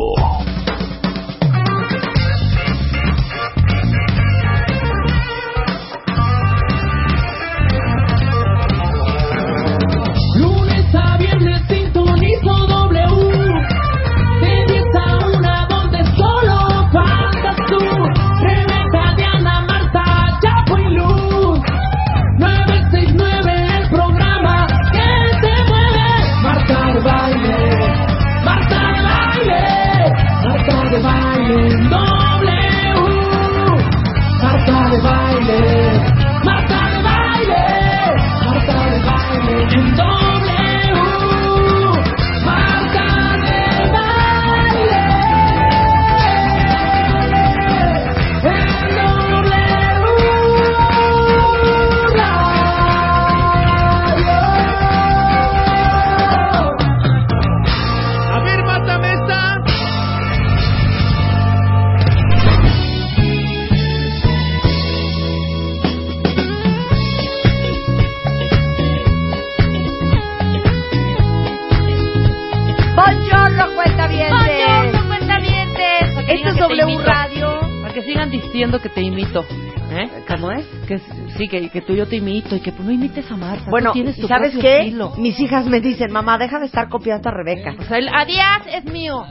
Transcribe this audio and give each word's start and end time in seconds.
Que 78.03 78.09
sigan 78.09 78.31
diciendo 78.31 78.81
que 78.81 78.89
te 78.89 79.01
imito. 79.01 79.45
¿eh? 79.91 80.09
¿Cómo 80.29 80.51
es? 80.51 80.67
Que 80.87 80.99
sí, 81.37 81.49
que, 81.49 81.69
que 81.69 81.81
tú 81.83 81.95
yo 81.95 82.07
te 82.07 82.17
imito 82.17 82.57
y 82.57 82.61
que 82.61 82.73
pues, 82.73 82.85
no 82.85 82.93
imites 82.93 83.31
a 83.31 83.37
Marta. 83.37 83.71
Bueno, 83.71 83.91
tú 83.91 83.95
tienes 83.95 84.19
¿y 84.19 84.23
tu 84.23 84.29
¿sabes 84.29 84.57
qué? 84.59 84.79
estilo. 84.81 85.13
Mis 85.19 85.39
hijas 85.41 85.67
me 85.67 85.81
dicen, 85.81 86.13
mamá, 86.13 86.39
deja 86.39 86.59
de 86.59 86.67
estar 86.67 86.89
copiando 86.89 87.29
a 87.29 87.33
Rebeca. 87.33 87.75
O 87.79 87.83
sea, 87.85 87.99
el 87.99 88.09
adiós 88.09 88.67
es 88.73 88.85
mío. 88.87 89.25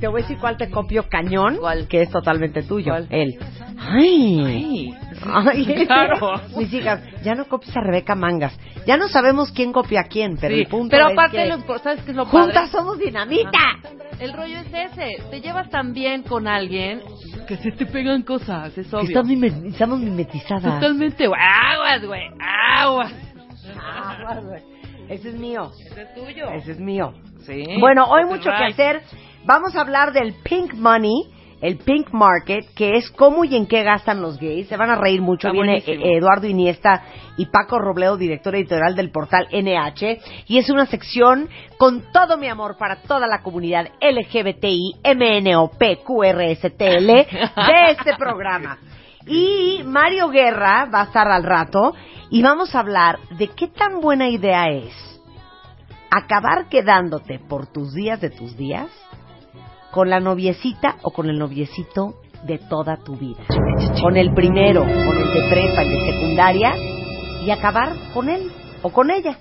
Te 0.00 0.08
voy 0.08 0.20
a 0.20 0.22
decir 0.24 0.38
cuál 0.38 0.56
te 0.58 0.68
copio 0.70 1.04
cañón, 1.08 1.56
¿Cuál? 1.56 1.88
que 1.88 2.02
es 2.02 2.10
totalmente 2.10 2.62
tuyo. 2.62 2.92
¿Cuál? 2.92 3.06
Él. 3.10 3.38
Ay. 3.78 4.42
Ay. 4.44 4.94
Ay, 5.24 5.64
Claro. 5.86 6.40
Mis 6.56 6.72
hijas, 6.72 7.00
ya 7.22 7.34
no 7.34 7.46
copies 7.46 7.74
a 7.76 7.80
Rebeca 7.80 8.14
Mangas. 8.14 8.58
Ya 8.86 8.96
no 8.98 9.08
sabemos 9.08 9.50
quién 9.52 9.72
copia 9.72 10.00
a 10.02 10.04
quién, 10.04 10.36
pero 10.38 10.54
Sí, 10.54 10.60
el 10.60 10.66
punto 10.68 10.90
pero 10.90 11.08
es 11.08 11.30
que 11.30 11.46
lo 11.46 11.78
¿sabes 11.78 12.02
qué 12.04 12.10
es 12.10 12.16
lo 12.16 12.26
juntas 12.26 12.54
padre? 12.54 12.70
somos 12.72 12.98
dinamita. 12.98 13.58
El 14.20 14.32
rollo 14.32 14.56
es 14.58 14.66
ese. 14.92 15.22
Te 15.30 15.40
llevas 15.40 15.68
tan 15.70 15.92
bien 15.92 16.22
con 16.22 16.46
alguien 16.46 17.00
que 17.46 17.56
se 17.56 17.72
te 17.72 17.86
pegan 17.86 18.22
cosas, 18.22 18.76
es 18.76 18.92
obvio. 18.92 19.08
estamos, 19.08 19.32
estamos 19.64 20.00
mimetizadas. 20.00 20.80
Totalmente, 20.80 21.24
aguas, 21.26 22.04
güey, 22.04 22.28
aguas. 22.40 23.14
Ah, 23.78 24.40
güey. 24.42 24.62
Ese 25.08 25.30
es 25.30 25.34
mío. 25.36 25.70
Ese 25.78 26.02
es 26.02 26.14
tuyo. 26.14 26.48
Ese 26.50 26.72
es 26.72 26.80
mío. 26.80 27.12
Sí. 27.40 27.64
Bueno, 27.80 28.04
hoy 28.06 28.24
mucho 28.24 28.50
que 28.50 28.64
hacer. 28.64 29.02
Vamos 29.44 29.76
a 29.76 29.80
hablar 29.82 30.12
del 30.12 30.34
pink 30.42 30.74
money, 30.74 31.30
el 31.60 31.78
pink 31.78 32.10
market, 32.12 32.66
que 32.74 32.96
es 32.96 33.10
cómo 33.10 33.44
y 33.44 33.56
en 33.56 33.66
qué 33.66 33.82
gastan 33.82 34.20
los 34.20 34.38
gays. 34.38 34.68
Se 34.68 34.76
van 34.76 34.90
a 34.90 34.96
reír 34.96 35.22
mucho. 35.22 35.48
Está 35.48 35.52
Viene 35.52 35.82
buenísimo. 35.82 36.04
eh, 36.04 36.18
Eduardo 36.18 36.46
Iniesta 36.46 37.02
y 37.36 37.46
Paco 37.46 37.78
Robledo, 37.78 38.16
director 38.16 38.54
editorial 38.54 38.94
del 38.94 39.10
portal 39.10 39.46
NH. 39.50 40.18
Y 40.48 40.58
es 40.58 40.68
una 40.70 40.86
sección 40.86 41.48
con 41.78 42.12
todo 42.12 42.36
mi 42.36 42.48
amor 42.48 42.76
para 42.78 42.96
toda 43.02 43.26
la 43.26 43.42
comunidad 43.42 43.88
LGBTI, 44.00 44.96
MNOP, 45.04 45.82
QRSTL 46.04 47.06
de 47.06 47.26
este 47.90 48.16
programa. 48.18 48.78
Y 49.26 49.82
Mario 49.84 50.28
Guerra 50.28 50.84
va 50.92 51.00
a 51.00 51.04
estar 51.04 51.26
al 51.28 51.42
rato 51.42 51.94
y 52.30 52.42
vamos 52.42 52.74
a 52.74 52.80
hablar 52.80 53.18
de 53.38 53.48
qué 53.48 53.66
tan 53.68 54.00
buena 54.00 54.28
idea 54.28 54.68
es 54.68 54.94
acabar 56.10 56.68
quedándote 56.68 57.40
por 57.40 57.66
tus 57.66 57.92
días 57.92 58.20
de 58.20 58.30
tus 58.30 58.56
días 58.56 58.88
con 59.96 60.10
la 60.10 60.20
noviecita 60.20 60.96
o 61.04 61.10
con 61.10 61.30
el 61.30 61.38
noviecito 61.38 62.16
de 62.42 62.58
toda 62.58 62.98
tu 62.98 63.16
vida. 63.16 63.42
Con 64.02 64.18
el 64.18 64.34
primero, 64.34 64.82
con 64.82 64.92
el 64.92 65.32
de 65.32 65.48
prepa, 65.48 65.80
el 65.80 65.88
de 65.88 66.12
secundaria 66.12 66.74
y 67.42 67.50
acabar 67.50 67.94
con 68.12 68.28
él 68.28 68.52
o 68.82 68.92
con 68.92 69.10
ella. 69.10 69.38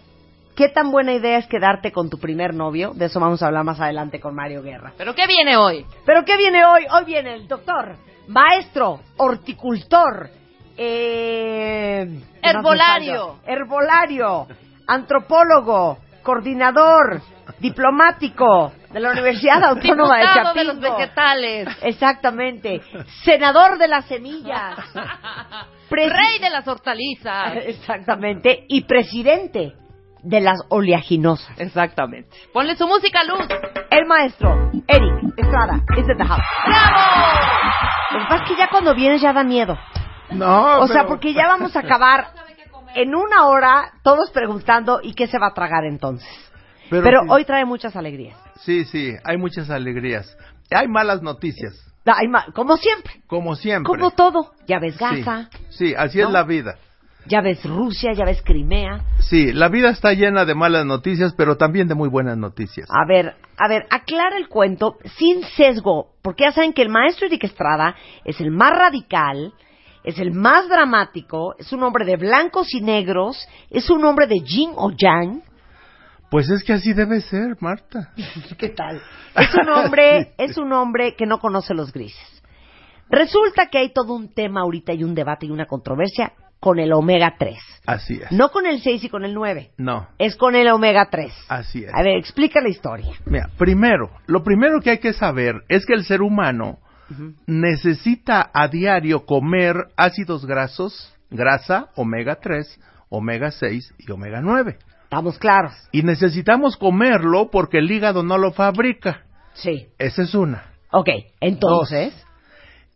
¿Qué 0.56 0.70
tan 0.70 0.94
buena 0.94 1.12
idea 1.12 1.40
es 1.40 1.48
quedarte 1.48 1.92
con 1.92 2.10
tu 2.10 2.20
primer 2.20 2.54
novio? 2.54 2.94
De 2.94 3.08
eso 3.08 3.20
vamos 3.20 3.44
a 3.44 3.48
hablar 3.48 3.66
más 3.66 3.82
adelante 3.82 4.22
con 4.22 4.34
Mario 4.34 4.64
Guerra. 4.64 4.94
¿Pero 4.98 5.14
qué 5.14 5.28
viene 5.28 5.58
hoy? 5.58 5.86
¿Pero 6.06 6.24
qué 6.24 6.38
viene 6.38 6.64
hoy? 6.64 6.86
Hoy 6.90 7.04
viene 7.04 7.34
el 7.34 7.50
doctor, 7.50 7.98
maestro, 8.30 9.02
horticultor, 9.18 10.30
eh, 10.78 12.22
¿qué 12.42 12.54
más 12.54 12.54
me 12.54 12.60
Herbolario. 12.60 13.40
herbolario, 13.46 14.48
antropólogo, 14.88 15.98
coordinador, 16.24 17.22
diplomático 17.60 18.72
de 18.96 19.02
la 19.02 19.12
Universidad 19.12 19.62
Autónoma 19.70 20.18
de 20.20 20.24
Chapingo. 20.26 20.54
de 20.54 20.64
los 20.64 20.80
vegetales. 20.80 21.68
Exactamente. 21.84 22.82
Senador 23.24 23.78
de 23.78 23.88
las 23.90 24.06
semillas. 24.06 24.78
Presi- 25.90 26.12
Rey 26.12 26.40
de 26.40 26.50
las 26.50 26.66
hortalizas. 26.68 27.54
Exactamente. 27.66 28.66
Y 28.70 28.86
presidente 28.86 29.74
de 30.24 30.40
las 30.40 30.58
oleaginosas. 30.70 31.60
Exactamente. 31.60 32.30
Ponle 32.54 32.76
su 32.78 32.88
música, 32.88 33.24
Luz. 33.26 33.42
El 33.92 34.06
maestro, 34.08 34.72
Eric 34.88 35.14
Estrada, 35.38 35.76
is 35.98 36.08
in 36.10 36.18
the 36.18 36.26
house. 36.26 36.42
Lo 38.12 38.20
que 38.20 38.26
pasa 38.30 38.44
es 38.44 38.50
que 38.50 38.56
ya 38.56 38.70
cuando 38.70 38.96
vienes 38.96 39.22
ya 39.22 39.34
da 39.34 39.44
miedo. 39.44 39.78
No, 40.32 40.80
O 40.80 40.88
sea, 40.88 41.02
pero- 41.02 41.10
porque 41.10 41.34
ya 41.34 41.48
vamos 41.48 41.76
a 41.76 41.80
acabar 41.80 42.28
en 42.96 43.14
una 43.14 43.46
hora 43.48 43.92
todos 44.04 44.32
preguntando 44.32 45.00
¿y 45.04 45.14
qué 45.14 45.28
se 45.28 45.38
va 45.38 45.48
a 45.48 45.54
tragar 45.54 45.84
entonces? 45.84 46.28
Pero, 46.90 47.22
hoy 47.30 47.44
trae 47.46 47.66
muchas 47.66 47.96
alegrías. 47.96 48.38
Sí, 48.62 48.86
sí, 48.86 49.14
hay 49.24 49.38
muchas 49.38 49.70
alegrías. 49.70 50.38
Hay 50.72 50.88
malas 50.88 51.22
noticias, 51.22 51.74
Hay 52.06 52.28
ma- 52.28 52.46
como 52.54 52.78
siempre, 52.78 53.14
como 53.28 53.56
siempre. 53.56 53.88
como 53.88 54.12
todo. 54.12 54.52
Ya 54.68 54.80
ves 54.80 54.96
Sí, 54.96 55.00
Gaza, 55.00 55.50
Sí, 55.70 55.94
así 55.96 56.20
¿no? 56.20 56.28
es 56.28 56.34
la 56.34 56.44
vida. 56.44 56.76
ya 57.28 57.42
ves 57.42 57.64
Rusia, 57.66 58.14
ya 58.14 58.24
ves 58.26 58.42
Crimea. 58.44 59.02
Sí, 59.20 59.52
la 59.52 59.68
vida 59.70 59.90
está 59.90 60.14
llena 60.14 60.46
de 60.46 60.54
malas 60.56 60.86
noticias, 60.86 61.34
pero 61.36 61.58
también 61.58 61.88
de 61.88 61.96
muy 61.96 62.08
buenas 62.10 62.38
noticias. 62.38 62.88
A 62.92 63.06
ver, 63.08 63.36
a 63.58 63.68
ver, 63.68 63.86
aclara 63.90 64.38
el 64.38 64.48
cuento 64.48 64.98
sin 65.18 65.44
sesgo, 65.44 66.12
porque 66.22 66.44
ya 66.46 66.52
saben 66.52 66.74
que 66.74 66.82
el 66.84 66.90
maestro 66.90 67.26
Eric 67.28 67.44
Estrada 67.46 67.96
es 68.24 68.40
el 68.42 68.52
más 68.52 68.72
radical, 68.72 69.54
es 70.04 70.20
el 70.20 70.32
más 70.34 70.70
dramático, 70.70 71.56
es 71.58 71.72
un 71.74 71.82
hombre 71.84 72.06
de 72.06 72.16
blancos 72.18 72.72
y 72.76 72.82
negros, 72.82 73.38
es 73.72 73.90
un 73.90 74.04
hombre 74.06 74.28
de 74.28 74.40
yin 74.46 74.70
o 74.76 74.92
yang. 74.92 75.42
Pues 76.30 76.50
es 76.50 76.64
que 76.64 76.74
así 76.74 76.94
debe 76.94 77.22
ser, 77.22 77.58
Marta. 77.60 78.12
¿Qué 78.58 78.70
tal? 78.70 79.02
Es 79.36 79.54
un 79.56 79.70
hombre, 79.70 80.34
es 80.38 80.58
un 80.58 80.74
hombre 80.74 81.16
que 81.16 81.26
no 81.26 81.40
conoce 81.40 81.74
los 81.74 81.92
grises. 81.94 82.44
Resulta 83.10 83.68
que 83.70 83.78
hay 83.78 83.94
todo 83.94 84.14
un 84.16 84.34
tema 84.34 84.62
ahorita 84.62 84.94
y 84.94 85.04
un 85.04 85.14
debate 85.14 85.46
y 85.46 85.52
una 85.52 85.68
controversia 85.68 86.34
con 86.60 86.80
el 86.80 86.92
omega 86.94 87.36
3. 87.38 87.56
Así 87.86 88.16
es. 88.16 88.32
No 88.32 88.50
con 88.50 88.66
el 88.66 88.82
6 88.82 89.04
y 89.04 89.10
con 89.10 89.24
el 89.24 89.36
9. 89.36 89.74
No, 89.78 90.08
Es 90.18 90.36
con 90.36 90.56
el 90.56 90.68
omega 90.70 91.10
3. 91.12 91.32
así 91.48 91.84
es. 91.84 91.92
A 91.94 92.02
ver, 92.02 92.18
explica 92.18 92.60
la 92.62 92.70
historia. 92.70 93.12
Mira, 93.26 93.50
primero, 93.58 94.10
lo 94.26 94.44
primero 94.44 94.82
que 94.82 94.90
hay 94.90 94.98
que 94.98 95.14
saber 95.14 95.62
es 95.70 95.86
que 95.86 95.94
el 95.94 96.04
ser 96.06 96.22
humano 96.24 96.80
necesita 97.46 98.50
a 98.52 98.68
diario 98.68 99.26
comer 99.28 99.76
ácidos 99.96 100.48
grasos 100.48 101.14
grasa, 101.30 101.90
omega 101.96 102.40
3, 102.42 102.80
omega 103.10 103.52
6 103.52 103.94
y 104.00 104.12
omega 104.12 104.42
9. 104.42 104.78
Estamos 105.06 105.38
claros. 105.38 105.74
Y 105.92 106.04
necesitamos 106.04 106.78
comerlo 106.78 107.50
porque 107.50 107.78
el 107.78 107.90
hígado 107.90 108.24
no 108.24 108.38
lo 108.38 108.52
fabrica. 108.52 109.22
Sí. 109.54 109.88
Esa 109.98 110.24
es 110.24 110.36
una. 110.36 110.66
Ok, 110.92 111.10
entonces. 111.40 112.14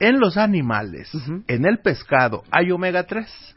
En 0.02 0.20
los 0.20 0.38
animales, 0.38 1.12
en 1.48 1.66
el 1.66 1.80
pescado, 1.80 2.44
hay 2.52 2.72
omega 2.72 3.04
3. 3.04 3.56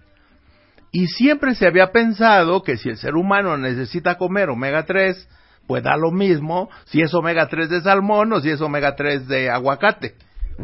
Y 0.91 1.07
siempre 1.07 1.55
se 1.55 1.69
había 1.69 1.93
pensado 1.93 2.65
que 2.65 2.77
si 2.77 2.89
el 2.89 2.97
ser 2.97 3.15
humano 3.15 3.57
necesita 3.57 4.19
comer 4.19 4.51
omega 4.51 4.85
3, 4.85 5.29
pues 5.69 5.85
da 5.85 5.97
lo 5.97 6.11
mismo 6.11 6.69
si 6.87 7.01
es 7.01 7.15
omega 7.15 7.49
3 7.49 7.71
de 7.71 7.81
salmón 7.83 8.33
o 8.33 8.41
si 8.41 8.51
es 8.51 8.61
omega 8.61 8.97
3 8.97 9.29
de 9.29 9.51
aguacate, 9.51 10.15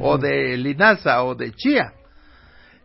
o 0.00 0.18
de 0.18 0.56
linaza 0.56 1.22
o 1.22 1.36
de 1.36 1.52
chía. 1.52 1.92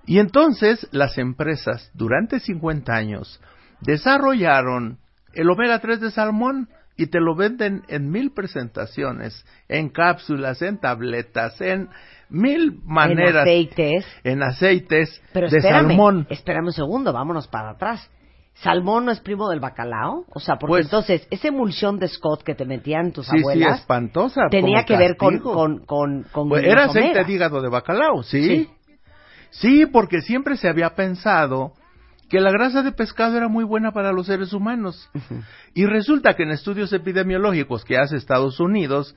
Y 0.06 0.20
entonces 0.20 0.88
las 0.92 1.18
empresas 1.18 1.90
durante 1.96 2.40
50 2.40 2.94
años 2.94 3.42
desarrollaron 3.86 4.98
el 5.34 5.50
omega 5.50 5.80
3 5.80 6.00
de 6.02 6.12
salmón 6.12 6.70
y 6.96 7.08
te 7.08 7.20
lo 7.20 7.36
venden 7.36 7.82
en 7.88 8.12
mil 8.12 8.32
presentaciones, 8.34 9.46
en 9.68 9.90
cápsulas, 9.90 10.62
en 10.62 10.80
tabletas, 10.80 11.60
en 11.60 11.90
mil 12.30 12.80
maneras, 12.86 13.34
En 13.34 13.40
aceites. 13.42 14.06
en 14.24 14.44
aceites 14.44 15.22
Pero 15.34 15.50
de 15.50 15.58
espérame, 15.58 15.88
salmón. 15.88 16.28
espérame 16.30 16.66
un 16.68 16.74
segundo, 16.74 17.12
vámonos 17.14 17.48
para 17.48 17.72
atrás. 17.72 18.10
¿Salmón 18.56 19.06
no 19.06 19.12
es 19.12 19.20
primo 19.20 19.50
del 19.50 19.60
bacalao? 19.60 20.26
O 20.30 20.40
sea, 20.40 20.58
porque 20.58 20.74
Pues- 20.74 20.86
entonces, 20.86 21.28
esa 21.32 21.48
emulsión 21.48 21.98
de 21.98 22.08
Scott 22.08 22.44
que 22.44 22.54
te 22.54 22.66
metían 22.66 23.12
tus 23.12 23.26
Sí, 23.26 23.32
sí, 23.38 23.40
abuelas 23.40 23.80
espantosa. 23.80 24.42
tenía 24.52 24.84
que 24.86 24.96
ver 24.96 25.18
con, 25.18 25.40
con, 25.40 25.80
con, 25.86 26.24
con 26.32 26.50
Pues 26.50 26.64
era 26.64 26.86
aceite 26.86 27.24
de 27.24 27.34
hígado 27.34 27.60
de 27.64 27.70
bacalao, 27.70 28.22
¿sí? 28.22 28.48
Sí. 28.48 28.70
Sí, 29.50 29.86
porque 29.88 30.22
siempre 30.22 30.56
se 30.58 30.70
había 30.70 30.92
pensado 30.92 31.74
que 32.34 32.42
la 32.42 32.52
grasa 32.52 32.82
de 32.82 32.92
pescado 32.92 33.38
era 33.38 33.48
muy 33.48 33.64
buena 33.64 33.92
para 33.92 34.12
los 34.12 34.26
seres 34.26 34.54
humanos. 34.54 35.08
Y 35.76 35.86
resulta 35.86 36.34
que 36.34 36.42
en 36.42 36.50
estudios 36.50 36.92
epidemiológicos 36.92 37.86
que 37.86 37.96
hace 37.96 38.16
Estados 38.16 38.60
Unidos, 38.60 39.16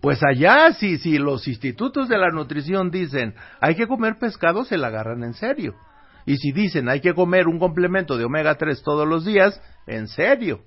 pues 0.00 0.22
allá 0.24 0.72
si, 0.72 0.96
si 0.96 1.18
los 1.18 1.46
institutos 1.48 2.08
de 2.08 2.16
la 2.16 2.30
nutrición 2.30 2.90
dicen 2.90 3.34
hay 3.60 3.74
que 3.74 3.86
comer 3.86 4.16
pescado, 4.18 4.64
se 4.64 4.78
la 4.78 4.86
agarran 4.86 5.22
en 5.22 5.34
serio. 5.34 5.74
Y 6.24 6.38
si 6.38 6.52
dicen 6.52 6.88
hay 6.88 7.02
que 7.02 7.12
comer 7.12 7.46
un 7.46 7.58
complemento 7.58 8.16
de 8.16 8.24
omega 8.24 8.54
3 8.54 8.82
todos 8.82 9.06
los 9.06 9.26
días, 9.26 9.60
en 9.86 10.08
serio. 10.08 10.60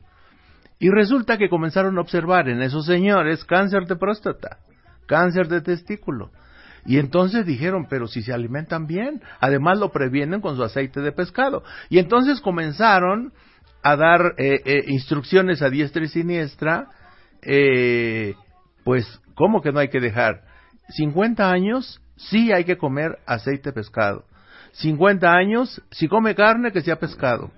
Y 0.78 0.92
resulta 0.92 1.40
que 1.40 1.50
comenzaron 1.50 1.98
a 1.98 2.02
observar 2.02 2.50
en 2.50 2.62
esos 2.62 2.86
señores 2.86 3.44
cáncer 3.46 3.88
de 3.88 3.96
próstata, 3.96 4.60
cáncer 5.08 5.48
de 5.48 5.62
testículo. 5.62 6.30
Y 6.86 6.98
entonces 6.98 7.46
dijeron, 7.46 7.88
pero 7.90 8.08
si 8.08 8.22
se 8.22 8.34
alimentan 8.34 8.88
bien, 8.88 9.22
además 9.40 9.78
lo 9.78 9.92
previenen 9.92 10.42
con 10.42 10.56
su 10.56 10.64
aceite 10.64 11.02
de 11.02 11.12
pescado. 11.12 11.64
Y 11.90 12.00
entonces 12.00 12.42
comenzaron 12.42 13.34
a 13.84 13.96
dar 13.96 14.36
eh, 14.38 14.62
eh, 14.66 14.84
instrucciones 14.88 15.62
a 15.62 15.70
diestra 15.70 16.04
y 16.04 16.08
siniestra, 16.08 16.88
eh, 17.42 18.36
pues, 18.84 19.22
¿cómo 19.36 19.62
que 19.62 19.72
no 19.72 19.80
hay 19.80 19.90
que 19.90 20.00
dejar? 20.00 20.42
50 20.90 21.50
años, 21.50 22.02
sí 22.16 22.52
hay 22.52 22.66
que 22.66 22.78
comer 22.78 23.20
aceite 23.26 23.70
de 23.70 23.74
pescado. 23.74 24.26
50 24.74 25.32
años, 25.32 25.82
si 25.92 26.08
come 26.08 26.36
carne, 26.36 26.72
que 26.72 26.82
sea 26.82 27.00
pescado. 27.00 27.52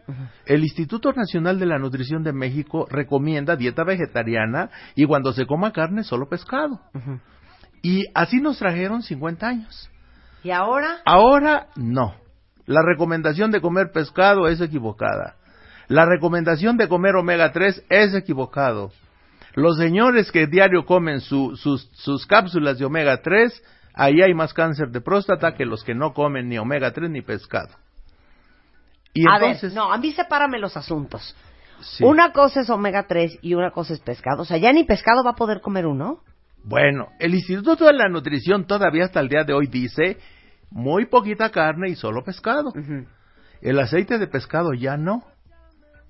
El 0.46 0.64
Instituto 0.64 1.12
Nacional 1.12 1.60
de 1.60 1.66
la 1.66 1.78
Nutrición 1.78 2.24
de 2.24 2.34
México 2.34 2.88
recomienda 2.90 3.56
dieta 3.56 3.84
vegetariana 3.84 4.70
y 4.96 5.06
cuando 5.06 5.34
se 5.34 5.46
coma 5.46 5.72
carne, 5.72 6.04
solo 6.04 6.30
pescado. 6.30 6.80
Y 7.82 8.06
así 8.14 8.40
nos 8.40 8.58
trajeron 8.60 9.02
50 9.04 9.48
años. 9.48 9.90
¿Y 10.44 10.52
ahora? 10.52 11.00
Ahora 11.06 11.68
no. 11.76 12.16
La 12.66 12.82
recomendación 12.84 13.52
de 13.52 13.62
comer 13.62 13.92
pescado 13.92 14.48
es 14.48 14.62
equivocada. 14.62 15.36
La 15.88 16.06
recomendación 16.06 16.78
de 16.78 16.88
comer 16.88 17.16
omega 17.16 17.52
3 17.52 17.84
es 17.90 18.14
equivocado. 18.14 18.92
Los 19.56 19.78
señores 19.78 20.32
que 20.32 20.48
diario 20.48 20.86
comen 20.86 21.20
su- 21.20 21.56
sus, 21.58 21.90
sus 21.94 22.26
cápsulas 22.26 22.78
de 22.80 22.86
omega 22.86 23.18
3, 23.22 23.62
ahí 23.94 24.22
hay 24.22 24.34
más 24.34 24.54
cáncer 24.54 24.90
de 24.90 25.02
próstata 25.02 25.54
que 25.56 25.66
los 25.66 25.84
que 25.84 25.94
no 25.94 26.14
comen 26.14 26.48
ni 26.48 26.58
omega 26.58 26.92
3 26.92 27.10
ni 27.10 27.22
pescado. 27.22 27.70
Y 29.14 29.28
a 29.28 29.36
entonces, 29.36 29.74
ver, 29.74 29.84
no, 29.84 29.92
a 29.92 29.98
mí 29.98 30.12
sepárame 30.14 30.60
los 30.60 30.78
asuntos. 30.78 31.36
sí. 31.82 32.04
Una 32.04 32.32
cosa 32.32 32.62
es 32.62 32.70
omega 32.70 33.08
3 33.08 33.40
y 33.42 33.56
una 33.56 33.72
cosa 33.72 33.94
es 33.94 34.00
pescado. 34.00 34.44
O 34.44 34.46
sea, 34.46 34.58
ya 34.58 34.72
ni 34.72 34.86
pescado 34.86 35.24
va 35.26 35.32
a 35.32 35.36
poder 35.36 35.60
comer 35.62 35.86
uno. 35.86 36.20
Bueno, 36.64 37.10
el 37.20 37.34
Instituto 37.34 37.86
de 37.86 37.94
la 37.94 38.08
Nutrición 38.10 38.66
todavía 38.66 39.06
hasta 39.06 39.20
el 39.20 39.30
día 39.30 39.44
de 39.44 39.54
hoy 39.54 39.68
dice 39.68 40.18
muy 40.70 41.06
poquita 41.06 41.50
carne 41.50 41.90
y 41.90 41.96
solo 41.96 42.24
pescado. 42.24 42.72
El 43.62 43.80
aceite 43.80 44.18
de 44.18 44.28
pescado 44.28 44.74
ya 44.74 44.98
no, 44.98 45.24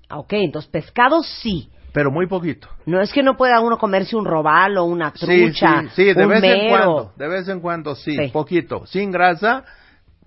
Ah, 0.08 0.18
Ok, 0.18 0.34
entonces 0.34 0.70
pescado 0.70 1.22
sí. 1.22 1.70
pero 1.94 2.10
muy 2.10 2.26
poquito. 2.26 2.68
No 2.86 3.00
es 3.00 3.12
que 3.12 3.22
no 3.22 3.36
pueda 3.36 3.60
uno 3.60 3.78
comerse 3.78 4.14
un 4.14 4.26
robalo, 4.26 4.84
una 4.84 5.10
Sí, 5.14 5.24
trucha, 5.26 5.82
sí, 5.82 5.88
sí, 5.94 6.12
de 6.12 6.22
un 6.24 6.30
vez 6.30 6.44
en 6.44 6.68
cuando, 6.68 7.12
de 7.16 7.28
vez 7.28 7.48
en 7.48 7.60
cuando 7.60 7.94
sí, 7.94 8.16
Sí. 8.16 8.28
poquito, 8.32 8.84
sin 8.86 9.10
grasa, 9.10 9.64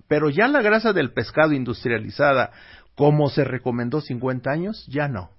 pero 0.08 0.30
ya 0.30 0.48
la 0.48 0.62
grasa 0.64 0.92
del 0.92 1.12
pescado 1.14 1.54
industrializada, 1.54 2.52
como 2.96 3.30
se 3.30 3.44
recomendó 3.44 4.02
50 4.02 4.50
años, 4.52 4.86
ya 4.88 5.08
no. 5.08 5.30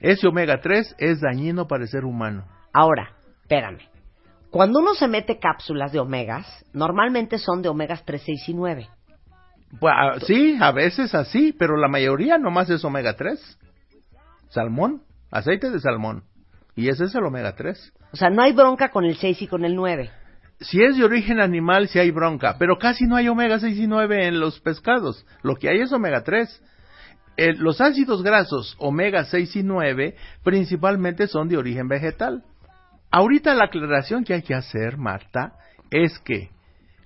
Ese 0.00 0.26
omega 0.28 0.60
3 0.60 0.94
es 0.98 1.20
dañino 1.20 1.66
para 1.66 1.82
el 1.84 1.88
ser 1.88 2.04
humano. 2.04 2.44
Ahora, 2.72 3.10
espérame. 3.42 3.78
Cuando 4.54 4.78
uno 4.78 4.94
se 4.94 5.08
mete 5.08 5.40
cápsulas 5.40 5.90
de 5.90 5.98
omegas, 5.98 6.46
normalmente 6.72 7.38
son 7.38 7.60
de 7.60 7.68
omegas 7.68 8.04
3, 8.04 8.22
6 8.24 8.48
y 8.50 8.54
9. 8.54 8.88
Pues, 9.80 9.92
ah, 9.96 10.20
sí, 10.24 10.56
a 10.60 10.70
veces 10.70 11.12
así, 11.12 11.52
pero 11.52 11.76
la 11.76 11.88
mayoría 11.88 12.38
nomás 12.38 12.70
es 12.70 12.84
omega 12.84 13.16
3. 13.16 13.58
Salmón, 14.50 15.02
aceite 15.32 15.70
de 15.70 15.80
salmón. 15.80 16.22
Y 16.76 16.88
ese 16.88 17.06
es 17.06 17.14
el 17.16 17.24
omega 17.24 17.56
3. 17.56 17.94
O 18.12 18.16
sea, 18.16 18.30
no 18.30 18.42
hay 18.42 18.52
bronca 18.52 18.90
con 18.90 19.04
el 19.04 19.16
6 19.16 19.42
y 19.42 19.48
con 19.48 19.64
el 19.64 19.74
9. 19.74 20.12
Si 20.60 20.80
es 20.80 20.96
de 20.98 21.04
origen 21.04 21.40
animal, 21.40 21.88
sí 21.88 21.98
hay 21.98 22.12
bronca, 22.12 22.54
pero 22.56 22.78
casi 22.78 23.06
no 23.06 23.16
hay 23.16 23.26
omega 23.26 23.58
6 23.58 23.76
y 23.76 23.88
9 23.88 24.28
en 24.28 24.38
los 24.38 24.60
pescados. 24.60 25.26
Lo 25.42 25.56
que 25.56 25.68
hay 25.68 25.80
es 25.80 25.92
omega 25.92 26.22
3. 26.22 26.62
Eh, 27.38 27.54
los 27.54 27.80
ácidos 27.80 28.22
grasos 28.22 28.76
omega 28.78 29.24
6 29.24 29.56
y 29.56 29.64
9 29.64 30.14
principalmente 30.44 31.26
son 31.26 31.48
de 31.48 31.56
origen 31.56 31.88
vegetal. 31.88 32.44
Ahorita 33.16 33.54
la 33.54 33.66
aclaración 33.66 34.24
que 34.24 34.34
hay 34.34 34.42
que 34.42 34.54
hacer, 34.56 34.98
Marta, 34.98 35.52
es 35.88 36.18
que 36.18 36.50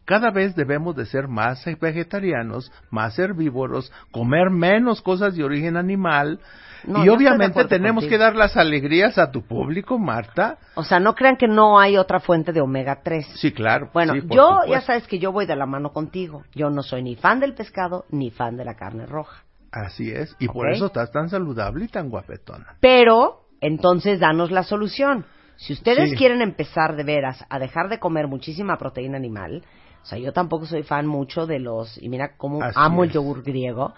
cada 0.07 0.31
vez 0.31 0.57
debemos 0.57 0.97
de 0.97 1.05
ser 1.05 1.29
más 1.29 1.63
vegetarianos, 1.79 2.73
más 2.91 3.19
herbívoros, 3.19 3.93
comer 4.11 4.49
menos 4.49 5.03
cosas 5.03 5.37
de 5.37 5.45
origen 5.45 5.77
animal 5.77 6.41
No, 6.85 7.05
y 7.05 7.11
obviamente 7.11 7.63
tenemos 7.67 8.05
contigo. 8.05 8.19
que 8.19 8.25
dar 8.25 8.35
las 8.37 8.57
alegrías 8.57 9.19
a 9.19 9.31
tu 9.31 9.43
público, 9.43 9.99
Marta. 9.99 10.57
O 10.77 10.83
sea, 10.83 10.99
no 10.99 11.15
crean 11.15 11.37
que 11.37 11.47
no 11.47 11.79
hay 11.79 11.99
otra 11.99 12.21
fuente 12.21 12.55
de 12.55 12.63
omega 12.63 13.03
3. 13.05 13.27
Sí, 13.35 13.53
claro. 13.53 13.91
Bueno, 13.93 14.15
sí, 14.15 14.23
yo 14.31 14.61
ya 14.67 14.81
sabes 14.81 15.07
que 15.07 15.19
yo 15.19 15.31
voy 15.31 15.45
de 15.45 15.57
la 15.57 15.67
mano 15.67 15.93
contigo. 15.93 16.43
Yo 16.55 16.71
no 16.71 16.83
soy 16.83 17.03
ni 17.03 17.17
fan 17.17 17.39
del 17.39 17.53
pescado 17.53 18.07
ni 18.09 18.31
fan 18.31 18.57
de 18.57 18.65
la 18.65 18.77
carne 18.77 19.05
roja. 19.05 19.43
Así 19.73 20.11
es, 20.11 20.35
y 20.39 20.49
por 20.49 20.71
eso 20.71 20.87
estás 20.87 21.13
tan 21.13 21.29
saludable 21.29 21.85
y 21.85 21.89
tan 21.89 22.09
guapetona. 22.09 22.77
Pero, 22.81 23.43
entonces, 23.61 24.21
danos 24.21 24.51
la 24.51 24.63
solución. 24.63 25.27
Si 25.59 25.73
ustedes 25.73 26.11
Sí. 26.11 26.17
quieren 26.17 26.41
empezar 26.41 26.97
de 26.97 27.03
veras 27.05 27.45
a 27.51 27.59
dejar 27.59 27.89
de 27.89 27.99
comer 27.99 28.29
muchísima 28.29 28.79
proteína 28.79 29.17
animal, 29.17 29.65
o 30.03 30.05
sea, 30.07 30.17
yo 30.19 30.33
tampoco 30.33 30.65
soy 30.67 30.85
fan 30.85 31.07
mucho 31.07 31.47
de 31.47 31.59
los, 31.59 32.01
y 32.01 32.09
mira 32.09 32.37
cómo 32.37 32.63
Así 32.63 32.75
amo 32.81 33.03
el 33.05 33.11
yogur 33.11 33.43
griego, 33.43 33.93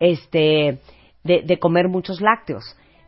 este, 0.00 0.80
de, 1.22 1.42
de 1.42 1.58
comer 1.58 1.88
muchos 1.88 2.20
lácteos. 2.20 2.64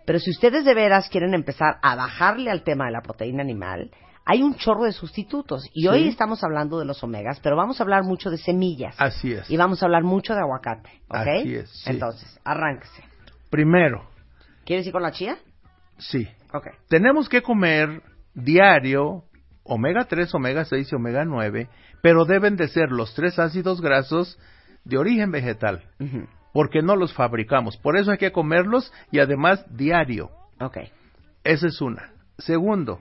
Pero 0.06 0.20
si 0.20 0.30
ustedes 0.30 0.64
de 0.64 0.72
veras 0.74 1.08
quieren 1.08 1.34
empezar 1.34 1.78
a 1.82 1.96
bajarle 1.96 2.50
al 2.50 2.62
tema 2.62 2.86
de 2.86 2.92
la 2.92 3.02
proteína 3.02 3.42
animal, 3.42 3.90
hay 4.24 4.42
un 4.42 4.54
chorro 4.54 4.84
de 4.84 4.92
sustitutos. 4.92 5.68
Y 5.74 5.82
Sí. 5.82 5.88
hoy 5.88 6.08
estamos 6.08 6.42
hablando 6.44 6.78
de 6.78 6.84
los 6.84 7.02
omegas, 7.02 7.40
pero 7.40 7.56
vamos 7.56 7.80
a 7.80 7.82
hablar 7.82 8.04
mucho 8.04 8.30
de 8.30 8.38
semillas. 8.38 8.94
Así 8.98 9.32
es. 9.32 9.50
Y 9.50 9.56
vamos 9.56 9.82
a 9.82 9.86
hablar 9.86 10.04
mucho 10.04 10.32
de 10.34 10.40
aguacate, 10.40 10.90
¿ok? 11.08 11.16
Así 11.40 11.54
es, 11.56 11.70
sí. 11.70 11.90
Entonces, 11.90 12.40
arránquese. 12.44 13.02
Primero, 13.50 14.08
¿Quieres 14.64 14.84
ir 14.86 14.92
con 14.92 15.02
la 15.02 15.12
chía? 15.12 15.36
sí, 15.98 16.26
Tenemos 16.88 17.28
que 17.28 17.42
comer 17.42 18.02
diario 18.34 19.24
omega 19.64 20.04
3, 20.04 20.34
omega 20.34 20.64
6 20.64 20.92
y 20.92 20.94
omega 20.94 21.24
9, 21.24 21.68
pero 22.02 22.24
deben 22.24 22.56
de 22.56 22.68
ser 22.68 22.90
los 22.90 23.14
tres 23.14 23.38
ácidos 23.38 23.80
grasos 23.80 24.38
de 24.84 24.98
origen 24.98 25.32
vegetal, 25.32 25.82
porque 26.52 26.82
no 26.82 26.94
los 26.96 27.12
fabricamos. 27.12 27.76
Por 27.76 27.96
eso 27.96 28.12
hay 28.12 28.18
que 28.18 28.32
comerlos 28.32 28.92
y 29.10 29.18
además 29.18 29.64
diario. 29.76 30.30
Ok. 30.60 30.78
Esa 31.42 31.66
es 31.66 31.80
una. 31.80 32.12
Segundo, 32.38 33.00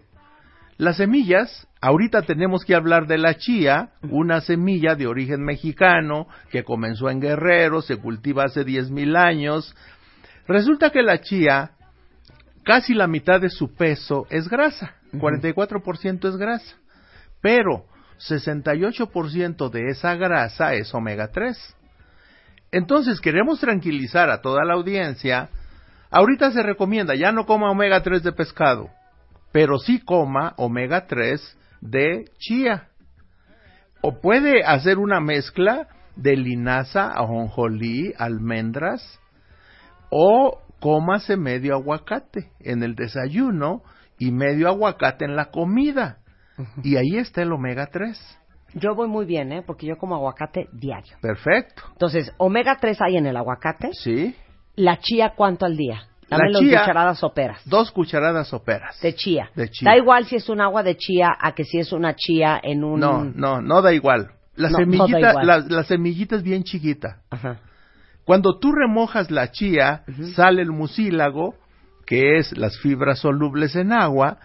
las 0.77 0.97
semillas, 0.97 1.67
ahorita 1.81 2.23
tenemos 2.23 2.65
que 2.65 2.75
hablar 2.75 3.07
de 3.07 3.17
la 3.17 3.35
chía, 3.37 3.91
una 4.09 4.41
semilla 4.41 4.95
de 4.95 5.07
origen 5.07 5.41
mexicano 5.41 6.27
que 6.49 6.63
comenzó 6.63 7.09
en 7.09 7.21
Guerrero, 7.21 7.81
se 7.81 7.97
cultiva 7.97 8.43
hace 8.43 8.65
10.000 8.65 9.15
años. 9.17 9.75
Resulta 10.47 10.89
que 10.89 11.01
la 11.01 11.21
chía, 11.21 11.71
casi 12.65 12.93
la 12.93 13.07
mitad 13.07 13.39
de 13.39 13.49
su 13.49 13.73
peso 13.73 14.27
es 14.29 14.49
grasa, 14.49 14.95
44% 15.13 16.27
es 16.27 16.35
grasa, 16.35 16.75
pero 17.41 17.85
68% 18.17 19.69
de 19.69 19.89
esa 19.89 20.15
grasa 20.15 20.73
es 20.73 20.93
omega 20.93 21.29
3. 21.29 21.75
Entonces, 22.71 23.21
queremos 23.21 23.59
tranquilizar 23.59 24.29
a 24.29 24.41
toda 24.41 24.65
la 24.65 24.73
audiencia. 24.73 25.49
Ahorita 26.09 26.51
se 26.51 26.63
recomienda, 26.63 27.15
ya 27.15 27.31
no 27.31 27.45
coma 27.45 27.71
omega 27.71 28.01
3 28.03 28.23
de 28.23 28.33
pescado, 28.33 28.89
pero 29.51 29.77
sí 29.77 29.99
coma 29.99 30.53
omega 30.57 31.07
3 31.07 31.57
de 31.81 32.25
chía. 32.37 32.89
O 34.01 34.19
puede 34.19 34.63
hacer 34.63 34.97
una 34.97 35.19
mezcla 35.19 35.87
de 36.15 36.35
linaza, 36.35 37.11
ajonjolí, 37.11 38.13
almendras, 38.17 39.19
o 40.09 40.64
cómase 40.85 41.35
medio 41.35 41.73
aguacate 41.73 42.51
en 42.59 42.83
el 42.83 42.93
desayuno 42.93 43.81
y 44.19 44.31
medio 44.31 44.67
aguacate 44.67 45.25
en 45.25 45.35
la 45.35 45.45
comida. 45.45 46.19
Y 46.83 46.95
ahí 46.97 47.17
está 47.17 47.41
el 47.41 47.51
omega 47.51 47.87
3. 47.91 48.39
Yo 48.75 48.93
voy 48.93 49.07
muy 49.07 49.25
bien, 49.25 49.51
¿eh? 49.51 49.63
Porque 49.65 49.87
yo 49.87 49.97
como 49.97 50.13
aguacate 50.13 50.67
diario. 50.73 51.17
Perfecto. 51.21 51.81
Entonces, 51.93 52.31
omega 52.37 52.77
3 52.79 52.99
hay 53.01 53.17
en 53.17 53.25
el 53.25 53.35
aguacate. 53.35 53.89
Sí. 53.93 54.35
La 54.75 54.99
chía, 54.99 55.33
¿cuánto 55.35 55.65
al 55.65 55.75
día? 55.75 56.03
La 56.29 56.37
Dame 56.37 56.51
las 56.51 56.61
chía- 56.61 56.79
cucharadas 56.81 57.17
soperas. 57.17 57.61
Dos 57.67 57.89
cucharadas 57.91 58.47
soperas. 58.49 59.01
De 59.01 59.15
chía. 59.15 59.49
De 59.55 59.69
chía. 59.71 59.89
Da 59.89 59.97
igual 59.97 60.25
si 60.25 60.35
es 60.35 60.47
un 60.49 60.61
agua 60.61 60.83
de 60.83 60.95
chía 60.97 61.29
a 61.39 61.53
que 61.55 61.63
si 61.63 61.79
es 61.79 61.91
una 61.93 62.15
chía 62.15 62.59
en 62.61 62.83
un... 62.83 62.99
No, 62.99 63.23
no, 63.23 63.59
no 63.59 63.81
da 63.81 63.91
igual. 63.91 64.29
La 64.55 64.69
No, 64.69 64.77
no 64.77 64.85
da 64.85 64.97
semillita, 65.07 65.29
igual. 65.31 65.47
La, 65.47 65.57
la 65.59 65.83
semillita 65.83 66.35
es 66.35 66.43
bien 66.43 66.63
chiquita. 66.63 67.21
Ajá. 67.31 67.57
Cuando 68.25 68.57
tú 68.59 68.71
remojas 68.71 69.29
la 69.31 69.51
chía, 69.51 70.03
sale 70.35 70.61
el 70.61 70.71
mucílago, 70.71 71.55
que 72.05 72.37
es 72.39 72.57
las 72.57 72.77
fibras 72.79 73.19
solubles 73.19 73.75
en 73.75 73.93
agua, 73.93 74.37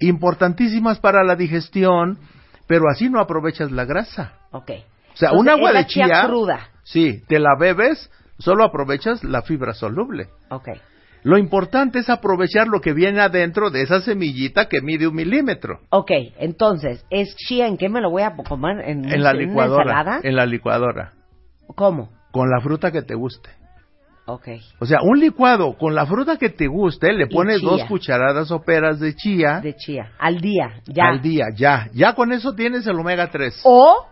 importantísimas 0.00 0.98
para 0.98 1.22
la 1.24 1.36
digestión, 1.36 2.18
pero 2.66 2.84
así 2.90 3.08
no 3.08 3.20
aprovechas 3.20 3.70
la 3.70 3.84
grasa. 3.84 4.32
Ok. 4.50 4.70
O 5.12 5.16
sea, 5.16 5.30
Entonces, 5.30 5.40
un 5.40 5.48
agua 5.48 5.68
es 5.70 5.74
la 5.74 5.80
de 5.80 5.86
chía, 5.86 6.24
cruda. 6.26 6.60
sí, 6.82 7.22
te 7.28 7.38
la 7.38 7.56
bebes, 7.58 8.10
solo 8.38 8.64
aprovechas 8.64 9.22
la 9.24 9.42
fibra 9.42 9.74
soluble. 9.74 10.28
Ok. 10.50 10.68
Lo 11.22 11.36
importante 11.36 11.98
es 11.98 12.08
aprovechar 12.08 12.66
lo 12.68 12.80
que 12.80 12.94
viene 12.94 13.20
adentro 13.20 13.70
de 13.70 13.82
esa 13.82 14.00
semillita 14.00 14.68
que 14.68 14.80
mide 14.80 15.06
un 15.06 15.14
milímetro. 15.14 15.80
Ok, 15.90 16.10
entonces, 16.38 17.04
¿es 17.10 17.36
chía 17.36 17.66
en 17.66 17.76
qué 17.76 17.90
me 17.90 18.00
lo 18.00 18.10
voy 18.10 18.22
a 18.22 18.34
comer? 18.34 18.80
¿En, 18.88 19.04
En 19.04 19.22
la 19.22 19.32
una 19.32 19.38
licuadora. 19.40 19.82
ensalada? 19.82 20.20
En 20.22 20.34
la 20.36 20.46
licuadora. 20.46 21.12
¿Cómo? 21.76 22.08
Con 22.30 22.48
la 22.50 22.60
fruta 22.60 22.90
que 22.90 23.02
te 23.02 23.14
guste. 23.14 23.50
Ok. 24.26 24.48
O 24.78 24.86
sea, 24.86 25.00
un 25.02 25.18
licuado 25.18 25.76
con 25.76 25.94
la 25.94 26.06
fruta 26.06 26.36
que 26.36 26.50
te 26.50 26.68
guste, 26.68 27.12
le 27.12 27.26
pones 27.26 27.60
dos 27.60 27.82
cucharadas 27.84 28.48
soperas 28.48 29.00
de 29.00 29.14
chía 29.14 29.60
De 29.60 29.74
chía. 29.74 30.12
Al 30.18 30.40
día, 30.40 30.80
ya. 30.86 31.08
al 31.08 31.20
día, 31.20 31.46
ya. 31.54 31.88
Ya 31.92 32.14
con 32.14 32.32
eso 32.32 32.54
tienes 32.54 32.86
el 32.86 32.98
omega 32.98 33.28
3. 33.30 33.62
O 33.64 34.06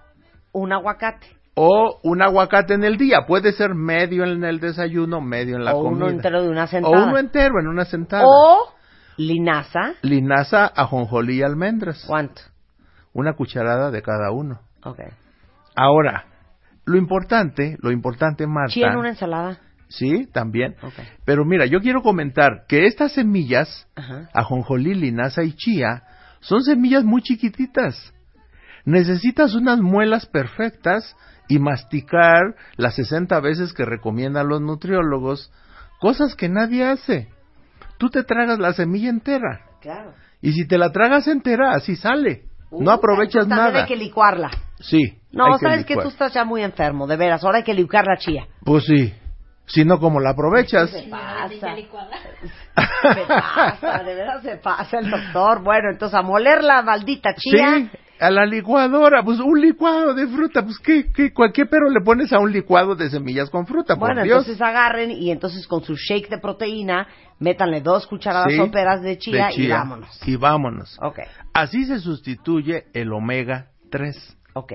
un 0.53 0.73
aguacate. 0.73 1.27
O 1.55 2.01
un 2.03 2.23
aguacate 2.23 2.75
en 2.75 2.85
el 2.85 2.97
día. 2.97 3.27
Puede 3.27 3.53
ser 3.53 3.75
medio 3.75 4.25
en 4.25 4.45
el 4.45 4.61
desayuno, 4.61 5.21
medio 5.21 5.57
en 5.57 5.65
la 5.65 5.75
o 5.75 5.83
comida. 5.83 6.05
uno 6.05 6.09
entero 6.09 6.43
de 6.43 6.49
una 6.49 6.65
o 6.65 6.69
sentada. 6.69 7.05
uno 7.07 7.19
entero 7.19 7.61
en 7.61 7.69
una 7.69 7.85
sentada. 7.85 8.25
O 8.27 8.73
linaza. 9.17 9.95
Linaza, 10.03 10.67
ajonjolí 10.67 11.39
y 11.39 11.43
almendras. 11.43 12.05
¿Cuánto? 12.07 12.43
Una 13.13 13.35
cucharada 13.35 13.91
de 13.91 14.03
cada 14.03 14.31
uno. 14.33 14.61
Ok. 14.85 15.01
Ahora, 15.75 16.27
lo 16.89 16.99
importante, 16.99 17.77
lo 17.81 17.91
importante, 17.91 18.47
Marta. 18.47 18.73
¿Chía 18.73 18.89
en 18.89 18.97
una 18.97 19.11
ensalada? 19.11 19.59
Sí, 19.89 20.27
también. 20.33 20.75
Ok. 20.83 20.95
Pero 21.25 21.45
mira, 21.45 21.67
yo 21.67 21.81
quiero 21.81 22.03
comentar 22.03 22.65
que 22.69 22.87
estas 22.87 23.13
semillas, 23.13 23.87
Ajá. 23.95 24.29
ajonjolí, 24.35 24.95
linaza 24.95 25.43
y 25.43 25.53
chía, 25.53 26.03
son 26.41 26.63
semillas 26.63 27.05
muy 27.05 27.23
chiquititas. 27.23 28.13
Necesitas 28.85 29.55
unas 29.55 29.81
muelas 29.81 30.27
perfectas 30.27 31.17
y 31.49 31.59
masticar 31.59 32.55
las 32.77 32.95
60 32.97 33.39
veces 33.41 33.73
que 33.73 33.85
recomiendan 33.85 34.49
los 34.49 34.61
nutriólogos, 34.61 35.53
cosas 36.01 36.35
que 36.35 36.49
nadie 36.49 36.85
hace. 36.85 37.29
Tú 37.99 38.11
te 38.11 38.23
tragas 38.23 38.59
la 38.59 38.73
semilla 38.73 39.11
entera. 39.11 39.63
Claro. 39.81 40.15
Y 40.41 40.53
si 40.53 40.67
te 40.67 40.79
la 40.79 40.93
tragas 40.93 41.27
entera, 41.29 41.73
así 41.73 41.97
sale. 41.97 42.48
No 42.71 42.91
aprovechas 42.91 43.47
nada. 43.47 43.81
hay 43.81 43.87
que 43.87 43.97
licuarla. 43.97 44.51
Sí. 44.81 45.19
No, 45.33 45.47
hay 45.47 45.59
sabes 45.61 45.85
que 45.85 45.97
tú 45.97 46.09
estás 46.09 46.33
ya 46.33 46.45
muy 46.45 46.63
enfermo, 46.63 47.07
de 47.07 47.17
veras. 47.17 47.45
Ahora 47.45 47.59
hay 47.59 47.65
que 47.65 47.75
licuar 47.75 48.07
la 48.07 48.17
chía. 48.17 48.47
Pues 48.65 48.85
sí. 48.85 49.13
Si 49.67 49.85
no, 49.85 49.99
como 49.99 50.19
la 50.21 50.31
aprovechas? 50.31 50.91
Se 50.91 51.03
pasa. 51.03 51.77
Se 53.15 53.25
pasa, 53.27 54.03
de 54.03 54.15
veras 54.15 54.43
se 54.43 54.57
pasa 54.57 54.99
el 54.99 55.11
doctor. 55.11 55.63
Bueno, 55.63 55.91
entonces 55.93 56.19
a 56.19 56.23
moler 56.23 56.65
la 56.65 56.83
maldita 56.83 57.35
chía. 57.35 57.75
Sí, 57.77 57.91
a 58.21 58.31
la 58.31 58.45
licuadora, 58.47 59.23
pues 59.23 59.39
un 59.41 59.61
licuado 59.61 60.15
de 60.15 60.27
fruta, 60.27 60.63
pues 60.63 60.79
qué, 60.79 61.11
qué, 61.13 61.33
cualquier 61.33 61.69
pero 61.69 61.89
le 61.91 62.01
pones 62.01 62.33
a 62.33 62.39
un 62.39 62.53
licuado 62.53 62.95
de 62.95 63.11
semillas 63.11 63.51
con 63.51 63.67
fruta, 63.67 63.95
por 63.97 64.09
Bueno, 64.09 64.23
Dios. 64.23 64.39
entonces 64.39 64.61
agarren 64.61 65.11
y 65.11 65.31
entonces 65.31 65.67
con 65.67 65.83
su 65.85 65.95
shake 65.95 66.29
de 66.29 66.39
proteína, 66.39 67.07
métanle 67.39 67.81
dos 67.81 68.07
cucharadas 68.07 68.51
Sí, 68.51 68.57
soperas 68.57 69.03
de 69.03 69.19
chía, 69.19 69.49
de 69.55 69.63
y 69.63 69.69
vámonos. 69.69 70.21
Y 70.27 70.37
vámonos. 70.37 70.99
Así 71.53 71.85
se 71.85 71.99
sustituye 72.01 72.85
el 72.95 73.13
omega 73.13 73.69
3. 73.91 74.37
ok. 74.55 74.73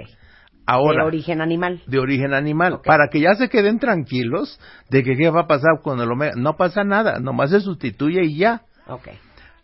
Ahora, 0.65 1.01
de 1.03 1.07
origen 1.07 1.41
animal. 1.41 1.81
de 1.87 1.99
origen 1.99 2.33
animal, 2.33 2.79
para 2.85 3.09
que 3.11 3.19
ya 3.19 3.35
se 3.35 3.49
queden 3.49 3.79
tranquilos 3.79 4.57
de 4.89 5.03
que 5.03 5.17
qué 5.17 5.29
va 5.29 5.41
a 5.41 5.47
pasar 5.47 5.81
con 5.83 5.99
el 5.99 6.09
omega. 6.09 6.33
No 6.37 6.55
pasa 6.55 6.85
nada, 6.85 7.19
nomás 7.19 7.49
se 7.49 7.59
sustituye 7.59 8.23
y 8.23 8.37
ya. 8.37 8.61
Ok. 8.87 9.09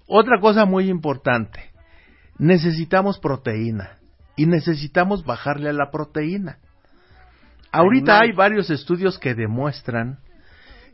Otra 0.07 0.41
cosa 0.41 0.65
muy 0.65 0.89
importante, 0.89 1.68
necesitamos 2.39 3.19
proteína 3.19 3.98
y 4.36 4.48
necesitamos 4.48 5.24
bajarle 5.24 5.69
a 5.69 5.74
la 5.74 5.91
proteína. 5.91 6.58
Ahorita 7.72 8.19
hay 8.19 8.31
varios 8.31 8.72
estudios 8.72 9.19
que 9.19 9.36
demuestran 9.36 10.19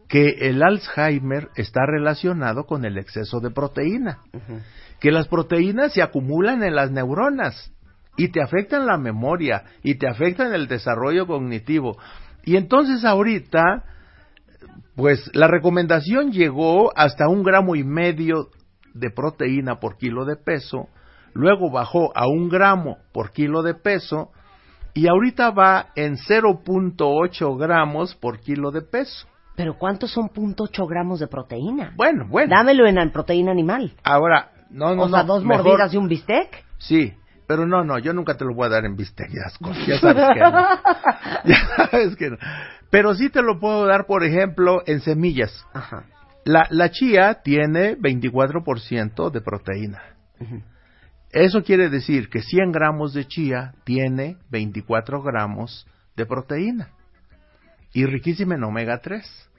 que 0.10 0.50
el 0.50 0.62
Alzheimer 0.62 1.50
está 1.56 1.86
relacionado 1.86 2.66
con 2.66 2.84
el 2.84 2.98
exceso 2.98 3.40
de 3.40 3.52
proteína, 3.52 4.20
que 5.00 5.12
las 5.12 5.28
proteínas 5.28 5.94
se 5.94 6.02
acumulan 6.02 6.64
en 6.64 6.75
las 6.75 6.92
neuronas 6.92 7.72
y 8.18 8.28
te 8.28 8.42
afectan 8.42 8.86
la 8.86 8.98
memoria 8.98 9.64
y 9.84 9.96
te 9.96 10.08
afectan 10.08 10.54
el 10.54 10.68
desarrollo 10.68 11.25
cognitivo. 11.25 11.98
Y 12.44 12.58
entonces 12.58 13.06
ahorita 13.06 13.84
pues 14.96 15.30
la 15.34 15.48
recomendación 15.48 16.32
llegó 16.32 16.98
hasta 16.98 17.28
un 17.28 17.44
gramo 17.44 17.75
y 17.75 17.84
medio 17.84 18.50
de 18.94 19.10
proteína 19.10 19.80
por 19.80 19.98
kilo 19.98 20.25
de 20.25 20.38
peso, 20.38 20.88
luego 21.36 21.70
bajó 21.70 22.12
a 22.18 22.27
un 22.27 22.50
gramo 22.50 22.98
por 23.12 23.32
kilo 23.32 23.62
de 23.62 23.75
peso 23.75 24.32
y 24.96 25.08
ahorita 25.08 25.51
va 25.51 25.88
en 25.96 26.15
0.8 26.18 27.58
gramos 27.60 28.15
por 28.15 28.39
kilo 28.39 28.72
de 28.72 28.82
peso. 28.82 29.27
Pero 29.56 29.77
¿cuántos 29.77 30.12
son 30.12 30.30
.8 30.30 30.88
gramos 30.89 31.20
de 31.20 31.27
proteína? 31.27 31.94
Bueno, 31.96 32.25
bueno. 32.30 32.54
Dámelo 32.56 32.88
en 32.88 32.96
la 32.96 33.10
proteína 33.12 33.51
animal. 33.51 33.94
Ahora, 34.04 34.51
no, 34.70 34.96
no, 34.96 35.04
o 35.04 35.10
sea, 35.10 35.22
no, 35.24 35.27
dos 35.36 35.44
mejor- 35.44 35.65
mordidas 35.65 35.92
de 35.92 35.98
un 35.98 36.08
bistec. 36.08 36.63
Sí, 36.77 37.13
pero 37.48 37.65
no, 37.65 37.84
no, 37.84 38.00
yo 38.00 38.13
nunca 38.13 38.36
te 38.36 38.44
lo 38.46 38.54
voy 38.56 38.65
a 38.68 38.70
dar 38.70 38.86
en 38.86 38.96
bistec, 38.96 39.30
ya 39.30 39.50
sabes 39.50 39.77
que 40.34 40.39
no. 40.39 40.51
Ya 41.46 41.58
sabes 41.75 42.15
que 42.15 42.30
no. 42.32 42.38
Pero 42.89 43.13
sí 43.13 43.30
te 43.30 43.42
lo 43.42 43.60
puedo 43.60 43.86
dar, 43.86 44.06
por 44.08 44.24
ejemplo, 44.24 44.82
en 44.88 45.01
semillas. 45.01 45.65
Ajá. 45.74 46.06
La, 46.46 46.68
la 46.70 46.89
chía 46.92 47.42
tiene 47.44 47.98
24% 47.98 49.30
de 49.32 49.42
proteína. 49.42 50.01
Eso 51.36 51.63
quiere 51.63 51.89
decir 51.89 52.30
que 52.30 52.42
100 52.42 52.72
gramos 52.72 53.13
de 53.13 53.27
chía 53.27 53.74
tiene 53.84 54.38
24 54.51 55.22
gramos 55.22 55.86
de 56.15 56.25
proteína. 56.25 56.92
Y 57.92 58.06
riquísima 58.06 58.56
en 58.56 58.63
omega 58.63 59.01
3. 59.01 59.50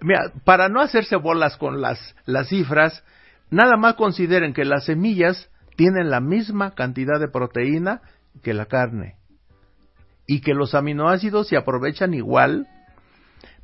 Mira, 0.00 0.32
para 0.44 0.70
no 0.70 0.80
hacerse 0.80 1.16
bolas 1.16 1.58
con 1.58 1.82
las, 1.82 2.16
las 2.24 2.48
cifras, 2.48 3.04
nada 3.50 3.76
más 3.76 3.96
consideren 3.96 4.54
que 4.54 4.64
las 4.64 4.86
semillas 4.86 5.50
tienen 5.76 6.08
la 6.08 6.20
misma 6.20 6.70
cantidad 6.70 7.20
de 7.20 7.28
proteína 7.28 8.00
que 8.42 8.54
la 8.54 8.64
carne. 8.64 9.16
Y 10.26 10.40
que 10.40 10.54
los 10.54 10.74
aminoácidos 10.74 11.48
se 11.48 11.58
aprovechan 11.58 12.14
igual. 12.14 12.66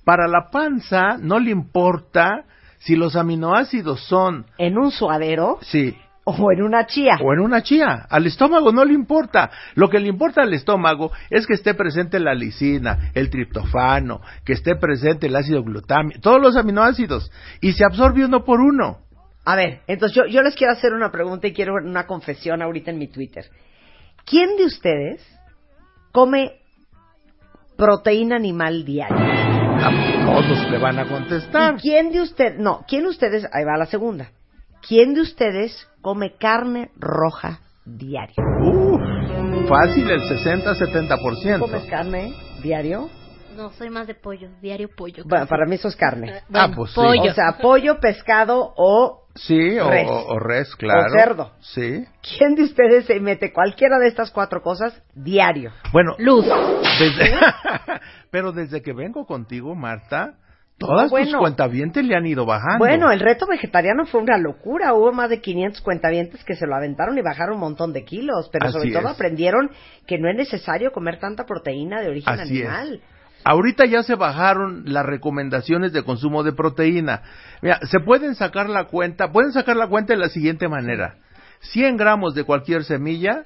Para 0.05 0.29
la 0.29 0.51
panza 0.51 1.17
no 1.19 1.39
le 1.39 1.53
importa 1.53 2.45
si 2.81 2.97
los 2.97 3.17
aminoácidos 3.17 4.07
son, 4.07 4.45
En 4.59 4.77
un 4.77 4.91
suadero 4.91 5.59
sí, 5.63 5.97
o 6.39 6.53
en 6.53 6.63
una 6.63 6.87
chía. 6.87 7.17
o 7.23 7.33
en 7.33 7.41
una 7.41 7.63
chía. 7.63 8.07
Al 8.09 8.27
estómago 8.27 8.73
no 8.73 8.85
le 8.85 8.95
importa. 8.95 9.51
Lo 9.75 9.89
que 9.89 10.01
le 10.01 10.09
importa 10.09 10.43
al 10.43 10.53
estómago 10.53 11.11
es 11.31 11.47
que 11.47 11.55
esté 11.55 11.75
presente 11.75 12.21
la 12.21 12.35
lisina, 12.35 13.11
el 13.15 13.31
triptofano, 13.31 14.21
que 14.45 14.53
esté 14.53 14.77
presente 14.77 15.27
el 15.27 15.37
ácido 15.37 15.63
glutámico, 15.63 16.21
todos 16.21 16.41
los 16.41 16.57
aminoácidos. 16.57 17.31
Y 17.61 17.73
se 17.73 17.85
absorbe 17.85 18.25
uno 18.25 18.45
por 18.45 18.61
uno. 18.61 18.99
A 19.45 19.57
ver, 19.57 19.81
entonces 19.87 20.15
yo, 20.15 20.27
yo 20.27 20.43
les 20.43 20.55
quiero 20.55 20.75
hacer 20.75 20.93
una 20.93 21.11
pregunta 21.11 21.47
y 21.47 21.55
quiero 21.55 21.75
una 21.75 22.07
confesión 22.07 22.61
ahorita 22.61 22.91
en 22.91 22.99
mi 22.99 23.09
Twitter. 23.09 23.47
¿Quién 24.27 24.57
de 24.57 24.67
ustedes 24.67 25.27
come 26.13 26.61
proteína 27.77 28.37
animal 28.37 28.85
diaria? 28.85 29.17
Todos 30.27 30.71
le 30.71 30.79
van 30.79 30.99
a 30.99 31.09
contestar. 31.09 31.77
¿Y 31.77 31.81
quién 31.81 32.13
de 32.13 32.21
ustedes, 32.21 32.59
no, 32.59 32.85
quién 32.87 33.05
de 33.05 33.09
ustedes, 33.09 33.49
ahí 33.53 33.65
va 33.65 33.79
la 33.79 33.87
segunda, 33.87 34.33
quién 34.87 35.15
de 35.15 35.23
ustedes 35.23 35.89
come 36.01 36.37
carne 36.37 36.91
roja 36.99 37.61
diario? 37.85 38.37
Uf, 38.63 39.01
fácil 39.69 40.11
el 40.11 40.21
¿Comes 40.21 41.85
60-70%. 41.87 41.89
carne 41.89 42.35
diario? 42.63 43.09
No, 43.57 43.71
soy 43.73 43.91
más 43.91 44.07
de 44.07 44.15
pollo, 44.15 44.51
diario 44.63 44.89
pollo. 44.95 45.25
Bueno, 45.27 45.47
para 45.47 45.67
mí 45.67 45.75
eso 45.75 45.89
es 45.89 45.97
carne. 45.97 46.29
Eh, 46.31 46.43
bueno, 46.49 46.69
Ah, 46.71 46.77
pues 46.77 46.91
sí. 46.91 46.95
pollo. 46.97 47.31
O 47.31 47.35
sea, 47.35 47.59
pollo, 47.61 47.99
pescado 47.99 48.73
o... 48.77 49.25
Sí, 49.35 49.79
o 49.79 49.89
Res. 49.91 50.09
o- 50.09 50.27
o 50.35 50.39
res, 50.39 50.75
claro. 50.77 51.07
O 51.13 51.17
cerdo. 51.19 51.53
Sí. 51.61 52.05
¿Quién 52.39 52.55
de 52.57 52.65
ustedes 52.65 53.07
se 53.07 53.19
mete 53.21 53.53
cualquiera 53.53 53.99
de 53.99 54.09
estas 54.09 54.31
cuatro 54.31 54.63
cosas 54.63 55.01
diario? 55.15 55.73
Bueno, 55.93 56.15
Luz. 56.19 56.45
desde- 56.99 57.35
pero 58.31 58.53
desde 58.53 58.81
que 58.83 58.93
vengo 58.93 59.27
contigo, 59.27 59.75
Marta, 59.75 60.35
todas 60.79 61.05
tus 61.05 61.11
Bueno. 61.11 61.39
cuentavientes 61.41 62.05
le 62.05 62.15
han 62.17 62.25
ido 62.27 62.47
bajando. 62.47 62.79
Bueno, 62.79 63.11
el 63.11 63.21
reto 63.21 63.47
vegetariano 63.47 64.07
fue 64.07 64.21
una 64.23 64.39
locura. 64.39 64.95
Hubo 64.95 65.13
más 65.13 65.29
de 65.29 65.41
500 65.41 65.81
cuentavientes 65.83 66.45
que 66.45 66.55
se 66.57 66.67
lo 66.67 66.75
aventaron 66.77 67.19
y 67.19 67.23
bajaron 67.23 67.55
un 67.57 67.61
montón 67.61 67.93
de 67.93 68.05
kilos. 68.05 68.49
Pero 68.53 68.71
sobre 68.71 68.91
todo 68.93 69.09
es. 69.09 69.15
aprendieron 69.15 69.71
que 70.07 70.19
no 70.19 70.31
es 70.31 70.37
necesario 70.37 70.93
comer 70.93 71.19
tanta 71.19 71.45
proteína 71.45 72.01
de 72.01 72.09
origen 72.09 72.41
Así 72.41 72.63
animal. 72.63 72.95
es. 72.95 73.19
Ahorita 73.45 73.87
ya 73.87 74.03
se 74.03 74.15
bajaron 74.17 74.83
las 74.87 75.07
recomendaciones 75.07 75.93
de 75.93 76.03
consumo 76.03 76.43
de 76.43 76.53
proteína. 76.53 77.23
Mira, 77.63 77.79
se 77.83 78.01
pueden 78.01 78.35
sacar 78.35 78.69
la 78.69 78.85
cuenta, 78.85 79.31
pueden 79.31 79.53
sacar 79.53 79.77
la 79.77 79.87
cuenta 79.89 80.13
de 80.13 80.19
la 80.19 80.29
siguiente 80.29 80.69
manera. 80.69 81.17
100 81.61 81.97
gramos 81.97 82.35
de 82.35 82.45
cualquier 82.45 82.85
semilla 82.85 83.45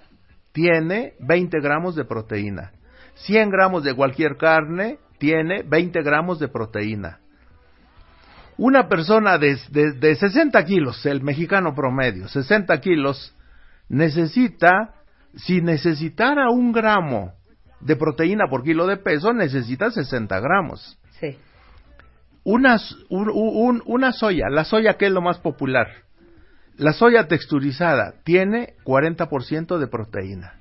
tiene 0.52 1.14
20 1.20 1.60
gramos 1.60 1.94
de 1.94 2.04
proteína. 2.04 2.72
100 3.14 3.50
gramos 3.50 3.84
de 3.84 3.94
cualquier 3.94 4.36
carne 4.38 4.98
tiene 5.18 5.62
20 5.62 6.02
gramos 6.02 6.40
de 6.40 6.48
proteína. 6.48 7.20
Una 8.58 8.88
persona 8.88 9.38
de, 9.38 9.58
de, 9.70 9.92
de 9.92 10.14
60 10.14 10.64
kilos, 10.64 11.04
el 11.06 11.22
mexicano 11.22 11.74
promedio, 11.74 12.28
60 12.28 12.78
kilos, 12.80 13.34
necesita, 13.88 14.94
si 15.34 15.60
necesitara 15.60 16.50
un 16.50 16.72
gramo 16.72 17.32
de 17.80 17.96
proteína 17.96 18.46
por 18.48 18.62
kilo 18.62 18.86
de 18.86 18.96
peso, 18.96 19.32
necesita 19.32 19.90
60 19.90 20.38
gramos. 20.40 20.98
Sí. 21.20 21.38
Una, 22.44 22.76
s- 22.76 22.94
un- 23.08 23.30
un- 23.32 23.82
una 23.86 24.12
soya, 24.12 24.48
la 24.50 24.64
soya 24.64 24.94
que 24.96 25.06
es 25.06 25.12
lo 25.12 25.20
más 25.22 25.38
popular, 25.38 25.88
la 26.76 26.92
soya 26.92 27.28
texturizada 27.28 28.14
tiene 28.24 28.74
40% 28.84 29.78
de 29.78 29.86
proteína. 29.86 30.54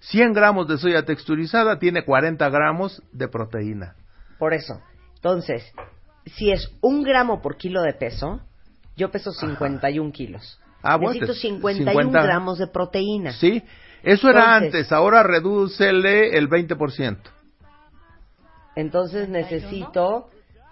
100 0.00 0.32
gramos 0.32 0.66
de 0.68 0.78
soya 0.78 1.04
texturizada 1.04 1.78
tiene 1.78 2.04
40 2.04 2.48
gramos 2.48 3.02
de 3.12 3.28
proteína. 3.28 3.94
Por 4.38 4.54
eso. 4.54 4.80
Entonces, 5.16 5.62
si 6.36 6.50
es 6.50 6.70
un 6.80 7.02
gramo 7.02 7.40
por 7.42 7.56
kilo 7.56 7.82
de 7.82 7.92
peso, 7.94 8.40
yo 8.96 9.10
peso 9.10 9.32
51 9.32 10.12
kilos. 10.12 10.60
Ah, 10.82 10.96
bueno, 10.96 11.12
Necesito 11.12 11.34
te- 11.34 11.40
51 11.40 11.90
50 11.92 12.22
gramos 12.22 12.58
de 12.58 12.66
proteína. 12.66 13.32
Sí, 13.32 13.62
eso 14.02 14.28
era 14.30 14.56
Entonces- 14.56 14.74
antes, 14.74 14.92
ahora 14.92 15.22
redúcele 15.22 16.36
el 16.38 16.48
20%. 16.48 17.18
Entonces 18.76 19.28
necesito 19.28 20.28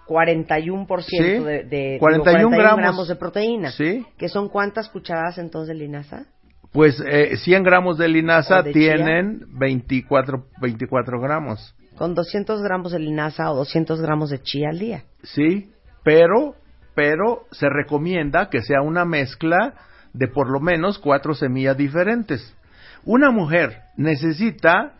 41% 0.07 1.03
Sí, 1.07 1.17
de, 1.19 1.63
de- 1.63 1.87
digo, 1.93 1.99
41 1.99 2.57
gramos. 2.57 3.07
de 3.07 3.15
proteína. 3.15 3.71
Sí. 3.71 4.05
¿Que 4.17 4.29
son 4.29 4.49
cuántas 4.49 4.89
cucharadas 4.89 5.37
entonces 5.37 5.75
de 5.77 5.83
linaza? 5.85 6.25
Pues 6.71 7.01
eh, 7.05 7.35
100 7.37 7.63
gramos 7.63 7.97
de 7.97 8.07
linaza 8.07 8.63
tienen 8.63 9.41
24, 9.59 10.45
24 10.61 11.19
gramos. 11.19 11.75
Con 11.99 12.15
200 12.15 12.61
gramos 12.61 12.93
de 12.93 12.99
linaza 12.99 13.51
o 13.51 13.57
200 13.57 14.01
gramos 14.01 14.29
de 14.29 14.41
chía 14.41 14.69
al 14.69 14.79
día. 14.79 15.03
Sí, 15.21 15.69
pero, 16.01 16.55
pero 16.95 17.43
se 17.51 17.67
recomienda 17.67 18.49
que 18.49 18.61
sea 18.61 18.81
una 18.81 19.03
mezcla 19.03 19.73
de 20.13 20.29
por 20.29 20.49
lo 20.49 20.61
menos 20.61 20.97
cuatro 20.97 21.35
semillas 21.35 21.75
diferentes. 21.75 22.55
Una 23.03 23.31
mujer 23.31 23.81
necesita 23.97 24.93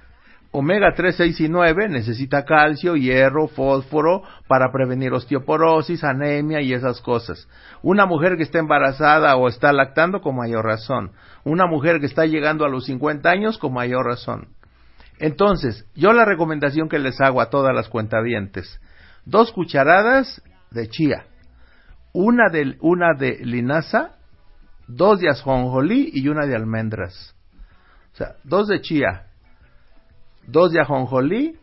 omega 0.52 0.94
3, 0.94 1.16
6 1.16 1.40
y 1.40 1.48
9, 1.48 1.88
necesita 1.88 2.44
calcio, 2.44 2.98
hierro, 2.98 3.48
fósforo 3.48 4.24
para 4.50 4.70
prevenir 4.74 5.14
osteoporosis, 5.14 6.04
anemia 6.04 6.60
y 6.60 6.74
esas 6.74 7.00
cosas. 7.00 7.48
Una 7.82 8.08
mujer 8.08 8.36
que 8.36 8.44
está 8.44 8.60
embarazada 8.60 9.38
o 9.38 9.48
está 9.48 9.72
lactando 9.72 10.20
con 10.20 10.36
mayor 10.36 10.66
razón. 10.66 11.14
Una 11.46 11.66
mujer 11.66 12.02
que 12.02 12.08
está 12.08 12.26
llegando 12.26 12.66
a 12.66 12.70
los 12.70 12.88
50 12.88 13.30
años 13.30 13.58
con 13.58 13.72
mayor 13.72 14.06
razón. 14.06 14.50
Entonces, 15.20 15.86
yo 15.96 16.14
la 16.14 16.26
recomendación 16.26 16.88
que 16.90 17.00
les 17.00 17.20
hago 17.22 17.42
a 17.42 17.50
todas 17.50 17.76
las 17.76 17.90
cuentavientes, 17.90 18.80
dos 19.26 19.52
cucharadas 19.52 20.42
de 20.72 20.88
chía, 20.90 21.26
una 22.14 22.50
de, 22.52 22.78
una 22.82 23.14
de 23.18 23.38
linaza, 23.44 24.16
dos 24.88 25.20
de 25.20 25.30
ajonjolí 25.30 26.10
y 26.14 26.28
una 26.30 26.46
de 26.46 26.56
almendras. 26.56 27.36
O 28.14 28.18
sea, 28.18 28.36
dos 28.44 28.68
de 28.68 28.82
chía, 28.82 29.28
dos 30.48 30.72
de 30.72 30.80
ajonjolí, 30.82 31.58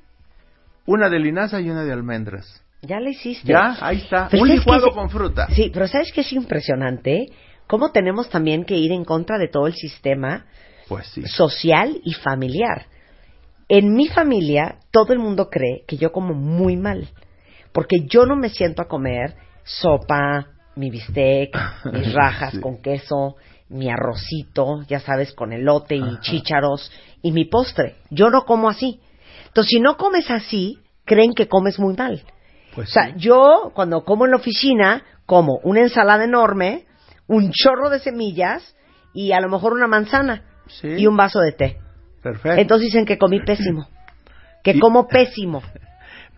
una 0.86 1.08
de 1.08 1.18
linaza 1.18 1.60
y 1.60 1.70
una 1.70 1.82
de 1.84 1.92
almendras. 1.92 2.62
Ya 2.82 3.00
le 3.00 3.10
hiciste. 3.10 3.48
Ya, 3.50 3.76
ahí 3.80 3.98
está. 3.98 4.28
Pero 4.30 4.42
Un 4.42 4.48
¿sabes 4.48 4.60
qué 4.64 4.70
licuado 4.70 4.92
con 4.92 5.10
fruta. 5.10 5.48
Sí, 5.48 5.70
pero 5.72 5.88
¿sabes 5.88 6.12
qué 6.12 6.20
es 6.20 6.32
impresionante? 6.32 7.32
Cómo 7.66 7.90
tenemos 7.90 8.28
también 8.30 8.64
que 8.64 8.76
ir 8.76 8.92
en 8.92 9.04
contra 9.04 9.38
de 9.38 9.48
todo 9.48 9.66
el 9.66 9.74
sistema 9.74 10.44
Pues 10.88 11.06
sí. 11.08 11.22
social 11.26 12.00
y 12.04 12.12
familiar. 12.12 12.86
En 13.68 13.94
mi 13.94 14.08
familia, 14.08 14.78
todo 14.92 15.12
el 15.12 15.18
mundo 15.18 15.48
cree 15.50 15.84
que 15.86 15.96
yo 15.96 16.12
como 16.12 16.34
muy 16.34 16.76
mal. 16.76 17.08
Porque 17.72 17.96
yo 18.08 18.24
no 18.26 18.36
me 18.36 18.48
siento 18.48 18.82
a 18.82 18.88
comer 18.88 19.34
sopa, 19.64 20.46
mi 20.76 20.90
bistec, 20.90 21.56
mis 21.92 22.12
rajas 22.12 22.52
Sí. 22.52 22.60
con 22.60 22.80
queso, 22.80 23.36
mi 23.68 23.90
arrocito, 23.90 24.82
ya 24.86 25.00
sabes, 25.00 25.32
con 25.32 25.52
elote 25.52 25.96
y 25.96 26.20
chícharos, 26.20 26.92
y 27.22 27.32
mi 27.32 27.44
postre. 27.46 27.96
Yo 28.10 28.30
no 28.30 28.42
como 28.44 28.68
así. 28.68 29.00
Entonces, 29.48 29.70
si 29.70 29.80
no 29.80 29.96
comes 29.96 30.30
así, 30.30 30.78
creen 31.04 31.32
que 31.34 31.48
comes 31.48 31.78
muy 31.78 31.94
mal. 31.96 32.22
Pues 32.74 32.90
O 32.90 32.92
sea, 32.92 33.06
sí. 33.06 33.12
yo 33.16 33.72
cuando 33.74 34.04
como 34.04 34.24
en 34.26 34.30
la 34.32 34.36
oficina, 34.36 35.02
como 35.24 35.58
una 35.64 35.80
ensalada 35.80 36.24
enorme, 36.24 36.86
un 37.26 37.50
chorro 37.50 37.90
de 37.90 37.98
semillas 37.98 38.76
y 39.12 39.32
a 39.32 39.40
lo 39.40 39.48
mejor 39.48 39.72
una 39.72 39.88
manzana 39.88 40.44
Sí. 40.68 40.88
y 40.98 41.06
un 41.06 41.16
vaso 41.16 41.40
de 41.40 41.52
té. 41.52 41.78
Perfecto. 42.26 42.60
Entonces 42.60 42.86
dicen 42.86 43.04
que 43.06 43.18
comí 43.18 43.40
pésimo. 43.40 43.86
Que 44.64 44.72
Y- 44.72 44.80
como 44.80 45.06
pésimo. 45.06 45.62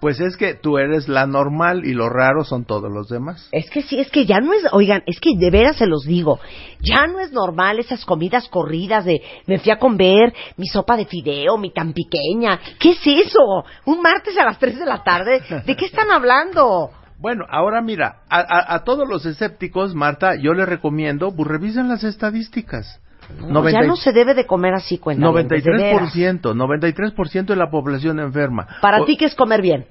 Pues 0.00 0.20
es 0.20 0.36
que 0.36 0.54
tú 0.54 0.78
eres 0.78 1.08
la 1.08 1.26
normal 1.26 1.84
y 1.84 1.92
lo 1.92 2.08
raro 2.08 2.44
son 2.44 2.64
todos 2.64 2.88
los 2.88 3.08
demás. 3.08 3.48
Es 3.50 3.68
que 3.68 3.82
sí, 3.82 3.98
es 3.98 4.08
que 4.12 4.26
ya 4.26 4.38
no 4.38 4.52
es, 4.52 4.62
oigan, 4.70 5.02
es 5.06 5.18
que 5.18 5.30
de 5.36 5.50
veras 5.50 5.74
se 5.74 5.86
los 5.88 6.04
digo, 6.04 6.38
ya 6.80 7.08
no 7.08 7.18
es 7.18 7.32
normal 7.32 7.80
esas 7.80 8.04
comidas 8.04 8.48
corridas 8.48 9.04
de 9.04 9.20
me 9.48 9.58
fui 9.58 9.72
a 9.72 9.78
comer 9.80 10.32
mi 10.56 10.68
sopa 10.68 10.96
de 10.96 11.04
fideo, 11.04 11.58
mi 11.58 11.72
tan 11.72 11.92
pequeña. 11.92 12.60
¿Qué 12.78 12.90
es 12.92 13.00
eso? 13.04 13.40
Un 13.86 14.00
martes 14.00 14.38
a 14.38 14.44
las 14.44 14.60
3 14.60 14.78
de 14.78 14.86
la 14.86 15.02
tarde. 15.02 15.42
¿De 15.66 15.74
qué 15.74 15.86
están 15.86 16.12
hablando? 16.12 16.90
Bueno, 17.18 17.44
ahora 17.50 17.82
mira, 17.82 18.20
a, 18.30 18.38
a- 18.38 18.74
a 18.76 18.84
todos 18.84 19.08
los 19.08 19.26
escépticos, 19.26 19.96
Marta, 19.96 20.36
yo 20.36 20.54
les 20.54 20.68
recomiendo, 20.68 21.34
pues 21.34 21.48
revisen 21.48 21.88
las 21.88 22.04
estadísticas. 22.04 23.00
No, 23.40 23.48
90 23.60 23.80
ya 23.80 23.86
no 23.86 23.96
se 23.96 24.12
debe 24.12 24.34
de 24.34 24.46
comer 24.46 24.74
así, 24.74 24.98
cuenta. 24.98 25.26
93%, 25.26 26.54
93% 26.54 27.46
de 27.46 27.56
la 27.56 27.70
población 27.70 28.20
enferma. 28.20 28.66
Para 28.80 29.02
O- 29.02 29.04
ti, 29.04 29.16
¿qué 29.16 29.26
es 29.26 29.34
comer 29.34 29.60
bien? 29.62 29.86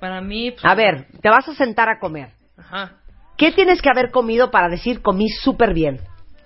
Para 0.00 0.20
mí, 0.20 0.52
pues, 0.52 0.64
A 0.64 0.74
ver, 0.74 1.06
te 1.20 1.28
vas 1.28 1.48
a 1.48 1.54
sentar 1.54 1.88
a 1.88 1.98
comer. 1.98 2.30
Ajá. 2.56 2.92
¿Qué 3.36 3.52
tienes 3.52 3.80
que 3.82 3.90
haber 3.90 4.10
comido 4.10 4.50
para 4.50 4.68
decir 4.68 5.00
comí 5.02 5.28
súper 5.28 5.74
bien? 5.74 6.00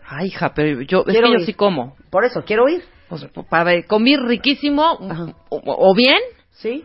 Ay, 0.09 0.27
hija, 0.29 0.53
pero 0.55 0.83
yo, 0.83 1.01
es 1.01 1.07
Quiero 1.07 1.29
que 1.29 1.39
yo 1.41 1.45
sí 1.47 1.55
como. 1.55 1.97
Por 2.11 2.25
eso, 2.25 2.43
quiero. 2.45 2.65
O 3.09 3.19
sea, 3.19 3.29
para 3.49 3.65
ver, 3.65 3.87
comí 3.87 4.17
riquísimo, 4.17 4.83
o, 5.49 5.63
o 5.65 5.95
bien, 5.95 6.19
¿Sí? 6.51 6.85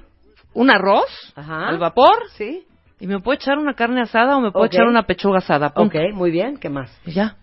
un 0.53 0.69
arroz 0.71 1.05
Ajá. 1.35 1.67
al 1.67 1.77
vapor, 1.77 2.17
¿Sí? 2.37 2.65
y 2.99 3.07
me 3.07 3.19
puedo 3.19 3.35
echar 3.35 3.57
una 3.57 3.73
carne 3.75 4.01
asada 4.01 4.37
o 4.37 4.41
me 4.41 4.51
puedo 4.51 4.65
echar 4.65 4.87
una 4.87 5.03
pechuga 5.03 5.37
asada. 5.39 5.73
punto. 5.73 5.97
Ok, 5.97 6.13
muy 6.13 6.31
bien. 6.31 6.57
¿Qué 6.57 6.69
más? 6.69 6.89
Ya, 7.05 7.35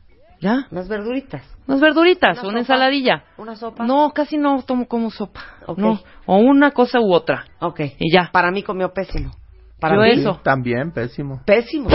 ya. 0.44 0.66
Unas 0.70 0.88
verduritas. 0.88 1.42
Unas 1.66 1.80
verduritas, 1.80 2.38
Una 2.40 2.48
una, 2.50 2.58
ensaladilla. 2.60 3.24
¿Una 3.38 3.56
sopa? 3.56 3.84
No, 3.86 4.10
casi 4.14 4.36
no 4.36 4.62
tomo 4.62 4.86
como 4.86 5.10
sopa. 5.10 5.40
Ok. 5.66 5.78
No, 5.78 5.98
o 6.26 6.36
una 6.36 6.70
cosa 6.72 7.00
u 7.00 7.12
otra. 7.12 7.46
Ok. 7.60 7.80
Y 7.98 8.12
ya. 8.12 8.28
Para 8.32 8.50
mí 8.50 8.62
comió 8.62 8.92
pésimo. 8.92 9.30
Para 9.80 9.96
Yo 9.96 10.02
mí, 10.02 10.10
eso. 10.20 10.40
También, 10.42 10.92
pésimo. 10.92 11.42
Pésimo. 11.44 11.88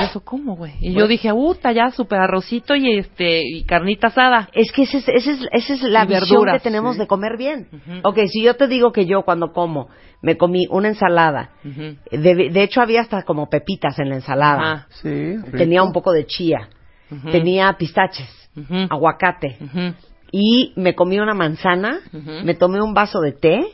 Eso 0.00 0.20
como, 0.22 0.56
güey. 0.56 0.74
Y 0.80 0.92
yo 0.94 1.06
dije, 1.06 1.32
"Uta, 1.32 1.72
ya 1.72 1.90
super 1.90 2.18
arrocito 2.20 2.74
y 2.74 2.98
este 2.98 3.40
y 3.42 3.64
carnita 3.64 4.08
asada." 4.08 4.48
Es 4.52 4.72
que 4.72 4.82
esa 4.82 4.98
es, 4.98 5.08
esa 5.08 5.30
es, 5.32 5.40
esa 5.52 5.74
es 5.74 5.82
la 5.82 6.04
Y 6.04 6.08
visión 6.08 6.28
verduras, 6.28 6.54
que 6.62 6.68
tenemos 6.68 6.94
sí. 6.96 7.00
de 7.00 7.06
comer 7.06 7.36
bien. 7.38 7.68
Ujú. 7.72 8.00
Ok, 8.08 8.18
si 8.30 8.42
yo 8.42 8.56
te 8.56 8.66
digo 8.66 8.92
que 8.92 9.06
yo 9.06 9.22
cuando 9.22 9.52
como 9.52 9.88
me 10.22 10.36
comí 10.36 10.66
una 10.70 10.88
ensalada, 10.88 11.50
Ujú. 11.64 11.96
de, 12.10 12.50
de 12.50 12.62
hecho 12.62 12.82
había 12.82 13.00
hasta 13.02 13.22
como 13.22 13.48
pepitas 13.48 13.98
en 13.98 14.08
la 14.10 14.16
ensalada, 14.16 14.72
Ajá. 14.72 14.86
Sí, 14.90 15.36
rico. 15.36 15.56
tenía 15.56 15.82
un 15.82 15.92
poco 15.92 16.12
de 16.12 16.26
chía, 16.26 16.68
Tenía 17.30 17.72
pistaches, 17.78 18.28
aguacate, 18.88 19.58
y 20.32 20.72
me 20.76 20.94
comí 20.94 21.18
una 21.18 21.34
manzana, 21.34 22.00
me 22.44 22.54
tomé 22.54 22.80
un 22.80 22.94
vaso 22.94 23.20
de 23.20 23.32
té 23.32 23.64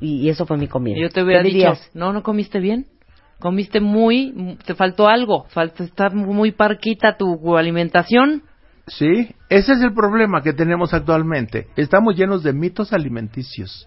y, 0.00 0.22
y 0.26 0.28
eso 0.28 0.46
fue 0.46 0.56
mi 0.56 0.68
comida. 0.68 0.96
Y 0.98 1.02
yo 1.02 1.08
te 1.10 1.22
hubiera 1.22 1.42
¿Qué 1.42 1.48
dicho, 1.48 1.58
dirías? 1.58 1.90
no, 1.94 2.12
no 2.12 2.22
comiste 2.22 2.60
bien. 2.60 2.86
Comiste 3.38 3.80
muy, 3.80 4.56
te 4.64 4.74
faltó 4.74 5.08
algo, 5.08 5.44
falta 5.50 5.84
estar 5.84 6.14
muy 6.14 6.52
parquita 6.52 7.18
tu 7.18 7.56
alimentación. 7.56 8.42
Sí, 8.86 9.34
ese 9.50 9.72
es 9.74 9.80
el 9.82 9.92
problema 9.92 10.42
que 10.42 10.54
tenemos 10.54 10.94
actualmente. 10.94 11.66
Estamos 11.76 12.16
llenos 12.16 12.42
de 12.42 12.52
mitos 12.54 12.92
alimenticios. 12.94 13.86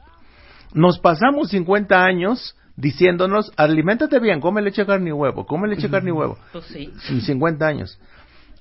Nos 0.74 1.00
pasamos 1.00 1.50
50 1.50 2.04
años 2.04 2.56
diciéndonos, 2.76 3.52
aliméntate 3.58 4.20
bien, 4.20 4.40
come 4.40 4.62
leche, 4.62 4.86
carne 4.86 5.10
y 5.10 5.14
huevo, 5.14 5.46
come 5.46 5.68
leche, 5.68 5.90
carne 5.90 6.10
y 6.10 6.14
huevo. 6.14 6.38
Pues 6.52 6.66
sí. 6.66 6.94
Y 7.10 7.22
50 7.22 7.66
años. 7.66 8.00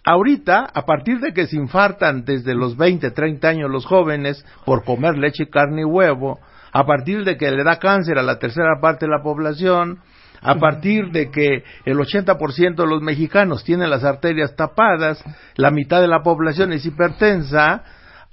Ahorita, 0.04 0.68
a 0.72 0.82
partir 0.86 1.20
de 1.20 1.32
que 1.32 1.46
se 1.46 1.56
infartan 1.56 2.24
desde 2.24 2.54
los 2.54 2.76
20, 2.76 3.10
30 3.10 3.48
años 3.48 3.70
los 3.70 3.84
jóvenes 3.84 4.44
por 4.64 4.84
comer 4.84 5.18
leche, 5.18 5.48
carne 5.50 5.82
y 5.82 5.84
huevo, 5.84 6.38
a 6.72 6.84
partir 6.84 7.24
de 7.24 7.36
que 7.36 7.50
le 7.50 7.64
da 7.64 7.78
cáncer 7.78 8.18
a 8.18 8.22
la 8.22 8.38
tercera 8.38 8.80
parte 8.80 9.06
de 9.06 9.12
la 9.12 9.22
población, 9.22 10.00
a 10.40 10.54
partir 10.54 11.10
de 11.10 11.30
que 11.30 11.64
el 11.84 11.98
80% 11.98 12.76
de 12.76 12.86
los 12.86 13.02
mexicanos 13.02 13.64
tienen 13.64 13.90
las 13.90 14.04
arterias 14.04 14.54
tapadas, 14.54 15.22
la 15.56 15.70
mitad 15.70 16.00
de 16.00 16.08
la 16.08 16.22
población 16.22 16.72
es 16.72 16.86
hipertensa, 16.86 17.82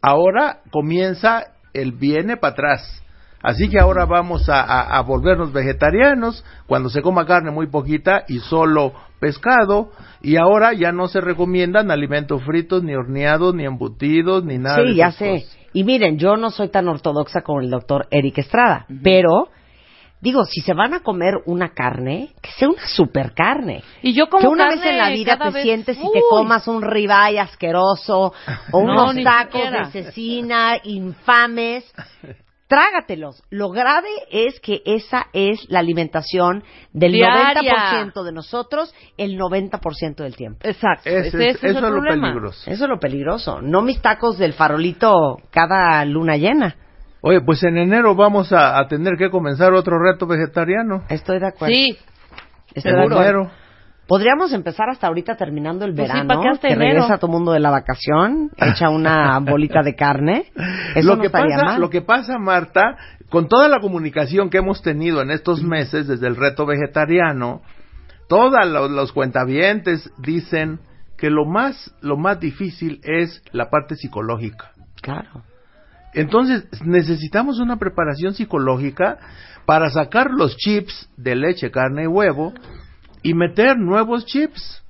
ahora 0.01 0.59
comienza 0.71 1.45
el 1.73 1.93
viene 1.93 2.37
para 2.37 2.53
atrás. 2.53 3.04
Así 3.47 3.69
que 3.69 3.79
ahora 3.79 4.05
vamos 4.05 4.49
a, 4.49 4.59
a- 4.61 4.97
a 4.97 5.01
volvernos 5.01 5.53
vegetarianos 5.53 6.43
cuando 6.65 6.89
se 6.89 7.01
coma 7.03 7.25
carne 7.27 7.51
muy 7.51 7.67
poquita 7.67 8.23
y 8.27 8.39
solo 8.39 8.93
pescado. 9.19 9.91
Y 10.21 10.37
ahora 10.37 10.73
ya 10.73 10.91
no 10.91 11.07
se 11.07 11.21
recomiendan 11.21 11.91
alimentos 11.91 12.41
fritos, 12.43 12.81
ni 12.81 12.95
horneados, 12.95 13.53
ni 13.53 13.65
embutidos, 13.65 14.43
ni 14.43 14.57
nada. 14.57 14.77
de 14.81 14.87
Sí, 14.91 14.95
ya 14.95 15.11
sé. 15.11 15.29
cosas. 15.41 15.57
Y 15.73 15.83
miren, 15.83 16.17
yo 16.17 16.37
no 16.37 16.49
soy 16.49 16.69
tan 16.69 16.87
ortodoxa 16.87 17.41
como 17.41 17.59
el 17.61 17.69
doctor 17.69 18.07
Eric 18.09 18.39
Estrada, 18.39 18.85
pero 19.03 19.49
digo, 20.21 20.43
si 20.45 20.61
se 20.61 20.73
van 20.73 20.93
a 20.95 21.01
comer 21.01 21.35
una 21.45 21.69
carne, 21.73 22.29
que 22.41 22.49
sea 22.51 22.69
una 22.69 22.87
super 22.87 23.33
carne. 23.35 23.83
Y 24.01 24.13
yo 24.13 24.27
como 24.27 24.41
que 24.41 24.47
una 24.47 24.69
carne 24.69 24.81
vez 24.81 24.89
en 24.91 24.97
la 24.97 25.09
vida 25.09 25.37
te 25.37 25.49
vez- 25.51 25.63
sientes 25.63 25.97
y 25.97 26.11
te 26.13 26.21
comas 26.29 26.67
un 26.67 26.81
ribeye 26.81 27.39
asqueroso 27.39 28.33
o 28.71 28.81
No, 28.83 29.11
unos 29.11 29.23
tacos 29.23 29.69
de 29.71 29.85
cecina 29.91 30.77
infames. 30.83 31.83
Trágatelos. 32.67 33.43
Lo 33.51 33.69
grave 33.69 34.09
es 34.31 34.59
que 34.59 34.81
esa 34.85 35.27
es 35.33 35.65
la 35.69 35.79
alimentación 35.79 36.63
del 36.93 37.11
Diaria. 37.11 37.61
90% 38.11 38.23
de 38.23 38.31
nosotros 38.31 38.93
el 39.17 39.37
90% 39.37 40.15
del 40.23 40.35
tiempo. 40.35 40.59
Exacto. 40.67 41.07
Ese 41.09 41.27
ese, 41.27 41.47
es- 41.49 41.55
ese 41.57 41.67
es 41.67 41.71
eso 41.75 41.79
el 41.79 41.85
es 41.85 41.91
lo 41.91 41.97
problema. 42.01 42.27
peligroso. 42.29 42.71
Eso 42.71 42.83
es 42.85 42.89
lo 42.89 42.99
peligroso. 42.99 43.61
No 43.61 43.81
mis 43.83 44.01
tacos 44.01 44.37
del 44.39 44.53
farolito 44.53 45.37
cada 45.51 46.03
luna 46.05 46.37
llena. 46.37 46.75
Oye, 47.21 47.41
pues 47.41 47.63
en 47.63 47.77
enero 47.77 48.15
vamos 48.15 48.51
a, 48.51 48.79
a 48.79 48.87
tener 48.87 49.13
que 49.17 49.29
comenzar 49.29 49.73
otro 49.73 49.97
reto 49.99 50.25
vegetariano. 50.27 51.03
Estoy 51.09 51.39
de 51.39 51.47
acuerdo. 51.47 51.73
Sí, 51.73 51.97
Estoy 52.73 52.93
de 52.93 53.03
acuerdo. 53.03 53.51
Podríamos 54.07 54.53
empezar 54.53 54.89
hasta 54.89 55.07
ahorita 55.07 55.35
terminando 55.35 55.83
el 55.85 55.95
Pues 55.95 56.07
sí, 56.07 56.13
verano, 56.13 56.27
¿para 56.27 56.41
qué 56.41 56.47
hasta 56.49 56.67
que 56.67 56.73
enero? 56.75 56.93
regresa 57.01 57.17
todo 57.17 57.31
el 57.31 57.37
mundo 57.37 57.51
de 57.53 57.59
la 57.59 57.71
vacación, 57.71 58.51
echa 58.57 58.89
una 58.89 59.39
bolita 59.41 59.81
de 59.81 59.95
carne. 59.95 60.51
Eso 60.93 61.07
lo 61.09 61.15
no 61.15 61.21
que 61.21 61.27
estaría 61.27 61.55
pasa, 61.55 61.65
mal. 61.65 61.81
lo 61.81 61.89
que 61.89 62.01
pasa, 62.01 62.37
Marta, 62.37 62.97
con 63.29 63.47
toda 63.47 63.67
la 63.67 63.79
comunicación 63.79 64.49
que 64.51 64.59
hemos 64.59 64.81
tenido 64.83 65.21
en 65.21 65.31
estos 65.31 65.63
meses 65.63 66.07
desde 66.07 66.27
el 66.27 66.35
reto 66.35 66.65
vegetariano, 66.67 67.61
todos 68.29 68.53
los, 68.67 68.91
los 68.91 69.11
cuentavientes 69.11 70.11
dicen 70.19 70.79
que 71.17 71.29
lo 71.31 71.45
más, 71.45 71.93
lo 72.01 72.17
más 72.17 72.39
difícil 72.39 72.99
es 73.03 73.41
la 73.53 73.69
parte 73.71 73.95
psicológica. 73.95 74.71
Claro. 75.01 75.43
Entonces, 76.13 76.65
necesitamos 76.85 77.59
una 77.59 77.77
preparación 77.77 78.33
psicológica 78.35 79.17
para 79.65 79.89
sacar 79.89 80.29
los 80.31 80.55
chips 80.57 81.09
de 81.17 81.35
leche, 81.35 81.71
carne 81.71 82.03
y 82.03 82.07
huevo 82.07 82.53
y 83.25 83.33
meter 83.33 83.75
nuevos 83.75 84.23
chips. 84.27 84.83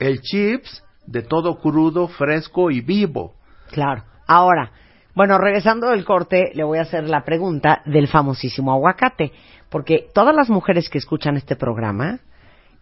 El 0.00 0.20
chips 0.20 0.84
de 1.06 1.22
todo 1.22 1.60
crudo, 1.60 2.08
fresco 2.08 2.72
y 2.72 2.80
vivo. 2.80 3.34
Claro. 3.70 4.02
Ahora, 4.26 4.72
bueno, 5.14 5.38
regresando 5.38 5.90
del 5.90 6.04
corte, 6.04 6.50
le 6.52 6.64
voy 6.64 6.78
a 6.78 6.82
hacer 6.82 7.08
la 7.08 7.22
pregunta 7.22 7.82
del 7.86 8.08
famosísimo 8.08 8.72
aguacate, 8.72 9.30
porque 9.70 10.08
todas 10.12 10.34
las 10.34 10.50
mujeres 10.50 10.90
que 10.90 10.98
escuchan 10.98 11.36
este 11.36 11.54
programa 11.54 12.18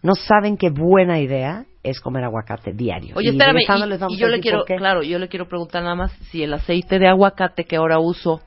no 0.01 0.15
saben 0.15 0.57
qué 0.57 0.71
buena 0.71 1.19
idea 1.19 1.65
es 1.83 2.01
comer 2.01 2.23
aguacate 2.23 2.73
diario. 2.73 3.15
Oye, 3.15 3.29
Y 3.29 3.31
espérame, 3.33 3.59
y, 3.59 3.87
les 3.87 3.99
vamos 3.99 4.17
y 4.17 4.19
yo 4.19 4.25
a 4.25 4.29
le 4.29 4.39
quiero, 4.39 4.65
claro, 4.65 5.03
yo 5.03 5.19
le 5.19 5.27
quiero 5.27 5.47
preguntar 5.47 5.83
nada 5.83 5.95
más 5.95 6.13
si 6.31 6.41
el 6.41 6.51
aceite 6.51 6.97
de 6.97 7.07
aguacate 7.07 7.65
que 7.65 7.75
ahora 7.75 7.99
uso 7.99 8.41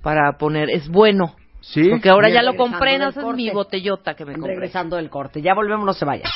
para 0.00 0.38
poner 0.38 0.70
es 0.70 0.88
bueno. 0.88 1.34
¿Sí? 1.72 1.88
Porque 1.88 2.08
ahora 2.08 2.28
Bien, 2.28 2.42
ya 2.42 2.50
lo 2.50 2.56
compré, 2.56 2.98
no 2.98 3.08
es 3.08 3.16
mi 3.16 3.50
botellota 3.50 4.14
que 4.14 4.24
me 4.24 4.34
compré. 4.34 4.54
Regresando 4.54 4.96
del 4.96 5.10
corte. 5.10 5.40
Ya 5.42 5.54
volvemos, 5.54 5.86
no 5.86 5.92
se 5.92 6.04
vayan. 6.04 6.30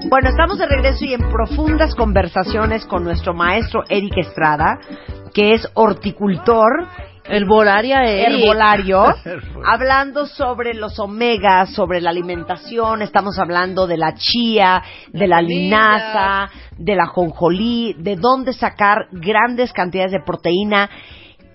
Bueno, 0.09 0.29
estamos 0.29 0.59
de 0.59 0.67
regreso 0.67 1.05
y 1.05 1.15
en 1.15 1.29
profundas 1.31 1.95
conversaciones 1.95 2.85
con 2.87 3.03
nuestro 3.05 3.35
maestro 3.35 3.85
Eric 3.89 4.19
Estrada, 4.19 4.79
que 5.35 5.55
es 5.55 5.67
horticultor, 5.75 6.87
Herbolaria 7.29 8.03
Eric. 8.05 8.41
herbolario, 8.41 9.05
hablando 9.65 10.27
sobre 10.27 10.75
los 10.75 10.99
omegas, 10.99 11.73
sobre 11.75 12.01
la 12.01 12.11
alimentación, 12.11 13.03
estamos 13.03 13.39
hablando 13.39 13.87
de 13.87 13.97
la 13.97 14.15
chía, 14.15 14.83
de 15.13 15.27
la 15.27 15.43
linaza, 15.43 16.51
de 16.77 16.95
la 16.95 17.07
jonjolí, 17.07 17.95
de 17.99 18.17
dónde 18.17 18.53
sacar 18.53 19.09
grandes 19.13 19.73
cantidades 19.73 20.13
de 20.13 20.21
proteína 20.25 20.89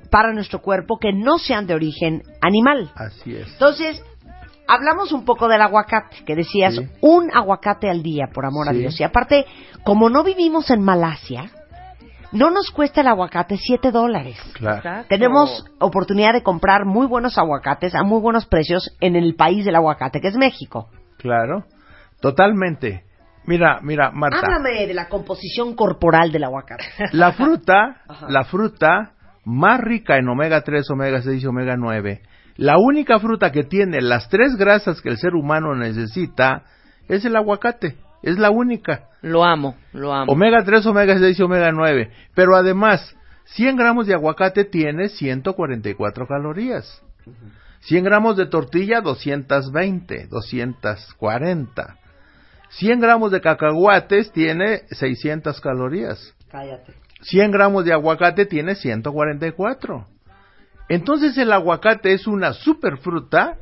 para 0.10 0.34
nuestro 0.34 0.62
cuerpo 0.62 0.98
que 1.00 1.14
no 1.14 1.38
sean 1.38 1.68
de 1.68 1.74
origen 1.74 2.22
animal. 2.42 2.92
Así 2.96 3.34
es. 3.36 3.48
Entonces, 3.54 4.04
hablamos 4.68 5.12
un 5.14 5.24
poco 5.24 5.48
del 5.48 5.62
aguacate, 5.62 6.18
que 6.26 6.36
decías 6.36 6.76
Sí. 6.76 6.82
un 7.02 7.30
aguacate 7.34 7.90
al 7.90 8.04
día, 8.04 8.26
por 8.34 8.46
amor 8.46 8.68
a. 8.68 8.74
Dios. 8.74 9.00
Y 9.00 9.04
aparte, 9.04 9.46
como 9.84 10.10
no 10.10 10.24
vivimos 10.24 10.70
en 10.70 10.82
Malasia, 10.82 11.50
no 12.32 12.50
nos 12.50 12.72
cuesta 12.72 13.02
el 13.02 13.08
aguacate 13.08 13.58
7 13.58 13.92
dólares. 13.92 14.38
Claro. 14.54 15.06
Tenemos 15.10 15.66
oportunidad 15.80 16.34
de 16.34 16.44
comprar 16.44 16.86
muy 16.86 17.08
buenos 17.08 17.38
aguacates 17.38 17.96
a 17.96 18.04
muy 18.04 18.22
buenos 18.22 18.46
precios 18.46 18.96
en 19.00 19.16
el 19.16 19.36
país 19.36 19.66
del 19.66 19.76
aguacate, 19.76 20.22
que 20.22 20.30
es 20.30 20.38
México. 20.38 20.90
Claro. 21.18 21.66
Totalmente. 22.22 23.04
Mira, 23.46 23.80
mira, 23.82 24.12
Marta. 24.12 24.40
Háblame 24.40 24.88
de 24.88 24.94
la 24.94 25.10
composición 25.10 25.76
corporal 25.76 26.32
del 26.32 26.44
aguacate. 26.44 26.84
La 27.12 27.34
fruta, 27.34 28.02
la 28.28 28.44
fruta 28.44 29.14
más 29.44 29.80
rica 29.82 30.18
en 30.18 30.30
omega 30.30 30.62
3, 30.62 30.90
omega 30.92 31.22
6 31.22 31.44
y 31.44 31.48
omega 31.48 31.76
9, 31.76 32.22
la 32.58 32.78
única 32.78 33.20
fruta 33.20 33.52
que 33.52 33.64
tiene 33.64 34.02
las 34.02 34.30
tres 34.30 34.56
grasas 34.56 35.02
que 35.02 35.10
el 35.10 35.18
ser 35.18 35.34
humano 35.34 35.74
necesita 35.76 36.64
es 37.08 37.26
el 37.26 37.36
aguacate. 37.36 37.98
Es 38.22 38.38
la 38.38 38.52
única. 38.52 39.08
Lo 39.22 39.44
amo, 39.44 39.76
lo 39.94 40.14
amo. 40.14 40.32
Omega 40.32 40.64
3, 40.64 40.86
omega 40.88 41.18
6 41.18 41.40
y 41.40 41.44
omega 41.44 41.72
9. 41.72 42.12
Pero 42.34 42.56
además, 42.56 43.16
100 43.46 43.76
gramos 43.76 44.08
de 44.08 44.14
aguacate 44.14 44.66
tiene 44.66 45.10
144 45.10 46.28
calorías. 46.28 47.02
100 47.82 48.04
gramos 48.04 48.38
de 48.38 48.48
tortilla, 48.48 49.02
220, 49.02 50.28
240. 50.28 51.98
100 52.70 53.00
gramos 53.00 53.32
de 53.32 53.42
cacahuates 53.42 54.32
tiene 54.32 54.84
600 54.90 55.60
calorías. 55.62 56.34
Cállate. 56.50 56.94
100 57.22 57.52
gramos 57.52 57.86
de 57.86 57.94
aguacate 57.94 58.46
tiene 58.46 58.76
144. 58.76 60.08
Entonces 60.90 61.38
el 61.38 61.52
aguacate 61.54 62.14
es 62.14 62.28
una 62.28 62.54
superfruta 62.54 63.58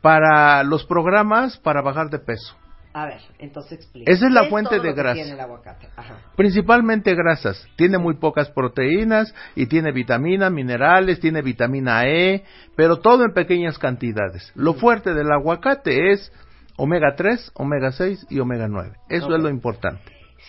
para 0.00 0.62
los 0.62 0.84
programas 0.84 1.58
para 1.58 1.82
bajar 1.82 2.10
de 2.10 2.18
peso. 2.18 2.56
A 2.92 3.06
ver, 3.06 3.20
entonces 3.38 3.72
explica. 3.72 4.10
Esa 4.10 4.26
es 4.26 4.32
la 4.32 4.42
¿Qué 4.42 4.48
fuente 4.50 4.80
de 4.80 4.92
grasa. 4.92 5.14
Tiene 5.14 5.32
el 5.32 5.40
aguacate. 5.40 5.88
Ajá. 5.96 6.18
Principalmente 6.36 7.14
grasas. 7.14 7.64
Tiene 7.76 7.98
muy 7.98 8.16
pocas 8.16 8.50
proteínas 8.50 9.32
y 9.54 9.66
tiene 9.66 9.92
vitaminas, 9.92 10.50
minerales, 10.50 11.20
tiene 11.20 11.42
vitamina 11.42 12.06
E, 12.08 12.44
pero 12.76 12.98
todo 12.98 13.24
en 13.24 13.32
pequeñas 13.32 13.78
cantidades. 13.78 14.50
Lo 14.56 14.74
fuerte 14.74 15.14
del 15.14 15.30
aguacate 15.30 16.12
es 16.12 16.32
omega 16.76 17.14
3, 17.16 17.52
omega 17.54 17.92
6 17.92 18.26
y 18.28 18.40
omega 18.40 18.66
9. 18.66 18.92
Eso 19.08 19.36
es 19.36 19.42
lo 19.42 19.48
importante. 19.48 20.02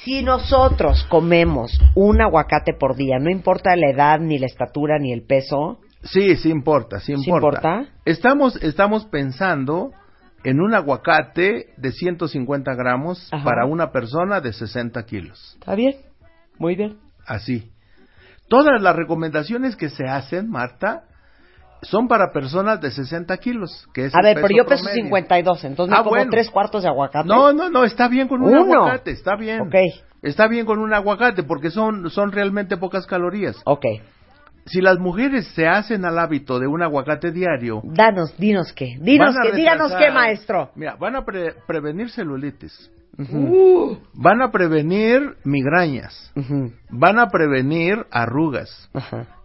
Si 0.04 0.23
nosotros 0.23 1.06
comemos 1.10 1.80
un 1.95 2.21
aguacate 2.21 2.73
por 2.73 2.95
día, 2.95 3.19
no 3.19 3.30
importa 3.30 3.75
la 3.75 3.91
edad, 3.91 4.19
ni 4.19 4.39
la 4.39 4.47
estatura, 4.47 4.97
ni 4.97 5.13
el 5.13 5.23
peso, 5.23 5.80
Sí, 6.04 6.36
sí 6.38 6.49
importa, 6.49 6.99
sí 6.99 7.15
¿Sí 7.15 7.30
importa. 7.30 7.58
importa? 7.58 7.93
Estamos, 8.06 8.56
estamos 8.63 9.06
pensando 9.06 9.91
en 10.43 10.60
un 10.62 10.73
aguacate 10.73 11.67
de 11.77 11.91
150 11.91 12.73
gramos 12.75 13.30
Ajá. 13.32 13.43
para 13.43 13.65
una 13.65 13.91
persona 13.91 14.41
de 14.41 14.54
60 14.54 15.04
kilos. 15.06 15.56
está 15.60 15.75
bien. 15.75 15.95
Muy 16.58 16.75
bien. 16.75 16.97
Así. 17.25 17.71
Todas 18.47 18.82
las 18.82 18.95
recomendaciones 18.95 19.75
que 19.75 19.89
se 19.89 20.06
hacen, 20.08 20.49
Marta, 20.49 21.04
son 21.84 22.08
para 22.08 22.32
personas 22.34 22.82
de 22.82 22.91
60 22.91 23.36
kilos. 23.38 23.88
Que 23.93 24.06
es 24.06 24.15
A 24.15 24.21
ver, 24.21 24.36
pero 24.36 24.47
peso 24.47 24.58
yo 24.58 24.65
peso 24.65 24.84
promedio. 24.84 25.04
52, 25.06 25.63
entonces 25.63 25.91
me 25.91 25.95
Ah, 25.97 26.04
como 26.04 26.12
bueno. 26.17 26.30
tres 26.32 26.49
cuartos 26.49 26.84
de 26.84 26.89
aguacate. 26.89 27.27
No, 27.27 27.54
no, 27.54 27.69
no, 27.69 27.84
está 27.86 28.08
bien 28.08 28.27
con 28.27 28.41
un 28.41 28.54
Uno. 28.56 28.73
aguacate, 28.84 29.12
está 29.12 29.36
bien. 29.36 29.62
Ok. 29.62 29.75
Está 30.21 30.47
bien 30.47 30.65
con 30.65 30.80
un 30.80 30.93
aguacate 30.93 31.41
porque 31.43 31.71
son, 31.71 32.10
son 32.12 32.32
realmente 32.32 32.77
pocas 32.77 33.08
calorías. 33.08 33.56
Ok. 33.65 33.86
Si 34.65 34.80
las 34.82 35.00
mujeres 35.00 35.47
se 35.56 35.67
hacen 35.67 36.06
al 36.06 36.19
hábito 36.19 36.60
de 36.60 36.67
un 36.67 36.82
aguacate 36.84 37.32
diario, 37.32 37.82
Danos, 37.84 38.38
dinos 38.38 38.71
qué. 38.74 38.97
Dinos 39.00 39.36
qué, 39.41 39.52
díganos 39.56 39.91
qué, 39.97 40.12
maestro. 40.12 40.71
Mira, 40.76 40.95
van 40.95 41.15
a 41.15 41.26
pre- 41.26 41.56
prevenir 41.67 42.10
celulitis, 42.12 42.91
Ujú. 43.17 43.97
van 44.13 44.41
a 44.41 44.52
prevenir 44.52 45.36
migrañas, 45.43 46.32
van 46.89 47.19
a 47.19 47.28
prevenir 47.28 48.06
arrugas 48.12 48.89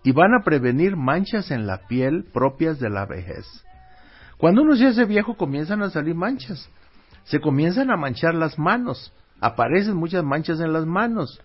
y 0.04 0.12
van 0.12 0.34
a 0.34 0.44
prevenir 0.44 0.96
manchas 0.96 1.50
en 1.50 1.66
la 1.66 1.78
piel 1.88 2.24
propias 2.32 2.78
de 2.78 2.90
la 2.90 3.06
vejez. 3.06 3.46
Cuando 4.38 4.62
uno 4.62 4.76
se 4.76 4.86
hace 4.86 5.04
viejo 5.06 5.34
comienzan 5.36 5.82
a 5.82 5.90
salir 5.90 6.14
manchas, 6.14 6.68
se 7.24 7.40
comienzan 7.40 7.90
a 7.90 7.96
manchar 7.96 8.34
las 8.34 8.58
manos, 8.58 9.12
aparecen 9.40 9.96
muchas 9.96 10.22
manchas 10.22 10.60
en 10.60 10.72
las 10.74 10.84
manos. 10.86 11.40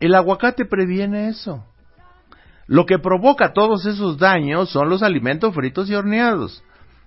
El 0.00 0.14
aguacate 0.14 0.64
previene 0.64 1.28
eso. 1.28 1.64
Lo 2.68 2.84
que 2.86 2.98
provoca 2.98 3.52
todos 3.54 3.84
esos 3.86 4.18
daños 4.18 4.70
son 4.70 4.88
los 4.90 5.02
alimentos 5.02 5.54
fritos 5.54 5.88
y 5.90 5.94
horneados, 5.94 6.62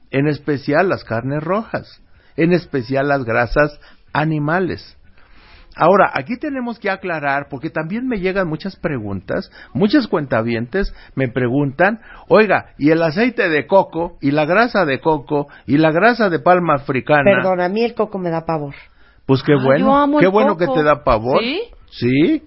en 0.10 0.28
especial 0.28 0.90
las 0.90 1.04
carnes 1.04 1.42
rojas, 1.44 2.02
en 2.36 2.52
especial 2.52 3.08
las 3.08 3.24
grasas 3.24 3.80
animales. 4.12 4.98
Ahora, 5.76 6.12
aquí 6.14 6.38
tenemos 6.38 6.80
que 6.80 6.90
aclarar, 6.90 7.48
porque 7.50 7.70
también 7.70 8.06
me 8.08 8.20
llegan 8.20 8.48
muchas 8.50 8.76
preguntas, 8.76 9.50
muchas 9.74 10.08
cuentavientes 10.08 10.94
me 11.16 11.30
preguntan, 11.30 12.02
oiga, 12.28 12.74
¿y 12.78 12.90
el 12.90 13.02
aceite 13.02 13.48
de 13.48 13.68
coco, 13.68 14.18
y 14.20 14.32
la 14.32 14.46
grasa 14.46 14.84
de 14.86 15.00
coco, 15.00 15.48
y 15.68 15.78
la 15.78 15.92
grasa 15.92 16.30
de 16.30 16.40
palma 16.40 16.74
africana? 16.76 17.24
Perdón, 17.24 17.62
a 17.62 17.70
mí 17.70 17.84
el 17.84 17.94
coco 17.94 18.18
me 18.20 18.30
da 18.32 18.46
pavor. 18.46 18.74
Pues 19.26 19.44
qué 19.44 19.54
Ah, 19.54 19.60
yo 19.60 19.64
bueno, 19.64 19.98
amo 19.98 20.18
qué 20.20 20.26
el 20.26 20.32
bueno 20.32 20.58
coco. 20.58 20.74
que 20.74 20.80
te 20.80 20.84
da 20.84 21.04
pavor. 21.06 21.40
¿Sí? 21.42 21.62
Sí. 21.92 22.44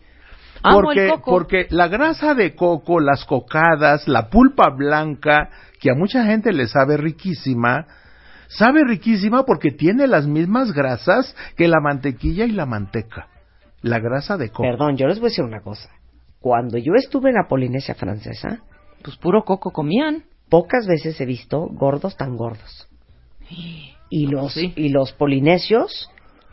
Amo 0.66 0.78
el 0.78 0.84
Porque, 0.84 1.08
coco. 1.10 1.30
porque 1.30 1.66
la 1.70 1.88
grasa 1.88 2.34
de 2.34 2.54
coco, 2.54 2.98
las 3.00 3.24
cocadas, 3.26 4.08
la 4.08 4.30
pulpa 4.30 4.70
blanca, 4.70 5.50
que 5.78 5.90
a 5.90 5.94
mucha 5.94 6.24
gente 6.24 6.52
le 6.52 6.66
sabe 6.66 6.96
riquísima, 6.96 7.86
sabe 8.48 8.82
riquísima 8.84 9.44
porque 9.44 9.70
tiene 9.72 10.06
las 10.06 10.26
mismas 10.26 10.72
grasas 10.72 11.36
que 11.56 11.68
la 11.68 11.80
mantequilla 11.80 12.46
y 12.46 12.52
la 12.52 12.64
manteca. 12.66 13.28
La 13.82 13.98
grasa 13.98 14.38
de 14.38 14.48
coco. 14.48 14.62
Perdón, 14.62 14.96
yo 14.96 15.06
les 15.06 15.18
voy 15.20 15.26
a 15.26 15.30
decir 15.30 15.44
una 15.44 15.60
cosa. 15.60 15.90
Cuando 16.40 16.78
yo 16.78 16.94
estuve 16.94 17.28
en 17.28 17.36
la 17.36 17.46
Polinesia 17.48 17.94
francesa, 17.94 18.60
Pues 19.02 19.16
puro 19.18 19.44
coco 19.44 19.70
comían. 19.70 20.24
pocas 20.48 20.86
veces 20.86 21.20
he 21.20 21.26
visto 21.26 21.66
gordos 21.72 22.16
tan 22.16 22.36
gordos. 22.36 22.88
Y 24.08 24.26
los, 24.28 24.54
Sí. 24.54 24.72
y 24.76 24.88
los 24.88 25.12
polinesios 25.12 26.10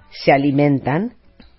se 0.10 0.34
alimentan 0.34 1.14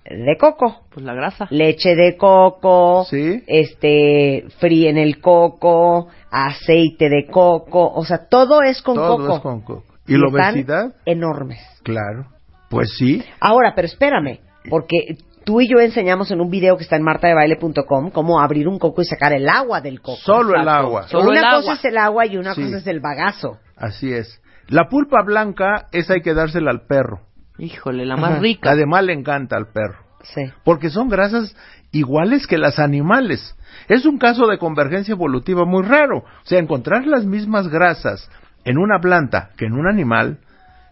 de 0.05 0.37
coco. 0.39 0.83
Pues 0.93 1.05
la 1.07 1.15
grasa. 1.15 1.47
Leche 1.51 1.95
de 1.95 2.17
coco, 2.17 3.05
Sí. 3.09 3.43
este, 3.47 4.45
fríen 4.59 4.99
el 4.99 5.21
coco, 5.21 6.09
aceite 6.31 7.09
de 7.09 7.27
coco, 7.31 7.93
o 7.95 8.05
sea, 8.05 8.27
todo 8.29 8.63
es 8.63 8.83
con 8.83 8.97
Todo 8.97 9.17
coco. 9.19 9.35
es 9.37 9.41
con 9.41 9.61
coco. 9.63 9.85
¿Y, 10.07 10.17
la 10.17 10.27
están 10.27 10.55
obesidad? 10.55 10.95
Enormes. 11.05 11.61
Claro. 11.85 12.27
Pues 12.69 12.91
sí. 12.99 13.23
Ahora, 13.41 13.73
pero 13.77 13.87
espérame, 13.87 14.41
porque 14.69 15.17
tú 15.45 15.61
y 15.61 15.69
yo 15.69 15.79
enseñamos 15.79 16.31
en 16.31 16.41
un 16.41 16.51
video 16.51 16.77
que 16.77 16.83
está 16.85 16.97
en 16.97 17.03
martadebaile.com 17.03 18.11
cómo 18.11 18.41
abrir 18.41 18.67
un 18.69 18.79
coco 18.79 19.03
y 19.03 19.05
sacar 19.05 19.33
el 19.33 19.49
agua 19.49 19.81
del 19.81 20.01
coco. 20.01 20.19
Solo 20.25 20.61
el 20.61 20.69
agua. 20.69 21.07
Solo 21.09 21.31
una 21.31 21.41
el 21.41 21.45
cosa 21.47 21.59
agua. 21.59 21.75
es 21.75 21.85
el 21.85 21.99
agua 21.99 22.27
y 22.27 22.37
una 22.37 22.55
Sí. 22.55 22.63
cosa 22.65 22.79
es 22.79 22.87
el 22.87 23.01
bagazo. 23.01 23.59
Así 23.77 24.13
es. 24.13 24.41
La 24.69 24.89
pulpa 24.89 25.23
blanca, 25.25 25.87
esa 25.93 26.15
hay 26.15 26.23
que 26.23 26.35
dársela 26.35 26.71
al 26.71 26.87
perro. 26.87 27.21
Híjole, 27.63 28.05
la 28.05 28.17
más 28.17 28.33
Ajá. 28.33 28.41
rica. 28.41 28.71
Además 28.73 29.05
le 29.05 29.13
encanta 29.13 29.57
al 29.57 29.69
perro. 29.73 30.03
Sí. 30.25 30.43
porque 30.65 30.89
son 30.89 31.09
grasas 31.09 31.57
iguales 31.91 32.47
que 32.47 32.57
las 32.57 32.79
animales. 32.79 33.57
Es 33.89 34.07
un 34.07 34.19
caso 34.19 34.47
de 34.47 34.57
convergencia 34.59 35.13
evolutiva 35.13 35.65
muy 35.65 35.83
raro. 35.83 36.19
O 36.19 36.45
sea, 36.45 36.61
encontrar 36.61 37.07
las 37.07 37.25
mismas 37.25 37.67
grasas 37.69 38.31
en 38.65 38.79
una 38.79 39.01
planta 39.01 39.51
que 39.57 39.67
en 39.67 39.73
un 39.73 39.89
animal, 39.89 40.39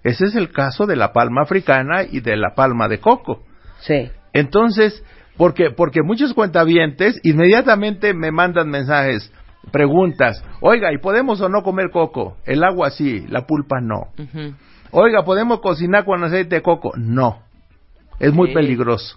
ese 0.02 0.24
es 0.24 0.35
el 0.35 0.50
caso 0.50 0.87
de 0.87 0.96
la 0.96 1.12
palma 1.12 1.42
africana 1.42 2.02
y 2.02 2.20
de 2.20 2.37
la 2.37 2.54
palma 2.56 2.88
de 2.88 2.98
coco. 2.98 3.44
Sí. 3.80 4.11
Entonces, 4.33 5.04
porque, 5.37 5.70
porque 5.70 6.02
muchos 6.02 6.35
cuentavientes 6.35 7.20
inmediatamente 7.22 8.12
me 8.14 8.33
mandan 8.33 8.68
mensajes, 8.68 9.33
preguntas, 9.70 10.42
oiga, 10.61 10.92
¿y 10.92 10.98
podemos 10.98 11.40
o 11.40 11.48
no 11.48 11.62
comer 11.62 11.90
coco? 11.92 12.37
El 12.44 12.64
agua 12.64 12.90
sí, 12.90 13.26
la 13.28 13.46
pulpa 13.46 13.80
no. 13.80 14.09
Oiga, 14.92 15.24
¿podemos 15.24 15.61
cocinar 15.61 16.05
con 16.05 16.22
aceite 16.24 16.57
de 16.57 16.62
coco? 16.62 16.92
No. 16.96 17.38
Es 18.18 18.33
muy 18.33 18.48
Sí. 18.48 18.55
peligroso. 18.55 19.16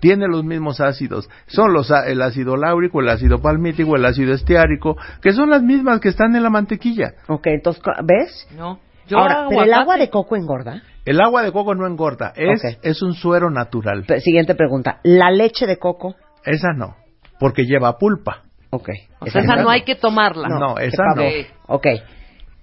Tiene 0.00 0.26
los 0.28 0.44
mismos 0.44 0.80
ácidos. 0.80 1.30
Son 1.46 1.72
los, 1.72 1.90
el 1.90 2.20
ácido 2.20 2.56
láurico, 2.56 3.00
el 3.00 3.08
ácido 3.08 3.40
palmítico, 3.40 3.96
el 3.96 4.04
ácido 4.04 4.34
estiárico, 4.34 4.96
que 5.22 5.32
son 5.32 5.50
las 5.50 5.62
mismas 5.62 6.00
que 6.00 6.08
están 6.08 6.34
en 6.36 6.42
la 6.42 6.50
mantequilla. 6.50 7.14
Ok, 7.28 7.46
entonces, 7.46 7.82
¿ves? 8.04 8.48
No. 8.56 8.80
Yo 9.06 9.18
Ahora, 9.18 9.46
pero 9.48 9.62
el 9.64 9.72
agua 9.72 9.96
de 9.96 10.08
coco 10.10 10.36
engorda. 10.36 10.82
El 11.04 11.20
agua 11.20 11.42
de 11.42 11.52
coco 11.52 11.74
no 11.74 11.86
engorda, 11.86 12.32
es, 12.36 12.62
es 12.82 13.02
un 13.02 13.12
suero 13.12 13.50
natural. 13.50 14.04
Siguiente 14.20 14.54
pregunta. 14.54 15.00
¿La 15.04 15.30
leche 15.30 15.66
de 15.66 15.78
coco? 15.78 16.14
Esa 16.44 16.72
no, 16.74 16.96
porque 17.38 17.64
lleva 17.64 17.98
pulpa. 17.98 18.42
Ok. 18.70 18.88
O 19.20 19.26
sea, 19.26 19.42
esa 19.42 19.56
no 19.56 19.68
hay 19.68 19.82
que 19.84 19.94
tomarla. 19.94 20.48
No, 20.48 20.74
qué 20.74 20.86
esa 20.86 21.04
no. 21.14 21.22
Ok. 21.66 21.86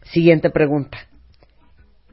Siguiente 0.04 0.50
pregunta. 0.50 0.98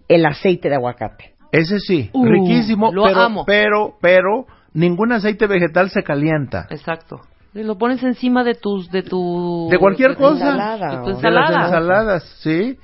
El 0.09 0.25
aceite 0.27 0.69
de 0.69 0.75
aguacate. 0.77 1.35
Ese 1.53 1.79
sí, 1.81 2.11
Uh, 2.13 2.25
riquísimo, 2.27 2.93
lo 2.93 3.05
pero, 3.05 3.21
amo. 3.21 3.45
pero, 3.47 3.95
pero, 4.01 4.47
ningún 4.75 5.13
aceite 5.13 5.47
vegetal 5.47 5.91
se 5.91 6.03
calienta. 6.03 6.67
Exacto. 6.71 7.21
Y 7.55 7.63
lo 7.63 7.79
pones 7.79 8.03
encima 8.03 8.45
de 8.45 8.55
tus, 8.55 8.91
de 8.91 9.03
tu... 9.03 9.69
De 9.71 9.79
cualquier 9.79 10.13
tu 10.15 10.23
cosa. 10.23 10.45
ensalada, 10.53 10.91
De 10.91 10.97
tu 10.97 11.03
o- 11.03 11.07
De 11.07 11.13
las 11.13 11.17
ensalada. 11.51 11.65
ensaladas, 11.65 12.23
sí. 12.43 12.77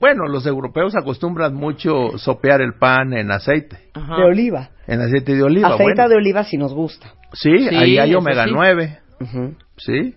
Bueno, 0.00 0.26
los 0.28 0.46
europeos 0.46 0.94
acostumbran 0.96 1.54
mucho 1.54 2.16
sopear 2.18 2.60
el 2.62 2.74
pan 2.78 3.12
en 3.12 3.30
aceite, 3.30 3.90
Ajá. 3.94 4.16
De 4.16 4.24
oliva. 4.24 4.70
en 4.86 5.00
aceite 5.02 5.34
de 5.34 5.42
oliva. 5.42 5.68
Aceite 5.68 5.84
bueno. 5.94 6.08
de 6.08 6.16
oliva 6.16 6.44
si 6.44 6.56
nos 6.56 6.72
gusta. 6.72 7.08
Sí, 7.34 7.68
Sí, 7.68 7.74
ahí 7.76 7.98
hay 7.98 8.14
omega 8.14 8.44
sí. 8.44 8.50
9, 8.54 8.98
Ujú. 9.20 9.54
sí. 9.76 10.14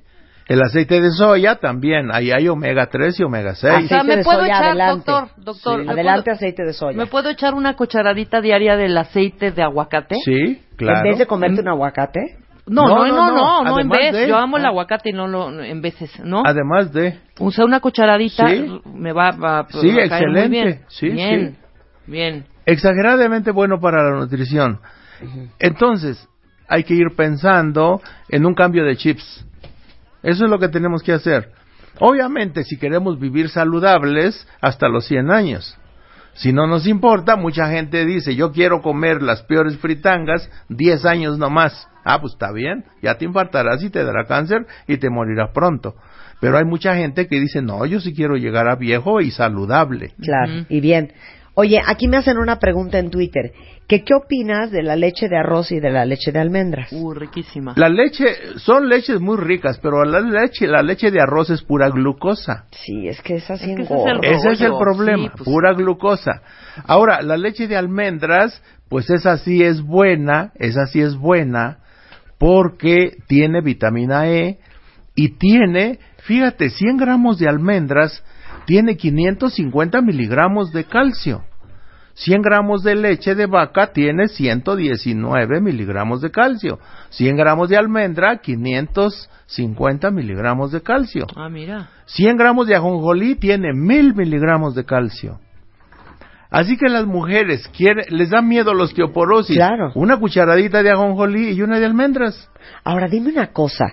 El 0.48 0.62
aceite 0.62 1.00
de 1.00 1.12
soya 1.12 1.56
también, 1.56 2.10
ahí 2.14 2.32
hay 2.32 2.48
omega 2.50 2.88
3 2.88 3.20
y 3.20 3.24
omega 3.24 3.56
6. 3.56 3.86
O 3.86 3.88
sea, 3.88 4.04
me 4.04 4.18
de 4.18 4.24
puedo 4.24 4.40
soya, 4.42 4.54
echar, 4.54 4.66
adelante. 4.66 5.12
doctor, 5.12 5.30
doctor, 5.44 5.80
Sí. 5.82 5.86
¿me 5.86 5.92
Adelante 5.94 6.24
puedo- 6.26 6.36
aceite 6.36 6.64
de 6.64 6.74
soya. 6.74 6.98
¿Me 6.98 7.06
puedo 7.06 7.30
echar 7.30 7.54
una 7.54 7.76
cucharadita 7.76 8.42
diaria 8.42 8.76
del 8.76 8.98
aceite 8.98 9.52
de 9.52 9.64
aguacate? 9.64 10.16
Sí, 10.26 10.62
claro. 10.76 10.98
En 11.00 11.04
vez 11.12 11.20
de 11.20 11.26
comerte 11.28 11.62
un 11.62 11.70
aguacate. 11.70 12.38
No, 12.68 12.86
No, 12.88 12.96
no, 12.96 13.06
no, 13.08 13.08
no, 13.08 13.28
no. 13.28 13.34
no, 13.34 13.64
no, 13.64 13.70
en 13.80 13.92
Además 13.92 13.98
vez. 13.98 14.14
de- 14.14 14.28
Yo 14.28 14.38
amo 14.38 14.58
el 14.58 14.66
ah. 14.66 14.70
aguacate 14.70 15.10
y 15.10 15.14
no 15.14 15.28
lo 15.28 15.50
no, 15.52 15.64
en 15.64 15.82
veces, 15.82 16.12
¿no? 16.24 16.44
Además 16.46 16.92
de, 16.94 17.18
Usar 17.40 17.66
una 17.66 17.80
cucharadita 17.80 18.48
Sí. 18.50 18.82
me 18.94 19.14
va, 19.14 19.32
va- 19.32 19.66
Sí, 19.70 19.88
va 19.96 20.04
a 20.06 20.10
caer 20.10 20.28
muy 20.30 20.40
excelente. 20.40 20.50
bien. 20.50 20.82
Sí, 20.90 21.10
bien, 21.10 21.52
sí. 21.52 22.12
bien. 22.12 22.46
exageradamente 22.66 23.52
bueno 23.52 23.80
para 23.80 24.04
la 24.04 24.20
nutrición. 24.20 24.80
Entonces, 25.60 26.28
hay 26.68 26.84
que 26.84 26.94
ir 26.94 27.08
pensando 27.16 28.02
en 28.30 28.46
un 28.46 28.54
cambio 28.54 28.84
de 28.86 28.96
chips. 28.96 29.46
Eso 30.24 30.46
es 30.46 30.50
lo 30.50 30.60
que 30.60 30.70
tenemos 30.70 31.04
que 31.04 31.14
hacer. 31.14 31.52
Obviamente, 32.00 32.64
si 32.64 32.78
queremos 32.78 33.20
vivir 33.20 33.50
saludables 33.50 34.48
hasta 34.62 34.88
los 34.88 35.06
100 35.06 35.32
años. 35.32 35.78
Si 36.34 36.54
no 36.54 36.66
nos 36.66 36.88
importa, 36.88 37.36
mucha 37.36 37.68
gente 37.68 38.06
dice, 38.06 38.36
yo 38.36 38.52
quiero 38.52 38.82
comer 38.82 39.22
las 39.22 39.44
peores 39.44 39.78
fritangas 39.78 40.50
10 40.70 41.06
años 41.06 41.38
nomás. 41.38 41.88
Ah, 42.06 42.20
pues 42.20 42.34
está 42.34 42.52
bien, 42.52 42.86
ya 43.02 43.18
te 43.18 43.26
infartarás 43.26 43.84
y 43.84 43.90
te 43.90 44.04
dará 44.04 44.26
cáncer 44.26 44.66
y 44.88 44.98
te 44.98 45.10
morirás 45.10 45.52
pronto. 45.52 45.96
Pero 46.40 46.58
hay 46.58 46.66
mucha 46.66 46.96
gente 46.96 47.28
que 47.28 47.40
dice, 47.40 47.62
no, 47.62 47.86
yo 47.86 48.00
sí 48.00 48.14
quiero 48.14 48.38
llegar 48.38 48.68
a 48.68 48.76
viejo 48.76 49.22
y 49.22 49.30
saludable. 49.30 50.14
Claro, 50.20 50.66
y 50.70 50.80
bien. 50.80 51.14
Oye, 51.54 51.80
aquí 51.86 52.08
me 52.08 52.18
hacen 52.18 52.38
una 52.38 52.60
pregunta 52.60 52.98
en 52.98 53.12
Twitter. 53.12 53.52
Que, 53.92 54.06
¿Qué 54.06 54.14
opinas 54.14 54.72
de 54.72 54.84
la 54.84 54.96
leche 54.96 55.28
de 55.28 55.36
arroz 55.36 55.70
y 55.74 55.82
de 55.82 55.90
la 55.90 56.06
leche 56.06 56.32
de 56.32 56.40
almendras? 56.40 56.94
Uh, 56.94 57.14
riquísima. 57.14 57.74
La 57.76 57.90
leche, 57.90 58.24
son 58.56 58.88
leches 58.88 59.20
muy 59.20 59.36
ricas, 59.36 59.80
pero 59.84 60.06
la 60.06 60.22
leche, 60.22 60.66
la 60.66 60.82
leche 60.82 61.12
de 61.12 61.20
arroz 61.20 61.50
es 61.50 61.62
pura 61.62 61.90
glucosa. 61.90 62.68
Sí, 62.72 63.10
es 63.10 63.22
que 63.22 63.36
es 63.36 63.52
así 63.52 63.72
Es 63.72 63.76
que 63.76 63.84
ese 63.84 63.94
es 63.94 64.00
engorda. 64.00 64.30
el 64.30 64.34
Ese 64.34 64.52
es 64.52 64.62
el 64.62 64.78
problema, 64.80 65.24
sí, 65.24 65.30
pues. 65.34 65.44
pura 65.44 65.74
glucosa. 65.74 66.42
Ahora, 66.86 67.22
la 67.22 67.36
leche 67.36 67.68
de 67.68 67.76
almendras, 67.76 68.64
pues 68.88 69.10
esa 69.10 69.38
sí 69.40 69.62
es 69.62 69.82
buena, 69.82 70.54
esa 70.56 70.86
sí 70.86 71.02
es 71.02 71.18
buena, 71.18 71.80
porque 72.38 73.18
tiene 73.28 73.60
vitamina 73.60 74.30
E 74.30 74.60
y 75.16 75.38
tiene, 75.38 76.00
fíjate, 76.20 76.70
100 76.70 76.96
gramos 76.96 77.40
de 77.40 77.50
almendras 77.50 78.24
tiene 78.66 78.96
550 78.96 80.02
miligramos 80.02 80.72
de 80.72 80.86
calcio. 80.86 81.44
100 82.14 82.42
gramos 82.42 82.84
de 82.84 82.96
leche 82.96 83.36
de 83.36 83.46
vaca 83.46 83.92
tiene 83.94 84.28
119 84.28 85.62
miligramos 85.62 86.22
de 86.22 86.32
calcio. 86.32 86.80
100 87.10 87.36
gramos 87.36 87.70
de 87.70 87.78
almendra, 87.78 88.38
550 88.38 90.12
miligramos 90.12 90.72
de 90.72 90.82
calcio. 90.82 91.26
Ah, 91.36 91.50
mira. 91.50 91.90
100 92.06 92.38
gramos 92.38 92.68
de 92.68 92.76
ajonjolí 92.76 93.36
tiene 93.36 93.74
1000 93.74 94.16
miligramos 94.16 94.76
de 94.76 94.86
calcio. 94.86 95.40
Así 96.50 96.76
que 96.76 96.90
las 96.90 97.06
mujeres 97.06 97.66
quieren, 97.70 98.06
les 98.10 98.30
da 98.30 98.42
miedo 98.42 98.74
la 98.74 98.84
osteoporosis. 98.84 99.56
Claro. 99.56 99.94
Una 99.96 100.18
cucharadita 100.18 100.84
de 100.84 100.92
ajonjolí 100.92 101.52
y 101.52 101.62
una 101.62 101.80
de 101.80 101.86
almendras. 101.86 102.50
Ahora, 102.84 103.08
dime 103.08 103.32
una 103.32 103.54
cosa. 103.54 103.86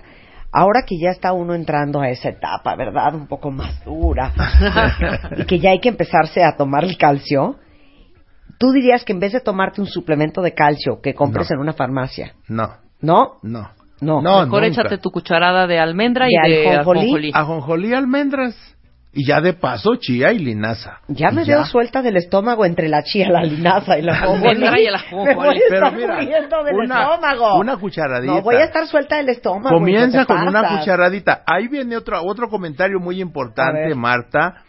Ahora 0.51 0.81
que 0.85 0.97
ya 0.99 1.11
está 1.11 1.31
uno 1.31 1.53
entrando 1.53 2.01
a 2.01 2.09
esa 2.09 2.29
etapa, 2.29 2.75
¿verdad? 2.75 3.15
Un 3.15 3.27
poco 3.27 3.49
más 3.49 3.81
dura. 3.85 4.33
y 5.37 5.45
que 5.45 5.59
ya 5.59 5.69
hay 5.69 5.79
que 5.79 5.89
empezarse 5.89 6.43
a 6.43 6.57
tomar 6.57 6.83
el 6.83 6.97
calcio. 6.97 7.55
Tú 8.59 8.71
dirías 8.71 9.03
que 9.03 9.13
en 9.13 9.19
vez 9.19 9.33
de 9.33 9.39
tomarte 9.39 9.81
un 9.81 9.87
suplemento 9.87 10.41
de 10.41 10.53
calcio 10.53 10.99
que 11.01 11.15
compres 11.15 11.49
No. 11.49 11.55
en 11.55 11.61
una 11.61 11.73
farmacia, 11.73 12.33
No, 12.47 12.75
¿no? 13.01 13.37
no. 13.41 13.69
No. 14.01 14.21
No, 14.21 14.43
Mejor 14.43 14.61
nunca. 14.63 14.67
échate 14.67 14.97
tu 14.99 15.09
cuchara 15.11 15.65
de 15.67 15.77
almendra 15.79 16.27
y 16.29 16.49
¿De 16.49 16.69
ajonjolí? 16.69 16.99
ajonjolí. 17.01 17.31
Ajonjolí, 17.33 17.93
almendras. 17.93 18.75
Y 19.11 19.25
ya 19.25 19.41
de 19.41 19.53
paso, 19.53 19.95
chía 19.95 20.31
y 20.31 20.37
linaza. 20.39 20.99
Ya 21.07 21.31
me 21.31 21.41
Y 21.41 21.47
veo 21.47 21.65
suelta 21.65 22.01
del 22.03 22.15
estómago 22.15 22.63
entre 22.63 22.87
la 22.89 23.01
chía, 23.03 23.27
la 23.29 23.41
linaza 23.41 23.97
y 23.97 24.03
la 24.03 24.19
almendra 24.21 24.79
y 24.79 24.85
el 24.85 24.93
Me 24.93 24.99
voy 25.17 25.27
a 25.27 25.31
ajonjolí. 25.33 25.59
estar 25.67 25.93
mira, 25.95 26.15
del 26.63 26.75
una- 26.75 27.01
estómago. 27.01 27.57
una 27.59 27.77
cucharadita. 27.77 28.33
No, 28.35 28.41
voy 28.43 28.55
a 28.57 28.65
estar 28.65 28.85
suelta 28.85 29.17
del 29.17 29.29
estómago. 29.29 29.75
Comienza 29.75 30.25
con 30.25 30.47
una 30.47 30.77
cucharadita. 30.77 31.41
Ahí 31.47 31.67
viene 31.67 31.97
otro, 31.97 32.21
otro 32.23 32.49
comentario 32.49 32.99
muy 32.99 33.19
importante. 33.19 33.95
Marta. 33.95 34.63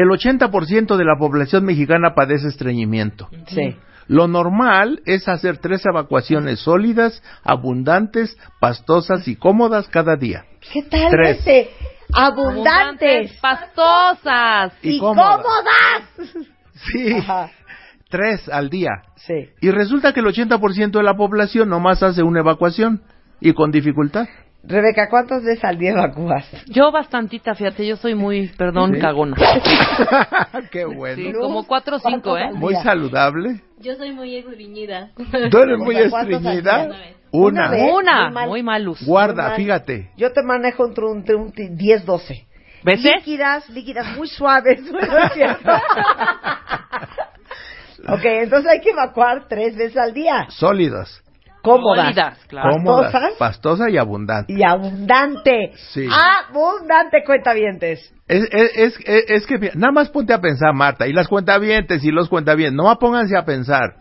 El 0.00 0.10
80% 0.10 0.96
de 0.96 1.04
la 1.04 1.16
población 1.18 1.64
mexicana 1.64 2.14
padece 2.14 2.46
estreñimiento. 2.46 3.28
Sí. 3.48 3.76
Lo 4.06 4.28
normal 4.28 5.02
es 5.06 5.26
hacer 5.28 5.58
tres 5.58 5.84
evacuaciones 5.84 6.60
sólidas, 6.60 7.20
abundantes, 7.42 8.38
pastosas 8.60 9.26
y 9.26 9.34
cómodas 9.34 9.88
cada 9.88 10.14
día. 10.14 10.44
¿Qué 10.72 10.84
tal 10.84 11.10
Tres. 11.10 11.40
ese? 11.40 11.70
Abundantes. 12.14 13.32
pastosas. 13.40 14.72
Y 14.82 14.96
Y, 14.96 14.98
cómodas. 15.00 15.36
cómodas. 15.42 16.46
Sí, 16.92 17.12
Ajá. 17.16 17.50
tres 18.08 18.48
al 18.48 18.70
día. 18.70 18.90
Sí. 19.16 19.48
Y 19.60 19.70
resulta 19.72 20.12
que 20.12 20.20
el 20.20 20.26
80% 20.26 20.92
de 20.98 21.02
la 21.02 21.16
población 21.16 21.68
nomás 21.70 22.04
hace 22.04 22.22
una 22.22 22.38
evacuación 22.38 23.02
y 23.40 23.52
con 23.52 23.72
dificultad. 23.72 24.28
Rebeca, 24.64 25.08
¿cuántas 25.08 25.44
veces 25.44 25.64
al 25.64 25.78
día 25.78 25.92
evacúas? 25.92 26.44
Yo 26.66 26.90
bastantita, 26.90 27.54
fíjate, 27.54 27.86
yo 27.86 27.96
soy 27.96 28.14
muy, 28.14 28.48
perdón, 28.48 28.94
¿Sí? 28.94 29.00
cagona. 29.00 29.36
Qué 30.70 30.84
bueno. 30.84 31.16
Sí, 31.16 31.32
como 31.32 31.66
cuatro 31.66 31.96
o 31.96 32.00
cinco, 32.00 32.36
¿eh? 32.36 32.52
Muy 32.52 32.74
saludable. 32.76 33.60
Yo 33.78 33.94
soy 33.94 34.12
muy 34.12 34.36
estreñida. 34.36 35.10
¿Tú 35.50 35.58
eres 35.58 35.78
muy 35.78 35.94
¿cuántos 36.10 36.38
estreñida? 36.38 36.88
Una. 37.30 37.30
Una 37.30 37.70
vez. 37.70 37.92
Una, 37.92 38.24
Muy 38.24 38.32
mal. 38.32 38.48
muy 38.48 38.62
malus. 38.62 39.06
Guarda, 39.06 39.48
mal. 39.48 39.56
fíjate. 39.56 40.10
Yo 40.16 40.32
te 40.32 40.42
manejo 40.42 40.86
entre 40.86 41.04
un, 41.04 41.18
entre 41.18 41.34
un 41.36 41.52
10, 41.52 42.04
12. 42.04 42.46
¿Veces? 42.84 43.12
Líquidas, 43.16 43.68
líquidas 43.70 44.16
muy 44.16 44.28
suaves. 44.28 44.80
¿no 44.90 44.98
es 44.98 45.32
cierto? 45.34 45.70
ok, 48.08 48.24
entonces 48.24 48.70
hay 48.70 48.80
que 48.80 48.90
evacuar 48.90 49.46
tres 49.48 49.76
veces 49.76 49.96
al 49.98 50.14
día. 50.14 50.46
Sólidas, 50.48 51.22
Cómodas. 51.62 52.04
Sólidas, 52.06 52.38
claro. 52.48 52.70
cómodas, 52.72 53.12
¿Pastosas? 53.12 53.38
pastosa 53.38 53.90
y 53.90 53.96
abundante. 53.98 54.52
Y 54.52 54.62
abundante. 54.62 55.72
Sí. 55.92 56.06
Abundante, 56.48 57.22
cuentavientes. 57.24 58.14
Es, 58.28 58.44
es, 58.52 58.70
es, 58.76 58.98
es- 59.04 59.24
es 59.28 59.46
que 59.46 59.58
mira, 59.58 59.72
nada 59.76 59.92
más 59.92 60.08
ponte 60.10 60.32
a 60.32 60.40
pensar, 60.40 60.72
Marta, 60.74 61.06
y 61.06 61.12
las 61.12 61.28
cuentavientes 61.28 62.04
y 62.04 62.10
los 62.10 62.28
cuentavientes, 62.28 62.74
no 62.76 62.94
pónganse 62.98 63.36
a 63.36 63.44
pensar. 63.44 63.94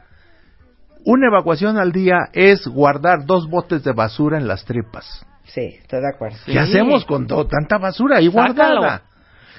Una 1.05 1.27
evacuación 1.27 1.77
al 1.77 1.91
día 1.91 2.17
es 2.33 2.67
guardar 2.67 3.25
dos 3.25 3.49
botes 3.49 3.83
de 3.83 3.93
basura 3.93 4.37
en 4.37 4.47
las 4.47 4.65
tripas. 4.65 5.25
Sí, 5.45 5.61
estoy 5.81 6.01
de 6.01 6.09
acuerdo. 6.13 6.37
Sí. 6.45 6.51
¿Qué 6.51 6.59
hacemos 6.59 7.05
con 7.05 7.25
to- 7.27 7.47
tanta 7.47 7.77
basura 7.77 8.17
ahí 8.17 8.27
Sácalo. 8.29 8.53
guardada? 8.81 9.01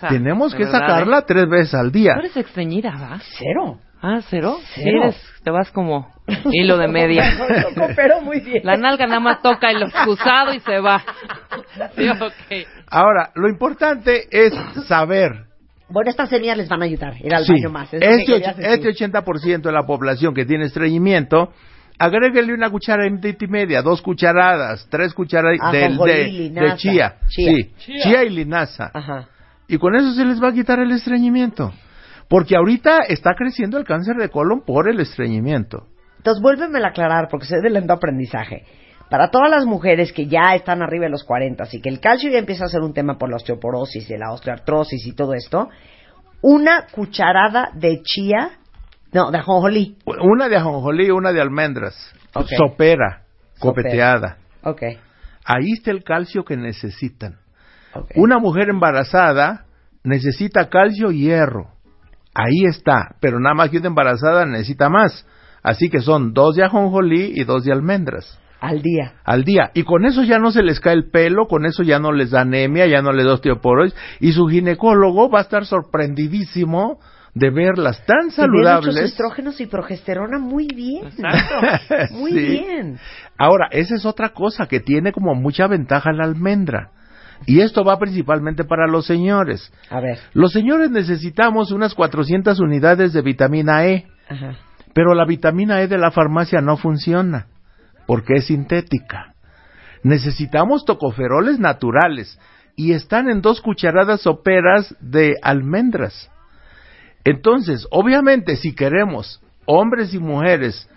Ja, 0.00 0.08
Tenemos 0.08 0.52
de 0.52 0.58
que 0.58 0.64
verdad, 0.64 0.80
sacarla 0.80 1.18
¿eh? 1.20 1.24
tres 1.26 1.48
veces 1.48 1.74
al 1.74 1.90
día. 1.90 2.12
¿Tú 2.14 2.20
eres 2.20 2.36
estreñida, 2.36 2.90
va? 3.00 3.18
Cero. 3.38 3.78
Ah, 4.00 4.20
¿cero? 4.28 4.58
Sí, 4.74 4.80
Cero. 4.84 5.02
eres- 5.04 5.22
te 5.42 5.50
vas 5.50 5.70
como 5.72 6.12
hilo 6.52 6.76
de 6.78 6.88
media. 6.88 7.32
Lo 7.74 7.74
coopero 7.86 8.20
muy 8.20 8.40
bien. 8.40 8.60
La 8.64 8.76
nalga 8.76 9.06
nada 9.06 9.20
más 9.20 9.42
toca 9.42 9.70
el 9.70 9.82
excusado 9.88 10.52
y 10.54 10.60
se 10.60 10.78
va. 10.80 11.02
Sí, 11.96 12.08
ok. 12.08 12.66
Ahora, 12.90 13.30
lo 13.34 13.48
importante 13.48 14.26
es 14.30 14.52
saber 14.86 15.46
Bueno, 15.88 16.10
estas 16.10 16.28
semillas 16.28 16.56
les 16.58 16.68
van 16.68 16.82
a 16.82 16.84
ayudar. 16.84 17.14
Ir 17.20 17.34
al 17.34 17.44
Sí, 17.44 17.52
baño 17.54 17.70
más. 17.70 17.92
es 17.94 18.00
lo 18.00 18.06
que 18.06 18.14
este, 18.14 18.32
querías 18.32 18.54
och- 18.54 18.56
decir. 18.58 18.88
este 18.88 19.04
80% 19.06 19.62
de 19.62 19.72
la 19.72 19.84
población 19.86 20.34
que 20.34 20.44
tiene 20.44 20.64
estreñimiento, 20.66 21.52
agréguele 21.98 22.52
una 22.54 22.70
cucharadita 22.70 23.28
y 23.44 23.48
media, 23.48 23.82
dos 23.82 24.02
cucharadas, 24.02 24.86
tres 24.90 25.14
cucharadas 25.14 25.72
de, 25.72 25.84
Ajonjolí, 25.84 26.12
de, 26.12 26.24
linaza. 26.28 26.66
de 26.66 26.76
chía. 26.76 27.14
Chía. 27.28 27.52
Sí, 27.52 27.72
chía. 28.02 28.22
y 28.24 28.30
linaza. 28.30 28.90
Ajá. 28.94 29.26
Y 29.66 29.78
con 29.78 29.96
eso 29.96 30.12
se 30.12 30.24
les 30.24 30.40
va 30.42 30.48
a 30.48 30.52
quitar 30.52 30.78
el 30.78 30.92
estreñimiento. 30.92 31.72
Porque 32.28 32.56
ahorita 32.56 32.98
está 33.08 33.34
creciendo 33.34 33.78
el 33.78 33.84
cáncer 33.84 34.16
de 34.16 34.28
colon 34.28 34.62
por 34.64 34.88
el 34.88 35.00
estreñimiento. 35.00 35.86
Entonces, 36.18 36.42
vuélveme 36.42 36.78
a 36.84 36.88
aclarar, 36.88 37.28
porque 37.30 37.46
sé 37.46 37.56
de 37.62 37.70
lento 37.70 37.92
aprendizaje. 37.92 38.64
Para 39.08 39.30
todas 39.30 39.50
las 39.50 39.64
mujeres 39.64 40.12
que 40.12 40.26
ya 40.26 40.54
están 40.54 40.82
arriba 40.82 41.04
de 41.04 41.10
los 41.10 41.24
40 41.24 41.64
y 41.72 41.80
que 41.80 41.88
el 41.88 42.00
calcio 42.00 42.30
ya 42.30 42.38
empieza 42.38 42.66
a 42.66 42.68
ser 42.68 42.82
un 42.82 42.92
tema 42.92 43.16
por 43.16 43.30
la 43.30 43.36
osteoporosis 43.36 44.10
y 44.10 44.16
la 44.18 44.32
osteoartrosis 44.32 45.06
y 45.06 45.12
todo 45.14 45.32
esto, 45.32 45.68
una 46.42 46.86
cucharada 46.92 47.70
de 47.74 48.02
chía, 48.02 48.58
no, 49.12 49.30
de 49.30 49.38
ajonjolí. 49.38 49.96
Una 50.04 50.48
de 50.48 50.56
ajonjolí, 50.56 51.10
una 51.10 51.32
de 51.32 51.40
almendras. 51.40 52.12
Sopera, 52.56 53.22
copeteada. 53.58 54.36
Ok. 54.62 54.82
Ahí 55.44 55.72
está 55.72 55.90
el 55.90 56.04
calcio 56.04 56.44
que 56.44 56.58
necesitan. 56.58 57.38
Una 58.16 58.38
mujer 58.38 58.68
embarazada 58.68 59.64
necesita 60.04 60.68
calcio 60.68 61.10
y 61.10 61.22
hierro. 61.22 61.70
Ahí 62.40 62.64
está, 62.68 63.16
pero 63.20 63.40
nada 63.40 63.54
más 63.54 63.70
que 63.70 63.78
una 63.78 63.88
embarazada 63.88 64.46
necesita 64.46 64.88
más. 64.88 65.26
Así 65.62 65.90
que 65.90 66.00
son 66.00 66.32
dos 66.34 66.54
de 66.54 66.62
ajonjolí 66.64 67.32
y 67.34 67.42
dos 67.42 67.64
de 67.64 67.72
almendras 67.72 68.38
Al 68.60 68.80
día. 68.80 69.14
al 69.24 69.42
día. 69.42 69.70
Y 69.74 69.82
con 69.82 70.04
eso 70.06 70.22
ya 70.22 70.38
no 70.38 70.52
se 70.52 70.62
les 70.62 70.78
cae 70.78 70.94
el 70.94 71.10
pelo, 71.10 71.46
con 71.48 71.66
eso 71.66 71.82
ya 71.82 71.98
no 71.98 72.12
les 72.12 72.30
da 72.30 72.42
anemia, 72.42 72.86
ya 72.86 73.02
no 73.02 73.12
les 73.12 73.26
da 73.26 73.32
osteoporosis. 73.34 73.94
Y 74.20 74.32
su 74.32 74.46
ginecólogo 74.46 75.28
va 75.28 75.40
a 75.40 75.42
estar 75.42 75.66
sorprendidísimo 75.66 76.98
de 77.34 77.50
verlas 77.50 78.04
tan 78.06 78.16
Y 78.16 78.20
ve 78.20 78.24
muchos 78.24 78.34
saludables. 78.36 78.96
estrógenos 78.96 79.60
y 79.60 79.66
progesterona 79.66 80.38
muy 80.38 80.66
bien. 80.68 81.06
Exacto. 81.06 81.54
Muy 82.14 82.32
Sí. 82.32 82.38
bien. 82.38 82.98
Ahora, 83.36 83.68
esa 83.70 83.94
es 83.94 84.06
otra 84.06 84.30
cosa 84.30 84.66
que 84.66 84.80
tiene 84.80 85.12
como 85.12 85.34
mucha 85.34 85.66
ventaja 85.66 86.12
la 86.12 86.24
almendra. 86.24 86.90
Y 87.46 87.60
esto 87.60 87.84
va 87.84 87.98
principalmente 87.98 88.64
para 88.64 88.86
los 88.86 89.06
señores. 89.06 89.72
A 89.90 90.00
ver. 90.00 90.18
Los 90.34 90.52
señores 90.52 90.90
necesitamos 90.90 91.72
unas 91.72 91.94
400 91.94 92.60
unidades 92.60 93.12
de 93.12 93.22
vitamina 93.22 93.86
E, 93.86 94.06
Ajá. 94.28 94.56
pero 94.94 95.14
la 95.14 95.24
vitamina 95.24 95.80
E 95.80 95.88
de 95.88 95.98
la 95.98 96.10
farmacia 96.10 96.60
no 96.60 96.76
funciona 96.76 97.46
porque 98.06 98.34
es 98.36 98.46
sintética. 98.46 99.34
Necesitamos 100.02 100.84
tocoferoles 100.84 101.58
naturales 101.58 102.38
y 102.74 102.92
están 102.92 103.28
en 103.28 103.42
dos 103.42 103.60
cucharadas 103.60 104.22
soperas 104.22 104.94
de 105.00 105.34
almendras. 105.42 106.30
Entonces, 107.24 107.86
obviamente, 107.90 108.56
si 108.56 108.74
queremos 108.74 109.42
hombres 109.66 110.14
y 110.14 110.18
mujeres 110.18 110.88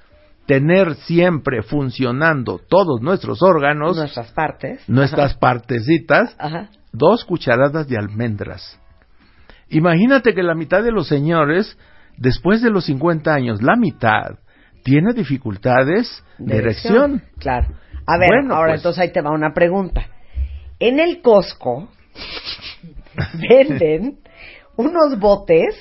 tener 0.52 0.96
siempre 0.96 1.62
funcionando 1.64 2.60
todos 2.68 3.00
nuestros 3.02 3.42
órganos, 3.42 3.96
Nuestras 3.96 4.32
partes. 4.34 4.84
nuestras 4.90 5.34
partecitas, 5.36 6.36
Ajá. 6.38 6.70
dos 6.92 7.24
cucharadas 7.24 7.88
de 7.88 7.98
almendras. 7.98 8.78
Imagínate 9.70 10.34
que 10.34 10.44
la 10.44 10.54
mitad 10.54 10.84
de 10.84 10.92
los 10.92 11.08
señores 11.08 11.78
después 12.18 12.62
de 12.62 12.70
los 12.70 12.84
50 12.84 13.34
años, 13.34 13.62
la 13.62 13.78
mitad 13.78 14.40
tiene 14.84 15.14
dificultades 15.14 16.22
de, 16.38 16.58
erección. 16.58 17.22
Claro. 17.40 17.68
A 18.06 18.18
ver, 18.18 18.28
Bueno, 18.42 18.56
ahora 18.56 18.74
pues. 18.74 18.82
entonces 18.82 19.02
ahí 19.04 19.14
te 19.14 19.22
va 19.22 19.32
una 19.32 19.54
pregunta. 19.54 20.06
En 20.80 21.00
el 21.00 21.22
Costco 21.22 21.88
venden 23.50 24.18
unos 24.76 25.18
botes 25.18 25.76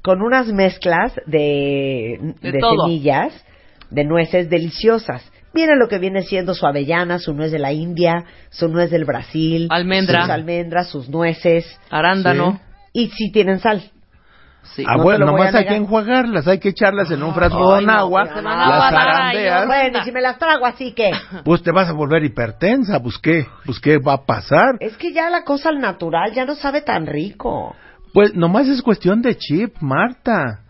con 0.00 0.22
unas 0.22 0.46
mezclas 0.52 1.12
de, 1.26 2.34
De 2.40 2.52
de 2.52 2.58
todo. 2.60 2.86
semillas, 2.86 3.44
de 3.92 4.04
nueces 4.04 4.48
deliciosas. 4.50 5.22
Miren 5.54 5.78
lo 5.78 5.88
que 5.88 5.98
viene 5.98 6.22
siendo 6.22 6.54
su 6.54 6.66
avellana, 6.66 7.18
su 7.18 7.34
nuez 7.34 7.52
de 7.52 7.58
la 7.58 7.72
India, 7.72 8.24
su 8.50 8.68
nuez 8.68 8.90
del 8.90 9.04
Brasil, 9.04 9.68
Almendra. 9.70 10.22
sus 10.22 10.30
almendras, 10.30 10.88
sus 10.88 11.08
nueces, 11.10 11.78
Arándano. 11.90 12.58
y 12.92 13.08
si 13.10 13.30
tienen 13.30 13.58
sal. 13.60 13.82
Sí. 14.62 14.84
Ah, 14.86 14.96
no 14.96 15.02
bueno, 15.02 15.26
nomás 15.26 15.52
hay 15.54 15.66
que 15.66 15.74
enjuagarlas, 15.74 16.46
hay 16.46 16.58
que 16.60 16.68
echarlas 16.68 17.10
en 17.10 17.22
un 17.22 17.34
frasco 17.34 17.58
con 17.58 17.84
no, 17.84 17.92
agua, 17.92 18.22
a 18.22 19.32
las 19.34 19.60
no 19.60 19.66
Bueno, 19.66 19.98
y 20.00 20.04
si 20.04 20.12
me 20.12 20.20
las 20.20 20.38
trago 20.38 20.64
así 20.64 20.92
que... 20.92 21.10
pues 21.44 21.62
te 21.64 21.72
vas 21.72 21.88
a 21.88 21.92
volver 21.92 22.22
hipertensa, 22.24 23.00
pues 23.02 23.18
qué, 23.18 23.44
pues 23.66 23.80
qué 23.80 23.98
va 23.98 24.14
a 24.14 24.24
pasar. 24.24 24.76
Es 24.78 24.96
que 24.96 25.12
ya 25.12 25.28
la 25.30 25.42
cosa 25.42 25.68
al 25.68 25.80
natural 25.80 26.32
ya 26.32 26.44
no 26.46 26.54
sabe 26.54 26.80
tan 26.82 27.06
rico. 27.06 27.74
Pues 28.14 28.34
nomás 28.34 28.68
es 28.68 28.82
cuestión 28.82 29.20
de 29.20 29.36
chip, 29.36 29.74
Marta. 29.80 30.60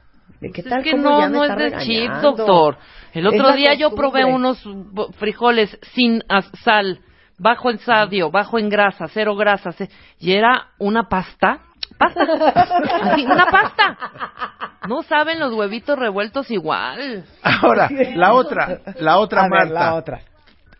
¿De 0.40 0.50
qué 0.50 0.62
Pues 0.62 0.70
tal 0.70 0.78
es 0.80 0.84
que 0.84 0.90
cómo 0.92 1.10
no, 1.10 1.20
ya 1.20 1.28
me 1.28 1.36
no 1.36 1.44
es 1.44 1.50
está 1.50 1.62
de 1.62 1.70
chip, 1.84 2.00
regañando? 2.08 2.32
doctor. 2.32 2.78
El 3.12 3.26
otro 3.26 3.52
día 3.52 3.74
yo 3.74 3.94
probé 3.94 4.24
unos 4.24 4.62
bo- 4.92 5.12
frijoles 5.12 5.78
sin 5.94 6.22
sal, 6.64 7.00
bajo 7.38 7.70
en 7.70 7.78
sadio, 7.78 8.30
bajo 8.30 8.58
en 8.58 8.68
grasa, 8.68 9.06
cero 9.08 9.36
grasas, 9.36 9.80
eh, 9.80 9.88
y 10.18 10.32
era 10.32 10.68
una 10.78 11.04
pasta. 11.08 11.60
Pasta. 11.98 12.22
Así, 13.12 13.24
una 13.26 13.46
pasta. 13.46 13.98
No 14.88 15.02
saben 15.02 15.38
los 15.38 15.52
huevitos 15.54 15.98
revueltos 15.98 16.50
igual. 16.50 17.24
Ahora, 17.42 17.88
la 18.14 18.32
otra, 18.34 18.80
la 18.98 19.18
otra 19.18 19.42
ver, 19.42 19.50
Marta. 19.50 19.74
la 19.74 19.94
otra. 19.94 20.20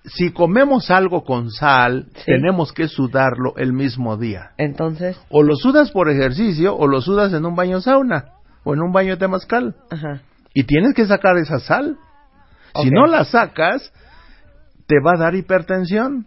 Si 0.05 0.33
comemos 0.33 0.91
algo 0.91 1.23
con 1.25 1.51
sal, 1.51 2.07
Sí. 2.17 2.23
tenemos 2.27 2.73
que 2.73 2.89
sudarlo 2.89 3.55
el 3.57 3.73
mismo 3.73 4.17
día. 4.17 4.51
Entonces, 4.59 5.21
O 5.31 5.43
lo 5.45 5.55
sudas 5.55 5.93
por 5.93 6.09
ejercicio 6.11 6.75
o 6.77 6.89
lo 6.89 7.01
sudas 7.01 7.33
en 7.35 7.45
un 7.47 7.55
baño 7.55 7.81
sauna 7.81 8.25
o 8.65 8.75
en 8.75 8.81
un 8.83 8.93
baño 8.93 9.17
temazcal. 9.19 9.77
ajá. 9.91 10.21
Y 10.55 10.65
tienes 10.65 10.95
que 10.95 11.07
sacar 11.07 11.37
esa 11.39 11.61
sal. 11.61 11.97
Si 12.75 12.89
Ok. 12.89 12.93
no 12.95 13.07
la 13.07 13.25
sacas, 13.25 13.93
te 14.87 14.97
va 15.05 15.13
a 15.13 15.19
dar 15.19 15.35
hipertensión. 15.35 16.27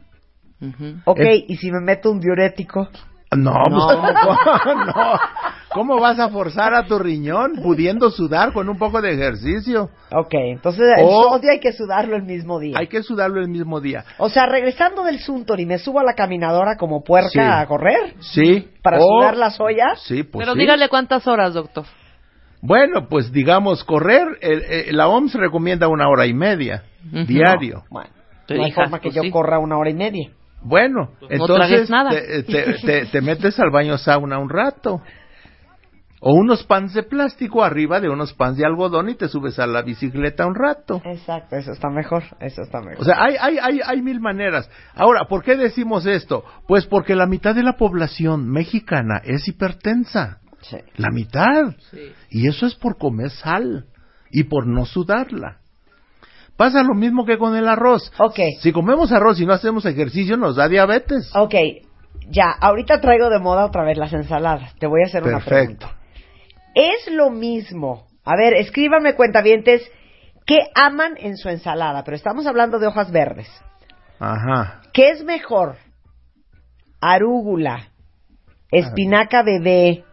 Ujú. 0.61 0.95
Ok, 1.05 1.19
Es- 1.19 1.43
y 1.49 1.57
si 1.57 1.71
me 1.71 1.81
meto 1.81 2.11
un 2.11 2.19
diurético. 2.19 2.87
No, 3.35 3.51
No. 3.69 3.87
pues, 3.87 3.97
¿cómo, 4.63 4.85
no. 4.85 5.19
¿Cómo 5.73 5.99
vas 5.99 6.17
a 6.19 6.29
forzar 6.29 6.73
a 6.73 6.85
tu 6.85 6.97
riñón 6.97 7.55
pudiendo 7.61 8.09
sudar 8.09 8.53
con 8.53 8.69
un 8.69 8.77
poco 8.77 9.01
de 9.01 9.11
ejercicio? 9.11 9.89
Ok, 10.13 10.29
entonces 10.33 10.85
el 10.97 11.05
sodio 11.05 11.51
hay 11.51 11.59
que 11.59 11.73
sudarlo 11.73 12.15
el 12.15 12.23
mismo 12.23 12.59
día. 12.59 12.77
Hay 12.79 12.87
que 12.87 13.03
sudarlo 13.03 13.41
el 13.41 13.49
mismo 13.49 13.81
día. 13.81 14.05
O 14.19 14.29
sea, 14.29 14.45
regresando 14.45 15.03
del 15.03 15.19
Suntory, 15.19 15.65
me 15.65 15.77
subo 15.77 15.99
a 15.99 16.03
la 16.05 16.13
caminadora 16.13 16.77
como 16.77 17.03
puerca 17.03 17.29
Sí. 17.29 17.39
a 17.41 17.65
correr 17.65 18.13
Sí. 18.21 18.69
para 18.81 18.99
O- 18.99 19.01
sudar 19.19 19.35
las 19.35 19.59
ollas. 19.59 20.01
Sí, 20.03 20.23
pues 20.23 20.45
Pero 20.45 20.53
sí. 20.53 20.59
dígale 20.59 20.87
cuántas 20.87 21.27
horas, 21.27 21.53
doctor. 21.53 21.83
Bueno, 22.65 23.07
pues 23.07 23.31
digamos, 23.31 23.83
correr, 23.83 24.27
eh, 24.41 24.85
eh, 24.87 24.91
la 24.91 25.07
OMS 25.07 25.33
recomienda 25.35 25.87
una 25.87 26.07
hora 26.09 26.25
y 26.25 26.33
media 26.33 26.83
diario. 27.27 27.83
Bueno, 27.89 28.09
Te 28.47 28.55
no 28.57 28.65
hay 28.65 28.71
forma 28.71 28.99
que 28.99 29.11
yo 29.11 29.21
sí. 29.21 29.29
corra 29.31 29.59
una 29.59 29.77
hora 29.77 29.89
y 29.89 29.93
media. 29.93 30.29
Bueno, 30.61 31.11
no 31.21 31.27
entonces 31.29 31.89
nada. 31.89 32.09
Te, 32.09 32.43
te- 32.43 32.73
te- 32.73 33.05
te 33.05 33.21
metes 33.21 33.59
al 33.59 33.69
baño 33.69 33.97
sauna 33.99 34.39
un 34.39 34.49
rato. 34.49 35.01
O 36.27 36.33
unos 36.33 36.63
pants 36.63 36.95
de 36.95 37.03
plástico 37.03 37.63
arriba 37.63 37.99
de 37.99 38.09
unos 38.09 38.33
pants 38.33 38.57
de 38.57 38.65
algodón 38.65 39.09
y 39.09 39.15
te 39.15 39.27
subes 39.27 39.59
a 39.59 39.67
la 39.67 39.83
bicicleta 39.83 40.47
un 40.47 40.55
rato. 40.55 40.99
Exacto, 41.05 41.55
eso 41.55 41.71
está 41.71 41.89
mejor, 41.89 42.23
eso 42.39 42.63
está 42.63 42.79
mejor. 42.79 42.99
O 43.01 43.03
sea, 43.03 43.21
hay, 43.21 43.35
hay, 43.39 43.57
hay, 43.61 43.79
hay 43.85 44.01
mil 44.01 44.19
maneras. 44.19 44.67
Ahora, 44.95 45.25
¿por 45.29 45.43
qué 45.43 45.55
decimos 45.55 46.07
esto? 46.07 46.43
Pues 46.67 46.87
porque 46.87 47.15
la 47.15 47.27
mitad 47.27 47.53
de 47.53 47.61
la 47.61 47.73
población 47.73 48.49
mexicana 48.49 49.21
es 49.23 49.47
hipertensa. 49.47 50.39
Sí. 50.69 50.77
La 50.97 51.09
mitad. 51.11 51.75
Y 52.29 52.47
eso 52.47 52.65
es 52.65 52.75
por 52.75 52.97
comer 52.97 53.29
sal 53.29 53.85
y 54.31 54.43
por 54.45 54.67
no 54.67 54.85
sudarla. 54.85 55.59
Pasa 56.57 56.83
lo 56.83 56.93
mismo 56.93 57.25
que 57.25 57.37
con 57.37 57.55
el 57.55 57.67
arroz. 57.67 58.11
Ok. 58.17 58.39
Si 58.61 58.71
comemos 58.71 59.11
arroz 59.11 59.39
y 59.39 59.45
no 59.45 59.53
hacemos 59.53 59.85
ejercicio, 59.85 60.37
nos 60.37 60.55
da 60.55 60.69
diabetes. 60.69 61.29
Ok, 61.35 61.53
ya, 62.29 62.51
ahorita 62.59 63.01
traigo 63.01 63.29
de 63.29 63.39
moda 63.39 63.65
otra 63.65 63.83
vez 63.83 63.97
las 63.97 64.13
ensaladas. 64.13 64.73
Te 64.75 64.87
voy 64.87 65.01
a 65.03 65.07
hacer 65.07 65.23
una 65.23 65.39
Perfecto. 65.39 65.87
pregunta. 65.87 65.99
Es 66.73 67.11
lo 67.11 67.29
mismo. 67.29 68.07
A 68.23 68.35
ver, 68.35 68.53
escríbame 68.55 69.15
cuentavientes 69.15 69.81
qué 70.45 70.59
aman 70.75 71.15
en 71.17 71.37
su 71.37 71.49
ensalada, 71.49 72.03
pero 72.03 72.15
estamos 72.17 72.47
hablando 72.47 72.79
de 72.79 72.87
hojas 72.87 73.11
verdes. 73.11 73.47
Ajá. 74.19 74.81
¿Qué 74.93 75.09
es 75.11 75.23
mejor? 75.23 75.77
Arúgula, 77.01 77.89
espinaca 78.71 79.43
bebé, 79.43 80.03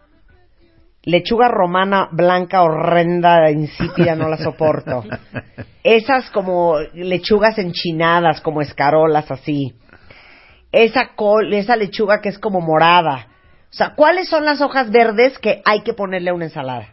lechuga 1.05 1.49
romana 1.49 2.09
blanca 2.13 2.63
horrenda, 2.63 3.51
insípida, 3.51 4.15
no 4.15 4.29
la 4.29 4.37
soporto. 4.37 5.05
Esas 5.85 6.31
como 6.31 6.77
lechugas 6.95 7.59
enchinadas, 7.59 8.41
como 8.41 8.63
escarolas 8.63 9.31
así. 9.31 9.75
Esa 10.71 11.15
col, 11.17 11.53
esa 11.53 11.77
lechuga 11.77 12.21
que 12.21 12.29
es 12.29 12.39
como 12.39 12.61
morada. 12.61 13.27
O 13.71 13.75
sea, 13.75 13.95
¿cuáles 13.95 14.29
son 14.29 14.45
las 14.45 14.61
hojas 14.61 14.91
verdes 14.91 15.39
que 15.39 15.63
hay 15.65 15.83
que 15.83 15.95
ponerle 15.95 16.31
a 16.31 16.35
una 16.35 16.45
ensalada? 16.45 16.89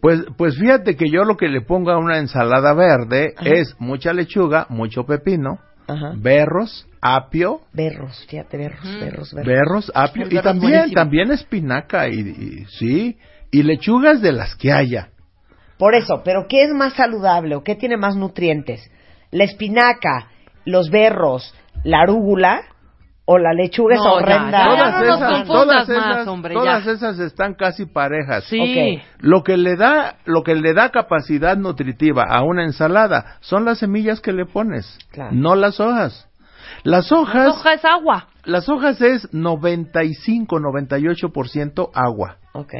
Pues, 0.00 0.20
pues 0.36 0.58
fíjate 0.58 0.96
que 0.96 1.10
yo 1.10 1.24
lo 1.24 1.36
que 1.36 1.48
le 1.48 1.62
pongo 1.62 1.90
a 1.90 1.98
una 1.98 2.18
ensalada 2.18 2.74
verde 2.74 3.34
es 3.42 3.74
mucha 3.78 4.12
lechuga, 4.12 4.66
mucho 4.68 5.04
pepino, 5.04 5.60
Ajá. 5.86 6.12
berros, 6.16 6.86
apio, 7.00 7.60
Berros, 7.72 8.24
fíjate, 8.28 8.56
berros, 8.56 8.84
berros, 9.00 9.32
berros. 9.34 9.46
berros, 9.46 9.92
apio 9.94 10.26
y 10.30 10.40
también, 10.40 10.72
buenísimo. 10.72 10.94
también 10.94 11.30
espinaca 11.32 12.08
y, 12.08 12.20
y- 12.20 12.64
sí, 12.78 13.18
y 13.50 13.62
lechugas 13.62 14.20
de 14.22 14.32
las 14.32 14.54
que 14.56 14.72
haya. 14.72 15.10
Por 15.78 15.94
eso, 15.94 16.22
pero 16.24 16.46
¿qué 16.48 16.62
es 16.64 16.70
más 16.72 16.94
saludable 16.94 17.54
o 17.56 17.62
qué 17.62 17.74
tiene 17.74 17.96
más 17.96 18.16
nutrientes? 18.16 18.90
¿La 19.30 19.44
espinaca, 19.44 20.28
los 20.64 20.88
berros, 20.90 21.54
la 21.82 22.00
arúgula 22.00 22.62
o 23.26 23.38
la 23.38 23.52
lechuga 23.54 23.94
es 23.94 24.00
No, 24.02 24.14
horrenda? 24.14 24.50
ya, 24.50 24.68
todas 24.68 24.92
no 24.94 25.04
esas, 25.04 25.46
todas 25.46 25.88
más, 25.88 25.88
esas, 25.88 26.26
hombre, 26.28 26.54
todas 26.54 26.84
ya. 26.84 26.92
esas 26.92 27.18
están 27.20 27.54
casi 27.54 27.86
parejas. 27.86 28.44
Sí. 28.44 28.60
Ok. 28.60 29.02
Lo 29.20 29.42
que 29.42 29.56
le 29.56 29.76
da, 29.76 30.16
lo 30.26 30.42
que 30.42 30.54
le 30.54 30.74
da 30.74 30.90
capacidad 30.90 31.56
nutritiva 31.56 32.24
a 32.28 32.42
una 32.42 32.64
ensalada 32.64 33.36
son 33.40 33.64
las 33.64 33.78
semillas 33.78 34.20
que 34.20 34.32
le 34.32 34.44
pones, 34.46 34.98
Claro. 35.10 35.30
no 35.32 35.54
las 35.54 35.80
hojas. 35.80 36.28
Las 36.82 37.10
La 37.10 37.18
hojas, 37.18 37.48
hoja 37.56 37.72
es 37.74 37.84
agua. 37.84 38.26
las 38.44 38.68
hojas 38.68 39.00
es 39.00 39.32
95, 39.32 40.58
98% 40.60 41.90
agua 41.94 42.36
Ok. 42.52 42.74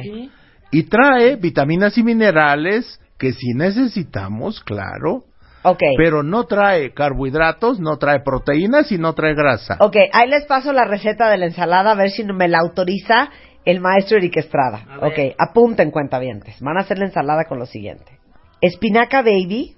y 0.71 0.83
trae 0.83 1.35
vitaminas 1.37 1.97
y 1.97 2.03
minerales 2.03 2.99
que 3.17 3.31
sí 3.33 3.53
necesitamos, 3.55 4.59
claro, 4.61 5.23
Ok. 5.65 5.81
pero 5.97 6.23
no 6.23 6.45
trae 6.45 6.93
carbohidratos, 6.93 7.79
no 7.79 7.97
trae 7.97 8.19
proteínas 8.21 8.91
y 8.91 8.97
no 8.97 9.13
trae 9.13 9.33
grasa. 9.33 9.77
Ok, 9.79 9.95
ahí 10.13 10.29
les 10.29 10.45
paso 10.45 10.71
la 10.73 10.85
receta 10.85 11.29
de 11.29 11.37
la 11.37 11.45
ensalada 11.47 11.91
a 11.91 11.95
ver 11.95 12.09
si 12.11 12.23
me 12.23 12.47
la 12.47 12.59
autoriza 12.59 13.29
el 13.65 13.81
maestro 13.81 14.17
Eric 14.17 14.37
Estrada. 14.37 14.85
Ok, 15.01 15.35
apunten 15.39 15.89
cuentavientes. 15.91 16.55
Van 16.61 16.77
a 16.77 16.81
hacer 16.81 16.99
la 16.99 17.05
ensalada 17.05 17.45
con 17.45 17.57
lo 17.59 17.65
siguiente. 17.65 18.19
Espinaca 18.61 19.21
baby, 19.21 19.75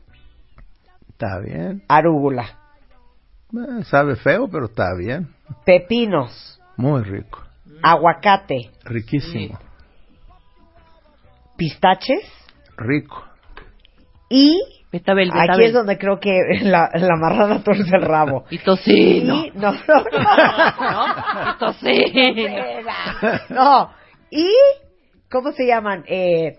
Está 1.10 1.40
bien. 1.40 1.82
arúgula, 1.88 2.60
Eh, 3.54 3.84
sabe 3.86 4.16
feo, 4.18 4.48
pero 4.50 4.66
está 4.66 4.94
bien. 4.98 5.30
pepinos, 5.66 6.60
Muy 6.76 7.02
rico. 7.04 7.42
aguacate, 7.82 8.72
Riquísimo. 8.84 9.58
pistaches 11.58 12.22
Rico. 12.78 13.24
y 14.30 14.60
Betabel, 15.00 15.30
aquí 15.32 15.40
betabel. 15.42 15.66
es 15.66 15.74
donde 15.74 15.98
creo 15.98 16.20
que 16.20 16.32
la, 16.64 16.90
la 16.94 17.16
marrana 17.16 17.64
torce 17.64 17.84
el 17.96 18.02
rabo. 18.02 18.46
Y 18.50 18.58
tocino. 18.60 19.46
Y, 19.46 19.52
no, 19.54 19.72
no, 19.74 19.78
no. 19.88 20.04
¿No? 20.92 21.06
Y 21.56 21.58
tocino. 21.60 22.64
No. 23.50 23.92
Y, 24.32 24.48
¿cómo 25.30 25.52
se 25.52 25.66
llaman? 25.66 26.04
Eh, 26.08 26.58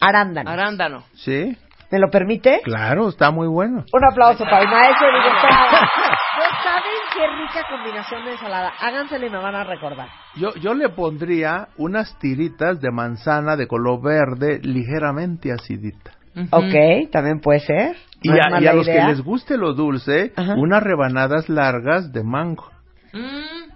arándanos. 0.00 0.52
Arándano. 0.52 1.04
¿Sí? 1.14 1.56
¿Me 1.90 1.98
lo 1.98 2.10
permite? 2.10 2.60
Claro, 2.64 3.08
está 3.08 3.30
muy 3.30 3.48
bueno. 3.48 3.84
Un 3.92 4.04
aplauso 4.04 4.44
para 4.44 4.60
el 4.60 4.68
maestro 4.68 5.06
Estrada. 5.08 5.80
¿No 5.80 6.62
saben 6.62 7.00
qué 7.14 7.26
rica 7.26 7.66
combinación 7.68 8.24
de 8.26 8.32
ensalada? 8.32 8.72
Hágansela 8.78 9.26
y 9.26 9.30
me 9.30 9.38
van 9.38 9.54
a 9.54 9.64
recordar. 9.64 10.08
Yo, 10.36 10.54
yo 10.60 10.74
le 10.74 10.90
pondría 10.90 11.68
unas 11.78 12.16
tiritas 12.18 12.80
de 12.80 12.90
manzana 12.90 13.56
de 13.56 13.66
color 13.66 14.02
verde 14.02 14.60
ligeramente 14.62 15.50
acidita. 15.50 16.12
Ujú. 16.42 16.48
Ok, 16.56 17.10
también 17.10 17.40
puede 17.40 17.60
ser. 17.60 17.96
Y 18.22 18.28
No 18.28 18.34
a, 18.34 18.48
y 18.48 18.50
mala 18.50 18.70
a 18.70 18.74
los 18.74 18.86
idea. 18.88 19.02
que 19.06 19.12
les 19.12 19.20
guste 19.22 19.56
lo 19.56 19.74
dulce, 19.74 20.32
Ajá. 20.36 20.54
unas 20.54 20.82
rebanadas 20.82 21.48
largas 21.48 22.12
de 22.12 22.22
mango. 22.24 22.70
Mm, 23.12 23.70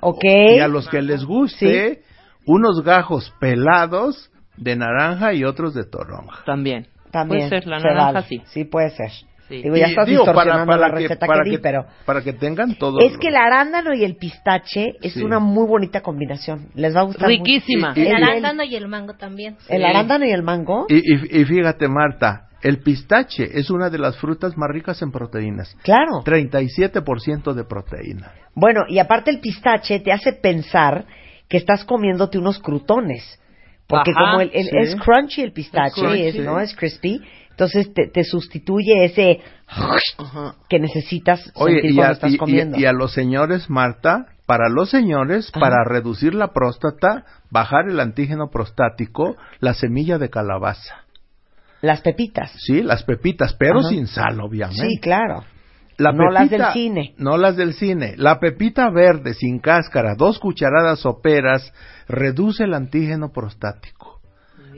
Ok. 0.00 0.24
Y 0.24 0.60
a 0.60 0.68
los 0.68 0.88
que 0.88 1.02
les 1.02 1.24
guste, 1.24 2.02
unos 2.46 2.82
gajos 2.84 3.32
pelados 3.40 4.30
de 4.56 4.76
naranja 4.76 5.32
y 5.34 5.44
otros 5.44 5.74
de 5.74 5.84
toronja. 5.84 6.44
También. 6.44 6.86
También. 7.10 7.48
Puede 7.48 7.60
ser, 7.60 7.68
la 7.68 7.80
se 7.80 7.88
naranja 7.88 8.12
vale. 8.12 8.26
sí. 8.26 8.42
Sí, 8.46 8.64
puede 8.64 8.90
ser. 8.90 9.10
Sí. 9.48 9.62
Digo, 9.62 9.76
ya 9.76 9.86
Y 9.86 9.90
estás 9.90 10.06
digo, 10.06 10.24
distorsionando 10.24 10.76
la 10.76 10.88
que- 10.90 10.94
receta 10.96 11.26
para 11.26 11.42
que 11.42 11.50
di, 11.50 11.56
que- 11.56 11.62
pero... 11.62 11.86
para 12.04 12.22
que 12.22 12.32
tengan 12.34 12.74
todo. 12.76 13.00
Es 13.00 13.16
que 13.16 13.28
el 13.28 13.36
arándano 13.36 13.94
y 13.94 14.04
el 14.04 14.16
pistache 14.16 14.92
es 15.00 15.14
Sí. 15.14 15.22
una 15.24 15.38
muy 15.38 15.66
bonita 15.66 16.02
combinación. 16.02 16.68
Les 16.74 16.94
va 16.94 17.00
a 17.00 17.04
gustar 17.04 17.28
mucho. 17.30 17.42
Riquísima. 17.44 17.92
Y- 17.96 18.00
y- 18.02 18.06
El 18.08 18.22
arándano 18.22 18.62
y 18.64 18.76
el 18.76 18.88
mango 18.88 19.14
también. 19.14 19.56
El 19.68 19.84
arándano 19.84 20.26
y 20.26 20.30
el 20.32 20.42
mango. 20.42 20.84
Y, 20.90 20.96
y- 20.96 21.40
y 21.40 21.44
fíjate, 21.46 21.88
Marta, 21.88 22.48
el 22.62 22.80
pistache 22.82 23.58
es 23.58 23.70
una 23.70 23.88
de 23.88 23.98
las 23.98 24.18
frutas 24.18 24.56
más 24.58 24.68
ricas 24.70 25.00
en 25.00 25.12
proteínas. 25.12 25.74
Claro. 25.82 26.22
37% 26.24 27.54
de 27.54 27.64
proteína. 27.64 28.32
Bueno, 28.54 28.82
y 28.88 28.98
aparte 28.98 29.30
el 29.30 29.40
pistache 29.40 30.00
te 30.00 30.12
hace 30.12 30.32
pensar 30.34 31.06
que 31.48 31.56
estás 31.56 31.84
comiéndote 31.84 32.36
unos 32.38 32.58
crutones. 32.58 33.40
Porque 33.86 34.10
Ajá, 34.10 34.20
como 34.32 34.40
el, 34.42 34.50
el- 34.52 34.64
sí. 34.66 34.76
es 34.76 34.96
crunchy 34.96 35.40
el 35.40 35.52
pistache, 35.52 35.86
Es 35.86 35.94
crunchy. 35.94 36.22
es- 36.26 36.36
¿no? 36.44 36.60
Es 36.60 36.76
crispy. 36.76 37.22
Entonces 37.58 37.92
te, 37.92 38.06
te 38.06 38.22
sustituye 38.22 39.04
ese 39.04 39.40
que 40.68 40.78
necesitas 40.78 41.50
Oye, 41.56 41.74
sentir 41.80 41.90
y 41.90 41.94
cuando 41.96 42.10
a, 42.10 42.14
estás 42.14 42.30
y- 42.30 42.34
y- 42.34 42.38
comiendo. 42.38 42.78
y 42.78 42.84
a 42.84 42.92
los 42.92 43.12
señores, 43.12 43.68
Marta, 43.68 44.26
para 44.46 44.68
los 44.68 44.90
señores, 44.90 45.50
Ajá. 45.52 45.58
para 45.58 45.82
reducir 45.84 46.34
la 46.34 46.52
próstata, 46.52 47.24
bajar 47.50 47.88
el 47.88 47.98
antígeno 47.98 48.48
prostático, 48.50 49.34
la 49.58 49.74
semilla 49.74 50.18
de 50.18 50.30
calabaza. 50.30 51.04
Las 51.82 52.00
pepitas. 52.00 52.52
Sí, 52.64 52.80
las 52.80 53.02
pepitas, 53.02 53.54
pero 53.54 53.80
Ajá. 53.80 53.88
sin 53.88 54.06
sal, 54.06 54.40
obviamente. 54.40 54.80
Sí, 54.88 54.98
claro. 55.00 55.42
La 55.96 56.12
No 56.12 56.30
las 56.30 56.48
del 56.48 56.60
pepita- 56.60 56.72
cine. 56.74 57.14
No 57.18 57.36
las 57.38 57.56
del 57.56 57.74
cine. 57.74 58.14
La 58.18 58.38
pepita 58.38 58.88
verde 58.90 59.34
sin 59.34 59.58
cáscara, 59.58 60.14
dos 60.16 60.38
cucharadas 60.38 61.00
soperas, 61.00 61.72
reduce 62.06 62.62
el 62.62 62.74
antígeno 62.74 63.32
prostático 63.32 64.20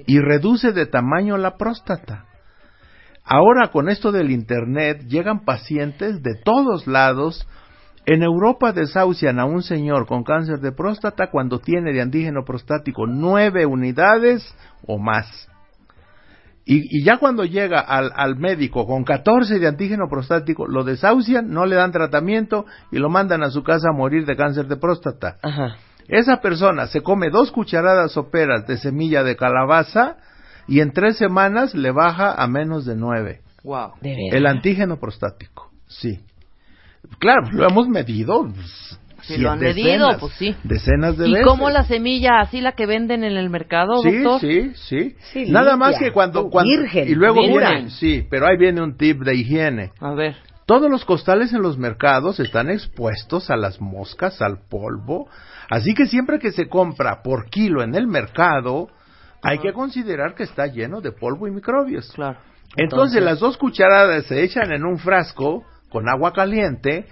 y 0.06 0.18
reduce 0.18 0.72
de 0.72 0.86
tamaño 0.86 1.36
la 1.36 1.58
próstata. 1.58 2.24
Ahora 3.24 3.68
con 3.68 3.88
esto 3.88 4.12
del 4.12 4.30
Internet 4.30 5.06
llegan 5.06 5.44
pacientes 5.44 6.22
de 6.22 6.34
todos 6.42 6.86
lados. 6.86 7.46
En 8.06 8.22
Europa 8.22 8.72
desahucian 8.72 9.38
a 9.38 9.44
un 9.44 9.62
señor 9.62 10.06
con 10.06 10.24
cáncer 10.24 10.60
de 10.60 10.72
próstata 10.72 11.30
cuando 11.30 11.58
tiene 11.60 11.92
de 11.92 12.00
antígeno 12.00 12.44
prostático 12.44 13.06
nueve 13.06 13.66
unidades 13.66 14.54
o 14.86 14.98
más. 14.98 15.48
Y, 16.64 16.98
y 16.98 17.04
ya 17.04 17.18
cuando 17.18 17.44
llega 17.44 17.80
al, 17.80 18.12
al 18.14 18.36
médico 18.36 18.86
con 18.86 19.04
14 19.04 19.58
de 19.58 19.66
antígeno 19.66 20.08
prostático, 20.08 20.66
lo 20.66 20.84
desahucian, 20.84 21.50
no 21.50 21.66
le 21.66 21.76
dan 21.76 21.92
tratamiento 21.92 22.64
y 22.92 22.98
lo 22.98 23.08
mandan 23.10 23.42
a 23.42 23.50
su 23.50 23.62
casa 23.62 23.88
a 23.90 23.96
morir 23.96 24.24
de 24.24 24.36
cáncer 24.36 24.66
de 24.66 24.76
próstata. 24.76 25.36
Ajá. 25.42 25.76
Esa 26.08 26.40
persona 26.40 26.86
se 26.88 27.02
come 27.02 27.30
dos 27.30 27.52
cucharadas 27.52 28.12
soperas 28.12 28.66
de 28.66 28.78
semilla 28.78 29.22
de 29.22 29.36
calabaza 29.36 30.16
y 30.70 30.80
en 30.80 30.92
tres 30.92 31.18
semanas 31.18 31.74
le 31.74 31.90
baja 31.90 32.32
a 32.32 32.46
menos 32.46 32.86
de 32.86 32.96
nueve. 32.96 33.40
Wow. 33.62 33.92
De. 34.00 34.16
El 34.30 34.46
antígeno 34.46 34.98
prostático, 34.98 35.70
sí. 35.86 36.20
Claro, 37.18 37.48
lo 37.52 37.68
hemos 37.68 37.88
medido. 37.88 38.44
pues, 38.54 38.98
Sí, 39.22 39.34
cien- 39.34 39.42
lo 39.42 39.50
han 39.50 39.58
medido, 39.60 40.06
decenas, 40.06 40.16
pues 40.18 40.32
sí. 40.38 40.56
Decenas 40.64 41.18
de 41.18 41.28
¿Y 41.28 41.32
veces. 41.32 41.46
cómo 41.46 41.68
la 41.68 41.84
semilla, 41.84 42.40
así 42.40 42.62
la 42.62 42.72
que 42.72 42.86
venden 42.86 43.22
en 43.22 43.36
el 43.36 43.50
mercado, 43.50 44.00
Sí, 44.02 44.16
doctor? 44.16 44.40
sí, 44.40 44.72
sí, 44.76 45.14
Sí, 45.32 45.50
Nada 45.50 45.72
limpia, 45.72 45.76
más 45.76 45.98
que 45.98 46.10
cuando, 46.10 46.46
oh, 46.46 46.50
cuando 46.50 46.70
virgen, 46.70 47.06
y 47.06 47.14
luego 47.14 47.42
virgen. 47.42 47.58
viene, 47.74 47.90
sí, 47.90 48.26
pero 48.30 48.46
ahí 48.46 48.56
viene 48.56 48.80
un 48.82 48.96
tip 48.96 49.20
de 49.20 49.34
higiene. 49.34 49.92
A 50.00 50.14
ver. 50.14 50.36
Todos 50.64 50.90
los 50.90 51.04
costales 51.04 51.52
en 51.52 51.60
los 51.60 51.76
mercados 51.76 52.40
están 52.40 52.70
expuestos 52.70 53.50
a 53.50 53.56
las 53.56 53.78
moscas, 53.80 54.40
al 54.40 54.56
polvo, 54.70 55.28
así 55.68 55.92
que 55.92 56.06
siempre 56.06 56.38
que 56.38 56.52
se 56.52 56.68
compra 56.70 57.20
por 57.22 57.50
kilo 57.50 57.82
en 57.82 57.94
el 57.94 58.06
mercado, 58.06 58.88
hay 59.42 59.58
que 59.58 59.72
considerar 59.72 60.34
que 60.34 60.42
está 60.44 60.66
lleno 60.66 61.00
de 61.00 61.12
polvo 61.12 61.46
y 61.48 61.50
microbios. 61.50 62.10
Claro. 62.14 62.38
Entonces, 62.76 63.22
las 63.22 63.40
dos 63.40 63.56
cucharadas 63.56 64.26
se 64.26 64.42
echan 64.42 64.72
en 64.72 64.84
un 64.84 64.98
frasco 64.98 65.64
con 65.90 66.08
agua 66.08 66.32
caliente, 66.32 67.06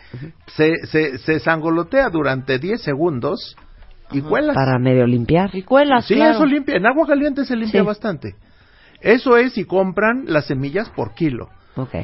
se, 0.46 0.72
se, 0.86 1.18
se 1.18 1.40
sangolotea 1.40 2.10
durante 2.10 2.58
10 2.60 2.80
segundos 2.80 3.56
y 4.12 4.20
cuelas. 4.20 4.54
Para 4.54 4.78
medio 4.78 5.04
limpiar. 5.06 5.50
Y 5.52 5.62
cuelas, 5.62 6.06
Sí, 6.06 6.14
claro. 6.14 6.34
eso 6.36 6.46
limpia. 6.46 6.76
En 6.76 6.86
agua 6.86 7.06
caliente 7.06 7.44
se 7.44 7.56
limpia 7.56 7.80
Sí. 7.80 7.86
bastante. 7.86 8.34
Eso 9.00 9.36
es 9.36 9.52
si 9.54 9.64
compran 9.64 10.24
las 10.26 10.46
semillas 10.46 10.88
por 10.90 11.14
kilo. 11.14 11.48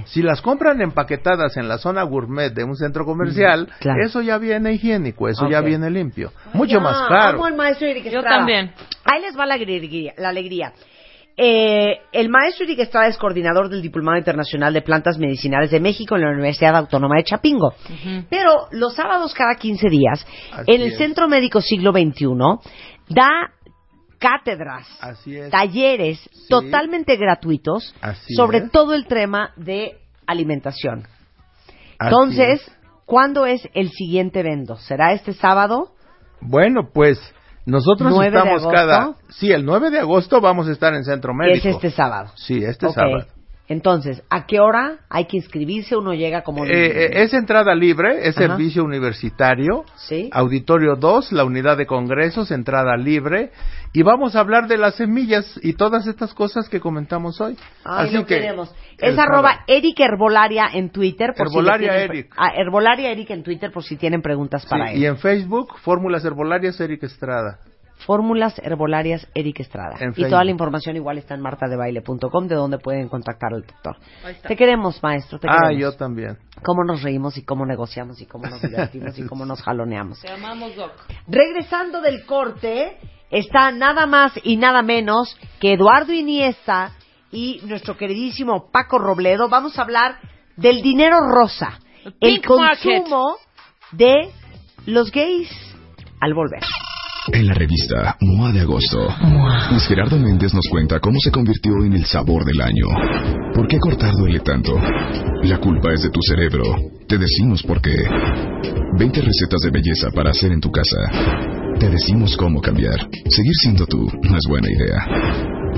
Si 0.07 0.23
las 0.23 0.41
compran 0.43 0.81
empaquetadas 0.81 1.57
en 1.57 1.69
la 1.69 1.79
zona 1.79 2.03
gourmet 2.03 2.53
de 2.53 2.65
un 2.65 2.77
centro 2.77 3.05
comercial, 3.05 3.63
Mm, 3.69 3.81
claro. 3.81 4.05
eso 4.05 4.21
ya 4.23 4.39
viene 4.39 4.73
higiénico, 4.73 5.29
eso 5.29 5.49
ya 5.49 5.61
viene 5.61 5.91
limpio. 5.91 6.33
Mucho 6.53 6.75
Ya, 6.79 6.81
más 6.81 7.09
caro. 7.09 7.37
amo 7.39 7.47
al 7.47 7.57
maestro 7.57 7.87
Eric 7.87 8.11
Yo 8.11 8.23
también. 8.23 8.73
Ahí 9.05 9.21
les 9.23 9.39
va 9.39 9.47
la 9.47 9.55
alegría. 9.55 10.13
La 10.19 10.29
alegría. 10.29 10.73
Eh, 11.37 11.99
el 12.13 12.29
maestro 12.29 12.65
Eric 12.65 12.79
Estrada 12.79 13.09
es 13.09 13.19
coordinador 13.19 13.69
del 13.69 13.83
Diplomado 13.83 14.17
Internacional 14.19 14.73
de 14.73 14.83
Plantas 14.83 15.19
Medicinales 15.19 15.71
de 15.73 15.81
México 15.81 16.15
en 16.15 16.23
la 16.23 16.31
Universidad 16.31 16.77
Autónoma 16.77 17.17
de 17.17 17.25
Chapingo. 17.25 17.75
Pero 18.31 18.69
los 18.71 18.95
sábados 18.95 19.35
cada 19.35 19.57
15 19.57 19.89
días, 19.89 20.25
Así 20.53 20.71
en 20.73 20.81
el 20.83 20.89
es. 20.93 20.99
Centro 20.99 21.27
Médico 21.27 21.61
Siglo 21.61 21.91
XXI, 21.91 22.27
da 23.09 23.29
cátedras, 24.25 24.87
Así 25.01 25.37
es. 25.37 25.51
talleres 25.51 26.19
totalmente 26.49 27.17
gratuitos 27.17 27.95
Así 28.01 28.35
sobre 28.35 28.59
es. 28.59 28.71
todo 28.71 28.95
el 28.95 29.07
tema 29.07 29.53
de 29.57 29.99
alimentación. 30.27 31.07
Así 31.99 32.09
Entonces, 32.09 32.61
es. 32.63 32.73
¿cuándo 33.05 33.45
es 33.45 33.69
el 33.75 33.91
siguiente 33.91 34.41
evento? 34.41 34.77
¿Será 34.77 35.13
este 35.13 35.33
sábado? 35.35 35.91
Bueno, 36.41 36.89
pues 36.93 37.19
nosotros 37.67 38.13
9 38.15 38.31
de 38.31 38.37
estamos 38.39 38.73
cada... 38.73 39.15
Sí, 39.31 39.51
el 39.53 39.65
9 39.65 39.91
de 39.91 40.01
agosto 40.01 40.41
vamos 40.41 40.69
a 40.69 40.73
estar 40.73 40.95
en 40.95 41.05
Centro 41.05 41.35
Médico. 41.35 41.69
es 41.69 41.75
este 41.75 41.91
sábado. 41.91 42.31
Sí, 42.37 42.63
este 42.65 42.89
sábado. 42.91 43.27
Entonces, 43.67 44.23
¿a 44.29 44.45
qué 44.47 44.61
hora 44.61 44.99
hay 45.09 45.25
que 45.25 45.39
inscribirse? 45.39 45.97
Uno 45.97 46.13
llega 46.13 46.43
como... 46.43 46.67
Eh, 46.67 46.71
eh, 46.71 47.23
es 47.23 47.33
entrada 47.33 47.75
libre, 47.75 48.29
es 48.29 48.37
Ajá. 48.37 48.49
servicio 48.49 48.85
universitario. 48.85 49.85
Sí. 49.97 50.29
Auditorio 50.33 50.97
2, 50.97 51.33
la 51.33 51.45
unidad 51.45 51.79
de 51.79 51.87
congresos, 51.87 52.51
entrada 52.51 52.95
libre. 52.99 53.53
Y 53.95 54.03
vamos 54.03 54.37
a 54.37 54.41
hablar 54.41 54.67
de 54.69 54.77
las 54.77 54.97
semillas 54.97 55.59
y 55.63 55.75
todas 55.75 56.07
estas 56.07 56.35
cosas 56.35 56.69
que 56.69 56.79
comentamos 56.79 57.41
hoy. 57.41 57.57
Ay, 57.85 58.09
Así 58.09 58.15
lo 58.17 58.27
que 58.27 58.35
queremos. 58.41 58.75
Es 58.99 59.19
arroba. 59.19 59.61
Eric 59.67 59.99
Herbolaria 59.99 60.69
en 60.75 60.91
Twitter. 60.91 61.33
Por 61.35 61.47
Herbolaria 61.47 61.89
si 61.93 61.99
tienen- 61.99 62.11
Eric. 62.11 62.35
Ah, 62.37 62.53
Herbolaria 62.55 63.13
Eric 63.13 63.31
en 63.31 63.43
Twitter 63.43 63.71
por 63.73 63.83
si 63.83 63.97
tienen 63.97 64.21
preguntas 64.21 64.67
para 64.67 64.89
Sí, 64.89 64.95
él. 64.97 65.01
y 65.03 65.07
en 65.07 65.17
Facebook, 65.17 65.79
Fórmulas 65.79 66.23
Herbolarias, 66.25 66.79
Eric 66.81 67.05
Estrada. 67.05 67.61
Fórmulas 68.07 68.59
Herbolarias 68.63 69.27
Eric 69.35 69.61
Estrada. 69.61 69.97
En 70.01 70.13
y 70.17 70.23
toda 70.29 70.45
la 70.45 70.51
información 70.51 70.97
igual 70.97 71.17
está 71.19 71.35
en 71.35 71.41
martadebaile.com 71.41 72.47
de 72.49 72.55
donde 72.55 72.79
pueden 72.79 73.09
contactar 73.09 73.55
al 73.55 73.63
doctor. 73.63 73.97
Te 74.47 74.57
queremos, 74.57 75.03
maestro. 75.03 75.39
Te 75.39 75.49
Ah, 75.49 75.57
queremos. 75.63 75.81
yo 75.81 75.97
también. 75.97 76.39
Cómo 76.63 76.85
nos 76.85 77.03
reímos 77.03 77.37
y 77.39 77.45
cómo 77.45 77.65
negociamos 77.65 78.21
y 78.21 78.27
cómo 78.27 78.47
nos 78.47 78.61
divertimos 78.61 79.19
y 79.19 79.23
cómo 79.27 79.47
nos 79.47 79.63
jaloneamos. 79.63 80.21
Te 80.21 80.31
amamos, 80.31 80.77
Doc. 80.77 80.93
Regresando 81.29 82.01
del 82.03 82.27
corte, 82.27 82.99
está 83.31 83.71
nada 83.73 84.07
más 84.07 84.33
y 84.43 84.57
nada 84.57 84.83
menos 84.83 85.37
que 85.61 85.73
Eduardo 85.73 86.13
Iniesta 86.13 86.93
y 87.33 87.61
nuestro 87.65 87.97
queridísimo 87.97 88.71
Paco 88.71 88.99
Robledo. 88.99 89.49
Vamos 89.49 89.79
a 89.79 89.83
hablar 89.83 90.17
del 90.57 90.83
dinero 90.83 91.17
rosa, 91.33 91.79
el 92.21 92.41
market. 92.47 93.03
consumo 93.03 93.37
de 93.93 94.31
los 94.87 95.11
gays 95.11 95.49
al 96.21 96.35
volver. 96.35 96.61
En 97.33 97.47
la 97.47 97.55
revista 97.55 98.17
MOA 98.21 98.53
de 98.53 98.61
agosto, 98.61 98.99
Luis 99.71 99.87
Gerardo 99.87 100.19
Méndez 100.19 100.53
nos 100.53 100.67
cuenta 100.71 101.01
cómo 101.01 101.17
se 101.25 101.31
convirtió 101.31 101.73
en 101.85 101.95
el 101.95 102.05
sabor 102.05 102.45
del 102.45 102.61
año. 102.61 102.87
¿Por 103.55 103.67
qué 103.67 103.79
cortar 103.79 104.13
duele 104.13 104.41
tanto? 104.41 104.79
La 105.43 105.59
culpa 105.59 105.95
es 105.95 106.03
de 106.03 106.11
tu 106.11 106.21
cerebro. 106.21 106.65
Te 107.09 107.17
decimos 107.17 107.63
por 107.63 107.81
qué. 107.81 107.97
20 108.99 109.21
recetas 109.23 109.61
de 109.63 109.71
belleza 109.71 110.11
para 110.15 110.31
hacer 110.31 110.53
en 110.53 110.61
tu 110.61 110.71
casa. 110.71 110.99
Te 111.81 111.89
decimos 111.89 112.37
cómo 112.37 112.61
cambiar. 112.61 113.01
Seguir 113.29 113.55
siendo 113.63 113.87
tú 113.87 114.07
no 114.23 114.37
es 114.37 114.45
buena 114.47 114.69
idea. 114.71 115.34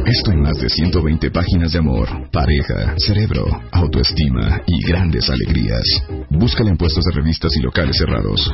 Esto 0.07 0.31
en 0.31 0.41
más 0.41 0.57
de 0.59 0.69
120 0.69 1.33
páginas 1.33 1.73
de 1.73 1.81
amor, 1.81 2.09
pareja, 2.31 2.95
cerebro, 2.97 3.45
autoestima 3.73 4.63
y 4.65 4.89
grandes 4.89 5.29
alegrías. 5.29 5.83
Búscala 6.31 6.71
en 6.71 6.77
puestos 6.77 7.03
de 7.05 7.13
revistas 7.13 7.51
y 7.57 7.61
locales 7.61 7.97
cerrados. 7.99 8.49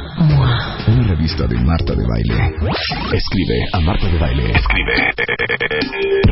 Una 0.88 1.09
revista 1.09 1.46
de 1.46 1.59
Marta 1.59 1.94
de 1.94 2.07
Baile. 2.09 2.57
Escribe 3.12 3.66
a 3.74 3.80
Marta 3.80 4.09
de 4.09 4.18
Baile. 4.18 4.50
Escribe. 4.50 5.12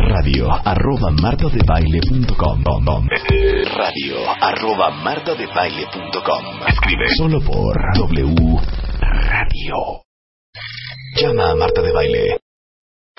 Radio 0.09 0.49
arroba 0.65 1.11
martadebaile.com. 1.11 2.65
Radio 3.77 4.17
arroba 4.41 4.91
martadebaile.com. 5.05 6.45
Escribe. 6.67 7.05
Solo 7.19 7.43
por 7.43 7.77
W 7.95 8.59
Radio. 9.03 9.75
Llama 11.21 11.51
a 11.51 11.57
Marta 11.57 11.83
de 11.83 11.93
Baile. 11.93 12.50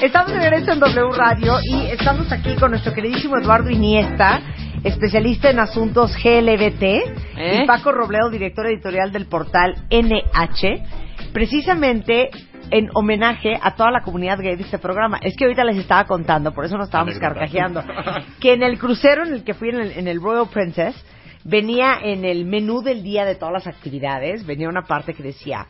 Estamos 0.00 0.32
de 0.32 0.38
regreso 0.38 0.72
en 0.72 0.78
W 0.78 1.10
Radio 1.16 1.58
y 1.60 1.86
estamos 1.86 2.30
aquí 2.30 2.54
con 2.54 2.70
nuestro 2.70 2.94
queridísimo 2.94 3.36
Eduardo 3.36 3.68
Iniesta, 3.68 4.40
especialista 4.84 5.50
en 5.50 5.58
asuntos 5.58 6.14
GLBT, 6.22 6.82
¿Eh? 6.82 7.60
y 7.62 7.66
Paco 7.66 7.90
Robledo, 7.90 8.30
director 8.30 8.66
editorial 8.66 9.10
del 9.10 9.26
portal 9.26 9.74
NH, 9.90 11.32
precisamente 11.32 12.30
en 12.70 12.88
homenaje 12.94 13.58
a 13.60 13.74
toda 13.74 13.90
la 13.90 14.02
comunidad 14.02 14.38
gay 14.38 14.54
de 14.54 14.62
este 14.62 14.78
programa. 14.78 15.18
Es 15.20 15.34
que 15.36 15.44
ahorita 15.44 15.64
les 15.64 15.78
estaba 15.78 16.04
contando, 16.04 16.52
por 16.52 16.64
eso 16.64 16.76
nos 16.76 16.86
estábamos 16.86 17.18
carcajeando, 17.18 17.82
que 18.40 18.52
en 18.52 18.62
el 18.62 18.78
crucero 18.78 19.26
en 19.26 19.34
el 19.34 19.42
que 19.42 19.54
fui 19.54 19.70
en 19.70 19.80
el, 19.80 19.92
en 19.92 20.06
el 20.06 20.22
Royal 20.22 20.48
Princess, 20.48 20.94
venía 21.42 21.98
en 22.02 22.24
el 22.24 22.44
menú 22.44 22.82
del 22.82 23.02
día 23.02 23.24
de 23.24 23.34
todas 23.34 23.52
las 23.52 23.66
actividades, 23.66 24.46
venía 24.46 24.68
una 24.68 24.82
parte 24.82 25.12
que 25.12 25.24
decía, 25.24 25.66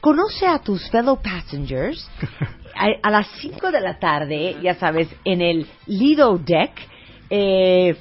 conoce 0.00 0.46
a 0.46 0.60
tus 0.60 0.88
fellow 0.90 1.20
passengers 1.20 2.08
a, 2.76 2.88
a 3.02 3.10
las 3.10 3.26
5 3.40 3.70
de 3.70 3.80
la 3.80 3.98
tarde, 3.98 4.56
ya 4.62 4.74
sabes, 4.74 5.08
en 5.24 5.40
el 5.40 5.66
Lido 5.86 6.38
Deck, 6.38 6.72
eh, 7.30 7.96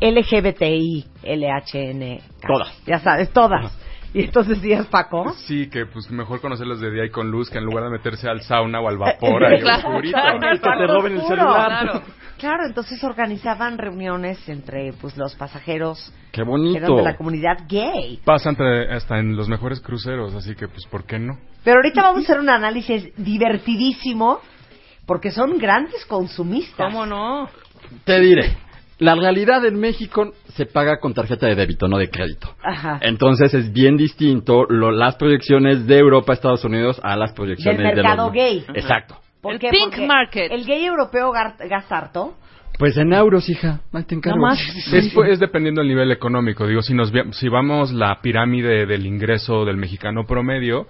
LGBTI, 0.00 1.04
LHN. 1.22 2.20
Todas. 2.46 2.84
Ya 2.86 2.98
sabes, 2.98 3.30
todas. 3.32 3.72
Y 4.14 4.22
entonces 4.24 4.62
días, 4.62 4.86
Paco. 4.86 5.34
Sí, 5.46 5.68
que 5.68 5.86
pues 5.86 6.08
mejor 6.10 6.40
conocerlos 6.40 6.80
de 6.80 6.90
día 6.90 7.04
y 7.04 7.10
con 7.10 7.30
luz 7.30 7.50
que 7.50 7.58
en 7.58 7.64
lugar 7.64 7.84
de 7.84 7.90
meterse 7.90 8.28
al 8.28 8.40
sauna 8.42 8.80
o 8.80 8.88
al 8.88 8.96
vapor 8.96 9.44
ahí 9.44 9.60
Claro, 9.60 9.88
oscurito. 9.88 10.16
claro. 10.18 10.38
Que 10.40 10.58
te 10.60 10.86
roben 10.86 11.12
el 11.14 11.22
celular. 11.22 11.66
Claro. 11.82 12.02
Claro, 12.38 12.66
entonces 12.66 13.02
organizaban 13.04 13.76
reuniones 13.78 14.48
entre 14.48 14.92
pues 15.00 15.16
los 15.16 15.34
pasajeros 15.34 16.12
Qué 16.30 16.36
que 16.36 16.40
eran 16.42 16.50
bonito. 16.50 16.96
de 16.96 17.02
la 17.02 17.16
comunidad 17.16 17.58
gay. 17.68 18.20
Pasa 18.24 18.50
entre- 18.50 18.92
hasta 18.92 19.18
en 19.18 19.36
los 19.36 19.48
mejores 19.48 19.80
cruceros, 19.80 20.34
así 20.34 20.54
que 20.54 20.68
pues 20.68 20.84
¿por 20.86 21.04
qué 21.04 21.18
no? 21.18 21.38
Pero 21.64 21.76
ahorita 21.76 22.02
vamos 22.02 22.20
a 22.20 22.22
hacer 22.24 22.40
un 22.40 22.50
análisis 22.50 23.12
divertidísimo 23.16 24.40
porque 25.06 25.30
son 25.30 25.58
grandes 25.58 26.04
consumistas. 26.06 26.86
¿Cómo 26.92 27.04
no? 27.06 27.48
Te 28.04 28.20
diré. 28.20 28.56
La 28.98 29.14
realidad 29.16 29.64
en 29.64 29.78
México 29.80 30.32
se 30.54 30.66
paga 30.66 31.00
con 31.00 31.14
tarjeta 31.14 31.46
de 31.46 31.54
débito, 31.56 31.88
no 31.88 31.98
de 31.98 32.08
crédito. 32.10 32.54
Ajá. 32.62 32.98
Entonces 33.02 33.52
es 33.54 33.72
bien 33.72 33.96
distinto 33.96 34.64
lo- 34.68 34.92
las 34.92 35.16
proyecciones 35.16 35.86
de 35.86 35.98
Europa 35.98 36.32
a 36.32 36.34
Estados 36.34 36.64
Unidos 36.64 37.00
a 37.02 37.16
las 37.16 37.32
proyecciones 37.32 37.78
Del 37.78 37.88
de 37.88 37.94
mercado 38.02 38.26
los- 38.26 38.32
gay. 38.32 38.64
Exacto. 38.74 39.16
¿Por 39.40 39.54
El 39.54 39.58
qué? 39.58 39.70
pink 39.70 39.90
Porque 39.90 40.06
market. 40.06 40.52
El 40.52 40.64
gay 40.64 40.84
europeo 40.84 41.32
gasta 41.32 41.96
harto. 41.96 42.34
Pues 42.78 42.96
en 42.96 43.12
euros, 43.12 43.48
hija. 43.48 43.80
Ahí 43.92 44.02
te 44.04 44.14
encargo. 44.16 44.38
No 44.38 44.46
más. 44.46 44.58
Es, 44.92 45.12
es 45.28 45.38
dependiendo 45.38 45.80
del 45.80 45.88
nivel 45.88 46.10
económico. 46.10 46.66
Digo, 46.66 46.82
si 46.82 46.92
nos 46.94 47.12
si 47.32 47.48
vamos 47.48 47.92
la 47.92 48.18
pirámide 48.20 48.86
del 48.86 49.06
ingreso 49.06 49.64
del 49.64 49.76
mexicano 49.76 50.24
promedio, 50.26 50.86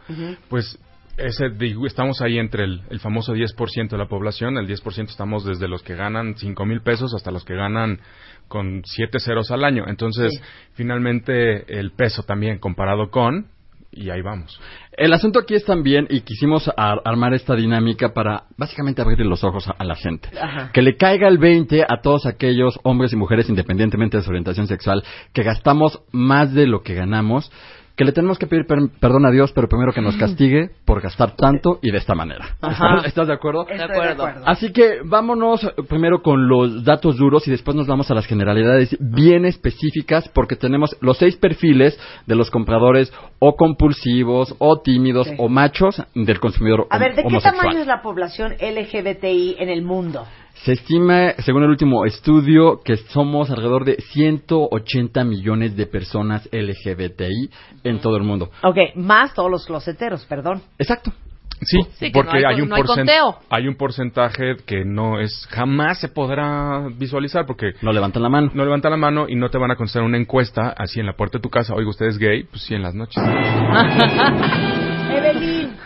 pues 0.49 0.79
ese 1.17 1.47
estamos 1.87 2.21
ahí 2.21 2.39
entre 2.39 2.65
el, 2.65 2.83
el 2.91 3.01
famoso 3.01 3.35
10% 3.35 3.89
de 3.91 3.99
la 3.99 4.07
población. 4.07 4.57
El 4.59 4.67
10% 4.69 5.09
estamos 5.09 5.45
desde 5.45 5.69
los 5.69 5.83
que 5.83 5.95
ganan 5.95 6.35
5 6.37 6.65
mil 6.67 6.81
pesos 6.83 7.15
hasta 7.15 7.31
los 7.31 7.45
que 7.45 7.55
ganan 7.55 8.01
con 8.49 8.83
7 8.85 9.19
ceros 9.21 9.51
al 9.51 9.65
año. 9.65 9.85
Entonces, 9.87 10.33
finalmente, 10.75 11.79
el 11.79 11.93
peso 11.93 12.23
también 12.23 12.59
comparado 12.59 13.11
con, 13.11 13.47
y 13.91 14.11
ahí 14.11 14.23
vamos. 14.23 14.61
El 14.97 15.13
asunto 15.13 15.39
aquí 15.39 15.55
es 15.55 15.65
también, 15.65 16.07
y 16.11 16.23
quisimos 16.23 16.69
ar- 16.77 17.01
armar 17.05 17.33
esta 17.35 17.55
dinámica 17.55 18.13
para 18.13 18.45
básicamente 18.57 19.01
abrirle 19.03 19.25
los 19.25 19.45
ojos 19.45 19.69
a, 19.69 19.73
a 19.79 19.85
la 19.85 19.95
gente. 19.95 20.29
Ajá. 20.41 20.71
Que 20.73 20.83
le 20.83 20.97
caiga 20.97 21.29
el 21.29 21.39
20 21.39 21.85
a 21.85 22.01
todos 22.03 22.27
aquellos 22.27 22.79
hombres 22.83 23.13
y 23.13 23.17
mujeres, 23.17 23.49
independientemente 23.49 24.17
de 24.17 24.23
su 24.25 24.31
orientación 24.31 24.67
sexual, 24.67 25.05
que 25.33 25.43
gastamos 25.45 26.03
más 26.11 26.53
de 26.53 26.67
lo 26.67 26.83
que 26.83 26.95
ganamos, 26.95 27.51
que 27.97 28.05
le 28.05 28.13
tenemos 28.13 28.39
que 28.39 28.47
pedir 28.49 28.67
per- 28.67 28.89
perdón 29.01 29.25
a 29.25 29.31
Dios, 29.31 29.53
pero 29.53 29.69
primero 29.69 29.93
que 29.93 30.01
nos 30.01 30.17
castigue 30.17 30.71
por 30.85 31.01
gastar 31.01 31.37
tanto 31.37 31.79
y 31.81 31.93
de 31.93 31.99
esta 31.99 32.15
manera. 32.15 32.57
Ajá. 32.61 33.03
¿Estás 33.05 33.29
de 33.29 33.35
acuerdo? 33.35 33.67
Estoy 33.69 33.81
acuerdo. 33.89 34.27
Así 34.47 34.73
que 34.73 34.99
vámonos 35.05 35.61
primero 35.89 36.21
con 36.23 36.49
los 36.49 36.83
datos 36.85 37.17
duros 37.17 37.47
y 37.47 37.53
después 37.53 37.77
nos 37.77 37.87
vamos 37.87 38.11
a 38.11 38.15
las 38.15 38.27
generalidades 38.27 38.97
bien 38.99 39.45
específicas 39.45 40.29
porque 40.31 40.57
tenemos 40.57 40.97
los 41.01 41.19
seis 41.19 41.37
perfiles 41.37 41.99
de 42.27 42.35
los 42.35 42.51
compradores 42.51 43.13
o 43.39 43.55
compulsivos 43.55 44.55
o 44.59 44.81
tímidos 44.81 45.29
Sí. 45.29 45.35
o 45.39 45.49
machos 45.49 46.03
del 46.15 46.41
consumidor 46.41 46.87
A 46.91 46.99
ver, 46.99 47.15
¿de 47.15 47.23
qué 47.23 47.29
homosexual. 47.29 47.61
tamaño 47.63 47.81
es 47.81 47.87
la 47.87 48.03
población 48.03 48.55
LGBTI 48.61 49.57
en 49.59 49.69
el 49.69 49.83
mundo? 49.83 50.27
Se 50.55 50.73
estima, 50.73 51.33
según 51.39 51.63
el 51.65 51.71
último 51.71 52.05
estudio, 52.07 52.81
que 52.85 52.97
somos 52.97 53.51
alrededor 53.51 53.85
de 53.85 53.97
180 53.97 55.25
millones 55.25 55.77
de 55.77 55.87
personas 55.87 56.49
LGBTI 56.53 57.51
en 57.83 57.99
todo 58.01 58.17
el 58.17 58.23
mundo. 58.23 58.51
Ok, 58.63 58.77
más 58.97 59.35
todos 59.35 59.51
los 59.51 59.67
closeteros, 59.67 60.25
perdón. 60.27 60.63
Exacto. 60.79 61.13
Sí, 61.61 61.79
Sí, 61.95 62.07
que 62.07 62.13
porque 62.13 62.41
no 62.43 62.49
hay- 62.49 62.55
hay, 62.57 62.61
un 62.63 62.69
no 62.69 62.75
hay 62.77 62.83
porcen- 62.83 62.97
conteo. 62.97 63.39
hay 63.49 63.69
un 63.69 63.77
porcentaje 63.77 64.57
que 64.67 64.85
no 64.85 65.21
es 65.21 65.47
jamás 65.51 65.99
se 66.01 66.09
podrá 66.09 66.89
visualizar 66.99 67.47
porque 67.47 67.73
No 67.81 67.93
levantan 67.93 68.23
la 68.23 68.29
mano. 68.29 68.51
no 68.53 68.65
levantan 68.65 68.91
la 68.91 68.97
mano 68.99 69.27
y 69.29 69.37
no 69.37 69.49
te 69.51 69.57
van 69.59 69.71
a 69.71 69.77
contestar 69.77 70.03
una 70.03 70.19
encuesta 70.19 70.75
así 70.77 71.01
en 71.01 71.07
la 71.07 71.15
puerta 71.15 71.39
de 71.39 71.43
tu 71.43 71.51
casa. 71.51 71.75
Oiga, 71.75 71.89
¿usted 71.91 72.07
es 72.07 72.19
gay? 72.19 72.43
Pues 72.45 72.63
sí, 72.65 72.75
en 72.75 72.83
las 72.83 72.95
noches. 72.95 73.23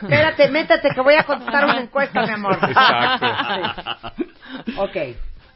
Espérate, 0.02 0.50
métete 0.50 0.88
que 0.94 1.00
voy 1.00 1.14
a 1.14 1.24
contestar 1.24 1.64
una 1.64 1.80
encuesta, 1.80 2.22
mi 2.26 2.32
amor. 2.32 2.54
Exacto. 2.62 3.26
Sí. 4.66 4.72
Ok. 4.78 4.96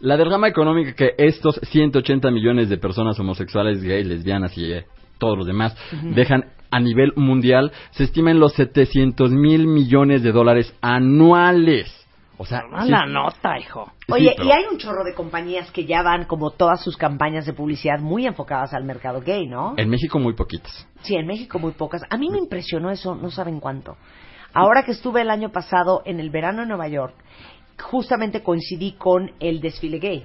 La 0.00 0.16
derrama 0.16 0.48
económica 0.48 0.94
que 0.94 1.14
estos 1.16 1.60
180 1.62 2.30
millones 2.30 2.68
de 2.68 2.76
personas 2.78 3.18
homosexuales, 3.20 3.82
gays, 3.82 4.06
lesbianas 4.06 4.56
y 4.58 4.72
eh, 4.72 4.86
todos 5.18 5.38
los 5.38 5.46
demás 5.46 5.76
dejan 6.02 6.46
a 6.72 6.80
nivel 6.80 7.12
mundial 7.16 7.70
se 7.92 8.04
estima 8.04 8.30
en 8.32 8.40
los 8.40 8.54
700 8.54 9.30
mil 9.30 9.66
millones 9.68 10.22
de 10.22 10.32
dólares 10.32 10.74
anuales. 10.80 11.98
O 12.38 12.44
sea, 12.46 12.62
A 12.72 12.84
sí- 12.84 12.90
la 12.90 13.06
nota, 13.06 13.56
hijo. 13.58 13.92
sí, 14.06 14.12
Oye, 14.12 14.34
pero- 14.36 14.48
y 14.48 14.52
hay 14.52 14.64
un 14.68 14.78
chorro 14.78 15.04
de 15.04 15.14
compañías 15.14 15.70
que 15.70 15.84
ya 15.84 16.02
van 16.02 16.24
como 16.24 16.50
todas 16.50 16.82
sus 16.82 16.96
campañas 16.96 17.46
de 17.46 17.52
publicidad 17.52 18.00
muy 18.00 18.26
enfocadas 18.26 18.74
al 18.74 18.82
mercado 18.84 19.20
gay, 19.20 19.46
¿no? 19.46 19.74
en 19.76 19.88
México 19.88 20.18
muy 20.18 20.32
poquitas. 20.34 20.88
Sí, 21.02 21.14
en 21.14 21.26
México 21.26 21.60
muy 21.60 21.72
pocas. 21.72 22.02
A 22.10 22.16
mí 22.16 22.28
me 22.30 22.38
impresionó 22.38 22.90
eso, 22.90 23.14
no 23.14 23.30
saben 23.30 23.60
cuánto. 23.60 23.96
Ahora 24.54 24.84
que 24.84 24.92
estuve 24.92 25.22
el 25.22 25.30
año 25.30 25.50
pasado 25.50 26.02
en 26.04 26.20
el 26.20 26.30
verano 26.30 26.62
en 26.62 26.68
Nueva 26.68 26.88
York, 26.88 27.14
justamente 27.80 28.42
coincidí 28.42 28.92
con 28.92 29.32
el 29.40 29.60
desfile 29.60 29.98
gay. 29.98 30.24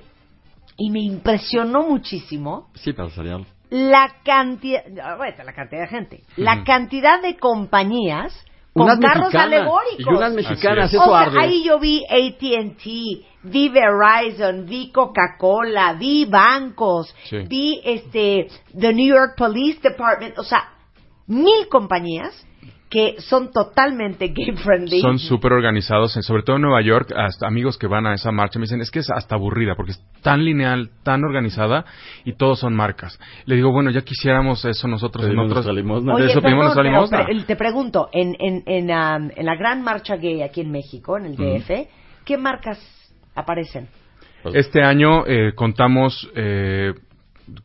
Y 0.78 0.92
me 0.92 1.00
impresionó 1.02 1.84
muchísimo 1.88 2.70
Sí, 2.76 2.94
salir. 3.16 3.46
la 3.70 4.16
cantidad, 4.24 4.84
bueno, 5.18 5.44
la 5.44 5.54
cantidad 5.54 5.82
de 5.82 5.88
gente, 5.88 6.24
la 6.36 6.64
cantidad 6.64 7.22
de 7.22 7.38
compañías 7.38 8.46
con 8.74 8.84
Unas 8.84 9.00
carros 9.00 9.34
alegóricos. 9.34 10.06
Y 10.06 10.10
unas 10.16 10.34
mexicanas, 10.34 10.94
eso 10.94 11.02
o 11.04 11.08
sea, 11.08 11.22
arde. 11.22 11.40
ahí 11.42 11.64
yo 11.64 11.80
vi 11.80 12.04
AT&T, 12.06 13.26
vi 13.44 13.70
Verizon, 13.70 14.68
vi 14.68 14.92
Coca-Cola, 14.92 15.94
vi 15.94 16.26
bancos, 16.26 17.14
Sí. 17.24 17.38
vi 17.48 17.82
este 17.84 18.48
the 18.80 18.94
New 18.94 19.08
York 19.08 19.36
Police 19.36 19.80
Department, 19.82 20.38
o 20.38 20.44
sea, 20.44 20.70
mil 21.26 21.68
compañías 21.70 22.46
que 22.90 23.16
son 23.20 23.52
totalmente 23.52 24.28
gay 24.36 24.54
friendly. 24.56 25.02
Son 25.02 25.20
súper 25.20 25.54
organizados, 25.54 26.16
eh, 26.18 26.22
sobre 26.22 26.44
todo 26.44 26.56
en 26.56 26.64
Nueva 26.64 26.82
York, 26.82 27.12
hasta 27.16 27.48
amigos 27.48 27.78
que 27.78 27.88
van 27.88 28.06
a 28.08 28.14
esa 28.14 28.32
marcha 28.32 28.60
me 28.60 28.64
dicen, 28.64 28.82
es 28.82 28.92
que 28.92 29.00
es 29.00 29.10
hasta 29.10 29.36
aburrida, 29.36 29.76
porque 29.76 29.92
es 29.92 30.04
tan 30.22 30.44
lineal, 30.44 30.90
tan 31.04 31.24
organizada, 31.24 31.86
y 32.26 32.34
todos 32.34 32.60
son 32.60 32.76
marcas. 32.76 33.20
Le 33.46 33.56
digo, 33.56 33.72
bueno, 33.72 33.92
ya 33.92 34.02
quisiéramos 34.02 34.64
eso 34.66 34.88
nosotros 34.88 35.26
en 35.26 35.38
otros... 35.40 35.66
Oye, 35.66 36.26
eso 36.26 36.42
pedimos 36.42 36.76
perdón, 36.76 37.08
pero 37.10 37.46
te 37.46 37.56
pregunto, 37.56 38.10
en, 38.12 38.36
en, 38.40 38.64
en, 38.66 38.88
la 38.88 39.56
gran 39.56 39.84
marcha 39.84 40.16
gay 40.16 40.42
aquí 40.42 40.62
en 40.62 40.72
México, 40.72 41.18
en 41.18 41.26
el 41.26 41.36
DF, 41.36 41.72
¿qué 42.26 42.38
marcas 42.38 42.80
aparecen? 43.36 43.88
Este 44.54 44.82
año 44.84 45.26
eh, 45.26 45.54
contamos, 45.56 46.30
eh, 46.36 46.94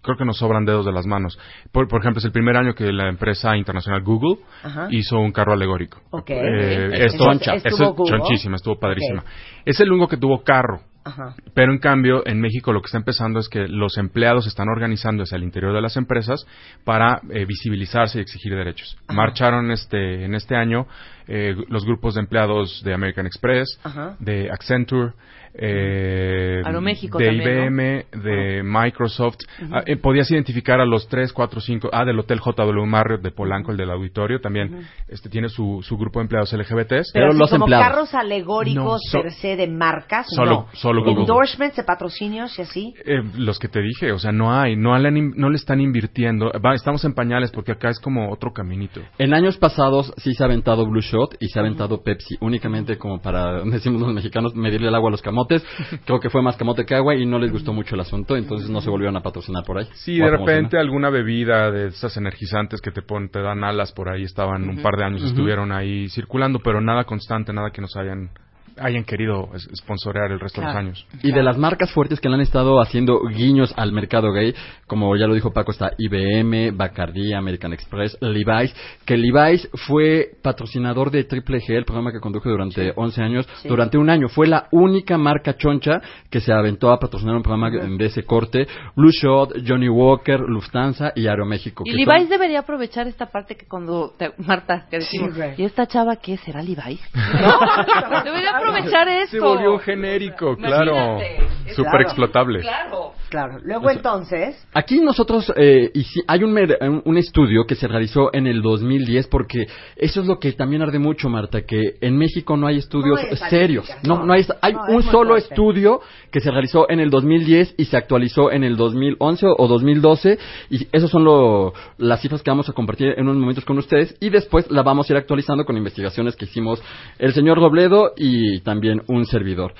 creo 0.02 0.16
que 0.16 0.24
nos 0.24 0.38
sobran 0.38 0.64
dedos 0.64 0.84
de 0.86 0.92
las 0.92 1.06
manos. 1.06 1.38
Por, 1.72 1.88
por 1.88 2.00
ejemplo, 2.00 2.18
es 2.18 2.24
el 2.24 2.32
primer 2.32 2.56
año 2.56 2.74
que 2.74 2.92
la 2.92 3.08
empresa 3.08 3.56
internacional 3.56 4.02
Google 4.02 4.42
Ajá. 4.62 4.88
hizo 4.90 5.18
un 5.18 5.32
carro 5.32 5.52
alegórico. 5.52 6.00
Ok. 6.10 6.30
Eh, 6.30 6.90
esto, 7.06 7.24
Choncha. 7.24 7.54
Estuvo 7.54 7.74
eso 7.74 7.84
es 7.90 7.96
Google. 7.96 8.18
chonchísima, 8.18 8.56
estuvo 8.56 8.78
padrísima. 8.78 9.24
Es 9.64 9.80
el 9.80 9.90
único 9.90 10.08
que 10.08 10.16
tuvo 10.16 10.42
carro. 10.42 10.80
Ajá. 11.04 11.34
Pero 11.54 11.72
en 11.72 11.78
cambio, 11.78 12.22
en 12.26 12.40
México 12.40 12.72
lo 12.72 12.80
que 12.80 12.86
está 12.86 12.98
empezando 12.98 13.40
es 13.40 13.48
que 13.48 13.66
los 13.68 13.98
empleados 13.98 14.46
están 14.46 14.68
organizándose 14.68 15.34
al 15.34 15.42
interior 15.42 15.72
de 15.74 15.80
las 15.80 15.96
empresas 15.96 16.46
para 16.84 17.20
eh, 17.30 17.44
visibilizarse 17.44 18.18
y 18.18 18.22
exigir 18.22 18.54
derechos. 18.54 18.96
Ajá. 19.06 19.14
Marcharon 19.16 19.70
este 19.70 20.24
en 20.24 20.34
este 20.34 20.54
año 20.56 20.86
eh, 21.26 21.54
los 21.68 21.84
grupos 21.84 22.14
de 22.14 22.20
empleados 22.20 22.82
de 22.84 22.94
American 22.94 23.26
Express, 23.26 23.78
Ajá. 23.84 24.16
de 24.18 24.50
Accenture, 24.50 25.12
eh, 25.54 26.62
Aeroméxico 26.64 27.18
de 27.18 27.26
también, 27.26 27.48
IBM, 27.50 28.06
de 28.22 28.62
Microsoft. 28.64 29.36
Ah, 29.70 29.82
eh, 29.86 29.96
podías 29.96 30.30
identificar 30.30 30.80
a 30.80 30.84
los 30.86 31.08
tres, 31.08 31.32
cuatro, 31.32 31.60
cinco. 31.60 31.88
Ah, 31.92 32.04
del 32.04 32.18
Hotel 32.18 32.40
JW 32.40 32.84
Marriott 32.86 33.22
de 33.22 33.30
Polanco, 33.30 33.70
el 33.70 33.76
del 33.76 33.90
auditorio, 33.90 34.40
también 34.40 34.86
este 35.08 35.28
tiene 35.28 35.48
su, 35.48 35.80
su 35.82 35.96
grupo 35.96 36.18
de 36.18 36.24
empleados 36.24 36.52
LGBTs. 36.52 37.10
Pero, 37.12 37.30
así 37.30 37.38
los 37.38 37.50
como 37.50 37.64
empleados. 37.66 37.86
carros 37.86 38.14
alegóricos 38.14 38.84
No, 38.84 38.98
so- 39.10 39.22
per 39.22 39.32
se 39.32 39.56
de 39.56 39.68
marcas, 39.68 40.26
Solo- 40.34 40.50
no. 40.50 40.68
solo 40.72 40.91
Google. 41.00 41.22
Endorsements 41.22 41.76
de 41.76 41.82
patrocinios 41.84 42.58
y 42.58 42.62
así. 42.62 42.94
Eh, 43.04 43.22
los 43.36 43.58
que 43.58 43.68
te 43.68 43.80
dije, 43.80 44.12
o 44.12 44.18
sea, 44.18 44.32
no 44.32 44.52
hay, 44.52 44.76
no 44.76 44.96
le, 44.98 45.08
han 45.08 45.16
in- 45.16 45.32
no 45.36 45.48
le 45.50 45.56
están 45.56 45.80
invirtiendo. 45.80 46.50
Va, 46.64 46.74
estamos 46.74 47.04
en 47.04 47.14
pañales 47.14 47.50
porque 47.50 47.72
acá 47.72 47.88
es 47.90 47.98
como 48.00 48.30
otro 48.30 48.52
caminito. 48.52 49.00
En 49.18 49.34
años 49.34 49.56
pasados 49.58 50.12
sí 50.18 50.34
se 50.34 50.42
ha 50.42 50.46
aventado 50.46 50.86
Blue 50.86 51.00
Shot 51.00 51.36
y 51.40 51.48
se 51.48 51.58
ha 51.58 51.62
aventado 51.62 52.02
Pepsi, 52.02 52.36
únicamente 52.40 52.98
como 52.98 53.20
para, 53.22 53.62
decimos 53.64 54.02
los 54.02 54.12
mexicanos, 54.12 54.54
medirle 54.54 54.88
el 54.88 54.94
agua 54.94 55.08
a 55.08 55.12
los 55.12 55.22
camotes. 55.22 55.64
Creo 56.04 56.20
que 56.20 56.30
fue 56.30 56.42
más 56.42 56.56
camote 56.56 56.84
que 56.84 56.94
agua 56.94 57.14
y 57.14 57.24
no 57.26 57.38
les 57.38 57.50
gustó 57.52 57.72
mucho 57.72 57.94
el 57.94 58.00
asunto, 58.02 58.36
entonces 58.36 58.68
no 58.68 58.80
se 58.80 58.90
volvieron 58.90 59.16
a 59.16 59.22
patrocinar 59.22 59.64
por 59.64 59.78
ahí. 59.78 59.86
Sí, 59.94 60.18
de 60.18 60.30
repente 60.30 60.78
alguna 60.78 61.10
bebida 61.10 61.70
de 61.70 61.88
esas 61.88 62.16
energizantes 62.16 62.80
que 62.80 62.90
te 62.90 63.02
ponen, 63.02 63.28
te 63.30 63.40
dan 63.40 63.64
alas 63.64 63.92
por 63.92 64.08
ahí, 64.08 64.22
estaban 64.24 64.68
un 64.68 64.82
par 64.82 64.96
de 64.96 65.04
años, 65.04 65.22
estuvieron 65.22 65.72
ahí 65.72 66.08
circulando, 66.08 66.58
pero 66.62 66.80
nada 66.80 67.04
constante, 67.04 67.52
nada 67.52 67.70
que 67.70 67.80
nos 67.80 67.96
hayan, 67.96 68.30
hayan 68.78 69.04
querido 69.04 69.48
sponsorear 69.76 70.30
el 70.32 70.40
resto 70.40 70.60
de 70.60 70.66
los 70.66 70.76
años. 70.76 71.06
Y 71.22 71.32
de 71.32 71.42
las 71.42 71.58
marcas 71.58 71.90
fuertes 71.92 72.20
que 72.20 72.28
le 72.28 72.34
han 72.36 72.40
estado 72.40 72.80
haciendo 72.80 73.20
guiños 73.28 73.72
al 73.76 73.92
mercado 73.92 74.32
gay, 74.32 74.54
como 74.86 75.16
ya 75.16 75.26
lo 75.26 75.34
dijo 75.34 75.52
Paco, 75.52 75.72
está 75.72 75.92
IBM, 75.98 76.76
Bacardi, 76.76 77.32
American 77.32 77.72
Express, 77.72 78.16
Levi's, 78.20 78.74
que 79.04 79.16
Levi's 79.16 79.68
fue 79.86 80.30
patrocinador 80.42 81.10
de 81.10 81.24
Triple 81.24 81.58
G, 81.60 81.70
el 81.76 81.84
programa 81.84 82.12
que 82.12 82.20
conduje 82.20 82.48
durante 82.48 82.92
11 82.96 83.22
años, 83.22 83.48
Sí. 83.62 83.68
durante 83.68 83.98
un 83.98 84.10
año. 84.10 84.28
Fue 84.28 84.46
la 84.46 84.66
única 84.72 85.18
marca 85.18 85.56
choncha 85.56 86.00
que 86.30 86.40
se 86.40 86.52
aventó 86.52 86.90
a 86.92 86.98
patrocinar 86.98 87.34
un 87.36 87.42
programa 87.42 87.70
de 87.70 88.06
ese 88.06 88.24
corte. 88.24 88.66
Blue 88.96 89.10
Shot, 89.12 89.54
Johnny 89.66 89.88
Walker, 89.88 90.40
Lufthansa 90.40 91.12
y 91.14 91.26
Aeroméxico. 91.26 91.84
Y 91.86 91.90
que 91.90 91.96
Levi's 91.96 92.22
son- 92.22 92.28
debería 92.28 92.60
aprovechar 92.60 93.06
esta 93.08 93.26
parte 93.26 93.56
que 93.56 93.66
cuando 93.66 94.12
te- 94.18 94.32
Marta 94.38 94.86
que 94.90 94.98
decimos 94.98 95.34
Sí, 95.34 95.40
y 95.58 95.64
esta 95.64 95.86
chava 95.86 96.16
qué 96.16 96.36
será 96.36 96.62
Levi's 96.62 97.00
no 97.14 98.22
debería 98.24 98.50
aprovechar 98.70 99.08
esto 99.08 99.30
Se 99.36 99.40
volvió 99.40 99.78
genérico, 99.78 100.56
claro. 100.56 100.92
Imagínate. 100.94 101.42
Súper 101.74 101.90
Claro. 101.90 102.02
explotable. 102.02 102.60
claro 102.60 103.12
Claro. 103.30 103.58
Luego 103.64 103.88
entonces, 103.90 104.62
Aquí 104.74 105.00
nosotros, 105.00 105.50
eh, 105.56 105.90
hay 106.26 106.42
un, 106.44 107.02
un- 107.06 107.16
estudio 107.16 107.64
que 107.66 107.74
se 107.76 107.88
realizó 107.88 108.28
en 108.34 108.46
el 108.46 108.60
2010 108.60 109.26
porque 109.28 109.68
eso 109.96 110.20
es 110.20 110.26
lo 110.26 110.38
que 110.38 110.52
también 110.52 110.82
arde 110.82 110.98
mucho, 110.98 111.30
Marta, 111.30 111.62
que 111.62 111.94
en 112.02 112.18
México 112.18 112.58
no 112.58 112.66
hay 112.66 112.76
estudios 112.76 113.22
No 113.22 113.28
hay 113.30 113.36
serios. 113.48 113.88
No, 114.02 114.22
no. 114.26 114.34
hay, 114.34 114.44
hay 114.60 114.74
No, 114.74 114.84
un 114.96 115.02
solo 115.04 115.30
fuerte. 115.30 115.48
estudio 115.48 116.00
que 116.30 116.40
se 116.40 116.50
realizó 116.50 116.90
en 116.90 117.00
el 117.00 117.08
2010 117.08 117.74
y 117.78 117.86
se 117.86 117.96
actualizó 117.96 118.50
en 118.52 118.64
el 118.64 118.76
2011 118.76 119.46
o 119.56 119.66
2012 119.66 120.38
y 120.68 120.86
esos 120.92 121.10
son 121.10 121.24
lo- 121.24 121.72
las 121.96 122.20
cifras 122.20 122.42
que 122.42 122.50
vamos 122.50 122.68
a 122.68 122.74
compartir 122.74 123.14
en 123.16 123.24
unos 123.24 123.36
momentos 123.38 123.64
con 123.64 123.78
ustedes 123.78 124.14
y 124.20 124.28
después 124.28 124.70
la 124.70 124.82
vamos 124.82 125.08
a 125.08 125.12
ir 125.14 125.16
actualizando 125.16 125.64
con 125.64 125.78
investigaciones 125.78 126.36
que 126.36 126.44
hicimos 126.44 126.82
el 127.18 127.32
señor 127.32 127.56
Robledo 127.58 128.12
y 128.14 128.51
también 128.60 129.02
un 129.08 129.24
servidor. 129.26 129.74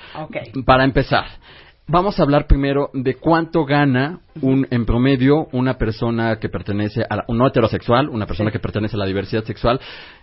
Para 0.65 0.83
empezar, 0.83 1.25
vamos 1.87 2.17
a 2.19 2.23
hablar 2.23 2.47
primero 2.47 2.89
de 2.93 3.15
cuánto 3.15 3.65
gana 3.65 4.19
un, 4.41 4.65
en 4.71 4.85
promedio 4.85 5.47
una 5.51 5.77
persona 5.77 6.37
que 6.39 6.49
pertenece 6.49 7.03
a 7.09 7.17
la, 7.17 7.25
un 7.27 7.37
no 7.37 7.45
heterosexual, 7.47 8.09
una 8.09 8.25
persona 8.25 8.51
que 8.51 8.59
pertenece 8.59 8.95
a 8.95 8.99
la 8.99 9.05
diversidad 9.05 9.43
sexual. 9.43 9.79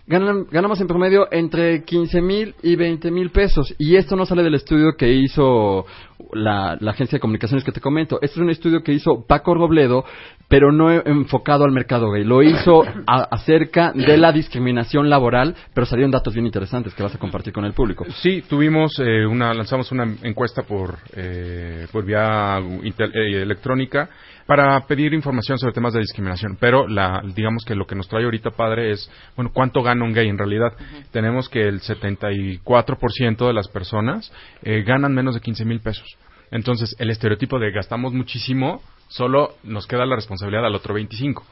Ganan- 0.07 0.47
ganamos 0.51 0.81
en 0.81 0.87
promedio 0.87 1.27
entre 1.31 1.83
15 1.83 2.21
mil 2.21 2.55
y 2.63 2.75
20 2.75 3.11
mil 3.11 3.29
pesos. 3.29 3.73
Y 3.77 3.95
esto 3.95 4.15
no 4.15 4.25
sale 4.25 4.43
del 4.43 4.55
estudio 4.55 4.93
que 4.97 5.11
hizo 5.13 5.85
la, 6.33 6.77
la 6.79 6.91
agencia 6.91 7.17
de 7.17 7.21
comunicaciones 7.21 7.63
que 7.63 7.71
te 7.71 7.79
comento. 7.81 8.17
Este 8.21 8.35
es 8.39 8.43
un 8.43 8.49
estudio 8.49 8.81
que 8.83 8.93
hizo 8.93 9.25
Paco 9.27 9.53
Robledo, 9.53 10.03
pero 10.51 10.71
no 10.71 10.91
enfocado 10.91 11.63
al 11.63 11.71
mercado 11.71 12.11
gay. 12.11 12.23
Lo 12.23 12.43
hizo 12.43 12.83
a- 13.07 13.23
acerca 13.31 13.91
de 13.93 14.17
la 14.17 14.31
discriminación 14.31 15.09
laboral, 15.09 15.55
pero 15.73 15.85
salieron 15.87 16.11
datos 16.11 16.33
bien 16.33 16.45
interesantes 16.45 16.93
que 16.93 17.01
vas 17.01 17.15
a 17.15 17.17
compartir 17.17 17.53
con 17.53 17.65
el 17.65 17.73
público. 17.73 18.05
Sí, 18.21 18.43
tuvimos 18.47 18.99
eh, 18.99 19.25
una, 19.25 19.53
lanzamos 19.53 19.91
una 19.91 20.03
encuesta 20.23 20.61
por, 20.63 20.97
eh, 21.15 21.87
por 21.91 22.05
vía 22.05 22.59
intel- 22.59 23.15
eh, 23.15 23.41
electrónica 23.41 24.09
para 24.45 24.79
pedir 24.85 25.13
información 25.13 25.57
sobre 25.57 25.73
temas 25.73 25.93
de 25.93 26.01
discriminación. 26.01 26.57
Pero 26.59 26.85
la, 26.87 27.23
digamos 27.33 27.63
que 27.65 27.73
lo 27.73 27.85
que 27.87 27.95
nos 27.95 28.09
trae 28.09 28.25
ahorita, 28.25 28.51
padre, 28.51 28.91
es, 28.91 29.09
bueno, 29.37 29.51
¿cuánto 29.53 29.81
gana 29.81 30.03
un 30.03 30.11
gay 30.13 30.27
en 30.27 30.37
realidad? 30.37 30.73
Tenemos 31.11 31.47
que 31.47 31.65
el 31.67 31.79
74% 31.79 33.47
de 33.47 33.53
las 33.53 33.67
personas 33.69 34.31
eh, 34.63 34.83
ganan 34.83 35.13
menos 35.13 35.35
de 35.35 35.41
15 35.41 35.65
mil 35.65 35.79
pesos. 35.79 36.05
Entonces, 36.51 36.95
el 36.99 37.09
estereotipo 37.09 37.59
de 37.59 37.71
gastamos 37.71 38.11
muchísimo, 38.13 38.81
solo 39.11 39.55
nos 39.63 39.85
queda 39.87 40.05
la 40.05 40.15
responsabilidad 40.15 40.65
al 40.65 40.75
otro 40.75 40.93
25 40.93 41.43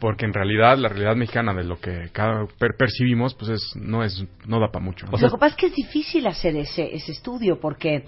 porque 0.00 0.24
en 0.24 0.32
realidad 0.32 0.78
la 0.78 0.88
realidad 0.88 1.16
mexicana 1.16 1.52
de 1.52 1.64
lo 1.64 1.78
que 1.78 2.08
cada 2.12 2.46
per- 2.58 2.76
percibimos 2.78 3.34
pues 3.34 3.50
es 3.50 3.76
no 3.76 4.02
es 4.04 4.24
no 4.46 4.58
da 4.60 4.68
para 4.70 4.84
mucho 4.84 5.06
¿no? 5.06 5.12
lo 5.12 5.18
que 5.30 5.36
pasa 5.36 5.48
es 5.48 5.56
que 5.56 5.66
es 5.66 5.74
difícil 5.74 6.26
hacer 6.26 6.56
ese, 6.56 6.94
ese 6.94 7.12
estudio 7.12 7.60
porque 7.60 8.04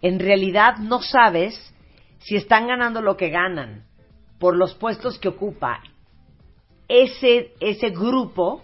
en 0.00 0.18
realidad 0.18 0.76
no 0.78 1.02
sabes 1.02 1.74
si 2.20 2.36
están 2.36 2.66
ganando 2.66 3.02
lo 3.02 3.16
que 3.16 3.28
ganan 3.30 3.84
por 4.38 4.56
los 4.56 4.74
puestos 4.74 5.18
que 5.18 5.28
ocupa 5.28 5.80
ese, 6.88 7.52
ese 7.60 7.90
grupo 7.90 8.62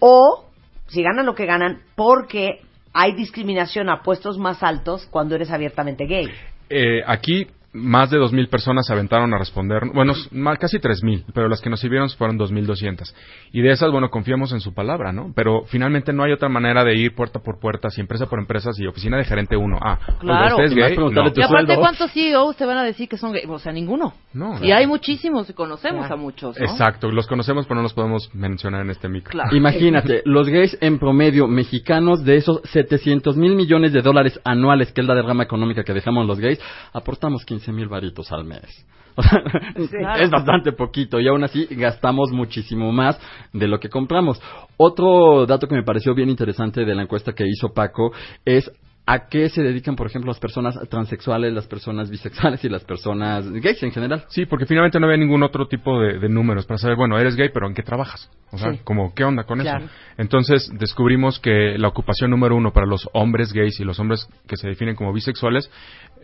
o 0.00 0.46
si 0.86 1.02
ganan 1.02 1.26
lo 1.26 1.34
que 1.34 1.46
ganan 1.46 1.82
porque 1.94 2.60
hay 2.92 3.12
discriminación 3.14 3.88
a 3.90 4.02
puestos 4.02 4.38
más 4.38 4.62
altos 4.62 5.06
cuando 5.10 5.34
eres 5.34 5.50
abiertamente 5.50 6.06
gay. 6.06 6.28
Eh, 6.70 7.02
aquí 7.06 7.46
más 7.72 8.10
de 8.10 8.18
2.000 8.18 8.48
personas 8.48 8.86
se 8.86 8.92
aventaron 8.92 9.32
a 9.34 9.38
responder, 9.38 9.82
bueno, 9.92 10.14
más, 10.32 10.58
casi 10.58 10.78
3.000, 10.78 11.24
pero 11.34 11.48
las 11.48 11.60
que 11.60 11.68
nos 11.68 11.80
sirvieron 11.80 12.08
fueron 12.10 12.38
2.200. 12.38 13.14
Y 13.52 13.60
de 13.60 13.70
esas, 13.70 13.90
bueno, 13.90 14.08
confiamos 14.10 14.52
en 14.52 14.60
su 14.60 14.72
palabra, 14.72 15.12
¿no? 15.12 15.32
Pero 15.34 15.64
finalmente 15.66 16.12
no 16.12 16.22
hay 16.24 16.32
otra 16.32 16.48
manera 16.48 16.82
de 16.84 16.96
ir 16.96 17.14
puerta 17.14 17.40
por 17.40 17.60
puerta, 17.60 17.90
si 17.90 18.00
empresa 18.00 18.26
por 18.26 18.38
empresa, 18.38 18.72
si 18.72 18.86
oficina 18.86 19.18
de 19.18 19.24
gerente 19.24 19.56
uno. 19.56 19.78
Ah, 19.82 19.98
oiga, 20.08 20.18
Claro. 20.20 20.56
¿usted 20.56 20.64
es 20.64 20.72
Y 20.72 20.74
gay? 20.76 20.96
No. 20.96 21.44
aparte 21.44 21.76
cuántos 21.76 22.10
CEOs 22.12 22.56
te 22.56 22.64
van 22.64 22.78
a 22.78 22.84
decir 22.84 23.08
que 23.08 23.16
son 23.18 23.32
gay 23.32 23.42
o 23.46 23.58
sea 23.58 23.72
ninguno 23.72 24.14
No, 24.32 24.62
y 24.64 24.72
hay 24.72 24.86
muchísimos 24.86 25.48
y 25.50 25.52
conocemos 25.52 26.06
Claro. 26.06 26.14
a 26.14 26.16
muchos 26.16 26.58
¿no? 26.58 26.64
Exacto, 26.64 27.10
los 27.10 27.26
conocemos, 27.26 27.66
pero 27.66 27.76
no 27.76 27.82
los 27.82 27.92
podemos 27.92 28.34
mencionar 28.34 28.82
en 28.82 28.90
este 28.90 29.08
micro. 29.08 29.30
Claro. 29.32 29.54
Imagínate, 29.54 30.22
los 30.24 30.48
gays 30.48 30.76
en 30.80 30.98
promedio 30.98 31.46
mexicanos 31.46 32.24
de 32.24 32.36
esos 32.36 32.60
700 32.64 33.36
mil 33.36 33.54
millones 33.54 33.92
de 33.92 34.00
dólares 34.00 34.40
anuales, 34.44 34.92
que 34.92 35.00
es 35.02 35.06
la 35.06 35.14
derrama 35.14 35.42
económica 35.42 35.84
que 35.84 35.92
dejamos 35.92 36.26
los 36.26 36.38
gays, 36.40 36.58
aportamos 36.92 37.44
15 37.44 37.57
mil 37.72 37.88
varitos 37.88 38.30
al 38.32 38.44
mes. 38.44 38.86
O 39.18 39.22
sea, 39.22 39.98
Claro. 39.98 40.22
Es 40.22 40.30
bastante 40.30 40.72
poquito 40.72 41.18
y 41.18 41.26
aún 41.26 41.42
así 41.42 41.66
gastamos 41.70 42.30
muchísimo 42.30 42.92
más 42.92 43.18
de 43.52 43.66
lo 43.66 43.80
que 43.80 43.88
compramos. 43.88 44.40
Otro 44.76 45.44
dato 45.44 45.66
que 45.66 45.74
me 45.74 45.82
pareció 45.82 46.14
bien 46.14 46.28
interesante 46.30 46.84
de 46.84 46.94
la 46.94 47.02
encuesta 47.02 47.32
que 47.32 47.44
hizo 47.44 47.72
Paco 47.74 48.12
es 48.44 48.70
a 49.10 49.26
qué 49.28 49.48
se 49.48 49.62
dedican, 49.62 49.96
por 49.96 50.06
ejemplo, 50.06 50.28
las 50.30 50.38
personas 50.38 50.78
transexuales, 50.90 51.52
las 51.54 51.66
personas 51.66 52.10
bisexuales 52.10 52.62
y 52.62 52.68
las 52.68 52.84
personas 52.84 53.50
gays 53.50 53.82
en 53.82 53.90
general. 53.90 54.24
Sí, 54.28 54.44
porque 54.44 54.66
finalmente 54.66 55.00
no 55.00 55.06
había 55.06 55.16
ningún 55.16 55.42
otro 55.42 55.66
tipo 55.66 55.98
de, 55.98 56.18
de 56.18 56.28
números 56.28 56.66
para 56.66 56.76
saber, 56.76 56.96
bueno, 56.96 57.18
eres 57.18 57.34
gay, 57.34 57.48
pero 57.52 57.66
¿en 57.66 57.74
qué 57.74 57.82
trabajas? 57.82 58.30
O 58.50 58.58
sea, 58.58 58.72
Sí. 58.72 58.80
como, 58.84 59.14
¿qué 59.14 59.24
onda 59.24 59.44
con 59.44 59.60
Claro. 59.60 59.86
eso? 59.86 59.94
Entonces 60.18 60.70
descubrimos 60.78 61.38
que 61.40 61.78
la 61.78 61.88
ocupación 61.88 62.30
número 62.30 62.54
uno 62.54 62.70
para 62.72 62.84
los 62.86 63.08
hombres 63.14 63.52
gays 63.54 63.80
y 63.80 63.84
los 63.84 63.98
hombres 63.98 64.28
que 64.46 64.58
se 64.58 64.68
definen 64.68 64.94
como 64.94 65.10
bisexuales, 65.14 65.70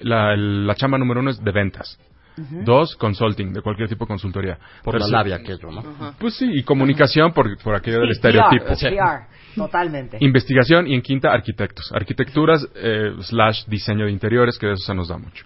la, 0.02 0.36
la 0.36 0.74
chamba 0.74 0.98
número 0.98 1.20
uno 1.20 1.30
es 1.30 1.42
de 1.42 1.52
ventas. 1.52 1.98
Dos, 2.64 2.96
consulting, 2.96 3.52
de 3.52 3.62
cualquier 3.62 3.88
tipo 3.88 4.04
de 4.04 4.08
consultoría. 4.08 4.58
Por 4.82 4.98
la 4.98 5.06
labia 5.06 5.36
aquello, 5.36 5.70
¿no? 5.70 6.14
Pues 6.18 6.34
sí, 6.34 6.50
y 6.52 6.64
comunicación 6.64 7.32
por, 7.32 7.56
por 7.62 7.76
aquello 7.76 8.00
del 8.00 8.10
estereotipo. 8.10 8.64
PR, 8.64 8.74
PR, 8.90 9.26
totalmente. 9.54 10.18
Investigación 10.20 10.86
y 10.86 10.94
en 10.94 11.02
quinta, 11.02 11.32
arquitectos. 11.32 11.90
Arquitecturas 11.92 12.66
eh, 12.74 13.12
slash 13.20 13.64
diseño 13.66 14.06
de 14.06 14.12
interiores, 14.12 14.58
que 14.58 14.66
de 14.66 14.72
eso 14.74 14.84
se 14.86 14.94
nos 14.94 15.08
da 15.08 15.18
mucho. 15.18 15.44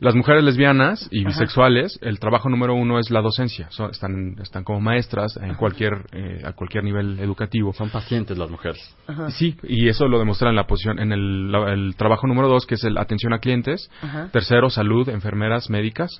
Las 0.00 0.14
mujeres 0.14 0.42
lesbianas 0.44 1.08
y 1.10 1.24
bisexuales, 1.24 1.98
el 2.02 2.18
trabajo 2.18 2.48
número 2.48 2.74
uno 2.74 2.98
es 2.98 3.10
la 3.10 3.20
docencia. 3.20 3.68
Son- 3.70 3.90
están, 3.90 4.36
están 4.42 4.64
como 4.64 4.80
maestras 4.80 5.36
en 5.36 5.54
cualquier, 5.54 5.92
eh, 6.12 6.42
a 6.44 6.52
cualquier 6.52 6.84
nivel 6.84 7.18
educativo. 7.20 7.72
Son 7.72 7.90
pacientes 7.90 8.36
las 8.38 8.50
mujeres. 8.50 8.94
Sí, 9.30 9.56
y 9.64 9.88
eso 9.88 10.06
lo 10.08 10.18
demuestra 10.18 10.50
en 10.50 10.56
la 10.56 10.66
posición, 10.66 10.98
en 10.98 11.12
el, 11.12 11.50
la- 11.52 11.72
el 11.72 11.94
trabajo 11.96 12.26
número 12.26 12.48
dos, 12.48 12.66
que 12.66 12.74
es 12.76 12.84
el 12.84 12.98
atención 12.98 13.32
a 13.32 13.38
clientes. 13.38 13.90
Ajá. 14.02 14.28
Tercero, 14.32 14.70
salud, 14.70 15.08
enfermeras, 15.08 15.70
médicas. 15.70 16.10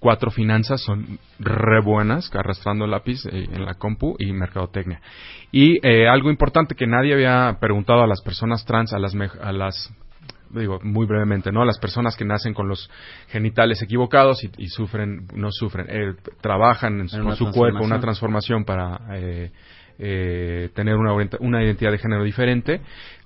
Cuatro, 0.00 0.30
finanzas, 0.30 0.80
son 0.82 1.18
re 1.40 1.80
buenas, 1.82 2.30
arrastrando 2.34 2.84
el 2.84 2.92
lápiz 2.92 3.24
eh, 3.26 3.48
en 3.52 3.64
la 3.64 3.74
compu 3.74 4.14
y 4.18 4.32
mercadotecnia. 4.32 5.00
Y 5.50 5.84
eh, 5.86 6.06
algo 6.08 6.30
importante 6.30 6.74
que 6.76 6.86
nadie 6.86 7.14
había 7.14 7.56
preguntado 7.60 8.02
a 8.02 8.06
las 8.06 8.20
personas 8.22 8.64
trans, 8.64 8.92
a 8.92 8.98
las, 9.00 9.12
a 9.42 9.52
las 9.52 9.92
digo 10.50 10.78
muy 10.82 11.04
brevemente, 11.06 11.50
¿no? 11.52 11.64
Las 11.64 11.78
personas 11.78 12.16
que 12.16 12.24
nacen 12.24 12.54
con 12.54 12.68
los 12.68 12.88
genitales 13.28 13.82
equivocados 13.82 14.42
y, 14.44 14.50
y 14.56 14.68
sufren, 14.68 15.26
no 15.34 15.48
sufren, 15.50 15.86
eh, 15.90 16.14
trabajan 16.40 17.00
en 17.00 17.08
su- 17.08 17.22
con 17.22 17.36
su 17.36 17.44
cuerpo 17.52 17.78
una 17.84 17.96
transformación. 18.00 18.64
para 18.64 18.98
eh, 19.16 19.50
eh, 19.98 20.70
tener 20.74 20.94
una, 20.94 21.12
una 21.40 21.62
identidad 21.64 21.90
de 21.90 21.98
género 21.98 22.22
diferente. 22.22 22.80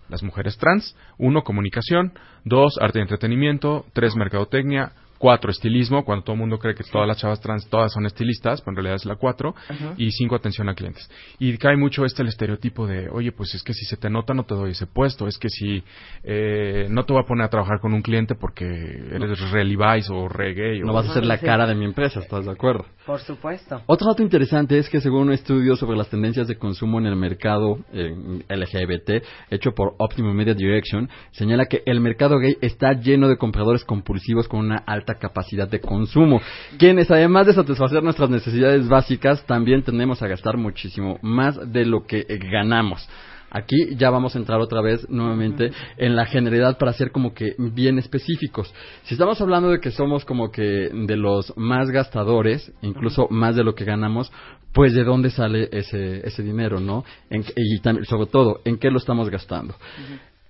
Las 0.09 0.23
mujeres 0.23 0.57
trans, 0.59 0.97
uno, 1.19 1.43
comunicación, 1.43 2.13
dos, 2.45 2.79
arte 2.81 2.99
y 2.99 3.03
entretenimiento, 3.03 3.85
tres, 3.93 4.17
mercadotecnia, 4.17 4.93
cuatro, 5.23 5.53
estilismo, 5.53 6.05
cuando 6.05 6.25
todo 6.25 6.35
el 6.35 6.41
mundo 6.41 6.59
cree 6.59 6.75
que 6.75 6.83
todas 6.83 7.07
las 7.07 7.17
chavas 7.19 7.41
trans, 7.41 7.69
todas 7.71 7.93
son 7.93 8.07
estilistas, 8.07 8.61
pero 8.61 8.73
en 8.73 8.77
realidad 8.77 8.97
es 8.97 9.05
la 9.05 9.15
cuatro, 9.15 9.55
y 9.97 10.11
cinco, 10.11 10.35
atención 10.35 10.69
a 10.69 10.75
clientes. 10.75 11.09
Y 11.39 11.57
cae 11.59 11.77
mucho 11.77 12.05
este 12.05 12.23
el 12.23 12.29
estereotipo 12.29 12.89
de, 12.89 13.09
oye, 13.09 13.31
pues 13.31 13.55
es 13.55 13.63
que 13.63 13.73
si 13.73 13.85
se 13.85 13.97
te 13.97 14.11
nota 14.11 14.35
no 14.35 14.43
te 14.43 14.57
doy 14.57 14.73
ese 14.73 14.89
puesto, 14.89 15.29
es 15.29 15.39
que 15.39 15.49
si 15.49 15.85
eh, 16.25 16.89
no 16.91 17.05
te 17.05 17.13
voy 17.13 17.23
a 17.23 17.27
poner 17.27 17.45
a 17.45 17.49
trabajar 17.51 17.79
con 17.81 17.95
un 17.95 18.03
cliente 18.03 18.35
porque 18.35 18.65
eres 18.67 19.51
re 19.53 19.65
Levi's 19.65 20.11
o 20.11 20.29
re 20.29 20.55
gay. 20.55 20.83
o- 20.83 20.87
No 20.87 20.93
vas 20.93 21.09
a 21.09 21.15
ser 21.15 21.25
la 21.25 21.39
cara 21.39 21.67
de 21.69 21.77
mi 21.77 21.85
empresa, 21.85 22.19
¿estás 22.19 22.45
de 22.45 22.51
acuerdo? 22.51 22.85
Por 23.07 23.21
supuesto. 23.21 23.81
Otro 23.87 24.09
dato 24.09 24.23
interesante 24.25 24.77
es 24.79 24.89
que 24.89 25.01
según 25.01 25.29
un 25.29 25.33
estudio 25.33 25.77
sobre 25.77 25.97
las 25.97 26.09
tendencias 26.11 26.49
de 26.49 26.57
consumo 26.57 26.99
en 26.99 27.07
el 27.07 27.15
mercado 27.17 27.79
eh, 27.93 28.13
LGBT, 28.49 29.25
hecho 29.51 29.73
por 29.73 29.95
Optimum 29.99 30.35
Media 30.35 30.55
Direction, 30.55 31.09
señala 31.31 31.67
que 31.67 31.83
el 31.87 32.01
mercado 32.01 32.39
gay 32.39 32.57
está 32.61 32.93
lleno 32.95 33.29
de 33.29 33.37
compradores 33.37 33.85
compulsivos 33.85 34.49
con 34.49 34.61
una 34.61 34.77
alta 34.87 35.12
capacidad 35.19 35.69
de 35.69 35.81
consumo, 35.81 36.41
quienes 36.79 37.11
además 37.11 37.47
de 37.47 37.53
satisfacer 37.55 38.03
nuestras 38.03 38.31
necesidades 38.31 38.89
básicas, 38.89 39.45
también 39.47 39.83
tenemos 39.83 40.23
a 40.23 40.29
gastar 40.29 40.57
muchísimo 40.57 41.19
más 41.23 41.73
de 41.73 41.85
lo 41.87 42.07
que 42.07 42.21
eh, 42.29 42.39
ganamos. 42.51 43.09
Aquí 43.55 43.97
ya 43.97 44.09
vamos 44.09 44.35
a 44.35 44.39
entrar 44.39 44.61
otra 44.61 44.81
vez 44.81 45.07
nuevamente 45.11 45.71
en 45.99 46.17
la 46.17 46.25
generalidad 46.25 46.79
para 46.79 46.95
ser 46.95 47.11
como 47.13 47.35
que 47.35 47.55
bien 47.59 47.99
específicos. 47.99 48.73
Si 49.03 49.13
estamos 49.15 49.39
hablando 49.43 49.69
de 49.69 49.79
que 49.79 49.91
somos 49.91 50.25
como 50.25 50.51
que 50.51 50.63
de 50.91 51.17
los 51.17 51.53
más 51.59 51.91
gastadores, 51.91 52.73
incluso 52.81 53.27
más 53.29 53.55
de 53.55 53.63
lo 53.63 53.75
que 53.75 53.85
ganamos, 53.85 54.33
pues 54.73 54.95
de 54.95 55.05
dónde 55.05 55.29
sale 55.29 55.69
ese, 55.71 56.27
ese 56.27 56.43
dinero, 56.43 56.81
¿no? 56.81 57.05
En- 57.29 57.45
y 57.55 57.79
también, 57.81 58.07
sobre 58.07 58.27
todo, 58.31 58.63
¿en 58.65 58.79
qué 58.79 58.91
lo 58.91 58.97
estamos 58.97 59.29
gastando? 59.29 59.75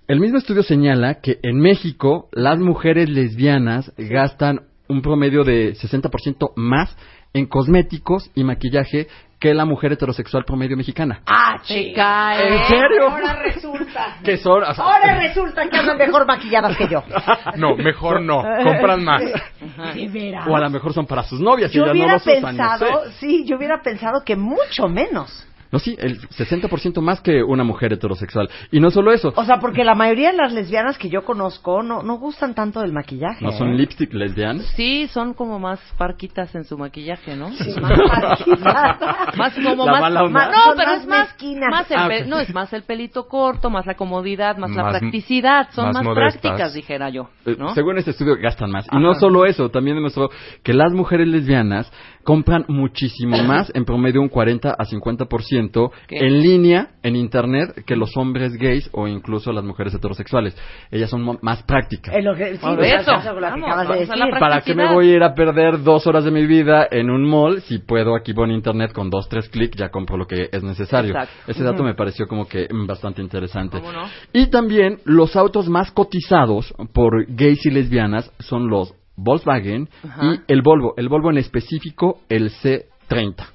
El 0.05 0.19
mismo 0.19 0.37
estudio 0.37 0.63
señala 0.63 1.21
que 1.21 1.39
en 1.43 1.59
México 1.61 2.27
las 2.33 2.59
mujeres 2.59 3.09
lesbianas 3.09 3.93
gastan 3.97 4.59
un 4.89 5.01
promedio 5.01 5.45
de 5.45 5.75
60% 5.75 6.51
más 6.57 6.95
en 7.33 7.45
cosméticos 7.45 8.29
y 8.35 8.43
maquillaje 8.43 9.07
que 9.39 9.53
la 9.53 9.63
mujer 9.63 9.93
heterosexual 9.93 10.43
promedio 10.45 10.75
mexicana. 10.75 11.21
¡Ah, 11.25 11.57
chica! 11.63 12.35
¿En 12.37 12.65
serio? 12.65 13.09
Ahora 13.09 13.43
resulta. 13.43 14.17
Que 14.23 14.37
son, 14.37 14.63
o 14.63 14.73
sea, 14.73 14.83
Ahora 14.83 15.19
resulta 15.19 15.69
que 15.69 15.77
andan 15.77 15.97
mejor 15.97 16.25
maquilladas 16.25 16.75
que 16.77 16.87
yo. 16.89 17.01
No, 17.57 17.75
mejor 17.77 18.21
no, 18.21 18.43
compran 18.61 19.03
más. 19.05 19.21
De 19.95 20.07
veras. 20.09 20.45
o 20.47 20.55
a 20.55 20.59
lo 20.59 20.69
mejor 20.69 20.93
son 20.93 21.05
para 21.05 21.23
sus 21.23 21.39
novias 21.39 21.73
y 21.73 21.77
ellas 21.77 21.87
no 21.87 21.91
hubiera 21.93 22.13
los 22.13 22.21
usan, 22.27 22.41
no 22.41 22.47
pensado, 22.47 23.05
sé. 23.05 23.11
sí, 23.19 23.45
yo 23.45 23.55
hubiera 23.55 23.81
pensado 23.81 24.21
que 24.25 24.35
mucho 24.35 24.89
menos. 24.89 25.47
No, 25.73 25.79
sí, 25.79 25.95
el 25.99 26.21
60% 26.29 27.01
más 27.01 27.19
que 27.19 27.41
una 27.43 27.63
mujer 27.63 27.91
heterosexual. 27.93 28.47
Y 28.71 28.79
no 28.79 28.91
solo 28.91 29.11
eso, 29.11 29.33
O 29.35 29.43
sea, 29.43 29.57
porque 29.59 29.83
la 29.83 29.95
mayoría 29.95 30.31
de 30.31 30.37
las 30.37 30.53
lesbianas 30.53 30.99
que 30.99 31.09
yo 31.09 31.23
conozco 31.25 31.81
no, 31.81 32.03
no 32.03 32.17
gustan 32.19 32.53
tanto 32.53 32.79
del 32.79 32.93
maquillaje. 32.93 33.43
no 33.43 33.51
son 33.53 33.69
¿eh? 33.69 33.77
lipstick 33.77 34.13
lesbianas. 34.13 34.67
Sí, 34.75 35.07
son 35.07 35.33
como 35.33 35.57
más 35.57 35.79
parquitas 35.97 36.53
en 36.53 36.63
su 36.63 36.77
maquillaje, 36.77 37.35
¿no? 37.35 37.51
Sí, 37.53 37.73
más 37.81 37.99
parquitas. 37.99 38.99
Más 39.35 39.55
como 39.55 39.85
La 39.87 39.99
más, 39.99 40.13
no, 40.13 40.19
Son 40.19 40.77
pero 40.77 40.91
más 40.91 41.01
es 41.01 41.07
más, 41.07 41.27
mezquinas. 41.29 41.69
más 41.71 41.89
el 41.91 41.97
Ah, 41.97 42.09
no 42.27 42.37
es 42.39 42.53
más 42.53 42.71
el 42.73 42.83
pelito 42.83 43.27
corto, 43.27 43.69
más 43.71 43.87
la 43.87 43.95
comodidad, 43.95 44.57
más, 44.57 44.69
la 44.75 44.89
practicidad, 44.89 45.69
son 45.71 45.91
más 45.91 46.05
prácticas, 46.07 46.73
dijera 46.75 47.09
yo, 47.09 47.29
Eh, 47.45 47.55
¿no? 47.57 47.73
Según 47.73 47.97
este 47.97 48.11
estudio 48.11 48.35
gastan 48.39 48.69
más. 48.69 48.85
Y 48.85 48.89
Ajá. 48.91 48.99
no 48.99 49.15
solo 49.15 49.45
eso, 49.45 49.69
también 49.69 49.95
demostró 49.97 50.29
que 50.63 50.73
las 50.73 50.93
mujeres 50.93 51.27
lesbianas 51.27 51.91
compran 52.23 52.65
muchísimo 52.67 53.37
más, 53.43 53.71
en 53.75 53.85
promedio 53.85 54.21
un 54.21 54.29
40 54.29 54.71
a 54.71 54.85
50% 54.85 55.91
¿Qué? 56.07 56.17
en 56.17 56.41
línea, 56.41 56.91
en 57.03 57.15
internet, 57.15 57.83
que 57.85 57.95
los 57.95 58.15
hombres 58.17 58.53
gays 58.53 58.89
o 58.93 59.07
incluso 59.07 59.51
las 59.51 59.63
mujeres 59.63 59.93
heterosexuales. 59.93 60.57
Ellas 60.91 61.09
son 61.09 61.21
mo- 61.21 61.39
más 61.41 61.63
prácticas. 61.63 62.15
Es 62.15 62.23
lo 62.23 62.35
que, 62.35 62.55
sí, 62.55 62.65
eso. 62.65 63.11
eso 63.11 63.35
que 63.35 63.93
de 63.93 63.99
decir. 63.99 64.15
¿Para 64.39 64.61
qué 64.61 64.73
me 64.75 64.93
voy 64.93 65.09
a 65.11 65.15
ir 65.15 65.23
a 65.23 65.33
perder 65.35 65.83
dos 65.83 66.07
horas 66.07 66.23
de 66.23 66.31
mi 66.31 66.45
vida 66.45 66.87
en 66.89 67.09
un 67.09 67.27
mall 67.27 67.61
si 67.61 67.79
puedo 67.79 68.15
aquí 68.15 68.33
por 68.33 68.49
internet 68.49 68.93
con 68.93 69.09
dos, 69.09 69.27
tres 69.29 69.49
clics 69.49 69.77
ya 69.77 69.89
compro 69.89 70.17
lo 70.17 70.27
que 70.27 70.49
es 70.51 70.63
necesario? 70.63 71.11
Exacto. 71.11 71.51
Ese 71.51 71.63
dato 71.63 71.83
me 71.83 71.95
pareció 71.95 72.27
como 72.27 72.47
que 72.47 72.67
mm, 72.71 72.87
bastante 72.87 73.21
interesante. 73.21 73.79
¿Cómo 73.79 73.91
no? 73.91 74.03
Y 74.31 74.47
también 74.47 74.99
los 75.05 75.35
autos 75.35 75.67
más 75.69 75.91
cotizados 75.91 76.73
por 76.93 77.25
gays 77.27 77.65
y 77.65 77.71
lesbianas 77.71 78.31
son 78.39 78.69
los 78.69 78.93
Volkswagen 79.15 79.89
Ajá. 80.03 80.35
y 80.35 80.39
el 80.51 80.61
Volvo. 80.61 80.93
El 80.97 81.09
Volvo 81.09 81.29
en 81.31 81.37
específico, 81.37 82.21
el 82.29 82.51
C30. 82.51 83.45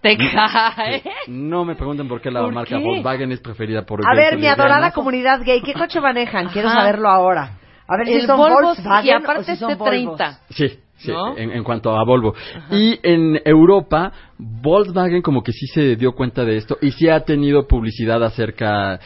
Te 0.00 0.16
cae. 0.16 1.02
No 1.28 1.64
me 1.64 1.76
pregunten 1.76 2.08
por 2.08 2.20
qué 2.20 2.30
la 2.30 2.40
¿Por 2.40 2.52
marca 2.52 2.76
qué? 2.76 2.82
Volkswagen 2.82 3.30
es 3.32 3.40
preferida 3.40 3.82
por 3.86 4.00
A 4.04 4.14
ver, 4.16 4.36
mi 4.36 4.46
adorada 4.46 4.90
comunidad 4.90 5.42
gay, 5.44 5.62
¿qué 5.62 5.74
coche 5.74 6.00
manejan? 6.00 6.48
Quiero 6.48 6.68
Ajá. 6.68 6.80
saberlo 6.80 7.08
ahora. 7.08 7.58
A 7.86 7.96
ver 7.98 8.06
si 8.06 8.14
El 8.14 8.26
son 8.26 8.36
Volvo 8.38 8.62
Volkswagen 8.62 9.06
y 9.06 9.10
aparte 9.10 9.40
o 9.40 9.44
si 9.44 9.56
son 9.56 9.70
este 9.70 9.78
Volvos. 9.84 10.16
30. 10.16 10.40
Sí, 10.50 10.68
sí, 10.96 11.12
¿No? 11.12 11.36
en, 11.36 11.50
en 11.52 11.62
cuanto 11.62 11.94
a 11.96 12.04
Volvo. 12.04 12.34
Y 12.70 12.98
en 13.02 13.40
Europa, 13.44 14.12
Volkswagen 14.38 15.22
como 15.22 15.42
que 15.42 15.52
sí 15.52 15.66
se 15.66 15.94
dio 15.96 16.12
cuenta 16.12 16.44
de 16.44 16.56
esto 16.56 16.78
y 16.80 16.90
sí 16.92 17.08
ha 17.08 17.20
tenido 17.20 17.66
publicidad 17.68 18.22
acerca... 18.24 18.98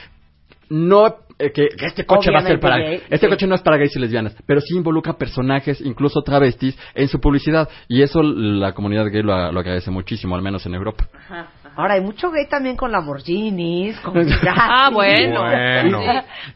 No 0.70 1.16
eh, 1.38 1.52
que, 1.52 1.68
este 1.80 2.06
coche 2.06 2.30
va 2.30 2.38
a 2.38 2.42
ser 2.42 2.58
para... 2.58 2.78
gay, 2.78 3.02
este 3.10 3.26
sí. 3.26 3.28
coche 3.28 3.46
no 3.46 3.54
es 3.54 3.60
para 3.62 3.76
gays 3.76 3.94
y 3.94 3.98
lesbianas, 4.00 4.34
pero 4.46 4.60
sí 4.60 4.74
involucra 4.74 5.12
personajes, 5.18 5.80
incluso 5.82 6.22
travestis, 6.22 6.78
en 6.94 7.08
su 7.08 7.20
publicidad. 7.20 7.68
Y 7.88 8.02
eso 8.02 8.22
la 8.22 8.72
comunidad 8.72 9.06
gay 9.10 9.22
lo, 9.22 9.52
lo 9.52 9.60
agradece 9.60 9.90
muchísimo, 9.90 10.34
al 10.34 10.42
menos 10.42 10.64
en 10.64 10.74
Europa. 10.74 11.06
Ahora, 11.76 11.94
hay 11.94 12.00
mucho 12.00 12.30
gay 12.30 12.48
también 12.48 12.74
con 12.74 12.90
Lamborghinis, 12.90 14.00
con 14.00 14.14
Ah, 14.48 14.88
bueno. 14.90 15.42
Bueno, 15.42 16.00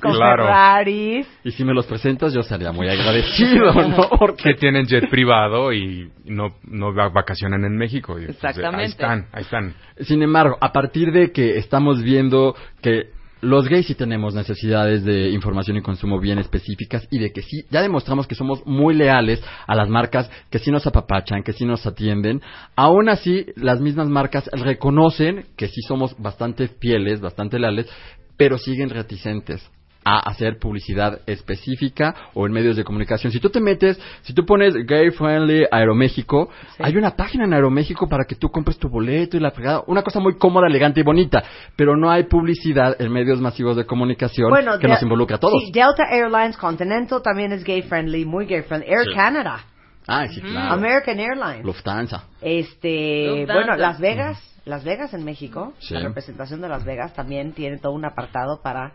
con 0.00 0.14
claro. 0.14 0.44
Ferraris. 0.46 1.28
Y 1.44 1.50
si 1.50 1.62
me 1.62 1.74
los 1.74 1.84
presentas, 1.84 2.32
yo 2.32 2.42
sería 2.42 2.72
muy 2.72 2.88
agradecido, 2.88 3.74
¿no? 3.88 4.08
Porque 4.18 4.44
que 4.44 4.54
tienen 4.54 4.86
jet 4.86 5.10
privado 5.10 5.74
y 5.74 6.10
no, 6.24 6.54
no 6.64 6.94
va- 6.94 7.10
vacacionan 7.10 7.64
en 7.66 7.76
México. 7.76 8.18
Y, 8.18 8.24
pues, 8.24 8.36
Exactamente. 8.36 8.78
ahí 8.82 8.88
están, 8.88 9.26
ahí 9.32 9.42
están. 9.42 9.74
Sin 10.00 10.22
embargo, 10.22 10.56
a 10.58 10.72
partir 10.72 11.12
de 11.12 11.32
que 11.32 11.58
estamos 11.58 12.02
viendo 12.02 12.54
que 12.80 13.10
los 13.40 13.68
gays 13.68 13.86
sí 13.86 13.94
tenemos 13.94 14.34
necesidades 14.34 15.04
de 15.04 15.30
información 15.30 15.76
y 15.76 15.82
consumo 15.82 16.20
bien 16.20 16.38
específicas 16.38 17.06
y 17.10 17.18
de 17.18 17.32
que 17.32 17.42
sí, 17.42 17.64
ya 17.70 17.82
demostramos 17.82 18.26
que 18.26 18.34
somos 18.34 18.64
muy 18.66 18.94
leales 18.94 19.42
a 19.66 19.74
las 19.74 19.88
marcas 19.88 20.30
que 20.50 20.58
sí 20.58 20.70
nos 20.70 20.86
apapachan, 20.86 21.42
que 21.42 21.52
sí 21.52 21.64
nos 21.64 21.86
atienden, 21.86 22.42
aún 22.76 23.08
así 23.08 23.46
las 23.56 23.80
mismas 23.80 24.08
marcas 24.08 24.48
reconocen 24.52 25.46
que 25.56 25.68
sí 25.68 25.80
somos 25.82 26.14
bastante 26.18 26.68
fieles, 26.68 27.20
bastante 27.20 27.58
leales, 27.58 27.88
pero 28.36 28.58
siguen 28.58 28.90
reticentes 28.90 29.68
a 30.04 30.18
hacer 30.30 30.58
publicidad 30.58 31.20
específica 31.26 32.14
o 32.34 32.46
en 32.46 32.52
medios 32.52 32.76
de 32.76 32.84
comunicación. 32.84 33.32
Si 33.32 33.38
tú 33.40 33.50
te 33.50 33.60
metes, 33.60 34.00
si 34.22 34.32
tú 34.32 34.46
pones 34.46 34.74
Gay 34.86 35.10
Friendly 35.10 35.66
Aeroméxico, 35.70 36.48
hay 36.78 36.96
una 36.96 37.10
página 37.16 37.44
en 37.44 37.52
Aeroméxico 37.52 38.08
para 38.08 38.24
que 38.24 38.34
tú 38.34 38.48
compres 38.48 38.78
tu 38.78 38.88
boleto 38.88 39.36
y 39.36 39.40
la 39.40 39.50
fregada, 39.50 39.82
una 39.86 40.02
cosa 40.02 40.18
muy 40.20 40.36
cómoda, 40.38 40.66
elegante 40.68 41.00
y 41.00 41.02
bonita, 41.02 41.42
pero 41.76 41.96
no 41.96 42.10
hay 42.10 42.24
publicidad 42.24 42.96
en 42.98 43.12
medios 43.12 43.40
masivos 43.40 43.76
de 43.76 43.84
comunicación 43.84 44.50
que 44.80 44.86
de- 44.86 44.88
nos 44.88 45.02
involucra 45.02 45.36
a 45.36 45.40
todos. 45.40 45.62
Sí, 45.66 45.70
Delta 45.72 46.04
Airlines 46.10 46.56
Continental 46.56 47.20
también 47.22 47.52
es 47.52 47.62
gay 47.64 47.82
friendly, 47.82 48.24
muy 48.24 48.46
gay 48.46 48.62
friendly. 48.62 48.88
Air 48.90 49.04
Sí. 49.04 49.12
Canada, 49.14 49.60
Ah, 50.06 50.26
sí, 50.28 50.40
claro. 50.40 50.72
American 50.74 51.20
Airlines. 51.20 51.64
Lufthansa. 51.64 52.24
Este, 52.40 53.26
Lufthansa. 53.28 53.52
bueno, 53.54 53.76
Las 53.76 54.00
Vegas, 54.00 54.42
Las 54.64 54.82
Vegas 54.84 55.14
en 55.14 55.24
México, 55.24 55.72
Sí. 55.78 55.94
la 55.94 56.00
representación 56.00 56.60
de 56.60 56.68
Las 56.68 56.84
Vegas 56.84 57.12
también 57.14 57.52
tiene 57.52 57.78
todo 57.78 57.92
un 57.92 58.04
apartado 58.04 58.60
para 58.62 58.92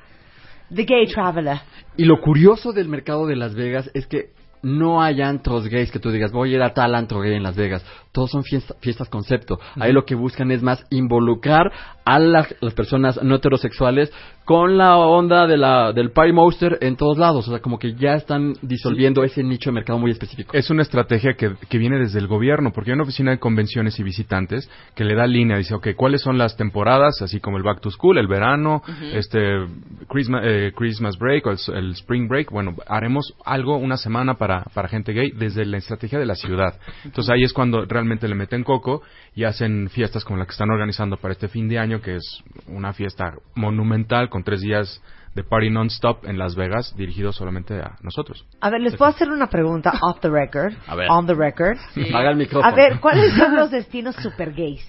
The 0.74 0.84
Gay 0.84 1.08
Traveler. 1.08 1.60
Y 1.98 2.06
lo 2.06 2.20
curioso 2.22 2.74
del 2.74 2.88
mercado 2.88 3.28
de 3.28 3.36
Las 3.36 3.56
Vegas 3.56 3.90
es 3.94 4.08
que 4.08 4.30
no 4.62 5.02
hay 5.02 5.22
antros 5.22 5.68
gays 5.68 5.92
que 5.92 6.00
tú 6.00 6.10
digas, 6.10 6.32
voy 6.32 6.52
a 6.54 6.56
ir 6.56 6.62
a 6.64 6.74
tal 6.74 6.96
antro 6.96 7.22
gay 7.22 7.36
en 7.36 7.44
Las 7.44 7.56
Vegas. 7.56 7.86
Todos 8.12 8.32
son 8.32 8.44
fiesta- 8.44 8.76
fiestas 8.82 9.10
concepto. 9.10 9.60
Ahí 9.76 9.92
lo 9.94 10.06
que 10.06 10.16
buscan 10.16 10.50
es 10.50 10.64
más 10.64 10.84
involucrar 10.90 11.72
a 12.06 12.20
la- 12.20 12.48
las 12.62 12.74
personas 12.74 13.22
no 13.24 13.36
heterosexuales 13.36 14.14
con 14.46 14.78
la 14.78 14.96
onda 14.98 15.48
de 15.48 15.58
la, 15.58 15.92
del 15.92 16.12
party 16.12 16.32
monster 16.32 16.78
en 16.82 16.96
todos 16.98 17.18
lados. 17.18 17.48
O 17.48 17.52
sea, 17.52 17.60
como 17.62 17.80
que 17.80 17.96
ya 17.96 18.14
están 18.14 18.54
disolviendo 18.62 19.24
ese 19.24 19.42
nicho 19.44 19.72
de 19.72 19.74
mercado 19.74 19.98
muy 19.98 20.12
específico. 20.12 20.52
Es 20.56 20.70
una 20.70 20.84
estrategia 20.84 21.34
que, 21.34 21.54
que 21.68 21.78
viene 21.80 21.98
desde 21.98 22.20
el 22.20 22.28
gobierno, 22.28 22.72
porque 22.72 22.92
hay 22.92 22.94
una 22.94 23.04
oficina 23.04 23.32
de 23.32 23.40
convenciones 23.40 24.00
y 24.00 24.04
visitantes 24.04 24.70
que 24.94 25.04
le 25.04 25.16
da 25.16 25.26
línea, 25.26 25.58
dice, 25.58 25.74
ok, 25.74 25.88
¿cuáles 25.96 26.22
son 26.22 26.38
las 26.38 26.56
temporadas? 26.58 27.22
Así 27.24 27.40
como 27.40 27.58
el 27.58 27.64
Back 27.64 27.82
to 27.82 27.90
School, 27.90 28.20
el 28.20 28.28
verano, 28.28 28.84
este 29.14 29.66
Christmas, 30.08 30.42
eh, 30.46 30.72
Christmas 30.76 31.18
Break 31.18 31.48
o 31.48 31.52
el, 31.52 31.58
el 31.76 31.92
Spring 31.94 32.28
Break. 32.28 32.52
Bueno, 32.52 32.76
haremos 32.88 33.34
algo 33.46 33.78
una 33.78 33.98
semana 33.98 34.36
para, 34.36 34.64
para 34.76 34.88
gente 34.88 35.12
gay 35.14 35.32
desde 35.32 35.66
la 35.66 35.78
estrategia 35.78 36.20
de 36.20 36.26
la 36.28 36.36
ciudad. 36.36 36.76
Entonces 37.04 37.32
ahí 37.32 37.44
es 37.44 37.52
cuando 37.52 37.84
realmente 37.86 38.28
le 38.28 38.36
meten 38.36 38.64
coco 38.64 39.02
y 39.34 39.44
hacen 39.44 39.90
fiestas 39.90 40.24
como 40.24 40.38
la 40.38 40.46
que 40.46 40.52
están 40.52 40.70
organizando 40.70 41.18
para 41.18 41.32
este 41.32 41.48
fin 41.48 41.68
de 41.68 41.80
año, 41.80 41.95
que 42.02 42.16
es 42.16 42.44
una 42.68 42.94
fiesta 42.94 43.34
monumental 43.56 44.30
con 44.30 44.44
tres 44.44 44.62
días 44.62 45.02
de 45.36 45.44
Party 45.44 45.70
Non-Stop 45.70 46.26
en 46.26 46.38
Las 46.38 46.56
Vegas, 46.56 46.96
dirigido 46.96 47.34
solamente 47.34 47.80
a 47.82 47.98
nosotros. 48.02 48.46
A 48.62 48.70
ver, 48.70 48.80
les 48.82 48.96
puedo 48.96 49.12
hacer 49.12 49.30
una 49.30 49.48
pregunta 49.48 49.92
off 50.02 50.20
the 50.22 50.30
record. 50.30 50.74
A 50.88 50.96
ver. 50.96 51.10
On 51.12 51.28
the 51.28 51.34
record. 51.34 51.78
Paga 52.12 52.30
el 52.32 52.38
micrófono. 52.38 52.72
A 52.72 52.76
ver, 52.76 53.00
¿cuáles 53.02 53.34
son 53.34 53.56
los 53.56 53.70
destinos 53.70 54.16
super 54.16 54.54
gays? 54.54 54.86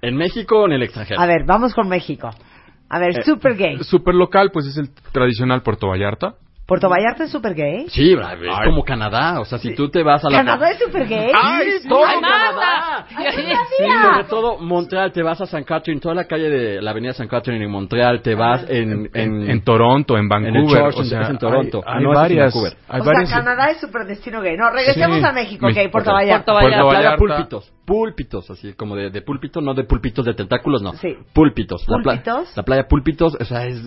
¿En 0.00 0.16
México 0.16 0.60
o 0.60 0.66
en 0.66 0.72
el 0.72 0.82
extranjero? 0.82 1.20
A 1.20 1.26
ver, 1.26 1.44
vamos 1.46 1.74
con 1.74 1.88
México. 1.88 2.30
A 2.88 2.98
ver, 2.98 3.18
Eh, 3.18 3.22
super 3.24 3.54
gay. 3.56 3.82
Super 3.84 4.14
local, 4.14 4.50
pues 4.52 4.66
es 4.66 4.76
el 4.78 4.90
tradicional 5.12 5.62
Puerto 5.62 5.88
Vallarta. 5.88 6.34
¿Puerto 6.72 6.88
Vallarta 6.88 7.24
es 7.24 7.30
super 7.30 7.52
gay? 7.54 7.84
Sí, 7.90 8.14
es 8.14 8.18
Ay. 8.24 8.64
como 8.64 8.82
Canadá. 8.82 9.40
O 9.40 9.44
sea, 9.44 9.58
si 9.58 9.74
tú 9.74 9.90
te 9.90 10.02
vas 10.02 10.24
a 10.24 10.30
la... 10.30 10.38
¿Canadá 10.38 10.70
es 10.70 10.78
super 10.78 11.06
gay? 11.06 11.30
¡Ay, 11.34 11.68
todo 11.86 12.00
¡Ay, 12.02 12.14
Canadá! 12.18 13.06
¡Ay, 13.14 13.26
Sí, 13.36 13.84
sobre 14.02 14.24
todo 14.24 14.58
Montreal, 14.58 15.12
te 15.12 15.22
vas 15.22 15.38
a 15.42 15.44
San 15.44 15.64
Catherine, 15.64 16.00
toda 16.00 16.14
la 16.14 16.24
calle 16.24 16.48
de 16.48 16.80
la 16.80 16.92
avenida 16.92 17.12
San 17.12 17.28
Catherine 17.28 17.62
en 17.62 17.70
Montreal, 17.70 18.22
te 18.22 18.34
vas 18.34 18.64
en... 18.70 19.10
En, 19.12 19.50
En 19.50 19.62
Toronto, 19.62 20.16
en 20.16 20.20
en 20.32 20.46
el 20.46 20.62
Vancouver. 20.62 20.82
Church, 20.84 20.96
o 20.96 21.04
sea, 21.04 21.28
en 21.28 21.36
Toronto. 21.36 21.82
Hay, 21.84 21.92
Ah, 21.92 21.96
hay 21.98 22.02
no, 22.04 22.08
en 22.08 22.14
varias. 22.14 22.54
Vancouver. 22.54 22.76
Hay 22.88 23.00
o 23.00 23.04
varias 23.04 23.28
sea, 23.28 23.38
Canadá 23.38 23.70
es 23.70 23.78
super 23.78 24.06
destino 24.06 24.40
gay. 24.40 24.56
No, 24.56 24.70
regresemos 24.70 25.18
Sí. 25.18 25.24
a 25.26 25.32
México, 25.32 25.66
ok, 25.66 25.90
Puerto 25.92 26.10
Ok. 26.10 26.16
Vallarta. 26.16 26.52
Puerto 26.52 26.68
La 26.70 26.76
playa 26.82 26.96
Vallarta. 27.10 27.16
púlpitos, 27.18 27.72
púlpitos, 27.84 28.50
así 28.50 28.72
como 28.74 28.96
de, 28.96 29.10
de 29.10 29.22
púlpito, 29.22 29.60
no 29.60 29.74
de 29.74 29.84
púlpitos 29.84 30.24
de 30.24 30.34
tentáculos, 30.34 30.82
no. 30.82 30.92
Sí. 30.94 31.16
Púlpitos. 31.32 31.84
La, 31.88 31.98
la 32.56 32.62
playa 32.62 32.84
púlpitos, 32.88 33.36
o 33.40 33.44
sea, 33.44 33.66
es 33.66 33.80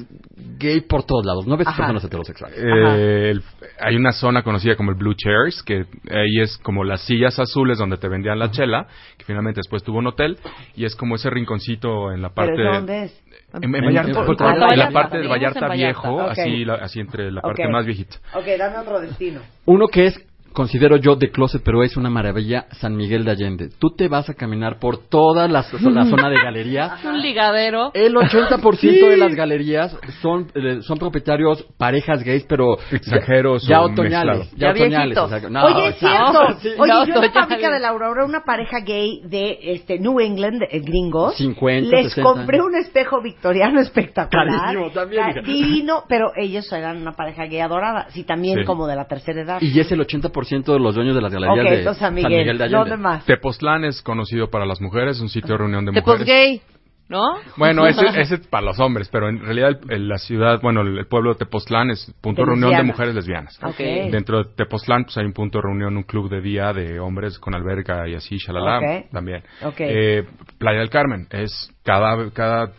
gay 0.60 0.82
por 0.82 1.04
todos 1.04 1.26
lados. 1.26 1.48
No 1.48 1.58
ves 1.58 1.68
Ajá. 1.68 1.78
personas 1.78 2.04
heterosexuales. 2.04 2.58
Eh, 2.58 3.30
el- 3.32 3.44
hay 3.80 3.96
una 3.96 4.12
zona 4.12 4.44
conocida 4.44 4.76
como 4.76 4.92
el 4.92 4.98
Blue 4.98 5.14
Chairs, 5.16 5.64
que 5.64 5.86
ahí 6.12 6.42
es 6.42 6.58
como 6.60 6.84
las 6.84 7.02
sillas 7.06 7.40
azules 7.40 7.78
donde 7.78 7.98
te 7.98 8.08
vendían 8.08 8.40
la 8.40 8.52
chela, 8.52 8.88
que 9.18 9.26
finalmente 9.26 9.60
después 9.60 9.84
tuvo 9.84 10.00
un 10.00 10.08
hotel, 10.08 10.38
y 10.76 10.86
es 10.86 10.96
como 10.96 11.16
ese 11.16 11.30
rinconcito 11.30 12.12
en 12.12 12.22
la 12.22 12.30
parte... 12.30 12.54
¿Pero 12.56 12.74
dónde 12.76 13.04
es? 13.06 13.22
En, 13.54 13.64
en 13.64 13.76
En- 13.76 13.86
Vallarta, 13.86 14.12
en 14.12 14.18
en 14.18 14.26
Puerto 14.26 14.44
la 14.44 14.92
parte 14.92 15.18
de 15.20 15.28
Vallarta, 15.28 15.68
viejo, 15.70 16.22
así, 16.22 16.66
la- 16.66 16.76
así 16.76 17.00
entre 17.00 17.32
la 17.32 17.42
parte 17.42 17.68
más 17.70 17.86
viejita. 17.86 18.18
Ok, 18.34 18.46
dame 18.58 18.78
otro 18.80 19.00
destino. 19.00 19.40
Uno 19.66 19.88
que 19.88 20.08
es, 20.08 20.28
considero 20.56 20.98
yo, 20.98 21.16
de 21.16 21.30
closet, 21.30 21.62
pero 21.64 21.84
es 21.84 21.96
una 21.98 22.10
maravilla, 22.10 22.66
San 22.80 22.96
Miguel 22.96 23.24
de 23.26 23.32
Allende. 23.32 23.70
Tú 23.80 23.92
te 23.96 24.08
vas 24.08 24.28
a 24.30 24.34
caminar 24.34 24.80
por 24.80 24.98
toda 25.08 25.48
la, 25.48 25.64
la 25.92 26.06
zona 26.10 26.30
de 26.30 26.36
galerías. 26.42 27.00
Es 27.00 27.06
un 27.06 27.22
ligadero. 27.22 27.92
El 27.94 28.16
80% 28.16 28.82
de 29.10 29.18
las 29.18 29.36
galerías 29.36 29.96
son, 30.22 30.48
eh, 30.56 30.80
son 30.82 30.98
propietarios 30.98 31.64
parejas 31.78 32.24
gays, 32.24 32.46
pero 32.50 32.78
Extranjeros 32.92 33.68
ya, 33.68 33.82
otoñales. 33.82 34.50
Ya, 34.54 34.68
Ya 34.68 34.72
otoñales. 34.72 35.16
viejitos. 35.16 35.32
o 35.32 35.40
sea, 35.40 35.50
no, 35.50 35.66
Oye, 35.66 35.88
es 35.90 35.96
sí, 35.98 36.06
Oye, 36.80 36.92
yo 37.08 37.14
en 37.16 37.22
la 37.22 37.32
fábrica 37.32 37.72
de 37.72 37.80
la 37.80 37.90
Aurora, 37.90 38.26
una 38.26 38.44
pareja 38.44 38.80
gay 38.80 39.22
de 39.26 39.58
este 39.62 40.00
New 40.00 40.20
England, 40.20 40.64
eh, 40.72 40.80
gringos, 40.80 41.36
50, 41.38 41.90
les 41.96 42.14
60. 42.14 42.24
compré 42.24 42.62
un 42.62 42.76
espejo 42.76 43.22
victoriano 43.22 43.80
espectacular. 43.86 44.48
Carísimo 44.48 44.90
también. 44.92 45.44
Divino, 45.46 46.04
pero 46.08 46.32
ellos 46.36 46.72
eran 46.72 46.98
una 47.02 47.12
pareja 47.12 47.44
gay 47.46 47.60
adorada. 47.60 48.08
Sí, 48.10 48.24
también 48.24 48.60
Sí. 48.60 48.66
como 48.66 48.88
de 48.88 48.96
la 48.96 49.06
tercera 49.06 49.42
edad. 49.42 49.62
Y 49.62 49.78
es 49.80 49.92
el 49.92 50.00
80% 50.00 50.45
de 50.50 50.80
los 50.80 50.96
dueños 50.96 51.16
de 51.16 51.22
las 51.22 51.34
galerías 51.34 51.86
de 51.86 51.94
San 51.96 52.14
Miguel. 52.14 52.32
de 52.58 52.64
Allende. 52.64 52.70
¿Dónde 52.70 52.98
más? 52.98 53.26
Tepoztlán 53.26 53.84
es 53.86 54.02
conocido 54.02 54.50
para 54.50 54.66
las 54.66 54.82
mujeres, 54.82 55.20
un 55.20 55.30
sitio 55.30 55.54
de 55.54 55.58
reunión 55.58 55.86
de 55.86 55.92
mujeres. 55.92 56.26
gay, 56.26 56.62
¿no? 57.10 57.22
Bueno, 57.58 57.86
ese, 57.88 58.06
ese 58.20 58.36
es 58.36 58.48
para 58.48 58.66
los 58.66 58.80
hombres, 58.80 59.10
pero 59.12 59.30
en 59.30 59.40
realidad 59.40 59.70
el- 59.70 59.92
el- 59.92 60.08
la 60.08 60.18
ciudad, 60.18 60.60
bueno, 60.62 60.82
el, 60.82 60.98
el 60.98 61.08
pueblo 61.08 61.34
de 61.34 61.40
Tepoztlán 61.40 61.92
es 61.92 62.14
punto 62.22 62.42
de 62.42 62.48
reunión 62.48 62.72
de 62.76 62.84
mujeres 62.84 63.14
lesbianas. 63.14 63.60
Ok. 63.64 63.78
Dentro 63.78 64.44
de 64.44 64.50
Tepoztlán 64.56 65.04
pues, 65.06 65.18
hay 65.18 65.26
un 65.26 65.34
punto 65.34 65.58
de 65.60 65.64
reunión, 65.64 65.96
un 65.98 66.04
club 66.04 66.30
de 66.30 66.42
día 66.42 66.74
de 66.74 67.00
hombres 67.00 67.38
con 67.40 67.54
alberca 67.56 68.08
y 68.08 68.16
así, 68.16 68.38
shalala, 68.38 68.80
Ok. 68.80 69.12
también. 69.12 69.44
Eh, 69.80 70.24
Playa 70.58 70.80
del 70.80 70.90
Carmen 70.90 71.28
es 71.32 71.72
cada, 71.84 72.30
cada 72.32 72.72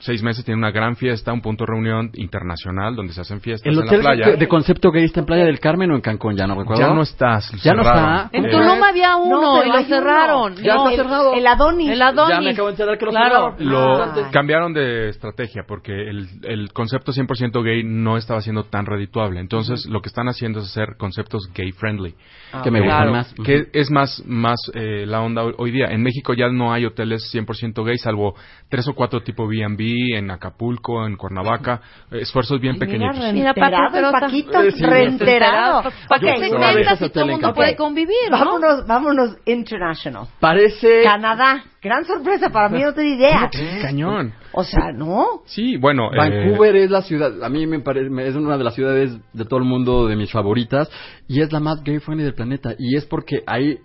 seis 0.00 0.22
meses 0.22 0.44
tiene 0.44 0.58
una 0.58 0.70
gran 0.70 0.96
fiesta, 0.96 1.32
un 1.32 1.40
punto 1.40 1.64
de 1.64 1.72
reunión 1.72 2.10
internacional 2.14 2.94
donde 2.96 3.12
se 3.12 3.20
hacen 3.20 3.40
fiestas 3.40 3.66
¿El 3.66 3.72
en 3.74 3.80
la 3.80 3.86
hotel 3.86 4.00
playa. 4.00 4.26
de, 4.32 4.36
de 4.36 4.48
concepto 4.48 4.90
gay 4.90 5.04
está 5.04 5.20
en 5.20 5.26
Playa 5.26 5.44
del 5.44 5.60
Carmen 5.60 5.90
o 5.90 5.94
en 5.94 6.00
Cancún? 6.00 6.36
Ya 6.36 6.46
no 6.46 6.54
recuerdo. 6.58 6.82
ya 6.82 6.94
no 6.94 7.02
está, 7.02 7.38
Ya 7.62 7.74
no 7.74 7.82
está. 7.82 8.30
En 8.32 8.50
Tulum 8.50 8.82
había 8.82 9.16
uno 9.16 9.40
No, 9.40 9.64
y 9.64 9.68
lo 9.68 9.82
cerraron. 9.84 10.54
Ya 10.56 10.74
No, 10.74 10.88
está 10.88 11.02
el- 11.02 11.06
cerrado. 11.08 11.34
El 11.34 11.46
Adonis. 11.46 11.90
El 11.90 12.02
Adonis. 12.02 12.34
Ya 12.36 12.40
me 12.40 12.50
acabo 12.50 12.68
de 12.68 12.72
enterar 12.72 12.98
que 12.98 13.04
lo 13.04 13.10
Claro. 13.10 13.54
cerraron. 13.58 13.68
Lo 13.70 14.02
Ah. 14.02 14.28
cambiaron 14.32 14.72
de 14.72 15.08
estrategia 15.08 15.62
porque 15.66 15.92
el, 15.92 16.28
el 16.44 16.72
concepto 16.72 17.12
100% 17.12 17.62
gay 17.62 17.82
no 17.84 18.16
estaba 18.16 18.40
siendo 18.40 18.64
tan 18.64 18.86
redituable. 18.86 19.40
Entonces, 19.40 19.86
lo 19.86 20.00
que 20.00 20.08
están 20.08 20.28
haciendo 20.28 20.60
es 20.60 20.66
hacer 20.66 20.96
conceptos 20.98 21.50
gay 21.54 21.72
friendly. 21.72 22.14
que 22.62 22.70
me 22.70 22.80
gustan 22.80 22.96
Claro. 22.98 23.12
más. 23.12 23.34
Que 23.44 23.68
es 23.72 23.90
más 23.90 24.22
más 24.26 24.58
eh, 24.74 25.06
la 25.06 25.22
onda 25.22 25.42
hoy, 25.42 25.54
hoy 25.56 25.70
día. 25.70 25.86
En 25.86 26.02
México 26.02 26.34
ya 26.34 26.48
no 26.50 26.72
hay 26.72 26.84
hoteles 26.84 27.22
100% 27.32 27.82
gay, 27.82 27.96
salvo 27.96 28.34
tres 28.68 28.86
o 28.88 28.94
cuatro 28.94 29.22
tipo 29.22 29.48
B&B 29.76 30.16
en 30.18 30.30
Acapulco, 30.30 31.06
en 31.06 31.16
Cuernavaca. 31.16 31.80
eh, 32.10 32.18
esfuerzos 32.22 32.60
bien 32.60 32.74
Mira, 32.74 32.86
pequeñitos. 32.86 33.32
Mira, 33.32 33.52
reenterado, 33.52 34.12
Paquito, 34.12 34.62
Eh, 34.62 34.72
sí, 34.72 34.82
reenterado. 34.84 35.82
¿Para 36.08 36.20
qué 36.20 36.30
Ok, 36.32 36.38
se 36.38 36.50
una 36.50 36.58
vez 36.66 36.68
inventa 36.70 36.92
ese 36.92 37.04
si 37.06 37.10
todo 37.12 37.24
el 37.24 37.30
mundo 37.32 37.48
en 37.48 37.54
puede 37.54 37.70
Cancún. 37.70 37.86
convivir, 37.86 38.16
no? 38.30 38.38
Vámonos, 38.38 38.86
vámonos 38.86 39.36
international. 39.46 40.26
Parece... 40.40 41.02
Canadá. 41.02 41.64
Gran 41.82 42.04
sorpresa 42.04 42.48
para 42.50 42.68
mí, 42.68 42.80
no 42.80 42.94
tenía 42.94 43.14
idea. 43.16 43.50
Cañón. 43.82 44.32
O 44.52 44.62
sea, 44.62 44.92
¿no? 44.94 45.42
Sí, 45.46 45.76
bueno. 45.76 46.12
eh, 46.12 46.16
Vancouver 46.16 46.76
es 46.76 46.90
la 46.90 47.02
ciudad, 47.02 47.42
a 47.42 47.48
mí 47.48 47.66
me 47.66 47.80
parece, 47.80 48.08
me- 48.08 48.26
es 48.28 48.36
una 48.36 48.56
de 48.56 48.62
las 48.62 48.74
ciudades 48.76 49.16
de 49.32 49.44
todo 49.44 49.58
el 49.58 49.64
mundo 49.64 50.06
de 50.06 50.14
mis 50.14 50.30
favoritas 50.30 50.88
y 51.26 51.40
es 51.40 51.50
la 51.52 51.58
más 51.58 51.82
gay 51.82 51.98
friendly 51.98 52.22
del 52.24 52.34
planeta 52.34 52.74
y 52.78 52.96
es 52.96 53.04
porque 53.06 53.42
ahí 53.46 53.78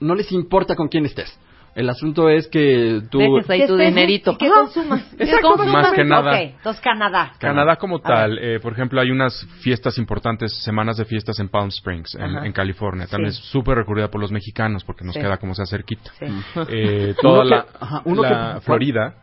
no 0.00 0.14
les 0.14 0.32
importa 0.32 0.74
con 0.76 0.88
quién 0.88 1.04
estés. 1.04 1.38
El 1.74 1.88
asunto 1.88 2.28
es 2.28 2.48
que 2.48 3.00
tú... 3.10 3.18
Dejes 3.18 3.48
ahí 3.48 3.66
tu 3.66 3.76
dinerito. 3.76 4.32
Ajá. 4.32 4.50
consumas. 4.60 5.12
Exacto, 5.18 5.48
consumas. 5.56 5.72
más 5.72 5.92
que 5.92 6.04
nada. 6.04 6.40
Entonces 6.40 6.82
Canadá. 6.82 7.32
Canadá 7.38 7.76
como 7.76 8.00
tal, 8.00 8.38
eh, 8.38 8.60
por 8.60 8.72
ejemplo, 8.74 9.00
hay 9.00 9.10
unas 9.10 9.46
fiestas 9.60 9.96
importantes, 9.96 10.52
semanas 10.62 10.98
de 10.98 11.04
fiestas 11.06 11.38
en 11.40 11.48
Palm 11.48 11.68
Springs, 11.68 12.14
en, 12.16 12.52
California. 12.52 13.06
También 13.06 13.32
Sí. 13.32 13.40
es 13.40 13.48
súper 13.50 13.78
recurrida 13.78 14.08
por 14.10 14.20
los 14.20 14.30
mexicanos 14.30 14.84
porque 14.84 15.04
nos 15.04 15.14
Sí. 15.14 15.20
queda 15.20 15.38
como 15.38 15.54
sea 15.54 15.64
cerquita. 15.66 16.10
Sí. 16.18 16.26
Eh, 16.68 17.14
toda 17.20 17.40
Uno 17.40 17.42
que- 17.44 17.48
la, 17.54 17.66
ajá, 17.80 18.02
uno 18.04 18.22
la 18.22 18.54
que- 18.56 18.60
Florida. 18.62 19.14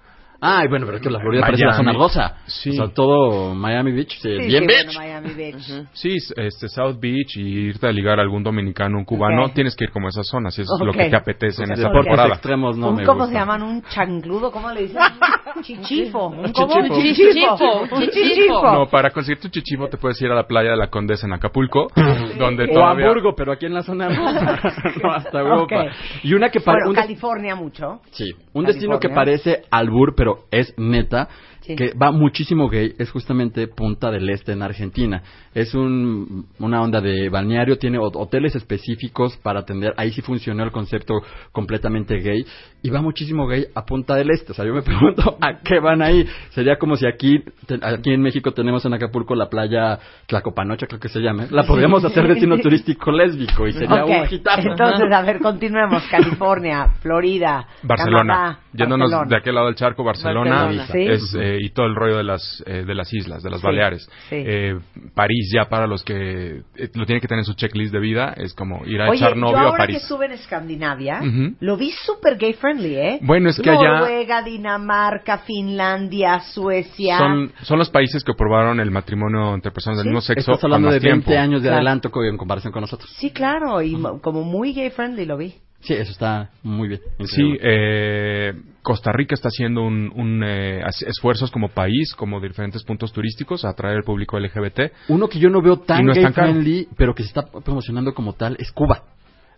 Ay, 0.42 0.68
bueno, 0.70 0.86
pero 0.86 0.98
es 0.98 1.04
que 1.04 1.10
la 1.10 1.20
Florida 1.20 1.42
parece 1.42 1.66
la 1.66 1.72
Miami. 1.72 1.86
zona 1.92 1.98
rosa. 2.00 2.38
Sí. 2.46 2.70
O 2.70 2.74
sea, 2.74 2.88
todo 2.94 3.54
Miami 3.56 3.92
Beach, 3.92 4.18
sí, 4.22 4.30
Sí, 4.40 4.48
bien 4.48 4.62
sí, 4.64 4.68
beach. 4.68 4.86
bueno, 4.96 5.00
Miami 5.00 5.34
Beach. 5.34 5.88
Sí, 5.94 6.16
s- 6.16 6.34
este 6.38 6.70
South 6.70 6.96
Beach 7.00 7.36
y 7.36 7.42
irte 7.70 7.88
a 7.88 7.92
ligar 7.92 8.20
a 8.20 8.22
algún 8.22 8.42
dominicano, 8.44 8.98
un 8.98 9.04
cubano, 9.06 9.46
Ok. 9.48 9.54
tienes 9.54 9.76
que 9.76 9.84
ir 9.86 9.92
como 9.92 10.08
a 10.08 10.10
esas 10.10 10.28
zonas, 10.28 10.54
si 10.56 10.62
es 10.62 10.68
lo 10.80 10.92
Ok. 10.92 10.98
que 10.98 11.10
te 11.10 11.16
apetece 11.16 11.64
en 11.64 11.74
esa 11.74 11.92
temporada. 11.92 12.30
extremos 12.30 12.78
no 12.78 12.90
un, 12.90 12.96
me 12.96 13.04
¿Cómo 13.06 13.20
gusta. 13.26 13.34
se 13.34 13.40
llaman? 13.40 13.62
¿Un 13.64 13.82
changludo? 13.84 14.52
¿Cómo 14.52 14.72
le 14.72 14.82
dicen? 14.84 15.02
Chichifo. 15.62 16.28
¿Un 16.28 16.54
Chichifo. 16.54 17.02
chichifo. 17.02 17.96
Un 17.96 18.10
chichifo. 18.10 18.62
No, 18.74 18.86
para 18.90 19.10
conseguir 19.10 19.42
tu 19.42 19.50
chichivo 19.50 19.88
te 19.90 19.98
puedes 19.98 20.22
ir 20.22 20.32
a 20.32 20.36
la 20.36 20.44
playa 20.48 20.72
de 20.72 20.78
la 20.78 20.88
Condesa 20.88 21.28
en 21.28 21.34
Acapulco, 21.34 21.88
donde 22.38 22.64
O 22.66 22.74
todavía... 22.74 23.08
Hamburgo, 23.08 23.34
pero 23.36 23.52
aquí 23.52 23.66
en 23.66 23.74
la 23.74 23.82
zona 23.84 24.08
no, 25.04 25.12
hasta 25.12 25.40
Europa. 25.40 25.82
Ok. 25.84 25.92
Y 26.24 26.34
una 26.34 26.50
que 26.50 26.62
para 26.62 26.78
Bueno, 26.80 26.90
un 26.92 26.96
California 26.96 27.56
mucho. 27.56 28.00
Sí, 28.12 28.32
un 28.54 28.66
destino 28.66 29.00
que 29.00 29.10
California. 29.10 29.16
parece 29.16 29.62
albur, 29.72 30.14
pero 30.16 30.29
es 30.52 30.74
neta, 30.78 31.30
Sí. 31.70 31.76
que 31.76 31.94
va 31.94 32.12
muchísimo 32.12 32.68
gay, 32.68 32.94
es 32.98 33.12
justamente 33.12 33.68
Punta 33.68 34.10
del 34.10 34.28
Este 34.30 34.54
en 34.54 34.64
Argentina. 34.64 35.22
Es 35.54 35.76
un, 35.76 36.48
una 36.60 36.82
onda 36.82 37.00
de 37.00 37.30
balneario, 37.30 37.78
tiene 37.78 38.00
hot- 38.00 38.16
hoteles 38.16 38.56
específicos 38.56 39.38
para 39.38 39.60
atender, 39.60 39.94
ahí 39.98 40.12
sí 40.12 40.22
funcionó 40.22 40.64
el 40.64 40.72
concepto 40.72 41.14
completamente 41.52 42.16
gay, 42.20 42.44
y 42.82 42.90
va 42.90 43.02
muchísimo 43.02 43.46
gay 43.48 43.66
a 43.76 43.86
Punta 43.86 44.16
del 44.16 44.32
Este. 44.32 44.52
O 44.52 44.56
sea, 44.56 44.66
yo 44.66 44.74
me 44.74 44.82
pregunto, 44.84 45.38
¿a 45.42 45.60
qué 45.60 45.80
van 45.80 46.02
ahí? 46.02 46.26
Sería 46.50 46.78
como 46.78 46.96
si 46.96 47.06
aquí, 47.06 47.44
te- 47.68 47.80
aquí 47.82 48.12
en 48.14 48.22
México 48.22 48.52
tenemos 48.52 48.84
en 48.86 48.94
Acapulco 48.94 49.36
la 49.36 49.48
playa 49.50 50.00
Tlacopanocha, 50.28 50.88
creo 50.88 51.00
que 51.00 51.10
se 51.10 51.20
llame. 51.20 51.48
La 51.52 51.64
podríamos 51.64 52.04
hacer 52.04 52.28
destino 52.28 52.58
turístico 52.58 53.12
lésbico 53.12 53.68
y 53.68 53.74
sería 53.74 54.06
Ok, 54.06 54.10
un. 54.10 54.70
Entonces, 54.72 55.12
a 55.14 55.22
ver, 55.22 55.40
continuemos. 55.40 56.04
California, 56.10 56.88
Florida, 57.02 57.68
Barcelona. 57.84 58.34
Canadá, 58.34 58.60
Yéndonos 58.74 59.12
Barcelona. 59.12 59.30
de 59.30 59.36
aquel 59.38 59.56
lado 59.56 59.68
del 59.68 59.76
charco, 59.76 60.04
Barcelona, 60.04 60.64
Barcelona, 60.66 60.88
sí. 60.92 61.00
es, 61.08 61.36
eh, 61.40 61.58
y 61.60 61.70
todo 61.72 61.86
el 61.86 61.96
rollo 61.96 62.18
de 62.18 62.24
las 62.24 62.64
eh, 62.66 62.84
de 62.86 62.96
las 62.96 63.14
islas, 63.14 63.44
de 63.44 63.50
las 63.50 63.60
Sí, 63.62 63.66
Baleares. 63.68 64.10
sí. 64.30 64.36
Eh, 64.36 64.80
París 65.14 65.52
ya 65.54 65.70
para 65.70 65.88
los 65.88 66.04
que 66.04 66.62
eh, 66.76 66.90
lo 66.94 67.06
tienen 67.06 67.22
que 67.22 67.28
tener 67.28 67.40
en 67.40 67.46
su 67.46 67.54
checklist 67.54 67.94
de 67.94 68.00
vida 68.00 68.34
es 68.38 68.54
como 68.54 68.86
ir 68.86 69.02
a 69.02 69.10
Oye, 69.10 69.18
echar 69.20 69.34
yo 69.36 69.40
novio 69.42 69.58
a 69.58 69.62
ahora 69.62 69.72
que 69.86 69.94
París. 69.94 70.04
estuve 70.04 70.26
en 70.28 70.32
Escandinavia, 70.34 71.20
Ujú. 71.22 71.56
lo 71.60 71.78
vi 71.78 71.92
súper 71.92 72.38
gay 72.38 72.54
friendly, 72.54 72.96
¿eh? 72.96 73.20
Bueno, 73.22 73.50
es 73.50 73.60
que 73.60 73.70
allá 73.70 74.00
Noruega, 74.00 74.42
Dinamarca, 74.44 75.40
Finlandia, 75.40 76.40
Suecia. 76.42 77.18
son, 77.18 77.52
son 77.64 77.80
los 77.80 77.90
países 77.90 78.24
que 78.24 78.32
aprobaron 78.32 78.80
el 78.80 78.92
matrimonio 78.92 79.54
entre 79.54 79.72
personas 79.72 79.98
del 80.00 80.08
mismo 80.08 80.22
sexo 80.22 80.52
Estás 80.52 80.64
hablando 80.64 80.88
con 80.88 80.94
de 80.94 81.00
más 81.00 81.04
20 81.04 81.26
tiempo. 81.26 81.42
años 81.42 81.62
de 81.62 81.68
Claro. 81.70 81.76
adelanto 81.78 82.12
en 82.24 82.38
comparación 82.38 82.74
con 82.74 82.82
nosotros. 82.82 83.10
Sí, 83.18 83.32
claro, 83.32 83.82
y 83.82 83.96
mo- 83.96 84.20
como 84.22 84.44
muy 84.44 84.74
gay 84.74 84.90
friendly 84.90 85.26
lo 85.26 85.38
vi. 85.38 85.54
Sí, 85.82 85.94
eso 85.94 86.12
está 86.12 86.50
muy 86.62 86.90
bien. 86.90 87.02
Sí, 87.26 87.58
eh, 87.62 88.54
Costa 88.82 89.12
Rica 89.14 89.34
está 89.34 89.48
haciendo 89.48 89.82
un, 89.84 90.12
un, 90.14 90.44
eh, 90.44 90.82
as- 90.84 91.02
esfuerzos 91.04 91.52
como 91.52 91.70
país, 91.70 92.14
como 92.16 92.40
diferentes 92.42 92.84
puntos 92.84 93.14
turísticos, 93.14 93.64
a 93.64 93.70
atraer 93.70 93.98
al 93.98 94.04
público 94.04 94.38
LGBT. 94.38 94.92
Uno 95.08 95.30
que 95.30 95.40
yo 95.40 95.50
no 95.50 95.62
veo 95.62 95.78
tan 95.80 96.06
no 96.06 96.14
gay 96.14 96.24
tan 96.24 96.34
caro. 96.34 96.52
friendly, 96.52 96.88
pero 96.98 97.16
que 97.16 97.24
se 97.24 97.30
está 97.30 97.46
promocionando 97.46 98.14
como 98.14 98.34
tal, 98.34 98.58
es 98.60 98.72
Cuba. 98.72 99.04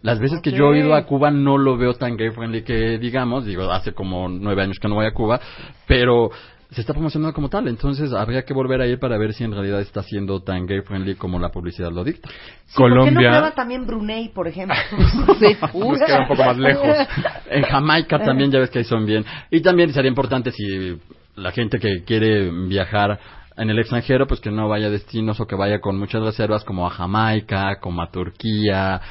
Las 0.04 0.20
veces 0.20 0.42
que 0.42 0.52
yo 0.52 0.74
he 0.74 0.80
ido 0.80 0.96
a 0.96 1.06
Cuba 1.06 1.30
no 1.32 1.58
lo 1.60 1.78
veo 1.78 1.94
tan 1.94 2.18
gay 2.18 2.30
friendly 2.32 2.64
que 2.64 2.98
digamos, 2.98 3.46
digo, 3.46 3.72
hace 3.72 3.94
como 3.94 4.30
nueve 4.30 4.64
años 4.64 4.80
que 4.80 4.88
no 4.88 4.96
voy 4.96 5.06
a 5.06 5.14
Cuba, 5.14 5.40
pero 5.88 6.32
se 6.72 6.82
está 6.82 6.94
promocionando 6.94 7.34
como 7.34 7.50
tal. 7.50 7.68
Entonces 7.68 8.14
habría 8.14 8.44
que 8.44 8.54
volver 8.54 8.82
a 8.82 8.88
ir 8.88 8.98
para 9.00 9.18
ver 9.18 9.34
si 9.34 9.44
en 9.44 9.52
realidad 9.52 9.82
está 9.82 10.02
siendo 10.04 10.42
tan 10.42 10.66
gay 10.66 10.82
friendly 10.82 11.16
como 11.16 11.38
la 11.38 11.50
publicidad 11.50 11.92
lo 11.92 12.04
dicta. 12.04 12.30
Sí, 12.66 12.76
¿Por 12.78 12.90
qué 12.90 12.96
no 12.96 13.02
Colombia- 13.02 13.30
prueba 13.30 13.52
también 13.52 13.86
Brunei, 13.86 14.30
por 14.30 14.48
ejemplo? 14.48 14.76
Sí. 15.40 15.58
Nos 15.74 16.00
queda 16.00 16.22
un 16.22 16.28
poco 16.28 16.44
más 16.46 16.58
lejos. 16.58 16.88
En 17.50 17.64
Jamaica 17.64 18.20
también 18.20 18.52
ya 18.52 18.60
ves 18.60 18.70
que 18.70 18.80
ahí 18.80 18.86
son 18.86 19.06
bien. 19.06 19.26
Y 19.50 19.62
también 19.62 19.92
sería 19.94 20.10
importante 20.10 20.52
si 20.52 20.98
la 21.36 21.52
gente 21.52 21.80
que 21.80 22.04
quiere 22.06 22.50
viajar 22.68 23.20
en 23.58 23.70
el 23.70 23.78
extranjero, 23.80 24.28
pues 24.28 24.40
que 24.40 24.50
no 24.50 24.70
vaya 24.70 24.88
a 24.88 24.90
destinos 24.90 25.40
o 25.40 25.46
que 25.46 25.56
vaya 25.56 25.80
con 25.82 25.98
muchas 25.98 26.22
reservas 26.24 26.64
como 26.64 26.88
a 26.88 26.90
Jamaica, 26.90 27.80
como 27.82 28.02
a 28.02 28.10
Turquía, 28.10 29.02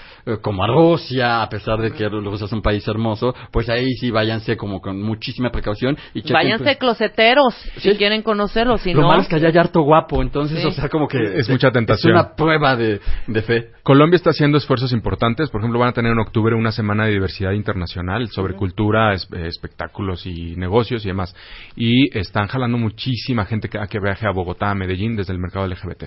como 0.42 0.64
a 0.64 0.66
Rusia, 0.66 1.42
a 1.42 1.48
pesar 1.48 1.78
de 1.80 1.92
que 1.92 2.08
Rusia 2.08 2.46
es 2.46 2.52
un 2.52 2.62
país 2.62 2.86
hermoso, 2.88 3.34
pues 3.50 3.68
ahí 3.68 3.90
sí 3.94 4.10
váyanse 4.10 4.56
como 4.56 4.80
con 4.80 5.00
muchísima 5.02 5.50
precaución 5.50 5.96
y 6.14 6.20
chequen, 6.22 6.34
Váyanse 6.34 6.64
pues, 6.64 6.76
closeteros 6.78 7.54
si 7.78 7.90
Sí. 7.90 7.96
quieren 7.96 8.22
conocerlo, 8.22 8.78
si 8.78 8.92
lo 8.92 9.02
no... 9.02 9.08
malo 9.08 9.22
es 9.22 9.28
que 9.28 9.36
allá 9.36 9.48
hay 9.48 9.56
harto 9.58 9.82
guapo, 9.82 10.22
entonces, 10.22 10.60
Sí. 10.60 10.66
o 10.66 10.70
sea, 10.72 10.88
como 10.88 11.08
que... 11.08 11.18
Es 11.38 11.48
mucha 11.48 11.70
tentación. 11.70 12.16
Es 12.16 12.20
una 12.24 12.34
prueba 12.34 12.76
de, 12.76 13.00
de 13.26 13.42
fe. 13.42 13.70
Colombia 13.82 14.16
está 14.16 14.30
haciendo 14.30 14.58
esfuerzos 14.58 14.92
importantes. 14.92 15.50
Por 15.50 15.60
ejemplo, 15.60 15.78
van 15.80 15.88
a 15.88 15.92
tener 15.92 16.12
en 16.12 16.18
octubre 16.18 16.54
una 16.54 16.70
semana 16.72 17.06
de 17.06 17.12
diversidad 17.12 17.52
internacional 17.52 18.28
sobre 18.28 18.54
cultura, 18.54 19.14
es- 19.14 19.28
eh, 19.34 19.46
espectáculos 19.46 20.26
y 20.26 20.54
negocios 20.56 21.04
y 21.04 21.08
demás. 21.08 21.34
Y 21.76 22.16
están 22.16 22.46
jalando 22.48 22.78
muchísima 22.78 23.44
gente 23.46 23.68
que, 23.68 23.78
a 23.78 23.86
que 23.86 23.98
viaje 24.00 24.26
a 24.26 24.30
Bogotá, 24.32 24.70
a 24.70 24.74
Medellín, 24.74 25.16
desde 25.16 25.32
el 25.32 25.38
mercado 25.38 25.66
LGBT. 25.66 26.04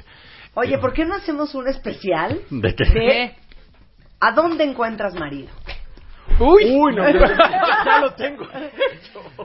Oye, 0.56 0.78
¿por 0.78 0.94
qué 0.94 1.04
no 1.04 1.16
hacemos 1.16 1.56
un 1.56 1.68
especial 1.68 2.40
¿De 2.52 2.76
qué? 2.76 2.84
de 2.86 3.34
¿A 4.26 4.32
dónde 4.32 4.64
encuentras 4.64 5.14
marido? 5.16 5.50
Uy, 6.40 6.96
no, 6.96 7.08
ya 7.86 8.00
lo 8.02 8.14
tengo. 8.14 8.48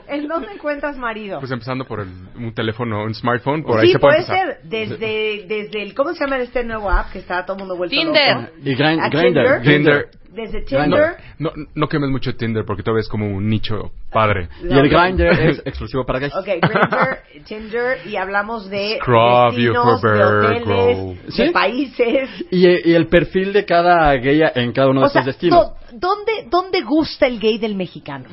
¿En 0.07 0.27
dónde 0.27 0.53
encuentras 0.53 0.97
marido? 0.97 1.39
Pues 1.39 1.51
empezando 1.51 1.85
por 1.85 1.99
el- 1.99 2.07
un 2.35 2.53
teléfono, 2.53 3.03
un 3.03 3.13
smartphone, 3.13 3.61
por 3.63 3.79
ahí 3.79 3.87
sí, 3.87 3.91
se 3.93 3.99
puede 3.99 4.23
puede 4.25 4.39
ser 4.39 4.59
desde, 4.63 5.45
desde 5.47 5.83
el, 5.83 5.93
¿cómo 5.93 6.13
se 6.13 6.23
llama 6.23 6.37
este 6.37 6.63
nuevo 6.63 6.89
app 6.89 7.11
que 7.11 7.19
está 7.19 7.45
todo 7.45 7.57
el 7.57 7.59
mundo 7.63 7.77
vuelto 7.77 7.95
Tinder. 7.95 8.35
loco? 8.35 8.53
Y 8.63 8.75
Grind- 8.75 9.01
¿A 9.01 9.09
Grindr. 9.09 9.61
Tinder. 9.61 10.09
Desde. 10.33 10.61
Tinder. 10.61 11.17
No, 11.39 11.51
no 11.75 11.87
quemes 11.87 12.09
mucho 12.09 12.35
Tinder 12.35 12.63
porque 12.65 12.83
todavía 12.83 13.01
es 13.01 13.09
como 13.09 13.27
un 13.27 13.47
nicho 13.49 13.91
padre. 14.11 14.49
Y 14.63 14.77
el 14.77 14.89
Grindr 14.89 15.25
es 15.27 15.59
exclusivo 15.65 16.05
para 16.05 16.19
gays. 16.19 16.35
Ok, 16.35 16.45
Grindr, 16.45 17.43
Tinder, 17.45 18.07
y 18.07 18.15
hablamos 18.15 18.69
de 18.69 18.97
Scrub, 19.01 19.53
destinos, 19.55 20.01
de 20.01 20.23
hoteles, 20.23 20.65
Grow. 20.65 21.15
de 21.25 21.31
¿Sí? 21.31 21.49
países. 21.51 22.29
Y, 22.51 22.89
y 22.89 22.93
el 22.93 23.07
perfil 23.07 23.53
de 23.53 23.65
cada 23.65 24.13
gay 24.15 24.41
en 24.55 24.71
cada 24.71 24.89
uno 24.89 25.01
de 25.01 25.07
O 25.07 25.09
sea, 25.09 25.23
destinos. 25.23 25.71
¿dónde, 25.93 26.47
¿dónde 26.49 26.81
gusta 26.81 27.25
el 27.27 27.39
gay 27.39 27.57
del 27.57 27.75
mexicano? 27.75 28.29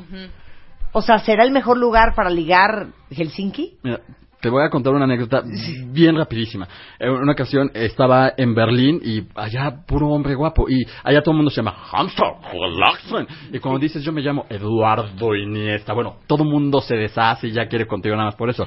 O 0.92 1.02
sea, 1.02 1.18
¿será 1.18 1.44
el 1.44 1.50
mejor 1.50 1.76
lugar 1.78 2.14
para 2.14 2.30
ligar 2.30 2.88
Helsinki? 3.10 3.78
Mira, 3.82 4.00
te 4.40 4.50
voy 4.50 4.62
a 4.64 4.70
contar 4.70 4.92
una 4.94 5.04
anécdota 5.04 5.42
bien 5.88 6.16
rapidísima. 6.16 6.68
En 6.98 7.10
una 7.10 7.32
ocasión 7.32 7.70
estaba 7.74 8.32
en 8.36 8.54
Berlín 8.54 9.00
y 9.02 9.24
allá 9.34 9.84
puro 9.86 10.08
hombre 10.08 10.34
guapo. 10.34 10.68
Y 10.68 10.84
allá 11.02 11.20
todo 11.22 11.32
el 11.32 11.36
mundo 11.38 11.50
se 11.50 11.56
llama 11.56 11.74
Hamster 11.90 12.26
Relaxen. 12.52 13.26
Y 13.52 13.58
cuando 13.58 13.78
dices 13.80 14.02
yo 14.04 14.12
me 14.12 14.20
llamo 14.20 14.46
Eduardo 14.48 15.34
Iniesta, 15.34 15.92
bueno, 15.94 16.16
todo 16.26 16.44
el 16.44 16.50
mundo 16.50 16.80
se 16.80 16.96
deshace 16.96 17.48
y 17.48 17.52
ya 17.52 17.66
quiere 17.66 17.86
contigo 17.86 18.14
nada 18.14 18.26
más 18.28 18.36
por 18.36 18.50
eso. 18.50 18.66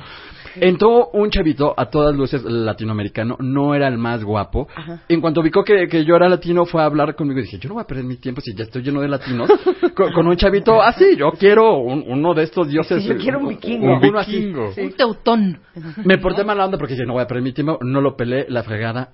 Entró 0.55 1.09
un 1.13 1.29
chavito 1.29 1.73
a 1.77 1.85
todas 1.85 2.15
luces 2.15 2.43
latinoamericano, 2.43 3.37
no 3.39 3.75
era 3.75 3.87
el 3.87 3.97
más 3.97 4.23
guapo. 4.23 4.67
En 5.07 5.21
cuanto 5.21 5.41
ubicó 5.41 5.63
que, 5.63 5.87
que 5.87 6.03
yo 6.03 6.15
era 6.15 6.27
latino, 6.27 6.65
fue 6.65 6.81
a 6.81 6.85
hablar 6.85 7.15
conmigo 7.15 7.39
y 7.39 7.43
dije, 7.43 7.59
yo 7.59 7.69
no 7.69 7.75
voy 7.75 7.83
a 7.83 7.87
perder 7.87 8.03
mi 8.05 8.17
tiempo 8.17 8.41
si 8.41 8.53
ya 8.55 8.63
estoy 8.63 8.81
lleno 8.81 8.99
de 9.01 9.07
latinos. 9.07 9.49
con, 9.95 10.11
con 10.11 10.27
un 10.27 10.35
chavito 10.35 10.81
así, 10.81 11.15
yo 11.15 11.31
quiero 11.33 11.77
un- 11.77 12.03
uno 12.07 12.33
de 12.33 12.43
estos 12.43 12.67
dioses. 12.67 13.03
Sí, 13.03 13.09
yo 13.09 13.17
quiero 13.17 13.39
un 13.39 13.49
vikingo. 13.49 13.93
Un 13.97 14.05
uno 14.09 14.19
así. 14.19 14.31
vikingo. 14.37 14.71
Un 14.75 14.91
teutón. 14.93 15.58
Me 16.05 16.17
porté 16.17 16.43
mala 16.43 16.65
onda 16.65 16.77
porque 16.77 16.93
dije, 16.93 17.05
no 17.05 17.13
voy 17.13 17.23
a 17.23 17.27
perder 17.27 17.43
mi 17.43 17.53
tiempo, 17.53 17.79
no 17.81 18.01
lo 18.01 18.15
peleé, 18.15 18.45
la 18.49 18.63
fregada. 18.63 19.09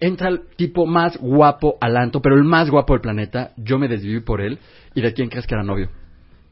Entra 0.00 0.28
el 0.28 0.42
tipo 0.56 0.86
más 0.86 1.16
guapo 1.18 1.76
al 1.80 1.96
anto, 1.96 2.22
pero 2.22 2.36
el 2.36 2.44
más 2.44 2.70
guapo 2.70 2.94
del 2.94 3.00
planeta. 3.00 3.50
Yo 3.56 3.78
me 3.78 3.88
desviví 3.88 4.20
por 4.20 4.40
él. 4.40 4.58
¿Y 4.94 5.00
de 5.00 5.12
quién 5.12 5.28
crees 5.28 5.46
que 5.46 5.54
era 5.54 5.64
novio? 5.64 5.90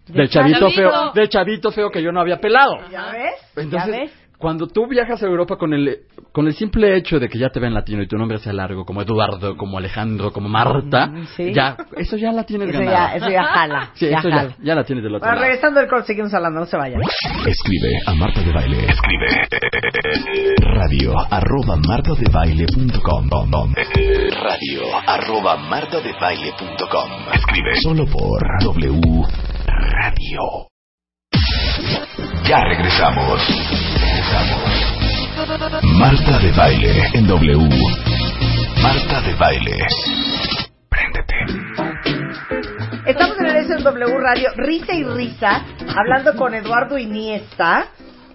Del 0.09 0.28
chavito 0.28 0.61
chavito. 0.61 0.91
feo, 0.91 1.12
del 1.12 1.28
chavito 1.28 1.70
feo 1.72 1.91
que 1.91 2.03
yo 2.03 2.12
no 2.12 2.20
había 2.20 2.41
pelado. 2.41 2.76
¿Ya 2.91 3.11
ves? 3.11 3.34
Entonces, 3.57 3.91
¿Ya 3.93 3.99
ves? 3.99 4.26
Cuando 4.39 4.66
tú 4.66 4.87
viajas 4.87 5.22
a 5.22 5.26
Europa 5.26 5.57
con 5.57 5.72
el 5.72 6.01
con 6.32 6.47
el 6.47 6.53
simple 6.55 6.95
hecho 6.97 7.18
de 7.18 7.28
que 7.28 7.39
ya 7.39 7.49
te 7.49 7.59
ven 7.61 7.72
latino 7.72 8.03
y 8.03 8.07
tu 8.09 8.16
nombre 8.18 8.39
sea 8.39 8.53
largo, 8.53 8.84
como 8.84 9.01
Eduardo, 9.01 9.57
como 9.57 9.78
Alejandro, 9.78 10.30
como 10.32 10.49
Marta, 10.51 11.11
Sí. 11.37 11.53
ya, 11.55 11.76
eso 11.97 12.16
ya 12.18 12.30
la 12.32 12.45
tienes 12.45 12.68
Eso 12.68 12.78
ganada. 12.78 13.09
ya, 13.11 13.16
eso 13.16 13.30
ya 13.30 13.45
jala. 13.45 13.91
Sí, 13.95 14.11
ya 14.11 14.18
eso 14.18 14.28
jala. 14.28 14.49
ya, 14.49 14.57
ya 14.62 14.74
la 14.74 14.84
tienes 14.84 15.03
del 15.05 15.14
otro 15.14 15.26
Bueno, 15.26 15.34
lado. 15.37 15.47
regresando 15.47 15.80
del 15.80 15.89
corte, 15.89 16.07
seguimos 16.09 16.34
hablando, 16.34 16.61
no 16.61 16.66
se 16.66 16.76
vayan. 16.76 17.01
Escribe 17.47 17.93
a 18.07 18.14
Marta 18.14 18.43
de 18.43 18.53
Baile. 18.53 18.76
Escribe. 18.87 19.26
Radio 20.61 21.14
arroba 21.30 21.76
martadebaile.com. 21.89 23.74
Radio 24.43 24.82
arroba 25.07 25.57
martadebaile.com. 25.57 27.11
Escribe. 27.34 27.70
Solo 27.82 28.05
por 28.07 28.41
W 28.62 29.01
Radio. 29.66 30.76
Ya 32.49 32.61
regresamos. 32.64 33.41
Regresamos. 34.01 34.97
Marta 35.99 36.39
de 36.39 36.53
Baile 36.53 37.11
en 37.12 37.27
W. 37.27 37.68
Marta 38.83 39.20
de 39.20 39.35
Baile. 39.35 39.77
Préndete. 40.89 41.35
Estamos 43.07 43.39
en 43.39 43.47
el 43.47 43.70
en 43.70 43.83
W 43.85 44.18
Radio, 44.18 44.49
risa 44.57 44.95
y 44.95 45.05
risa, 45.05 45.64
hablando 45.95 46.35
con 46.37 46.55
Eduardo 46.55 46.97
Iniesta, 46.97 47.89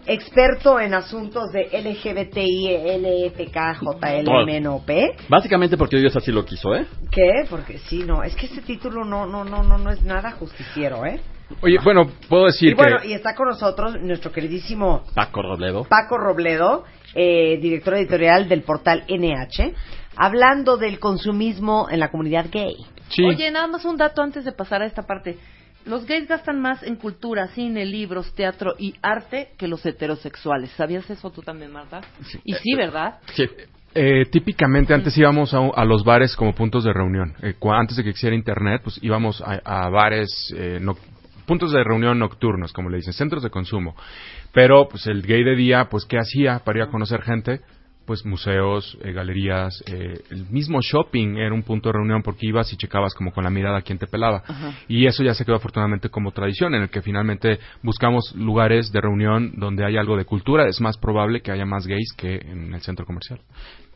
experto 0.05 0.79
en 0.79 0.93
asuntos 0.93 1.51
de 1.51 1.63
LGBTI, 1.71 2.77
LFK, 2.99 3.81
JLMNOP. 3.81 4.89
Básicamente 5.29 5.77
porque 5.77 5.97
Dios 5.97 6.15
así 6.15 6.31
lo 6.31 6.45
quiso, 6.45 6.75
¿eh? 6.75 6.85
¿Qué? 7.11 7.45
Porque 7.49 7.79
sí, 7.79 8.03
no, 8.05 8.23
es 8.23 8.35
que 8.35 8.45
este 8.45 8.61
título 8.61 9.03
no, 9.03 9.25
no, 9.25 9.43
no, 9.43 9.63
no, 9.63 9.79
no 9.79 9.89
es 9.89 10.03
nada 10.03 10.31
justiciero, 10.31 11.05
¿eh? 11.05 11.19
Oye, 11.61 11.77
bueno, 11.83 12.09
puedo 12.29 12.45
decir 12.45 12.69
Y 12.71 12.73
bueno, 12.73 12.99
que... 13.01 13.09
y 13.09 13.13
está 13.13 13.35
con 13.35 13.47
nosotros 13.49 13.99
nuestro 14.01 14.31
queridísimo 14.31 15.03
Paco 15.13 15.41
Robledo. 15.41 15.83
Paco 15.85 16.17
Robledo, 16.17 16.85
eh, 17.15 17.57
director 17.61 17.95
editorial 17.95 18.47
del 18.49 18.61
portal 18.61 19.03
NH, 19.07 19.73
hablando 20.15 20.77
del 20.77 20.99
consumismo 20.99 21.87
en 21.89 21.99
la 21.99 22.09
comunidad 22.09 22.47
gay. 22.51 22.75
Sí. 23.09 23.23
Oye, 23.23 23.51
nada 23.51 23.67
más 23.67 23.85
un 23.85 23.97
dato 23.97 24.21
antes 24.21 24.45
de 24.45 24.51
pasar 24.51 24.81
a 24.81 24.85
esta 24.85 25.03
parte. 25.03 25.37
Los 25.85 26.05
gays 26.05 26.27
gastan 26.27 26.61
más 26.61 26.83
en 26.83 26.95
cultura, 26.95 27.47
cine, 27.47 27.85
libros, 27.85 28.33
teatro 28.35 28.75
y 28.77 28.93
arte 29.01 29.49
que 29.57 29.67
los 29.67 29.83
heterosexuales. 29.85 30.69
¿Sabías 30.77 31.09
eso 31.09 31.31
tú 31.31 31.41
también, 31.41 31.71
Marta? 31.71 32.01
Y 32.43 32.53
sí, 32.53 32.75
¿verdad? 32.75 33.15
Sí. 33.33 33.45
Eh, 33.93 34.25
típicamente 34.31 34.93
antes 34.93 35.17
íbamos 35.17 35.53
a, 35.53 35.57
a 35.75 35.83
los 35.83 36.03
bares 36.05 36.35
como 36.35 36.53
puntos 36.53 36.83
de 36.85 36.93
reunión. 36.93 37.33
Eh, 37.41 37.55
cua- 37.59 37.77
antes 37.79 37.97
de 37.97 38.03
que 38.03 38.09
existiera 38.11 38.35
internet, 38.35 38.81
pues 38.83 38.99
íbamos 39.03 39.41
a, 39.41 39.59
a 39.65 39.89
bares, 39.89 40.53
eh, 40.55 40.77
no- 40.79 40.95
puntos 41.45 41.71
de 41.71 41.83
reunión 41.83 42.19
nocturnos, 42.19 42.73
como 42.73 42.89
le 42.89 42.97
dicen, 42.97 43.13
centros 43.13 43.43
de 43.43 43.49
consumo. 43.49 43.95
Pero 44.53 44.87
pues 44.89 45.07
el 45.07 45.21
gay 45.21 45.43
de 45.43 45.55
día, 45.55 45.87
pues 45.89 46.05
¿qué 46.05 46.17
hacía 46.17 46.59
para 46.59 46.79
ir 46.79 46.83
a 46.83 46.91
conocer 46.91 47.21
gente? 47.21 47.61
Pues 48.05 48.25
museos, 48.25 48.97
eh, 49.03 49.13
galerías, 49.13 49.83
eh, 49.85 50.21
el 50.31 50.49
mismo 50.49 50.81
shopping 50.81 51.37
era 51.37 51.53
un 51.53 51.61
punto 51.63 51.89
de 51.89 51.93
reunión 51.93 52.23
porque 52.23 52.47
ibas 52.47 52.73
y 52.73 52.77
checabas 52.77 53.13
como 53.13 53.31
con 53.31 53.43
la 53.43 53.49
mirada 53.49 53.77
a 53.77 53.81
quién 53.81 53.99
te 53.99 54.07
pelaba. 54.07 54.43
Y 54.87 55.05
eso 55.05 55.23
ya 55.23 55.33
se 55.33 55.45
quedó 55.45 55.55
afortunadamente 55.55 56.09
como 56.09 56.31
tradición, 56.31 56.73
en 56.73 56.81
el 56.81 56.89
que 56.89 57.01
finalmente 57.01 57.59
buscamos 57.83 58.33
lugares 58.35 58.91
de 58.91 59.01
reunión 59.01 59.53
donde 59.55 59.85
hay 59.85 59.97
algo 59.97 60.17
de 60.17 60.25
cultura. 60.25 60.67
Es 60.67 60.81
más 60.81 60.97
probable 60.97 61.41
que 61.41 61.51
haya 61.51 61.65
más 61.65 61.85
gays 61.85 62.11
que 62.17 62.35
en 62.35 62.73
el 62.73 62.81
centro 62.81 63.05
comercial. 63.05 63.39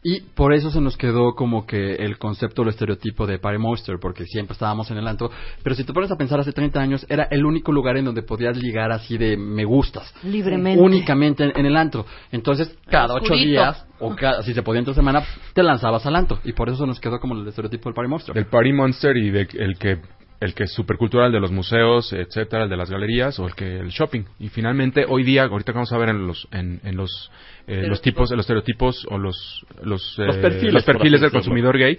Y 0.07 0.21
por 0.21 0.53
eso 0.53 0.69
se 0.69 0.79
nos 0.81 0.97
quedó 0.97 1.33
como 1.33 1.65
que 1.65 1.95
el 1.95 2.19
concepto, 2.19 2.61
el 2.61 2.67
estereotipo 2.67 3.25
de 3.25 3.39
Party 3.39 3.57
Monster, 3.57 3.97
porque 3.99 4.23
siempre 4.25 4.53
estábamos 4.53 4.91
en 4.91 4.99
el 4.99 5.07
antro. 5.07 5.31
Pero 5.63 5.75
si 5.75 5.83
te 5.83 5.93
pones 5.93 6.11
a 6.11 6.15
pensar, 6.15 6.39
hace 6.39 6.51
30 6.51 6.79
años 6.79 7.07
era 7.09 7.23
el 7.31 7.43
único 7.43 7.71
lugar 7.71 7.97
en 7.97 8.05
donde 8.05 8.21
podías 8.21 8.55
ligar 8.55 8.91
así 8.91 9.17
de 9.17 9.35
me 9.35 9.65
gustas. 9.65 10.13
Libremente. 10.23 10.79
Únicamente 10.79 11.45
en, 11.45 11.57
en 11.57 11.65
el 11.65 11.75
antro. 11.75 12.05
Entonces, 12.31 12.77
cada 12.85 13.15
ocho 13.15 13.33
días, 13.33 13.83
o 13.99 14.15
cada, 14.15 14.43
si 14.43 14.53
se 14.53 14.61
podía 14.61 14.77
entre 14.77 14.93
semana, 14.93 15.23
te 15.55 15.63
lanzabas 15.63 16.05
al 16.05 16.15
antro. 16.15 16.37
Y 16.43 16.53
por 16.53 16.69
eso 16.69 16.77
se 16.77 16.85
nos 16.85 16.99
quedó 16.99 17.19
como 17.19 17.33
el 17.33 17.47
estereotipo 17.47 17.89
del 17.89 17.95
Party 17.95 18.09
Monster. 18.11 18.35
Del 18.35 18.45
Party 18.45 18.73
Monster 18.73 19.17
y 19.17 19.31
de 19.31 19.47
el 19.53 19.79
que 19.79 20.01
el 20.45 20.53
que 20.53 20.63
es 20.63 20.71
supercultural 20.71 21.31
de 21.31 21.39
los 21.39 21.51
museos, 21.51 22.13
etcétera, 22.13 22.63
el 22.63 22.69
de 22.69 22.77
las 22.77 22.89
galerías 22.89 23.37
o 23.39 23.47
el 23.47 23.55
que 23.55 23.79
el 23.79 23.89
shopping. 23.89 24.23
Y 24.39 24.49
finalmente 24.49 25.05
hoy 25.07 25.23
día, 25.23 25.43
ahorita 25.43 25.73
vamos 25.73 25.91
a 25.91 25.97
ver 25.97 26.09
en 26.09 26.27
los 26.27 26.47
en, 26.51 26.79
en 26.83 26.95
los 26.95 27.31
eh, 27.67 27.87
los 27.87 28.01
tipos, 28.01 28.29
los 28.31 28.41
estereotipos 28.41 29.05
o 29.09 29.17
los 29.17 29.65
los, 29.83 30.17
Los 30.17 30.37
eh, 30.37 30.41
perfiles, 30.41 30.85
los 31.11 31.21
del 31.21 31.31
consumidor 31.31 31.77
gay, 31.77 31.97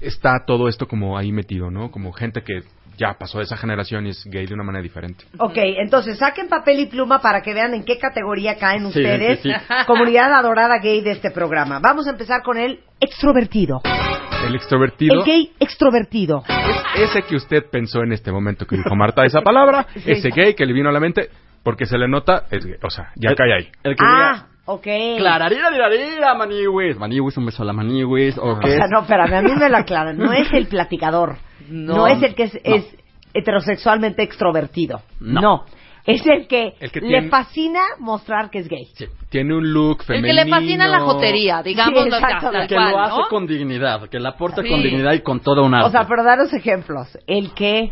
está 0.00 0.44
todo 0.46 0.68
esto 0.68 0.86
como 0.86 1.16
ahí 1.16 1.32
metido, 1.32 1.70
¿no? 1.70 1.90
Como 1.90 2.12
gente 2.12 2.42
que 2.42 2.62
ya 2.98 3.14
pasó 3.18 3.38
de 3.38 3.44
esa 3.44 3.56
generación 3.56 4.06
y 4.06 4.10
es 4.10 4.24
gay 4.26 4.46
de 4.46 4.54
una 4.54 4.64
manera 4.64 4.82
diferente. 4.82 5.24
Ok, 5.38 5.56
entonces 5.56 6.18
saquen 6.18 6.48
papel 6.48 6.80
y 6.80 6.86
pluma 6.86 7.20
para 7.20 7.42
que 7.42 7.52
vean 7.54 7.74
en 7.74 7.84
qué 7.84 7.98
categoría 7.98 8.56
caen 8.56 8.86
ustedes, 8.86 9.40
sí, 9.40 9.50
sí. 9.50 9.54
comunidad 9.86 10.32
adorada 10.32 10.78
gay 10.78 11.00
de 11.02 11.12
este 11.12 11.30
programa. 11.30 11.78
Vamos 11.80 12.06
a 12.06 12.10
empezar 12.10 12.42
con 12.42 12.56
el 12.58 12.80
extrovertido. 13.00 13.80
El 14.46 14.54
extrovertido 14.56 15.14
El 15.20 15.24
gay 15.24 15.52
extrovertido. 15.58 16.42
es 16.96 17.10
ese 17.10 17.22
que 17.22 17.36
usted 17.36 17.64
pensó 17.70 18.02
en 18.02 18.12
este 18.12 18.30
momento 18.30 18.66
que 18.66 18.76
dijo 18.76 18.94
Marta 18.94 19.24
esa 19.24 19.40
palabra, 19.40 19.86
ese 20.06 20.28
gay 20.30 20.54
que 20.54 20.66
le 20.66 20.72
vino 20.72 20.88
a 20.88 20.92
la 20.92 21.00
mente, 21.00 21.30
Porque 21.62 21.86
se 21.86 21.96
le 21.96 22.06
nota, 22.08 22.44
es 22.50 22.64
gay. 22.66 22.76
O 22.82 22.90
sea, 22.90 23.10
ya 23.16 23.30
El- 23.30 23.36
cae 23.36 23.52
ahí. 23.54 23.68
El 23.82 23.96
que 23.96 24.04
Ah, 24.06 24.48
ok. 24.66 24.86
clararira, 25.18 25.70
dirarira, 25.70 26.34
maniwis. 26.34 26.96
Maniwis, 26.98 27.36
un 27.36 27.46
beso 27.46 27.62
a 27.62 27.66
la 27.66 27.72
maniwis. 27.72 28.36
O 28.38 28.52
O 28.52 28.62
sea, 28.62 28.86
no, 28.90 29.00
espérame, 29.00 29.34
a 29.34 29.42
mí 29.42 29.52
me 29.58 29.68
lo 29.68 29.76
aclaran. 29.78 30.16
No 30.18 30.32
es 30.32 30.52
el 30.52 30.66
platicador. 30.66 31.36
No, 31.68 31.94
No. 31.96 32.06
es 32.06 32.22
el 32.22 32.34
que 32.34 32.44
es, 32.44 32.58
es 32.64 32.96
heterosexualmente 33.32 34.22
extrovertido. 34.22 35.02
No. 35.20 35.64
Es 36.06 36.24
el 36.26 36.46
que, 36.46 36.74
El 36.80 36.90
que 36.92 37.00
le 37.00 37.06
tiene- 37.08 37.28
fascina 37.30 37.80
mostrar 37.98 38.50
que 38.50 38.58
es 38.58 38.68
gay. 38.68 38.86
Tiene 39.30 39.54
un 39.56 39.72
look 39.72 40.00
El 40.00 40.06
femenino. 40.06 40.28
que 40.28 40.44
le 40.44 40.50
fascina 40.50 40.86
la 40.86 41.00
jotería, 41.00 41.62
digamos, 41.62 42.02
Sí, 42.02 42.08
exacto. 42.10 42.50
tal 42.50 42.68
que 42.68 42.74
cual, 42.74 42.90
lo 42.92 43.00
hace 43.00 43.20
¿no? 43.22 43.28
con 43.30 43.46
dignidad, 43.46 44.08
que 44.10 44.20
la 44.20 44.28
aporta 44.30 44.62
Sí. 44.62 44.68
con 44.68 44.82
dignidad 44.82 45.14
y 45.14 45.20
con 45.22 45.40
toda 45.40 45.62
una 45.62 45.86
O 45.86 45.90
sea, 45.90 46.06
pero 46.06 46.22
daros 46.22 46.52
ejemplos. 46.52 47.18
El 47.26 47.54
que... 47.54 47.90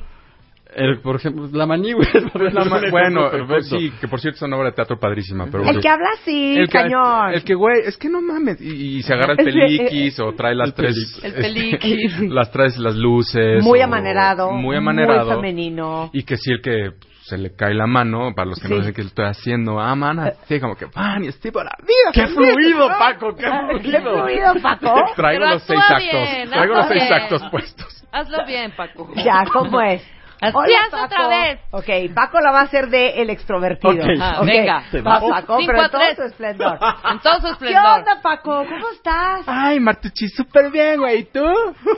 El, 0.74 1.00
por 1.00 1.16
ejemplo, 1.16 1.48
la 1.52 1.66
maniwis. 1.66 2.08
Bueno, 2.90 3.30
perfecto. 3.30 3.46
pues 3.48 3.68
sí, 3.68 3.92
que 4.00 4.08
por 4.08 4.20
cierto 4.20 4.36
es 4.36 4.42
una 4.42 4.56
obra 4.56 4.70
de 4.70 4.76
teatro 4.76 4.98
padrísima. 4.98 5.46
Pero 5.50 5.64
El 5.64 5.80
que 5.80 5.88
habla 5.88 6.08
así, 6.20 6.56
el 6.58 6.66
que, 6.68 6.72
cañón. 6.78 7.34
el 7.34 7.44
que, 7.44 7.54
güey, 7.54 7.80
es 7.84 7.96
que 7.96 8.08
no 8.08 8.20
mames. 8.22 8.60
Y, 8.60 8.98
y 8.98 9.02
se 9.02 9.12
agarra 9.14 9.32
el 9.32 9.38
que, 9.38 9.44
peliquis 9.44 10.18
o 10.20 10.32
trae 10.34 10.54
las 10.54 10.68
el 10.68 10.74
tres. 10.74 10.94
peliquis. 10.94 11.24
El 11.24 11.30
este, 11.30 11.42
peliquis. 11.42 12.20
las 12.30 12.50
traes 12.50 12.78
las 12.78 12.94
luces. 12.96 13.62
muy 13.62 13.80
o- 13.80 13.84
amanerado. 13.84 14.50
Muy 14.52 14.76
amanerado. 14.76 15.26
Muy 15.26 15.36
femenino. 15.36 16.10
Y 16.12 16.22
que 16.24 16.36
si 16.36 16.52
el 16.52 16.60
que 16.62 16.90
se 17.22 17.38
le 17.38 17.54
cae 17.54 17.72
la 17.74 17.86
mano, 17.86 18.32
para 18.34 18.48
los 18.50 18.58
que 18.58 18.66
Sí. 18.66 18.72
no 18.74 18.80
saben 18.80 18.94
qué 18.94 19.02
estoy 19.02 19.24
haciendo, 19.26 19.78
ah, 19.80 19.94
man, 19.94 20.18
así 20.18 20.58
como 20.58 20.74
que, 20.74 20.88
pan, 20.88 21.22
y 21.24 21.28
estoy 21.28 21.50
por 21.52 21.64
la 21.64 21.70
vida. 21.80 22.10
¡Qué 22.12 22.26
fluido, 22.34 22.88
Paco! 22.98 23.34
¡Qué 23.36 23.44
¿Qué 23.44 23.90
fluido! 24.00 24.24
fluido, 24.24 24.54
Paco? 24.60 24.94
Traigo 25.16 25.40
Pero 25.40 25.50
los 25.54 25.62
seis 25.62 25.80
actúa 25.80 25.96
actos. 25.98 26.10
bien, 26.32 26.50
traigo 26.50 26.74
los 26.74 26.84
actúa 26.84 26.98
seis 26.98 27.08
bien. 27.08 27.22
actos 27.22 27.42
puestos. 27.50 28.04
Hazlo 28.10 28.38
bien, 28.46 28.72
Paco. 28.76 29.08
Ya, 29.24 29.44
¿cómo 29.52 29.80
es? 29.80 30.02
Hola, 30.52 31.04
otra 31.04 31.28
vez. 31.28 31.60
Ok, 31.70 32.14
Paco 32.14 32.40
la 32.40 32.50
va 32.50 32.60
a 32.60 32.64
hacer 32.64 32.88
de 32.88 33.22
el 33.22 33.30
extrovertido. 33.30 33.92
Ok. 33.92 34.10
Ah, 34.20 34.38
Ok, 34.40 34.46
venga. 34.46 34.82
Va, 35.06 35.20
Paco, 35.20 35.58
Cinco 35.58 35.72
pero 35.72 35.80
a 35.82 35.84
en 35.86 35.90
todo 35.90 36.14
su 36.16 36.22
esplendor. 36.22 36.78
En 37.10 37.18
todo 37.20 37.34
su 37.36 37.42
¿Qué 37.42 37.50
esplendor. 37.52 37.98
onda, 37.98 38.20
Paco? 38.22 38.64
¿Cómo 38.68 38.88
estás? 38.92 39.42
Ay, 39.46 39.78
Martuchi, 39.80 40.28
súper 40.28 40.70
bien, 40.70 40.98
güey. 41.00 41.20
¿Y 41.20 41.24
tú? 41.24 41.44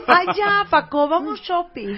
Ay, 0.07 0.27
ya, 0.35 0.65
Paco, 0.69 1.07
vamos 1.07 1.41
shopping. 1.41 1.95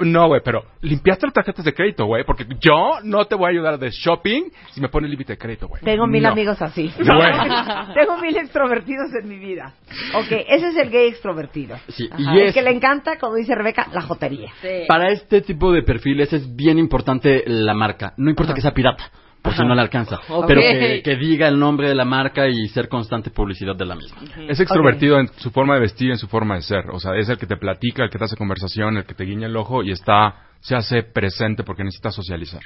No, 0.00 0.26
güey, 0.28 0.40
pero 0.44 0.64
limpiaste 0.80 1.26
las 1.26 1.34
tarjetas 1.34 1.64
de 1.64 1.72
crédito, 1.74 2.06
güey, 2.06 2.24
porque 2.24 2.46
yo 2.60 2.98
no 3.04 3.24
te 3.26 3.34
voy 3.34 3.46
a 3.46 3.50
ayudar 3.50 3.78
de 3.78 3.90
shopping 3.90 4.44
si 4.72 4.80
me 4.80 4.88
pone 4.88 5.08
límite 5.08 5.34
de 5.34 5.38
crédito, 5.38 5.68
güey. 5.68 5.82
Tengo 5.82 6.06
mil 6.06 6.22
No. 6.22 6.30
amigos 6.30 6.60
así. 6.62 6.92
Tengo 7.94 8.18
mil 8.18 8.36
extrovertidos 8.36 9.12
en 9.20 9.28
mi 9.28 9.38
vida. 9.38 9.72
Ok, 10.14 10.26
ese 10.30 10.68
es 10.68 10.76
el 10.76 10.90
gay 10.90 11.08
extrovertido. 11.08 11.76
Sí, 11.88 12.08
Ajá. 12.10 12.20
y 12.34 12.40
El 12.40 12.48
es, 12.48 12.54
que 12.54 12.62
le 12.62 12.70
encanta, 12.70 13.18
como 13.18 13.34
dice 13.36 13.54
Rebeca, 13.54 13.86
la 13.92 14.02
jotería. 14.02 14.50
para 14.88 15.10
este 15.10 15.40
tipo 15.42 15.72
de 15.72 15.75
perfiles 15.82 16.32
es 16.32 16.54
bien 16.54 16.78
importante 16.78 17.44
la 17.46 17.74
marca. 17.74 18.14
No 18.16 18.30
importa 18.30 18.54
que 18.54 18.60
sea 18.60 18.72
pirata, 18.72 19.10
por 19.42 19.54
si 19.54 19.64
no 19.64 19.74
le 19.74 19.80
alcanza. 19.80 20.18
Pero 20.46 20.60
que, 20.60 21.02
que 21.04 21.16
diga 21.16 21.48
el 21.48 21.58
nombre 21.58 21.88
de 21.88 21.94
la 21.94 22.04
marca 22.04 22.48
y 22.48 22.68
ser 22.68 22.88
constante 22.88 23.30
publicidad 23.30 23.76
de 23.76 23.86
la 23.86 23.94
misma. 23.94 24.18
Es 24.48 24.60
extrovertido 24.60 25.18
en 25.18 25.28
su 25.36 25.50
forma 25.50 25.74
de 25.74 25.80
vestir, 25.80 26.10
en 26.10 26.18
su 26.18 26.26
forma 26.28 26.56
de 26.56 26.62
ser. 26.62 26.90
O 26.90 26.98
sea, 26.98 27.16
es 27.16 27.28
el 27.28 27.38
que 27.38 27.46
te 27.46 27.56
platica, 27.56 28.04
el 28.04 28.10
que 28.10 28.18
te 28.18 28.24
hace 28.24 28.36
conversación, 28.36 28.96
el 28.96 29.04
que 29.04 29.14
te 29.14 29.24
guiña 29.24 29.46
el 29.46 29.56
ojo 29.56 29.82
y 29.82 29.92
está, 29.92 30.34
se 30.60 30.74
hace 30.74 31.02
presente 31.02 31.62
porque 31.62 31.84
necesita 31.84 32.10
socializar. 32.10 32.62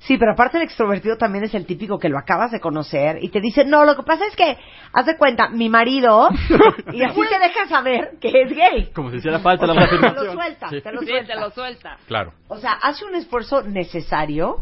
Sí, 0.00 0.16
pero 0.16 0.32
aparte 0.32 0.56
el 0.56 0.62
extrovertido 0.62 1.16
también 1.18 1.44
es 1.44 1.54
el 1.54 1.66
típico 1.66 1.98
que 1.98 2.08
lo 2.08 2.18
acabas 2.18 2.50
de 2.50 2.58
conocer 2.58 3.18
y 3.22 3.28
te 3.28 3.38
dice, 3.40 3.66
no, 3.66 3.84
lo 3.84 3.96
que 3.96 4.02
pasa 4.02 4.26
es 4.26 4.34
que, 4.34 4.56
haz 4.94 5.04
de 5.04 5.16
cuenta, 5.18 5.50
mi 5.50 5.68
marido, 5.68 6.30
y 6.92 7.02
así 7.02 7.20
te 7.20 7.38
deja 7.38 7.68
saber 7.68 8.12
que 8.18 8.28
es 8.42 8.50
gay. 8.50 8.90
Como 8.94 9.10
si 9.10 9.18
hiciera 9.18 9.40
falta 9.40 9.66
la 9.66 9.74
sea, 9.74 9.88
te 10.14 10.24
lo 10.24 10.32
suelta, 10.32 10.68
Sí. 10.70 10.80
te 10.80 10.92
lo 10.92 11.00
Sí, 11.00 11.06
suelta. 11.06 11.34
te 11.34 11.40
lo 11.40 11.50
suelta. 11.50 11.98
Claro. 12.06 12.32
O 12.48 12.56
sea, 12.56 12.72
hace 12.72 13.04
un 13.04 13.14
esfuerzo 13.14 13.62
necesario 13.62 14.56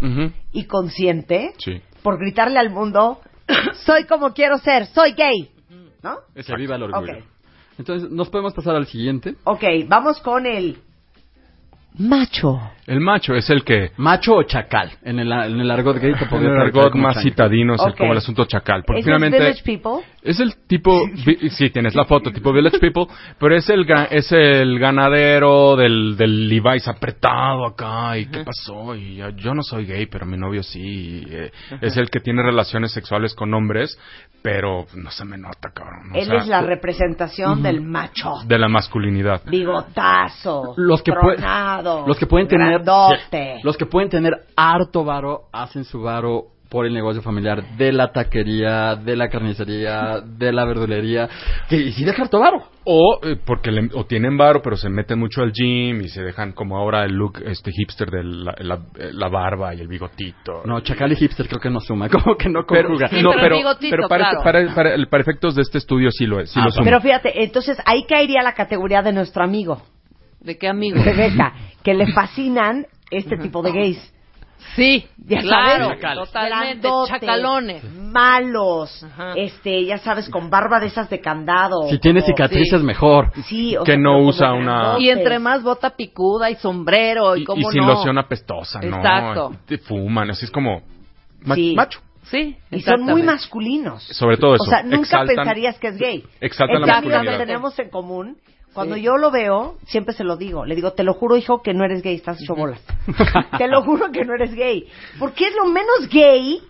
y 0.52 0.64
consciente 0.66 1.52
Sí. 1.58 1.80
por 2.02 2.18
gritarle 2.18 2.58
al 2.58 2.70
mundo, 2.70 3.20
soy 3.86 4.04
como 4.04 4.34
quiero 4.34 4.58
ser, 4.58 4.86
soy 4.86 5.12
gay. 5.12 5.50
¿No? 6.02 6.16
Que 6.34 6.56
viva 6.56 6.74
el 6.76 6.82
orgullo. 6.82 7.14
Entonces, 7.78 8.10
¿nos 8.10 8.28
podemos 8.28 8.54
pasar 8.54 8.74
al 8.74 8.86
siguiente? 8.86 9.36
Ok, 9.44 9.62
vamos 9.86 10.20
con 10.20 10.46
el 10.46 10.78
macho. 11.98 12.60
El 12.86 13.00
macho 13.00 13.34
es 13.34 13.50
el 13.50 13.64
que, 13.64 13.90
¿Macho 13.98 14.34
o 14.36 14.42
chacal? 14.44 14.90
En 15.02 15.18
el, 15.18 15.30
en 15.30 15.60
el 15.60 15.70
argot 15.70 15.98
gay 15.98 16.14
te 16.14 16.24
en 16.34 16.42
el 16.44 16.58
argot 16.58 16.94
más 16.94 17.16
chango. 17.16 17.28
citadino, 17.28 17.74
es 17.74 17.82
el, 17.84 17.94
como 17.94 18.12
el 18.12 18.18
asunto 18.18 18.46
chacal. 18.46 18.82
Porque 18.86 19.00
¿Es 19.00 19.04
finalmente... 19.04 19.38
Village 19.38 19.62
People? 19.62 20.06
Es 20.22 20.40
el 20.40 20.54
tipo, 20.66 20.98
vi- 21.26 21.50
sí, 21.50 21.68
tienes 21.68 21.94
la 21.94 22.06
foto, 22.06 22.32
tipo 22.32 22.50
Village 22.50 22.78
People, 22.78 23.04
pero 23.38 23.54
es 23.56 23.68
el 23.68 23.86
ga- 23.86 24.08
es 24.10 24.32
el 24.32 24.78
ganadero 24.78 25.76
del, 25.76 26.16
del 26.16 26.48
Levi's 26.48 26.88
apretado 26.88 27.66
acá, 27.66 28.16
y 28.16 28.24
qué 28.26 28.42
pasó, 28.42 28.94
y 28.94 29.16
yo, 29.16 29.28
yo 29.30 29.52
no 29.54 29.62
soy 29.62 29.84
gay, 29.84 30.06
pero 30.06 30.24
mi 30.24 30.38
novio 30.38 30.62
sí, 30.62 30.80
y, 30.80 31.26
eh, 31.30 31.50
es 31.82 31.94
el 31.98 32.08
que 32.08 32.20
tiene 32.20 32.42
relaciones 32.42 32.92
sexuales 32.92 33.34
con 33.34 33.52
hombres, 33.52 33.98
pero 34.42 34.86
no 34.94 35.10
se 35.10 35.24
me 35.26 35.36
nota, 35.36 35.70
cabrón. 35.74 36.12
o 36.12 36.14
Él 36.16 36.24
sea, 36.26 36.36
es 36.38 36.46
la 36.48 36.62
representación 36.62 37.62
del 37.62 37.82
macho. 37.82 38.32
de 38.46 38.58
la 38.58 38.68
masculinidad. 38.68 39.42
Bigotazo. 39.46 40.72
Los 40.78 41.02
que, 41.02 41.12
los 42.06 42.18
que 42.18 42.26
pueden 42.26 42.48
tener 42.48 42.68
grandote. 42.82 43.60
los 43.62 43.76
que 43.76 43.86
pueden 43.86 44.08
tener 44.10 44.34
harto 44.56 45.04
varo 45.04 45.42
hacen 45.52 45.84
su 45.84 46.00
varo 46.02 46.44
por 46.70 46.84
el 46.84 46.92
negocio 46.92 47.22
familiar 47.22 47.62
de 47.78 47.92
la 47.92 48.12
taquería, 48.12 48.94
de 48.94 49.16
la 49.16 49.30
carnicería, 49.30 50.20
de 50.38 50.52
la 50.52 50.66
verdulería, 50.66 51.26
que 51.66 51.76
y 51.76 51.92
sí 51.92 52.04
deja 52.04 52.22
harto 52.24 52.40
varo. 52.40 52.58
O 52.84 53.20
eh, 53.22 53.36
porque 53.42 53.70
le- 53.70 53.88
o 53.94 54.04
tienen 54.04 54.36
varo, 54.36 54.60
pero 54.60 54.76
se 54.76 54.90
meten 54.90 55.18
mucho 55.18 55.40
al 55.40 55.52
gym 55.52 56.02
y 56.02 56.08
se 56.08 56.22
dejan 56.22 56.52
como 56.52 56.76
ahora 56.76 57.04
el 57.04 57.12
look 57.12 57.38
este 57.46 57.70
hipster 57.72 58.10
de 58.10 58.22
la, 58.22 58.54
la- 58.58 58.80
la 59.12 59.28
barba 59.30 59.74
y 59.74 59.80
el 59.80 59.88
bigotito. 59.88 60.60
No, 60.66 60.80
chacal 60.80 61.10
y 61.12 61.16
hipster 61.16 61.48
creo 61.48 61.58
que 61.60 61.70
no 61.70 61.80
suma, 61.80 62.08
como 62.10 62.36
que 62.36 62.50
no 62.50 62.64
pero, 62.68 62.88
conjuga. 62.90 63.08
no, 63.12 63.30
pero 63.30 63.32
el 63.32 63.40
pero, 63.40 63.56
bigotito, 63.56 63.90
pero 63.96 64.08
para, 64.08 64.24
claro. 64.30 64.40
para, 64.44 64.74
para- 64.74 65.06
para 65.08 65.22
efectos 65.22 65.54
de 65.54 65.62
este 65.62 65.78
estudio 65.78 66.10
sí 66.10 66.26
lo 66.26 66.38
es. 66.38 66.50
Sí 66.50 66.60
Ah, 66.60 66.66
lo 66.66 66.70
suma. 66.70 66.84
Pero 66.84 67.00
fíjate, 67.00 67.44
entonces 67.44 67.80
ahí 67.86 68.04
caería 68.06 68.42
la 68.42 68.52
categoría 68.52 69.00
de 69.00 69.14
nuestro 69.14 69.42
amigo, 69.42 69.80
¿De 70.40 70.56
qué 70.58 70.68
amigo? 70.68 71.02
Rebeca, 71.02 71.52
que 71.82 71.94
le 71.94 72.06
fascinan 72.12 72.86
este 73.10 73.36
tipo 73.36 73.62
de 73.62 73.72
gays. 73.72 74.14
Sí, 74.74 75.06
Ya 75.18 75.40
claro, 75.40 75.84
sabes, 76.00 76.00
totalmente. 76.26 76.80
grandotes, 76.88 77.10
Chacalones. 77.20 77.84
malos, 77.94 79.02
Ajá. 79.04 79.32
este, 79.36 79.84
ya 79.84 79.98
sabes, 79.98 80.28
con 80.28 80.50
barba 80.50 80.80
de 80.80 80.86
esas 80.88 81.08
de 81.08 81.20
candado. 81.20 81.88
Si 81.88 81.98
tiene 81.98 82.20
cicatrices 82.22 82.80
sí. 82.80 82.86
mejor. 82.86 83.30
Sí, 83.44 83.76
o 83.76 83.84
Que 83.84 83.92
sea, 83.92 84.00
no 84.00 84.20
usa 84.20 84.52
una-. 84.52 84.96
Y 84.98 85.10
entre 85.10 85.38
más 85.38 85.62
bota 85.62 85.90
picuda 85.90 86.50
y 86.50 86.56
sombrero 86.56 87.36
y, 87.36 87.42
y, 87.42 87.44
cómo 87.44 87.68
y 87.68 87.72
sin 87.72 87.82
no. 87.82 87.88
loción 87.94 88.18
apestosa, 88.18 88.80
¿no? 88.80 88.96
Exacto. 88.96 89.52
Te 89.66 89.78
fuman, 89.78 90.30
así 90.30 90.44
es 90.44 90.50
como 90.50 90.82
ma- 91.44 91.54
Sí. 91.54 91.74
macho. 91.76 92.00
Sí, 92.24 92.56
Y 92.70 92.80
son 92.82 93.00
muy 93.00 93.22
exactamente. 93.22 93.22
masculinos. 93.26 94.02
Sobre 94.04 94.36
todo 94.36 94.56
eso. 94.56 94.64
O 94.64 94.66
sea, 94.66 94.82
nunca 94.82 94.98
exaltan- 95.22 95.36
pensarías 95.36 95.78
que 95.78 95.86
es 95.88 95.96
gay. 95.98 96.24
Exaltan 96.40 96.80
la 96.82 96.86
masculinidad. 96.86 97.38
tenemos 97.38 97.78
en 97.78 97.88
común, 97.90 98.36
cuando 98.78 98.94
Sí. 98.94 99.02
yo 99.02 99.16
lo 99.16 99.32
veo, 99.32 99.74
siempre 99.88 100.14
se 100.14 100.22
lo 100.22 100.36
digo. 100.36 100.64
Le 100.64 100.76
digo, 100.76 100.92
te 100.92 101.02
lo 101.02 101.12
juro, 101.14 101.36
hijo, 101.36 101.62
que 101.62 101.74
no 101.74 101.84
eres 101.84 102.00
gay, 102.02 102.14
estás 102.14 102.40
hecho 102.40 102.54
bolas. 102.54 102.80
te 103.58 103.66
lo 103.66 103.82
juro 103.82 104.12
que 104.12 104.24
no 104.24 104.34
eres 104.34 104.54
gay. 104.54 104.86
Porque 105.18 105.48
es 105.48 105.54
lo 105.56 105.66
menos 105.66 106.08
gay 106.08 106.60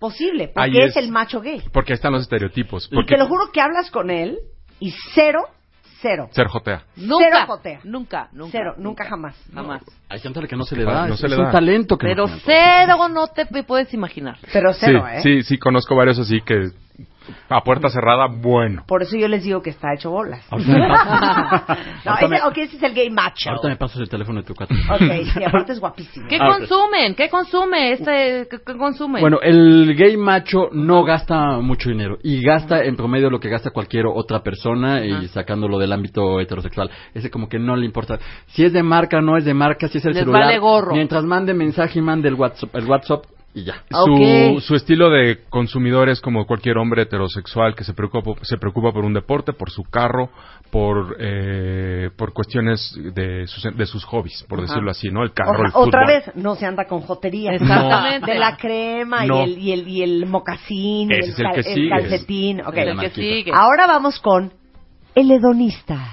posible. 0.00 0.48
Porque 0.54 0.84
es, 0.84 0.90
es. 0.90 0.96
el 0.96 1.10
macho 1.12 1.40
gay. 1.40 1.62
Porque 1.72 1.92
ahí 1.92 1.94
están 1.94 2.12
los 2.12 2.22
estereotipos. 2.22 2.88
Y 2.90 2.94
Porque 2.96 3.14
te 3.14 3.18
lo 3.20 3.28
juro 3.28 3.52
que 3.52 3.60
hablas 3.60 3.90
con 3.92 4.10
él 4.10 4.38
y 4.80 4.92
cero, 5.14 5.44
cero. 6.00 6.28
ser 6.32 6.48
jotea. 6.48 6.82
Nunca, 6.96 7.24
Cero 7.30 7.44
jotea. 7.46 7.80
nunca, 7.84 8.28
nunca. 8.32 8.50
Cero, 8.50 8.74
nunca 8.78 9.04
jamás. 9.04 9.36
Jamás. 9.54 9.82
Hay 10.08 10.18
gente 10.18 10.40
a 10.40 10.42
la 10.42 10.48
que 10.48 10.56
no 10.56 10.64
se 10.64 10.74
le 10.74 10.84
da. 10.84 11.06
No 11.06 11.14
es, 11.14 11.20
se 11.20 11.28
le 11.28 11.34
es 11.34 11.38
un 11.38 11.44
da. 11.46 11.52
talento 11.52 11.96
que 11.96 12.08
Pero 12.08 12.26
no 12.26 12.36
cero 12.44 13.08
no 13.08 13.28
te 13.28 13.46
puedes 13.62 13.94
imaginar. 13.94 14.38
Pero 14.52 14.72
cero, 14.72 15.04
sí, 15.08 15.16
¿eh? 15.16 15.20
sí, 15.22 15.42
sí, 15.44 15.58
conozco 15.58 15.94
varios 15.94 16.18
así 16.18 16.40
que 16.40 16.70
a 17.48 17.60
puerta 17.62 17.88
cerrada, 17.88 18.26
bueno. 18.26 18.84
Por 18.86 19.02
eso 19.02 19.16
yo 19.16 19.28
les 19.28 19.42
digo 19.44 19.62
que 19.62 19.70
está 19.70 19.94
hecho 19.94 20.10
bolas. 20.10 20.44
Ahorita 20.50 20.72
me 20.72 20.88
pasas- 20.88 21.78
no, 22.04 22.14
ese, 22.16 22.28
me- 22.28 22.42
ok, 22.42 22.58
ese 22.58 22.76
es 22.76 22.82
el 22.82 22.94
gay 22.94 23.10
macho. 23.10 23.48
ahorita 23.50 23.68
me 23.68 23.76
pasas 23.76 23.98
el 24.00 24.08
teléfono 24.08 24.40
de 24.40 24.46
tu 24.46 24.54
cuate. 24.54 24.74
Ok, 24.74 25.26
sí, 25.34 25.44
aparte 25.46 25.72
es 25.72 25.80
guapísimo. 25.80 26.26
¿Qué 26.28 26.38
Ah, 26.40 26.56
consumen? 26.58 27.14
¿Qué 27.14 27.28
consume 27.28 27.92
este? 27.92 28.46
¿Qué, 28.50 28.58
qué 28.66 28.76
consume? 28.76 29.20
Bueno, 29.20 29.38
el 29.42 29.94
gay 29.96 30.16
macho 30.16 30.68
no 30.72 31.04
gasta 31.04 31.58
mucho 31.60 31.88
dinero 31.90 32.18
y 32.22 32.42
gasta 32.42 32.82
en 32.84 32.96
promedio 32.96 33.30
lo 33.30 33.38
que 33.40 33.48
gasta 33.48 33.70
cualquier 33.70 34.06
otra 34.06 34.42
persona 34.42 35.04
y 35.04 35.12
Ajá. 35.12 35.28
sacándolo 35.28 35.78
del 35.78 35.92
ámbito 35.92 36.40
heterosexual. 36.40 36.90
Ese 37.14 37.30
como 37.30 37.48
que 37.48 37.58
no 37.58 37.76
le 37.76 37.86
importa. 37.86 38.18
Si 38.46 38.64
es 38.64 38.72
de 38.72 38.82
marca, 38.82 39.20
no 39.20 39.36
es 39.36 39.44
de 39.44 39.54
marca, 39.54 39.88
si 39.88 39.98
es 39.98 40.04
el 40.04 40.12
Les 40.14 40.20
celular. 40.20 40.42
vale 40.46 40.58
gorro. 40.58 40.92
Mientras 40.94 41.24
mande 41.24 41.54
mensaje 41.54 41.98
y 41.98 42.02
mande 42.02 42.28
el 42.28 42.34
WhatsApp, 42.34 42.74
el 42.76 42.86
WhatsApp 42.86 43.24
y 43.54 43.64
ya. 43.64 43.82
Su, 43.90 44.60
su 44.60 44.74
estilo 44.74 45.10
de 45.10 45.40
consumidor 45.50 46.08
es 46.08 46.20
como 46.20 46.46
cualquier 46.46 46.78
hombre 46.78 47.02
heterosexual 47.02 47.74
que 47.74 47.84
se 47.84 47.92
preocupa, 47.92 48.32
se 48.42 48.56
preocupa 48.56 48.92
por 48.92 49.04
un 49.04 49.12
deporte, 49.12 49.52
por 49.52 49.70
su 49.70 49.82
carro, 49.84 50.30
por, 50.70 51.16
eh, 51.20 52.08
por 52.16 52.32
cuestiones 52.32 52.94
de 53.14 53.46
sus, 53.46 53.62
de 53.76 53.84
sus 53.86 54.04
hobbies, 54.06 54.44
por 54.48 54.58
Ajá. 54.58 54.68
decirlo 54.68 54.90
así, 54.90 55.10
¿no? 55.10 55.22
El 55.22 55.28
O 55.30 55.34
carro, 55.34 55.56
sea, 55.56 55.66
el 55.66 55.72
fútbol. 55.72 55.88
otra 55.88 56.06
vez, 56.06 56.30
no 56.34 56.54
se 56.54 56.64
anda 56.64 56.86
con 56.86 57.02
jotería. 57.02 57.52
Exactamente. 57.52 58.32
De 58.32 58.38
la 58.38 58.56
crema 58.56 59.26
No. 59.26 59.40
y, 59.46 59.52
el, 59.52 59.58
y, 59.58 59.72
el, 59.72 59.88
y 59.88 60.02
el 60.02 60.26
mocasín 60.26 61.12
Ese 61.12 61.20
el, 61.20 61.30
es 61.32 61.38
el 61.38 61.44
cal- 61.44 61.52
que 61.54 61.60
el 61.60 61.74
sigue. 61.74 61.88
calcetín. 61.90 62.60
Ok. 62.62 62.72
El 62.74 62.78
el 62.78 62.86
que 62.88 62.94
marquita. 62.94 63.14
sigue. 63.16 63.52
Ahora 63.54 63.86
vamos 63.86 64.18
con 64.20 64.50
el 65.14 65.30
hedonista. 65.30 66.10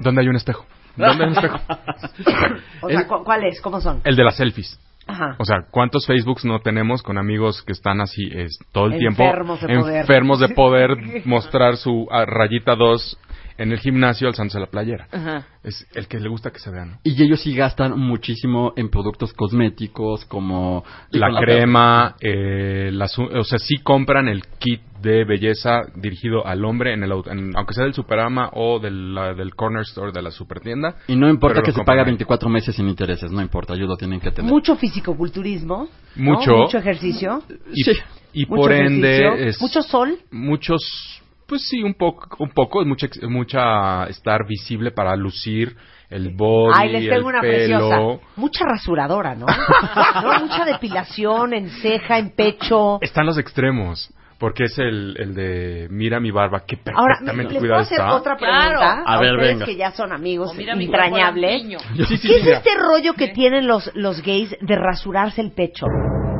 ¿Dónde 0.00 0.20
hay 0.22 0.28
un 0.28 0.36
espejo? 0.36 0.66
¿Dónde 0.96 1.24
hay 1.24 1.30
un 1.30 1.36
espejo? 1.36 1.58
O 2.82 2.88
sea, 2.88 3.00
El- 3.00 3.06
¿cu- 3.06 3.22
¿cuál 3.24 3.44
es? 3.44 3.60
¿Cómo 3.60 3.80
son? 3.80 4.00
El 4.04 4.16
de 4.16 4.24
las 4.24 4.36
selfies. 4.36 4.78
Ajá. 5.06 5.36
O 5.38 5.44
sea, 5.44 5.66
¿cuántos 5.70 6.06
Facebooks 6.06 6.44
no 6.44 6.60
tenemos 6.60 7.02
con 7.02 7.18
amigos 7.18 7.62
que 7.62 7.72
están 7.72 8.00
así 8.00 8.28
es, 8.32 8.58
todo 8.72 8.86
el 8.86 8.98
tiempo 8.98 9.22
Enfermos 9.22 9.60
de 9.60 9.68
poder. 9.68 10.00
enfermos 10.00 10.40
de 10.40 10.48
poder 10.48 10.96
mostrar 11.26 11.76
su 11.76 12.08
ah, 12.10 12.24
rayita 12.24 12.74
2 12.74 13.18
en 13.56 13.72
el 13.72 13.78
gimnasio 13.78 14.28
alzándose 14.28 14.58
la 14.60 14.66
playera? 14.66 15.06
Ajá. 15.12 15.46
Es 15.62 15.86
el 15.94 16.06
que 16.08 16.18
le 16.20 16.28
gusta 16.28 16.50
que 16.50 16.58
se 16.58 16.70
vea, 16.70 16.84
¿no? 16.84 16.98
Y 17.04 17.22
ellos 17.22 17.40
sí 17.40 17.54
gastan 17.54 17.98
muchísimo 17.98 18.72
en 18.76 18.88
productos 18.90 19.32
cosméticos 19.32 20.24
como... 20.26 20.84
La 21.10 21.28
crema, 21.40 22.16
eh, 22.20 22.90
las 22.92 23.18
o 23.18 23.44
sea, 23.44 23.58
sí 23.58 23.76
compran 23.82 24.28
el 24.28 24.42
kit 24.58 24.80
de 25.00 25.24
belleza 25.24 25.82
dirigido 25.96 26.46
al 26.46 26.64
hombre, 26.64 26.94
en 26.94 27.02
el, 27.02 27.12
en- 27.26 27.52
aunque 27.56 27.74
sea 27.74 27.84
del 27.84 27.92
Superama 27.94 28.50
o 28.54 28.78
del, 28.80 29.14
la- 29.14 29.34
del 29.34 29.54
Corner 29.54 29.82
Store 29.82 30.12
de 30.12 30.22
la 30.22 30.30
supertienda. 30.30 30.96
Y 31.08 31.16
no 31.16 31.28
importa 31.28 31.60
que 31.60 31.70
se 31.72 31.76
compran 31.76 31.86
paga 31.96 32.02
ahí. 32.02 32.06
24 32.12 32.48
meses 32.48 32.74
sin 32.74 32.88
intereses, 32.88 33.30
no 33.30 33.40
importa, 33.42 33.74
ellos 33.74 33.88
lo 33.88 33.96
tienen 33.96 34.20
que 34.20 34.30
tener. 34.30 34.50
Mucho 34.50 34.76
fisicoculturismo. 34.76 35.88
¿no? 36.16 36.24
Mucho. 36.34 36.52
Mucho 36.56 36.78
ejercicio. 36.78 37.42
Y, 37.72 37.82
Sí. 37.84 37.92
y 38.32 38.46
mucho 38.46 38.62
por 38.62 38.72
ende, 38.72 39.48
es, 39.48 39.60
Mucho 39.60 39.82
sol. 39.82 40.18
muchos, 40.30 41.22
pues 41.46 41.66
sí, 41.68 41.82
un 41.82 41.94
poco, 41.94 42.28
un 42.42 42.50
poco, 42.50 42.80
es 42.82 42.86
mucha, 42.86 43.06
ex- 43.06 43.22
mucha 43.22 44.04
estar 44.06 44.46
visible 44.46 44.90
para 44.90 45.14
lucir 45.16 45.76
el 46.10 46.30
body, 46.36 46.72
Ay, 46.76 46.92
les 46.92 47.02
tengo 47.08 47.16
el 47.16 47.24
una 47.34 47.40
pelo. 47.40 47.88
preciosa. 47.88 48.26
Mucha 48.36 48.64
rasuradora, 48.66 49.34
¿no? 49.34 49.46
¿no? 50.22 50.40
Mucha 50.40 50.64
depilación 50.64 51.54
en 51.54 51.70
ceja, 51.70 52.18
en 52.18 52.30
pecho. 52.30 52.98
Están 53.00 53.26
los 53.26 53.38
extremos. 53.38 54.12
Porque 54.36 54.64
es 54.64 54.76
el, 54.78 55.16
el 55.18 55.34
de 55.34 55.86
mira 55.90 56.18
mi 56.20 56.30
barba, 56.32 56.64
que 56.66 56.76
Ahora, 56.92 57.14
perfectamente 57.14 57.52
¿les 57.54 57.60
puedo 57.62 57.76
hacer 57.76 57.98
está. 58.00 58.14
otra 58.14 58.36
pregunta? 58.36 58.68
Claro. 58.68 59.02
A 59.06 59.20
ver, 59.20 59.32
ustedes 59.34 59.52
venga. 59.54 59.64
que 59.66 59.76
ya 59.76 59.92
son 59.92 60.12
amigos 60.12 60.50
O 60.50 60.54
mira 60.54 60.72
entrañables. 60.74 61.62
niño. 61.62 61.78
Sí, 62.08 62.16
sí, 62.18 62.28
¿Qué 62.28 62.36
es 62.38 62.44
mira. 62.44 62.56
este 62.58 62.70
rollo 62.76 63.14
que 63.14 63.28
tienen 63.28 63.66
los, 63.68 63.90
los 63.94 64.20
gays 64.22 64.54
de 64.60 64.76
rasurarse 64.76 65.40
el 65.40 65.52
pecho? 65.52 65.86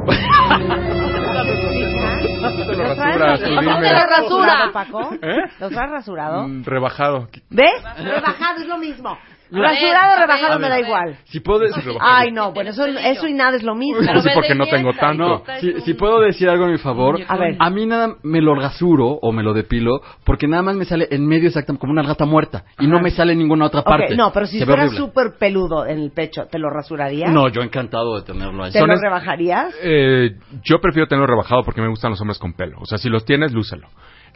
¿Los 1.35 2.97
traes 2.97 4.09
rasurado, 4.09 4.73
Paco? 4.73 5.15
¿Eh? 5.21 5.43
¿Los 5.59 5.73
traes 5.73 5.91
rasurado? 5.91 6.49
Mm, 6.49 6.65
Rebajado. 6.65 7.29
¿Ves? 7.51 7.83
Rebajado 7.99 8.61
es 8.61 8.67
lo 8.69 8.79
mismo. 8.79 9.19
Rasurado, 9.51 10.21
rebajado 10.21 10.59
me 10.59 10.69
da 10.69 10.81
igual. 10.81 11.17
Si 11.25 11.41
puedo, 11.41 11.65
Ay, 12.01 12.33
no, 12.33 12.53
bueno, 12.53 12.71
eso, 12.71 12.87
eso 12.87 13.27
y 13.29 13.35
nada 13.35 13.57
es 13.57 13.63
lo 13.63 13.75
mismo. 13.75 14.01
Pero 14.05 14.21
sí, 14.23 14.29
porque 14.35 14.55
no 14.55 14.67
tengo 14.67 14.93
tanto. 14.93 15.45
Si, 15.61 15.81
si 15.83 15.95
puedo 15.95 16.21
decir 16.21 16.49
algo 16.49 16.65
a 16.65 16.69
mi 16.69 16.79
favor, 16.79 17.21
A 17.27 17.37
ver. 17.37 17.57
a 17.59 17.71
mí 17.71 17.87
nada 17.87 18.17
me 18.23 18.41
lo 18.41 18.55
rasuro 18.55 19.07
o 19.07 19.33
me 19.33 19.43
lo 19.43 19.53
depilo 19.53 20.01
porque 20.25 20.49
nada 20.49 20.63
más 20.63 20.77
me 20.77 20.85
sale 20.85 21.09
en 21.11 21.27
medio 21.27 21.49
exactamente 21.49 21.81
como 21.81 21.93
una 21.93 22.03
gata 22.03 22.25
muerta 22.25 22.65
y 22.79 22.87
no 22.87 23.01
me 23.01 23.11
sale 23.11 23.33
en 23.33 23.39
ninguna 23.39 23.67
otra 23.67 23.83
parte. 23.83 24.17
no, 24.17 24.33
pero 24.33 24.47
si 24.47 24.65
fuera 24.65 24.89
súper 24.89 25.35
peludo 25.39 25.87
en 25.87 25.99
el 25.99 26.11
pecho, 26.11 26.47
¿te 26.51 26.59
lo 26.59 26.71
rasurarías? 26.71 27.31
No, 27.31 27.49
yo 27.49 27.63
encantado 27.63 28.17
de 28.17 28.23
tenerlo 28.23 28.65
ahí. 28.65 28.73
¿Te 28.73 28.79
Son 28.79 28.89
lo 28.89 28.97
rebajarías? 28.97 29.75
Eh, 29.83 30.37
yo 30.63 30.81
prefiero 30.81 31.07
tenerlo 31.07 31.27
rebajado 31.27 31.63
porque 31.65 31.81
me 31.81 31.89
gustan 31.89 32.11
los 32.11 32.21
hombres 32.21 32.39
con 32.39 32.55
pelo. 32.55 32.79
O 32.81 32.87
sea, 32.87 32.99
si 32.99 33.09
los 33.09 33.25
tienes, 33.25 33.53
lúcelo. 33.53 33.89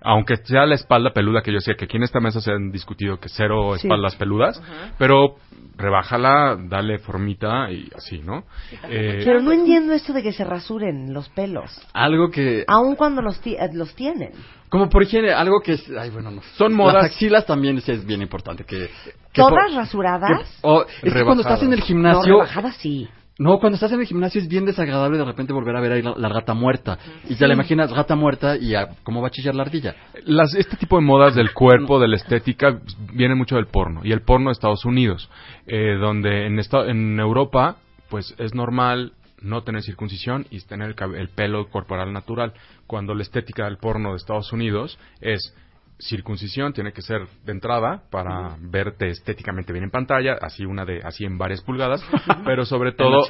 Aunque 0.02 0.36
sea 0.38 0.64
la 0.66 0.76
espalda 0.76 1.12
peluda, 1.12 1.42
que 1.42 1.52
yo 1.52 1.60
sé 1.60 1.74
que 1.74 1.86
aquí 1.86 1.96
en 1.96 2.04
esta 2.04 2.20
mesa 2.20 2.40
se 2.40 2.52
han 2.52 2.70
discutido 2.70 3.18
que 3.18 3.28
cero 3.28 3.72
Sí. 3.76 3.86
espaldas 3.86 4.14
peludas, 4.16 4.62
pero 4.98 5.36
rebájala, 5.76 6.56
dale 6.68 6.98
formita 6.98 7.70
y 7.70 7.88
así, 7.96 8.18
¿no? 8.20 8.44
Eh, 8.88 9.22
Pero 9.24 9.40
no 9.40 9.52
entiendo 9.52 9.92
esto 9.92 10.12
de 10.12 10.22
que 10.22 10.32
se 10.32 10.44
rasuren 10.44 11.12
los 11.12 11.28
pelos, 11.30 11.80
Algo 11.92 12.30
que 12.30 12.64
aun 12.66 12.96
cuando 12.96 13.22
los, 13.22 13.40
ti- 13.40 13.56
eh, 13.58 13.70
los 13.72 13.94
tienen. 13.94 14.30
como 14.68 14.88
por 14.88 15.02
higiene, 15.02 15.32
algo 15.32 15.60
que 15.60 15.72
es, 15.74 15.90
ay 15.98 16.10
bueno, 16.10 16.30
no. 16.30 16.42
Son 16.56 16.74
modas- 16.74 16.94
Las 16.94 17.04
axilas 17.06 17.46
también 17.46 17.78
es 17.78 18.04
bien 18.06 18.22
importante 18.22 18.64
que, 18.64 18.88
que 19.32 19.40
¿Todas 19.42 19.50
por- 19.70 19.74
rasuradas? 19.74 20.42
que- 20.60 20.68
o- 20.68 20.84
es 21.02 21.12
que 21.12 21.24
cuando 21.24 21.42
estás 21.42 21.62
en 21.62 21.72
el 21.72 21.80
No, 21.80 21.84
gimnasio 21.86 22.34
rebajadas 22.34 22.76
sí. 22.76 23.08
No, 23.38 23.60
cuando 23.60 23.74
estás 23.76 23.92
en 23.92 24.00
el 24.00 24.06
gimnasio 24.06 24.40
es 24.40 24.48
bien 24.48 24.64
desagradable 24.64 25.16
de 25.16 25.24
repente 25.24 25.52
volver 25.52 25.76
a 25.76 25.80
ver 25.80 25.92
ahí 25.92 26.02
la, 26.02 26.14
la 26.16 26.28
gata 26.28 26.54
muerta. 26.54 26.98
Y 27.28 27.36
te 27.36 27.46
la 27.46 27.54
imaginas 27.54 27.92
gata 27.92 28.16
muerta 28.16 28.56
y 28.56 28.74
a- 28.74 28.88
cómo 29.04 29.22
va 29.22 29.28
a 29.28 29.30
chillar 29.30 29.54
la 29.54 29.62
ardilla. 29.62 29.94
las, 30.24 30.54
este 30.54 30.76
tipo 30.76 30.96
de 30.96 31.02
modas 31.04 31.36
del 31.36 31.52
cuerpo, 31.52 32.00
de 32.00 32.08
la 32.08 32.16
estética, 32.16 32.80
viene 33.12 33.36
mucho 33.36 33.54
del 33.54 33.66
porno. 33.66 34.00
Y 34.02 34.10
el 34.10 34.22
porno 34.22 34.50
de 34.50 34.52
Estados 34.54 34.84
Unidos, 34.84 35.30
eh, 35.68 35.94
donde 36.00 36.46
en, 36.46 36.58
esta- 36.58 36.86
en 36.86 37.20
Europa, 37.20 37.76
pues 38.10 38.34
es 38.38 38.54
normal 38.54 39.12
no 39.40 39.62
tener 39.62 39.82
circuncisión 39.82 40.46
y 40.50 40.58
tener 40.62 40.88
el, 40.88 40.96
cab- 40.96 41.14
el 41.16 41.28
pelo 41.28 41.68
corporal 41.70 42.12
natural. 42.12 42.54
Cuando 42.88 43.14
la 43.14 43.22
estética 43.22 43.66
del 43.66 43.76
porno 43.76 44.10
de 44.10 44.16
Estados 44.16 44.52
Unidos 44.52 44.98
es 45.20 45.54
circuncisión, 45.98 46.72
tiene 46.72 46.92
que 46.92 47.02
ser 47.02 47.26
de 47.44 47.52
entrada 47.52 48.02
para 48.10 48.56
verte 48.60 49.08
estéticamente 49.08 49.72
bien 49.72 49.84
en 49.84 49.90
pantalla, 49.90 50.34
así 50.40 50.64
una 50.64 50.84
de 50.84 51.00
así 51.02 51.24
en 51.24 51.38
varias 51.38 51.60
pulgadas, 51.62 52.00
pero 52.44 52.64
sobre 52.64 52.92
todo 52.92 53.24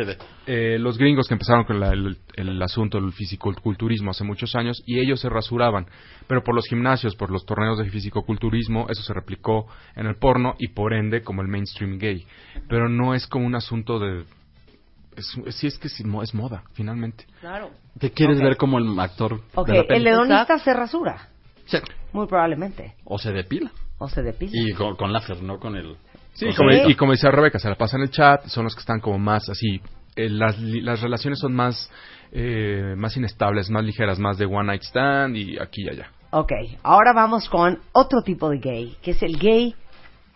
eh, 0.46 0.76
los 0.78 0.98
gringos 0.98 1.26
que 1.28 1.34
empezaron 1.34 1.64
con 1.64 1.80
la- 1.80 1.92
el, 1.92 2.18
el 2.36 2.62
asunto 2.62 3.00
del 3.00 3.12
fisicoculturismo 3.12 4.10
hace 4.10 4.24
muchos 4.24 4.54
años 4.54 4.82
y 4.86 4.98
ellos 5.00 5.20
se 5.20 5.28
rasuraban, 5.30 5.86
pero 6.26 6.42
por 6.44 6.54
los 6.54 6.66
gimnasios, 6.68 7.16
por 7.16 7.30
los 7.30 7.46
torneos 7.46 7.78
de 7.78 7.88
fisicoculturismo, 7.90 8.86
eso 8.90 9.02
se 9.02 9.14
replicó 9.14 9.66
en 9.96 10.06
el 10.06 10.16
porno 10.16 10.54
y 10.58 10.68
por 10.68 10.92
ende 10.92 11.22
como 11.22 11.40
el 11.42 11.48
mainstream 11.48 11.98
gay, 11.98 12.26
pero 12.68 12.88
no 12.90 13.14
es 13.14 13.26
como 13.26 13.46
un 13.46 13.54
asunto 13.54 13.98
de 13.98 14.24
es, 15.16 15.36
sí 15.56 15.66
es 15.66 15.78
que 15.78 15.88
mo- 16.04 16.22
es 16.22 16.32
moda 16.32 16.62
finalmente. 16.74 17.24
Claro. 17.40 17.70
Te 17.98 18.12
quieres 18.12 18.40
ver 18.40 18.56
como 18.56 18.78
el 18.78 18.98
actor 19.00 19.40
Ok, 19.54 19.66
de 19.66 19.76
la 19.78 19.82
peli. 19.84 20.00
el 20.00 20.06
hedonista 20.06 20.58
se 20.60 20.72
rasura, 20.72 21.28
Sí. 21.68 21.78
muy 22.12 22.26
probablemente. 22.26 22.94
O 23.04 23.18
se 23.18 23.32
depila. 23.32 23.70
O 23.98 24.08
se 24.08 24.22
depila. 24.22 24.52
Y 24.52 24.72
con, 24.74 24.96
con 24.96 25.12
láser, 25.12 25.42
no 25.42 25.58
con 25.58 25.76
el... 25.76 25.96
Sí, 26.34 26.46
como- 26.56 26.70
y 26.72 26.94
como 26.94 27.12
decía 27.12 27.30
Rebeca, 27.30 27.58
se 27.58 27.68
la 27.68 27.74
pasa 27.76 27.96
en 27.96 28.02
el 28.02 28.10
chat, 28.10 28.44
son 28.46 28.64
los 28.64 28.74
que 28.74 28.80
están 28.80 29.00
como 29.00 29.18
más 29.18 29.48
así, 29.48 29.80
eh, 30.16 30.28
las, 30.28 30.58
li- 30.58 30.80
las 30.82 31.00
relaciones 31.00 31.38
son 31.40 31.52
más, 31.54 31.90
eh, 32.32 32.94
más 32.96 33.16
inestables, 33.16 33.70
más 33.70 33.84
ligeras, 33.84 34.18
más 34.18 34.38
de 34.38 34.46
one 34.46 34.66
night 34.66 34.82
stand 34.82 35.36
y 35.36 35.58
aquí 35.58 35.82
y 35.84 35.88
allá. 35.90 36.10
Ok, 36.30 36.52
ahora 36.84 37.12
vamos 37.14 37.48
con 37.48 37.80
otro 37.92 38.20
tipo 38.22 38.50
de 38.50 38.58
gay, 38.58 38.96
que 39.02 39.12
es 39.12 39.22
el 39.22 39.36
gay 39.38 39.74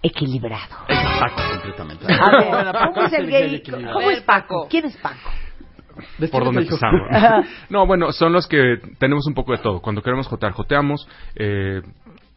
equilibrado. 0.03 0.77
Exacto, 0.89 1.43
completamente. 1.53 2.07
A 2.13 2.31
ver, 2.39 2.75
¿cómo 2.95 3.07
es 3.07 3.13
el 3.13 3.31
gay? 3.31 3.55
equilibrado. 3.57 3.95
¿Cómo 3.95 4.11
es 4.11 4.21
Paco? 4.23 4.49
Paco. 4.63 4.69
¿Quién 4.69 4.87
es 4.87 4.97
Paco? 4.97 5.31
¿Por 6.31 6.45
dónde 6.45 6.63
empezamos? 6.63 7.01
no, 7.71 7.87
bueno, 7.87 8.13
son 8.13 8.33
los 8.33 8.47
que 8.47 8.79
tenemos 8.99 9.27
un 9.27 9.35
poco 9.35 9.53
de 9.53 9.59
todo. 9.59 9.81
Cuando 9.81 10.03
queremos 10.03 10.27
jotear, 10.27 10.53
joteamos. 10.53 11.09
Eh, 11.35 11.83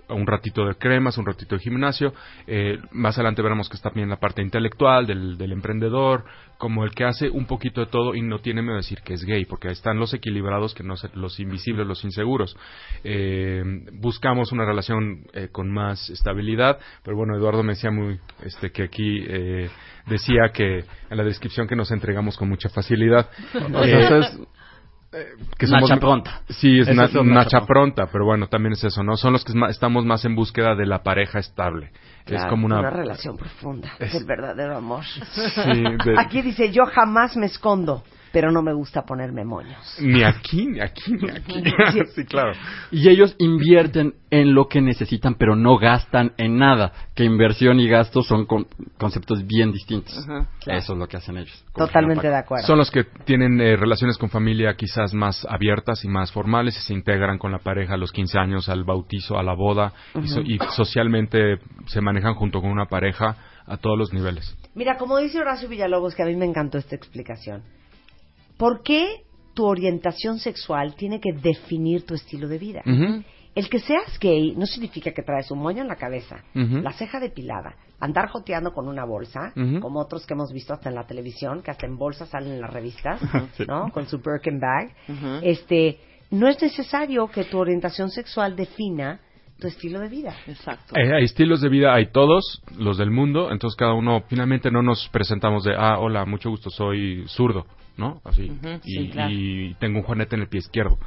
un 0.09 0.27
ratito 0.27 0.65
de 0.65 0.75
cremas, 0.75 1.17
un 1.17 1.25
ratito 1.25 1.55
de 1.55 1.61
gimnasio. 1.61 2.13
Eh, 2.47 2.77
más 2.91 3.17
adelante 3.17 3.41
veremos 3.41 3.69
que 3.69 3.75
está 3.75 3.89
también 3.89 4.09
la 4.09 4.19
parte 4.19 4.41
intelectual 4.41 5.05
del, 5.07 5.37
del 5.37 5.51
emprendedor, 5.51 6.25
como 6.57 6.83
el 6.83 6.91
que 6.91 7.05
hace 7.05 7.29
un 7.29 7.45
poquito 7.45 7.81
de 7.81 7.87
todo 7.87 8.15
y 8.15 8.21
no 8.21 8.39
tiene 8.39 8.61
miedo 8.61 8.75
de 8.75 8.81
decir 8.81 9.01
que 9.01 9.13
es 9.13 9.23
gay, 9.23 9.45
porque 9.45 9.69
están 9.69 9.99
los 9.99 10.13
equilibrados, 10.13 10.73
que 10.73 10.83
no 10.83 10.95
los 11.13 11.39
invisibles, 11.39 11.85
los 11.85 12.03
inseguros. 12.03 12.55
Eh, 13.03 13.63
buscamos 13.93 14.51
una 14.51 14.65
relación 14.65 15.25
eh, 15.33 15.49
con 15.51 15.71
más 15.71 16.09
estabilidad, 16.09 16.79
pero 17.03 17.17
bueno, 17.17 17.35
Eduardo 17.35 17.63
me 17.63 17.73
decía 17.73 17.91
muy, 17.91 18.19
este, 18.43 18.71
que 18.71 18.83
aquí 18.83 19.23
eh, 19.27 19.69
decía 20.07 20.51
que 20.53 20.85
en 21.09 21.17
la 21.17 21.23
descripción 21.23 21.67
que 21.67 21.75
nos 21.75 21.91
entregamos 21.91 22.37
con 22.37 22.49
mucha 22.49 22.69
facilidad. 22.69 23.29
O 23.73 23.83
sea, 23.83 24.17
Eh, 24.17 24.19
es 24.19 24.39
que 25.57 25.67
Nacha 25.67 25.97
pronta. 25.97 26.41
Sí, 26.49 26.79
es 26.79 26.87
na- 26.95 27.05
es 27.05 27.13
nacha 27.13 27.23
nacha 27.23 27.61
pronta, 27.65 28.07
pero 28.11 28.25
bueno, 28.25 28.47
también 28.47 28.73
es 28.73 28.83
eso, 28.83 29.03
¿no? 29.03 29.15
Son 29.17 29.33
los 29.33 29.43
que 29.45 29.53
estamos 29.69 30.05
más 30.05 30.25
en 30.25 30.35
búsqueda 30.35 30.75
de 30.75 30.85
la 30.85 31.03
pareja 31.03 31.39
estable. 31.39 31.91
es 32.25 32.25
Claro, 32.25 32.49
como 32.49 32.65
una... 32.65 32.89
relación 32.89 33.37
profunda, 33.37 33.91
es 33.99 34.13
Es- 34.13 34.21
el 34.21 34.25
verdadero 34.25 34.77
amor. 34.77 35.03
Sí, 35.05 35.83
de- 36.05 36.15
Aquí 36.19 36.41
dice, 36.41 36.71
yo 36.71 36.85
jamás 36.85 37.37
me 37.37 37.45
escondo, 37.45 38.03
pero 38.35 38.51
no 38.51 38.61
me 38.61 38.73
gusta 38.73 39.03
ponerme 39.05 39.45
moños. 39.45 39.97
Ni 40.01 40.21
aquí, 40.23 40.65
ni 40.67 40.81
aquí, 40.81 41.13
ni 41.13 41.29
aquí. 41.31 41.63
sí, 42.13 42.25
claro. 42.25 42.51
Y 42.91 43.07
ellos 43.07 43.33
invierten 43.39 44.13
en 44.29 44.53
lo 44.53 44.67
que 44.67 44.81
necesitan, 44.81 45.35
pero 45.35 45.55
no 45.55 45.77
gastan 45.77 46.33
en 46.37 46.57
nada. 46.57 46.91
Que 47.15 47.23
inversión 47.23 47.79
y 47.79 47.87
gasto 47.87 48.21
son 48.23 48.45
con- 48.45 48.67
conceptos 48.97 49.47
bien 49.47 49.71
distintos. 49.71 50.13
Claro. 50.25 50.47
Eso 50.65 50.91
es 50.93 50.99
lo 50.99 51.07
que 51.07 51.15
hacen 51.15 51.37
ellos. 51.37 51.63
Totalmente 51.73 52.27
de 52.27 52.35
acuerdo. 52.35 52.67
Son 52.67 52.77
los 52.77 52.91
que 52.91 53.05
tienen 53.23 53.61
eh, 53.61 53.77
relaciones 53.77 54.17
con 54.17 54.29
familia 54.29 54.75
quizás 54.75 55.13
más 55.13 55.47
abiertas 55.49 56.03
y 56.03 56.09
más 56.09 56.33
formales 56.33 56.77
y 56.77 56.81
se 56.81 56.93
integran 56.93 57.37
con 57.37 57.53
la 57.53 57.59
pareja 57.59 57.93
a 57.93 57.97
los 57.97 58.11
15 58.11 58.37
años, 58.37 58.67
al 58.67 58.83
bautizo, 58.83 59.39
a 59.39 59.43
la 59.43 59.53
boda 59.53 59.93
y, 60.21 60.27
so- 60.27 60.41
y 60.41 60.59
socialmente 60.75 61.59
se 61.85 62.01
manejan 62.01 62.33
junto 62.33 62.59
con 62.59 62.69
una 62.69 62.87
pareja 62.87 63.37
a 63.65 63.77
todos 63.77 63.97
los 63.97 64.13
niveles. 64.13 64.55
Mira, 64.75 64.97
como 64.97 65.17
dice 65.17 65.39
Horacio 65.39 65.69
Villalobos, 65.69 66.13
que 66.13 66.21
a 66.21 66.25
mí 66.25 66.35
me 66.35 66.45
encantó 66.45 66.77
esta 66.77 66.95
explicación. 66.95 67.63
¿Por 68.57 68.83
qué 68.83 69.23
tu 69.53 69.65
orientación 69.65 70.39
sexual 70.39 70.95
tiene 70.95 71.19
que 71.19 71.33
definir 71.33 72.05
tu 72.05 72.13
estilo 72.13 72.47
de 72.47 72.57
vida? 72.57 72.81
El 73.55 73.69
que 73.69 73.79
seas 73.79 74.19
gay 74.19 74.53
no 74.55 74.65
significa 74.65 75.11
que 75.11 75.23
traes 75.23 75.49
un 75.49 75.59
moño 75.59 75.81
en 75.81 75.87
la 75.87 75.95
cabeza, 75.95 76.43
la 76.53 76.91
ceja 76.91 77.19
depilada, 77.19 77.75
andar 77.99 78.27
joteando 78.29 78.73
con 78.73 78.87
una 78.87 79.05
bolsa, 79.05 79.53
como 79.81 79.99
otros 80.01 80.25
que 80.25 80.33
hemos 80.33 80.51
visto 80.51 80.73
hasta 80.73 80.89
en 80.89 80.95
la 80.95 81.07
televisión, 81.07 81.61
que 81.63 81.71
hasta 81.71 81.85
en 81.85 81.97
bolsas 81.97 82.29
salen 82.29 82.53
en 82.53 82.61
las 82.61 82.73
revistas, 82.73 83.21
¿no? 83.67 83.91
Con 83.91 84.07
su 84.07 84.19
Birkin 84.19 84.59
bag. 84.59 84.93
Este, 85.41 85.99
no 86.31 86.49
es 86.49 86.61
necesario 86.61 87.27
que 87.27 87.45
tu 87.45 87.57
orientación 87.57 88.09
sexual 88.09 88.55
defina 88.55 89.21
tu 89.59 89.67
estilo 89.67 89.99
de 89.99 90.09
vida. 90.09 90.35
Exacto. 90.47 90.95
Eh, 90.97 91.13
hay 91.13 91.23
estilos 91.23 91.61
de 91.61 91.69
vida, 91.69 91.93
hay 91.93 92.07
todos, 92.07 92.61
los 92.77 92.97
del 92.97 93.11
mundo, 93.11 93.51
entonces 93.51 93.77
cada 93.77 93.93
uno, 93.93 94.23
finalmente 94.27 94.71
no 94.71 94.81
nos 94.81 95.07
presentamos 95.09 95.63
de, 95.63 95.75
ah, 95.77 95.97
hola, 95.99 96.25
mucho 96.25 96.49
gusto, 96.49 96.69
soy 96.69 97.25
zurdo, 97.27 97.65
¿no? 97.97 98.21
Así. 98.23 98.49
Ujú, 98.49 98.79
y, 98.83 98.91
sí, 98.91 99.09
claro. 99.09 99.31
y 99.31 99.75
tengo 99.79 99.99
un 99.99 100.03
juanete 100.03 100.35
en 100.35 100.41
el 100.41 100.49
pie 100.49 100.59
izquierdo. 100.59 100.97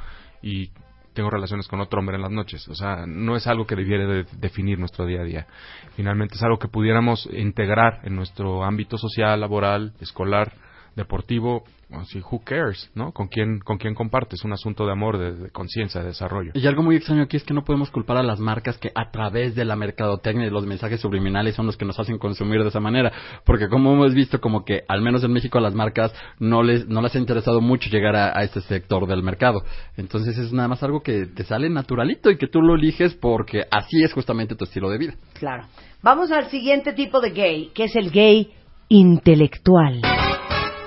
Y 0.41 0.71
tengo 1.13 1.29
relaciones 1.29 1.67
con 1.67 1.81
otro 1.81 1.99
hombre 1.99 2.15
en 2.15 2.21
las 2.21 2.31
noches. 2.31 2.67
O 2.69 2.75
sea, 2.75 3.05
no 3.05 3.35
es 3.35 3.45
algo 3.45 3.65
que 3.65 3.75
debiera 3.75 4.07
de 4.07 4.25
definir 4.37 4.79
nuestro 4.79 5.05
día 5.05 5.21
a 5.21 5.25
día. 5.25 5.47
Finalmente 5.95 6.35
es 6.35 6.43
algo 6.43 6.59
que 6.59 6.67
pudiéramos 6.67 7.27
integrar 7.33 7.99
en 8.03 8.15
nuestro 8.15 8.63
ámbito 8.63 8.97
social, 8.97 9.41
laboral, 9.41 9.93
escolar, 9.99 10.53
deportivo, 10.95 11.63
así, 11.91 12.19
who 12.19 12.41
cares, 12.43 12.89
¿no? 12.95 13.11
¿Con 13.11 13.27
quién, 13.27 13.59
con 13.59 13.77
quién 13.77 13.95
compartes? 13.95 14.43
Un 14.43 14.53
asunto 14.53 14.85
de 14.85 14.91
amor, 14.91 15.17
de, 15.17 15.33
de 15.33 15.49
conciencia, 15.49 16.01
de 16.01 16.07
desarrollo. 16.07 16.51
Y 16.53 16.67
algo 16.67 16.83
muy 16.83 16.95
extraño 16.95 17.23
aquí 17.23 17.37
es 17.37 17.43
que 17.43 17.53
no 17.53 17.63
podemos 17.63 17.89
culpar 17.89 18.17
a 18.17 18.23
las 18.23 18.39
marcas 18.39 18.77
que 18.77 18.91
a 18.93 19.11
través 19.11 19.55
de 19.55 19.65
la 19.65 19.75
mercadotecnia 19.75 20.47
y 20.47 20.49
los 20.49 20.65
mensajes 20.65 21.01
subliminales 21.01 21.55
son 21.55 21.65
los 21.65 21.77
que 21.77 21.85
nos 21.85 21.99
hacen 21.99 22.17
consumir 22.17 22.61
de 22.61 22.69
esa 22.69 22.79
manera. 22.79 23.11
Porque 23.45 23.69
como 23.69 23.93
hemos 23.93 24.13
visto, 24.13 24.39
como 24.39 24.63
que 24.63 24.83
al 24.87 25.01
menos 25.01 25.23
en 25.23 25.31
México 25.31 25.57
a 25.57 25.61
las 25.61 25.75
marcas 25.75 26.13
no 26.39 26.63
les, 26.63 26.87
no 26.87 27.01
les 27.01 27.15
ha 27.15 27.19
interesado 27.19 27.61
mucho 27.61 27.89
llegar 27.89 28.15
a, 28.15 28.37
a 28.37 28.43
este 28.43 28.61
sector 28.61 29.07
del 29.07 29.23
mercado. 29.23 29.63
Entonces 29.97 30.37
es 30.37 30.53
nada 30.53 30.67
más 30.67 30.83
algo 30.83 31.01
que 31.01 31.25
te 31.25 31.43
sale 31.43 31.69
naturalito 31.69 32.29
y 32.29 32.37
que 32.37 32.47
tú 32.47 32.61
lo 32.61 32.75
eliges 32.75 33.15
porque 33.15 33.63
así 33.71 34.03
es 34.03 34.13
justamente 34.13 34.55
tu 34.55 34.65
estilo 34.65 34.89
de 34.89 34.97
vida. 34.97 35.13
Claro. 35.33 35.67
Vamos 36.01 36.31
al 36.31 36.49
siguiente 36.49 36.93
tipo 36.93 37.19
de 37.19 37.31
gay, 37.31 37.71
que 37.73 37.85
es 37.85 37.95
el 37.95 38.09
gay 38.09 38.53
intelectual. 38.87 40.01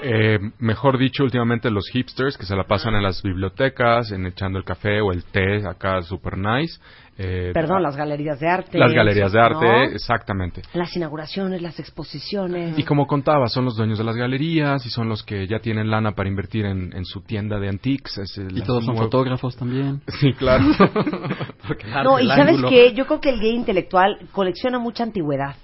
Eh, 0.03 0.39
mejor 0.59 0.99
dicho, 0.99 1.23
últimamente 1.25 1.71
los 1.71 1.89
hipsters 1.91 2.37
que 2.37 2.45
se 2.47 2.57
la 2.57 2.65
pasan 2.65 2.95
en 2.95 3.03
las 3.03 3.23
bibliotecas, 3.23 4.11
en 4.13 4.27
echando 4.27 4.59
el 4.59 4.65
café 4.65 5.01
o 5.01 5.13
el 5.13 5.25
té 5.25 5.67
acá 5.67 6.03
super 6.03 6.37
nice. 6.37 6.81
Eh, 7.19 7.51
Perdón, 7.53 7.83
las 7.83 7.95
galerías 7.95 8.41
de 8.41 8.49
arte. 8.49 8.79
Las 8.79 8.93
galerías 8.93 9.31
de 9.33 9.39
arte, 9.41 9.65
¿no? 9.67 9.83
exactamente. 9.85 10.63
Las 10.73 10.97
inauguraciones, 10.97 11.61
las 11.61 11.79
exposiciones. 11.79 12.77
Y 12.79 12.83
como 12.85 13.07
contaba, 13.07 13.49
son 13.49 13.67
los 13.67 13.77
dueños 13.77 13.99
de 13.99 14.05
las 14.05 14.17
galerías 14.17 14.85
y 14.87 14.91
son 14.91 15.09
los 15.11 15.23
que 15.23 15.47
ya 15.47 15.59
tienen 15.59 15.91
lana 15.91 16.13
para 16.13 16.29
invertir 16.31 16.65
en, 16.65 16.93
en 16.97 17.05
su 17.05 17.21
tienda 17.21 17.59
de 17.61 17.69
antiques. 17.69 18.17
Es 18.19 18.39
el- 18.39 18.57
Y 18.57 18.63
todos 18.63 18.85
son 18.85 18.95
nuevo- 18.95 19.07
fotógrafos 19.09 19.57
también. 19.57 20.01
Sí, 20.21 20.33
claro. 20.33 20.65
No, 22.05 22.19
y 22.19 22.27
¿sabes 22.29 22.57
ángulo- 22.57 22.69
qué? 22.69 22.93
Yo 22.95 23.07
creo 23.07 23.21
que 23.21 23.31
el 23.31 23.41
gay 23.41 23.55
intelectual 23.55 24.19
colecciona 24.33 24.79
mucha 24.79 25.05
antigüedad, 25.05 25.57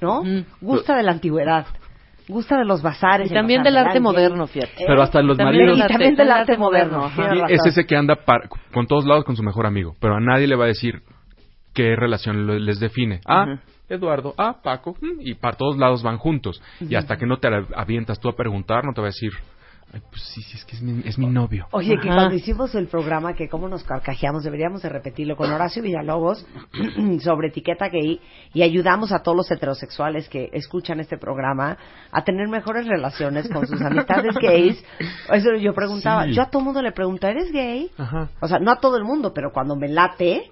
¿no? 0.00 0.22
Gusta 0.60 0.96
de 0.96 1.02
la 1.02 1.12
antigüedad. 1.12 1.66
Gusta 2.28 2.58
de 2.58 2.64
los 2.64 2.82
bazares. 2.82 3.30
Y 3.30 3.34
también 3.34 3.62
del 3.62 3.76
arte 3.76 4.00
moderno, 4.00 4.44
¿eh? 4.44 4.48
fíjate. 4.48 4.84
Pero 4.86 5.02
hasta 5.02 5.22
los 5.22 5.36
También 5.36 5.66
maridos... 5.66 5.78
Y 5.88 5.92
también 5.92 6.16
del 6.16 6.30
arte 6.30 6.56
moderno. 6.56 7.10
es 7.48 7.64
ese 7.66 7.84
que 7.86 7.96
anda 7.96 8.16
par- 8.16 8.48
con 8.72 8.86
todos 8.86 9.06
lados 9.06 9.24
con 9.24 9.36
su 9.36 9.42
mejor 9.42 9.66
amigo, 9.66 9.94
pero 10.00 10.16
a 10.16 10.20
nadie 10.20 10.46
le 10.46 10.56
va 10.56 10.64
a 10.64 10.68
decir 10.68 11.02
qué 11.74 11.94
relación 11.94 12.64
les 12.64 12.80
define. 12.80 13.20
Ah. 13.26 13.58
Eduardo, 13.88 14.34
ah, 14.36 14.56
Paco, 14.64 14.96
mm, 15.00 15.20
y 15.20 15.34
para 15.34 15.56
todos 15.56 15.76
lados 15.78 16.02
van 16.02 16.18
juntos. 16.18 16.60
Y 16.80 16.96
hasta 16.96 17.16
que 17.16 17.24
no 17.26 17.36
te 17.38 17.48
avientas 17.76 18.18
tú 18.18 18.28
a 18.28 18.34
preguntar, 18.34 18.84
no 18.84 18.92
te 18.92 19.00
va 19.00 19.06
a 19.06 19.10
decir, 19.10 19.30
pues 20.10 20.22
sí, 20.22 20.42
sí, 20.42 20.56
es 20.56 20.64
que 20.64 20.76
es 20.76 20.82
mi, 20.82 21.02
es 21.06 21.18
mi 21.18 21.26
novio. 21.26 21.66
Oye, 21.72 21.96
que 22.00 22.08
cuando 22.08 22.34
hicimos 22.34 22.74
el 22.74 22.86
programa, 22.88 23.34
que 23.34 23.48
cómo 23.48 23.68
nos 23.68 23.84
carcajeamos, 23.84 24.44
deberíamos 24.44 24.82
de 24.82 24.88
repetirlo 24.88 25.36
con 25.36 25.50
Horacio 25.52 25.82
Villalobos 25.82 26.46
sobre 27.20 27.48
etiqueta 27.48 27.88
gay 27.88 28.20
y 28.54 28.62
ayudamos 28.62 29.12
a 29.12 29.20
todos 29.22 29.36
los 29.36 29.50
heterosexuales 29.50 30.28
que 30.28 30.50
escuchan 30.52 31.00
este 31.00 31.18
programa 31.18 31.76
a 32.10 32.24
tener 32.24 32.48
mejores 32.48 32.86
relaciones 32.86 33.48
con 33.48 33.66
sus 33.66 33.80
amistades 33.80 34.34
gays. 34.42 34.82
Eso 35.32 35.54
yo 35.56 35.74
preguntaba, 35.74 36.24
Sí. 36.24 36.34
yo 36.34 36.42
a 36.42 36.50
todo 36.50 36.62
mundo 36.62 36.82
le 36.82 36.92
pregunto, 36.92 37.26
¿eres 37.26 37.52
gay? 37.52 37.90
Ajá. 37.98 38.28
O 38.40 38.48
sea, 38.48 38.58
no 38.58 38.70
a 38.72 38.80
todo 38.80 38.96
el 38.96 39.04
mundo, 39.04 39.32
pero 39.34 39.52
cuando 39.52 39.76
me 39.76 39.88
late, 39.88 40.50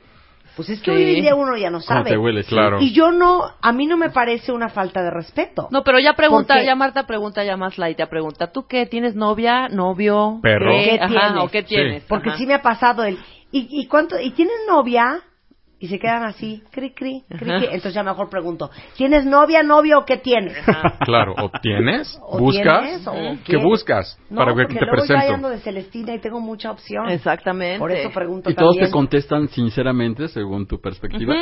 pues 0.56 0.68
es 0.68 0.81
que 0.81 0.90
Sí. 0.90 0.97
hoy 0.97 1.16
en 1.16 1.22
día 1.22 1.35
uno 1.35 1.56
ya 1.56 1.70
no 1.70 1.78
¿Cómo 1.78 2.05
sabe. 2.05 2.10
te. 2.16 2.44
Claro. 2.44 2.81
Y 2.81 2.93
yo 2.93 3.10
no, 3.12 3.43
a 3.60 3.72
mí 3.72 3.86
no 3.86 3.97
me 3.97 4.10
parece 4.10 4.52
una 4.52 4.68
falta 4.68 5.02
de 5.02 5.10
respeto. 5.10 5.68
No, 5.70 5.82
pero 5.82 5.98
ya 5.98 6.14
pregunta, 6.14 6.55
Porque- 6.55 6.66
ya 6.66 6.74
Marta 6.74 7.06
pregunta 7.06 7.43
ya 7.44 7.56
más 7.56 7.76
light, 7.78 7.98
ya 7.98 8.06
pregunta, 8.09 8.52
¿tú 8.52 8.66
qué? 8.66 8.86
¿Tienes 8.86 9.14
novia, 9.14 9.68
novio? 9.68 10.39
Perro. 10.43 10.70
¿Qué, 10.70 10.85
¿Qué 10.85 10.98
Ajá, 11.01 11.09
tienes? 11.09 11.43
¿O 11.44 11.48
qué 11.48 11.60
Sí. 11.62 11.66
tienes? 11.68 12.05
Porque 12.05 12.28
Ajá. 12.31 12.39
sí 12.39 12.47
me 12.47 12.55
ha 12.55 12.62
pasado 12.62 13.05
el 13.05 13.18
¿y, 13.52 13.68
y 13.70 13.86
cuánto 13.86 14.18
y 14.20 14.31
tienes 14.32 14.55
novia? 14.68 15.20
Y 15.85 15.89
se 15.89 15.98
quedan 15.98 16.23
así, 16.24 16.62
cri 16.70 16.94
cri, 16.94 17.24
cri, 17.28 17.39
cri. 17.39 17.65
Entonces 17.66 17.93
ya 17.93 18.02
mejor 18.02 18.31
pregunto, 18.31 18.70
¿tienes 18.97 19.27
novia, 19.27 19.62
novio 19.62 19.98
o 19.98 20.05
qué 20.06 20.16
tienes? 20.16 20.56
Claro, 21.01 21.35
o 21.36 21.51
tienes, 21.61 22.19
¿O 22.23 22.39
buscas, 22.39 22.81
tienes, 22.81 23.06
o 23.06 23.12
¿qué 23.12 23.39
qué? 23.44 23.56
buscas? 23.59 24.19
No, 24.31 24.39
para 24.39 24.55
ver 24.55 24.69
qué 24.69 24.77
te 24.78 24.86
luego 24.86 25.02
yo 25.02 25.06
presento. 25.06 25.35
ando 25.35 25.48
de 25.51 25.59
Celestina 25.59 26.15
y 26.15 26.20
tengo 26.20 26.40
mucha 26.40 26.70
opción. 26.70 27.11
Exactamente. 27.11 27.78
Por 27.78 27.93
eso 27.93 28.11
pregunto 28.11 28.48
Y 28.48 28.55
todos 28.55 28.77
también. 28.77 28.86
te 28.86 28.93
contestan 28.93 29.48
sinceramente 29.48 30.28
según 30.28 30.66
tu 30.66 30.81
perspectiva. 30.81 31.35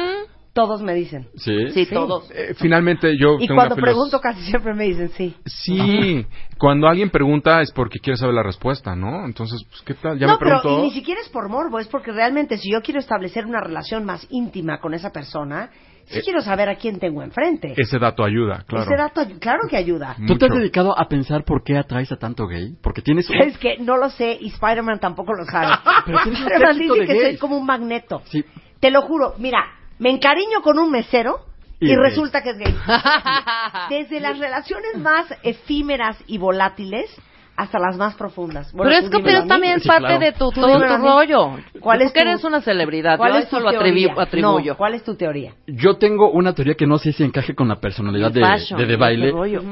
Todos 0.54 0.82
me 0.82 0.92
dicen. 0.94 1.28
Sí. 1.36 1.70
Sí, 1.70 1.86
todos. 1.86 2.30
Eh, 2.30 2.54
finalmente 2.58 3.16
yo 3.18 3.36
Y 3.40 3.46
tengo 3.46 3.54
cuando 3.58 3.74
una 3.74 3.82
pregunto 3.82 4.20
casi 4.20 4.42
siempre 4.42 4.74
me 4.74 4.84
dicen 4.84 5.08
sí. 5.16 5.34
Sí, 5.46 6.26
cuando 6.58 6.88
alguien 6.88 7.08
pregunta 7.08 7.62
es 7.62 7.72
porque 7.72 7.98
quiere 8.00 8.18
saber 8.18 8.34
la 8.34 8.42
respuesta, 8.42 8.94
¿no? 8.94 9.24
Entonces, 9.24 9.64
pues, 9.70 9.80
¿qué 9.82 9.94
tal? 9.94 10.18
Ya 10.18 10.26
no, 10.26 10.34
me 10.34 10.38
preguntó. 10.38 10.62
pero 10.68 10.78
y 10.80 10.82
ni 10.82 10.90
siquiera 10.90 11.20
es 11.22 11.30
por 11.30 11.48
morbo, 11.48 11.78
es 11.78 11.88
porque 11.88 12.12
realmente 12.12 12.58
si 12.58 12.70
yo 12.70 12.82
quiero 12.82 13.00
establecer 13.00 13.46
una 13.46 13.60
relación 13.62 14.04
más 14.04 14.26
íntima 14.30 14.78
con 14.78 14.92
esa 14.92 15.10
persona, 15.10 15.70
sí 16.04 16.18
Eh, 16.18 16.22
quiero 16.22 16.42
saber 16.42 16.68
a 16.68 16.74
quién 16.76 16.98
tengo 16.98 17.22
enfrente. 17.22 17.72
Ese 17.74 17.98
dato 17.98 18.22
ayuda, 18.22 18.64
claro. 18.66 18.84
Ese 18.84 18.96
dato, 18.96 19.22
claro 19.40 19.60
que 19.70 19.78
ayuda. 19.78 20.16
¿Tú 20.26 20.36
te 20.36 20.44
has 20.44 20.50
Mucho. 20.50 20.60
dedicado 20.60 20.98
a 21.00 21.08
pensar 21.08 21.44
por 21.44 21.62
qué 21.64 21.78
atraes 21.78 22.12
a 22.12 22.16
tanto 22.16 22.46
gay? 22.46 22.74
Porque 22.82 23.00
tienes 23.00 23.30
un... 23.30 23.36
Es 23.36 23.56
que 23.56 23.78
no 23.78 23.96
lo 23.96 24.10
sé 24.10 24.36
y 24.38 24.48
Spider-Man 24.48 25.00
tampoco 25.00 25.32
lo 25.32 25.46
sabe. 25.46 25.68
Pero 26.04 26.18
tienes 26.24 26.40
un 26.42 26.78
dice 26.78 27.00
de 27.00 27.06
que 27.06 27.14
soy 27.14 27.24
gays. 27.24 27.40
como 27.40 27.56
un 27.56 27.64
magneto. 27.64 28.20
Sí. 28.26 28.44
Te 28.80 28.90
lo 28.90 29.00
juro, 29.02 29.34
mira, 29.38 29.64
me 30.02 30.10
encariño 30.10 30.62
con 30.62 30.78
un 30.80 30.90
mesero 30.90 31.38
y, 31.78 31.94
resulta 31.94 32.42
que 32.42 32.50
es 32.50 32.58
gay. 32.58 32.74
Desde 33.90 34.20
las 34.20 34.38
relaciones 34.38 34.96
más 34.98 35.26
efímeras 35.42 36.16
y 36.26 36.38
volátiles 36.38 37.10
hasta 37.56 37.78
las 37.78 37.96
más 37.96 38.14
profundas. 38.16 38.72
Bueno, 38.72 38.90
pero 38.90 39.04
es 39.04 39.10
que 39.10 39.22
pero 39.22 39.38
es 39.40 39.46
también 39.48 39.78
Sí, 39.80 39.86
parte 39.86 40.06
claro. 40.06 40.20
de 40.20 40.32
tu, 40.32 40.50
todo 40.50 40.78
tu 40.80 40.96
rollo. 40.96 41.56
¿Cuál 41.80 42.02
es 42.02 42.08
Porque 42.10 42.22
tu- 42.22 42.28
eres 42.28 42.44
una 42.44 42.60
celebridad. 42.62 43.16
¿Cuál 43.16 43.32
yo 43.34 43.38
es 43.38 43.44
eso 43.46 43.58
tu 43.58 43.62
lo 43.62 43.68
atribuyo. 44.20 44.72
No, 44.72 44.76
¿cuál 44.76 44.94
es 44.94 45.04
tu 45.04 45.14
teoría? 45.14 45.52
Yo 45.66 45.96
tengo 45.98 46.30
una 46.30 46.52
teoría 46.54 46.74
que 46.74 46.86
no 46.86 46.98
sé 46.98 47.12
si 47.12 47.22
encaje 47.22 47.54
con 47.54 47.68
la 47.68 47.76
personalidad 47.80 48.32
de, 48.32 48.40
Fashion, 48.40 48.86
de, 48.86 48.96
baile. 48.96 49.30
rollo. 49.30 49.62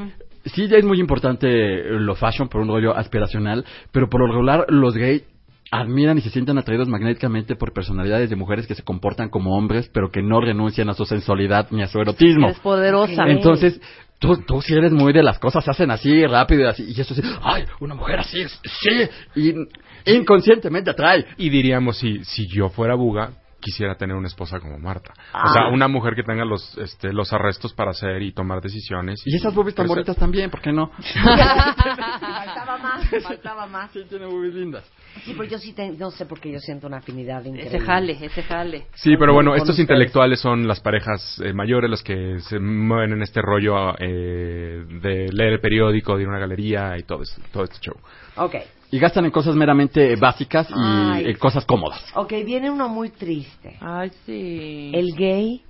Sí, 0.45 0.67
ya 0.67 0.77
es 0.77 0.85
muy 0.85 0.99
importante 0.99 1.83
lo 1.83 2.15
fashion 2.15 2.47
por 2.49 2.61
un 2.61 2.67
rollo 2.69 2.95
aspiracional, 2.95 3.63
pero 3.91 4.09
por 4.09 4.21
lo 4.21 4.27
regular 4.27 4.65
los 4.69 4.95
gays 4.95 5.23
admiran 5.71 6.17
y 6.17 6.21
se 6.21 6.29
sienten 6.29 6.57
atraídos 6.57 6.89
magnéticamente 6.89 7.55
por 7.55 7.71
personalidades 7.73 8.29
de 8.29 8.35
mujeres 8.35 8.67
que 8.67 8.75
se 8.75 8.83
comportan 8.83 9.29
como 9.29 9.57
hombres, 9.57 9.89
pero 9.93 10.11
que 10.11 10.21
no 10.21 10.41
renuncian 10.41 10.89
a 10.89 10.93
su 10.93 11.05
sensualidad 11.05 11.67
ni 11.71 11.81
a 11.81 11.87
su 11.87 11.99
erotismo. 11.99 12.47
Eres 12.47 12.59
poderosa. 12.59 13.23
Entonces, 13.27 13.79
tú, 14.19 14.35
tú 14.45 14.61
sí 14.61 14.73
eres 14.73 14.91
muy 14.91 15.13
de 15.13 15.23
las 15.23 15.39
cosas 15.39 15.63
se 15.63 15.71
hacen 15.71 15.89
así, 15.89 16.25
rápido 16.27 16.63
y 16.63 16.67
así, 16.67 16.83
y 16.95 16.99
eso 16.99 17.15
sí, 17.15 17.21
ay, 17.41 17.63
una 17.79 17.95
mujer 17.95 18.19
así, 18.19 18.43
sí, 18.63 19.09
y 19.35 20.13
inconscientemente 20.13 20.89
atrae. 20.91 21.25
Y 21.37 21.49
diríamos, 21.49 21.97
si, 21.97 22.23
si 22.25 22.47
yo 22.47 22.67
fuera 22.69 22.95
buga, 22.95 23.31
quisiera 23.61 23.95
tener 23.95 24.15
una 24.15 24.27
esposa 24.27 24.59
como 24.59 24.77
Marta. 24.79 25.13
O 25.15 25.37
Ah. 25.37 25.53
sea, 25.53 25.67
una 25.71 25.87
mujer 25.87 26.15
que 26.15 26.23
tenga 26.23 26.43
los, 26.43 26.75
este, 26.79 27.13
los 27.13 27.31
arrestos 27.31 27.73
para 27.73 27.91
hacer 27.91 28.21
y 28.23 28.33
tomar 28.33 28.59
decisiones. 28.59 29.21
Y 29.25 29.35
esas 29.35 29.53
boobies 29.53 29.75
tan 29.75 29.85
crecer. 29.85 29.97
bonitas 29.97 30.17
también, 30.17 30.49
¿por 30.49 30.61
qué 30.61 30.71
no? 30.73 30.91
faltaba 31.13 32.77
más, 32.79 33.09
faltaba 33.23 33.67
más. 33.67 33.91
Sí, 33.91 34.01
tiene 34.09 34.25
boobies 34.25 34.53
lindas. 34.55 34.83
Sí, 35.25 35.33
pero 35.37 35.43
yo 35.49 35.57
sí 35.59 35.73
te- 35.73 35.91
no 35.91 36.09
sé 36.11 36.25
por 36.25 36.39
qué 36.39 36.51
yo 36.51 36.59
siento 36.59 36.87
una 36.87 36.97
afinidad 36.97 37.43
increíble. 37.45 37.67
Ese 37.77 37.79
jale, 37.85 38.17
ese 38.21 38.43
jale. 38.43 38.85
Sí, 38.95 39.15
pero 39.17 39.33
bueno, 39.33 39.53
estos 39.55 39.69
ustedes. 39.71 39.79
intelectuales 39.89 40.39
son 40.39 40.67
las 40.67 40.79
parejas 40.79 41.39
eh, 41.43 41.53
mayores, 41.53 41.89
los 41.89 42.01
que 42.03 42.39
se 42.39 42.59
mueven 42.59 43.13
en 43.13 43.21
este 43.21 43.41
rollo 43.41 43.93
eh, 43.99 44.83
de 45.01 45.27
leer 45.31 45.53
el 45.53 45.59
periódico, 45.59 46.15
de 46.15 46.23
ir 46.23 46.27
a 46.27 46.31
una 46.31 46.39
galería 46.39 46.97
y 46.97 47.03
todo, 47.03 47.21
eso- 47.23 47.41
todo 47.51 47.63
este 47.65 47.77
show. 47.81 47.95
Ok, 48.37 48.55
Y 48.91 48.99
gastan 48.99 49.25
en 49.25 49.31
cosas 49.31 49.55
meramente 49.55 50.15
básicas 50.15 50.69
y 50.69 50.73
Ay. 50.75 51.25
en 51.27 51.37
cosas 51.37 51.65
cómodas. 51.65 52.01
ok, 52.15 52.33
viene 52.45 52.69
uno 52.69 52.89
muy 52.89 53.09
triste. 53.09 53.77
Ay, 53.81 54.11
sí. 54.25 54.91
El 54.93 55.13
gay. 55.15 55.61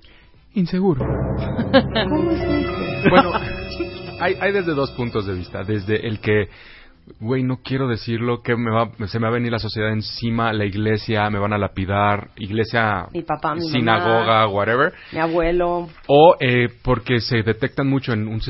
Inseguro. 0.54 1.04
¿Cómo 2.08 2.30
es 2.30 2.40
eso? 2.40 3.08
Bueno, 3.10 3.32
hay, 4.20 4.34
hay 4.40 4.52
desde 4.52 4.74
dos 4.74 4.90
puntos 4.92 5.26
de 5.26 5.34
vista. 5.34 5.62
Desde 5.64 6.06
el 6.06 6.20
que, 6.20 6.48
güey, 7.20 7.42
no 7.42 7.58
quiero 7.62 7.88
decirlo, 7.88 8.42
que 8.42 8.56
me 8.56 8.70
va, 8.70 8.90
se 9.06 9.18
me 9.18 9.24
va 9.24 9.28
a 9.30 9.34
venir 9.34 9.52
la 9.52 9.58
sociedad 9.58 9.92
encima, 9.92 10.52
la 10.52 10.64
iglesia, 10.64 11.28
me 11.30 11.38
van 11.38 11.52
a 11.52 11.58
lapidar, 11.58 12.30
iglesia, 12.36 13.06
Mi 13.12 13.22
papá, 13.22 13.54
mi 13.54 13.62
sinagoga, 13.62 14.46
whatever. 14.48 14.92
Mi 15.12 15.18
abuelo. 15.18 15.88
O 16.06 16.36
eh, 16.40 16.68
porque 16.82 17.20
se 17.20 17.42
detectan 17.42 17.88
mucho 17.88 18.12
en 18.12 18.28
un 18.28 18.40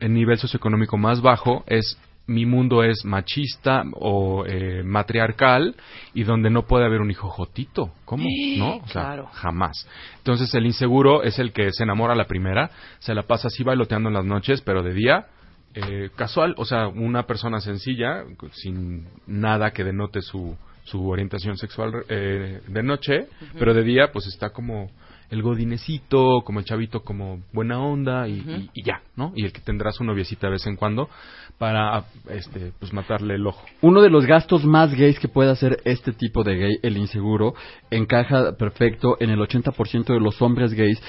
en 0.00 0.14
nivel 0.14 0.38
socioeconómico 0.38 0.96
más 0.96 1.20
bajo, 1.20 1.64
es 1.66 1.98
mi 2.26 2.46
mundo 2.46 2.84
es 2.84 3.04
machista 3.04 3.82
o 3.94 4.44
eh, 4.46 4.82
matriarcal 4.84 5.74
y 6.14 6.22
donde 6.22 6.50
no 6.50 6.62
puede 6.62 6.84
haber 6.84 7.00
un 7.00 7.10
hijo 7.10 7.28
jotito. 7.28 7.90
¿Cómo? 8.04 8.24
¿No? 8.58 8.76
O 8.76 8.88
sea, 8.88 9.02
Claro. 9.02 9.26
jamás. 9.32 9.88
Entonces 10.18 10.54
el 10.54 10.66
inseguro 10.66 11.22
es 11.22 11.38
el 11.38 11.52
que 11.52 11.72
se 11.72 11.82
enamora 11.82 12.12
a 12.12 12.16
la 12.16 12.26
primera, 12.26 12.70
se 13.00 13.14
la 13.14 13.22
pasa 13.24 13.48
así 13.48 13.62
bailoteando 13.64 14.08
en 14.08 14.14
las 14.14 14.24
noches, 14.24 14.60
pero 14.62 14.82
de 14.82 14.94
día 14.94 15.26
eh, 15.74 16.10
casual, 16.16 16.54
o 16.58 16.64
sea, 16.64 16.88
una 16.88 17.24
persona 17.26 17.60
sencilla, 17.60 18.24
sin 18.52 19.06
nada 19.26 19.72
que 19.72 19.84
denote 19.84 20.20
su 20.22 20.56
su 20.84 21.08
orientación 21.08 21.56
sexual 21.56 21.92
eh, 22.08 22.60
de 22.66 22.82
noche, 22.82 23.28
pero 23.56 23.72
de 23.72 23.84
día 23.84 24.10
pues 24.12 24.26
está 24.26 24.50
como 24.50 24.90
el 25.30 25.40
godinecito, 25.40 26.42
como 26.44 26.58
el 26.58 26.64
chavito 26.64 27.04
como 27.04 27.40
buena 27.52 27.78
onda 27.80 28.26
y, 28.26 28.32
y- 28.32 28.70
y 28.74 28.82
ya, 28.82 29.00
¿no? 29.14 29.32
Y 29.36 29.44
el 29.44 29.52
que 29.52 29.60
tendrá 29.60 29.92
su 29.92 30.02
noviecita 30.02 30.48
de 30.48 30.54
vez 30.54 30.66
en 30.66 30.74
cuando 30.74 31.08
para 31.56 32.04
este 32.28 32.72
pues 32.80 32.92
matarle 32.92 33.36
el 33.36 33.46
ojo. 33.46 33.64
Uno 33.80 34.02
de 34.02 34.10
los 34.10 34.26
gastos 34.26 34.64
más 34.64 34.92
gays 34.92 35.20
que 35.20 35.28
puede 35.28 35.50
hacer 35.52 35.80
este 35.84 36.12
tipo 36.12 36.42
de 36.42 36.56
gay, 36.56 36.78
el 36.82 36.96
inseguro, 36.96 37.54
encaja 37.92 38.56
perfecto 38.56 39.16
en 39.20 39.30
el 39.30 39.38
80% 39.38 40.06
de 40.12 40.18
los 40.20 40.42
hombres 40.42 40.74
gays 40.74 41.00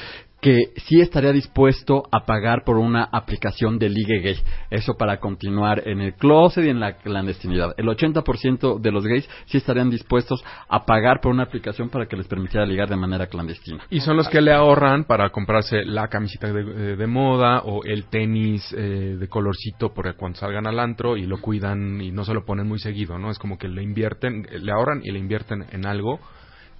que 0.43 0.73
sí 0.87 0.99
estaría 0.99 1.31
dispuesto 1.31 2.03
a 2.11 2.25
pagar 2.25 2.63
por 2.65 2.77
una 2.77 3.05
aplicación 3.05 3.79
de 3.79 3.89
ligue 3.89 4.19
gay. 4.19 4.35
Eso 4.69 4.95
para 4.95 5.17
continuar 5.21 5.87
en 5.87 6.01
el 6.01 6.15
closet 6.15 6.65
y 6.65 6.69
en 6.69 6.81
la 6.81 6.97
clandestinidad. 6.97 7.73
El 7.77 7.87
80% 7.87 8.79
de 8.81 8.91
los 8.91 9.05
gays 9.05 9.27
sí 9.45 9.57
estarían 9.57 9.89
dispuestos 9.89 10.43
a 10.67 10.85
pagar 10.85 11.21
por 11.21 11.31
una 11.31 11.43
aplicación 11.43 11.89
para 11.89 12.07
que 12.07 12.17
les 12.17 12.27
permitiera 12.27 12.65
ligar 12.65 12.89
de 12.89 12.97
manera 12.97 13.27
clandestina. 13.27 13.85
Y 13.89 14.01
son 14.01 14.17
los 14.17 14.27
que 14.27 14.41
le 14.41 14.51
ahorran 14.51 15.05
para 15.05 15.29
comprarse 15.29 15.85
la 15.85 16.09
camiseta 16.09 16.51
de, 16.51 16.63
de- 16.63 16.95
de 16.97 17.07
moda 17.07 17.61
o 17.63 17.83
el 17.85 18.05
tenis 18.07 18.75
eh, 18.77 19.15
de 19.17 19.27
colorcito 19.29 19.93
para 19.93 20.13
cuando 20.13 20.37
salgan 20.39 20.67
al 20.67 20.77
antro 20.77 21.15
y 21.15 21.25
lo 21.25 21.39
cuidan 21.39 22.01
y 22.01 22.11
no 22.11 22.25
se 22.25 22.33
lo 22.33 22.43
ponen 22.43 22.67
muy 22.67 22.79
seguido, 22.79 23.17
¿no? 23.17 23.31
Es 23.31 23.39
como 23.39 23.57
que 23.57 23.69
le 23.69 23.81
invierten, 23.81 24.45
le 24.51 24.71
ahorran 24.73 24.99
y 25.05 25.11
le 25.11 25.19
invierten 25.19 25.65
en 25.71 25.85
algo 25.85 26.19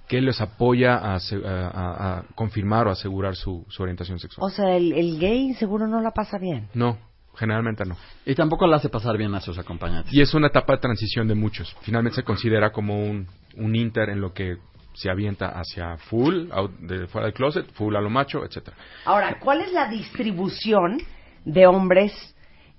que 0.08 0.20
les 0.20 0.40
apoya 0.40 0.96
a, 0.96 1.14
ase- 1.16 1.42
a- 1.46 1.68
a- 1.68 2.18
a 2.18 2.22
confirmar 2.34 2.86
o 2.86 2.90
asegurar 2.90 3.36
su, 3.36 3.64
su 3.68 3.82
orientación 3.82 4.18
sexual. 4.18 4.46
O 4.46 4.50
sea, 4.54 4.76
el, 4.76 4.92
el 4.92 5.18
gay 5.18 5.54
seguro 5.54 5.86
no 5.88 6.00
la 6.00 6.10
pasa 6.12 6.38
bien. 6.38 6.68
No, 6.74 6.98
generalmente 7.36 7.84
no. 7.86 7.96
Y 8.26 8.34
tampoco 8.34 8.66
la 8.66 8.76
hace 8.76 8.88
pasar 8.90 9.16
bien 9.16 9.34
a 9.34 9.40
sus 9.40 9.58
acompañantes. 9.58 10.12
Y 10.12 10.20
es 10.20 10.34
una 10.34 10.48
etapa 10.48 10.74
de 10.74 10.78
transición 10.80 11.26
de 11.26 11.34
muchos. 11.34 11.74
Finalmente 11.82 12.16
se 12.16 12.22
considera 12.22 12.70
como 12.70 13.02
un, 13.02 13.26
un 13.56 13.74
inter 13.76 14.10
en 14.10 14.20
lo 14.20 14.32
que 14.34 14.58
se 14.92 15.10
avienta 15.10 15.48
hacia 15.58 15.96
full, 15.96 16.48
out- 16.52 16.78
de 16.80 17.06
fuera 17.08 17.26
del 17.26 17.34
closet, 17.34 17.66
full 17.72 17.96
a 17.96 18.00
lo 18.00 18.10
macho, 18.10 18.44
etcétera. 18.44 18.76
Ahora, 19.06 19.38
¿cuál 19.40 19.62
es 19.62 19.72
la 19.72 19.88
distribución 19.88 20.98
de 21.44 21.66
hombres 21.66 22.12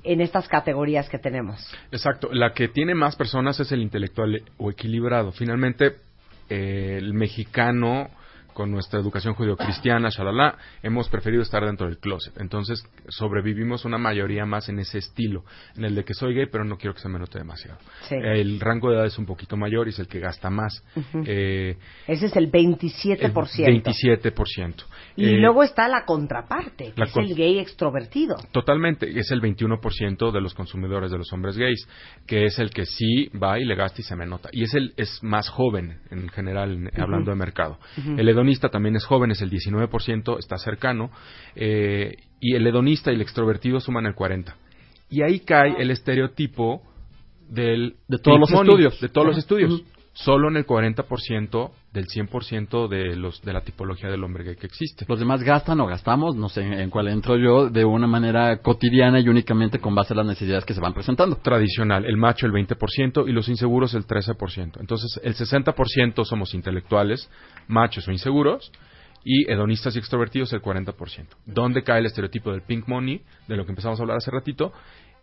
en 0.03 0.21
estas 0.21 0.47
categorías 0.47 1.09
que 1.09 1.17
tenemos? 1.19 1.59
Exacto, 1.91 2.29
la 2.31 2.53
que 2.53 2.67
tiene 2.67 2.93
más 2.95 3.15
personas 3.15 3.59
es 3.59 3.71
el 3.71 3.81
intelectual 3.81 4.43
o 4.57 4.69
equilibrado. 4.69 5.31
Finalmente, 5.31 5.95
eh, 6.49 6.97
el 6.97 7.13
mexicano, 7.13 8.09
con 8.55 8.71
nuestra 8.71 8.99
educación 9.01 9.33
judio-cristiana, 9.35 10.07
shalala, 10.09 10.57
hemos 10.81 11.09
preferido 11.09 11.43
estar 11.43 11.63
dentro 11.65 11.87
del 11.87 11.97
closet. 11.99 12.33
Entonces, 12.39 12.81
sobrevivimos 13.09 13.83
una 13.83 13.97
mayoría 13.97 14.45
más 14.45 14.69
en 14.69 14.79
ese 14.79 14.97
estilo, 14.99 15.43
en 15.75 15.83
el 15.83 15.93
de 15.93 16.05
que 16.05 16.13
soy 16.13 16.33
gay, 16.33 16.45
pero 16.49 16.63
no 16.63 16.77
quiero 16.77 16.93
que 16.93 17.01
se 17.01 17.09
me 17.09 17.19
note 17.19 17.37
demasiado. 17.37 17.77
Sí. 18.07 18.15
El 18.15 18.59
rango 18.61 18.89
de 18.89 18.95
edad 18.95 19.05
es 19.05 19.19
un 19.19 19.25
poquito 19.25 19.57
mayor 19.57 19.87
y 19.87 19.89
es 19.89 19.99
el 19.99 20.07
que 20.07 20.19
gasta 20.21 20.49
más. 20.49 20.83
Eh, 21.25 21.77
Ese 22.07 22.27
es 22.27 22.35
el 22.37 22.49
27%. 22.49 23.65
el 23.67 23.83
27%. 23.83 24.85
Y 25.17 25.25
Eh, 25.25 25.37
luego 25.37 25.63
está 25.63 25.87
la 25.89 26.05
contraparte, 26.05 26.91
que 26.93 26.99
la 26.99 27.05
es 27.05 27.11
con- 27.11 27.23
el 27.25 27.35
gay 27.35 27.59
extrovertido. 27.59 28.35
Totalmente, 28.51 29.07
es 29.19 29.31
el 29.31 29.41
21% 29.41 30.31
de 30.31 30.41
los 30.41 30.53
consumidores 30.53 31.11
de 31.11 31.17
los 31.17 31.31
hombres 31.33 31.57
gays, 31.57 31.87
que 32.25 32.45
es 32.45 32.57
el 32.59 32.69
que 32.69 32.85
sí 32.85 33.29
va 33.41 33.59
y 33.59 33.65
le 33.65 33.75
gasta 33.75 34.01
y 34.01 34.03
se 34.03 34.15
me 34.15 34.25
nota. 34.25 34.49
Y 34.51 34.63
es 34.63 34.73
el 34.73 34.93
es 34.97 35.21
más 35.23 35.49
joven 35.49 35.99
en 36.11 36.29
general, 36.29 36.89
hablando 36.97 37.31
de 37.31 37.37
mercado. 37.37 37.77
Ujú. 37.97 38.15
El 38.17 38.29
hedonista 38.45 38.69
también 38.69 38.95
es 38.95 39.05
joven, 39.05 39.31
es 39.31 39.41
el 39.41 39.49
19%, 39.49 40.37
está 40.39 40.57
cercano, 40.57 41.11
eh, 41.55 42.15
y 42.39 42.55
el 42.55 42.65
hedonista 42.67 43.11
y 43.11 43.15
el 43.15 43.21
extrovertido 43.21 43.79
suman 43.79 44.05
el 44.05 44.15
40%. 44.15 44.53
Y 45.09 45.21
ahí 45.21 45.39
cae 45.39 45.75
el 45.79 45.91
estereotipo 45.91 46.81
del 47.49 47.95
De 48.07 48.17
todos 48.17 48.39
los 48.39 48.51
money, 48.51 48.69
estudios. 48.69 49.01
de 49.01 49.09
todos 49.09 49.27
los 49.27 49.37
estudios. 49.37 49.83
Solo 50.15 50.47
en 50.47 50.55
el 50.55 50.65
40% 50.65 51.71
del 51.91 52.07
100% 52.07 52.87
de 52.87 53.17
los 53.17 53.41
de 53.41 53.51
la 53.51 53.61
tipología 53.61 54.09
del 54.09 54.23
hombre 54.23 54.45
gay 54.45 54.55
que 54.55 54.65
existe. 54.65 55.05
Los 55.09 55.19
demás 55.19 55.43
gastan 55.43 55.81
o 55.81 55.87
gastamos, 55.87 56.37
no 56.37 56.47
sé 56.47 56.61
en 56.61 56.89
cuál 56.89 57.09
entro 57.09 57.35
yo, 57.37 57.69
de 57.69 57.83
una 57.83 58.07
manera 58.07 58.61
cotidiana 58.61 59.19
y 59.19 59.27
únicamente 59.27 59.79
con 59.79 59.93
base 59.93 60.13
a 60.13 60.17
las 60.17 60.25
necesidades 60.25 60.63
que 60.63 60.73
se 60.73 60.79
van 60.79 60.93
presentando. 60.93 61.35
tradicional, 61.35 62.05
el 62.05 62.15
macho 62.15 62.45
el 62.45 62.53
20% 62.53 63.27
y 63.27 63.33
los 63.33 63.49
inseguros 63.49 63.93
el 63.93 64.07
13%. 64.07 64.79
Entonces, 64.79 65.19
el 65.21 65.35
60% 65.35 66.23
somos 66.23 66.53
intelectuales, 66.53 67.29
machos 67.67 68.07
o 68.07 68.11
inseguros, 68.13 68.71
y 69.25 69.51
hedonistas 69.51 69.95
y 69.95 69.99
extrovertidos 69.99 70.53
el 70.53 70.61
40%. 70.61 71.25
¿Dónde 71.47 71.83
cae 71.83 71.99
el 71.99 72.05
estereotipo 72.05 72.51
del 72.51 72.61
pink 72.61 72.87
money, 72.87 73.21
de 73.47 73.57
lo 73.57 73.65
que 73.65 73.71
empezamos 73.71 73.99
a 73.99 74.03
hablar 74.03 74.17
hace 74.17 74.31
ratito? 74.31 74.71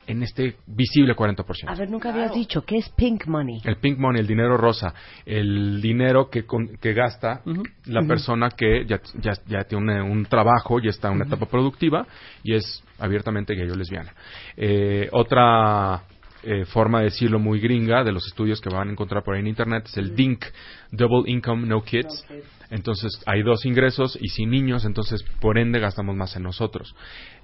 En 0.06 0.22
este 0.24 0.56
visible 0.66 1.14
40%. 1.14 1.44
A 1.68 1.74
ver, 1.76 1.88
nunca 1.88 2.10
habías 2.12 2.34
dicho, 2.34 2.62
¿qué 2.64 2.76
es 2.78 2.88
pink 2.90 3.26
money? 3.26 3.60
El 3.64 3.76
pink 3.76 3.98
money, 3.98 4.20
el 4.20 4.26
dinero 4.26 4.56
rosa, 4.56 4.92
el 5.24 5.80
dinero 5.80 6.28
que, 6.28 6.44
con- 6.44 6.76
que 6.80 6.92
gasta 6.92 7.42
la 7.86 8.02
persona 8.08 8.50
que 8.50 8.84
ya, 8.84 9.00
ya, 9.20 9.32
ya 9.46 9.62
tiene 9.64 10.02
un 10.02 10.24
trabajo, 10.26 10.80
ya 10.80 10.90
está 10.90 11.08
en 11.08 11.14
una 11.14 11.24
etapa 11.26 11.46
productiva 11.46 12.04
y 12.42 12.54
es 12.54 12.82
abiertamente 12.98 13.54
gay 13.54 13.70
o 13.70 13.76
lesbiana. 13.76 14.12
Eh, 14.56 15.08
otra 15.12 16.02
eh, 16.42 16.64
forma 16.64 16.98
de 16.98 17.04
decirlo 17.04 17.38
muy 17.38 17.60
gringa 17.60 18.02
de 18.02 18.10
los 18.10 18.26
estudios 18.26 18.60
que 18.60 18.70
van 18.74 18.88
a 18.88 18.92
encontrar 18.92 19.22
por 19.22 19.34
ahí 19.34 19.40
en 19.40 19.46
internet 19.46 19.84
es 19.86 19.96
el 19.96 20.16
DINK, 20.16 20.44
Double 20.90 21.30
Income 21.30 21.66
No 21.68 21.82
Kids. 21.84 22.26
Entonces 22.70 23.22
hay 23.26 23.42
dos 23.42 23.64
ingresos 23.66 24.18
y 24.20 24.28
sin 24.30 24.50
niños, 24.50 24.84
entonces 24.84 25.22
por 25.40 25.58
ende 25.58 25.78
gastamos 25.78 26.16
más 26.16 26.34
en 26.34 26.42
nosotros. 26.42 26.92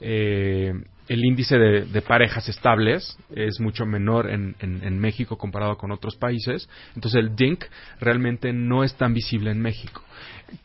Eh, 0.01 0.72
el 1.09 1.24
índice 1.24 1.56
de, 1.59 2.02
parejas 2.02 2.48
estables 2.48 3.18
es 3.35 3.60
mucho 3.60 3.85
menor 3.86 4.30
en, 4.30 4.56
en- 4.60 4.82
en 4.85 4.98
México 4.98 5.36
comparado 5.36 5.76
con 5.76 5.90
otros 5.90 6.16
países. 6.16 6.68
Entonces 6.94 7.20
el 7.20 7.35
DINK 7.36 7.64
realmente 8.01 8.52
no 8.52 8.85
es 8.85 8.94
tan 8.97 9.14
visible 9.14 9.51
en 9.51 9.60
México. 9.60 10.02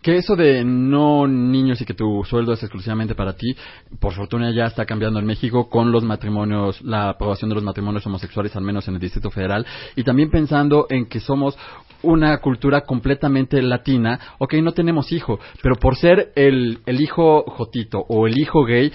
Que 0.02 0.15
eso 0.15 0.38
de 0.38 0.64
no 0.64 1.28
niños 1.28 1.82
y 1.82 1.86
que 1.86 1.94
tu 1.94 2.24
sueldo 2.24 2.53
es 2.53 2.64
exclusivamente 2.64 3.15
para 3.15 3.34
ti, 3.34 3.53
por 3.99 4.14
fortuna 4.14 4.49
ya 4.52 4.65
está 4.65 4.86
cambiando 4.86 5.20
en 5.20 5.26
México 5.26 5.70
con 5.70 5.91
los 5.91 6.03
matrimonios, 6.06 6.82
la 6.82 7.10
aprobación 7.10 7.49
de 7.49 7.56
los 7.56 7.64
matrimonios 7.65 8.06
homosexuales, 8.07 8.56
al 8.56 8.64
menos 8.64 8.88
en 8.88 8.94
el 8.94 9.02
Distrito 9.02 9.30
Federal, 9.30 9.65
y 9.98 10.03
también 10.03 10.30
pensando 10.30 10.88
en 10.90 11.07
que 11.07 11.20
somos 11.20 11.57
una 12.02 12.38
cultura 12.40 12.82
completamente 12.82 13.61
latina, 13.61 14.20
ok, 14.40 14.53
no 14.56 14.72
tenemos 14.72 15.11
hijo, 15.11 15.40
pero 15.61 15.76
por 15.76 15.98
ser 15.98 16.32
el, 16.36 16.80
el 16.86 17.02
hijo 17.02 17.44
jotito 17.44 17.99
o 18.07 18.26
el 18.26 18.38
hijo 18.40 18.64
gay, 18.64 18.91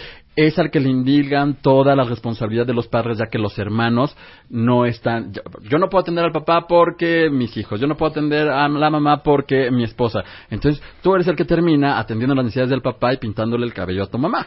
es 0.47 0.57
al 0.59 0.71
que 0.71 0.79
le 0.79 0.89
indilgan 0.89 1.55
toda 1.61 1.97
la 1.97 2.05
responsabilidad 2.05 2.65
de 2.65 2.73
los 2.73 2.87
padres, 2.87 3.19
ya 3.19 3.27
que 3.27 3.39
los 3.39 3.59
hermanos 3.59 4.17
no 4.49 4.87
están. 4.87 5.33
Yo, 5.33 5.43
yo 5.69 5.79
no 5.79 5.89
puedo 5.89 6.03
atender 6.03 6.25
al 6.25 6.31
papá 6.33 6.67
porque 6.69 7.29
mis 7.31 7.57
hijos, 7.57 7.81
yo 7.81 7.87
no 7.89 7.97
puedo 7.97 8.13
atender 8.13 8.49
a 8.49 8.69
la 8.69 8.91
mamá 8.91 9.23
porque 9.25 9.71
mi 9.73 9.83
esposa. 9.83 10.23
Entonces, 10.49 10.83
tú 11.03 11.15
eres 11.15 11.27
el 11.27 11.35
que 11.35 11.45
termina 11.45 11.99
atendiendo 11.99 12.37
las 12.37 12.45
necesidades 12.45 12.71
del 12.71 12.83
papá 12.83 13.13
y 13.15 13.17
pintándole 13.17 13.67
el 13.67 13.75
cabello 13.75 14.05
a 14.05 14.07
tu 14.07 14.19
mamá. 14.19 14.47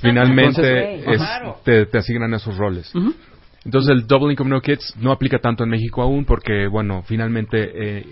Finalmente 0.00 0.94
Entonces, 1.00 1.20
es- 1.20 1.62
te, 1.64 1.86
te 1.86 1.98
asignan 1.98 2.32
esos 2.34 2.56
roles. 2.56 2.92
Entonces 3.64 3.90
el 3.90 4.06
Double 4.06 4.32
Income 4.32 4.50
No 4.50 4.60
Kids 4.60 4.94
no 5.00 5.12
aplica 5.12 5.38
tanto 5.38 5.64
en 5.64 5.70
México 5.70 6.02
aún 6.02 6.24
porque, 6.24 6.66
bueno, 6.68 7.02
finalmente, 7.06 7.98
eh, 7.98 8.06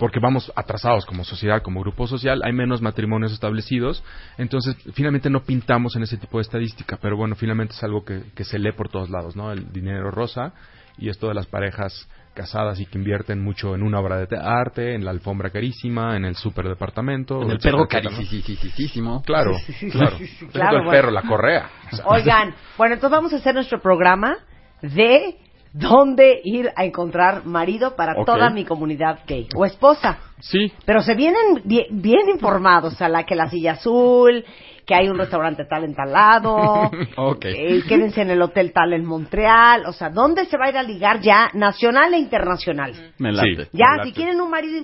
porque 0.00 0.18
vamos 0.18 0.50
atrasados 0.56 1.06
como 1.06 1.22
sociedad, 1.22 1.62
como 1.62 1.80
grupo 1.80 2.08
social, 2.08 2.40
hay 2.42 2.52
menos 2.52 2.80
matrimonios 2.82 3.32
establecidos, 3.32 4.02
entonces 4.38 4.74
finalmente 4.94 5.30
no 5.30 5.42
pintamos 5.44 5.94
en 5.94 6.02
ese 6.02 6.16
tipo 6.16 6.38
de 6.38 6.42
estadística, 6.42 6.98
pero 7.00 7.16
bueno, 7.16 7.36
finalmente 7.36 7.74
es 7.74 7.84
algo 7.84 8.04
que, 8.04 8.22
que 8.34 8.42
se 8.44 8.58
lee 8.58 8.72
por 8.72 8.88
todos 8.88 9.10
lados, 9.10 9.36
¿no? 9.36 9.52
El 9.52 9.70
dinero 9.72 10.10
rosa 10.10 10.52
y 10.98 11.08
esto 11.10 11.28
de 11.28 11.34
las 11.34 11.46
parejas 11.46 12.08
casadas 12.34 12.80
y 12.80 12.86
que 12.86 12.96
invierten 12.96 13.42
mucho 13.42 13.74
en 13.74 13.82
una 13.82 14.00
obra 14.00 14.16
de 14.16 14.26
te- 14.26 14.36
arte, 14.36 14.94
en 14.94 15.04
la 15.04 15.10
alfombra 15.10 15.50
carísima, 15.50 16.16
en 16.16 16.24
el 16.24 16.36
superdepartamento. 16.36 17.42
En 17.42 17.50
el 17.50 17.56
etcétera, 17.56 17.76
perro 17.76 17.88
carísimo. 17.88 19.22
Claro, 19.22 19.52
Sí, 19.58 19.72
sí, 19.72 19.72
sí, 19.74 19.90
claro. 19.90 20.16
sí, 20.18 20.26
sí, 20.26 20.44
Por 20.46 20.52
claro, 20.54 20.76
el 20.78 20.84
bueno. 20.84 20.90
perro, 20.90 21.10
la 21.10 21.22
correa. 21.22 21.68
O 21.92 21.96
sea, 21.96 22.04
Oigan, 22.08 22.54
bueno, 22.78 22.94
entonces 22.94 23.14
vamos 23.16 23.32
a 23.32 23.36
hacer 23.36 23.54
nuestro 23.54 23.80
programa 23.82 24.36
de 24.80 25.36
dónde 25.72 26.40
ir 26.44 26.70
a 26.76 26.84
encontrar 26.84 27.44
marido 27.46 27.94
para 27.96 28.14
toda 28.24 28.50
mi 28.50 28.64
comunidad 28.64 29.20
gay 29.26 29.46
o 29.54 29.64
esposa. 29.64 30.18
Sí. 30.40 30.72
Pero 30.84 31.00
se 31.02 31.14
vienen 31.14 31.62
bien, 31.64 31.86
bien 31.90 32.28
informados, 32.28 32.94
o 32.94 32.96
sea, 32.96 33.08
la 33.08 33.24
que 33.24 33.34
la 33.34 33.48
silla 33.50 33.72
azul, 33.72 34.44
que 34.86 34.94
hay 34.94 35.08
un 35.08 35.18
restaurante 35.18 35.64
tal 35.66 35.84
en 35.84 35.94
tal 35.94 36.10
lado, 36.12 36.90
Ok. 37.16 37.44
eh, 37.44 37.82
quédense 37.86 38.22
en 38.22 38.30
el 38.30 38.42
hotel 38.42 38.72
tal 38.72 38.92
en 38.92 39.04
Montreal, 39.04 39.84
o 39.86 39.92
sea, 39.92 40.08
¿dónde 40.10 40.46
se 40.46 40.56
va 40.56 40.66
a 40.66 40.70
ir 40.70 40.78
a 40.78 40.82
ligar 40.82 41.20
ya 41.20 41.50
nacional 41.54 42.12
e 42.14 42.18
internacional? 42.18 43.12
Me 43.18 43.30
late. 43.32 43.68
Ya, 43.72 43.98
me 43.98 44.04
si 44.06 44.12
quieren 44.12 44.40
un 44.40 44.50
marido 44.50 44.82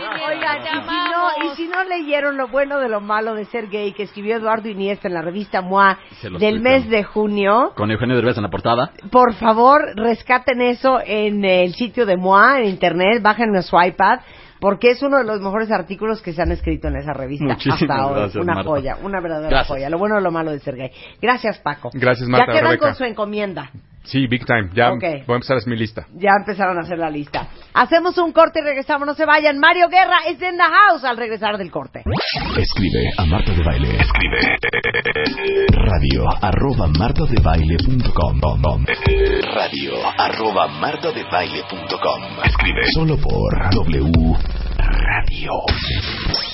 Oigan, 0.00 0.58
y 0.62 0.66
si, 0.66 0.86
no, 1.10 1.52
y 1.52 1.56
si 1.56 1.68
no 1.68 1.84
leyeron 1.84 2.36
lo 2.36 2.48
bueno 2.48 2.78
de 2.78 2.88
lo 2.88 3.00
malo 3.00 3.34
de 3.34 3.44
ser 3.46 3.68
gay 3.68 3.92
que 3.92 4.04
escribió 4.04 4.36
Eduardo 4.36 4.68
Iniesta 4.68 5.08
en 5.08 5.14
la 5.14 5.22
revista 5.22 5.60
MOA 5.60 5.98
del 6.38 6.60
mes 6.60 6.88
de 6.88 7.02
junio, 7.04 7.72
Con 7.76 7.90
Eugenio 7.90 8.16
Derbez 8.16 8.36
en 8.36 8.44
la 8.44 8.50
portada. 8.50 8.92
por 9.10 9.34
favor, 9.34 9.82
rescaten 9.96 10.60
eso 10.62 11.00
en 11.04 11.44
el 11.44 11.74
sitio 11.74 12.06
de 12.06 12.16
MOA, 12.16 12.60
en 12.60 12.66
internet, 12.68 13.22
bajen 13.22 13.60
su 13.62 13.80
iPad, 13.80 14.20
porque 14.60 14.90
es 14.90 15.02
uno 15.02 15.18
de 15.18 15.24
los 15.24 15.40
mejores 15.40 15.70
artículos 15.70 16.20
que 16.22 16.32
se 16.32 16.42
han 16.42 16.52
escrito 16.52 16.88
en 16.88 16.96
esa 16.96 17.12
revista 17.12 17.44
Muchísimas 17.44 17.82
hasta 17.82 17.94
ahora. 17.96 18.20
gracias, 18.20 18.42
una 18.42 18.54
Marta. 18.54 18.68
joya, 18.70 18.96
una 19.02 19.20
verdadera 19.20 19.48
Gracias. 19.48 19.68
joya. 19.68 19.90
Lo 19.90 19.98
bueno 19.98 20.18
y 20.20 20.22
lo 20.22 20.30
malo 20.30 20.50
de 20.50 20.60
ser 20.60 20.76
gay. 20.76 20.90
Gracias, 21.20 21.58
Paco. 21.60 21.90
Gracias, 21.94 22.28
Marta, 22.28 22.46
Ya 22.46 22.52
quedan 22.52 22.64
Rebeca. 22.72 22.86
con 22.86 22.94
su 22.94 23.04
encomienda. 23.04 23.70
Sí, 24.10 24.26
big 24.26 24.44
time. 24.44 24.70
Ya 24.74 24.90
Ok. 24.92 25.02
voy 25.26 25.34
a 25.34 25.36
empezar, 25.36 25.56
es 25.58 25.66
mi 25.68 25.76
lista. 25.76 26.06
Ya 26.14 26.30
empezaron 26.38 26.76
a 26.78 26.80
hacer 26.80 26.98
la 26.98 27.08
lista. 27.10 27.46
Hacemos 27.74 28.18
un 28.18 28.32
corte 28.32 28.58
y 28.60 28.62
regresamos, 28.64 29.06
no 29.06 29.14
se 29.14 29.24
vayan. 29.24 29.58
Mario 29.58 29.88
Guerra 29.88 30.16
es 30.26 30.42
en 30.42 30.56
the 30.56 30.62
house 30.64 31.04
al 31.04 31.16
regresar 31.16 31.56
del 31.58 31.70
corte. 31.70 32.02
Escribe 32.56 33.10
a 33.18 33.24
Marta 33.26 33.52
de 33.52 33.62
Baile. 33.62 33.88
Escribe 34.00 34.56
radio 35.72 36.24
arroba 36.42 36.88
martadebaile.com 36.98 38.84
Radio 39.54 39.92
arroba 40.18 40.66
martadebaile.com 40.80 42.22
Escribe 42.44 42.80
solo 42.92 43.16
por 43.16 43.70
W 43.70 44.10
Radio. 44.90 45.52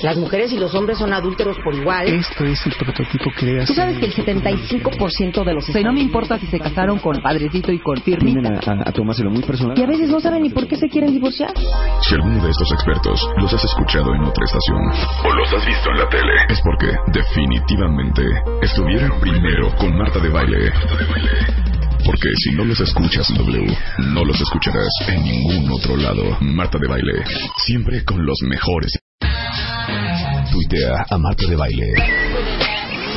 Las 0.03 0.15
mujeres 0.17 0.51
y 0.53 0.57
los 0.57 0.73
hombres 0.75 0.97
son 0.97 1.11
adúlteros 1.11 1.57
por 1.63 1.73
igual. 1.73 2.07
Esto 2.07 2.45
es 2.45 2.65
el 2.65 2.73
prototipo 2.73 3.31
que 3.37 3.65
Tú 3.65 3.73
sabes 3.73 3.97
que 3.97 4.05
el 4.05 4.13
75% 4.13 5.43
de 5.43 5.53
los... 5.53 5.67
O 5.67 5.71
sea, 5.71 5.81
no 5.81 5.93
me 5.93 6.01
importa 6.01 6.37
si 6.37 6.45
se 6.47 6.59
casaron 6.59 6.99
con 6.99 7.19
Padrecito 7.21 7.71
y 7.71 7.79
con. 7.79 7.97
Tienden 8.01 8.45
a, 8.45 8.59
a, 8.59 8.89
a 8.89 8.91
tomárselo 8.91 9.31
muy 9.31 9.41
personal. 9.41 9.77
Y 9.77 9.83
a 9.83 9.87
veces 9.87 10.09
no 10.09 10.19
saben 10.19 10.43
ni 10.43 10.49
por 10.49 10.67
qué 10.67 10.75
se 10.75 10.87
quieren 10.87 11.11
divorciar. 11.11 11.51
Si 12.01 12.13
alguno 12.13 12.43
de 12.43 12.49
estos 12.49 12.71
expertos 12.73 13.27
los 13.37 13.53
has 13.53 13.63
escuchado 13.63 14.13
en 14.13 14.21
otra 14.21 14.45
estación 14.45 14.77
o 15.25 15.33
los 15.33 15.53
has 15.53 15.65
visto 15.65 15.89
en 15.89 15.97
la 15.97 16.09
tele, 16.09 16.33
es 16.49 16.61
porque 16.61 16.95
definitivamente 17.11 18.23
estuvieron 18.61 19.19
primero 19.19 19.69
con 19.77 19.97
Marta 19.97 20.19
de 20.19 20.29
Baile. 20.29 20.71
Porque 22.07 22.29
si 22.41 22.51
no 22.55 22.63
los 22.63 22.79
escuchas 22.79 23.29
en 23.31 23.35
W, 23.35 23.77
no 24.13 24.23
los 24.23 24.39
escucharás 24.39 24.87
en 25.09 25.23
ningún 25.23 25.69
otro 25.69 25.97
lado. 25.97 26.37
Marta 26.39 26.77
de 26.79 26.87
Baile, 26.87 27.25
siempre 27.65 28.05
con 28.05 28.25
los 28.25 28.37
mejores. 28.43 28.97
Tuitea 30.49 31.05
a 31.09 31.17
Marta 31.17 31.45
de 31.49 31.55
Baile. 31.57 31.85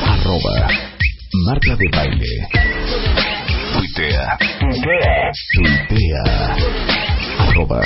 Arroba 0.05 0.67
Marta 1.45 1.75
de 1.77 1.87
Baile. 1.89 2.47
Tuitea. 3.73 4.37
Tuitea. 5.55 6.55
Arroba 7.47 7.81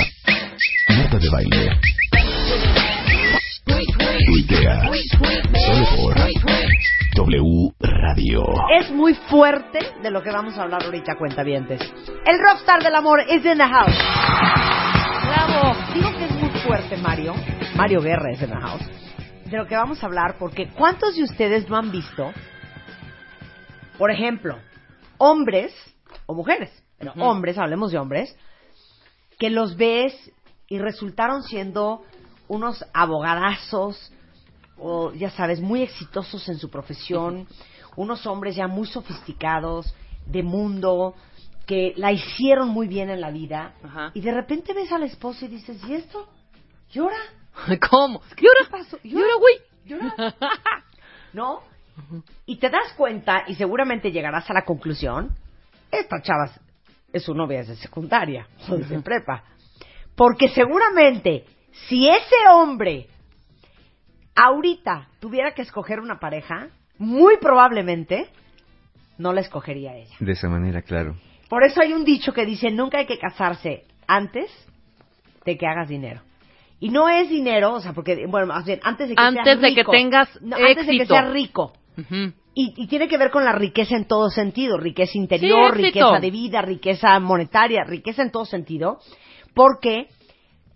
Marta 0.88 1.18
de 1.18 1.28
Baile. 1.30 1.70
Tuitea. 4.26 4.90
Solo 5.54 5.86
por 5.96 6.16
W 7.16 7.72
Radio. 7.80 8.44
Es 8.78 8.90
muy 8.90 9.14
fuerte 9.14 9.78
de 10.02 10.10
lo 10.10 10.22
que 10.22 10.30
vamos 10.30 10.58
a 10.58 10.64
hablar 10.64 10.84
ahorita, 10.84 11.16
cuentavientes. 11.16 11.80
El 12.26 12.38
rockstar 12.38 12.82
del 12.82 12.94
amor 12.94 13.20
es 13.20 13.42
in 13.42 13.56
the 13.56 13.64
house. 13.64 13.98
Bravo. 15.24 15.74
Digo 15.94 16.10
que 16.12 16.24
es 16.26 16.32
muy 16.32 16.50
fuerte, 16.60 16.98
Mario. 16.98 17.32
Mario 17.74 18.02
Guerra 18.02 18.32
es 18.32 18.42
in 18.42 18.50
the 18.50 18.60
house. 18.60 18.82
De 19.46 19.56
lo 19.56 19.66
que 19.66 19.74
vamos 19.74 20.02
a 20.02 20.06
hablar, 20.06 20.36
porque 20.38 20.68
¿cuántos 20.68 21.16
de 21.16 21.22
ustedes 21.22 21.66
no 21.70 21.78
han 21.78 21.90
visto, 21.90 22.32
por 23.96 24.10
ejemplo, 24.10 24.58
hombres 25.16 25.74
o 26.26 26.34
mujeres, 26.34 26.70
pero 26.98 27.14
hombres, 27.14 27.56
hablemos 27.56 27.92
de 27.92 27.98
hombres, 27.98 28.36
que 29.38 29.48
los 29.48 29.78
ves 29.78 30.12
y 30.68 30.78
resultaron 30.78 31.42
siendo 31.44 32.02
unos 32.46 32.84
abogadazos, 32.92 34.12
o 34.78 35.12
ya 35.12 35.30
sabes, 35.30 35.60
muy 35.60 35.82
exitosos 35.82 36.48
en 36.48 36.58
su 36.58 36.70
profesión, 36.70 37.46
unos 37.96 38.26
hombres 38.26 38.56
ya 38.56 38.66
muy 38.66 38.86
sofisticados, 38.86 39.94
de 40.26 40.42
mundo, 40.42 41.14
que 41.66 41.94
la 41.96 42.12
hicieron 42.12 42.68
muy 42.68 42.88
bien 42.88 43.10
en 43.10 43.20
la 43.20 43.30
vida, 43.30 43.74
Ajá. 43.82 44.10
y 44.14 44.20
de 44.20 44.32
repente 44.32 44.72
ves 44.72 44.90
a 44.92 44.98
la 44.98 45.06
esposa 45.06 45.44
y 45.44 45.48
dices, 45.48 45.82
¿y 45.88 45.94
esto? 45.94 46.28
¿Llora? 46.92 47.16
¿Cómo? 47.90 48.20
¿Qué 48.36 48.46
hora 48.48 48.70
pasó? 48.70 48.98
¿Llora, 49.02 49.34
güey? 49.38 49.54
¿Llora? 49.84 50.34
¿No? 51.32 51.62
Y 52.44 52.56
te 52.56 52.68
das 52.68 52.92
cuenta, 52.96 53.44
y 53.46 53.54
seguramente 53.54 54.12
llegarás 54.12 54.48
a 54.50 54.54
la 54.54 54.64
conclusión, 54.64 55.34
esta 55.90 56.20
chava 56.22 56.50
es 57.12 57.22
su 57.22 57.34
novia 57.34 57.58
desde 57.58 57.76
secundaria, 57.76 58.46
o 58.68 58.76
desde 58.76 59.00
prepa. 59.00 59.44
Porque 60.14 60.48
seguramente, 60.50 61.46
si 61.88 62.08
ese 62.08 62.48
hombre 62.52 63.08
ahorita 64.36 65.08
tuviera 65.20 65.52
que 65.54 65.62
escoger 65.62 65.98
una 66.00 66.18
pareja, 66.20 66.68
muy 66.98 67.36
probablemente 67.38 68.28
no 69.18 69.32
la 69.32 69.40
escogería 69.40 69.96
ella. 69.96 70.14
De 70.20 70.32
esa 70.32 70.48
manera, 70.48 70.82
claro. 70.82 71.16
Por 71.48 71.64
eso 71.64 71.80
hay 71.82 71.92
un 71.92 72.04
dicho 72.04 72.32
que 72.32 72.44
dice, 72.44 72.70
nunca 72.70 72.98
hay 72.98 73.06
que 73.06 73.18
casarse 73.18 73.84
antes 74.06 74.50
de 75.44 75.56
que 75.56 75.66
hagas 75.66 75.88
dinero. 75.88 76.20
Y 76.80 76.90
no 76.90 77.08
es 77.08 77.30
dinero, 77.30 77.74
o 77.74 77.80
sea, 77.80 77.92
porque, 77.94 78.26
bueno, 78.26 78.46
más 78.48 78.64
bien, 78.66 78.80
antes 78.82 79.08
de 79.08 79.14
que 79.14 79.22
Antes 79.22 79.44
seas 79.44 79.60
de 79.60 79.68
que 79.74 79.80
rico. 79.80 79.92
tengas 79.92 80.42
No, 80.42 80.56
Antes 80.56 80.86
de 80.86 80.92
que 80.92 80.96
éxito. 80.98 81.14
seas 81.14 81.32
rico. 81.32 81.72
Y, 82.54 82.74
y 82.76 82.86
tiene 82.88 83.08
que 83.08 83.16
ver 83.16 83.30
con 83.30 83.44
la 83.44 83.52
riqueza 83.52 83.96
en 83.96 84.06
todo 84.06 84.28
sentido, 84.28 84.76
riqueza 84.76 85.16
interior, 85.16 85.74
Sí, 85.76 85.86
éxito. 85.86 86.06
riqueza 86.08 86.20
de 86.20 86.30
vida, 86.30 86.62
riqueza 86.62 87.18
monetaria, 87.20 87.84
riqueza 87.84 88.22
en 88.22 88.30
todo 88.30 88.44
sentido, 88.44 88.98
porque 89.54 90.08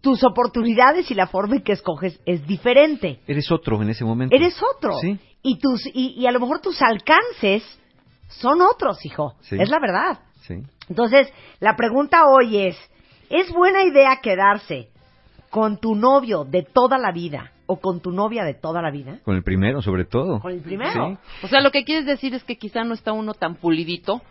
tus 0.00 0.24
oportunidades 0.24 1.10
y 1.10 1.14
la 1.14 1.26
forma 1.26 1.56
en 1.56 1.62
que 1.62 1.72
escoges 1.72 2.20
es 2.24 2.46
diferente. 2.46 3.20
Eres 3.26 3.50
otro 3.50 3.80
en 3.82 3.90
ese 3.90 4.04
momento. 4.04 4.34
Eres 4.34 4.56
otro. 4.76 4.94
Sí. 5.00 5.18
Y, 5.42 5.58
tus, 5.58 5.86
y, 5.86 6.14
y 6.20 6.26
a 6.26 6.32
lo 6.32 6.40
mejor 6.40 6.60
tus 6.60 6.80
alcances 6.82 7.62
son 8.28 8.62
otros, 8.62 9.04
hijo. 9.04 9.34
Sí. 9.40 9.56
Es 9.58 9.68
la 9.68 9.78
verdad. 9.80 10.20
Sí. 10.42 10.54
Entonces, 10.88 11.32
la 11.60 11.76
pregunta 11.76 12.24
hoy 12.26 12.56
es, 12.58 12.76
¿es 13.28 13.52
buena 13.52 13.82
idea 13.84 14.20
quedarse 14.22 14.88
con 15.50 15.78
tu 15.78 15.94
novio 15.94 16.44
de 16.44 16.62
toda 16.62 16.98
la 16.98 17.12
vida 17.12 17.52
o 17.66 17.80
con 17.80 18.00
tu 18.00 18.10
novia 18.10 18.44
de 18.44 18.54
toda 18.54 18.82
la 18.82 18.90
vida? 18.90 19.20
Con 19.24 19.36
el 19.36 19.42
primero, 19.42 19.82
sobre 19.82 20.04
todo. 20.04 20.40
Con 20.40 20.52
el 20.52 20.60
primero. 20.60 21.18
O 21.42 21.48
sea, 21.48 21.60
lo 21.60 21.70
que 21.70 21.84
quieres 21.84 22.06
decir 22.06 22.34
es 22.34 22.44
que 22.44 22.56
quizá 22.56 22.84
no 22.84 22.94
está 22.94 23.12
uno 23.12 23.34
tan 23.34 23.56
pulidito, 23.56 24.22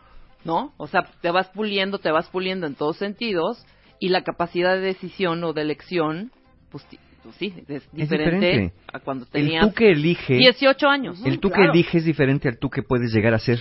¿no? 0.44 0.74
O 0.78 0.88
sea, 0.88 1.04
te 1.22 1.32
vas 1.32 1.50
puliendo, 1.50 2.00
te 2.00 2.12
vas 2.12 2.28
puliendo 2.30 2.66
en 2.66 2.76
todos 2.76 2.98
sentidos 2.98 3.66
y 4.00 4.10
la 4.10 4.24
capacidad 4.24 4.76
de 4.76 4.82
decisión 4.82 5.44
o 5.44 5.54
de 5.54 5.62
elección, 5.62 6.32
pues, 6.72 6.86
ti- 6.86 7.00
pues 7.24 7.36
sí, 7.36 7.54
es 7.68 7.92
diferente, 7.92 8.46
diferente. 8.48 8.74
a 8.94 9.00
cuando 9.00 9.26
El 9.26 9.32
tenías 9.32 9.68
tú 9.68 9.74
que 9.74 9.92
elige, 9.92 10.36
18 10.36 10.88
años. 10.88 11.22
el 11.26 11.40
tú 11.40 11.50
Claro. 11.50 11.72
que 11.74 11.80
elige 11.80 11.98
es 11.98 12.06
diferente 12.06 12.48
al 12.48 12.58
tú 12.58 12.70
que 12.70 12.82
puedes 12.84 13.12
llegar 13.14 13.34
a 13.34 13.40
ser. 13.40 13.60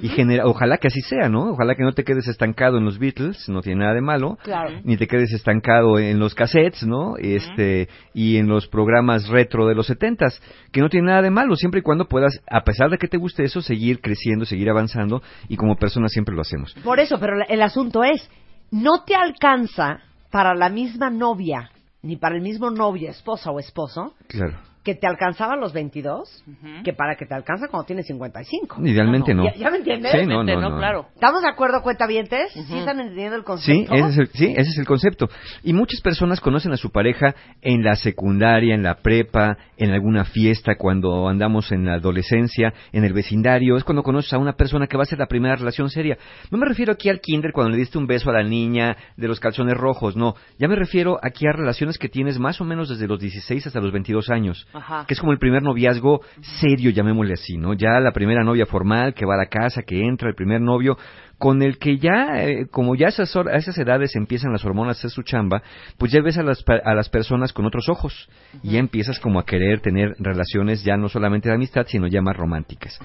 Y 0.00 0.08
genera, 0.08 0.46
ojalá 0.46 0.78
que 0.78 0.86
así 0.86 1.02
sea, 1.02 1.28
¿no? 1.28 1.50
Ojalá 1.50 1.74
que 1.74 1.82
no 1.82 1.92
te 1.92 2.02
quedes 2.02 2.26
estancado 2.26 2.78
en 2.78 2.84
los 2.86 2.98
Beatles, 2.98 3.46
no 3.50 3.60
tiene 3.60 3.80
nada 3.80 3.92
de 3.92 4.00
malo. 4.00 4.38
Claro. 4.42 4.80
Ni 4.84 4.96
te 4.96 5.06
quedes 5.06 5.32
estancado 5.34 5.98
en 5.98 6.18
los 6.18 6.34
cassettes, 6.34 6.86
¿no? 6.86 7.16
Este, 7.18 7.88
y 8.14 8.38
en 8.38 8.46
los 8.48 8.68
programas 8.68 9.28
retro 9.28 9.66
de 9.66 9.74
los 9.74 9.88
setentas, 9.88 10.40
que 10.70 10.80
no 10.80 10.88
tiene 10.88 11.08
nada 11.08 11.20
de 11.20 11.30
malo, 11.30 11.56
siempre 11.56 11.80
y 11.80 11.82
cuando 11.82 12.06
puedas, 12.08 12.40
a 12.50 12.62
pesar 12.62 12.88
de 12.88 12.96
que 12.96 13.06
te 13.06 13.18
guste 13.18 13.44
eso, 13.44 13.60
seguir 13.60 14.00
creciendo, 14.00 14.46
seguir 14.46 14.70
avanzando, 14.70 15.20
y 15.48 15.56
como 15.56 15.76
personas 15.76 16.10
siempre 16.12 16.34
lo 16.34 16.40
hacemos. 16.40 16.72
Por 16.82 16.98
eso, 16.98 17.18
pero 17.20 17.36
la- 17.36 17.44
el 17.44 17.60
asunto 17.60 18.02
es, 18.02 18.30
no 18.72 19.04
te 19.04 19.14
alcanza 19.14 20.00
para 20.30 20.54
la 20.54 20.68
misma 20.68 21.10
novia, 21.10 21.70
ni 22.02 22.16
para 22.16 22.34
el 22.34 22.42
mismo 22.42 22.70
novio, 22.70 23.10
esposa 23.10 23.50
o 23.50 23.60
esposo, 23.60 24.14
Claro. 24.26 24.58
Que 24.84 24.94
te 24.94 25.06
alcanzaba 25.06 25.54
a 25.54 25.56
los 25.56 25.72
22 25.72 26.44
que 26.84 26.92
para 26.92 27.14
que 27.16 27.24
te 27.26 27.34
alcanza 27.34 27.68
cuando 27.68 27.86
tienes 27.86 28.06
55. 28.06 28.80
Idealmente 28.84 29.34
no. 29.34 29.44
¿Ya, 29.44 29.54
ya 29.54 29.70
me 29.70 29.78
entiendes? 29.78 30.12
Sí, 30.12 30.26
no, 30.26 30.42
no, 30.42 30.60
no. 30.60 30.76
claro. 30.76 31.06
¿Estamos 31.14 31.42
de 31.42 31.48
acuerdo, 31.48 31.82
cuentavientes? 31.82 32.52
¿Sí 32.52 32.76
están 32.76 32.98
entendiendo 33.00 33.36
el 33.36 33.42
Sí, 33.42 33.46
concepto? 33.86 33.94
ese 33.94 34.08
es, 34.08 34.18
el, 34.18 34.28
sí, 34.28 34.44
ese 34.56 34.70
es 34.70 34.78
el 34.78 34.86
concepto. 34.86 35.28
Y 35.62 35.72
muchas 35.72 36.00
personas 36.00 36.40
conocen 36.40 36.72
a 36.72 36.76
su 36.76 36.90
pareja 36.90 37.34
en 37.60 37.82
la 37.84 37.94
secundaria, 37.94 38.74
en 38.74 38.82
la 38.82 38.96
prepa, 38.96 39.56
en 39.76 39.92
alguna 39.92 40.24
fiesta, 40.24 40.74
cuando 40.76 41.28
andamos 41.28 41.70
en 41.72 41.84
la 41.84 41.94
adolescencia, 41.94 42.72
en 42.92 43.04
el 43.04 43.12
vecindario. 43.12 43.76
Es 43.76 43.84
cuando 43.84 44.02
conoces 44.02 44.32
a 44.32 44.38
una 44.38 44.54
persona 44.54 44.86
que 44.88 44.96
va 44.96 45.04
a 45.04 45.06
ser 45.06 45.18
la 45.18 45.26
primera 45.26 45.54
relación 45.54 45.90
seria. 45.90 46.18
No 46.50 46.58
me 46.58 46.66
refiero 46.66 46.92
aquí 46.92 47.08
al 47.08 47.20
kinder 47.20 47.52
cuando 47.52 47.70
le 47.70 47.78
diste 47.78 47.98
un 47.98 48.06
beso 48.06 48.30
a 48.30 48.32
la 48.34 48.42
niña 48.42 48.96
de 49.16 49.28
los 49.28 49.38
calzones 49.38 49.76
rojos, 49.76 50.16
no. 50.16 50.34
Ya 50.58 50.66
me 50.68 50.74
refiero 50.76 51.18
aquí 51.22 51.46
a 51.46 51.52
relaciones 51.52 51.98
que 51.98 52.08
tienes 52.08 52.38
más 52.38 52.60
o 52.60 52.64
menos 52.64 52.88
desde 52.88 53.06
los 53.06 53.20
16 53.20 53.66
hasta 53.66 53.80
los 53.80 53.92
22 53.92 54.28
años. 54.30 54.66
Ajá. 54.72 55.04
Que 55.06 55.14
es 55.14 55.20
como 55.20 55.32
el 55.32 55.38
primer 55.38 55.62
noviazgo 55.62 56.20
serio, 56.60 56.90
llamémosle 56.90 57.34
así, 57.34 57.56
¿no? 57.56 57.74
Ya 57.74 58.00
la 58.00 58.12
primera 58.12 58.42
novia 58.42 58.66
formal 58.66 59.14
que 59.14 59.26
va 59.26 59.34
a 59.34 59.38
la 59.38 59.46
casa, 59.46 59.82
que 59.82 60.04
entra, 60.04 60.28
el 60.28 60.34
primer 60.34 60.60
novio 60.60 60.96
con 61.42 61.60
el 61.60 61.78
que 61.78 61.98
ya, 61.98 62.40
eh, 62.44 62.68
como 62.70 62.94
ya 62.94 63.06
a 63.06 63.08
esas, 63.08 63.34
a 63.34 63.56
esas 63.56 63.76
edades 63.76 64.14
empiezan 64.14 64.52
las 64.52 64.64
hormonas 64.64 64.96
a 64.96 64.98
hacer 65.00 65.10
su 65.10 65.24
chamba, 65.24 65.60
pues 65.98 66.12
ya 66.12 66.22
ves 66.22 66.38
a 66.38 66.44
las, 66.44 66.62
a 66.84 66.94
las 66.94 67.08
personas 67.08 67.52
con 67.52 67.66
otros 67.66 67.88
ojos 67.88 68.28
y 68.62 68.70
ya 68.74 68.78
empiezas 68.78 69.18
como 69.18 69.40
a 69.40 69.44
querer 69.44 69.80
tener 69.80 70.14
relaciones 70.20 70.84
ya 70.84 70.96
no 70.96 71.08
solamente 71.08 71.48
de 71.48 71.56
amistad, 71.56 71.84
sino 71.88 72.06
ya 72.06 72.22
más 72.22 72.36
románticas. 72.36 72.96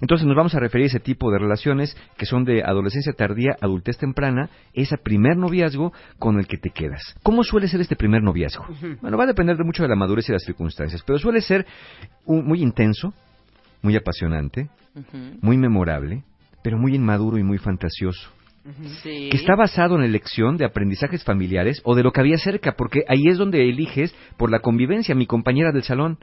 Entonces 0.00 0.26
nos 0.26 0.34
vamos 0.34 0.54
a 0.54 0.60
referir 0.60 0.84
a 0.84 0.86
ese 0.86 1.00
tipo 1.00 1.30
de 1.30 1.38
relaciones 1.38 1.94
que 2.16 2.24
son 2.24 2.44
de 2.46 2.62
adolescencia 2.62 3.12
tardía, 3.12 3.54
adultez 3.60 3.98
temprana, 3.98 4.48
ese 4.72 4.96
primer 4.96 5.36
noviazgo 5.36 5.92
con 6.18 6.38
el 6.38 6.46
que 6.46 6.56
te 6.56 6.70
quedas. 6.70 7.02
¿Cómo 7.22 7.44
suele 7.44 7.68
ser 7.68 7.82
este 7.82 7.96
primer 7.96 8.22
noviazgo? 8.22 8.64
Bueno, 9.02 9.18
va 9.18 9.24
a 9.24 9.26
depender 9.26 9.58
de 9.58 9.64
mucho 9.64 9.82
de 9.82 9.90
la 9.90 9.94
madurez 9.96 10.26
y 10.30 10.32
las 10.32 10.42
circunstancias, 10.44 11.02
pero 11.06 11.18
suele 11.18 11.42
ser 11.42 11.66
un- 12.24 12.46
muy 12.46 12.62
intenso, 12.62 13.12
muy 13.82 13.94
apasionante, 13.94 14.70
muy 15.42 15.58
memorable, 15.58 16.22
pero 16.64 16.78
muy 16.78 16.94
inmaduro 16.96 17.38
y 17.38 17.44
muy 17.44 17.58
fantasioso. 17.58 18.28
Sí. 19.02 19.28
Que 19.30 19.36
está 19.36 19.54
basado 19.54 19.94
en 19.96 20.00
la 20.00 20.06
elección 20.06 20.56
de 20.56 20.64
aprendizajes 20.64 21.22
familiares 21.22 21.82
o 21.84 21.94
de 21.94 22.02
lo 22.02 22.10
que 22.12 22.20
había 22.22 22.38
cerca, 22.38 22.72
porque 22.76 23.04
ahí 23.08 23.24
es 23.28 23.36
donde 23.36 23.68
eliges 23.68 24.14
por 24.38 24.50
la 24.50 24.60
convivencia, 24.60 25.14
mi 25.14 25.26
compañera 25.26 25.70
del 25.70 25.82
salón. 25.82 26.18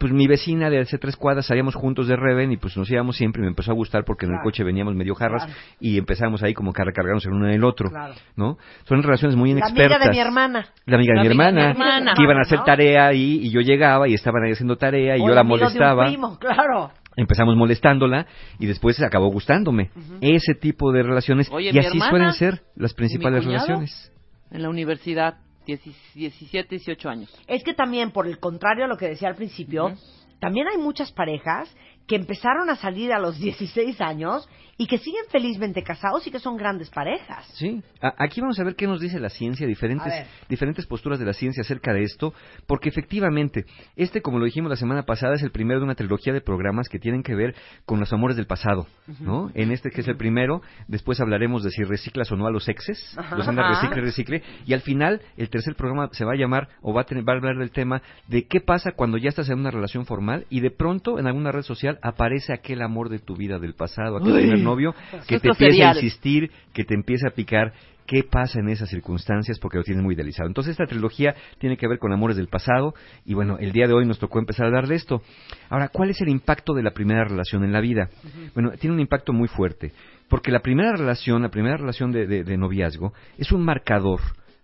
Pues 0.00 0.10
mi 0.14 0.26
vecina 0.26 0.70
de 0.70 0.78
hace 0.80 0.96
tres 0.96 1.14
cuadras 1.14 1.44
salíamos 1.44 1.74
juntos 1.74 2.08
de 2.08 2.16
Reven 2.16 2.52
y 2.52 2.56
pues 2.56 2.74
nos 2.78 2.90
íbamos 2.90 3.16
siempre 3.18 3.40
y 3.40 3.42
me 3.42 3.48
empezó 3.48 3.70
a 3.70 3.74
gustar 3.74 4.02
porque 4.06 4.24
en 4.24 4.32
el 4.32 4.38
coche 4.42 4.64
veníamos 4.64 4.94
medio 4.94 5.14
jarras 5.14 5.44
Claro. 5.44 5.60
y 5.78 5.98
empezamos 5.98 6.42
ahí 6.42 6.54
como 6.54 6.72
que 6.72 6.80
a 6.80 6.86
recargarnos 6.86 7.26
el 7.26 7.32
uno 7.34 7.46
en 7.48 7.52
el 7.52 7.62
otro, 7.64 7.90
Claro. 7.90 8.14
¿no? 8.34 8.56
Son 8.84 9.02
relaciones 9.02 9.36
muy 9.36 9.50
La 9.52 9.58
inexpertas. 9.58 9.96
amiga 9.96 10.06
de 10.06 10.10
mi 10.10 10.18
hermana. 10.20 10.66
La 10.86 10.96
amiga 10.96 11.12
de 11.12 11.16
La 11.18 11.22
mi 11.22 11.28
amiga 11.28 11.44
de 11.44 11.52
mi 11.64 11.70
hermana, 11.70 12.14
que 12.16 12.22
iban 12.22 12.38
a 12.38 12.40
hacer 12.40 12.60
¿no? 12.60 12.64
tarea 12.64 13.06
ahí 13.08 13.40
y 13.42 13.50
yo 13.50 13.60
llegaba 13.60 14.08
y 14.08 14.14
estaban 14.14 14.42
ahí 14.42 14.52
haciendo 14.52 14.76
tarea 14.78 15.18
y 15.18 15.20
O 15.20 15.28
yo 15.28 15.34
la 15.34 15.42
amigo 15.42 15.58
de 15.58 15.64
un 15.64 15.68
molestaba. 15.68 16.06
primo, 16.06 16.38
claro. 16.38 16.90
Empezamos 17.16 17.56
molestándola 17.56 18.26
y 18.58 18.66
después 18.66 18.96
se 18.96 19.04
acabó 19.04 19.28
gustándome. 19.28 19.90
Ese 20.20 20.54
tipo 20.54 20.92
de 20.92 21.02
relaciones 21.02 21.48
Oye, 21.50 21.70
y 21.72 21.78
así 21.78 21.88
hermana 21.88 22.10
suelen 22.10 22.32
ser 22.32 22.62
las 22.74 22.94
principales 22.94 23.44
cuñado. 23.44 23.66
relaciones. 23.66 24.12
En 24.50 24.62
la 24.62 24.70
universidad, 24.70 25.38
10 25.66 25.80
17, 26.14 26.68
18 26.76 27.08
años. 27.08 27.42
Es 27.46 27.62
que 27.62 27.74
también, 27.74 28.10
por 28.10 28.26
el 28.26 28.38
contrario 28.38 28.84
a 28.84 28.88
lo 28.88 28.96
que 28.96 29.08
decía 29.08 29.28
al 29.28 29.34
principio, 29.34 29.92
también 30.40 30.66
hay 30.68 30.78
muchas 30.78 31.12
parejas 31.12 31.74
que 32.12 32.16
empezaron 32.16 32.68
a 32.68 32.76
salir 32.76 33.10
a 33.10 33.18
los 33.18 33.38
16 33.38 33.98
años 34.02 34.46
y 34.76 34.86
que 34.86 34.98
siguen 34.98 35.22
felizmente 35.30 35.82
casados 35.82 36.26
y 36.26 36.30
que 36.30 36.40
son 36.40 36.58
grandes 36.58 36.90
parejas. 36.90 37.46
Sí, 37.54 37.82
A- 38.02 38.14
aquí 38.18 38.40
vamos 38.42 38.58
a 38.58 38.64
ver 38.64 38.74
qué 38.74 38.86
nos 38.86 39.00
dice 39.00 39.18
la 39.18 39.30
ciencia, 39.30 39.66
diferentes, 39.66 40.12
diferentes 40.48 40.84
posturas 40.86 41.18
de 41.18 41.24
la 41.24 41.32
ciencia 41.32 41.62
acerca 41.62 41.92
de 41.94 42.02
esto, 42.02 42.34
porque 42.66 42.90
efectivamente, 42.90 43.64
este, 43.96 44.20
como 44.20 44.38
lo 44.38 44.44
dijimos 44.44 44.68
la 44.68 44.76
semana 44.76 45.04
pasada, 45.04 45.34
es 45.36 45.42
el 45.42 45.52
primero 45.52 45.80
de 45.80 45.84
una 45.84 45.94
trilogía 45.94 46.32
de 46.34 46.40
programas 46.42 46.88
que 46.90 46.98
tienen 46.98 47.22
que 47.22 47.34
ver 47.34 47.54
con 47.86 47.98
los 48.00 48.12
amores 48.12 48.36
del 48.36 48.46
pasado, 48.46 48.86
¿no? 49.20 49.50
En 49.54 49.70
este 49.72 49.90
que 49.90 50.00
es 50.02 50.08
el 50.08 50.16
primero, 50.16 50.60
después 50.88 51.18
hablaremos 51.20 51.62
de 51.62 51.70
si 51.70 51.82
reciclas 51.84 52.30
o 52.32 52.36
no 52.36 52.46
a 52.46 52.50
los 52.50 52.68
exes, 52.68 53.16
Ajá. 53.16 53.36
los 53.36 53.48
anda 53.48 53.62
Ajá. 53.62 53.70
recicle, 53.70 54.02
recicle, 54.02 54.42
y 54.66 54.74
al 54.74 54.80
final, 54.82 55.22
el 55.38 55.48
tercer 55.48 55.76
programa 55.76 56.08
se 56.12 56.24
va 56.26 56.32
a 56.32 56.36
llamar, 56.36 56.68
o 56.82 56.92
va 56.92 57.02
a, 57.02 57.04
tener, 57.04 57.26
va 57.26 57.32
a 57.34 57.36
hablar 57.36 57.56
del 57.56 57.70
tema 57.70 58.02
de 58.26 58.46
qué 58.48 58.60
pasa 58.60 58.92
cuando 58.92 59.16
ya 59.16 59.28
estás 59.30 59.48
en 59.48 59.60
una 59.60 59.70
relación 59.70 60.04
formal 60.06 60.44
y 60.50 60.60
de 60.60 60.70
pronto 60.72 61.18
en 61.18 61.26
alguna 61.26 61.52
red 61.52 61.62
social 61.62 61.98
aparece 62.02 62.52
aquel 62.52 62.82
amor 62.82 63.08
de 63.08 63.18
tu 63.18 63.36
vida 63.36 63.58
del 63.58 63.74
pasado, 63.74 64.16
aquel 64.16 64.32
primer 64.40 64.58
novio 64.60 64.94
que 65.28 65.38
te 65.40 65.48
empieza 65.48 65.90
a 65.90 65.94
insistir, 66.02 66.50
que 66.72 66.84
te 66.84 66.94
empieza 66.94 67.28
a 67.28 67.30
picar 67.30 67.72
qué 68.06 68.24
pasa 68.24 68.58
en 68.58 68.68
esas 68.68 68.90
circunstancias 68.90 69.58
porque 69.60 69.78
lo 69.78 69.84
tienes 69.84 70.02
muy 70.02 70.14
idealizado. 70.14 70.48
Entonces 70.48 70.72
esta 70.72 70.86
trilogía 70.86 71.34
tiene 71.58 71.76
que 71.76 71.86
ver 71.86 71.98
con 71.98 72.12
amores 72.12 72.36
del 72.36 72.48
pasado 72.48 72.94
y 73.24 73.34
bueno, 73.34 73.58
el 73.58 73.72
día 73.72 73.86
de 73.86 73.94
hoy 73.94 74.04
nos 74.04 74.18
tocó 74.18 74.38
empezar 74.40 74.64
a 74.64 74.68
hablar 74.68 74.88
de 74.88 74.96
esto. 74.96 75.22
Ahora, 75.70 75.88
¿cuál 75.88 76.10
es 76.10 76.20
el 76.20 76.28
impacto 76.28 76.74
de 76.74 76.82
la 76.82 76.90
primera 76.90 77.24
relación 77.24 77.62
en 77.64 77.72
la 77.72 77.80
vida? 77.80 78.10
Bueno, 78.54 78.72
tiene 78.72 78.94
un 78.94 79.00
impacto 79.00 79.32
muy 79.32 79.46
fuerte 79.48 79.92
porque 80.28 80.50
la 80.50 80.60
primera 80.60 80.92
relación, 80.96 81.42
la 81.42 81.50
primera 81.50 81.76
relación 81.76 82.10
de, 82.10 82.26
de- 82.26 82.42
de 82.44 82.56
noviazgo 82.56 83.12
es 83.38 83.52
un 83.52 83.64
marcador 83.64 84.20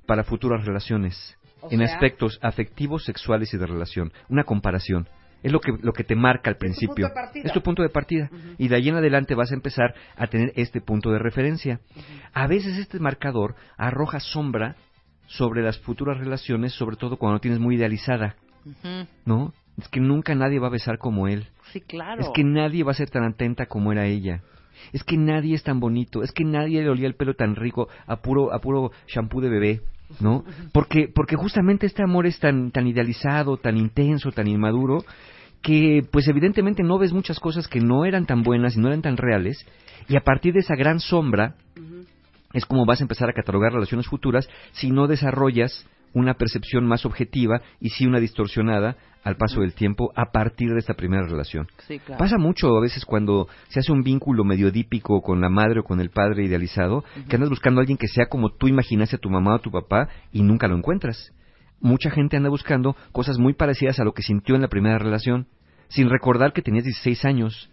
para 0.06 0.24
futuras 0.24 0.64
relaciones 0.66 1.36
O 1.60 1.68
en 1.70 1.78
sea- 1.78 1.94
aspectos 1.94 2.38
afectivos, 2.42 3.04
sexuales 3.04 3.54
y 3.54 3.56
de 3.58 3.66
relación, 3.66 4.12
una 4.28 4.44
comparación. 4.44 5.06
Es 5.42 5.52
lo 5.52 5.60
que, 5.60 5.72
lo 5.80 5.92
que 5.92 6.04
te 6.04 6.16
marca 6.16 6.50
al 6.50 6.56
tu 6.56 6.60
principio. 6.60 7.06
punto 7.06 7.08
de 7.08 7.14
partida. 7.14 7.44
Es 7.46 7.52
tu 7.52 7.62
punto 7.62 7.82
de 7.82 7.88
partida. 7.88 8.30
Y 8.58 8.68
de 8.68 8.76
ahí 8.76 8.88
en 8.88 8.96
adelante 8.96 9.34
vas 9.34 9.52
a 9.52 9.54
empezar 9.54 9.94
a 10.16 10.26
tener 10.26 10.52
este 10.56 10.80
punto 10.80 11.10
de 11.10 11.18
referencia. 11.18 11.80
A 12.32 12.46
veces 12.46 12.76
este 12.78 12.98
marcador 12.98 13.54
arroja 13.76 14.20
sombra 14.20 14.76
sobre 15.26 15.62
las 15.62 15.78
futuras 15.78 16.18
relaciones, 16.18 16.72
sobre 16.72 16.96
todo 16.96 17.16
cuando 17.18 17.38
tienes 17.38 17.60
muy 17.60 17.76
idealizada. 17.76 18.36
¿no? 19.24 19.52
Es 19.76 19.88
que 19.88 20.00
nunca 20.00 20.34
nadie 20.34 20.58
va 20.58 20.66
a 20.66 20.70
besar 20.70 20.98
como 20.98 21.28
él. 21.28 21.46
Sí, 21.72 21.80
claro. 21.80 22.20
Es 22.20 22.28
que 22.34 22.44
nadie 22.44 22.82
va 22.82 22.92
a 22.92 22.94
ser 22.94 23.10
tan 23.10 23.24
atenta 23.24 23.66
como 23.66 23.92
era 23.92 24.06
ella. 24.06 24.42
Es 24.92 25.04
que 25.04 25.16
nadie 25.16 25.54
es 25.54 25.62
tan 25.62 25.80
bonito. 25.80 26.22
Es 26.22 26.32
que 26.32 26.44
nadie 26.44 26.82
le 26.82 26.90
olía 26.90 27.06
el 27.06 27.14
pelo 27.14 27.34
tan 27.34 27.56
rico 27.56 27.88
a 28.06 28.16
puro, 28.16 28.52
a 28.52 28.60
puro 28.60 28.90
shampoo 29.06 29.40
de 29.40 29.48
bebé. 29.48 29.80
¿No? 30.20 30.44
Porque, 30.72 31.08
porque 31.14 31.36
justamente 31.36 31.86
este 31.86 32.02
amor 32.02 32.26
es 32.26 32.38
tan, 32.38 32.70
tan 32.70 32.86
idealizado, 32.86 33.58
tan 33.58 33.76
intenso, 33.76 34.32
tan 34.32 34.46
inmaduro, 34.46 35.04
que 35.62 36.02
pues 36.10 36.28
evidentemente 36.28 36.82
no 36.82 36.98
ves 36.98 37.12
muchas 37.12 37.40
cosas 37.40 37.68
que 37.68 37.80
no 37.80 38.04
eran 38.04 38.26
tan 38.26 38.42
buenas 38.42 38.76
y 38.76 38.80
no 38.80 38.88
eran 38.88 39.02
tan 39.02 39.16
reales, 39.16 39.66
y 40.08 40.16
a 40.16 40.20
partir 40.20 40.54
de 40.54 40.60
esa 40.60 40.76
gran 40.76 41.00
sombra 41.00 41.54
es 42.52 42.64
como 42.64 42.86
vas 42.86 43.00
a 43.00 43.04
empezar 43.04 43.28
a 43.28 43.34
catalogar 43.34 43.72
relaciones 43.72 44.06
futuras 44.06 44.48
si 44.72 44.90
no 44.90 45.06
desarrollas 45.06 45.86
una 46.14 46.34
percepción 46.34 46.86
más 46.86 47.04
objetiva 47.04 47.60
y 47.80 47.90
sí 47.90 48.06
una 48.06 48.20
distorsionada 48.20 48.96
al 49.24 49.36
paso 49.36 49.60
del 49.60 49.74
tiempo 49.74 50.12
a 50.14 50.30
partir 50.32 50.72
de 50.72 50.78
esta 50.78 50.94
primera 50.94 51.26
relación. 51.26 51.66
Sí, 51.86 51.98
claro. 51.98 52.18
Pasa 52.18 52.38
mucho 52.38 52.76
a 52.76 52.80
veces 52.80 53.04
cuando 53.04 53.48
se 53.68 53.80
hace 53.80 53.92
un 53.92 54.02
vínculo 54.02 54.44
medio 54.44 54.70
dípico 54.70 55.20
con 55.22 55.40
la 55.40 55.48
madre 55.48 55.80
o 55.80 55.84
con 55.84 56.00
el 56.00 56.10
padre 56.10 56.44
idealizado, 56.44 57.04
que 57.28 57.36
andas 57.36 57.50
buscando 57.50 57.80
a 57.80 57.82
alguien 57.82 57.98
que 57.98 58.08
sea 58.08 58.26
como 58.26 58.50
tú 58.50 58.68
imaginaste 58.68 59.16
a 59.16 59.18
tu 59.18 59.30
mamá 59.30 59.56
o 59.56 59.58
tu 59.60 59.70
papá 59.70 60.08
y 60.32 60.42
nunca 60.42 60.68
lo 60.68 60.76
encuentras. 60.76 61.32
Mucha 61.80 62.10
gente 62.10 62.36
anda 62.36 62.48
buscando 62.48 62.96
cosas 63.12 63.38
muy 63.38 63.54
parecidas 63.54 64.00
a 64.00 64.04
lo 64.04 64.12
que 64.12 64.22
sintió 64.22 64.54
en 64.54 64.62
la 64.62 64.68
primera 64.68 64.98
relación, 64.98 65.46
sin 65.88 66.10
recordar 66.10 66.52
que 66.52 66.62
tenías 66.62 66.84
16 66.84 67.24
años 67.24 67.70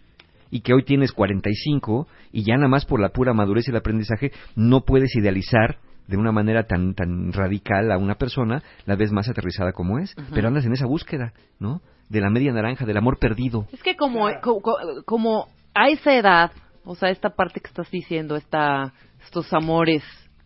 y 0.52 0.62
que 0.62 0.74
hoy 0.74 0.84
tienes 0.84 1.12
45 1.12 2.08
y 2.32 2.44
ya 2.44 2.56
nada 2.56 2.68
más 2.68 2.86
por 2.86 3.00
la 3.00 3.10
pura 3.10 3.34
madurez 3.34 3.68
y 3.68 3.72
el 3.72 3.78
aprendizaje 3.78 4.32
no 4.56 4.86
puedes 4.86 5.16
idealizar 5.16 5.80
de 6.08 6.18
una 6.18 6.32
manera 6.32 6.64
tan 6.68 6.94
tan 6.94 7.32
radical 7.34 7.92
a 7.92 7.98
una 7.98 8.16
persona, 8.16 8.62
la 8.86 8.96
ves 8.96 9.12
más 9.12 9.28
aterrizada 9.30 9.72
como 9.72 10.00
es, 10.00 10.14
pero 10.34 10.48
andas 10.48 10.66
en 10.66 10.74
esa 10.74 10.86
búsqueda, 10.86 11.34
¿no? 11.60 11.82
De 12.10 12.22
la 12.22 12.30
media 12.30 12.52
naranja, 12.54 12.86
del 12.86 12.98
amor 12.98 13.18
perdido. 13.20 13.66
Es 13.72 13.82
que 13.82 13.96
como, 13.96 14.28
co- 14.42 14.62
co- 14.62 14.78
como 15.06 15.48
a 15.74 15.90
esa 15.90 16.14
edad, 16.14 16.52
o 16.84 16.96
sea, 16.96 17.10
esta 17.10 17.32
parte 17.32 17.60
que 17.60 17.68
estás 17.68 17.90
diciendo, 17.90 18.36
esta, 18.36 18.94
estos 19.24 19.52
amores 19.54 20.04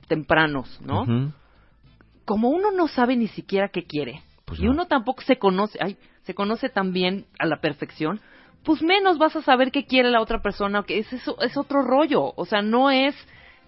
tempranos, 0.08 0.80
¿no? 0.82 1.06
Como 2.26 2.50
uno 2.50 2.72
no 2.72 2.88
sabe 2.88 3.16
ni 3.16 3.28
siquiera 3.28 3.70
qué 3.70 3.84
quiere, 3.84 4.22
Pues 4.46 4.60
y 4.60 4.66
no. 4.66 4.72
uno 4.72 4.86
tampoco 4.88 5.22
se 5.24 5.38
conoce, 5.38 5.78
ay, 5.82 5.98
se 6.24 6.34
conoce 6.34 6.70
también 6.70 7.26
a 7.40 7.46
la 7.46 7.60
perfección, 7.60 8.20
pues 8.64 8.82
menos 8.84 9.18
vas 9.18 9.36
a 9.36 9.42
saber 9.42 9.72
qué 9.72 9.86
quiere 9.86 10.12
la 10.12 10.22
otra 10.22 10.42
persona, 10.42 10.84
que 10.84 11.00
es 11.00 11.12
eso, 11.12 11.40
es 11.42 11.58
otro 11.58 11.82
rollo, 11.82 12.34
o 12.36 12.46
sea, 12.46 12.62
no 12.62 12.92
es, 12.92 13.16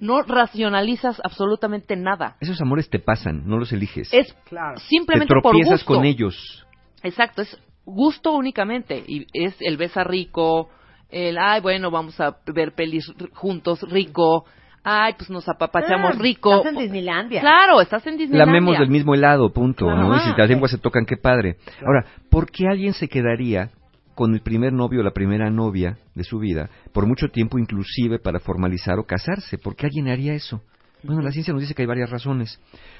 no 0.01 0.21
racionalizas 0.23 1.21
absolutamente 1.23 1.95
nada. 1.95 2.35
Esos 2.41 2.59
amores 2.59 2.89
te 2.89 2.99
pasan, 2.99 3.47
no 3.47 3.57
los 3.57 3.71
eliges. 3.71 4.09
Es 4.13 4.33
Claro. 4.49 4.75
te 4.75 4.81
simplemente 4.81 5.33
por 5.33 5.41
tropiezas 5.43 5.79
gusto. 5.79 5.93
con 5.93 6.03
ellos. 6.05 6.67
Exacto, 7.03 7.43
es 7.43 7.57
gusto 7.85 8.31
únicamente. 8.33 9.01
Y 9.07 9.25
es 9.33 9.55
el 9.61 9.77
besa 9.77 10.03
rico, 10.03 10.69
el, 11.09 11.37
ay, 11.37 11.61
bueno, 11.61 11.89
vamos 11.91 12.19
a 12.19 12.35
ver 12.53 12.73
pelis 12.73 13.11
juntos 13.33 13.81
rico, 13.89 14.45
ay, 14.83 15.13
pues 15.17 15.29
nos 15.29 15.47
apapachamos 15.47 16.15
Ah, 16.15 16.19
rico. 16.19 16.55
Estás 16.57 16.73
en 16.73 16.79
Disneylandia. 16.79 17.41
Claro, 17.41 17.79
estás 17.79 18.05
en 18.07 18.17
Disneylandia. 18.17 18.53
Lamemos 18.55 18.79
del 18.79 18.89
mismo 18.89 19.13
helado, 19.13 19.53
punto, 19.53 19.85
¿no? 19.85 20.15
Y 20.17 20.19
si 20.21 20.29
las 20.35 20.49
lenguas 20.49 20.71
se 20.71 20.77
tocan, 20.79 21.05
qué 21.05 21.17
padre. 21.17 21.57
Ahora, 21.85 22.05
¿por 22.29 22.49
qué 22.49 22.67
alguien 22.67 22.93
se 22.93 23.07
quedaría 23.07 23.69
con 24.15 24.33
el 24.33 24.41
primer 24.41 24.73
novio 24.73 25.01
o 25.01 25.03
la 25.03 25.11
primera 25.11 25.49
novia 25.49 25.97
de 26.15 26.23
su 26.23 26.39
vida 26.39 26.69
por 26.93 27.07
mucho 27.07 27.29
tiempo, 27.29 27.57
inclusive 27.57 28.19
para 28.19 28.39
formalizar 28.39 28.99
o 28.99 29.05
casarse? 29.05 29.57
¿Por 29.57 29.75
qué 29.75 29.88
alguien 29.88 30.07
haría 30.07 30.33
eso? 30.33 30.61
Bueno, 31.03 31.21
la 31.21 31.31
ciencia 31.31 31.53
nos 31.53 31.61
dice 31.61 31.73
que 31.73 31.81
hay 31.81 31.88
varias 31.88 32.09
razones. 32.09 32.59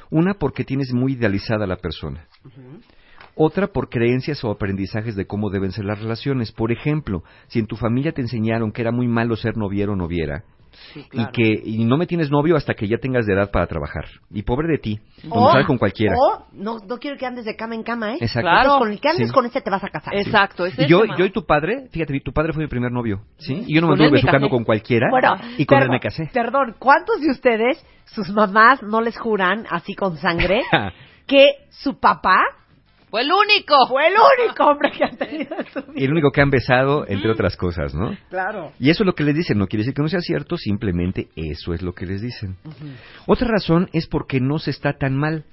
Una, 0.10 0.34
porque 0.34 0.64
tienes 0.64 0.92
muy 0.94 1.14
idealizada 1.14 1.66
a 1.66 1.68
la 1.68 1.78
persona. 1.78 2.26
Otra 3.36 3.68
por 3.68 3.90
creencias 3.90 4.44
o 4.44 4.52
aprendizajes 4.52 5.16
de 5.16 5.26
cómo 5.26 5.50
deben 5.50 5.72
ser 5.72 5.86
las 5.86 6.00
relaciones. 6.00 6.52
Por 6.52 6.72
ejemplo, 6.72 7.24
si 7.48 7.60
en 7.60 7.68
tu 7.68 7.76
familia 7.76 8.12
te 8.12 8.22
enseñaron 8.22 8.72
que 8.72 8.82
era 8.82 8.92
muy 8.92 9.08
malo 9.08 9.36
ser 9.36 9.56
noviero 9.56 9.94
o 9.94 9.96
noviera, 9.96 10.44
y 11.12 11.26
que 11.32 11.62
y 11.64 11.84
no 11.86 11.98
me 11.98 12.06
tienes 12.08 12.30
novio 12.32 12.56
hasta 12.56 12.74
que 12.74 12.88
ya 12.88 12.98
tengas 12.98 13.26
de 13.26 13.34
edad 13.34 13.52
para 13.52 13.68
trabajar. 13.68 14.06
Y 14.32 14.44
pobre 14.44 14.68
de 14.68 14.78
ti, 14.78 15.00
cuando 15.30 15.48
O- 15.50 15.52
sales 15.52 15.68
con 15.68 15.78
cualquiera. 15.78 16.16
O 16.18 16.46
no, 16.54 16.78
no 16.80 16.98
quiero 16.98 17.18
que 17.18 17.26
andes 17.26 17.46
de 17.46 17.56
cama 17.56 17.76
en 17.76 17.84
cama, 17.84 18.14
¿eh? 18.14 18.18
Exacto. 18.22 18.40
Entonces, 18.50 18.64
Claro. 18.66 18.80
con 18.80 18.92
el 18.92 19.00
que 19.00 19.10
andes 19.10 19.28
Sí. 19.28 19.34
con 19.34 19.46
este 19.46 19.62
te 19.62 19.70
vas 19.70 19.84
a 19.84 19.90
casar. 19.90 20.16
Exacto, 20.16 20.66
es 20.66 20.78
Y 20.80 20.88
yo, 20.88 21.04
yo 21.18 21.26
y 21.26 21.32
tu 21.32 21.46
padre, 21.46 21.88
fíjate, 21.92 22.20
tu 22.22 22.32
padre 22.34 22.54
fue 22.54 22.64
mi 22.64 22.70
primer 22.70 22.92
novio, 22.92 23.22
¿sí? 23.38 23.64
Y 23.68 23.76
yo 23.76 23.82
no 23.82 23.88
me 23.88 23.94
él 23.96 24.00
me 24.02 24.10
besucando 24.12 24.50
con 24.50 24.64
cualquiera 24.64 25.08
Bueno, 25.12 25.36
y 25.58 25.66
con 25.66 25.78
él 25.78 25.84
perdón, 25.84 25.90
me 25.92 26.00
casé. 26.00 26.30
Perdón, 26.34 26.76
¿cuántos 26.80 27.22
de 27.22 27.32
ustedes, 27.32 27.86
sus 28.06 28.30
mamás, 28.32 28.82
no 28.84 29.02
les 29.02 29.18
juran, 29.18 29.66
así 29.70 29.94
con 29.96 30.18
sangre, 30.18 30.62
que 31.28 31.52
su 31.70 32.00
papá 32.00 32.40
fue 33.12 33.22
el 33.22 33.30
único? 33.32 33.76
Fue 33.90 34.08
el 34.08 34.14
único 34.14 34.64
hombre 34.64 34.90
que 34.92 35.04
han 35.04 35.18
tenido 35.18 35.58
en 35.60 35.66
su 35.66 35.82
vida. 35.82 35.94
Y 36.02 36.06
el 36.06 36.12
único 36.12 36.32
que 36.32 36.42
han 36.42 36.50
besado, 36.50 37.06
entre 37.08 37.30
otras 37.30 37.58
cosas, 37.58 37.94
¿no? 37.94 38.18
Claro. 38.30 38.72
Y 38.80 38.90
eso 38.90 39.04
es 39.04 39.06
lo 39.06 39.14
que 39.14 39.26
les 39.26 39.36
dicen, 39.36 39.58
no 39.58 39.68
quiere 39.68 39.84
decir 39.84 39.94
que 39.94 40.02
no 40.02 40.08
sea 40.08 40.22
cierto, 40.22 40.58
simplemente 40.58 41.28
eso 41.36 41.74
es 41.74 41.82
lo 41.82 41.94
que 41.94 42.06
les 42.06 42.22
dicen. 42.22 42.56
Otra 43.28 43.50
razón 43.50 43.90
es 43.92 44.08
porque 44.08 44.40
no 44.40 44.58
se 44.60 44.72
está 44.72 44.94
tan 44.94 45.18
mal, 45.18 45.44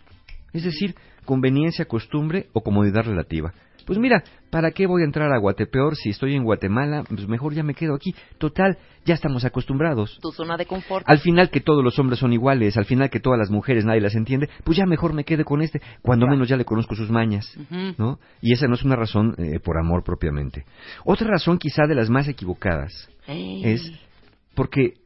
es 0.52 0.64
decir, 0.64 0.94
conveniencia, 1.24 1.84
costumbre 1.84 2.46
o 2.52 2.62
comodidad 2.62 3.04
relativa. 3.04 3.52
Pues 3.88 3.98
mira, 3.98 4.22
¿para 4.50 4.70
qué 4.72 4.86
voy 4.86 5.00
a 5.00 5.06
entrar 5.06 5.32
a 5.32 5.38
Guatepeor 5.38 5.96
si 5.96 6.10
estoy 6.10 6.34
en 6.34 6.44
Guatemala? 6.44 7.04
Pues 7.08 7.26
mejor 7.26 7.54
ya 7.54 7.62
me 7.62 7.72
quedo 7.72 7.94
aquí. 7.94 8.14
Total, 8.36 8.76
ya 9.06 9.14
estamos 9.14 9.46
acostumbrados. 9.46 10.18
Tu 10.20 10.30
zona 10.30 10.58
de 10.58 10.66
confort. 10.66 11.08
Al 11.08 11.20
final 11.20 11.48
que 11.48 11.60
todos 11.60 11.82
los 11.82 11.98
hombres 11.98 12.18
son 12.18 12.34
iguales, 12.34 12.76
al 12.76 12.84
final 12.84 13.08
que 13.08 13.18
todas 13.18 13.38
las 13.38 13.50
mujeres 13.50 13.86
nadie 13.86 14.02
las 14.02 14.14
entiende, 14.14 14.50
pues 14.62 14.76
ya 14.76 14.84
mejor 14.84 15.14
me 15.14 15.24
quede 15.24 15.42
con 15.42 15.62
este, 15.62 15.80
cuando 16.02 16.26
menos 16.26 16.50
ya 16.50 16.58
le 16.58 16.66
conozco 16.66 16.94
sus 16.94 17.10
mañas. 17.10 17.50
¿no? 17.96 18.18
Y 18.42 18.52
esa 18.52 18.66
no 18.66 18.74
es 18.74 18.82
una 18.82 18.94
razón 18.94 19.34
eh, 19.38 19.58
por 19.58 19.78
amor 19.78 20.04
propiamente. 20.04 20.66
Otra 21.06 21.26
razón 21.26 21.56
quizá 21.56 21.86
de 21.86 21.94
las 21.94 22.10
más 22.10 22.28
equivocadas 22.28 23.08
es 23.26 23.90
porque 24.54 24.96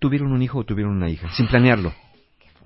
tuvieron 0.00 0.32
un 0.32 0.42
hijo 0.42 0.58
o 0.58 0.64
tuvieron 0.64 0.96
una 0.96 1.08
hija, 1.08 1.30
sin 1.36 1.46
planearlo. 1.46 1.92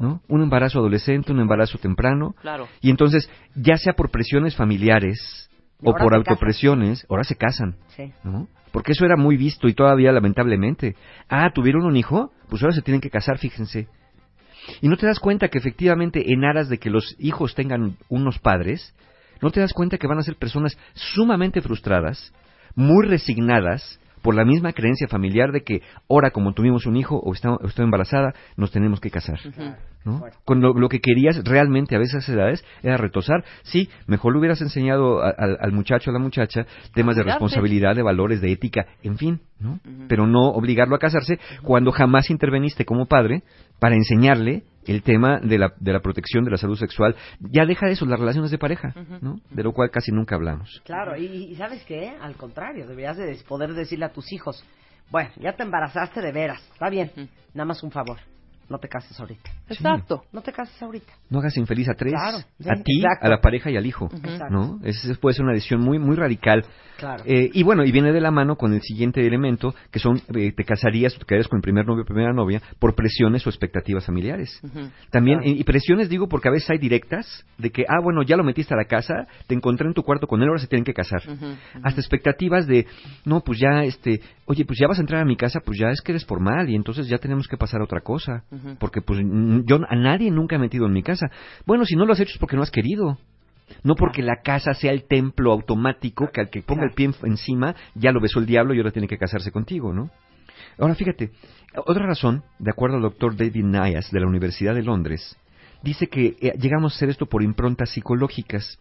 ¿No? 0.01 0.23
Un 0.29 0.43
embarazo 0.43 0.79
adolescente, 0.79 1.33
un 1.33 1.41
embarazo 1.41 1.77
temprano. 1.77 2.37
Claro. 2.41 2.69
Y 2.81 2.89
entonces, 2.89 3.29
ya 3.57 3.77
sea 3.77 3.95
por 3.95 4.13
presiones 4.13 4.55
familiares 4.55 5.48
o 5.83 5.93
por 5.95 6.15
autopresiones, 6.15 7.07
ahora 7.09 7.25
se 7.25 7.37
casan. 7.37 7.77
Sí. 7.97 8.13
¿no? 8.25 8.49
Porque 8.73 8.93
eso 8.93 9.05
era 9.05 9.17
muy 9.17 9.37
visto 9.37 9.69
y 9.69 9.75
todavía 9.75 10.13
lamentablemente. 10.13 10.95
Ah, 11.29 11.51
¿tuvieron 11.55 11.85
un 11.85 11.97
hijo? 11.97 12.33
Pues 12.49 12.63
ahora 12.63 12.75
se 12.75 12.83
tienen 12.83 13.01
que 13.01 13.11
casar, 13.11 13.39
fíjense. 13.39 13.89
Y 14.83 14.89
no 14.89 14.97
te 14.97 15.07
das 15.07 15.19
cuenta 15.21 15.49
que 15.49 15.59
efectivamente 15.59 16.33
en 16.33 16.45
aras 16.45 16.69
de 16.69 16.79
que 16.79 16.91
los 16.91 17.17
hijos 17.19 17.55
tengan 17.55 17.97
unos 18.09 18.39
padres, 18.39 18.95
no 19.41 19.51
te 19.51 19.61
das 19.61 19.73
cuenta 19.73 19.97
que 19.99 20.07
van 20.07 20.19
a 20.19 20.23
ser 20.23 20.37
personas 20.37 20.77
sumamente 20.95 21.63
frustradas, 21.63 22.33
muy 22.75 23.07
resignadas 23.07 23.99
por 24.21 24.35
la 24.35 24.45
misma 24.45 24.73
creencia 24.73 25.07
familiar 25.09 25.53
de 25.53 25.63
que 25.63 25.81
ahora 26.11 26.33
como 26.33 26.53
tuvimos 26.53 26.87
un 26.87 26.97
hijo 26.97 27.17
o 27.17 27.33
está- 27.33 27.53
o 27.55 27.67
estoy 27.67 27.85
embarazada, 27.85 28.35
nos 28.57 28.71
tenemos 28.73 29.01
que 29.01 29.11
casar. 29.11 29.39
¿No? 30.09 30.21
Cuando 30.45 30.73
lo 30.73 30.89
que 30.89 31.01
querías 31.01 31.43
realmente 31.45 31.95
a 31.95 31.99
veces 31.99 32.15
a 32.15 32.19
esas 32.19 32.35
edades 32.35 32.65
era 32.83 32.97
retosar. 32.97 33.45
Sí, 33.63 33.89
mejor 34.07 34.33
le 34.33 34.39
hubieras 34.41 34.61
enseñado 34.63 35.23
a- 35.23 35.31
al- 35.31 35.59
al 35.61 35.73
muchacho 35.73 36.11
a 36.11 36.13
la 36.13 36.19
muchacha 36.19 36.67
temas 36.95 37.17
de 37.17 37.23
responsabilidad, 37.23 37.95
de 37.95 38.03
valores, 38.03 38.41
de 38.41 38.53
ética, 38.53 38.87
en 39.03 39.19
fin, 39.19 39.41
¿no? 39.61 39.79
Pero 40.09 40.27
no 40.27 40.49
obligarlo 40.51 40.97
a 40.97 40.99
casarse 40.99 41.39
cuando 41.63 41.93
jamás 41.93 42.31
interveniste 42.31 42.85
como 42.85 43.07
padre 43.07 43.43
para 43.79 43.95
enseñarle 43.95 44.63
el 44.87 45.03
tema 45.03 45.39
de 45.41 45.59
la, 45.59 45.75
de 45.79 45.93
la 45.93 46.01
protección 46.01 46.45
de 46.45 46.51
la 46.51 46.57
salud 46.57 46.77
sexual. 46.79 47.15
Ya 47.41 47.67
deja 47.67 47.87
de 47.87 47.93
eso, 47.93 48.07
las 48.07 48.19
relaciones 48.19 48.51
de 48.51 48.57
pareja, 48.59 48.95
¿no? 49.21 49.39
De 49.51 49.63
lo 49.63 49.73
cual 49.73 49.91
casi 49.91 50.13
nunca 50.13 50.35
hablamos. 50.37 50.81
Claro, 50.87 51.15
y, 51.17 51.27
y 51.27 51.55
¿sabes 51.57 51.85
qué? 51.85 52.13
Al 52.23 52.35
contrario, 52.37 52.87
deberías 52.87 53.17
de 53.19 53.37
poder 53.47 53.75
decirle 53.75 54.07
a 54.07 54.13
tus 54.13 54.33
hijos, 54.33 54.65
bueno, 55.11 55.31
ya 55.37 55.53
te 55.55 55.63
embarazaste 55.63 56.21
de 56.23 56.33
veras, 56.33 56.63
está 56.73 56.89
bien, 56.91 57.11
nada 57.55 57.67
más 57.67 57.83
un 57.83 57.91
favor, 57.91 58.19
no 58.69 58.79
te 58.79 58.89
cases 58.89 59.19
ahorita. 59.19 59.51
Exacto. 59.69 60.25
No 60.33 60.43
te 60.43 60.53
cases 60.53 60.81
ahorita. 60.83 61.13
No 61.31 61.39
hagas 61.39 61.57
infeliz 61.57 61.89
a 61.89 61.95
tres, 61.95 62.13
Claro, 62.13 62.39
sí, 62.39 62.69
a 62.69 62.83
ti, 62.83 63.01
exacto. 63.01 63.27
a 63.27 63.29
la 63.31 63.41
pareja 63.41 63.71
y 63.71 63.77
al 63.77 63.87
hijo, 63.87 64.09
Exacto. 64.13 64.47
¿no? 64.51 64.81
Esa 64.85 65.15
puede 65.15 65.35
ser 65.35 65.45
una 65.45 65.55
decisión 65.55 65.81
muy, 65.81 65.99
muy 65.99 66.17
radical. 66.17 66.65
Claro. 66.99 67.23
Eh, 67.27 67.51
y 67.53 67.63
bueno, 67.63 67.85
y 67.85 67.93
viene 67.93 68.13
de 68.13 68.21
la 68.21 68.33
mano 68.33 68.57
con 68.57 68.73
el 68.75 68.83
siguiente 68.83 69.25
elemento, 69.25 69.73
que 69.93 70.01
son, 70.01 70.21
eh, 70.35 70.53
te 70.53 70.65
casarías 70.65 71.15
o 71.15 71.21
te 71.21 71.27
quedarías 71.27 71.47
con 71.47 71.59
el 71.59 71.63
primer 71.63 71.87
novio 71.87 72.03
o 72.03 72.05
primera 72.07 72.33
novia 72.33 72.61
por 72.81 72.95
presiones 72.97 73.47
o 73.47 73.51
expectativas 73.51 74.05
familiares. 74.05 74.61
También, 75.11 75.41
y, 75.45 75.61
y 75.61 75.65
presiones 75.65 76.09
digo 76.09 76.29
porque 76.29 76.49
a 76.49 76.51
veces 76.51 76.69
hay 76.71 76.79
directas, 76.79 77.45
de 77.57 77.71
que, 77.71 77.85
ah, 77.89 78.01
bueno, 78.03 78.23
ya 78.23 78.37
lo 78.37 78.43
metiste 78.45 78.75
a 78.75 78.77
la 78.77 78.85
casa, 78.87 79.27
te 79.47 79.55
encontré 79.55 79.87
en 79.87 79.95
tu 79.95 80.03
cuarto 80.03 80.27
con 80.27 80.43
él, 80.43 80.49
ahora 80.49 80.61
se 80.61 80.67
tienen 80.67 80.85
que 80.85 80.95
casar. 80.95 81.23
Hasta 81.83 82.01
expectativas 82.01 82.67
de, 82.67 82.87
no, 83.25 83.41
pues 83.43 83.59
ya, 83.61 83.85
este, 83.85 84.21
oye, 84.47 84.65
pues 84.65 84.79
ya 84.81 84.89
vas 84.89 84.99
a 84.99 85.03
entrar 85.03 85.23
a 85.23 85.25
mi 85.25 85.37
casa, 85.37 85.61
pues 85.65 85.79
ya 85.79 85.91
es 85.91 86.01
que 86.01 86.13
eres 86.13 86.25
formal 86.25 86.69
y 86.69 86.75
entonces 86.75 87.07
ya 87.09 87.19
tenemos 87.19 87.47
que 87.47 87.57
pasar 87.57 87.81
a 87.81 87.85
otra 87.85 88.01
cosa. 88.01 88.45
Porque 88.79 89.01
pues 89.03 89.21
yo 89.65 89.79
a 89.89 89.97
nadie 89.97 90.31
nunca 90.31 90.57
he 90.57 90.59
metido 90.59 90.87
en 90.87 90.93
mi 90.93 91.03
casa. 91.03 91.31
Bueno, 91.67 91.85
si 91.85 91.97
no 91.97 92.05
lo 92.07 92.13
has 92.13 92.21
hecho 92.21 92.33
es 92.33 92.39
porque 92.39 92.57
no 92.57 92.63
has 92.63 92.71
querido. 92.71 93.19
No 93.83 93.95
porque 93.95 94.23
la 94.23 94.37
casa 94.43 94.73
sea 94.73 94.93
el 94.93 95.05
templo 95.07 95.53
automático 95.53 96.31
que 96.33 96.41
al 96.41 96.51
que 96.51 96.63
ponga 96.63 96.85
el 96.85 96.93
pie 96.95 97.07
en- 97.07 97.31
encima 97.31 97.75
ya 97.95 98.13
lo 98.13 98.21
besó 98.21 98.39
el 98.41 98.47
diablo 98.47 98.73
y 98.75 98.79
ahora 98.79 98.93
tiene 98.93 99.09
que 99.09 99.19
casarse 99.19 99.51
contigo, 99.53 99.93
¿no? 99.93 100.11
Ahora 100.79 100.95
fíjate, 100.95 101.31
otra 101.87 102.07
razón, 102.07 102.43
de 102.59 102.71
acuerdo 102.71 102.97
al 102.97 103.03
doctor 103.03 103.37
David 103.37 103.65
Nias 103.65 104.11
de 104.11 104.21
la 104.21 104.27
Universidad 104.27 104.75
de 104.75 104.83
Londres, 104.83 105.37
dice 105.83 106.07
que 106.07 106.37
eh, 106.41 106.55
llegamos 106.59 106.93
a 106.93 106.97
hacer 106.97 107.11
esto 107.11 107.27
por 107.27 107.43
improntas 107.43 107.91
psicológicas. 107.91 108.79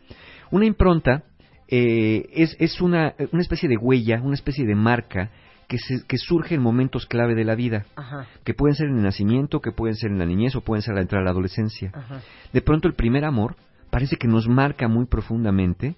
Una 0.51 0.65
impronta 0.65 1.23
eh, 1.67 2.29
es, 2.33 2.55
es 2.59 2.79
una, 2.79 3.13
una 3.33 3.41
especie 3.41 3.67
de 3.67 3.77
huella, 3.77 4.21
una 4.23 4.35
especie 4.35 4.65
de 4.65 4.75
marca 4.75 5.31
que, 5.67 5.77
se- 5.77 6.05
que 6.07 6.17
surge 6.17 6.55
en 6.55 6.61
momentos 6.61 7.05
clave 7.05 7.35
de 7.35 7.43
la 7.43 7.55
vida, 7.55 7.85
Ajá, 7.95 8.25
que 8.43 8.53
pueden 8.53 8.75
ser 8.75 8.87
en 8.87 8.97
el 8.97 9.03
nacimiento, 9.03 9.59
que 9.61 9.71
pueden 9.71 9.95
ser 9.95 10.11
en 10.11 10.19
la 10.19 10.25
niñez 10.25 10.55
o 10.55 10.61
pueden 10.61 10.81
ser 10.81 10.95
al 10.95 11.01
entrar 11.01 11.21
a 11.21 11.25
la 11.25 11.31
adolescencia. 11.31 11.91
ajá. 11.93 12.21
De 12.53 12.61
pronto 12.61 12.87
el 12.87 12.93
primer 12.95 13.25
amor 13.25 13.55
parece 13.89 14.15
que 14.17 14.27
nos 14.27 14.47
marca 14.47 14.87
muy 14.87 15.05
profundamente 15.05 15.95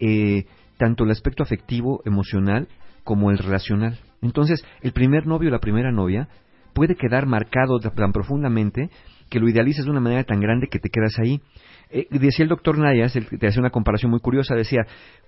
eh, 0.00 0.46
tanto 0.78 1.04
el 1.04 1.10
aspecto 1.10 1.42
afectivo, 1.42 2.02
emocional, 2.04 2.66
como 3.04 3.30
el 3.30 3.38
relacional. 3.38 3.98
Entonces, 4.20 4.64
el 4.80 4.92
primer 4.92 5.26
novio 5.26 5.48
o 5.48 5.52
la 5.52 5.58
primera 5.60 5.90
novia 5.92 6.28
puede 6.72 6.94
quedar 6.96 7.26
marcado 7.26 7.78
ta- 7.80 7.90
tan 7.90 8.12
profundamente 8.12 8.90
que 9.28 9.38
lo 9.40 9.48
idealizas 9.48 9.84
de 9.84 9.90
una 9.90 10.00
manera 10.00 10.24
tan 10.24 10.40
grande 10.40 10.68
que 10.68 10.78
te 10.78 10.88
quedas 10.90 11.18
ahí. 11.18 11.40
Eh, 11.90 12.06
decía 12.10 12.42
el 12.44 12.48
doctor 12.48 12.78
Nayas, 12.78 13.12
te 13.12 13.46
hacía 13.46 13.60
una 13.60 13.70
comparación 13.70 14.10
muy 14.10 14.20
curiosa, 14.20 14.54
decía, 14.54 14.80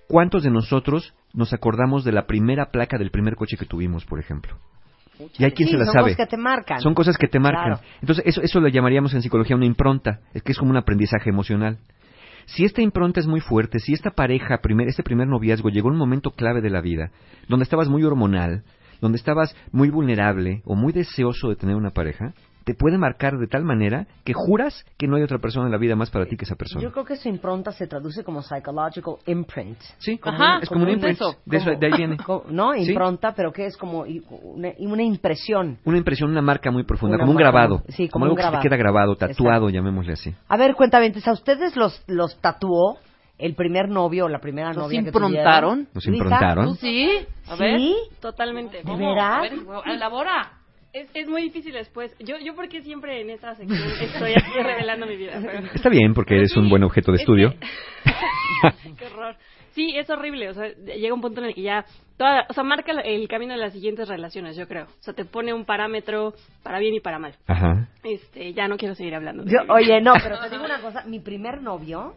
¿cuántos 0.07 0.43
de 0.43 0.51
nosotros 0.51 1.13
nos 1.33 1.53
acordamos 1.53 2.03
de 2.03 2.11
la 2.11 2.25
primera 2.27 2.71
placa 2.71 2.97
del 2.97 3.11
primer 3.11 3.35
coche 3.35 3.57
que 3.57 3.65
tuvimos, 3.65 4.05
por 4.05 4.19
ejemplo? 4.19 4.55
Y 5.37 5.45
hay 5.45 5.51
quien 5.51 5.67
Sí, 5.69 5.73
se 5.73 5.77
la 5.79 5.85
son 5.85 5.93
sabe. 5.93 6.03
cosas 6.11 6.17
que 6.17 6.25
te 6.35 6.37
marcan. 6.37 6.81
Son 6.81 6.93
cosas 6.93 7.17
que 7.17 7.27
te 7.27 7.39
marcan. 7.39 7.75
Claro. 7.75 7.81
Entonces, 8.01 8.25
eso, 8.27 8.41
eso 8.41 8.59
lo 8.59 8.67
llamaríamos 8.67 9.13
en 9.13 9.21
psicología 9.21 9.55
una 9.55 9.65
impronta, 9.65 10.19
es 10.33 10.43
que 10.43 10.51
es 10.51 10.57
como 10.57 10.71
un 10.71 10.77
aprendizaje 10.77 11.29
emocional. 11.29 11.77
Si 12.47 12.63
esta 12.65 12.81
impronta 12.81 13.19
es 13.21 13.27
muy 13.27 13.39
fuerte, 13.39 13.79
si 13.79 13.93
esta 13.93 14.11
pareja, 14.11 14.59
primer, 14.61 14.87
este 14.87 15.03
primer 15.03 15.27
noviazgo 15.27 15.69
llegó 15.69 15.87
en 15.87 15.93
un 15.93 15.99
momento 15.99 16.31
clave 16.31 16.61
de 16.61 16.69
la 16.69 16.81
vida, 16.81 17.11
donde 17.47 17.63
estabas 17.63 17.87
muy 17.89 18.03
hormonal, 18.03 18.63
donde 19.01 19.17
estabas 19.17 19.55
muy 19.71 19.89
vulnerable 19.89 20.61
o 20.65 20.75
muy 20.75 20.93
deseoso 20.93 21.49
de 21.49 21.55
tener 21.55 21.75
una 21.75 21.91
pareja, 21.91 22.33
te 22.65 22.73
puede 22.73 22.97
marcar 22.97 23.37
de 23.37 23.47
tal 23.47 23.63
manera 23.63 24.07
que 24.25 24.33
juras 24.33 24.85
que 24.97 25.07
no 25.07 25.15
hay 25.15 25.23
otra 25.23 25.37
persona 25.37 25.67
en 25.67 25.71
la 25.71 25.77
vida 25.77 25.95
más 25.95 26.09
para 26.09 26.25
ti 26.25 26.35
que 26.35 26.43
esa 26.45 26.55
persona. 26.55 26.81
Yo 26.83 26.91
creo 26.91 27.05
que 27.05 27.15
su 27.15 27.29
impronta 27.29 27.71
se 27.71 27.87
traduce 27.87 28.23
como 28.23 28.41
psychological 28.41 29.15
imprint. 29.27 29.79
Sí, 29.99 30.17
Como 30.17 30.35
Ajá, 30.35 30.57
un- 30.57 30.63
es 30.63 30.69
como 30.69 30.83
un 30.83 30.89
imprint. 30.89 31.15
eso. 31.21 31.35
De, 31.45 31.57
eso- 31.57 31.65
como- 31.67 31.79
de 31.79 31.85
ahí 31.85 31.93
viene. 31.95 32.17
¿No? 32.49 32.73
Sí. 32.73 32.89
Impronta, 32.89 33.33
pero 33.35 33.53
que 33.53 33.67
es 33.67 33.77
como 33.77 33.99
una, 34.01 34.69
una 34.79 35.03
impresión. 35.03 35.77
Una 35.85 35.97
impresión, 35.99 36.29
una 36.31 36.41
marca 36.41 36.71
muy 36.71 36.83
profunda, 36.83 37.15
Una 37.15 37.23
como 37.23 37.31
un 37.31 37.35
marca, 37.35 37.51
grabado. 37.51 37.83
sí, 37.89 38.09
como 38.09 38.25
algo 38.25 38.33
un 38.33 38.37
que 38.37 38.41
se 38.41 38.47
te 38.47 38.51
grabado. 38.51 38.63
queda 38.69 38.77
grabado, 38.77 39.15
tatuado, 39.15 39.69
llamémosle 39.69 40.13
así. 40.13 40.33
A 40.49 40.57
ver, 40.57 40.75
cuéntamente, 40.75 41.21
¿a 41.23 41.31
ustedes 41.33 41.75
los, 41.75 42.03
los 42.07 42.35
tatuó 42.41 42.97
el 43.37 43.53
primer 43.53 43.89
novio 43.89 44.25
o 44.25 44.29
la 44.29 44.39
primera 44.39 44.69
¿Los 44.69 44.77
novia 44.77 44.99
improntaron? 45.01 45.85
que 45.85 45.91
tuvieron? 45.91 45.93
Nos 45.93 46.05
Lisa, 46.07 46.17
improntaron. 46.17 46.65
¿Tú 46.69 46.75
sí? 46.75 47.09
A 47.47 47.55
ver. 47.57 47.77
¿Sí? 47.79 47.95
Totalmente. 48.19 48.81
¿De 48.83 48.95
veras? 48.95 49.37
A 49.37 49.41
ver, 49.41 49.53
elabora. 49.93 50.51
Es, 50.95 51.09
es 51.13 51.27
muy 51.27 51.41
difícil 51.41 51.73
después. 51.73 52.15
Yo, 52.19 52.37
yo 52.37 52.55
porque 52.55 52.81
siempre 52.81 53.19
en 53.19 53.29
esta 53.29 53.53
sección 53.55 53.77
estoy 54.01 54.31
aquí 54.31 54.63
revelando 54.63 55.05
mi 55.05 55.17
vida. 55.17 55.33
pero- 55.43 55.67
Está 55.73 55.89
bien, 55.89 56.13
porque 56.13 56.35
eres 56.35 56.55
un 56.55 56.69
buen 56.69 56.83
objeto 56.83 57.11
de 57.11 57.17
Es 57.17 57.21
estudio. 57.23 57.49
que- 57.51 57.59
Qué 58.97 59.05
horror. 59.07 59.35
Sí, 59.71 59.93
es 59.97 60.09
horrible. 60.09 60.47
O 60.49 60.53
sea, 60.53 60.69
llega 60.73 61.13
un 61.13 61.19
punto 61.19 61.41
en 61.41 61.47
el 61.47 61.53
que 61.53 61.63
ya. 61.63 61.83
Toda, 62.15 62.45
o 62.49 62.53
sea, 62.53 62.63
marca 62.63 62.93
el 63.03 63.27
camino 63.27 63.53
de 63.53 63.59
las 63.59 63.73
siguientes 63.73 64.07
relaciones, 64.07 64.55
yo 64.55 64.69
creo. 64.69 64.85
O 64.85 65.03
sea, 65.03 65.13
te 65.13 65.25
pone 65.25 65.53
un 65.53 65.65
parámetro 65.65 66.33
para 66.63 66.79
bien 66.79 66.93
y 66.95 67.01
para 67.01 67.19
mal. 67.19 67.35
Ajá. 67.45 67.89
Este, 68.03 68.53
ya 68.53 68.69
no 68.69 68.77
quiero 68.77 68.95
seguir 68.95 69.15
hablando. 69.15 69.43
de 69.43 69.51
Yo- 69.51 69.73
oye, 69.73 69.99
no, 69.99 70.13
pero 70.23 70.39
te 70.39 70.49
digo 70.51 70.63
una 70.63 70.79
cosa. 70.79 71.03
Mi 71.05 71.19
primer 71.19 71.61
novio, 71.61 72.13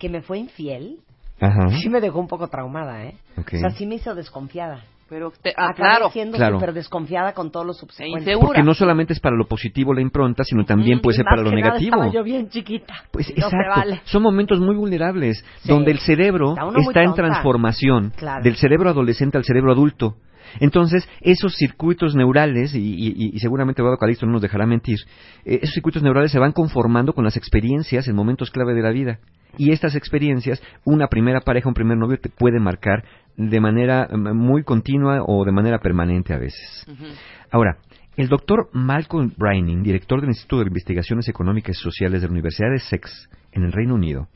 que 0.00 0.08
me 0.08 0.20
fue 0.20 0.38
infiel, 0.38 0.98
Ajá. 1.40 1.68
sí 1.80 1.88
me 1.88 2.00
dejó 2.00 2.18
un 2.18 2.26
poco 2.26 2.48
traumada, 2.48 3.04
¿eh? 3.04 3.14
Ok. 3.38 3.52
O 3.54 3.58
sea, 3.58 3.70
sí 3.70 3.86
me 3.86 3.94
hizo 3.94 4.16
desconfiada. 4.16 4.82
Pero 5.08 5.32
te- 5.40 5.54
ah, 5.56 5.72
claro. 5.74 6.10
siendo 6.10 6.36
Claro. 6.36 6.56
súper 6.58 6.72
desconfiada 6.74 7.32
con 7.32 7.52
todos 7.52 7.64
los 7.64 7.78
subsecuentes. 7.78 8.36
Porque 8.40 8.62
no 8.64 8.74
solamente 8.74 9.12
es 9.12 9.20
para 9.20 9.36
lo 9.36 9.46
positivo 9.46 9.94
la 9.94 10.00
impronta, 10.00 10.42
sino 10.42 10.64
también 10.64 11.00
puede 11.00 11.14
Y 11.14 11.16
ser 11.18 11.24
más 11.26 11.32
para 11.32 11.42
lo 11.42 11.50
que 11.50 11.56
nada 11.56 11.66
negativo. 11.68 11.96
Estaba 11.96 12.12
yo 12.12 12.24
bien 12.24 12.48
chiquita. 12.48 12.94
Pues 13.12 13.28
no 13.28 13.34
exacto. 13.46 13.56
vale. 13.80 14.00
Son 14.04 14.20
momentos 14.22 14.58
muy 14.58 14.74
vulnerables 14.74 15.44
Sí. 15.62 15.68
donde 15.68 15.92
el 15.92 15.98
cerebro 16.00 16.54
Está 16.88 17.04
en 17.04 17.14
transformación 17.14 18.12
Claro. 18.16 18.42
del 18.42 18.56
cerebro 18.56 18.90
adolescente 18.90 19.38
al 19.38 19.44
cerebro 19.44 19.70
adulto. 19.72 20.16
Entonces, 20.60 21.08
esos 21.20 21.54
circuitos 21.56 22.14
neurales, 22.14 22.74
y, 22.74 22.78
y- 22.78 23.30
y 23.34 23.38
seguramente 23.40 23.82
Eduardo 23.82 23.98
Calixto 23.98 24.26
no 24.26 24.32
nos 24.32 24.42
dejará 24.42 24.64
mentir, 24.66 24.98
eh, 25.44 25.58
esos 25.62 25.74
circuitos 25.74 26.02
neurales 26.02 26.32
se 26.32 26.38
van 26.38 26.52
conformando 26.52 27.12
con 27.12 27.24
las 27.24 27.36
experiencias 27.36 28.08
en 28.08 28.14
momentos 28.16 28.50
clave 28.50 28.74
de 28.74 28.82
la 28.82 28.90
vida. 28.90 29.18
Y 29.58 29.72
estas 29.72 29.94
experiencias, 29.96 30.62
una 30.84 31.08
primera 31.08 31.40
pareja, 31.40 31.68
un 31.68 31.74
primer 31.74 31.96
novio, 31.96 32.18
te 32.20 32.28
puede 32.28 32.60
marcar 32.60 33.04
de 33.36 33.60
manera 33.60 34.08
mm, 34.10 34.34
muy 34.34 34.62
continua 34.64 35.22
o 35.24 35.44
de 35.44 35.52
manera 35.52 35.78
permanente 35.78 36.34
a 36.34 36.38
veces. 36.38 36.86
Ahora, 37.50 37.78
el 38.16 38.28
doctor 38.28 38.70
Malcolm 38.72 39.32
Brining, 39.36 39.82
director 39.82 40.20
del 40.20 40.30
Instituto 40.30 40.62
de 40.62 40.68
Investigaciones 40.68 41.28
Económicas 41.28 41.76
y 41.76 41.82
Sociales 41.82 42.22
de 42.22 42.28
la 42.28 42.32
Universidad 42.32 42.70
de 42.70 42.78
Sex 42.78 43.28
en 43.52 43.64
el 43.64 43.72
Reino 43.72 43.94
Unido, 43.94 44.28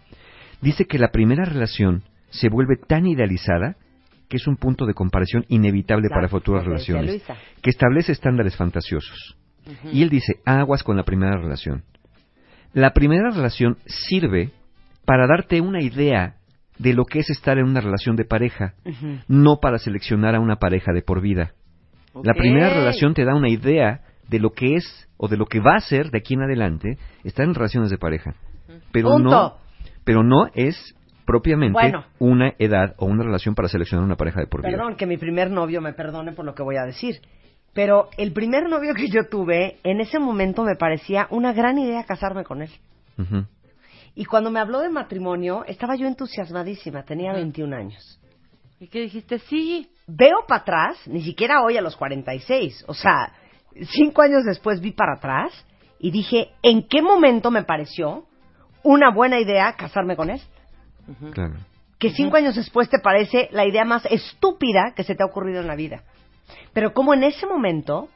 dice 0.61 0.85
que 0.85 0.99
la 0.99 1.11
primera 1.11 1.45
relación 1.45 2.03
se 2.29 2.49
vuelve 2.49 2.77
tan 2.77 3.07
idealizada 3.07 3.77
que 4.29 4.37
es 4.37 4.47
un 4.47 4.57
punto 4.57 4.87
de 4.87 4.95
comparación 4.95 5.45
inevitable 5.49 6.07
Claro, 6.07 6.21
para 6.21 6.29
futuras 6.29 6.65
relaciones, 6.65 7.23
que 7.63 7.71
establece 7.71 8.13
estándares 8.13 8.57
fantasiosos. 8.57 9.37
Y 9.93 10.03
él 10.03 10.09
dice, 10.09 10.41
aguas 10.45 10.83
con 10.83 10.97
la 10.97 11.03
primera 11.03 11.37
relación. 11.37 11.83
La 12.73 12.93
primera 12.93 13.31
relación 13.31 13.79
sirve 13.87 14.53
para 15.05 15.27
darte 15.27 15.61
una 15.61 15.83
idea 15.83 16.37
de 16.81 16.95
lo 16.95 17.05
que 17.05 17.19
es 17.19 17.29
estar 17.29 17.59
en 17.59 17.65
una 17.67 17.81
relación 17.81 18.17
de 18.17 18.25
pareja, 18.25 18.73
no 19.29 19.59
para 19.61 19.79
seleccionar 19.79 20.35
a 20.35 20.41
una 20.41 20.57
pareja 20.57 20.93
de 20.93 21.03
por 21.03 21.21
vida. 21.21 21.53
La 22.25 22.33
primera 22.33 22.71
relación 22.71 23.13
te 23.13 23.25
da 23.25 23.35
una 23.35 23.51
idea 23.51 24.01
de 24.29 24.39
lo 24.39 24.51
que 24.51 24.77
es 24.77 25.09
o 25.19 25.29
de 25.29 25.37
lo 25.37 25.45
que 25.45 25.61
va 25.61 25.77
a 25.77 25.81
ser 25.81 26.11
de 26.11 26.19
aquí 26.19 26.35
en 26.35 26.43
adelante 26.43 26.97
estar 27.23 27.45
en 27.45 27.55
relaciones 27.55 27.91
de 27.91 27.99
pareja. 27.99 28.35
Pero 28.93 29.11
Punto. 29.11 29.29
no, 29.29 29.55
pero 30.05 30.23
no 30.23 30.47
es 30.55 30.95
propiamente 31.27 31.75
Bueno. 31.79 32.05
una 32.19 32.55
edad 32.59 32.95
o 32.97 33.05
una 33.05 33.25
relación 33.25 33.55
para 33.55 33.69
seleccionar 33.69 34.05
una 34.05 34.17
pareja 34.17 34.41
de 34.41 34.47
por 34.47 34.63
vida. 34.63 34.71
Perdón, 34.77 34.97
que 34.97 35.07
mi 35.07 35.19
primer 35.19 35.51
novio 35.51 35.83
me 35.83 35.93
perdone 35.93 36.33
por 36.33 36.47
lo 36.47 36.55
que 36.55 36.63
voy 36.63 36.77
a 36.77 36.85
decir. 36.85 37.21
Pero 37.75 38.09
el 38.17 38.33
primer 38.33 38.69
novio 38.69 38.95
que 38.95 39.09
yo 39.09 39.29
tuve, 39.29 39.77
en 39.85 40.01
ese 40.01 40.19
momento 40.19 40.65
me 40.65 40.77
parecía 40.77 41.29
una 41.31 41.53
gran 41.53 41.79
idea 41.79 42.05
casarme 42.05 42.43
con 42.43 42.63
él. 42.63 42.71
Y 44.15 44.25
cuando 44.25 44.51
me 44.51 44.61
habló 44.61 44.81
de 44.81 44.91
matrimonio, 44.91 45.65
estaba 45.67 45.95
yo 45.97 46.07
entusiasmadísima, 46.07 47.05
tenía 47.05 47.33
21 47.33 47.77
años. 47.77 48.21
¿Y 48.79 48.89
qué 48.89 49.01
dijiste? 49.01 49.39
Sí. 49.41 49.91
Veo 50.07 50.45
para 50.49 50.63
atrás, 50.63 50.97
ni 51.07 51.23
siquiera 51.23 51.63
hoy 51.63 51.77
a 51.77 51.83
los 51.83 51.97
46, 51.97 52.85
o 52.89 52.95
sea, 52.95 53.33
cinco 53.93 54.23
años 54.23 54.45
después 54.45 54.81
vi 54.81 54.93
para 54.93 55.15
atrás 55.15 55.53
y 55.99 56.11
dije, 56.11 56.51
¿en 56.63 56.89
qué 56.89 57.03
momento 57.03 57.51
me 57.51 57.63
pareció 57.63 58.25
una 58.83 59.13
buena 59.15 59.39
idea 59.39 59.75
casarme 59.77 60.17
con 60.17 60.31
él? 60.31 60.41
Claro. 61.33 61.55
que 61.99 62.11
cinco 62.11 62.37
años 62.37 62.55
después 62.55 62.89
te 62.89 63.01
parece 63.01 63.49
la 63.53 63.67
idea 63.67 63.85
más 63.85 64.07
estúpida 64.07 64.93
que 64.95 65.03
se 65.03 65.15
te 65.15 65.23
ha 65.23 65.27
ocurrido 65.27 65.61
en 65.61 65.67
la 65.67 65.75
vida. 65.75 66.03
Pero 66.73 66.93
como 66.93 67.15
en 67.15 67.25
ese 67.25 67.47
momento 67.47 68.09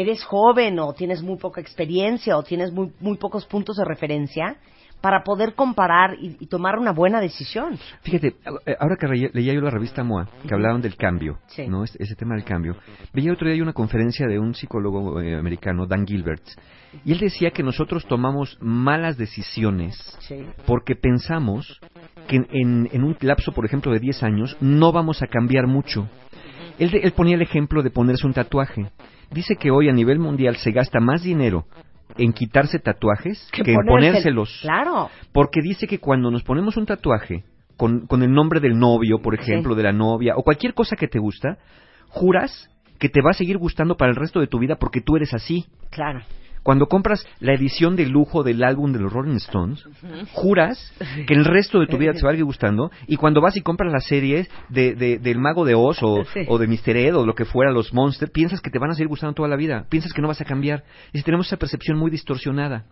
eres 0.00 0.24
joven 0.24 0.78
o 0.78 0.92
tienes 0.92 1.22
muy 1.22 1.36
poca 1.38 1.60
experiencia 1.60 2.36
o 2.36 2.42
tienes 2.42 2.72
muy, 2.72 2.92
muy 3.00 3.16
pocos 3.16 3.46
puntos 3.46 3.76
de 3.76 3.84
referencia 3.84 4.56
para 5.00 5.22
poder 5.22 5.54
comparar 5.54 6.14
y, 6.18 6.36
y 6.40 6.46
tomar 6.46 6.78
una 6.78 6.90
buena 6.90 7.20
decisión. 7.20 7.78
Fíjate, 8.02 8.28
eh, 8.64 8.76
ahora 8.80 8.96
que 8.98 9.06
re- 9.06 9.30
leía 9.34 9.52
yo 9.52 9.60
la 9.60 9.70
revista 9.70 10.02
MOA, 10.02 10.26
que 10.48 10.54
hablaban 10.54 10.80
del 10.80 10.96
cambio, 10.96 11.38
Sí. 11.48 11.66
¿no? 11.68 11.84
Ese, 11.84 12.02
ese 12.02 12.14
tema 12.16 12.34
del 12.34 12.44
cambio, 12.44 12.76
veía 13.12 13.32
otro 13.32 13.48
día 13.48 13.62
una 13.62 13.74
conferencia 13.74 14.26
de 14.26 14.38
un 14.38 14.54
psicólogo 14.54 15.20
eh, 15.20 15.36
americano, 15.36 15.86
Dan 15.86 16.06
Gilbert, 16.06 16.42
y 17.04 17.12
él 17.12 17.18
decía 17.18 17.50
que 17.50 17.62
nosotros 17.62 18.06
tomamos 18.06 18.56
malas 18.60 19.18
decisiones 19.18 19.96
Sí. 20.20 20.46
porque 20.66 20.96
pensamos 20.96 21.78
que 22.26 22.36
en, 22.36 22.46
en- 22.50 22.88
en 22.90 23.04
un 23.04 23.16
lapso, 23.20 23.52
por 23.52 23.66
ejemplo, 23.66 23.92
de 23.92 24.00
10 24.00 24.22
años, 24.22 24.56
no 24.60 24.92
vamos 24.92 25.22
a 25.22 25.26
cambiar 25.26 25.66
mucho. 25.66 26.08
Él, 26.78 26.90
él 27.02 27.12
ponía 27.12 27.36
el 27.36 27.42
ejemplo 27.42 27.82
de 27.82 27.90
ponerse 27.90 28.26
un 28.26 28.32
tatuaje. 28.34 28.90
Dice 29.30 29.56
que 29.56 29.70
hoy 29.70 29.88
a 29.88 29.92
nivel 29.92 30.18
mundial 30.18 30.56
se 30.56 30.70
gasta 30.72 31.00
más 31.00 31.22
dinero 31.22 31.64
en 32.16 32.32
quitarse 32.32 32.78
tatuajes 32.78 33.48
que, 33.52 33.62
en 33.62 33.76
ponérsel- 33.78 33.86
ponérselos. 33.86 34.58
Claro. 34.62 35.10
Porque 35.32 35.60
dice 35.60 35.86
que 35.86 35.98
cuando 35.98 36.30
nos 36.30 36.42
ponemos 36.44 36.76
un 36.76 36.86
tatuaje 36.86 37.44
con, 37.76 38.06
con 38.06 38.22
el 38.22 38.32
nombre 38.32 38.60
del 38.60 38.78
novio, 38.78 39.20
por 39.20 39.34
ejemplo, 39.34 39.74
de 39.74 39.82
la 39.82 39.92
novia, 39.92 40.34
o 40.36 40.42
cualquier 40.42 40.72
cosa 40.74 40.96
que 40.96 41.08
te 41.08 41.18
gusta, 41.18 41.58
juras 42.08 42.70
que 42.98 43.08
te 43.10 43.20
va 43.20 43.30
a 43.30 43.34
seguir 43.34 43.58
gustando 43.58 43.96
para 43.96 44.10
el 44.10 44.16
resto 44.16 44.40
de 44.40 44.46
tu 44.46 44.58
vida 44.58 44.76
porque 44.76 45.00
tú 45.02 45.16
eres 45.16 45.34
así. 45.34 45.66
Claro. 45.90 46.20
Cuando 46.66 46.86
compras 46.88 47.24
la 47.38 47.54
edición 47.54 47.94
de 47.94 48.06
lujo 48.06 48.42
del 48.42 48.64
álbum 48.64 48.92
de 48.92 48.98
los 48.98 49.12
Rolling 49.12 49.36
Stones, 49.36 49.84
juras 50.32 50.92
que 51.28 51.32
el 51.32 51.44
resto 51.44 51.78
de 51.78 51.86
tu 51.86 51.96
vida 51.96 52.12
te 52.12 52.22
va 52.22 52.30
a 52.30 52.32
seguir 52.32 52.44
gustando 52.44 52.90
y 53.06 53.14
cuando 53.14 53.40
vas 53.40 53.56
y 53.56 53.60
compras 53.60 53.92
las 53.92 54.04
series 54.06 54.50
de, 54.68 54.96
de- 54.96 55.18
del 55.20 55.38
Mago 55.38 55.64
de 55.64 55.76
Oz 55.76 55.98
o, 56.02 56.24
Sí. 56.34 56.40
o 56.48 56.58
de 56.58 56.66
Mr. 56.66 56.96
Ed 56.96 57.14
o 57.16 57.24
lo 57.24 57.36
que 57.36 57.44
fuera, 57.44 57.70
los 57.70 57.94
Monsters, 57.94 58.32
piensas 58.32 58.60
que 58.60 58.70
te 58.70 58.80
van 58.80 58.90
a 58.90 58.94
seguir 58.94 59.06
gustando 59.06 59.32
toda 59.34 59.46
la 59.48 59.54
vida, 59.54 59.86
piensas 59.88 60.12
que 60.12 60.20
no 60.20 60.26
vas 60.26 60.40
a 60.40 60.44
cambiar. 60.44 60.82
Y 61.12 61.18
si 61.18 61.22
tenemos 61.24 61.46
esa 61.46 61.56
percepción 61.56 61.98
muy 61.98 62.10
distorsionada. 62.10 62.86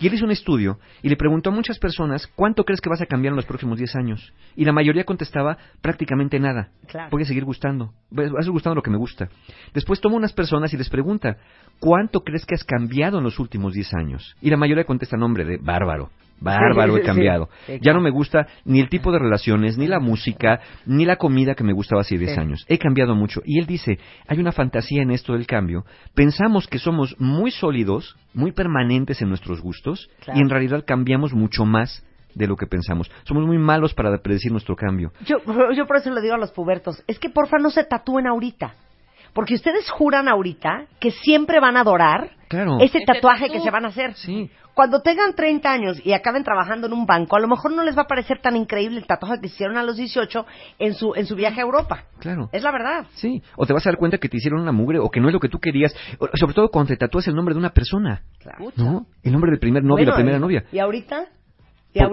Y 0.00 0.06
él 0.06 0.14
hizo 0.14 0.24
un 0.24 0.30
estudio 0.30 0.78
y 1.02 1.08
le 1.08 1.16
preguntó 1.16 1.50
a 1.50 1.52
muchas 1.52 1.78
personas 1.78 2.26
cuánto 2.34 2.64
crees 2.64 2.80
que 2.80 2.90
vas 2.90 3.00
a 3.00 3.06
cambiar 3.06 3.32
en 3.32 3.36
los 3.36 3.46
próximos 3.46 3.78
10 3.78 3.96
años. 3.96 4.32
Y 4.56 4.64
la 4.64 4.72
mayoría 4.72 5.04
contestaba 5.04 5.58
prácticamente 5.80 6.38
nada. 6.38 6.68
Claro. 6.86 7.10
Voy 7.10 7.22
a 7.22 7.26
seguir 7.26 7.44
gustando. 7.44 7.92
Voy 8.10 8.26
a 8.26 8.28
seguir 8.28 8.52
gustando 8.52 8.74
lo 8.74 8.82
que 8.82 8.90
me 8.90 8.98
gusta. 8.98 9.28
Después 9.72 10.00
toma 10.00 10.16
unas 10.16 10.32
personas 10.32 10.72
y 10.72 10.76
les 10.76 10.88
pregunta 10.88 11.36
¿cuánto 11.80 12.20
crees 12.20 12.46
que 12.46 12.54
has 12.54 12.64
cambiado 12.64 13.18
en 13.18 13.24
los 13.24 13.38
últimos 13.38 13.74
10 13.74 13.94
años? 13.94 14.36
Y 14.40 14.50
la 14.50 14.56
mayoría 14.56 14.84
contesta 14.84 15.16
nombre 15.16 15.44
de 15.44 15.58
bárbaro. 15.58 16.10
Bárbaro 16.44 16.96
he 16.96 17.02
cambiado. 17.02 17.48
Ya 17.80 17.92
no 17.92 18.00
me 18.00 18.10
gusta 18.10 18.46
ni 18.64 18.80
el 18.80 18.88
tipo 18.88 19.10
de 19.12 19.18
relaciones, 19.18 19.76
ni 19.78 19.86
la 19.86 19.98
música, 20.00 20.60
ni 20.86 21.04
la 21.04 21.16
comida 21.16 21.54
que 21.54 21.64
me 21.64 21.72
gustaba 21.72 22.02
hace 22.02 22.18
10 22.18 22.34
Sí. 22.34 22.40
años. 22.40 22.64
He 22.68 22.78
cambiado 22.78 23.14
mucho. 23.14 23.40
Y 23.44 23.58
él 23.58 23.66
dice, 23.66 23.98
hay 24.28 24.38
una 24.38 24.52
fantasía 24.52 25.02
en 25.02 25.10
esto 25.10 25.32
del 25.32 25.46
cambio. 25.46 25.84
Pensamos 26.14 26.66
que 26.68 26.78
somos 26.78 27.16
muy 27.18 27.50
sólidos, 27.50 28.16
muy 28.34 28.52
permanentes 28.52 29.20
en 29.22 29.28
nuestros 29.28 29.60
gustos, 29.60 30.08
Claro. 30.24 30.38
y 30.38 30.42
en 30.42 30.50
realidad 30.50 30.84
cambiamos 30.86 31.32
mucho 31.32 31.64
más 31.64 32.04
de 32.34 32.46
lo 32.46 32.56
que 32.56 32.66
pensamos. 32.66 33.10
Somos 33.24 33.46
muy 33.46 33.58
malos 33.58 33.94
para 33.94 34.16
predecir 34.18 34.50
nuestro 34.52 34.74
cambio. 34.76 35.12
Yo, 35.24 35.36
yo 35.76 35.86
por 35.86 35.96
eso 35.96 36.10
le 36.10 36.20
digo 36.20 36.34
a 36.34 36.38
los 36.38 36.50
pubertos, 36.52 37.02
es 37.06 37.18
que 37.18 37.30
porfa 37.30 37.58
no 37.58 37.70
se 37.70 37.84
tatúen 37.84 38.26
ahorita. 38.26 38.74
Porque 39.32 39.54
ustedes 39.54 39.90
juran 39.90 40.28
ahorita 40.28 40.86
que 41.00 41.10
siempre 41.10 41.58
van 41.58 41.76
a 41.76 41.80
adorar 41.80 42.30
Claro. 42.54 42.76
ese 42.80 42.98
Ese 42.98 43.06
tatuaje 43.06 43.48
que 43.50 43.60
se 43.60 43.70
van 43.70 43.84
a 43.84 43.88
hacer. 43.88 44.14
Sí. 44.14 44.50
Cuando 44.74 45.02
tengan 45.02 45.34
30 45.36 45.70
años 45.70 46.00
y 46.04 46.12
acaben 46.14 46.42
trabajando 46.42 46.88
en 46.88 46.92
un 46.92 47.06
banco, 47.06 47.36
a 47.36 47.40
lo 47.40 47.46
mejor 47.46 47.72
no 47.72 47.84
les 47.84 47.96
va 47.96 48.02
a 48.02 48.06
parecer 48.06 48.40
tan 48.40 48.56
increíble 48.56 48.98
el 48.98 49.06
tatuaje 49.06 49.40
que 49.40 49.46
hicieron 49.46 49.76
a 49.76 49.84
los 49.84 49.96
18 49.96 50.44
en 50.80 50.94
su, 50.94 51.12
en 51.14 51.26
su 51.26 51.36
viaje 51.36 51.60
a 51.60 51.64
Europa. 51.64 52.04
Claro. 52.18 52.48
Es 52.50 52.62
la 52.64 52.72
verdad. 52.72 53.06
Sí, 53.14 53.40
o 53.56 53.66
te 53.66 53.72
vas 53.72 53.86
a 53.86 53.90
dar 53.90 53.98
cuenta 53.98 54.18
que 54.18 54.28
te 54.28 54.36
hicieron 54.38 54.60
una 54.60 54.72
mugre 54.72 54.98
o 54.98 55.10
que 55.10 55.20
no 55.20 55.28
es 55.28 55.32
lo 55.34 55.38
que 55.40 55.48
tú 55.48 55.58
querías, 55.60 55.94
O- 56.18 56.28
sobre 56.34 56.54
todo 56.54 56.68
cuando 56.70 56.88
te 56.88 56.96
tatúas 56.96 57.28
el 57.28 57.34
nombre 57.34 57.54
de 57.54 57.58
una 57.60 57.70
persona, 57.70 58.22
Claro. 58.40 58.72
¿no? 58.76 59.06
El 59.22 59.32
nombre 59.32 59.50
del 59.52 59.60
primer 59.60 59.84
novio 59.84 60.02
y 60.02 60.06
la 60.06 60.14
primera 60.16 60.38
y- 60.38 60.40
novia. 60.40 60.64
Y 60.72 60.78
ahorita, 60.80 61.26
y 61.92 61.98
Por- 62.00 62.08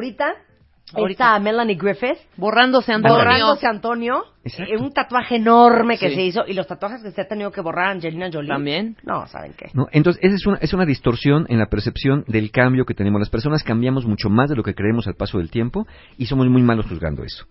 ahorita, 0.94 1.00
Ahorita. 1.00 1.24
está 1.36 1.40
Melanie 1.40 1.76
Griffith 1.76 2.18
Borrándose 2.38 2.92
Antonio. 2.92 3.18
borrándose 3.18 3.66
Antonio, 3.68 4.24
Exacto. 4.44 4.74
eh, 4.74 4.78
un 4.78 4.92
tatuaje 4.92 5.36
enorme 5.38 5.98
que 5.98 6.10
Sí. 6.10 6.16
se 6.16 6.22
hizo 6.24 6.44
y 6.48 6.54
los 6.54 6.68
tatuajes 6.68 7.02
que 7.02 7.12
se 7.12 7.22
ha 7.22 7.28
tenido 7.28 7.52
que 7.52 7.62
borrar 7.62 7.92
Angelina 7.92 8.30
Jolie. 8.32 8.50
También. 8.50 8.98
No, 9.04 9.26
¿saben 9.28 9.54
qué? 9.58 9.70
¿no? 9.74 9.88
Entonces, 9.92 10.22
esa 10.24 10.36
es 10.36 10.46
una, 10.46 10.58
es 10.58 10.74
una 10.74 10.86
distorsión 10.86 11.46
en 11.50 11.60
la 11.60 11.68
percepción 11.68 12.26
del 12.28 12.52
cambio 12.52 12.86
que 12.86 12.94
tenemos. 12.94 13.20
Las 13.20 13.30
personas 13.30 13.64
cambiamos 13.64 14.06
mucho 14.06 14.30
más 14.30 14.50
de 14.50 14.56
lo 14.58 14.64
que 14.64 14.76
creemos 14.76 15.08
al 15.08 15.16
paso 15.16 15.38
del 15.38 15.50
tiempo 15.50 15.88
y 16.18 16.26
somos 16.26 16.48
muy 16.48 16.62
malos 16.62 16.86
juzgando 16.88 17.24
eso. 17.24 17.46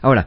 Ahora, 0.00 0.26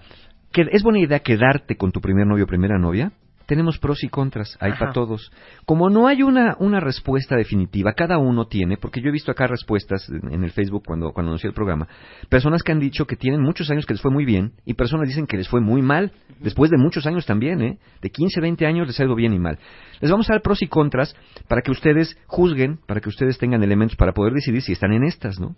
¿que 0.52 0.66
¿es 0.72 0.84
buena 0.84 1.00
idea 1.00 1.20
quedarte 1.20 1.76
con 1.76 1.92
tu 1.92 2.00
primer 2.00 2.26
novio 2.26 2.46
o 2.46 2.48
primera 2.48 2.78
novia? 2.80 3.12
Tenemos 3.46 3.78
pros 3.78 4.04
y 4.04 4.10
contras, 4.10 4.58
hay 4.60 4.72
Ajá. 4.72 4.80
para 4.80 4.94
todos. 4.94 5.32
Como 5.66 5.90
no 5.90 6.08
hay 6.08 6.24
una, 6.24 6.56
una 6.60 6.80
respuesta 6.80 7.36
definitiva, 7.36 7.94
cada 7.94 8.18
uno 8.18 8.46
tiene, 8.48 8.78
porque 8.78 9.02
yo 9.02 9.10
he 9.10 9.12
visto 9.12 9.32
acá 9.32 9.48
respuestas 9.48 10.10
en, 10.10 10.44
el 10.44 10.52
Facebook 10.52 10.84
cuando, 10.86 11.12
cuando 11.12 11.30
anuncié 11.30 11.50
el 11.50 11.54
programa, 11.54 11.88
personas 12.30 12.64
que 12.64 12.72
han 12.72 12.80
dicho 12.80 13.06
que 13.06 13.16
tienen 13.16 13.42
muchos 13.42 13.70
años 13.70 13.86
que 13.86 13.94
les 13.94 14.02
fue 14.02 14.12
muy 14.12 14.26
bien 14.26 14.54
y 14.66 14.74
personas 14.74 15.08
dicen 15.08 15.28
que 15.28 15.38
les 15.38 15.48
fue 15.48 15.62
muy 15.62 15.82
mal, 15.82 16.12
después 16.40 16.72
de 16.72 16.78
muchos 16.78 17.06
años 17.06 17.26
también, 17.26 17.62
¿eh? 17.62 17.80
De 18.02 18.10
15, 18.10 18.42
20 18.42 18.66
años 18.66 18.88
les 18.88 19.00
ha 19.00 19.06
ido 19.06 19.16
bien 19.16 19.34
y 19.34 19.40
mal. 19.40 19.60
Les 20.02 20.10
vamos 20.10 20.30
a 20.30 20.34
dar 20.34 20.42
pros 20.42 20.62
y 20.62 20.68
contras 20.68 21.16
para 21.48 21.62
que 21.62 21.72
ustedes 21.72 22.18
juzguen, 22.26 22.80
para 22.88 23.00
que 23.00 23.10
ustedes 23.10 23.38
tengan 23.38 23.64
elementos 23.64 23.96
para 23.96 24.14
poder 24.14 24.34
decidir 24.34 24.62
si 24.62 24.72
están 24.72 24.94
en 24.94 25.04
estas, 25.04 25.40
¿no? 25.40 25.56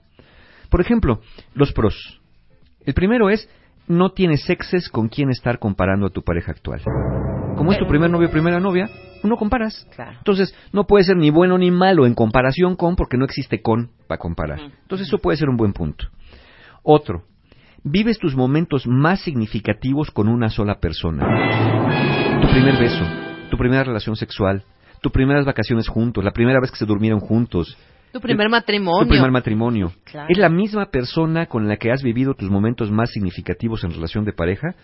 Por 0.69 0.81
ejemplo, 0.81 1.21
los 1.53 1.71
pros. 1.71 2.21
El 2.85 2.93
primero 2.93 3.29
es, 3.29 3.49
no 3.87 4.11
tienes 4.11 4.49
exes 4.49 4.89
con 4.89 5.07
quién 5.07 5.29
estar 5.29 5.59
comparando 5.59 6.07
a 6.07 6.09
tu 6.09 6.23
pareja 6.23 6.51
actual. 6.51 6.81
Como 7.57 7.71
es 7.71 7.79
tu 7.79 7.87
primer 7.87 8.09
novio 8.09 8.29
primera 8.29 8.59
novia, 8.59 8.89
no 9.23 9.35
comparas. 9.35 9.87
Claro. 9.95 10.17
Entonces, 10.17 10.55
no 10.71 10.85
puede 10.85 11.03
ser 11.03 11.17
ni 11.17 11.31
bueno 11.31 11.57
ni 11.57 11.71
malo 11.71 12.05
en 12.05 12.13
comparación 12.13 12.75
con, 12.75 12.95
porque 12.95 13.17
no 13.17 13.25
existe 13.25 13.61
con 13.61 13.89
para 14.07 14.19
comparar. 14.19 14.59
Entonces, 14.59 15.07
eso 15.07 15.17
puede 15.17 15.37
ser 15.37 15.49
un 15.49 15.57
buen 15.57 15.73
punto. 15.73 16.05
Otro, 16.83 17.23
vives 17.83 18.19
tus 18.19 18.35
momentos 18.35 18.87
más 18.87 19.21
significativos 19.21 20.11
con 20.11 20.27
una 20.27 20.49
sola 20.49 20.79
persona. 20.79 21.25
Tu 22.41 22.47
primer 22.49 22.77
beso, 22.77 23.03
tu 23.49 23.57
primera 23.57 23.83
relación 23.83 24.15
sexual, 24.15 24.63
tus 25.01 25.11
primeras 25.11 25.45
vacaciones 25.45 25.87
juntos, 25.87 26.23
la 26.23 26.31
primera 26.31 26.59
vez 26.59 26.71
que 26.71 26.77
se 26.77 26.85
durmieron 26.85 27.19
juntos, 27.19 27.77
Tu 28.11 28.21
primer 28.21 28.49
matrimonio. 28.49 29.03
tu 29.03 29.09
primer 29.09 29.31
matrimonio. 29.31 29.91
Claro. 30.05 30.27
Es 30.29 30.37
la 30.37 30.49
misma 30.49 30.85
persona 30.89 31.45
con 31.47 31.67
la 31.67 31.77
que 31.77 31.91
has 31.91 32.01
vivido 32.01 32.33
tus 32.33 32.49
momentos 32.49 32.89
más 32.89 33.11
significativos 33.11 33.83
en 33.83 33.91
relación 33.91 34.25
de 34.25 34.33
pareja 34.33 34.75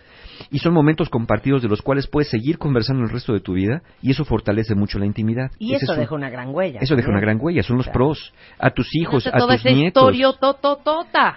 y 0.50 0.58
son 0.58 0.74
momentos 0.74 1.08
compartidos 1.08 1.62
de 1.62 1.68
los 1.68 1.80
cuales 1.82 2.06
puedes 2.06 2.28
seguir 2.30 2.58
conversando 2.58 3.02
el 3.02 3.08
resto 3.10 3.32
de 3.32 3.40
tu 3.40 3.54
vida 3.54 3.82
y 4.02 4.10
eso 4.10 4.24
fortalece 4.24 4.74
mucho 4.74 4.98
la 4.98 5.06
intimidad. 5.06 5.50
Y 5.58 5.74
Ese 5.74 5.84
eso 5.84 5.92
es 5.92 5.98
un- 5.98 6.02
deja 6.04 6.14
una 6.14 6.30
gran 6.30 6.54
huella. 6.54 6.80
Eso 6.80 6.96
deja 6.96 7.08
una 7.10 7.20
gran 7.20 7.38
huella, 7.40 7.62
son 7.62 7.76
los 7.78 7.86
Claro. 7.86 7.98
pros. 7.98 8.32
A 8.58 8.70
tus 8.70 8.94
hijos, 8.94 9.26
a 9.26 9.32
tus 9.32 9.64
nietos, 9.64 10.14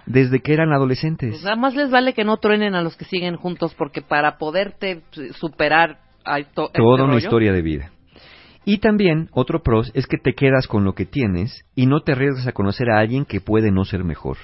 desde 0.05 0.39
que 0.41 0.53
eran 0.53 0.71
adolescentes. 0.73 1.31
Pues 1.31 1.43
nada 1.43 1.55
más 1.55 1.75
les 1.75 1.89
vale 1.89 2.13
que 2.13 2.23
no 2.23 2.37
truenen 2.37 2.75
a 2.75 2.81
los 2.81 2.95
que 2.95 3.05
siguen 3.05 3.35
juntos 3.37 3.73
porque 3.75 4.01
para 4.01 4.37
poderte 4.37 5.01
superar 5.39 5.99
a 6.25 6.39
esto, 6.39 6.65
este 6.67 6.79
Toda 6.79 7.03
una 7.03 7.13
rollo, 7.13 7.17
historia 7.19 7.53
de 7.53 7.61
vida. 7.61 7.91
Y 8.69 8.79
también, 8.79 9.29
otro 9.31 9.63
pros 9.63 9.91
es 9.93 10.07
que 10.07 10.17
te 10.17 10.33
quedas 10.33 10.67
con 10.67 10.83
lo 10.83 10.93
que 10.93 11.05
tienes 11.05 11.63
y 11.73 11.85
no 11.85 12.01
te 12.01 12.11
arriesgas 12.11 12.47
a 12.47 12.51
conocer 12.51 12.89
a 12.89 12.99
alguien 12.99 13.23
que 13.23 13.39
puede 13.39 13.71
no 13.71 13.85
ser 13.85 14.03
mejor. 14.03 14.35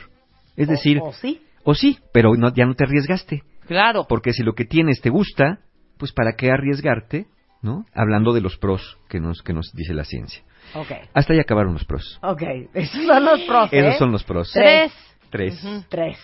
Es 0.56 0.70
decir, 0.70 1.00
O 1.02 1.12
sí. 1.12 1.42
o 1.66 1.76
sí, 1.76 2.00
pero 2.14 2.34
no- 2.38 2.54
ya 2.54 2.66
no 2.66 2.74
te 2.74 2.86
arriesgaste. 2.86 3.44
Claro. 3.68 4.06
Porque 4.08 4.32
si 4.32 4.42
lo 4.42 4.54
que 4.54 4.64
tienes 4.64 5.02
te 5.02 5.10
gusta, 5.10 5.60
pues 5.98 6.14
¿para 6.14 6.38
qué 6.38 6.52
arriesgarte? 6.52 7.26
¿No? 7.62 7.86
Hablando 7.94 8.32
de 8.32 8.40
los 8.40 8.56
pros 8.58 8.98
que 9.10 9.20
nos, 9.20 9.42
que 9.42 9.52
nos 9.52 9.74
dice 9.74 9.94
la 9.94 10.06
ciencia. 10.06 10.42
Ok. 10.74 10.92
Hasta 11.14 11.34
ahí 11.34 11.40
acabaron 11.40 11.74
los 11.74 11.84
pros. 11.84 12.18
Ok. 12.24 12.44
Esos 12.74 13.06
son 13.06 13.26
los 13.26 13.42
pros, 13.42 13.74
¿eh? 13.74 13.80
Esos 13.80 13.98
son 13.98 14.12
los 14.14 14.24
pros. 14.24 14.52
Tres. 14.54 14.94
Tres. 15.32 15.62
Tres. 15.90 16.18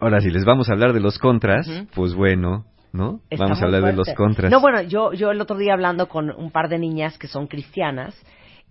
Ahora, 0.00 0.20
si 0.20 0.30
les 0.30 0.44
vamos 0.44 0.68
a 0.68 0.72
hablar 0.72 0.92
de 0.92 1.00
los 1.00 1.16
contras, 1.20 1.68
pues 1.94 2.12
bueno, 2.14 2.64
¿no? 2.96 3.20
Está 3.30 3.44
vamos 3.44 3.60
a 3.62 3.64
hablar 3.66 3.82
de 3.84 3.92
los 3.92 4.08
contras. 4.14 4.50
No, 4.50 4.60
bueno, 4.60 4.82
yo, 4.82 5.12
yo 5.12 5.30
el 5.30 5.40
otro 5.40 5.56
día 5.56 5.74
hablando 5.74 6.08
con 6.08 6.30
un 6.30 6.50
par 6.50 6.68
de 6.68 6.78
niñas 6.78 7.18
que 7.18 7.28
son 7.28 7.46
cristianas 7.46 8.14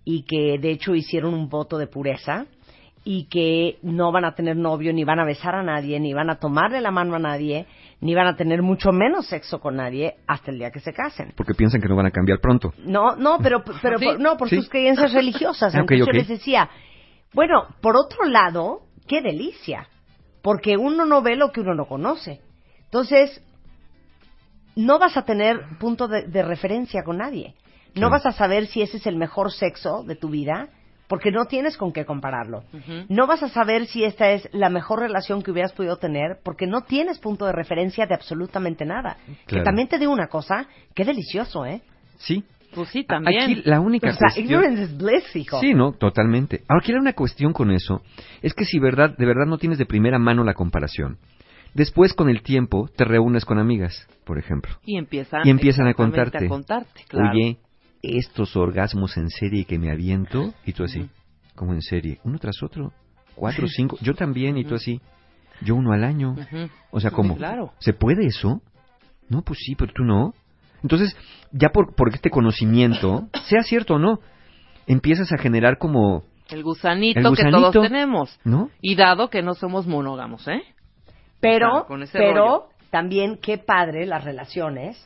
y 0.04 0.24
que 0.24 0.58
de 0.60 0.70
hecho 0.72 0.94
hicieron 0.94 1.32
un 1.34 1.48
voto 1.48 1.78
de 1.78 1.86
pureza 1.86 2.46
y 3.04 3.28
que 3.28 3.78
no 3.82 4.10
van 4.10 4.24
a 4.24 4.34
tener 4.34 4.56
novio, 4.56 4.92
ni 4.92 5.04
van 5.04 5.20
a 5.20 5.24
besar 5.24 5.54
a 5.54 5.62
nadie, 5.62 6.00
ni 6.00 6.12
van 6.12 6.28
a 6.28 6.40
tomarle 6.40 6.80
la 6.80 6.90
mano 6.90 7.14
a 7.14 7.20
nadie, 7.20 7.66
ni 8.00 8.14
van 8.16 8.26
a 8.26 8.34
tener 8.34 8.62
mucho 8.62 8.90
menos 8.90 9.26
sexo 9.28 9.60
con 9.60 9.76
nadie 9.76 10.16
hasta 10.26 10.50
el 10.50 10.58
día 10.58 10.72
que 10.72 10.80
se 10.80 10.92
casen. 10.92 11.32
Porque 11.36 11.54
piensan 11.54 11.80
que 11.80 11.88
no 11.88 11.94
van 11.94 12.06
a 12.06 12.10
cambiar 12.10 12.40
pronto. 12.40 12.74
No, 12.84 13.14
no, 13.14 13.38
pero, 13.40 13.62
pero 13.82 13.98
Sí. 13.98 14.04
por- 14.06 14.18
no, 14.20 14.36
por 14.36 14.48
Sí. 14.48 14.56
sus 14.56 14.68
creencias 14.68 15.12
religiosas. 15.12 15.72
Ah, 15.76 15.82
ok, 15.82 15.90
Entonces 15.92 16.02
ok. 16.02 16.12
yo 16.14 16.18
les 16.18 16.28
decía, 16.28 16.68
bueno, 17.32 17.68
por 17.80 17.96
otro 17.96 18.24
lado, 18.24 18.80
qué 19.06 19.22
delicia, 19.22 19.86
porque 20.42 20.76
uno 20.76 21.04
no 21.06 21.22
ve 21.22 21.36
lo 21.36 21.52
que 21.52 21.60
uno 21.60 21.74
no 21.76 21.86
conoce. 21.86 22.40
Entonces, 22.86 23.40
no 24.76 24.98
vas 25.00 25.16
a 25.16 25.24
tener 25.24 25.60
punto 25.80 26.06
de, 26.06 26.22
de 26.22 26.42
referencia 26.42 27.02
con 27.02 27.18
nadie. 27.18 27.54
No 27.94 28.10
vas 28.10 28.26
a 28.26 28.32
saber 28.32 28.66
si 28.66 28.82
ese 28.82 28.98
es 28.98 29.06
el 29.06 29.16
mejor 29.16 29.50
sexo 29.50 30.04
de 30.04 30.16
tu 30.16 30.28
vida, 30.28 30.68
porque 31.08 31.30
no 31.30 31.46
tienes 31.46 31.76
con 31.76 31.92
qué 31.92 32.04
compararlo. 32.04 32.64
No 33.08 33.26
vas 33.26 33.42
a 33.42 33.48
saber 33.48 33.86
si 33.86 34.04
esta 34.04 34.32
es 34.32 34.48
la 34.52 34.68
mejor 34.68 35.00
relación 35.00 35.42
que 35.42 35.50
hubieras 35.50 35.72
podido 35.72 35.96
tener, 35.96 36.38
porque 36.42 36.66
no 36.66 36.82
tienes 36.82 37.18
punto 37.18 37.46
de 37.46 37.52
referencia 37.52 38.06
de 38.06 38.14
absolutamente 38.14 38.84
nada. 38.84 39.16
Que 39.46 39.62
también 39.62 39.88
te 39.88 39.98
digo 39.98 40.12
una 40.12 40.26
cosa, 40.28 40.68
qué 40.94 41.04
delicioso, 41.04 41.64
¿eh? 41.64 41.80
Sí. 42.18 42.44
Pues 42.74 42.90
sí, 42.90 43.04
también. 43.04 43.42
Aquí 43.42 43.62
la 43.64 43.80
única 43.80 44.08
O 44.10 44.12
sea, 44.12 44.26
cuestión... 44.26 44.44
ignorance 44.44 44.82
is 44.82 44.98
bliss, 44.98 45.36
hijo. 45.36 45.60
Sí, 45.60 45.72
no, 45.72 45.92
totalmente. 45.92 46.64
Ahora, 46.68 46.82
aquí 46.82 46.92
hay 46.92 46.98
una 46.98 47.14
cuestión 47.14 47.52
con 47.54 47.70
eso, 47.70 48.02
es 48.42 48.52
que 48.52 48.64
si 48.66 48.78
verdad, 48.78 49.16
de 49.16 49.24
verdad 49.24 49.46
no 49.46 49.56
tienes 49.56 49.78
de 49.78 49.86
primera 49.86 50.18
mano 50.18 50.44
la 50.44 50.52
comparación, 50.52 51.16
después 51.76 52.12
con 52.14 52.28
el 52.28 52.42
tiempo 52.42 52.88
te 52.96 53.04
reúnes 53.04 53.44
con 53.44 53.58
amigas, 53.58 54.08
por 54.24 54.38
ejemplo, 54.38 54.74
Y 54.84 54.96
empiezan, 54.96 55.42
y 55.46 55.50
empiezan 55.50 55.86
a 55.86 55.94
contarte, 55.94 56.46
a 56.46 56.48
contarte, 56.48 57.04
claro. 57.08 57.30
oye, 57.30 57.58
estos 58.02 58.56
orgasmos 58.56 59.16
en 59.16 59.30
serie 59.30 59.64
que 59.64 59.78
me 59.78 59.90
aviento, 59.90 60.52
y 60.64 60.72
tú 60.72 60.84
así, 60.84 61.00
Ujú. 61.00 61.08
como 61.54 61.72
en 61.74 61.82
serie, 61.82 62.18
uno 62.24 62.38
tras 62.38 62.62
otro, 62.62 62.92
cuatro, 63.34 63.66
cinco, 63.68 63.96
yo 64.00 64.14
también, 64.14 64.56
y 64.56 64.64
tú 64.64 64.74
así, 64.74 65.00
yo 65.62 65.74
uno 65.74 65.92
al 65.92 66.04
año. 66.04 66.34
O 66.90 67.00
sea, 67.00 67.10
¿cómo? 67.10 67.36
claro. 67.36 67.72
¿Se 67.78 67.92
puede 67.92 68.26
eso? 68.26 68.60
No, 69.28 69.42
pues 69.42 69.58
sí, 69.64 69.74
pero 69.74 69.92
tú 69.94 70.04
no. 70.04 70.34
Entonces, 70.82 71.16
ya 71.52 71.70
por, 71.70 71.94
por 71.94 72.08
este 72.14 72.30
conocimiento, 72.30 73.28
sea 73.48 73.62
cierto 73.62 73.94
o 73.94 73.98
no, 73.98 74.20
empiezas 74.86 75.32
a 75.32 75.38
generar 75.38 75.78
como, 75.78 76.22
El 76.48 76.62
gusanito, 76.62 77.18
El 77.18 77.24
que 77.24 77.28
gusanito. 77.30 77.70
todos 77.72 77.88
tenemos. 77.88 78.38
¿no? 78.44 78.70
Y 78.80 78.94
dado 78.94 79.30
que 79.30 79.42
no 79.42 79.54
somos 79.54 79.86
monógamos, 79.86 80.46
¿eh? 80.46 80.62
Pero, 81.40 81.84
con 81.86 82.02
ese 82.02 82.18
pero 82.18 82.34
rollo. 82.34 82.64
también 82.90 83.38
qué 83.40 83.58
padre 83.58 84.06
las 84.06 84.24
relaciones 84.24 84.96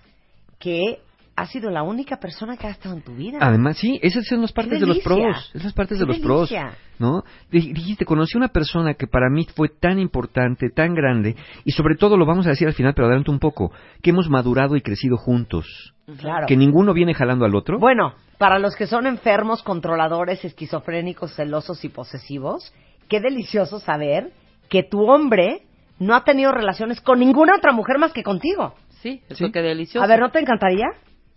que 0.58 1.00
ha 1.36 1.46
sido 1.46 1.70
la 1.70 1.82
única 1.82 2.18
persona 2.18 2.56
que 2.58 2.66
ha 2.66 2.70
estado 2.70 2.94
en 2.94 3.02
tu 3.02 3.14
vida. 3.14 3.38
Además, 3.40 3.78
sí, 3.78 3.98
esas 4.02 4.26
son 4.26 4.42
las 4.42 4.52
partes 4.52 4.78
de 4.78 4.86
los 4.86 4.98
pros, 4.98 5.50
esas 5.54 5.72
partes 5.72 5.96
¡Qué 5.98 6.04
de 6.04 6.06
los 6.06 6.18
pros! 6.18 6.52
¿no? 6.98 7.22
Di- 7.50 7.72
Dijiste, 7.72 8.04
conocí 8.04 8.36
una 8.36 8.48
persona 8.48 8.92
que 8.92 9.06
para 9.06 9.30
mí 9.30 9.46
fue 9.56 9.70
tan 9.70 9.98
importante, 9.98 10.68
tan 10.68 10.94
grande, 10.94 11.36
y 11.64 11.72
sobre 11.72 11.94
todo 11.96 12.18
lo 12.18 12.26
vamos 12.26 12.46
a 12.46 12.50
decir 12.50 12.68
al 12.68 12.74
final, 12.74 12.92
pero 12.94 13.06
adelante 13.06 13.30
un 13.30 13.38
poco, 13.38 13.72
que 14.02 14.10
hemos 14.10 14.28
madurado 14.28 14.76
y 14.76 14.82
crecido 14.82 15.16
juntos, 15.16 15.94
Claro. 16.18 16.46
que 16.46 16.58
ninguno 16.58 16.92
viene 16.92 17.14
jalando 17.14 17.46
al 17.46 17.54
otro. 17.54 17.78
Bueno, 17.78 18.12
para 18.36 18.58
los 18.58 18.76
que 18.76 18.86
son 18.86 19.06
enfermos, 19.06 19.62
controladores, 19.62 20.44
esquizofrénicos, 20.44 21.34
celosos 21.36 21.82
y 21.86 21.88
posesivos, 21.88 22.74
qué 23.08 23.20
delicioso 23.20 23.78
saber 23.80 24.30
que 24.68 24.82
tu 24.82 25.08
hombre 25.08 25.62
no 26.00 26.16
ha 26.16 26.24
tenido 26.24 26.50
relaciones 26.50 27.00
con 27.00 27.20
ninguna 27.20 27.54
otra 27.56 27.72
mujer 27.72 27.98
más 27.98 28.12
que 28.12 28.24
contigo. 28.24 28.74
Sí, 29.02 29.22
eso 29.28 29.46
Sí. 29.46 29.52
que 29.52 29.62
delicioso. 29.62 30.02
A 30.04 30.08
ver, 30.08 30.18
¿no 30.18 30.30
te 30.30 30.40
encantaría? 30.40 30.88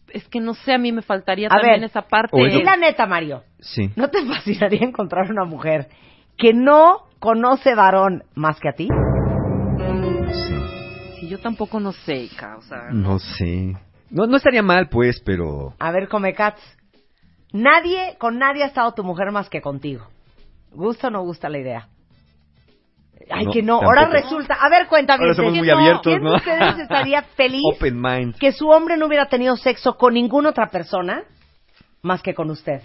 Es 0.10 0.28
que 0.30 0.40
no 0.40 0.54
sé, 0.54 0.74
a 0.74 0.78
mí 0.78 0.92
me 0.92 1.02
faltaría 1.02 1.48
A 1.48 1.50
también 1.52 1.82
ver. 1.82 1.90
esa 1.90 2.02
parte. 2.04 2.38
Y 2.40 2.64
la 2.64 2.76
neta, 2.78 3.06
Mario, 3.06 3.44
Sí. 3.60 3.92
¿no 3.96 4.10
te 4.10 4.26
fascinaría 4.26 4.82
encontrar 4.82 5.30
una 5.30 5.46
mujer 5.46 5.88
que 6.38 6.54
no 6.54 7.04
conoce 7.20 7.76
varón 7.76 8.24
más 8.36 8.60
que 8.60 8.70
a 8.70 8.74
ti? 8.74 8.88
Sí. 10.32 10.56
Sí, 11.20 11.28
yo 11.30 11.40
tampoco 11.40 11.80
no 11.80 11.92
sé, 11.92 12.16
hija, 12.16 12.58
o 12.58 12.62
sea... 12.62 12.90
No 12.92 13.20
sé. 13.20 13.76
No, 14.10 14.28
no 14.28 14.38
estaría 14.38 14.62
mal, 14.64 14.90
pues, 14.90 15.22
pero... 15.26 15.74
A 15.80 15.92
ver, 15.92 16.08
come 16.08 16.34
cats. 16.34 16.62
Nadie, 17.52 18.16
con 18.20 18.40
nadie 18.40 18.64
ha 18.64 18.68
estado 18.68 18.94
tu 18.94 19.04
mujer 19.04 19.32
más 19.32 19.50
que 19.50 19.62
contigo. 19.62 20.08
¿Gusta 20.72 21.08
o 21.08 21.12
no 21.12 21.22
gusta 21.22 21.50
la 21.50 21.60
idea? 21.60 21.88
Ay, 23.30 23.46
No, 23.46 23.52
que 23.52 23.62
no. 23.62 23.76
Ahora 23.82 24.02
tampoco. 24.10 24.24
resulta. 24.24 24.56
A 24.62 24.70
ver, 24.70 24.88
cuéntame. 24.88 25.24
Ahora 25.24 25.34
somos 25.36 25.52
¿quién 25.54 25.64
muy 25.66 25.74
no? 25.74 25.78
abiertos, 25.80 26.04
¿Quién 26.04 26.24
¿no? 26.24 26.32
de 26.32 26.36
ustedes 26.38 26.80
estaría 26.80 27.22
feliz 27.36 27.62
Open 27.76 28.02
mind. 28.02 28.38
que 28.38 28.52
su 28.52 28.68
hombre 28.70 28.98
no 28.98 29.08
hubiera 29.08 29.28
tenido 29.28 29.56
sexo 29.58 29.96
con 29.98 30.14
ninguna 30.14 30.50
otra 30.50 30.70
persona 30.70 31.24
más 32.02 32.22
que 32.22 32.34
con 32.34 32.50
usted? 32.50 32.82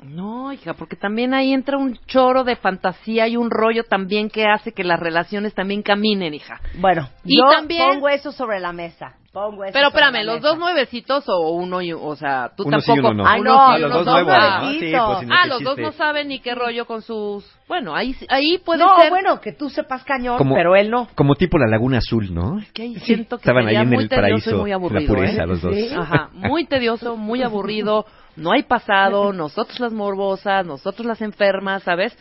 No, 0.00 0.52
hija, 0.52 0.74
porque 0.74 0.94
también 0.94 1.34
ahí 1.34 1.52
entra 1.52 1.76
un 1.76 1.96
choro 2.06 2.44
de 2.44 2.54
fantasía 2.54 3.26
y 3.26 3.36
un 3.36 3.50
rollo 3.50 3.82
también 3.82 4.30
que 4.30 4.46
hace 4.46 4.72
que 4.72 4.84
las 4.84 5.00
relaciones 5.00 5.54
también 5.54 5.82
caminen, 5.82 6.34
hija. 6.34 6.60
Bueno, 6.78 7.08
Y 7.24 7.36
yo 7.38 7.48
también- 7.50 7.94
pongo 7.94 8.08
eso 8.08 8.30
sobre 8.30 8.60
la 8.60 8.72
mesa. 8.72 9.14
Pongo 9.38 9.62
eso 9.64 9.72
Pero 9.72 9.88
espérame, 9.88 10.24
los 10.24 10.40
dos 10.40 10.58
nuevecitos 10.58 11.24
o 11.28 11.50
uno 11.52 11.80
y, 11.80 11.92
o 11.92 12.16
sea, 12.16 12.50
tú 12.56 12.64
Uno 12.66 12.80
sí, 12.80 12.86
tampoco. 12.88 13.10
uno 13.10 13.24
no. 13.24 13.40
Uno 13.40 13.54
no, 13.54 13.74
sí, 13.76 13.82
los 13.82 13.92
dos 13.92 14.06
no. 14.06 14.12
nuevos, 14.12 14.34
Ah, 14.36 14.60
¿no? 14.64 14.70
Sí, 14.72 14.78
pues, 14.80 14.92
no, 14.92 15.18
ah, 15.34 15.46
los 15.46 15.62
dos 15.62 15.78
no 15.78 15.92
saben 15.92 16.28
ni 16.28 16.40
qué 16.40 16.54
rollo 16.54 16.86
con 16.86 17.02
sus. 17.02 17.44
Bueno, 17.68 17.94
ahí 17.94 18.16
ahí 18.28 18.58
puede 18.58 18.80
No, 18.84 18.96
ser. 19.00 19.10
bueno, 19.10 19.40
que 19.40 19.52
tú 19.52 19.70
sepas 19.70 20.02
cañón, 20.04 20.38
Como- 20.38 20.54
pero 20.54 20.74
él 20.74 20.90
no. 20.90 21.08
Como 21.14 21.34
tipo 21.36 21.56
la 21.58 21.66
Laguna 21.68 21.98
Azul, 21.98 22.34
¿no? 22.34 22.58
que 22.74 22.82
ahí 22.82 22.94
siento 22.96 23.36
que 23.36 23.42
Estaban 23.42 23.62
ahí 23.66 23.74
sería 23.74 23.82
en 23.82 23.88
muy 23.90 24.02
el 24.04 24.08
tedioso 24.08 24.22
paraíso, 24.22 24.50
y 24.50 24.54
muy 24.54 24.72
aburrido, 24.72 25.00
la 25.02 25.06
pureza, 25.20 25.42
¿eh? 25.42 25.46
los 25.46 25.62
dos. 25.62 25.74
Sí. 25.74 25.90
Ajá, 25.96 26.30
muy 26.32 26.64
tedioso, 26.66 27.16
muy 27.16 27.42
aburrido, 27.42 28.06
no 28.36 28.52
hay 28.52 28.62
pasado, 28.64 29.32
nosotros 29.32 29.78
las 29.80 29.92
morbosas, 29.92 30.66
nosotros 30.66 31.06
las 31.06 31.20
enfermas, 31.22 31.82
¿sabes? 31.84 32.16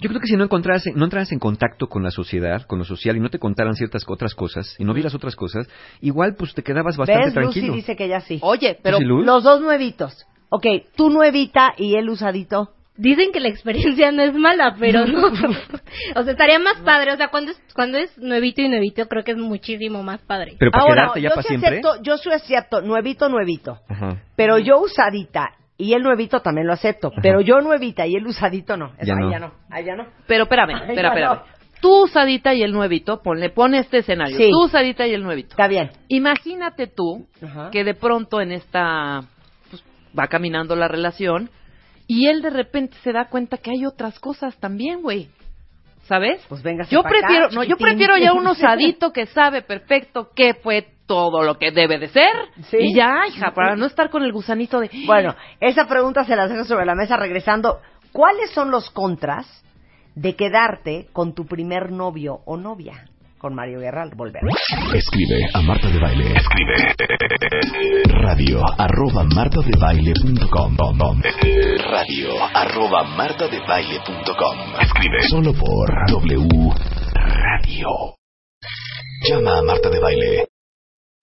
Yo 0.00 0.08
creo 0.08 0.20
que 0.20 0.26
si 0.26 0.36
no 0.36 0.44
encontraras, 0.44 0.84
no 0.94 1.04
entraras 1.04 1.32
en 1.32 1.38
contacto 1.38 1.88
con 1.88 2.02
la 2.02 2.10
sociedad, 2.10 2.62
con 2.62 2.78
lo 2.78 2.84
social, 2.84 3.16
y 3.16 3.20
no 3.20 3.30
te 3.30 3.38
contaran 3.38 3.74
ciertas 3.74 4.04
otras 4.06 4.34
cosas, 4.34 4.74
y 4.78 4.84
no 4.84 4.94
vieras 4.94 5.14
otras 5.14 5.36
cosas, 5.36 5.68
igual 6.00 6.34
pues 6.36 6.54
te 6.54 6.62
quedabas 6.62 6.96
bastante 6.96 7.26
¿Ves? 7.26 7.34
tranquilo. 7.34 7.66
Lucy 7.68 7.76
dice 7.76 7.96
que 7.96 8.04
ella 8.04 8.20
sí. 8.20 8.38
Oye, 8.42 8.78
pero. 8.82 8.98
Los 9.00 9.44
dos 9.44 9.60
nuevitos. 9.60 10.26
Ok, 10.50 10.66
tú 10.96 11.10
nuevita 11.10 11.74
y 11.76 11.94
él 11.96 12.08
usadito. 12.08 12.70
Dicen 12.96 13.30
que 13.30 13.38
la 13.38 13.48
experiencia 13.48 14.10
no 14.10 14.22
es 14.22 14.34
mala, 14.34 14.74
pero 14.78 15.06
no. 15.06 15.26
o 16.16 16.22
sea, 16.22 16.32
estaría 16.32 16.58
más 16.58 16.78
padre. 16.80 17.12
O 17.12 17.16
sea, 17.16 17.28
cuando 17.28 17.52
es, 17.52 17.62
cuando 17.72 17.96
es 17.96 18.16
nuevito 18.18 18.60
y 18.60 18.68
nuevito, 18.68 19.06
creo 19.06 19.22
que 19.22 19.32
es 19.32 19.38
muchísimo 19.38 20.02
más 20.02 20.20
padre. 20.22 20.56
Pero 20.58 20.72
para 20.72 20.82
Ahora, 20.82 21.02
quedarte 21.02 21.20
ya 21.20 21.28
yo 21.28 21.34
para 21.34 21.42
sí 21.42 21.48
siempre. 21.48 21.68
acepto, 21.68 22.02
yo 22.02 22.16
sí 22.18 22.30
acepto 22.32 22.80
nuevito, 22.80 23.28
nuevito. 23.28 23.78
Ajá. 23.88 24.22
Pero 24.34 24.58
yo 24.58 24.80
usadita 24.80 25.57
y 25.78 25.94
él 25.94 26.02
nuevito 26.02 26.40
también 26.40 26.66
lo 26.66 26.72
acepto. 26.74 27.10
Pero 27.22 27.40
yo 27.40 27.60
nuevita 27.60 28.06
y 28.06 28.16
él 28.16 28.26
usadito 28.26 28.76
no. 28.76 28.92
Eso 28.98 29.06
Ya 29.06 29.14
ahí 29.14 29.20
no. 29.24 29.30
ya 29.30 29.38
no. 29.38 29.52
Ahí 29.70 29.84
ya 29.84 29.96
no. 29.96 30.06
Pero 30.26 30.42
espérame, 30.44 30.70
ya 30.72 30.86
espérame. 30.92 31.20
no. 31.24 31.42
Tú 31.80 32.02
usadita 32.04 32.52
y 32.54 32.62
el 32.62 32.72
nuevito, 32.72 33.22
ponle, 33.22 33.50
pone 33.50 33.78
este 33.78 33.98
escenario. 33.98 34.36
Sí. 34.36 34.50
Tú 34.50 34.64
usadita 34.64 35.06
y 35.06 35.14
el 35.14 35.22
nuevito. 35.22 35.50
Está 35.50 35.68
bien. 35.68 35.90
Imagínate 36.08 36.88
tú 36.88 37.28
Ajá. 37.40 37.70
que 37.70 37.84
de 37.84 37.94
pronto 37.94 38.40
en 38.40 38.50
esta 38.50 39.20
pues, 39.70 39.84
va 40.18 40.26
caminando 40.26 40.74
la 40.74 40.88
relación 40.88 41.48
y 42.08 42.26
él 42.26 42.42
de 42.42 42.50
repente 42.50 42.96
se 43.04 43.12
da 43.12 43.26
cuenta 43.26 43.58
que 43.58 43.70
hay 43.70 43.86
otras 43.86 44.18
cosas 44.18 44.56
también, 44.58 45.00
güey. 45.02 45.28
¿sabes? 46.08 46.40
Pues 46.48 46.62
venga, 46.62 46.84
Yo 46.88 47.02
prefiero, 47.02 47.50
no, 47.50 47.62
yo 47.64 47.76
prefiero 47.76 48.16
ya 48.16 48.32
un 48.32 48.46
osadito 48.46 49.12
que 49.12 49.26
sabe 49.26 49.60
perfecto 49.60 50.30
qué 50.34 50.54
fue 50.54 50.86
todo 51.08 51.42
lo 51.42 51.58
que 51.58 51.72
debe 51.72 51.98
de 51.98 52.08
ser 52.08 52.30
y 52.72 52.94
ya, 52.94 53.26
hija, 53.26 53.52
para 53.52 53.74
no 53.74 53.86
estar 53.86 54.10
con 54.10 54.22
el 54.22 54.30
gusanito 54.32 54.78
de 54.78 54.90
Bueno, 55.06 55.34
esa 55.58 55.88
pregunta 55.88 56.22
se 56.24 56.36
la 56.36 56.46
dejo 56.46 56.64
sobre 56.64 56.86
la 56.86 56.94
mesa 56.94 57.16
regresando. 57.16 57.80
¿Cuáles 58.12 58.50
son 58.52 58.70
los 58.70 58.90
contras 58.90 59.46
de 60.14 60.36
quedarte 60.36 61.08
con 61.12 61.34
tu 61.34 61.46
primer 61.46 61.90
novio 61.90 62.40
o 62.44 62.56
novia? 62.56 63.06
Con 63.38 63.54
Mario 63.54 63.78
Guerra, 63.78 64.02
al 64.02 64.10
volver. 64.16 64.42
Escribe 64.92 65.48
a 65.54 65.62
Marta 65.62 65.88
de 65.88 66.00
Baile. 66.00 66.34
Escribe 66.34 66.74
radio 68.20 68.60
arroba 68.76 69.22
martadebaile.com 69.32 70.76
radio 71.88 72.30
arroba 72.52 73.04
martadebaile.com 73.16 74.80
Escribe 74.80 75.22
solo 75.28 75.52
por 75.52 75.88
W 76.10 76.48
Radio. 77.14 77.88
Llama 79.28 79.58
a 79.58 79.62
Marta 79.62 79.88
de 79.88 80.00
Baile. 80.00 80.57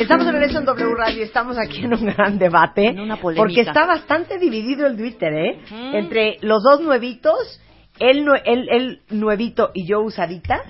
Estamos 0.00 0.26
de 0.26 0.32
regreso 0.32 0.58
en 0.58 0.64
W 0.64 0.94
Radio, 0.96 1.22
estamos 1.22 1.56
aquí 1.58 1.84
en 1.84 1.94
un 1.94 2.06
gran 2.06 2.38
debate, 2.38 2.92
polémica. 3.20 3.42
porque 3.42 3.60
está 3.60 3.86
bastante 3.86 4.38
dividido 4.38 4.86
el 4.86 4.96
Twitter, 4.96 5.32
¿eh? 5.32 5.58
Entre 5.94 6.38
los 6.40 6.62
dos 6.62 6.80
nuevitos, 6.80 7.60
él, 7.98 8.24
nue- 8.24 8.42
él, 8.44 8.66
él 8.70 9.00
nuevito 9.10 9.70
y 9.74 9.86
yo 9.86 10.00
usadita, 10.00 10.62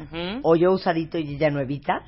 o 0.43 0.57
yo 0.57 0.73
usadito 0.73 1.19
y 1.19 1.35
ella 1.37 1.51
nuevita, 1.51 2.03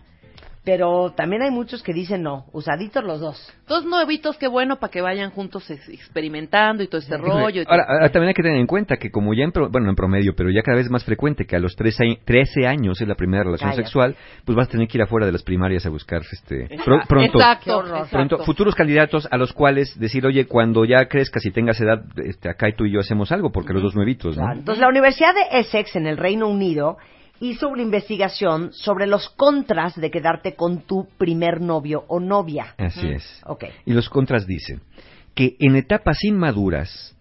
pero 0.64 1.10
también 1.14 1.42
hay 1.42 1.50
muchos 1.50 1.82
que 1.82 1.92
dicen 1.92 2.22
no, 2.22 2.46
usaditos 2.52 3.04
los 3.04 3.20
dos. 3.20 3.52
Dos 3.68 3.84
nuevitos, 3.84 4.38
qué 4.38 4.48
bueno 4.48 4.76
para 4.80 4.90
que 4.90 5.02
vayan 5.02 5.30
juntos 5.30 5.70
ex- 5.70 5.88
experimentando 5.90 6.82
y 6.82 6.86
todo 6.88 7.00
este 7.00 7.16
rollo. 7.18 7.60
y. 7.62 7.64
Ahora, 7.68 7.84
ahora, 7.86 8.08
también 8.10 8.28
hay 8.28 8.34
que 8.34 8.42
tener 8.42 8.58
en 8.58 8.66
cuenta 8.66 8.96
que 8.96 9.10
como 9.10 9.34
ya 9.34 9.44
en, 9.44 9.52
pro- 9.52 9.68
bueno, 9.70 9.90
en 9.90 9.94
promedio, 9.96 10.34
pero 10.34 10.50
ya 10.50 10.62
cada 10.62 10.76
vez 10.78 10.86
es 10.86 10.90
más 10.90 11.04
frecuente 11.04 11.44
que 11.44 11.56
a 11.56 11.58
los 11.58 11.76
13, 11.76 12.04
ai- 12.04 12.18
13 12.24 12.66
años 12.66 13.00
es 13.00 13.06
la 13.06 13.14
primera 13.14 13.44
relación 13.44 13.70
Cállate. 13.70 13.84
sexual, 13.84 14.16
pues 14.44 14.56
vas 14.56 14.68
a 14.68 14.70
tener 14.70 14.88
que 14.88 14.96
ir 14.98 15.02
afuera 15.02 15.26
de 15.26 15.32
las 15.32 15.42
primarias 15.42 15.84
a 15.84 15.90
buscar 15.90 16.22
este 16.32 16.66
pro- 16.84 17.00
pronto, 17.06 17.38
Exacto, 17.38 17.80
pronto 17.82 18.36
exacto. 18.36 18.38
futuros 18.44 18.74
candidatos 18.74 19.28
a 19.30 19.36
los 19.36 19.52
cuales 19.52 19.98
decir, 19.98 20.24
oye, 20.26 20.46
cuando 20.46 20.84
ya 20.86 21.06
crezcas 21.08 21.44
y 21.44 21.50
tengas 21.50 21.78
edad, 21.80 22.02
este, 22.24 22.48
acá 22.48 22.70
y 22.70 22.72
tú 22.74 22.86
y 22.86 22.92
yo 22.92 23.00
hacemos 23.00 23.30
algo, 23.32 23.52
porque 23.52 23.72
los 23.74 23.82
dos 23.82 23.94
nuevitos, 23.94 24.36
¿no? 24.38 24.50
Entonces, 24.50 24.80
la 24.80 24.88
Universidad 24.88 25.34
de 25.34 25.58
Essex 25.60 25.94
en 25.96 26.06
el 26.06 26.16
Reino 26.16 26.48
Unido 26.48 26.96
hizo 27.40 27.68
una 27.68 27.82
investigación 27.82 28.72
sobre 28.72 29.06
los 29.06 29.28
contras 29.30 29.96
de 29.96 30.10
quedarte 30.10 30.54
con 30.54 30.82
tu 30.82 31.08
primer 31.18 31.60
novio 31.60 32.04
o 32.08 32.20
novia. 32.20 32.74
Así 32.78 33.08
es. 33.08 33.42
Ok. 33.46 33.64
Y 33.86 33.92
los 33.92 34.08
contras 34.08 34.46
dicen 34.46 34.82
que 35.34 35.56
en 35.58 35.76
etapas 35.76 36.22
inmaduras, 36.24 37.16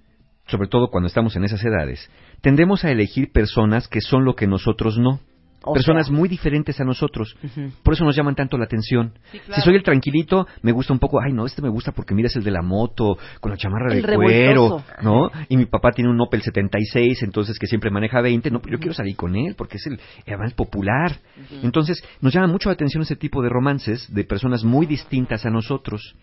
sobre 0.48 0.68
todo 0.68 0.90
cuando 0.90 1.08
estamos 1.08 1.36
en 1.36 1.44
esas 1.44 1.64
edades, 1.64 2.10
tendemos 2.42 2.84
a 2.84 2.92
elegir 2.92 3.32
personas 3.32 3.88
que 3.88 4.02
son 4.02 4.26
lo 4.26 4.36
que 4.36 4.48
nosotros 4.48 4.98
no. 4.98 5.20
O 5.64 5.74
personas 5.74 6.08
sea. 6.08 6.16
muy 6.16 6.30
diferentes 6.30 6.80
a 6.80 6.84
nosotros. 6.84 7.36
Por 7.84 7.94
eso 7.94 8.04
nos 8.04 8.16
llaman 8.16 8.36
tanto 8.36 8.58
la 8.58 8.66
atención. 8.66 9.14
claro. 9.32 9.54
Si 9.56 9.62
soy 9.62 9.76
el 9.76 9.84
tranquilito, 9.84 10.48
me 10.62 10.72
gusta 10.72 10.94
un 10.94 11.00
poco, 11.00 11.22
ay 11.22 11.34
no, 11.34 11.46
este 11.46 11.62
me 11.62 11.70
gusta 11.70 11.92
porque 11.92 12.14
mira 12.14 12.28
es 12.28 12.36
el 12.36 12.44
de 12.44 12.52
la 12.52 12.62
moto, 12.62 13.18
con 13.40 13.52
la 13.52 13.58
chamarra 13.58 13.94
El 13.94 14.02
de 14.02 14.16
cuero. 14.16 14.84
¿no? 15.02 15.32
Y 15.50 15.58
mi 15.58 15.66
papá 15.66 15.92
tiene 15.92 16.12
un 16.12 16.20
Opel 16.22 16.42
76, 16.42 17.24
entonces 17.24 17.58
que 17.58 17.68
siempre 17.68 17.90
maneja 17.90 18.22
20, 18.22 18.52
no, 18.52 18.60
pues 18.60 18.72
yo 18.72 18.80
quiero 18.80 18.94
salir 18.94 19.16
con 19.16 19.36
él 19.36 19.56
porque 19.56 19.78
es 19.78 19.88
el 19.88 20.00
además 20.28 20.54
popular. 20.54 21.18
Entonces, 21.62 22.04
nos 22.22 22.34
llama 22.34 22.48
mucho 22.48 22.70
la 22.70 22.74
atención 22.74 23.04
ese 23.04 23.16
tipo 23.16 23.42
de 23.42 23.50
romances 23.50 24.14
de 24.14 24.24
personas 24.24 24.64
muy 24.64 24.86
distintas 24.86 25.46
a 25.46 25.50
nosotros. 25.50 26.16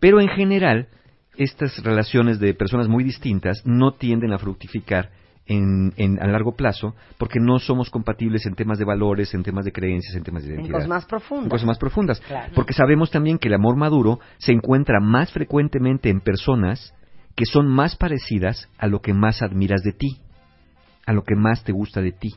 Pero 0.00 0.20
en 0.20 0.28
general, 0.28 0.88
estas 1.36 1.82
relaciones 1.82 2.38
de 2.38 2.54
personas 2.54 2.88
muy 2.88 3.04
distintas 3.04 3.62
no 3.64 3.92
tienden 3.92 4.32
a 4.32 4.38
fructificar 4.38 5.10
en, 5.46 5.92
en- 5.96 6.22
a 6.22 6.26
largo 6.26 6.52
plazo 6.56 6.94
porque 7.18 7.40
no 7.40 7.58
somos 7.58 7.90
compatibles 7.90 8.46
en 8.46 8.54
temas 8.54 8.78
de 8.78 8.84
valores, 8.84 9.34
en 9.34 9.42
temas 9.42 9.64
de 9.64 9.72
creencias, 9.72 10.14
en 10.14 10.22
temas 10.22 10.42
de 10.44 10.50
En 10.50 10.54
identidad. 10.56 10.74
cosas 10.76 10.88
más 10.88 11.04
profundas. 11.06 11.44
En 11.44 11.50
cosas 11.50 11.66
más 11.66 11.78
profundas. 11.78 12.20
Claro. 12.20 12.52
Porque 12.54 12.72
sabemos 12.74 13.10
también 13.10 13.38
que 13.38 13.48
el 13.48 13.54
amor 13.54 13.76
maduro 13.76 14.20
se 14.38 14.52
encuentra 14.52 15.00
más 15.00 15.32
frecuentemente 15.32 16.10
en 16.10 16.20
personas 16.20 16.94
que 17.34 17.44
son 17.46 17.66
más 17.66 17.96
parecidas 17.96 18.68
a 18.78 18.86
lo 18.86 19.00
que 19.00 19.14
más 19.14 19.42
admiras 19.42 19.82
de 19.82 19.92
ti, 19.92 20.20
a 21.06 21.12
lo 21.12 21.22
que 21.24 21.34
más 21.34 21.64
te 21.64 21.72
gusta 21.72 22.00
de 22.02 22.12
ti. 22.12 22.30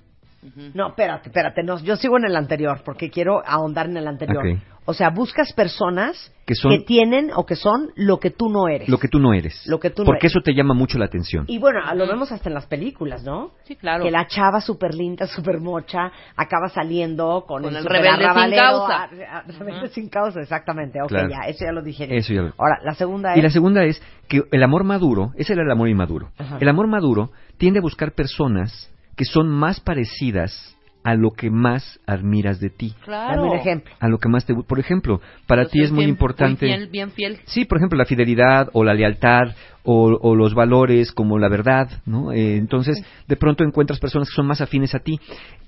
No, 0.74 0.90
espérate, 0.90 1.30
espérate, 1.30 1.64
no, 1.64 1.80
yo 1.80 1.96
sigo 1.96 2.18
en 2.18 2.26
el 2.26 2.36
anterior 2.36 2.82
porque 2.86 3.10
quiero 3.10 3.42
ahondar 3.46 3.88
en 3.88 3.98
el 3.98 4.08
anterior. 4.08 4.44
O 4.88 4.94
sea, 4.94 5.10
buscas 5.10 5.52
personas 5.52 6.32
Que 6.46 6.54
son- 6.54 6.86
tienen 6.86 7.32
o 7.36 7.44
que 7.48 7.56
son 7.56 7.90
lo 7.96 8.20
que 8.20 8.30
tú 8.30 8.50
no 8.50 8.68
eres. 8.68 8.88
Lo 8.88 9.00
que 9.00 9.08
tú 9.08 9.18
no 9.18 9.34
eres. 9.34 9.66
Lo 9.66 9.80
que 9.80 9.90
tú 9.90 10.04
no 10.04 10.06
porque 10.06 10.28
eres. 10.28 10.34
eso 10.36 10.42
te 10.44 10.54
llama 10.54 10.76
mucho 10.76 11.00
la 11.00 11.06
atención. 11.06 11.46
Y 11.48 11.58
bueno, 11.58 11.80
lo 11.96 12.06
vemos 12.06 12.32
hasta 12.32 12.50
en 12.50 12.54
las 12.54 12.68
películas, 12.68 13.24
¿no? 13.24 13.50
Sí, 13.64 13.76
claro. 13.78 14.04
Que 14.04 14.12
la 14.12 14.28
chava 14.28 14.62
súper 14.62 14.94
linda, 14.94 15.26
súper 15.26 15.60
mocha, 15.60 16.12
acaba 16.36 16.70
saliendo 16.70 17.46
con, 17.48 17.64
Con 17.64 17.72
el, 17.76 17.78
el 17.78 17.86
rebelde 17.86 18.28
sin 18.32 18.52
causa. 18.60 18.94
a- 18.96 19.38
a- 19.40 19.42
rebelde 19.42 19.88
sin 19.88 20.08
causa, 20.10 20.40
exactamente. 20.42 21.02
Ok, 21.02 21.08
Claro. 21.10 21.30
ya, 21.32 21.50
eso 21.50 21.66
ya 21.66 21.72
lo 21.72 21.82
dije. 21.82 22.16
Eso 22.16 22.34
ya 22.34 22.42
lo- 22.44 22.54
Ahora, 22.60 22.78
la 22.84 22.94
segunda 22.94 23.36
Y 23.36 23.40
es... 23.40 23.44
la 23.44 23.50
segunda 23.50 23.84
es 23.86 24.00
que 24.28 24.44
el 24.52 24.62
amor 24.62 24.84
maduro, 24.84 25.32
ese 25.36 25.54
era 25.54 25.64
el 25.64 25.72
amor 25.72 25.90
inmaduro. 25.90 26.30
Ajá. 26.38 26.60
El 26.62 26.70
amor 26.70 26.86
maduro 26.86 27.32
tiende 27.58 27.80
a 27.80 27.82
buscar 27.82 28.12
personas 28.12 28.92
que 29.16 29.26
son 29.26 29.50
más 29.50 29.80
parecidas 29.80 30.72
a 31.04 31.14
lo 31.14 31.32
que 31.32 31.52
más 31.52 32.00
admiras 32.08 32.60
de 32.60 32.72
ti. 32.72 32.96
Claro. 33.04 33.44
Dame 33.44 33.52
un 33.54 33.58
ejemplo. 33.60 33.94
A 34.00 34.08
lo 34.10 34.18
que 34.18 34.28
más 34.28 34.44
te 34.46 34.56
Por 34.56 34.80
ejemplo, 34.80 35.22
para 35.46 35.66
ti 35.66 35.80
es 35.80 35.86
es 35.86 35.92
muy 35.92 36.00
bien- 36.06 36.10
importante. 36.10 36.66
Muy 36.66 36.76
fiel, 36.76 36.90
bien 36.90 37.12
fiel. 37.12 37.40
Sí, 37.46 37.66
por 37.66 37.78
ejemplo, 37.78 37.96
la 37.98 38.06
fidelidad 38.06 38.70
o 38.74 38.84
la 38.84 38.96
lealtad 38.96 39.56
o, 39.84 40.18
o 40.20 40.36
los 40.36 40.56
valores 40.56 41.12
como 41.12 41.38
la 41.38 41.48
verdad, 41.48 42.02
¿no? 42.08 42.32
Eh, 42.32 42.58
entonces, 42.58 43.04
de 43.28 43.36
pronto 43.36 43.64
encuentras 43.64 44.00
personas 44.00 44.30
que 44.30 44.36
son 44.36 44.48
más 44.48 44.62
afines 44.62 44.96
a 44.96 45.00
ti. 45.00 45.20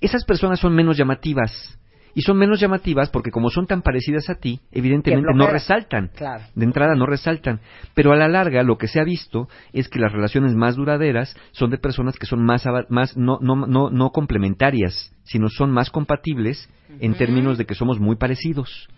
Esas 0.01 0.25
personas 0.25 0.59
son 0.59 0.73
menos 0.73 0.97
llamativas. 0.97 1.77
Y 2.17 2.23
son 2.23 2.35
menos 2.39 2.59
llamativas 2.59 3.11
porque 3.11 3.29
como 3.29 3.51
son 3.51 3.67
tan 3.67 3.83
parecidas 3.83 4.27
a 4.31 4.33
ti, 4.33 4.59
evidentemente 4.71 5.29
no 5.35 5.45
resaltan. 5.45 6.09
Claro. 6.15 6.45
De 6.55 6.65
entrada 6.65 6.95
no 6.95 7.05
resaltan. 7.05 7.61
Pero 7.93 8.11
a 8.11 8.15
la 8.15 8.27
larga 8.27 8.63
lo 8.63 8.79
que 8.79 8.87
se 8.87 8.99
ha 8.99 9.03
visto 9.03 9.47
es 9.71 9.87
que 9.87 9.99
las 9.99 10.11
relaciones 10.11 10.55
más 10.55 10.75
duraderas 10.75 11.35
son 11.51 11.69
de 11.69 11.77
personas 11.77 12.17
que 12.17 12.25
son 12.25 12.43
más, 12.43 12.65
más 12.89 13.15
no, 13.15 13.37
no, 13.39 13.67
no, 13.67 13.91
no 13.91 14.09
complementarias, 14.09 15.15
sino 15.25 15.47
son 15.47 15.69
más 15.69 15.91
compatibles 15.91 16.67
en 16.99 17.13
términos 17.13 17.59
de 17.59 17.65
que 17.65 17.75
somos 17.75 17.99
muy 17.99 18.15
parecidos. 18.15 18.89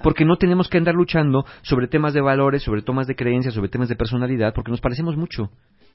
Porque 0.00 0.24
no 0.24 0.36
tenemos 0.36 0.68
que 0.68 0.78
andar 0.78 0.94
luchando 0.94 1.46
sobre 1.62 1.88
temas 1.88 2.14
de 2.14 2.20
valores, 2.20 2.62
sobre 2.62 2.82
temas 2.82 3.08
de 3.08 3.16
creencias, 3.16 3.54
sobre 3.54 3.70
temas 3.70 3.88
de 3.88 3.96
personalidad, 3.96 4.54
porque 4.54 4.70
nos 4.70 4.80
parecemos 4.80 5.16
mucho, 5.16 5.50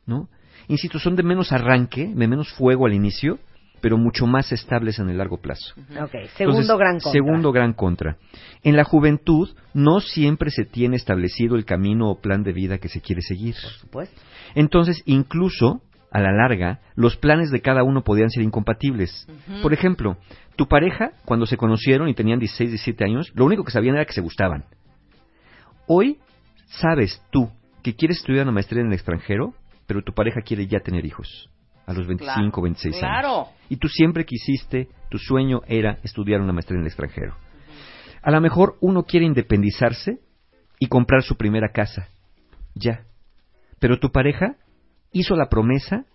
¿no? 0.05 0.27
Insisto, 0.67 0.99
son 0.99 1.15
de 1.15 1.23
menos 1.23 1.53
arranque, 1.53 2.11
de 2.13 2.27
menos 2.27 2.51
fuego 2.51 2.87
al 2.87 2.93
inicio, 2.93 3.39
pero 3.83 3.97
mucho 3.97 4.25
más 4.25 4.49
estables 4.53 4.97
en 4.99 5.09
el 5.09 5.17
largo 5.17 5.41
plazo. 5.41 5.73
Ok, 6.01 6.11
segundo 6.37 6.61
Entonces, 6.61 6.77
gran 6.77 6.93
contra. 7.01 7.11
Segundo 7.11 7.51
gran 7.51 7.73
contra. 7.73 8.17
En 8.63 8.77
la 8.77 8.85
juventud 8.85 9.49
no 9.73 9.99
siempre 9.99 10.51
se 10.51 10.63
tiene 10.63 10.95
establecido 10.95 11.57
el 11.57 11.65
camino 11.65 12.09
o 12.09 12.21
plan 12.21 12.43
de 12.43 12.53
vida 12.53 12.77
que 12.77 12.87
se 12.87 13.01
quiere 13.01 13.21
seguir. 13.21 13.55
Por 13.61 13.71
supuesto. 13.71 14.21
Entonces, 14.55 15.03
incluso 15.05 15.81
a 16.11 16.21
la 16.21 16.31
larga, 16.31 16.79
los 16.95 17.17
planes 17.17 17.51
de 17.51 17.59
cada 17.59 17.83
uno 17.83 18.05
podían 18.05 18.29
ser 18.29 18.43
incompatibles. 18.43 19.27
Por 19.61 19.73
ejemplo, 19.73 20.15
tu 20.55 20.69
pareja, 20.69 21.11
cuando 21.25 21.45
se 21.45 21.57
conocieron 21.57 22.07
y 22.07 22.13
tenían 22.13 22.39
16, 22.39 22.69
17 22.69 23.03
años, 23.03 23.33
lo 23.35 23.43
único 23.43 23.65
que 23.65 23.71
sabían 23.71 23.95
era 23.95 24.05
que 24.05 24.13
se 24.13 24.21
gustaban. 24.21 24.63
Hoy 25.87 26.19
sabes 26.67 27.21
tú 27.31 27.49
que 27.83 27.95
quieres 27.95 28.19
estudiar 28.19 28.43
una 28.43 28.53
maestría 28.53 28.79
en 28.79 28.87
el 28.87 28.93
extranjero, 28.93 29.53
pero 29.87 30.03
tu 30.03 30.13
pareja 30.13 30.39
quiere 30.39 30.67
ya 30.67 30.79
tener 30.79 31.05
hijos 31.05 31.49
a 31.85 31.93
los 31.93 32.07
25, 32.07 32.33
Claro. 32.33 32.61
26 32.63 32.93
años. 32.95 32.99
Claro. 33.01 33.47
Y 33.69 33.77
tú 33.77 33.87
siempre 33.87 34.25
quisiste, 34.25 34.89
tu 35.09 35.17
sueño 35.17 35.61
era 35.67 35.99
estudiar 36.03 36.41
una 36.41 36.53
maestría 36.53 36.77
en 36.77 36.81
el 36.81 36.87
extranjero. 36.87 37.35
A 38.21 38.31
lo 38.31 38.39
mejor 38.39 38.77
uno 38.79 39.03
quiere 39.03 39.25
independizarse 39.25 40.19
y 40.79 40.87
comprar 40.87 41.23
su 41.23 41.35
primera 41.35 41.69
casa. 41.71 42.07
Ya. 42.73 43.05
Pero 43.79 43.99
tu 43.99 44.11
pareja 44.11 44.55
hizo 45.11 45.35
la 45.35 45.49
promesa 45.49 46.05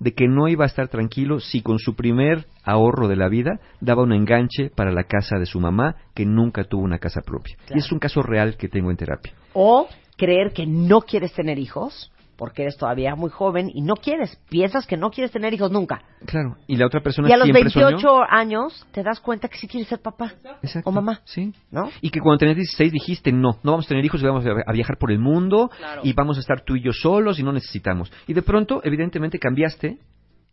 de 0.00 0.14
que 0.14 0.28
no 0.28 0.48
iba 0.48 0.64
a 0.64 0.66
estar 0.68 0.88
tranquilo 0.88 1.40
si 1.40 1.60
con 1.60 1.78
su 1.78 1.94
primer 1.94 2.46
ahorro 2.62 3.08
de 3.08 3.16
la 3.16 3.28
vida 3.28 3.60
daba 3.80 4.02
un 4.02 4.12
enganche 4.12 4.70
para 4.70 4.92
la 4.92 5.04
casa 5.04 5.38
de 5.38 5.46
su 5.46 5.60
mamá, 5.60 5.96
que 6.14 6.24
nunca 6.24 6.64
tuvo 6.64 6.82
una 6.82 6.98
casa 6.98 7.20
propia. 7.20 7.56
Y 7.74 7.78
es 7.78 7.90
un 7.90 7.98
caso 7.98 8.22
real 8.22 8.56
que 8.56 8.68
tengo 8.68 8.90
en 8.90 8.96
terapia. 8.96 9.32
O 9.52 9.88
creer 10.16 10.52
que 10.52 10.66
no 10.66 11.00
quieres 11.00 11.32
tener 11.32 11.58
hijos 11.58 12.12
porque 12.38 12.62
eres 12.62 12.76
todavía 12.78 13.16
muy 13.16 13.28
joven 13.30 13.68
y 13.74 13.82
no 13.82 13.96
quieres, 13.96 14.40
piensas 14.48 14.86
que 14.86 14.96
no 14.96 15.10
quieres 15.10 15.32
tener 15.32 15.52
hijos 15.52 15.70
nunca. 15.72 16.00
Claro. 16.24 16.56
Y 16.68 16.76
la 16.76 16.86
otra 16.86 17.00
persona 17.02 17.28
Y 17.28 17.32
a 17.32 17.36
los 17.36 17.44
siempre 17.46 17.64
28 17.64 17.98
soñó. 17.98 18.22
años 18.30 18.86
te 18.92 19.02
das 19.02 19.18
cuenta 19.20 19.48
que 19.48 19.58
sí 19.58 19.66
quieres 19.66 19.88
ser 19.88 20.00
papá 20.00 20.32
Exacto. 20.62 20.88
o 20.88 20.92
mamá, 20.92 21.20
Sí. 21.24 21.52
¿no? 21.72 21.90
Y 22.00 22.10
que 22.10 22.20
cuando 22.20 22.38
tenías 22.38 22.56
16 22.56 22.92
dijiste, 22.92 23.32
no, 23.32 23.58
no 23.64 23.72
vamos 23.72 23.86
a 23.86 23.88
tener 23.88 24.04
hijos, 24.04 24.22
vamos 24.22 24.46
a 24.46 24.50
a 24.66 24.72
viajar 24.72 24.96
por 24.98 25.10
el 25.10 25.18
mundo 25.18 25.68
Claro. 25.76 26.00
y 26.04 26.12
vamos 26.12 26.36
a 26.36 26.40
estar 26.40 26.60
tú 26.62 26.76
y 26.76 26.82
yo 26.82 26.92
solos 26.92 27.38
y 27.40 27.42
no 27.42 27.52
necesitamos. 27.52 28.10
Y 28.28 28.32
de 28.34 28.42
pronto, 28.42 28.80
evidentemente, 28.84 29.38
cambiaste. 29.40 29.98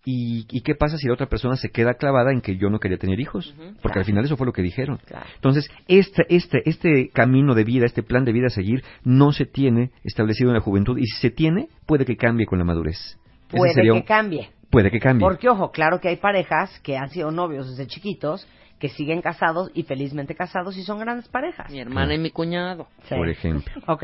¿Y, 0.06 0.46
y 0.52 0.62
qué 0.62 0.76
pasa 0.76 0.98
si 0.98 1.08
la 1.08 1.14
otra 1.14 1.26
persona 1.28 1.56
se 1.56 1.70
queda 1.70 1.96
clavada 1.96 2.32
en 2.32 2.42
que 2.42 2.58
yo 2.58 2.70
no 2.70 2.80
quería 2.80 2.98
tener 2.98 3.20
hijos? 3.20 3.56
Porque 3.82 4.00
al 4.00 4.06
final 4.06 4.24
eso 4.24 4.38
fue 4.38 4.46
lo 4.46 4.54
que 4.54 4.62
dijeron. 4.62 5.00
Entonces, 5.36 5.68
este, 5.88 6.24
este, 6.30 6.62
este 6.70 7.10
camino 7.10 7.56
de 7.56 7.64
vida, 7.64 7.86
este 7.86 8.04
plan 8.04 8.24
de 8.24 8.32
vida 8.32 8.48
a 8.48 8.52
seguir, 8.52 8.84
no 9.04 9.32
se 9.32 9.46
tiene 9.46 9.90
establecido 10.04 10.52
en 10.52 10.56
la 10.56 10.62
juventud. 10.62 10.98
Y 11.00 11.06
si 11.08 11.22
se 11.22 11.30
tiene, 11.32 11.70
puede 11.88 12.06
que 12.06 12.16
cambie 12.18 12.46
con 12.46 12.60
la 12.60 12.66
madurez. 12.66 13.18
Puede 13.50 13.74
sería 13.74 13.94
que 13.94 13.98
un- 14.00 14.04
cambie. 14.04 14.50
Puede 14.70 14.92
que 14.92 15.00
cambie. 15.00 15.26
Porque, 15.26 15.50
ojo, 15.50 15.72
claro 15.72 16.00
que 16.00 16.10
hay 16.10 16.18
parejas 16.18 16.80
que 16.82 16.98
han 16.98 17.10
sido 17.10 17.32
novios 17.32 17.70
desde 17.70 17.88
chiquitos, 17.88 18.48
que 18.80 18.90
siguen 18.90 19.22
casados 19.22 19.72
y 19.74 19.84
felizmente 19.84 20.36
casados 20.36 20.76
y 20.78 20.84
son 20.84 21.00
grandes 21.00 21.30
parejas. 21.30 21.72
Mi 21.72 21.80
hermana 21.80 22.14
y 22.14 22.18
mi 22.20 22.30
cuñado. 22.30 22.88
Sí. 23.08 23.16
Por 23.16 23.30
ejemplo. 23.30 23.74
Ok. 23.88 24.04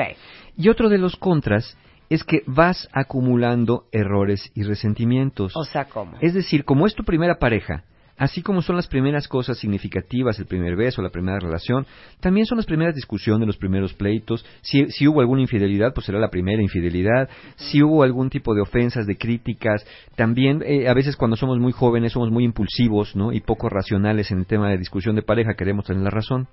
Y 0.58 0.70
otro 0.70 0.88
de 0.90 0.98
los 0.98 1.16
contras 1.18 1.78
es 2.12 2.26
que 2.26 2.44
vas 2.46 2.90
acumulando 2.92 3.86
errores 3.94 4.52
y 4.54 4.64
resentimientos. 4.64 5.56
O 5.56 5.64
sea, 5.64 5.86
¿cómo? 5.86 6.18
Es 6.20 6.34
decir, 6.34 6.66
como 6.66 6.86
es 6.86 6.94
tu 6.94 7.06
primera 7.06 7.40
pareja, 7.40 7.86
así 8.18 8.42
como 8.42 8.62
son 8.62 8.76
las 8.76 8.88
primeras 8.88 9.30
cosas 9.30 9.58
significativas, 9.58 10.38
el 10.38 10.46
primer 10.46 10.76
beso, 10.76 11.02
la 11.02 11.10
primera 11.10 11.40
relación, 11.40 11.88
también 12.20 12.46
son 12.46 12.58
las 12.58 12.66
primeras 12.66 12.96
discusiones, 12.96 13.48
los 13.48 13.56
primeros 13.56 13.94
pleitos. 13.94 14.46
Si, 14.62 14.88
si 14.92 15.08
hubo 15.08 15.22
alguna 15.22 15.42
infidelidad, 15.42 15.94
pues 15.94 16.06
será 16.06 16.20
la 16.20 16.30
primera 16.30 16.62
infidelidad. 16.62 17.30
Si 17.56 17.82
hubo 17.82 18.04
algún 18.04 18.30
tipo 18.30 18.54
de 18.54 18.62
ofensas, 18.62 19.08
de 19.08 19.18
críticas, 19.18 19.86
también 20.18 20.62
eh, 20.66 20.90
a 20.90 20.94
veces 20.94 21.16
cuando 21.16 21.38
somos 21.38 21.60
muy 21.60 21.72
jóvenes 21.72 22.12
somos 22.12 22.30
muy 22.30 22.44
impulsivos, 22.44 23.16
¿no? 23.16 23.32
Y 23.32 23.40
poco 23.40 23.70
racionales 23.70 24.32
en 24.32 24.40
el 24.40 24.48
tema 24.48 24.70
de 24.70 24.78
discusión 24.78 25.16
de 25.16 25.22
pareja, 25.22 25.54
queremos 25.54 25.86
tener 25.86 26.04
la 26.04 26.10
razón. 26.10 26.50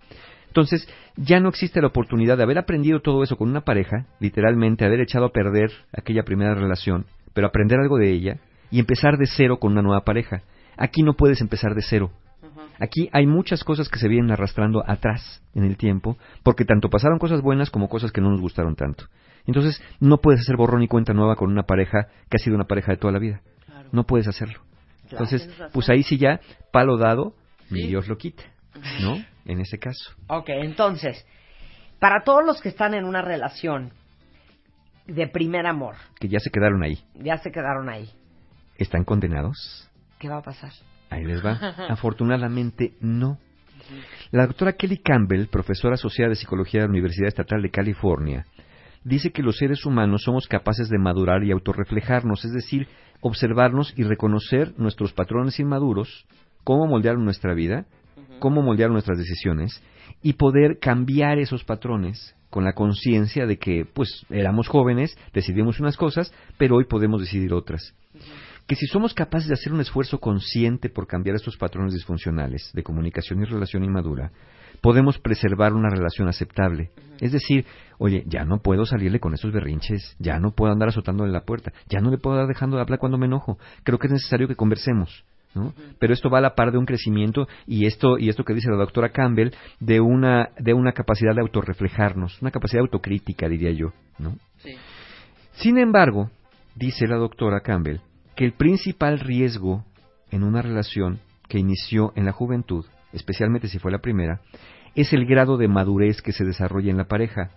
Entonces, 0.49 0.89
ya 1.17 1.41
no 1.41 1.49
existe 1.49 1.81
la 1.81 1.89
oportunidad 1.89 2.37
de 2.37 2.43
haber 2.43 2.59
aprendido 2.59 3.01
todo 3.01 3.23
eso 3.23 3.37
con 3.37 3.49
una 3.49 3.63
pareja, 3.63 4.07
literalmente 4.19 4.85
haber 4.85 5.01
echado 5.01 5.27
a 5.27 5.33
perder 5.33 5.71
aquella 5.93 6.25
primera 6.25 6.55
relación, 6.55 7.07
pero 7.35 7.47
aprender 7.47 7.79
algo 7.79 7.99
de 7.99 8.11
ella 8.11 8.39
y 8.71 8.81
empezar 8.81 9.17
de 9.19 9.27
cero 9.27 9.59
con 9.59 9.73
una 9.73 9.83
nueva 9.83 10.05
pareja. 10.05 10.43
Aquí 10.77 11.03
no 11.03 11.15
puedes 11.15 11.41
empezar 11.41 11.75
de 11.75 11.83
cero. 11.83 12.11
Aquí 12.81 13.09
hay 13.13 13.27
muchas 13.27 13.65
cosas 13.65 13.89
que 13.89 13.99
se 13.99 14.09
vienen 14.09 14.31
arrastrando 14.31 14.85
atrás 14.87 15.43
en 15.55 15.65
el 15.65 15.77
tiempo, 15.77 16.17
porque 16.43 16.65
tanto 16.65 16.89
pasaron 16.89 17.19
cosas 17.19 17.43
buenas 17.43 17.71
como 17.71 17.89
cosas 17.89 18.13
que 18.13 18.21
no 18.21 18.31
nos 18.31 18.41
gustaron 18.41 18.77
tanto. 18.77 19.05
Entonces, 19.47 19.83
no 20.01 20.19
puedes 20.19 20.41
hacer 20.43 20.57
borrón 20.57 20.83
y 20.83 20.89
cuenta 20.89 21.13
nueva 21.13 21.35
con 21.35 21.51
una 21.51 21.65
pareja 21.65 22.09
que 22.29 22.37
ha 22.37 22.39
sido 22.39 22.55
una 22.55 22.67
pareja 22.67 22.93
de 22.93 22.99
toda 22.99 23.13
la 23.13 23.19
vida. 23.19 23.41
No 23.93 24.05
puedes 24.05 24.29
hacerlo. 24.29 24.61
Entonces, 25.11 25.49
pues 25.73 25.89
ahí 25.89 26.03
sí 26.03 26.19
ya, 26.19 26.41
palo 26.71 26.99
dado, 26.99 27.35
ni 27.71 27.87
Dios 27.87 28.09
lo 28.09 28.19
quita, 28.19 28.45
¿no? 29.03 29.17
En 29.45 29.61
ese 29.61 29.79
caso. 29.79 30.13
Ok, 30.29 30.49
entonces, 30.51 31.27
para 31.99 32.23
todos 32.25 32.45
los 32.45 32.61
que 32.61 32.69
están 32.69 32.95
en 32.95 33.05
una 33.05 33.23
relación 33.23 33.93
de 35.07 35.27
primer 35.27 35.67
amor, 35.67 35.95
Que 36.21 36.29
ya 36.29 36.39
se 36.39 36.51
quedaron 36.51 36.83
ahí. 36.83 36.99
ya 37.15 37.39
se 37.39 37.51
quedaron 37.51 37.89
ahí, 37.89 38.11
¿Están 38.77 39.05
condenados? 39.05 39.89
¿qué 40.19 40.29
va 40.29 40.39
a 40.39 40.43
pasar? 40.43 40.71
Ahí 41.11 41.25
les 41.25 41.45
va. 41.45 41.53
Afortunadamente, 41.89 42.93
no. 43.01 43.39
La 44.31 44.47
doctora 44.47 44.75
Kelly 44.75 44.99
Campbell, 44.99 45.47
profesora 45.47 45.95
asociada 45.95 46.31
de 46.31 46.35
psicología 46.37 46.81
de 46.81 46.87
la 46.87 46.91
Universidad 46.91 47.29
Estatal 47.29 47.63
de 47.63 47.71
California, 47.71 48.45
dice 49.05 49.31
que 49.31 49.43
los 49.43 49.57
seres 49.57 49.87
humanos 49.87 50.23
somos 50.25 50.47
capaces 50.47 50.89
de 50.91 50.99
madurar 50.99 51.43
y 51.45 51.51
autorreflejarnos, 51.53 52.45
es 52.45 52.53
decir, 52.53 52.89
observarnos 53.21 53.95
y 53.97 54.03
reconocer 54.03 54.75
nuestros 54.79 55.13
patrones 55.13 55.59
inmaduros, 55.59 56.27
cómo 56.65 56.87
moldearon 56.87 57.25
nuestra 57.25 57.55
vida, 57.55 57.87
cómo 58.39 58.63
moldearon 58.63 58.95
nuestras 58.95 59.19
decisiones 59.19 59.83
y 60.23 60.35
poder 60.35 60.79
cambiar 60.79 61.39
esos 61.39 61.65
patrones 61.65 62.35
con 62.51 62.65
la 62.65 62.73
conciencia 62.73 63.47
de 63.47 63.59
que, 63.59 63.85
pues, 63.85 64.25
éramos 64.31 64.69
jóvenes, 64.69 65.17
decidimos 65.35 65.81
unas 65.81 65.97
cosas, 65.97 66.33
pero 66.57 66.77
hoy 66.77 66.85
podemos 66.85 67.21
decidir 67.21 67.53
otras 67.53 67.95
que 68.69 68.77
si 68.77 68.87
somos 68.87 69.15
capaces 69.15 69.49
de 69.49 69.55
hacer 69.55 69.73
un 69.73 69.81
esfuerzo 69.81 70.19
consciente 70.21 70.91
por 70.91 71.07
cambiar 71.07 71.37
estos 71.37 71.57
patrones 71.57 71.95
disfuncionales 71.95 72.71
de 72.75 72.83
comunicación 72.83 73.41
y 73.41 73.47
relación 73.47 73.83
inmadura, 73.83 74.31
podemos 74.83 75.19
preservar 75.19 75.73
una 75.73 75.89
relación 75.89 76.29
aceptable. 76.29 76.91
Es 77.19 77.33
decir, 77.33 77.65
oye, 77.97 78.25
ya 78.27 78.45
no 78.45 78.61
puedo 78.61 78.85
salirle 78.85 79.21
con 79.21 79.33
esos 79.33 79.53
berrinches, 79.53 80.15
ya 80.19 80.39
no 80.39 80.51
puedo 80.51 80.71
andar 80.71 80.91
azotándole 80.91 81.33
la 81.33 81.47
puerta, 81.47 81.73
ya 81.89 82.01
no 82.01 82.11
le 82.11 82.19
puedo 82.19 82.37
dar 82.37 82.47
dejando 82.47 82.77
de 82.77 82.83
hablar 82.83 82.99
cuando 82.99 83.17
me 83.17 83.25
enojo. 83.25 83.59
Creo 83.85 83.99
que 83.99 84.09
es 84.09 84.13
necesario 84.13 84.47
que 84.47 84.55
conversemos. 84.55 85.25
¿No? 85.55 85.73
Pero 85.99 86.13
esto 86.13 86.31
va 86.31 86.39
a 86.39 86.43
la 86.43 86.55
par 86.55 86.73
de 86.73 86.79
un 86.79 86.87
crecimiento 86.87 87.49
y 87.67 87.87
esto 87.87 88.19
y 88.19 88.29
esto 88.29 88.45
que 88.45 88.55
dice 88.55 88.71
la 88.71 88.77
doctora 88.77 89.11
Campbell 89.11 89.51
de 89.81 90.01
una 90.01 90.51
de 90.59 90.75
una 90.75 90.93
capacidad 90.93 91.35
de 91.35 91.41
autorreflejarnos, 91.41 92.41
una 92.43 92.51
capacidad 92.51 92.83
autocrítica 92.83 93.49
diría 93.49 93.73
yo, 93.73 93.93
¿no? 94.19 94.37
Sin 95.53 95.79
embargo, 95.79 96.31
dice 96.75 97.07
la 97.07 97.17
doctora 97.17 97.61
Campbell, 97.61 97.99
que 98.37 98.45
el 98.45 98.53
principal 98.53 99.19
riesgo 99.19 99.85
en 100.31 100.45
una 100.45 100.63
relación 100.63 101.19
que 101.49 101.59
inició 101.59 102.13
en 102.15 102.25
la 102.25 102.33
juventud, 102.33 102.85
especialmente 103.13 103.69
si 103.69 103.79
fue 103.79 103.91
la 103.91 103.99
primera, 103.99 104.41
es 104.95 105.13
el 105.13 105.27
grado 105.27 105.57
de 105.57 105.69
madurez 105.69 106.23
que 106.23 106.33
se 106.33 106.45
desarrolla 106.45 106.91
en 106.91 106.99
la 106.99 107.09
pareja. 107.09 107.51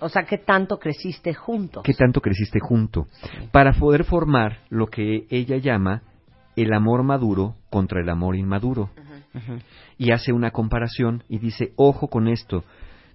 O 0.00 0.08
sea, 0.08 0.24
¿qué 0.24 0.38
tanto 0.38 0.78
creciste 0.78 1.32
juntos? 1.34 1.82
¿Qué 1.84 1.94
tanto 1.94 2.20
creciste 2.20 2.58
junto? 2.60 3.06
Para 3.52 3.72
poder 3.72 4.04
formar 4.04 4.58
lo 4.68 4.86
que 4.88 5.26
ella 5.30 5.58
llama 5.58 6.02
el 6.56 6.72
amor 6.72 7.02
maduro 7.02 7.56
contra 7.70 8.00
el 8.00 8.08
amor 8.08 8.36
inmaduro. 8.36 8.90
Y 9.98 10.10
hace 10.12 10.32
una 10.32 10.50
comparación 10.50 11.24
y 11.28 11.38
dice, 11.38 11.72
ojo 11.76 12.08
con 12.08 12.28
esto, 12.28 12.64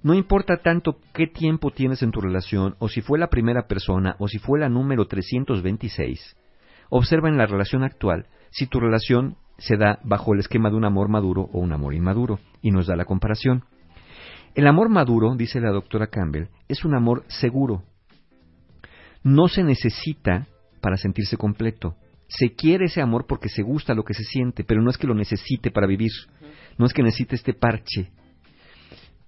no 0.04 0.14
importa 0.14 0.58
tanto 0.58 1.00
qué 1.14 1.28
tiempo 1.28 1.72
tienes 1.72 2.02
en 2.02 2.12
tu 2.12 2.22
relación, 2.22 2.76
o 2.80 2.88
si 2.88 3.02
fue 3.02 3.20
la 3.20 3.28
primera 3.28 3.68
persona, 3.68 4.16
o 4.20 4.28
si 4.28 4.40
fue 4.40 4.60
la 4.60 4.70
número 4.70 5.06
326, 5.08 6.38
observa 6.90 7.30
en 7.30 7.38
la 7.38 7.46
relación 7.46 7.84
actual 7.84 8.28
si 8.50 8.68
tu 8.68 8.80
relación 8.80 9.38
se 9.58 9.76
da 9.76 10.00
bajo 10.04 10.34
el 10.34 10.40
esquema 10.40 10.70
de 10.70 10.76
un 10.76 10.86
amor 10.86 11.10
maduro 11.10 11.50
o 11.52 11.60
un 11.60 11.74
amor 11.74 11.94
inmaduro, 11.94 12.40
y 12.62 12.72
nos 12.72 12.88
da 12.88 12.96
la 12.96 13.06
comparación. 13.06 13.64
El 14.56 14.68
amor 14.68 14.90
maduro, 14.90 15.36
dice 15.36 15.60
la 15.60 15.72
doctora 15.72 16.08
Campbell, 16.08 16.48
es 16.68 16.86
un 16.86 16.96
amor 16.96 17.24
seguro. 17.28 17.84
No 19.24 19.48
se 19.48 19.64
necesita 19.64 20.48
para 20.82 20.98
sentirse 20.98 21.38
completo. 21.38 21.96
Se 22.28 22.54
quiere 22.56 22.86
ese 22.86 23.02
amor 23.02 23.26
porque 23.28 23.50
se 23.50 23.64
gusta 23.64 23.94
lo 23.94 24.04
que 24.04 24.14
se 24.14 24.24
siente, 24.24 24.64
pero 24.64 24.82
no 24.82 24.90
es 24.90 24.98
que 24.98 25.08
lo 25.08 25.14
necesite 25.16 25.72
para 25.72 25.88
vivir. 25.88 26.12
No 26.78 26.86
es 26.86 26.94
que 26.94 27.02
necesite 27.04 27.36
este 27.36 27.54
parche. 27.54 28.12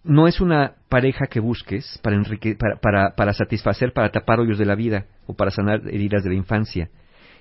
No 0.04 0.28
es 0.28 0.40
una 0.40 0.76
pareja 0.88 1.28
que 1.28 1.40
busques 1.40 2.00
para, 2.02 2.16
enrique- 2.16 2.56
para, 2.58 2.78
para, 2.80 3.16
para 3.16 3.34
satisfacer, 3.34 3.92
para 3.94 4.12
tapar 4.12 4.40
hoyos 4.40 4.58
de 4.58 4.66
la 4.66 4.76
vida 4.76 5.06
o 5.28 5.34
para 5.36 5.52
sanar 5.52 5.82
heridas 5.88 6.24
de 6.24 6.30
la 6.30 6.36
infancia. 6.36 6.90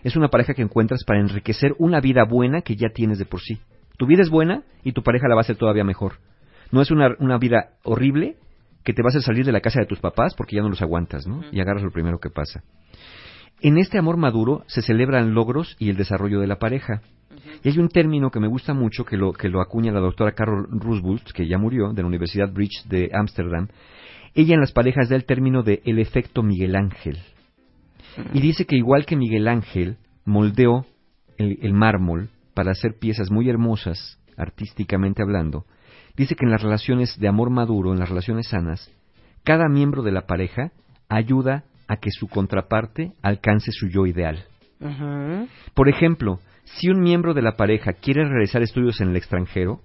Es 0.05 0.17
una 0.17 0.29
pareja 0.29 0.55
que 0.55 0.63
encuentras 0.63 1.05
para 1.05 1.21
enriquecer 1.21 1.75
una 1.79 2.01
vida 2.01 2.25
buena 2.25 2.63
que 2.63 2.77
ya 2.77 2.89
tienes 2.91 3.19
de 3.19 3.27
por 3.27 3.41
sí. 3.41 3.59
Tu 3.97 4.07
vida 4.07 4.23
es 4.23 4.31
buena 4.31 4.63
y 4.85 4.93
tu 4.93 5.03
pareja 5.03 5.29
la 5.29 5.35
va 5.35 5.41
a 5.41 5.43
hacer 5.43 5.57
todavía 5.57 5.85
mejor. 5.85 6.15
No 6.71 6.83
es 6.83 6.91
una, 6.91 7.15
una 7.19 7.39
vida 7.39 7.71
horrible 7.83 8.37
que 8.85 8.93
te 8.93 9.03
va 9.03 9.09
a 9.09 9.11
hacer 9.11 9.23
salir 9.23 9.45
de 9.45 9.53
la 9.53 9.61
casa 9.61 9.81
de 9.81 9.87
tus 9.87 9.99
papás 10.01 10.35
porque 10.37 10.57
ya 10.57 10.63
no 10.63 10.69
los 10.69 10.83
aguantas, 10.83 11.27
¿no? 11.27 11.43
Y 11.53 11.61
agarras 11.61 11.83
lo 11.83 11.91
primero 11.91 12.19
que 12.19 12.31
pasa. 12.31 12.63
En 13.61 13.77
este 13.77 13.99
amor 13.99 14.17
maduro 14.17 14.63
se 14.69 14.83
celebran 14.83 15.35
logros 15.35 15.77
y 15.81 15.91
el 15.91 15.97
desarrollo 15.97 16.41
de 16.41 16.47
la 16.47 16.59
pareja. 16.61 17.03
Y 17.65 17.69
hay 17.69 17.79
un 17.79 17.89
término 17.89 18.31
que 18.31 18.39
me 18.39 18.47
gusta 18.47 18.73
mucho 18.73 19.05
que 19.05 19.17
lo, 19.17 19.33
que 19.33 19.49
lo 19.49 19.61
acuña 19.61 19.91
la 19.91 20.01
doctora 20.01 20.33
Carol 20.33 20.69
Roosevelt, 20.71 21.33
que 21.33 21.49
ya 21.49 21.59
murió, 21.59 21.93
de 21.93 22.03
la 22.03 22.09
Universidad 22.09 22.53
Bridge 22.53 22.85
de 22.89 23.11
Ámsterdam. 23.13 23.69
Ella 24.35 24.55
en 24.55 24.61
las 24.61 24.71
parejas 24.71 25.09
da 25.09 25.17
el 25.17 25.25
término 25.25 25.65
de 25.65 25.83
el 25.85 25.99
efecto 25.99 26.45
Miguel 26.45 26.77
Ángel. 26.77 27.19
Y 28.33 28.41
dice 28.41 28.65
que 28.65 28.77
igual 28.77 29.07
que 29.07 29.17
Miguel 29.17 29.49
Ángel 29.49 29.97
moldeó 30.25 30.87
el, 31.37 31.59
el 31.61 31.73
mármol 31.73 32.31
para 32.55 32.71
hacer 32.71 32.99
piezas 33.01 33.31
muy 33.31 33.49
hermosas, 33.49 34.21
artísticamente 34.37 35.23
hablando, 35.23 35.65
dice 36.17 36.37
que 36.37 36.45
en 36.45 36.53
las 36.53 36.63
relaciones 36.63 37.19
de 37.19 37.29
amor 37.29 37.51
maduro, 37.51 37.93
en 37.93 37.99
las 37.99 38.09
relaciones 38.09 38.49
sanas, 38.49 38.93
cada 39.43 39.69
miembro 39.69 40.03
de 40.03 40.13
la 40.13 40.27
pareja 40.27 40.71
ayuda 41.09 41.65
a 41.89 41.97
que 41.97 42.11
su 42.11 42.29
contraparte 42.29 43.13
alcance 43.23 43.73
su 43.73 43.89
yo 43.89 44.07
ideal. 44.07 44.45
Por 45.75 45.89
ejemplo, 45.89 46.39
si 46.65 46.89
un 46.91 47.01
miembro 47.01 47.35
de 47.35 47.43
la 47.43 47.57
pareja 47.57 47.95
quiere 47.95 48.29
realizar 48.29 48.63
estudios 48.63 49.01
en 49.01 49.09
el 49.09 49.17
extranjero, 49.17 49.81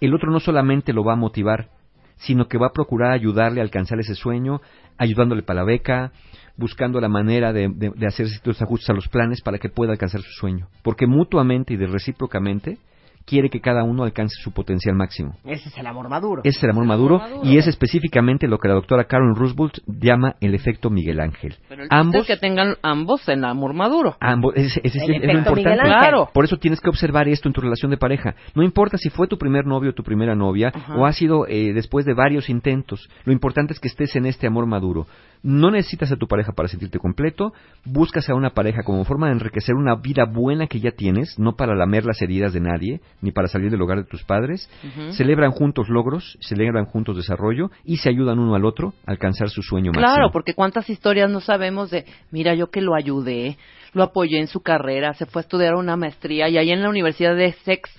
el 0.00 0.14
otro 0.14 0.30
no 0.30 0.40
solamente 0.40 0.92
lo 0.92 1.04
va 1.04 1.14
a 1.14 1.16
motivar, 1.16 1.70
sino 2.16 2.48
que 2.48 2.58
va 2.58 2.68
a 2.68 2.72
procurar 2.72 3.12
ayudarle 3.12 3.60
a 3.60 3.64
alcanzar 3.64 3.98
ese 4.00 4.14
sueño, 4.14 4.60
ayudándole 4.98 5.42
para 5.42 5.60
la 5.60 5.66
beca, 5.66 6.12
buscando 6.56 7.00
la 7.00 7.08
manera 7.08 7.52
de, 7.52 7.68
de- 7.68 7.92
de 7.94 8.06
hacer 8.06 8.26
ciertos 8.28 8.60
ajustes 8.62 8.90
a 8.90 8.94
los 8.94 9.08
planes 9.08 9.40
para 9.42 9.58
que 9.58 9.68
pueda 9.68 9.92
alcanzar 9.92 10.20
su 10.22 10.30
sueño. 10.32 10.68
Porque 10.82 11.06
mutuamente 11.06 11.74
y 11.74 11.76
de 11.76 11.86
recíprocamente 11.86 12.78
quiere 13.26 13.50
que 13.50 13.60
cada 13.60 13.82
uno 13.82 14.04
alcance 14.04 14.36
su 14.40 14.52
potencial 14.52 14.94
máximo. 14.94 15.34
Ese 15.44 15.68
es 15.68 15.76
el 15.76 15.86
amor 15.86 16.08
maduro. 16.08 16.42
Ese 16.44 16.58
es 16.58 16.64
el 16.64 16.70
amor 16.70 16.86
maduro, 16.86 17.20
y 17.42 17.58
es 17.58 17.66
específicamente 17.66 18.46
lo 18.46 18.58
que 18.58 18.68
la 18.68 18.74
doctora 18.74 19.04
Karen 19.04 19.34
Roosevelt 19.34 19.78
llama 19.86 20.36
el 20.40 20.54
efecto 20.54 20.90
Miguel 20.90 21.20
Ángel. 21.20 21.56
Pero 21.68 21.82
el 21.82 21.88
Ambos 21.90 22.22
es 22.22 22.26
que 22.28 22.36
tengan 22.36 22.76
ambos 22.82 23.28
en 23.28 23.44
amor 23.44 23.74
maduro. 23.74 24.16
Ambos, 24.20 24.54
es, 24.56 24.76
El 24.76 24.82
es 24.84 25.08
lo 25.08 25.38
importante. 25.38 25.70
Ángel. 25.70 25.86
Claro. 25.86 26.30
Por 26.32 26.44
eso 26.44 26.56
tienes 26.56 26.80
que 26.80 26.88
observar 26.88 27.28
esto 27.28 27.48
en 27.48 27.52
tu 27.52 27.60
relación 27.60 27.90
de 27.90 27.96
pareja. 27.96 28.36
No 28.54 28.62
importa 28.62 28.96
si 28.96 29.10
fue 29.10 29.26
tu 29.26 29.36
primer 29.38 29.66
novio 29.66 29.90
o 29.90 29.94
tu 29.94 30.04
primera 30.04 30.34
novia, 30.34 30.72
o 30.96 31.04
ha 31.04 31.12
sido 31.12 31.46
eh, 31.48 31.72
después 31.74 32.06
de 32.06 32.14
varios 32.14 32.48
intentos. 32.48 33.08
Lo 33.24 33.32
importante 33.32 33.72
es 33.72 33.80
que 33.80 33.88
estés 33.88 34.14
en 34.14 34.26
este 34.26 34.46
amor 34.46 34.66
maduro. 34.66 35.06
No 35.42 35.70
necesitas 35.70 36.10
a 36.12 36.16
tu 36.16 36.26
pareja 36.26 36.52
para 36.52 36.68
sentirte 36.68 36.98
completo. 36.98 37.52
Buscas 37.84 38.28
a 38.28 38.34
una 38.34 38.50
pareja 38.50 38.82
como 38.82 39.04
forma 39.04 39.26
de 39.26 39.34
enriquecer 39.34 39.74
una 39.74 39.96
vida 39.96 40.24
buena 40.24 40.66
que 40.66 40.80
ya 40.80 40.92
tienes, 40.92 41.38
no 41.38 41.56
para 41.56 41.74
lamer 41.74 42.04
las 42.04 42.20
heridas 42.22 42.52
de 42.52 42.60
nadie, 42.60 43.00
ni 43.20 43.32
para 43.32 43.48
salir 43.48 43.70
del 43.70 43.80
hogar 43.82 43.98
de 43.98 44.04
tus 44.04 44.24
padres. 44.24 44.68
Celebran 45.12 45.50
juntos 45.50 45.88
logros, 45.88 46.36
celebran 46.40 46.84
juntos 46.86 47.16
desarrollo 47.16 47.70
y 47.84 47.96
se 47.98 48.08
ayudan 48.08 48.38
uno 48.38 48.54
al 48.54 48.64
otro 48.64 48.92
a 49.06 49.10
alcanzar 49.12 49.48
su 49.50 49.62
sueño 49.62 49.92
Claro, 49.92 50.06
máximo. 50.08 50.32
porque 50.32 50.54
cuántas 50.54 50.88
historias 50.90 51.30
no 51.30 51.40
sabemos 51.40 51.90
de, 51.90 52.04
mira, 52.30 52.54
yo 52.54 52.68
que 52.70 52.80
lo 52.80 52.94
ayudé, 52.94 53.56
lo 53.94 54.02
apoyé 54.02 54.38
en 54.38 54.46
su 54.48 54.60
carrera, 54.60 55.14
se 55.14 55.26
fue 55.26 55.40
a 55.40 55.44
estudiar 55.44 55.74
una 55.74 55.96
maestría 55.96 56.48
y 56.48 56.58
ahí 56.58 56.70
en 56.70 56.82
la 56.82 56.90
Universidad 56.90 57.34
de 57.36 57.52
Sex, 57.64 57.90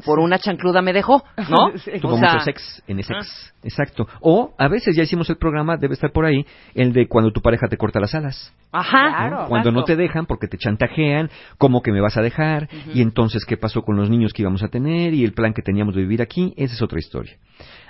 por 0.00 0.18
una 0.18 0.38
chancluda 0.38 0.82
me 0.82 0.92
dejó, 0.92 1.24
¿no? 1.48 1.70
Tuvo 2.00 2.14
O 2.14 2.18
sea, 2.18 2.32
mucho 2.32 2.44
sex 2.44 2.82
en 2.86 3.00
ese 3.00 3.14
sex. 3.14 3.54
Exacto. 3.62 4.06
O 4.20 4.54
a 4.58 4.68
veces 4.68 4.96
ya 4.96 5.02
hicimos 5.02 5.28
el 5.30 5.36
programa, 5.36 5.76
debe 5.76 5.94
estar 5.94 6.12
por 6.12 6.24
ahí, 6.24 6.44
el 6.74 6.92
de 6.92 7.08
cuando 7.08 7.32
tu 7.32 7.40
pareja 7.40 7.68
te 7.68 7.76
corta 7.76 8.00
las 8.00 8.14
alas. 8.14 8.52
Ajá, 8.72 9.30
¿no? 9.30 9.48
Cuando 9.48 9.70
no 9.72 9.84
te 9.84 9.96
dejan 9.96 10.26
porque 10.26 10.48
te 10.48 10.58
chantajean, 10.58 11.30
cómo 11.58 11.82
que 11.82 11.92
me 11.92 12.00
vas 12.00 12.16
a 12.16 12.22
dejar, 12.22 12.68
y 12.92 13.02
entonces 13.02 13.44
qué 13.44 13.56
pasó 13.56 13.82
con 13.82 13.96
los 13.96 14.10
niños 14.10 14.32
que 14.32 14.42
íbamos 14.42 14.62
a 14.62 14.68
tener 14.68 15.14
y 15.14 15.24
el 15.24 15.32
plan 15.32 15.52
que 15.52 15.62
teníamos 15.62 15.94
de 15.94 16.02
vivir 16.02 16.22
aquí, 16.22 16.54
esa 16.56 16.74
es 16.74 16.82
otra 16.82 16.98
historia. 16.98 17.36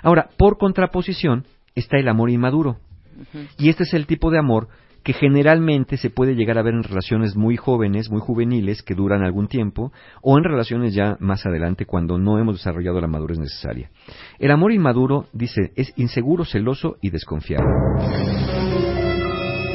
Ahora, 0.01 0.29
por 0.37 0.57
contraposición, 0.57 1.45
está 1.75 1.97
el 1.97 2.07
amor 2.07 2.29
inmaduro. 2.29 2.77
Y 3.57 3.69
este 3.69 3.83
es 3.83 3.93
el 3.93 4.07
tipo 4.07 4.29
de 4.29 4.39
amor 4.39 4.67
que 5.05 5.13
generalmente 5.13 5.97
se 5.97 6.09
puede 6.09 6.33
llegar 6.33 6.57
a 6.57 6.63
ver 6.63 6.73
en 6.73 6.81
relaciones 6.81 7.35
muy 7.35 7.57
jóvenes, 7.57 8.09
muy 8.09 8.19
juveniles, 8.21 8.81
que 8.81 8.95
duran 8.95 9.23
algún 9.23 9.47
tiempo, 9.47 9.91
o 10.23 10.35
en 10.35 10.43
relaciones 10.43 10.95
ya 10.95 11.15
más 11.19 11.45
adelante 11.45 11.85
cuando 11.85 12.17
no 12.17 12.39
hemos 12.39 12.55
desarrollado 12.55 12.99
la 12.99 13.07
madurez 13.07 13.37
necesaria. 13.37 13.91
El 14.39 14.49
amor 14.49 14.71
inmaduro, 14.71 15.27
dice, 15.31 15.71
es 15.75 15.93
inseguro, 15.95 16.43
celoso 16.43 16.97
y 17.03 17.11
desconfiado. 17.11 17.65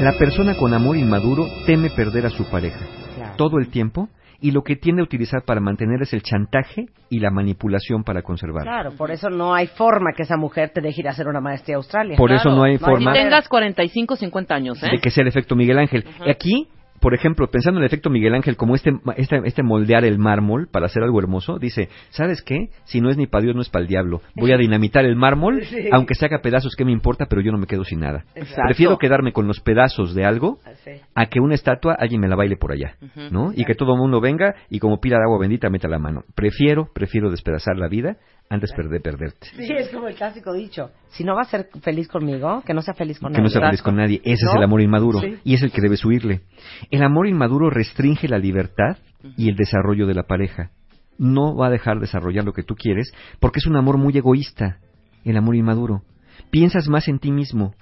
La 0.01 0.19
persona 0.19 0.57
con 0.57 0.75
amor 0.75 0.97
inmaduro 0.97 1.47
teme 1.65 1.91
perder 1.91 2.27
a 2.27 2.31
su 2.31 2.45
pareja 2.51 2.81
Claro. 3.15 3.35
todo 3.37 3.59
el 3.59 3.69
tiempo 3.69 4.09
y 4.41 4.53
lo 4.53 4.63
que 4.63 4.77
tiende 4.77 5.03
a 5.03 5.05
utilizar 5.05 5.43
para 5.45 5.61
mantener 5.61 6.03
es 6.03 6.13
el 6.13 6.23
chantaje 6.23 6.87
y 7.11 7.21
la 7.21 7.31
manipulación 7.31 8.05
para 8.05 8.23
conservar. 8.23 8.63
Claro, 8.65 8.93
por 8.93 9.11
eso 9.11 9.29
no 9.31 9.55
hay 9.55 9.67
forma 9.67 10.13
que 10.17 10.23
esa 10.23 10.37
mujer 10.37 10.71
te 10.75 10.81
deje 10.81 11.03
ir 11.03 11.09
a 11.09 11.11
hacer 11.11 11.29
una 11.29 11.41
maestría 11.41 11.77
a 11.77 11.79
Australia. 11.79 12.17
Por 12.17 12.33
eso 12.33 12.49
no 12.51 12.63
hay 12.63 12.79
forma- 12.79 13.13
Si 13.13 13.19
tengas 13.21 13.49
45, 13.49 14.17
50 14.17 14.55
años, 14.55 14.83
¿eh? 14.83 14.89
de 14.93 14.99
que 14.99 15.11
sea 15.11 15.23
el 15.23 15.29
efecto 15.29 15.55
Miguel 15.57 15.79
Ángel. 15.79 16.05
Aquí, 16.29 16.69
por 17.01 17.15
ejemplo, 17.15 17.49
pensando 17.51 17.79
en 17.79 17.83
el 17.83 17.87
efecto 17.87 18.11
Miguel 18.11 18.35
Ángel 18.35 18.57
como 18.57 18.75
este, 18.75 18.93
este, 19.17 19.41
este 19.45 19.63
moldear 19.63 20.05
el 20.05 20.19
mármol 20.19 20.69
para 20.71 20.87
hacer 20.87 21.03
algo 21.03 21.19
hermoso, 21.19 21.59
dice, 21.59 21.89
¿sabes 22.11 22.43
qué? 22.43 22.69
Si 22.85 23.01
no 23.01 23.09
es 23.11 23.17
ni 23.17 23.27
para 23.27 23.43
Dios, 23.45 23.57
no 23.57 23.63
es 23.63 23.71
para 23.71 23.83
el 23.83 23.89
diablo. 23.89 24.21
Voy 24.37 24.53
a 24.53 24.57
dinamitar 24.57 25.05
el 25.05 25.17
mármol, 25.17 25.63
Sí. 25.71 25.89
aunque 25.93 26.15
se 26.15 26.27
haga 26.27 26.41
pedazos, 26.43 26.75
¿qué 26.77 26.85
me 26.85 26.93
importa? 26.93 27.27
Pero 27.27 27.41
yo 27.43 27.53
no 27.53 27.59
me 27.59 27.67
quedo 27.67 27.85
sin 27.85 28.01
nada. 28.01 28.25
Exacto. 28.35 28.63
Prefiero 28.67 28.99
quedarme 28.99 29.33
con 29.33 29.47
los 29.47 29.61
pedazos 29.61 30.15
de 30.15 30.25
algo 30.25 30.59
Sí. 30.85 30.93
a 31.15 31.27
que 31.27 31.41
una 31.41 31.55
estatua 31.55 31.95
alguien 31.99 32.21
me 32.21 32.29
la 32.29 32.37
baile 32.37 32.57
por 32.57 32.73
allá, 32.73 32.97
¿no? 33.31 33.53
Y 33.55 33.65
que 33.65 33.75
todo 33.75 33.95
el 33.95 33.99
mundo 33.99 34.21
venga 34.21 34.55
y 34.69 34.79
como 34.79 35.01
pila 35.01 35.17
de 35.17 35.25
agua 35.25 35.39
bendita 35.41 35.71
meta 35.71 35.89
la 35.89 35.99
mano. 35.99 36.23
Prefiero, 36.35 36.89
prefiero 36.93 37.31
despedazar 37.31 37.77
la 37.77 37.89
vida 37.89 38.17
antes 38.51 38.73
de 38.77 39.01
perderte. 39.01 39.47
Sí, 39.57 39.73
es 39.73 39.89
como 39.91 40.09
el 40.09 40.17
clásico 40.17 40.53
dicho. 40.53 40.91
Si 41.11 41.23
no 41.23 41.37
va 41.37 41.43
a 41.43 41.45
ser 41.45 41.69
feliz 41.83 42.09
conmigo, 42.09 42.63
que 42.67 42.75
no 42.75 42.83
sea 42.83 42.95
feliz 42.95 43.21
con 43.21 43.33
que 43.33 43.39
no 43.39 43.45
nadie. 43.45 43.53
sea 43.53 43.69
feliz 43.69 43.83
con 43.83 43.97
nadie. 43.97 44.21
Ese 44.25 44.45
es 44.45 44.55
el 44.55 44.63
amor 44.63 44.81
inmaduro. 44.81 45.21
Sí. 45.21 45.39
Y 45.45 45.55
es 45.55 45.63
el 45.63 45.71
que 45.71 45.81
debes 45.81 46.05
huirle. 46.05 46.43
El 46.91 47.05
amor 47.05 47.29
inmaduro 47.29 47.71
restringe 47.71 48.29
la 48.29 48.39
libertad 48.39 48.99
y 49.37 49.49
el 49.49 49.55
desarrollo 49.55 50.09
de 50.09 50.15
la 50.15 50.25
pareja. 50.25 50.73
No 51.17 51.55
va 51.55 51.69
a 51.69 51.71
dejar 51.71 52.01
desarrollar 52.01 52.45
lo 52.45 52.53
que 52.53 52.65
tú 52.65 52.75
quieres 52.75 53.13
porque 53.39 53.61
es 53.61 53.67
un 53.67 53.77
amor 53.77 53.99
muy 53.99 54.19
egoísta. 54.19 54.79
El 55.25 55.37
amor 55.37 55.55
inmaduro. 55.55 56.03
Piensas 56.51 56.89
más 56.89 57.07
en 57.07 57.21
ti 57.21 57.31
mismo. 57.31 57.75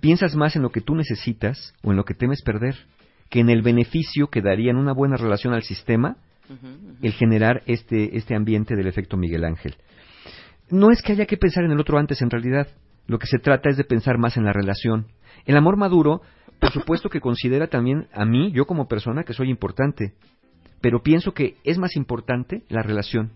Piensas 0.00 0.34
más 0.36 0.56
en 0.56 0.62
lo 0.62 0.70
que 0.70 0.80
tú 0.80 0.94
necesitas 0.94 1.74
o 1.82 1.90
en 1.90 1.98
lo 1.98 2.04
que 2.04 2.14
temes 2.14 2.42
perder 2.42 2.76
que 3.28 3.40
en 3.40 3.50
el 3.50 3.60
beneficio 3.60 4.28
que 4.28 4.40
daría 4.40 4.70
en 4.70 4.76
una 4.76 4.94
buena 4.94 5.16
relación 5.16 5.52
al 5.52 5.64
sistema 5.64 6.16
el 7.02 7.12
generar 7.12 7.62
este, 7.66 8.16
este 8.16 8.34
ambiente 8.34 8.74
del 8.74 8.86
efecto 8.86 9.18
Miguel 9.18 9.44
Ángel. 9.44 9.76
No 10.70 10.90
es 10.90 11.02
que 11.02 11.12
haya 11.12 11.26
que 11.26 11.36
pensar 11.36 11.64
en 11.64 11.72
el 11.72 11.80
otro 11.80 11.98
antes, 11.98 12.22
en 12.22 12.30
realidad. 12.30 12.68
Lo 13.06 13.18
que 13.18 13.26
se 13.26 13.38
trata 13.38 13.68
es 13.68 13.76
de 13.76 13.84
pensar 13.84 14.18
más 14.18 14.36
en 14.36 14.44
la 14.44 14.52
relación. 14.52 15.06
El 15.44 15.56
amor 15.56 15.76
maduro, 15.76 16.22
por 16.58 16.70
supuesto 16.70 17.10
que 17.10 17.20
considera 17.20 17.66
también 17.66 18.08
a 18.12 18.24
mí, 18.24 18.50
yo 18.52 18.66
como 18.66 18.88
persona, 18.88 19.24
que 19.24 19.34
soy 19.34 19.50
importante. 19.50 20.14
Pero 20.80 21.02
pienso 21.02 21.32
que 21.32 21.56
es 21.64 21.78
más 21.78 21.96
importante 21.96 22.62
la 22.68 22.82
relación. 22.82 23.32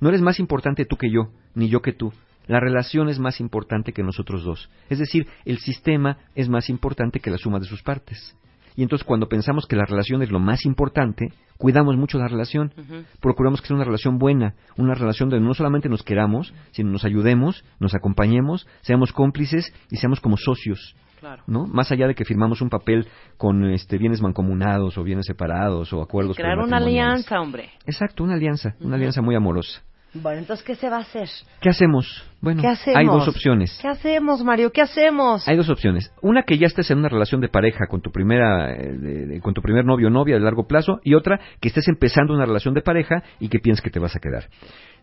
No 0.00 0.08
eres 0.08 0.22
más 0.22 0.38
importante 0.38 0.84
tú 0.84 0.96
que 0.96 1.10
yo, 1.10 1.30
ni 1.54 1.68
yo 1.68 1.82
que 1.82 1.92
tú. 1.92 2.12
La 2.46 2.60
relación 2.60 3.08
es 3.08 3.18
más 3.18 3.40
importante 3.40 3.92
que 3.92 4.02
nosotros 4.02 4.42
dos. 4.42 4.70
Es 4.88 4.98
decir, 4.98 5.26
el 5.44 5.58
sistema 5.58 6.18
es 6.34 6.48
más 6.48 6.70
importante 6.70 7.20
que 7.20 7.30
la 7.30 7.38
suma 7.38 7.58
de 7.58 7.66
sus 7.66 7.82
partes. 7.82 8.36
Y 8.78 8.82
entonces 8.84 9.04
cuando 9.04 9.28
pensamos 9.28 9.66
que 9.66 9.74
la 9.74 9.86
relación 9.86 10.22
es 10.22 10.30
lo 10.30 10.38
más 10.38 10.64
importante, 10.64 11.32
cuidamos 11.56 11.96
mucho 11.96 12.16
la 12.16 12.28
relación. 12.28 12.72
Procuramos 13.20 13.60
que 13.60 13.66
sea 13.66 13.74
una 13.74 13.84
relación 13.84 14.18
buena, 14.18 14.54
una 14.76 14.94
relación 14.94 15.28
donde 15.28 15.44
no 15.44 15.52
solamente 15.52 15.88
nos 15.88 16.04
queramos, 16.04 16.54
sino 16.70 16.92
nos 16.92 17.04
ayudemos, 17.04 17.64
nos 17.80 17.96
acompañemos, 17.96 18.68
seamos 18.82 19.12
cómplices 19.12 19.74
y 19.90 19.96
seamos 19.96 20.20
como 20.20 20.36
socios. 20.36 20.94
Claro. 21.18 21.42
¿no? 21.48 21.66
Más 21.66 21.90
allá 21.90 22.06
de 22.06 22.14
que 22.14 22.24
firmamos 22.24 22.62
un 22.62 22.68
papel 22.70 23.08
con 23.36 23.64
este, 23.64 23.98
bienes 23.98 24.22
mancomunados 24.22 24.96
o 24.96 25.02
bienes 25.02 25.26
separados 25.26 25.92
o 25.92 26.00
acuerdos 26.00 26.36
Crear 26.36 26.60
una 26.60 26.76
alianza, 26.76 27.40
hombre. 27.40 27.70
Exacto, 27.84 28.22
una 28.22 28.34
alianza, 28.34 28.76
una 28.78 28.94
alianza 28.94 29.22
muy 29.22 29.34
amorosa. 29.34 29.82
Bueno, 30.14 30.38
entonces, 30.38 30.64
¿qué 30.64 30.74
se 30.74 30.88
va 30.88 30.96
a 30.96 31.00
hacer? 31.00 31.28
¿Qué 31.60 31.68
hacemos? 31.68 32.24
Bueno, 32.40 32.62
¿Qué 32.62 32.68
hacemos? 32.68 32.98
hay 32.98 33.06
dos 33.06 33.28
opciones. 33.28 33.78
¿Qué 33.82 33.88
hacemos, 33.88 34.42
Mario? 34.42 34.72
¿Qué 34.72 34.80
hacemos? 34.80 35.46
Hay 35.46 35.56
dos 35.56 35.68
opciones. 35.68 36.10
Una 36.22 36.44
que 36.44 36.56
ya 36.56 36.66
estés 36.66 36.90
en 36.90 36.98
una 36.98 37.10
relación 37.10 37.42
de 37.42 37.48
pareja 37.48 37.86
con 37.88 38.00
tu 38.00 38.10
primera, 38.10 38.72
eh, 38.72 39.38
con 39.42 39.52
tu 39.52 39.60
primer 39.60 39.84
novio 39.84 40.06
o 40.08 40.10
novia 40.10 40.36
de 40.36 40.40
largo 40.40 40.66
plazo, 40.66 41.00
y 41.04 41.14
otra 41.14 41.38
que 41.60 41.68
estés 41.68 41.88
empezando 41.88 42.32
una 42.32 42.46
relación 42.46 42.72
de 42.72 42.80
pareja 42.80 43.22
y 43.38 43.48
que 43.48 43.58
pienses 43.58 43.82
que 43.82 43.90
te 43.90 43.98
vas 43.98 44.16
a 44.16 44.20
quedar. 44.20 44.48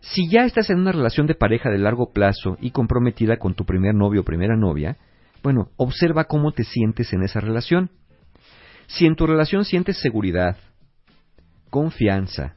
Si 0.00 0.28
ya 0.28 0.44
estás 0.44 0.70
en 0.70 0.80
una 0.80 0.92
relación 0.92 1.28
de 1.28 1.36
pareja 1.36 1.70
de 1.70 1.78
largo 1.78 2.12
plazo 2.12 2.56
y 2.60 2.72
comprometida 2.72 3.36
con 3.36 3.54
tu 3.54 3.64
primer 3.64 3.94
novio 3.94 4.22
o 4.22 4.24
primera 4.24 4.56
novia, 4.56 4.96
bueno, 5.42 5.68
observa 5.76 6.24
cómo 6.24 6.50
te 6.50 6.64
sientes 6.64 7.12
en 7.12 7.22
esa 7.22 7.38
relación. 7.38 7.90
Si 8.88 9.06
en 9.06 9.14
tu 9.14 9.26
relación 9.26 9.64
sientes 9.64 9.98
seguridad, 9.98 10.56
confianza, 11.70 12.56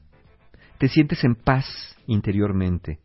te 0.80 0.88
sientes 0.88 1.24
en 1.24 1.36
paz 1.36 1.96
interiormente, 2.10 2.99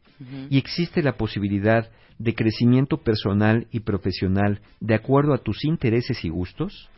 y 0.51 0.59
existe 0.59 1.03
la 1.03 1.17
posibilidad 1.17 1.91
de 2.19 2.35
crecimiento 2.35 2.99
personal 2.99 3.67
y 3.71 3.81
profesional 3.81 4.61
de 4.81 4.95
acuerdo 4.95 5.35
a 5.35 5.39
tus 5.39 5.65
intereses 5.65 6.25
y 6.25 6.29
gustos, 6.29 6.89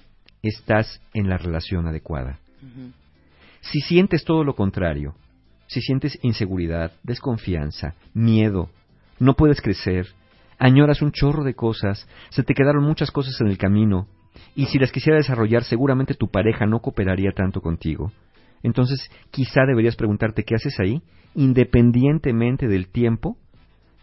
estás 0.43 1.01
en 1.15 1.29
la 1.29 1.39
relación 1.39 1.87
adecuada. 1.87 2.39
Si 3.61 3.81
sientes 3.81 4.25
todo 4.25 4.45
lo 4.45 4.55
contrario, 4.55 5.15
si 5.67 5.81
sientes 5.81 6.19
inseguridad, 6.23 6.93
desconfianza, 7.03 7.95
miedo, 8.15 8.71
no 9.19 9.35
puedes 9.35 9.61
crecer, 9.61 10.07
añoras 10.59 11.03
un 11.03 11.13
chorro 11.13 11.43
de 11.43 11.55
cosas, 11.55 12.07
se 12.31 12.43
te 12.43 12.55
quedaron 12.55 12.85
muchas 12.85 13.11
cosas 13.11 13.41
en 13.41 13.49
el 13.49 13.59
camino, 13.59 14.07
y 14.55 14.67
si 14.67 14.79
las 14.79 14.93
quisiera 14.93 15.17
desarrollar 15.17 15.65
seguramente 15.65 16.15
tu 16.15 16.29
pareja 16.29 16.67
no 16.67 16.81
cooperaría 16.81 17.33
tanto 17.33 17.61
contigo, 17.61 18.13
entonces 18.63 19.11
quizá 19.31 19.63
deberías 19.67 19.97
preguntarte 19.97 20.45
qué 20.45 20.55
haces 20.55 20.79
ahí, 20.81 21.03
independientemente 21.35 22.67
del 22.67 22.89
tiempo, 22.89 23.37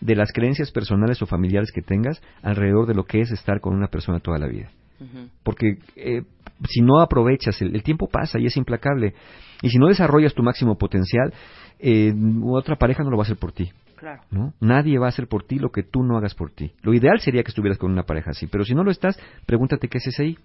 de 0.01 0.15
las 0.15 0.31
creencias 0.33 0.71
personales 0.71 1.21
o 1.21 1.25
familiares 1.25 1.71
que 1.71 1.81
tengas 1.81 2.21
alrededor 2.41 2.87
de 2.87 2.93
lo 2.93 3.05
que 3.05 3.21
es 3.21 3.31
estar 3.31 3.61
con 3.61 3.73
una 3.73 3.87
persona 3.87 4.19
toda 4.19 4.37
la 4.37 4.47
vida. 4.47 4.69
Porque 5.43 5.79
eh, 5.97 6.23
si 6.69 6.81
no 6.81 7.01
aprovechas, 7.01 7.61
el, 7.61 7.75
el 7.75 7.83
tiempo 7.83 8.07
pasa 8.07 8.39
y 8.39 8.45
es 8.45 8.55
implacable. 8.55 9.13
Y 9.61 9.69
si 9.69 9.77
no 9.77 9.87
desarrollas 9.87 10.33
tu 10.33 10.43
máximo 10.43 10.77
potencial, 10.77 11.33
eh, 11.79 12.13
otra 12.43 12.77
pareja 12.77 13.03
no 13.03 13.09
lo 13.09 13.17
va 13.17 13.23
a 13.23 13.25
hacer 13.25 13.37
por 13.37 13.51
ti. 13.51 13.71
Claro. 14.03 14.21
¿no? 14.31 14.53
Nadie 14.59 14.99
va 14.99 15.05
a 15.05 15.09
hacer 15.09 15.29
por 15.29 15.45
ti 15.45 15.59
lo 15.59 15.71
que 15.71 15.81
tú 15.81 16.03
no 16.03 16.17
hagas 16.17 16.35
por 16.35 16.51
ti. 16.51 16.73
Lo 16.81 16.93
ideal 16.93 17.21
sería 17.21 17.41
que 17.41 17.51
estuvieras 17.51 17.77
con 17.77 17.89
una 17.89 18.03
pareja 18.03 18.31
así, 18.31 18.47
pero 18.47 18.65
si 18.65 18.75
no 18.75 18.83
lo 18.83 18.91
estás, 18.91 19.17
pregúntate 19.45 19.87
qué 19.87 19.99
haces 19.99 20.19
ahí. 20.19 20.37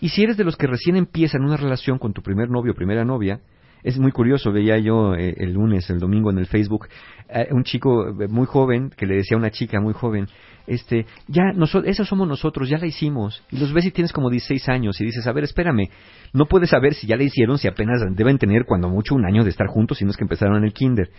Y 0.00 0.08
si 0.08 0.22
eres 0.22 0.38
de 0.38 0.44
los 0.44 0.56
que 0.56 0.66
recién 0.66 0.96
empiezan 0.96 1.42
una 1.44 1.58
relación 1.58 1.98
con 1.98 2.14
tu 2.14 2.22
primer 2.22 2.48
novio 2.48 2.72
o 2.72 2.74
primera 2.74 3.04
novia, 3.04 3.42
es 3.82 3.98
muy 3.98 4.10
curioso, 4.10 4.52
veía 4.52 4.78
yo 4.78 5.14
eh, 5.14 5.34
el 5.36 5.52
lunes, 5.52 5.90
el 5.90 5.98
domingo 5.98 6.30
en 6.30 6.38
el 6.38 6.46
Facebook, 6.46 6.88
eh, 7.28 7.48
un 7.50 7.62
chico 7.62 8.08
eh, 8.08 8.26
muy 8.26 8.46
joven 8.46 8.88
que 8.96 9.04
le 9.04 9.16
decía 9.16 9.36
a 9.36 9.38
una 9.38 9.50
chica 9.50 9.82
muy 9.82 9.92
joven, 9.92 10.26
este, 10.66 11.04
ya, 11.26 11.52
noso 11.54 11.84
esos 11.84 12.08
somos 12.08 12.26
nosotros, 12.26 12.70
ya 12.70 12.78
la 12.78 12.86
hicimos. 12.86 13.44
Y 13.50 13.58
los 13.58 13.74
ves 13.74 13.84
y 13.84 13.90
tienes 13.90 14.14
como 14.14 14.30
16 14.30 14.66
años 14.70 14.98
y 14.98 15.04
dices, 15.04 15.26
a 15.26 15.32
ver, 15.32 15.44
espérame, 15.44 15.90
no 16.32 16.46
puedes 16.46 16.70
saber 16.70 16.94
si 16.94 17.06
ya 17.06 17.16
la 17.16 17.24
hicieron, 17.24 17.58
si 17.58 17.68
apenas 17.68 18.00
deben 18.14 18.38
tener 18.38 18.64
cuando 18.64 18.88
mucho 18.88 19.14
un 19.14 19.26
año 19.26 19.44
de 19.44 19.50
estar 19.50 19.66
juntos, 19.66 19.98
si 19.98 20.06
no 20.06 20.10
es 20.10 20.16
que 20.16 20.24
empezaron 20.24 20.56
en 20.56 20.64
el 20.64 20.72
kinder. 20.72 21.10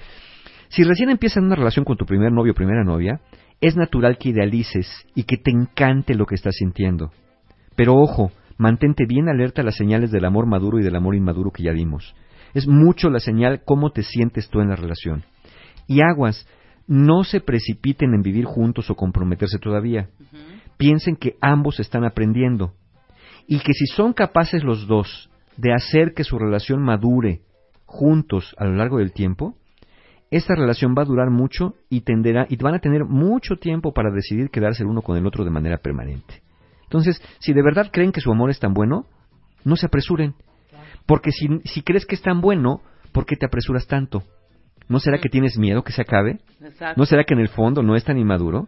Si 0.69 0.83
recién 0.83 1.09
empiezas 1.09 1.43
una 1.43 1.55
relación 1.55 1.83
con 1.83 1.97
tu 1.97 2.05
primer 2.05 2.31
novio 2.31 2.53
o 2.53 2.55
primera 2.55 2.83
novia, 2.83 3.21
es 3.59 3.75
natural 3.75 4.17
que 4.17 4.29
idealices 4.29 4.87
y 5.15 5.23
que 5.23 5.37
te 5.37 5.51
encante 5.51 6.15
lo 6.15 6.25
que 6.25 6.35
estás 6.35 6.55
sintiendo. 6.55 7.11
Pero 7.75 7.95
ojo, 7.95 8.31
mantente 8.57 9.05
bien 9.07 9.29
alerta 9.29 9.61
a 9.61 9.65
las 9.65 9.75
señales 9.75 10.11
del 10.11 10.25
amor 10.25 10.45
maduro 10.45 10.79
y 10.79 10.83
del 10.83 10.95
amor 10.95 11.15
inmaduro 11.15 11.51
que 11.51 11.63
ya 11.63 11.71
vimos. 11.71 12.15
Es 12.53 12.67
mucho 12.67 13.09
la 13.09 13.19
señal 13.19 13.63
cómo 13.65 13.91
te 13.91 14.03
sientes 14.03 14.49
tú 14.49 14.61
en 14.61 14.69
la 14.69 14.75
relación. 14.75 15.23
Y 15.87 16.01
aguas, 16.01 16.47
no 16.87 17.23
se 17.23 17.41
precipiten 17.41 18.13
en 18.13 18.21
vivir 18.21 18.45
juntos 18.45 18.89
o 18.89 18.95
comprometerse 18.95 19.59
todavía. 19.59 20.09
Piensen 20.77 21.15
que 21.15 21.35
ambos 21.41 21.79
están 21.79 22.03
aprendiendo 22.03 22.73
y 23.47 23.59
que 23.59 23.73
si 23.73 23.85
son 23.87 24.13
capaces 24.13 24.63
los 24.63 24.87
dos 24.87 25.29
de 25.57 25.73
hacer 25.73 26.13
que 26.13 26.23
su 26.23 26.37
relación 26.37 26.81
madure 26.81 27.41
juntos 27.85 28.55
a 28.57 28.65
lo 28.65 28.75
largo 28.75 28.99
del 28.99 29.11
tiempo, 29.11 29.55
esta 30.31 30.55
relación 30.55 30.95
va 30.97 31.01
a 31.01 31.05
durar 31.05 31.29
mucho 31.29 31.75
y 31.89 32.01
tenderá 32.01 32.45
y 32.49 32.55
van 32.57 32.75
a 32.75 32.79
tener 32.79 33.05
mucho 33.05 33.55
tiempo 33.55 33.93
para 33.93 34.11
decidir 34.11 34.49
quedarse 34.49 34.83
el 34.83 34.89
uno 34.89 35.01
con 35.01 35.17
el 35.17 35.25
otro 35.25 35.43
de 35.43 35.49
manera 35.49 35.77
permanente. 35.77 36.41
Entonces, 36.83 37.21
si 37.39 37.53
de 37.53 37.63
verdad 37.63 37.89
creen 37.91 38.11
que 38.11 38.21
su 38.21 38.31
amor 38.31 38.49
es 38.49 38.59
tan 38.59 38.73
bueno, 38.73 39.05
no 39.63 39.75
se 39.75 39.87
apresuren. 39.87 40.35
Porque 41.05 41.31
si, 41.31 41.47
si 41.65 41.81
crees 41.81 42.05
que 42.05 42.15
es 42.15 42.21
tan 42.21 42.41
bueno, 42.41 42.81
¿por 43.11 43.25
qué 43.25 43.35
te 43.35 43.45
apresuras 43.45 43.87
tanto? 43.87 44.23
¿No 44.87 44.99
será 44.99 45.19
que 45.19 45.29
tienes 45.29 45.57
miedo 45.57 45.83
que 45.83 45.91
se 45.91 46.01
acabe? 46.01 46.39
Exacto. 46.61 46.99
¿No 46.99 47.05
será 47.05 47.23
que 47.23 47.33
en 47.33 47.39
el 47.39 47.49
fondo 47.49 47.83
no 47.83 47.95
es 47.95 48.03
tan 48.03 48.17
inmaduro? 48.17 48.67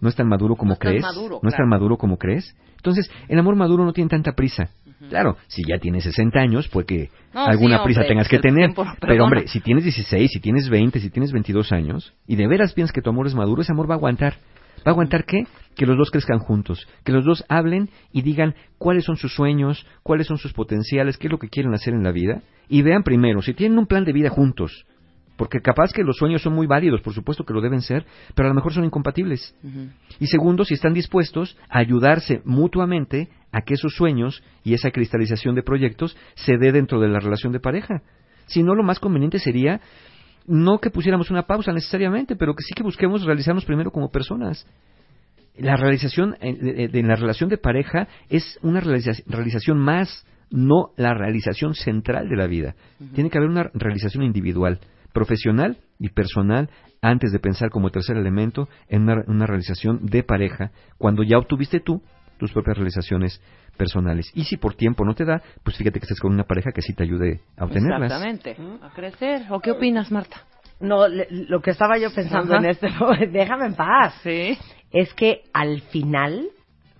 ¿No 0.00 0.08
es 0.08 0.16
tan 0.16 0.28
maduro 0.28 0.56
como 0.56 0.72
No 0.72 0.78
crees? 0.78 1.02
maduro, 1.02 1.40
¿No 1.42 1.48
es 1.48 1.54
tan 1.54 1.68
maduro 1.68 1.96
como 1.96 2.18
crees? 2.18 2.56
Entonces, 2.76 3.10
el 3.28 3.38
amor 3.38 3.54
maduro 3.54 3.84
no 3.84 3.92
tiene 3.92 4.10
tanta 4.10 4.32
prisa. 4.32 4.70
Claro, 5.08 5.36
si 5.48 5.62
ya 5.68 5.78
tienes 5.78 6.04
60 6.04 6.38
años, 6.38 6.68
pues 6.68 6.86
que 6.86 7.10
No, 7.34 7.46
alguna 7.46 7.78
sí, 7.78 7.84
prisa 7.84 8.00
hombre, 8.00 8.08
tengas 8.08 8.28
que 8.28 8.36
el 8.36 8.42
tener. 8.42 8.72
tiempo 8.72 8.86
Pero 9.00 9.24
hombre, 9.24 9.48
si 9.48 9.60
tienes 9.60 9.84
16, 9.84 10.30
si 10.32 10.40
tienes 10.40 10.68
20, 10.68 11.00
si 11.00 11.10
tienes 11.10 11.32
22 11.32 11.72
años, 11.72 12.14
y 12.26 12.36
de 12.36 12.46
veras 12.46 12.72
piensas 12.72 12.92
que 12.92 13.02
tu 13.02 13.10
amor 13.10 13.26
es 13.26 13.34
maduro, 13.34 13.62
ese 13.62 13.72
amor 13.72 13.88
va 13.88 13.94
a 13.94 13.98
aguantar. 13.98 14.34
¿Va 14.78 14.90
a 14.90 14.90
aguantar 14.90 15.24
qué? 15.24 15.46
Que 15.76 15.86
los 15.86 15.96
dos 15.96 16.10
crezcan 16.10 16.38
juntos, 16.40 16.88
que 17.04 17.12
los 17.12 17.24
dos 17.24 17.44
hablen 17.48 17.88
y 18.12 18.22
digan 18.22 18.54
cuáles 18.78 19.04
son 19.04 19.16
sus 19.16 19.32
sueños, 19.32 19.86
cuáles 20.02 20.26
son 20.26 20.38
sus 20.38 20.52
potenciales, 20.52 21.18
qué 21.18 21.28
es 21.28 21.30
lo 21.32 21.38
que 21.38 21.48
quieren 21.48 21.72
hacer 21.72 21.94
en 21.94 22.02
la 22.02 22.10
vida, 22.10 22.42
y 22.68 22.82
vean 22.82 23.02
primero 23.02 23.42
si 23.42 23.54
tienen 23.54 23.78
un 23.78 23.86
plan 23.86 24.04
de 24.04 24.12
vida 24.12 24.30
juntos. 24.30 24.86
Porque 25.36 25.60
capaz 25.60 25.92
que 25.92 26.04
los 26.04 26.16
sueños 26.16 26.42
son 26.42 26.52
muy 26.52 26.66
válidos, 26.66 27.00
por 27.00 27.14
supuesto 27.14 27.44
que 27.44 27.54
lo 27.54 27.60
deben 27.60 27.80
ser, 27.80 28.04
pero 28.34 28.46
a 28.46 28.50
lo 28.50 28.54
mejor 28.54 28.72
son 28.72 28.84
incompatibles. 28.84 29.56
Y 30.20 30.26
segundo, 30.26 30.64
si 30.64 30.74
están 30.74 30.92
dispuestos 30.92 31.56
a 31.68 31.78
ayudarse 31.78 32.42
mutuamente 32.44 33.28
a 33.52 33.62
que 33.62 33.74
esos 33.74 33.94
sueños 33.94 34.42
y 34.64 34.74
esa 34.74 34.90
cristalización 34.90 35.54
de 35.54 35.62
proyectos 35.62 36.16
se 36.34 36.56
dé 36.58 36.72
dentro 36.72 37.00
de 37.00 37.08
la 37.08 37.20
relación 37.20 37.52
de 37.52 37.60
pareja. 37.60 38.02
Si 38.46 38.62
no, 38.62 38.74
lo 38.74 38.82
más 38.82 38.98
conveniente 38.98 39.38
sería 39.38 39.80
no 40.46 40.78
que 40.78 40.90
pusiéramos 40.90 41.30
una 41.30 41.46
pausa 41.46 41.72
necesariamente, 41.72 42.34
pero 42.34 42.54
que 42.54 42.64
sí 42.64 42.74
que 42.74 42.82
busquemos 42.82 43.24
realizarnos 43.24 43.64
primero 43.64 43.92
como 43.92 44.10
personas. 44.10 44.66
La 45.56 45.76
realización 45.76 46.36
en, 46.40 47.06
la 47.06 47.14
relación 47.14 47.48
de 47.48 47.58
pareja 47.58 48.08
es 48.28 48.58
una 48.62 48.80
realiza- 48.80 49.22
realización 49.26 49.78
más, 49.78 50.26
no 50.50 50.90
la 50.96 51.14
realización 51.14 51.74
central 51.74 52.28
de 52.28 52.36
la 52.36 52.46
vida. 52.46 52.74
Tiene 53.14 53.30
que 53.30 53.38
haber 53.38 53.50
una 53.50 53.70
realización 53.74 54.24
individual, 54.24 54.80
profesional 55.12 55.76
y 55.98 56.08
personal 56.08 56.70
antes 57.02 57.32
de 57.32 57.38
pensar 57.38 57.70
como 57.70 57.90
tercer 57.90 58.16
elemento 58.16 58.68
en 58.88 59.02
una, 59.02 59.22
una 59.26 59.46
realización 59.46 60.06
de 60.06 60.22
pareja, 60.22 60.72
cuando 60.98 61.22
ya 61.22 61.38
obtuviste 61.38 61.80
tú 61.80 62.02
tus 62.42 62.52
propias 62.52 62.76
realizaciones 62.76 63.40
personales. 63.76 64.28
Y 64.34 64.42
si 64.44 64.56
por 64.56 64.74
tiempo 64.74 65.04
no 65.04 65.14
te 65.14 65.24
da, 65.24 65.40
pues 65.62 65.76
fíjate 65.76 66.00
que 66.00 66.06
estés 66.06 66.18
con 66.18 66.32
una 66.32 66.42
pareja 66.42 66.72
que 66.72 66.82
sí 66.82 66.92
te 66.92 67.04
ayude 67.04 67.40
a 67.56 67.64
obtenerlas. 67.66 68.10
Exactamente. 68.10 68.56
A 68.84 68.90
crecer. 68.92 69.42
¿O 69.50 69.60
qué 69.60 69.70
opinas, 69.70 70.10
Marta? 70.10 70.42
No, 70.80 71.06
le- 71.06 71.28
lo 71.30 71.60
que 71.62 71.70
estaba 71.70 71.96
yo 71.98 72.12
pensando 72.12 72.54
Ajá. 72.54 72.64
en 72.64 72.70
este 72.70 72.88
momento, 72.90 73.30
déjame 73.32 73.66
en 73.66 73.74
paz, 73.76 74.14
Sí. 74.24 74.58
es 74.90 75.14
que 75.14 75.42
al 75.52 75.82
final 75.82 76.48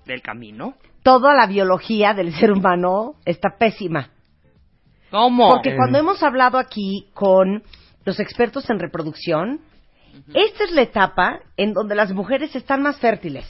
Del 0.06 0.22
camino. 0.22 0.74
toda 1.02 1.34
la 1.34 1.48
biología 1.48 2.14
del 2.14 2.32
ser 2.34 2.52
humano 2.52 3.14
está 3.24 3.56
pésima. 3.58 4.10
¿Cómo? 5.10 5.50
Porque 5.50 5.74
cuando 5.74 5.98
hemos 5.98 6.22
hablado 6.22 6.56
aquí 6.58 7.08
con 7.14 7.64
los 8.04 8.20
expertos 8.20 8.70
en 8.70 8.78
reproducción, 8.78 9.58
esta 10.32 10.64
es 10.64 10.70
la 10.72 10.82
etapa 10.82 11.40
en 11.56 11.72
donde 11.72 11.94
las 11.96 12.12
mujeres 12.12 12.54
están 12.54 12.82
más 12.82 12.98
fértiles, 13.00 13.44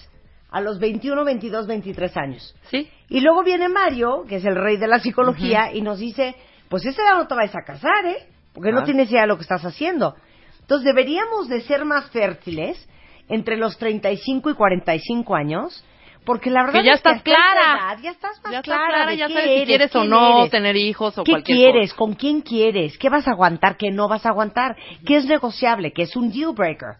a 0.52 0.60
los 0.60 0.78
21, 0.78 1.24
22, 1.24 1.66
23 1.66 2.16
años. 2.16 2.54
Sí. 2.70 2.88
Y 3.08 3.20
luego 3.20 3.42
viene 3.42 3.68
Mario, 3.68 4.24
que 4.28 4.36
es 4.36 4.44
el 4.44 4.54
rey 4.54 4.76
de 4.76 4.86
la 4.86 5.00
psicología, 5.00 5.72
y 5.72 5.80
nos 5.80 5.98
dice, 5.98 6.34
pues 6.68 6.84
esa 6.86 7.02
edad 7.02 7.14
no 7.16 7.26
te 7.26 7.34
vas 7.34 7.54
a 7.54 7.62
casar, 7.66 8.04
¿eh? 8.06 8.26
Porque 8.52 8.70
no 8.70 8.76
Claro. 8.78 8.86
tienes 8.86 9.10
idea 9.10 9.22
de 9.22 9.28
lo 9.28 9.36
que 9.36 9.42
estás 9.42 9.64
haciendo. 9.64 10.14
Entonces 10.60 10.84
deberíamos 10.84 11.48
de 11.48 11.62
ser 11.62 11.84
más 11.84 12.10
fértiles 12.10 12.88
entre 13.28 13.56
los 13.56 13.78
35 13.78 14.50
y 14.50 14.54
45 14.54 15.34
años, 15.34 15.84
porque 16.24 16.50
la 16.50 16.64
verdad 16.64 16.80
Que 16.80 16.86
ya 16.86 16.92
es 16.92 16.96
estás 16.98 17.22
clara. 17.22 17.94
edad 17.94 17.98
ya 18.02 18.10
estás 18.10 18.40
más 18.44 18.52
Ya 18.52 18.58
estás 18.60 18.64
clara, 18.76 18.86
clara, 18.88 19.10
de 19.10 19.16
ya 19.16 19.26
qué 19.26 19.32
sabes 19.32 19.48
si 19.48 19.54
eres, 19.54 19.66
quieres 19.66 19.96
o 19.96 20.04
no 20.04 20.38
eres. 20.40 20.50
tener 20.50 20.76
hijos 20.76 21.18
o 21.18 21.24
¿Qué 21.24 21.32
cualquier 21.32 21.56
quieres? 21.72 21.90
cosa. 21.92 21.98
¿Con 21.98 22.14
quién 22.14 22.40
quieres? 22.42 22.96
¿Qué 22.98 23.08
vas 23.08 23.26
a 23.26 23.32
aguantar? 23.32 23.76
¿Qué 23.76 23.90
no 23.90 24.06
vas 24.08 24.24
a 24.26 24.28
aguantar? 24.28 24.76
¿Qué 25.06 25.16
es 25.16 25.24
negociable? 25.24 25.92
¿Qué 25.92 26.02
es 26.02 26.14
un 26.14 26.30
deal 26.30 26.52
breaker? 26.52 26.96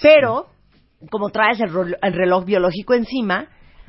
Pero, 0.00 0.46
como 1.10 1.30
traes 1.30 1.60
el, 1.60 1.70
rol- 1.72 1.96
el 2.02 2.12
reloj 2.12 2.44
biológico 2.44 2.94
encima, 2.94 3.46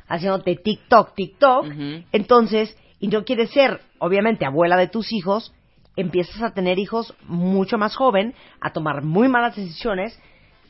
haciéndote 0.08 0.56
TikTok, 0.56 1.14
TikTok, 1.14 1.66
Ujú. 1.66 2.04
entonces, 2.12 2.76
y 3.00 3.08
no 3.08 3.24
quieres 3.24 3.50
ser, 3.50 3.80
obviamente, 3.98 4.44
abuela 4.46 4.76
de 4.76 4.88
tus 4.88 5.12
hijos, 5.12 5.52
empiezas 5.96 6.42
a 6.42 6.52
tener 6.54 6.78
hijos 6.78 7.14
mucho 7.26 7.76
más 7.78 7.96
joven, 7.96 8.34
a 8.60 8.72
tomar 8.72 9.02
muy 9.02 9.28
malas 9.28 9.56
decisiones, 9.56 10.18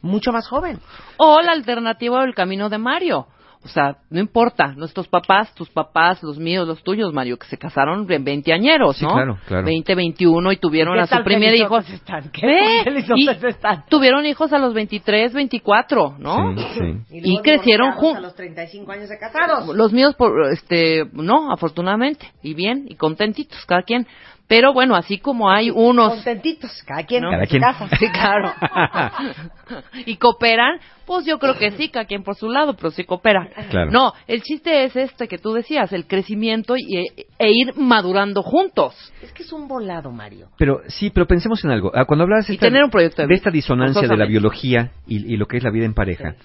mucho 0.03 0.33
más 0.33 0.49
joven. 0.49 0.79
O 1.19 1.41
la 1.41 1.53
alternativa 1.53 2.23
del 2.23 2.35
camino 2.35 2.69
de 2.69 2.79
Mario. 2.79 3.27
O 3.65 3.69
sea, 3.69 3.97
no 4.11 4.21
importa, 4.21 4.69
nuestros 4.77 5.09
papás, 5.09 5.53
tus 5.55 5.69
papás, 5.69 6.23
los 6.23 6.39
míos, 6.39 6.67
los 6.67 6.83
tuyos, 6.83 7.13
Mario, 7.13 7.37
que 7.39 7.47
se 7.49 7.59
casaron 7.59 8.07
en 8.11 8.25
20 8.25 8.53
añeros, 8.53 8.97
Sí, 8.97 9.05
¿no? 9.05 9.13
claro, 9.13 9.39
claro. 9.47 9.65
20, 9.67 9.95
21 9.97 10.53
y 10.53 10.57
tuvieron 10.59 10.95
¿Qué 10.95 11.01
a 11.01 11.07
su 11.07 11.11
tal 11.17 11.25
primer 11.25 11.55
hijo. 11.55 11.77
están? 11.79 12.31
¿Qué 12.31 12.81
felizotes 12.85 13.43
y 13.43 13.47
están? 13.47 13.85
tuvieron 13.89 14.25
hijos 14.27 14.53
a 14.53 14.59
los 14.59 14.75
23, 14.75 15.33
24, 15.33 16.15
¿no? 16.19 16.55
Sí, 16.57 16.65
sí. 17.09 17.17
Y 17.17 17.21
luego 17.23 17.43
crecieron 17.43 17.91
divorciados 17.91 18.15
jun- 18.15 18.17
A 18.17 18.21
los 18.21 18.35
35 18.37 18.93
años 18.93 19.09
de 19.09 19.19
casados. 19.19 19.77
Los 19.77 19.93
míos, 19.93 20.15
por, 20.17 20.51
este, 20.53 21.05
no, 21.13 21.53
afortunadamente, 21.53 22.33
y 22.43 22.55
bien, 22.55 22.87
y 22.89 22.95
contentitos, 22.95 23.59
cada 23.67 23.83
quien. 23.83 24.07
Pero 24.49 24.73
bueno, 24.73 24.97
así 24.97 25.19
como 25.19 25.51
hay 25.51 25.71
unos... 25.71 26.15
Contentitos, 26.15 26.83
cada 26.87 27.05
quien 27.05 27.23
¿no? 27.23 27.29
en 27.29 27.35
Cada 27.35 27.45
su 27.45 27.51
quien. 27.51 27.63
casa. 27.63 27.89
Sí, 27.99 28.09
claro. 28.11 28.53
y 30.07 30.17
cooperan, 30.17 30.79
pues 31.07 31.27
yo 31.27 31.39
creo 31.39 31.59
que 31.59 31.71
sí, 31.73 31.91
cada 31.91 32.07
quien 32.07 32.23
por 32.23 32.35
su 32.35 32.49
lado, 32.49 32.75
pero 32.75 32.91
sí 32.91 33.05
cooperan. 33.05 33.51
Claro. 33.71 33.91
No, 33.91 34.13
el 34.27 34.43
chiste 34.43 34.85
es 34.85 34.97
este 34.97 35.29
que 35.29 35.37
tú 35.37 35.53
decías, 35.53 35.93
el 35.93 36.07
crecimiento 36.07 36.77
y, 36.79 36.97
e 37.39 37.51
ir 37.51 37.75
madurando 37.77 38.43
juntos. 38.43 38.95
Es 39.23 39.33
que 39.33 39.43
es 39.43 39.53
un 39.53 39.69
volado, 39.69 40.11
Mario. 40.11 40.49
Pero 40.57 40.81
sí, 40.87 41.11
pero 41.11 41.27
pensemos 41.27 41.63
en 41.65 41.71
algo. 41.71 41.93
Ah, 41.95 42.07
Cuando 42.07 42.25
esta- 42.39 42.57
tener 42.57 42.83
un 42.85 42.91
proyecto 42.91 43.23
de 43.23 43.29
de 43.29 43.35
esta 43.35 43.51
disonancia 43.51 44.09
de 44.09 44.17
la 44.17 44.27
biología 44.27 44.93
y, 45.07 45.35
y 45.35 45.37
lo 45.37 45.47
que 45.47 45.59
es 45.59 45.63
la 45.63 45.71
vida 45.71 45.85
en 45.85 45.93
pareja, 45.93 46.37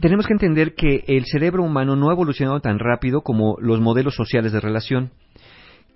tenemos 0.00 0.26
que 0.26 0.32
entender 0.32 0.74
que 0.74 1.04
el 1.06 1.24
cerebro 1.26 1.62
humano 1.62 1.96
no 1.96 2.10
ha 2.10 2.12
evolucionado 2.12 2.60
tan 2.60 2.78
rápido 2.78 3.22
como 3.22 3.56
los 3.60 3.80
modelos 3.80 4.14
sociales 4.14 4.52
de 4.52 4.60
relación. 4.60 5.10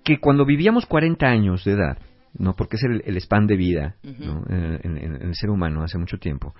Que 0.03 0.19
cuando 0.19 0.45
vivíamos 0.45 0.85
40 0.85 1.25
años 1.25 1.63
de 1.63 1.73
edad, 1.73 1.97
no 2.37 2.55
porque 2.55 2.75
es 2.77 2.83
el, 2.83 3.01
el 3.05 3.17
span 3.21 3.47
de 3.47 3.55
vida 3.55 3.95
¿no? 4.03 4.43
en, 4.49 4.79
en- 4.83 4.97
en 4.97 5.21
el 5.21 5.35
ser 5.35 5.49
humano 5.49 5.83
hace 5.83 5.97
mucho 5.97 6.17
tiempo, 6.17 6.53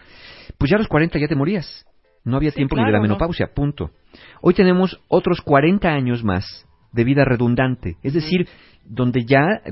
pues 0.57 0.69
ya 0.69 0.75
a 0.77 0.79
los 0.79 0.87
40 0.87 1.19
ya 1.19 1.27
te 1.27 1.35
morías. 1.35 1.85
No 2.25 2.37
había 2.37 2.51
Sí, 2.51 2.55
tiempo 2.57 2.75
ni 2.77 2.85
de 2.85 2.91
la 2.91 2.99
¿no? 2.99 3.03
menopausia, 3.03 3.47
punto. 3.53 3.91
Hoy 4.41 4.53
tenemos 4.53 5.01
otros 5.09 5.41
40 5.41 5.89
años 5.89 6.23
más 6.23 6.45
de 6.93 7.03
vida 7.03 7.25
redundante, 7.25 7.97
es 8.01 8.13
decir, 8.13 8.47
donde 8.85 9.25
ya, 9.25 9.41
eh, 9.65 9.71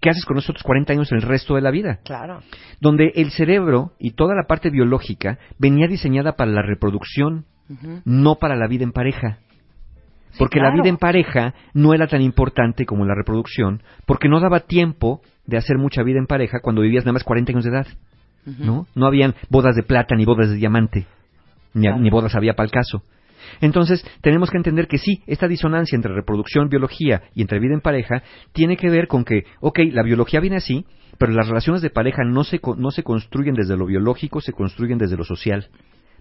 ¿qué 0.00 0.10
haces 0.10 0.26
con 0.26 0.36
esos 0.36 0.50
otros 0.50 0.64
40 0.64 0.92
años 0.92 1.10
el 1.12 1.22
resto 1.22 1.54
de 1.54 1.62
la 1.62 1.70
vida? 1.70 2.00
Claro. 2.04 2.40
Donde 2.80 3.12
el 3.14 3.30
cerebro 3.30 3.92
y 3.98 4.10
toda 4.10 4.34
la 4.34 4.46
parte 4.46 4.68
biológica 4.70 5.38
venía 5.58 5.86
diseñada 5.86 6.32
para 6.36 6.50
la 6.50 6.62
reproducción, 6.62 7.46
no 8.04 8.34
para 8.36 8.56
la 8.56 8.66
vida 8.66 8.84
en 8.84 8.92
pareja. 8.92 9.38
Porque 10.36 10.60
la 10.60 10.70
vida 10.70 10.88
en 10.88 10.98
pareja 10.98 11.54
no 11.74 11.94
era 11.94 12.06
tan 12.06 12.20
importante 12.22 12.84
como 12.84 13.04
la 13.04 13.14
reproducción, 13.14 13.82
porque 14.06 14.28
no 14.28 14.40
daba 14.40 14.60
tiempo 14.60 15.20
de 15.46 15.56
hacer 15.56 15.78
mucha 15.78 16.02
vida 16.02 16.18
en 16.18 16.26
pareja 16.26 16.60
cuando 16.60 16.82
vivías 16.82 17.04
nada 17.04 17.14
más 17.14 17.24
40 17.24 17.52
años 17.52 17.64
de 17.64 17.70
edad. 17.70 17.86
¿no? 18.46 18.86
No 18.94 19.06
habían 19.06 19.34
bodas 19.50 19.76
de 19.76 19.82
plata 19.82 20.14
ni 20.16 20.24
bodas 20.24 20.48
de 20.48 20.56
diamante, 20.56 21.06
ni, 21.74 21.82
Claro. 21.82 21.98
ni 21.98 22.10
bodas 22.10 22.34
había 22.34 22.54
para 22.54 22.64
el 22.66 22.70
caso. 22.70 23.02
Entonces, 23.60 24.04
tenemos 24.20 24.50
que 24.50 24.56
entender 24.56 24.86
que 24.88 24.98
sí, 24.98 25.22
esta 25.26 25.48
disonancia 25.48 25.96
entre 25.96 26.14
reproducción, 26.14 26.68
biología 26.68 27.22
y 27.34 27.42
entre 27.42 27.58
vida 27.58 27.74
en 27.74 27.80
pareja 27.80 28.22
tiene 28.52 28.76
que 28.76 28.90
ver 28.90 29.06
con 29.06 29.24
que, 29.24 29.44
ok, 29.60 29.80
la 29.92 30.02
biología 30.02 30.40
viene 30.40 30.56
así, 30.56 30.86
pero 31.18 31.32
las 31.32 31.48
relaciones 31.48 31.82
de 31.82 31.90
pareja 31.90 32.22
no 32.24 32.44
se, 32.44 32.60
no 32.76 32.90
se 32.90 33.02
construyen 33.02 33.54
desde 33.54 33.76
lo 33.76 33.86
biológico, 33.86 34.40
se 34.40 34.52
construyen 34.52 34.98
desde 34.98 35.16
lo 35.16 35.24
social, 35.24 35.68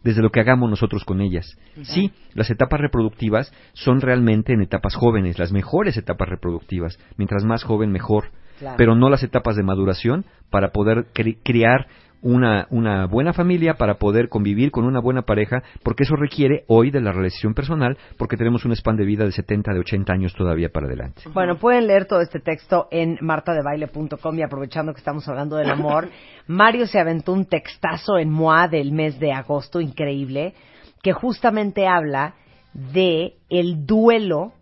desde 0.03 0.22
lo 0.22 0.30
que 0.32 0.40
hagamos 0.40 0.69
nosotros 0.69 1.03
con 1.06 1.22
ellas. 1.22 1.57
Sí, 1.84 2.11
las 2.34 2.49
etapas 2.49 2.80
reproductivas 2.80 3.53
son 3.74 4.02
realmente 4.02 4.53
en 4.53 4.61
etapas 4.61 4.95
jóvenes, 4.95 5.40
las 5.40 5.52
mejores 5.52 5.98
etapas 5.98 6.30
reproductivas. 6.30 6.98
Mientras 7.18 7.44
más 7.44 7.64
joven, 7.64 7.91
mejor. 7.91 8.32
Claro. 8.60 8.76
pero 8.76 8.95
no 8.95 9.11
las 9.11 9.22
etapas 9.22 9.56
de 9.56 9.61
maduración 9.61 10.26
para 10.49 10.72
poder 10.72 11.06
cri- 11.14 11.38
criar 11.44 11.86
una, 12.22 12.68
una 12.69 13.06
buena 13.06 13.34
familia, 13.34 13.76
para 13.76 13.95
poder 13.95 14.30
convivir 14.30 14.72
con 14.72 14.85
una 14.85 14.99
buena 14.99 15.23
pareja, 15.23 15.64
porque 15.84 16.03
eso 16.03 16.15
requiere 16.15 16.64
hoy 16.68 16.91
de 16.91 17.02
la 17.02 17.11
relación 17.11 17.53
personal, 17.53 17.98
porque 18.18 18.38
tenemos 18.38 18.65
un 18.65 18.72
span 18.73 18.98
de 18.98 19.06
vida 19.06 19.26
de 19.26 19.31
70, 19.31 19.73
de 19.73 19.80
80 19.80 20.14
años 20.14 20.34
todavía 20.34 20.69
para 20.69 20.88
adelante. 20.88 21.22
Bueno, 21.34 21.57
pueden 21.57 21.88
leer 21.88 22.06
todo 22.06 22.22
este 22.22 22.39
texto 22.39 22.88
en 22.91 23.18
martadebaile.com 23.22 24.38
y 24.38 24.41
aprovechando 24.41 24.94
que 24.94 24.99
estamos 24.99 25.27
hablando 25.27 25.57
del 25.57 25.69
amor, 25.69 26.10
Mario 26.48 26.88
se 26.88 26.99
aventó 26.99 27.34
un 27.34 27.45
textazo 27.45 28.18
en 28.18 28.30
MOA 28.30 28.68
del 28.68 28.91
mes 28.91 29.19
de 29.19 29.31
agosto 29.31 29.80
increíble 29.81 30.53
que 31.02 31.14
justamente 31.14 31.88
habla 31.88 32.35
de 32.73 33.35
el 33.49 33.85
duelo 33.85 34.53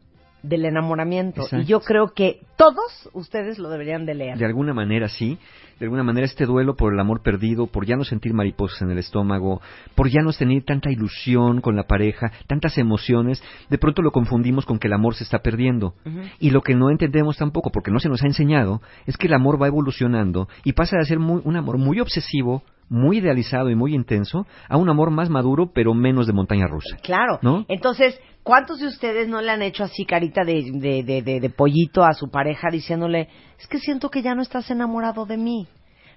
del 0.47 0.65
enamoramiento 0.65 1.41
Exacto. 1.41 1.63
y 1.63 1.65
yo 1.65 1.79
creo 1.81 2.13
que 2.13 2.39
todos 2.57 3.09
ustedes 3.13 3.59
lo 3.59 3.69
deberían 3.69 4.05
de 4.05 4.15
leer. 4.15 4.37
De 4.37 4.45
alguna 4.45 4.73
manera 4.73 5.07
sí, 5.07 5.37
de 5.79 5.85
alguna 5.85 6.03
manera 6.03 6.25
este 6.25 6.45
duelo 6.45 6.75
por 6.75 6.93
el 6.93 6.99
amor 6.99 7.21
perdido, 7.21 7.67
por 7.67 7.85
ya 7.85 7.95
no 7.97 8.03
sentir 8.05 8.33
mariposas 8.33 8.81
en 8.81 8.91
el 8.91 8.97
estómago, 8.97 9.61
por 9.93 10.07
ya 10.09 10.21
no 10.21 10.31
tener 10.31 10.63
tanta 10.63 10.89
ilusión 10.89 11.59
con 11.61 11.75
la 11.75 11.83
pareja, 11.83 12.31
tantas 12.47 12.77
emociones, 12.77 13.43
de 13.69 13.77
pronto 13.77 14.01
lo 14.01 14.11
confundimos 14.11 14.65
con 14.65 14.79
que 14.79 14.87
el 14.87 14.93
amor 14.93 15.15
se 15.15 15.23
está 15.25 15.39
perdiendo. 15.39 15.93
Y 16.39 16.51
lo 16.51 16.61
que 16.61 16.75
no 16.75 16.89
entendemos 16.89 17.37
tampoco, 17.37 17.71
porque 17.71 17.91
no 17.91 17.99
se 17.99 18.07
nos 18.09 18.23
ha 18.23 18.27
enseñado, 18.27 18.81
es 19.05 19.17
que 19.17 19.27
el 19.27 19.33
amor 19.33 19.61
va 19.61 19.67
evolucionando 19.67 20.47
y 20.63 20.73
pasa 20.73 20.97
de 20.97 21.05
ser 21.05 21.19
muy- 21.19 21.41
un 21.43 21.57
amor 21.57 21.77
muy 21.77 21.99
obsesivo, 21.99 22.63
muy 22.89 23.17
idealizado 23.17 23.69
y 23.69 23.75
muy 23.75 23.93
intenso, 23.95 24.45
a 24.69 24.77
un 24.77 24.89
amor 24.89 25.11
más 25.11 25.29
maduro, 25.29 25.71
pero 25.73 25.93
menos 25.93 26.27
de 26.27 26.33
montaña 26.33 26.67
rusa. 26.67 26.97
Claro. 27.01 27.39
¿No? 27.41 27.65
Entonces, 27.67 28.19
¿cuántos 28.43 28.79
de 28.79 28.87
ustedes 28.87 29.27
no 29.27 29.41
le 29.41 29.51
han 29.51 29.61
hecho 29.61 29.83
así 29.83 30.05
carita 30.05 30.43
de, 30.43 30.63
de, 30.73 31.03
de, 31.03 31.21
de- 31.21 31.39
de 31.39 31.49
pollito 31.49 32.03
a 32.03 32.13
su 32.13 32.29
pareja 32.29 32.69
diciéndole, 32.71 33.29
es 33.59 33.67
que 33.67 33.79
siento 33.79 34.09
que 34.09 34.21
ya 34.21 34.35
no 34.35 34.41
estás 34.41 34.69
enamorado 34.69 35.25
de 35.25 35.37
mí? 35.37 35.67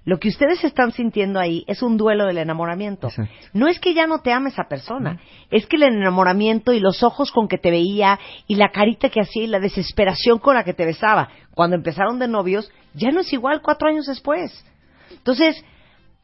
Lo 0.05 0.17
que 0.17 0.29
ustedes 0.29 0.63
están 0.63 0.91
sintiendo 0.93 1.39
ahí 1.41 1.65
es 1.67 1.81
un 1.83 1.97
duelo 1.97 2.25
del 2.25 2.37
enamoramiento. 2.37 3.07
Exacto. 3.07 3.33
No 3.53 3.67
es 3.67 3.79
que 3.81 3.93
ya 3.93 4.07
no 4.07 4.19
te 4.21 4.31
ame 4.31 4.49
esa 4.49 4.63
persona, 4.69 5.19
es 5.51 5.67
que 5.67 5.75
el 5.75 5.83
enamoramiento 5.83 6.71
y 6.71 6.79
los 6.79 7.03
ojos 7.03 7.31
con 7.33 7.47
que 7.49 7.57
te 7.57 7.69
veía 7.69 8.17
y 8.47 8.55
la 8.55 8.69
carita 8.71 9.09
que 9.09 9.19
hacía 9.19 9.43
y 9.43 9.47
la 9.47 9.59
desesperación 9.59 10.39
con 10.39 10.55
la 10.55 10.63
que 10.63 10.73
te 10.73 10.85
besaba 10.85 11.29
cuando 11.53 11.75
empezaron 11.75 12.17
de 12.17 12.29
novios 12.29 12.71
ya 12.93 13.11
no 13.11 13.19
es 13.19 13.33
igual 13.33 13.61
cuatro 13.61 13.89
años 13.89 14.05
después. 14.05 14.65
Entonces, 15.11 15.63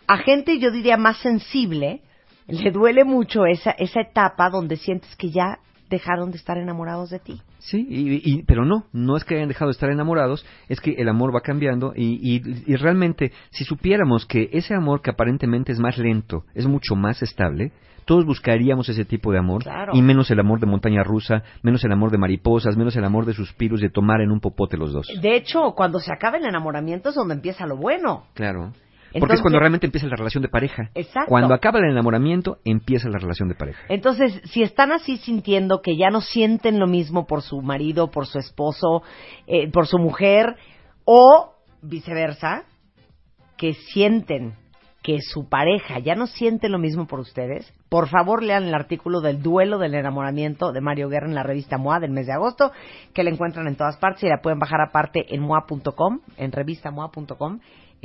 a 0.08 0.18
gente 0.18 0.60
yo 0.60 0.72
diría 0.72 0.98
más 0.98 1.18
sensible 1.18 2.02
le 2.48 2.72
duele 2.72 3.04
mucho 3.04 3.46
esa, 3.46 3.72
esa 3.72 4.02
etapa 4.02 4.50
donde 4.52 4.76
sientes 4.78 5.16
que 5.16 5.32
ya 5.32 5.60
dejaron 5.90 6.32
de 6.32 6.38
estar 6.38 6.58
enamorados 6.58 7.10
de 7.10 7.20
ti. 7.20 7.42
Sí, 7.60 7.86
y, 7.90 8.22
y- 8.32 8.44
pero 8.44 8.66
no, 8.66 8.86
no 8.94 9.18
es 9.18 9.24
que 9.24 9.36
hayan 9.36 9.48
dejado 9.48 9.70
de 9.70 9.74
estar 9.74 9.90
enamorados, 9.90 10.46
es 10.70 10.80
que 10.82 10.92
el 10.98 11.10
amor 11.10 11.34
va 11.36 11.42
cambiando 11.42 11.94
y, 11.96 12.20
y- 12.22 12.64
y 12.72 12.76
realmente 12.76 13.32
si 13.52 13.64
supiéramos 13.64 14.26
que 14.26 14.50
ese 14.54 14.76
amor 14.76 15.02
que 15.02 15.10
aparentemente 15.12 15.72
es 15.72 15.80
más 15.80 15.98
lento, 15.98 16.44
es 16.54 16.68
mucho 16.68 16.96
más 16.96 17.22
estable, 17.24 17.72
todos 18.06 18.26
buscaríamos 18.26 18.88
ese 18.90 19.06
tipo 19.06 19.32
de 19.32 19.40
amor 19.40 19.64
Claro. 19.64 19.94
y 19.96 20.02
menos 20.04 20.30
el 20.30 20.40
amor 20.40 20.60
de 20.60 20.68
montaña 20.68 21.04
rusa, 21.04 21.42
menos 21.64 21.84
el 21.84 21.92
amor 21.92 22.12
de 22.12 22.20
mariposas, 22.20 22.78
menos 22.78 22.96
el 22.96 23.04
amor 23.04 23.26
de 23.26 23.34
suspiros, 23.34 23.82
de 23.82 23.90
tomar 23.90 24.22
en 24.22 24.32
un 24.32 24.40
popote 24.40 24.78
los 24.78 24.94
dos. 24.94 25.08
De 25.22 25.36
hecho, 25.36 25.74
cuando 25.76 26.00
se 26.00 26.14
acaba 26.14 26.38
el 26.38 26.46
enamoramiento 26.46 27.10
es 27.10 27.16
donde 27.16 27.34
empieza 27.34 27.66
lo 27.66 27.78
bueno. 27.78 28.26
Claro. 28.36 28.74
Porque 29.20 29.36
es 29.36 29.42
cuando 29.42 29.60
realmente 29.60 29.86
empieza 29.86 30.08
la 30.08 30.16
relación 30.16 30.42
de 30.42 30.50
pareja. 30.50 30.90
Exacto. 30.94 31.30
Cuando 31.30 31.54
acaba 31.54 31.80
el 31.80 31.92
enamoramiento, 31.92 32.58
empieza 32.66 33.10
la 33.10 33.18
relación 33.18 33.50
de 33.50 33.56
pareja. 33.56 33.84
Entonces, 33.90 34.42
si 34.46 34.64
están 34.64 34.92
así 34.92 35.18
sintiendo 35.18 35.82
que 35.82 35.98
ya 35.98 36.10
no 36.10 36.22
sienten 36.22 36.80
lo 36.80 36.88
mismo 36.88 37.26
por 37.26 37.42
su 37.42 37.62
marido, 37.62 38.12
por 38.12 38.28
su 38.28 38.40
esposo, 38.40 39.04
eh, 39.48 39.72
por 39.72 39.88
su 39.88 39.98
mujer, 39.98 40.56
o 41.06 41.54
viceversa, 41.82 42.64
que 43.58 43.74
sienten 43.74 44.56
que 45.06 45.22
su 45.22 45.48
pareja 45.48 46.00
ya 46.00 46.16
no 46.16 46.26
siente 46.26 46.68
lo 46.68 46.80
mismo 46.80 47.06
por 47.06 47.20
ustedes, 47.20 47.72
por 47.90 48.10
favor 48.10 48.42
lean 48.42 48.64
el 48.64 48.74
artículo 48.74 49.22
del 49.22 49.40
duelo 49.40 49.78
del 49.78 49.94
enamoramiento 49.94 50.72
de 50.72 50.82
Mario 50.82 51.10
Guerra 51.10 51.28
en 51.28 51.36
la 51.36 51.44
revista 51.44 51.78
MOA 51.78 52.00
del 52.00 52.10
mes 52.10 52.26
de 52.26 52.34
agosto, 52.34 52.72
que 53.14 53.24
la 53.24 53.30
encuentran 53.30 53.68
en 53.68 53.76
todas 53.76 53.98
partes 53.98 54.24
y 54.24 54.28
la 54.30 54.42
pueden 54.42 54.58
bajar 54.58 54.82
aparte 54.82 55.36
en 55.36 55.44
moa.com, 55.44 56.22
en 56.38 56.52
revistamoa.com, 56.52 57.60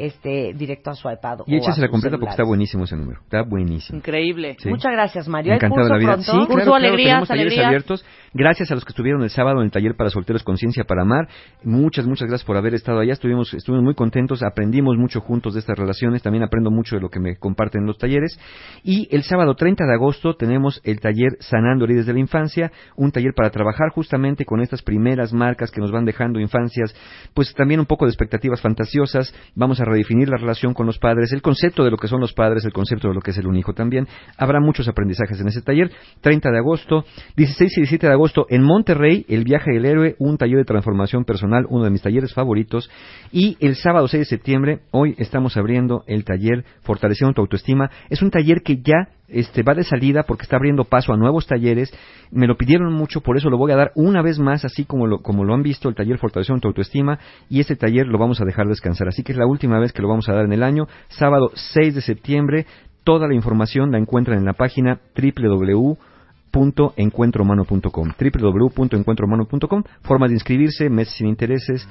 este, 0.07 0.53
directo 0.55 0.91
a 0.91 0.95
su 0.95 1.09
iPad. 1.11 1.41
Y 1.47 1.55
o 1.55 1.57
a 1.57 1.59
échase 1.59 1.81
la 1.81 1.87
sus 1.87 1.93
completa 1.93 2.19
porque 2.19 2.31
está 2.31 2.45
buenísimo 2.45 2.85
ese 2.85 2.97
número. 2.97 3.21
Está 3.23 3.43
buenísimo. 3.43 3.99
Increíble. 3.99 4.57
Sí. 4.59 4.69
Muchas 4.69 4.93
gracias, 4.93 5.29
Mario. 5.29 5.53
¿Hay 5.53 5.57
Encantado 5.57 5.85
de 5.85 5.91
la 5.93 5.99
vida. 5.99 6.13
pronto? 6.15 6.33
Sí, 6.33 6.39
Curso, 6.39 6.47
claro, 6.47 6.65
claro, 6.65 6.75
alegrías, 6.75 7.29
talleres 7.29 7.53
alegrías. 7.53 7.67
abiertos. 7.67 8.05
Gracias 8.33 8.71
a 8.71 8.75
los 8.75 8.85
que 8.85 8.91
estuvieron 8.91 9.23
el 9.23 9.31
sábado 9.31 9.59
en 9.61 9.65
el 9.65 9.71
taller 9.71 9.97
para 9.97 10.11
solteros 10.11 10.43
Conciencia 10.43 10.85
para 10.85 11.03
Amar. 11.03 11.29
Muchas, 11.65 12.07
muchas 12.07 12.29
gracias 12.29 12.47
por 12.47 12.57
haber 12.57 12.75
estado 12.75 13.01
allá. 13.01 13.13
Estuvimos, 13.13 13.53
estuvimos 13.55 13.85
muy 13.85 13.95
contentos, 13.95 14.43
aprendimos 14.43 14.97
mucho 14.97 15.21
juntos 15.21 15.55
de 15.55 15.61
estas 15.61 15.79
relaciones. 15.79 16.23
También 16.23 16.45
aprendo 16.45 16.71
mucho 16.71 16.97
de 16.97 17.03
lo 17.03 17.09
que 17.09 17.21
me 17.21 17.37
comparten 17.37 17.83
en 17.83 17.87
los 17.87 17.99
talleres. 17.99 18.39
Y 18.85 19.09
el 19.15 19.23
sábado 19.23 19.55
30 19.55 19.85
de 19.85 19.95
agosto 19.95 20.35
tenemos 20.37 20.81
el 20.85 21.01
taller 21.01 21.37
Sanando 21.41 21.85
Heridas 21.85 22.07
de 22.07 22.13
la 22.13 22.21
Infancia, 22.21 22.71
un 22.97 23.11
taller 23.11 23.33
para 23.35 23.51
trabajar 23.51 23.91
justamente 23.91 24.45
con 24.45 24.61
estas 24.61 24.83
primeras 24.83 25.33
marcas 25.33 25.71
que 25.71 25.81
nos 25.81 25.91
van 25.91 26.05
dejando 26.05 26.41
infancias, 26.41 26.95
pues 27.35 27.55
también 27.55 27.81
un 27.81 27.87
poco 27.87 28.07
de 28.07 28.11
expectativas 28.11 28.61
fantasiosas. 28.61 29.35
Vamos 29.55 29.81
a 29.81 29.85
redefinir 29.91 30.29
la 30.29 30.39
relación 30.39 30.73
con 30.73 30.87
los 30.87 30.99
padres, 30.99 31.33
el 31.33 31.43
concepto 31.43 31.85
de 31.85 31.91
lo 31.91 31.97
que 31.97 32.09
son 32.09 32.21
los 32.21 32.33
padres, 32.33 32.65
el 32.65 32.73
concepto 32.73 33.09
de 33.09 33.15
lo 33.15 33.21
que 33.21 33.33
es 33.33 33.39
el 33.39 33.47
un 33.47 33.57
hijo 33.57 33.75
también. 33.75 34.07
Habrá 34.39 34.61
muchos 34.61 34.89
aprendizajes 34.89 35.41
en 35.41 35.49
ese 35.49 35.63
taller. 35.63 35.91
30 36.21 36.51
de 36.51 36.59
agosto, 36.59 37.05
16 37.37 37.73
y 37.77 37.81
17 37.83 38.07
de 38.07 38.13
agosto 38.13 38.47
en 38.49 38.63
Monterrey, 38.63 39.27
El 39.29 39.45
viaje 39.45 39.73
del 39.73 39.85
héroe, 39.85 40.17
un 40.19 40.39
taller 40.39 40.59
de 40.59 40.65
transformación 40.65 41.25
personal, 41.25 41.67
uno 41.69 41.85
de 41.85 41.91
mis 41.91 42.03
talleres 42.03 42.33
favoritos. 42.33 42.91
Y 43.33 43.57
el 43.61 43.77
sábado 43.77 44.09
6 44.09 44.21
de 44.21 44.25
septiembre, 44.25 44.81
hoy 44.91 45.15
estamos 45.19 45.57
abriendo 45.57 46.05
el 46.07 46.25
taller 46.25 46.65
Fortaleciendo 46.83 47.35
tu 47.35 47.43
autoestima. 47.43 47.91
Es 48.09 48.23
un 48.23 48.31
taller 48.31 48.63
que 48.63 48.79
ya 48.79 49.09
este, 49.31 49.63
va 49.63 49.75
de 49.75 49.85
salida 49.85 50.25
porque 50.25 50.43
está 50.43 50.57
abriendo 50.57 50.85
paso 50.85 51.13
a 51.13 51.17
nuevos 51.17 51.47
talleres. 51.47 51.93
Me 52.31 52.47
lo 52.47 52.57
pidieron 52.57 52.93
mucho, 52.93 53.21
por 53.21 53.37
eso 53.37 53.51
lo 53.51 53.59
voy 53.59 53.73
a 53.73 53.77
dar 53.77 53.93
una 53.95 54.23
vez 54.23 54.39
más, 54.39 54.65
así 54.65 54.85
como 54.85 55.07
lo, 55.07 55.19
como 55.19 55.45
lo 55.45 55.55
han 55.55 55.63
visto, 55.63 55.89
el 55.89 55.95
taller 55.95 56.19
Fortaleciendo 56.19 56.61
tu 56.61 56.69
autoestima. 56.69 57.19
Y 57.49 57.61
este 57.61 57.77
taller 57.77 58.07
lo 58.07 58.19
vamos 58.19 58.41
a 58.41 58.45
dejar 58.45 58.67
descansar. 58.67 59.09
Así 59.09 59.23
que 59.23 59.33
es 59.33 59.39
la 59.39 59.47
última 59.47 59.79
vez 59.79 59.93
que 59.93 60.03
lo 60.03 60.09
vamos 60.09 60.29
a 60.29 60.35
dar 60.35 60.45
en 60.45 60.53
el 60.53 60.63
año. 60.63 60.87
Sábado 61.09 61.51
6 61.55 61.95
de 61.95 62.01
septiembre. 62.01 62.67
Toda 63.05 63.27
la 63.27 63.35
información 63.35 63.91
la 63.91 63.99
encuentran 63.99 64.39
en 64.39 64.45
la 64.45 64.53
página 64.53 65.01
www.encuentrohumano.com 66.53 68.13
www.encuentrohumano.com 68.19 69.83
Formas 70.03 70.31
de 70.31 70.35
inscribirse, 70.35 70.89
meses 70.89 71.15
sin 71.15 71.29
intereses, 71.29 71.89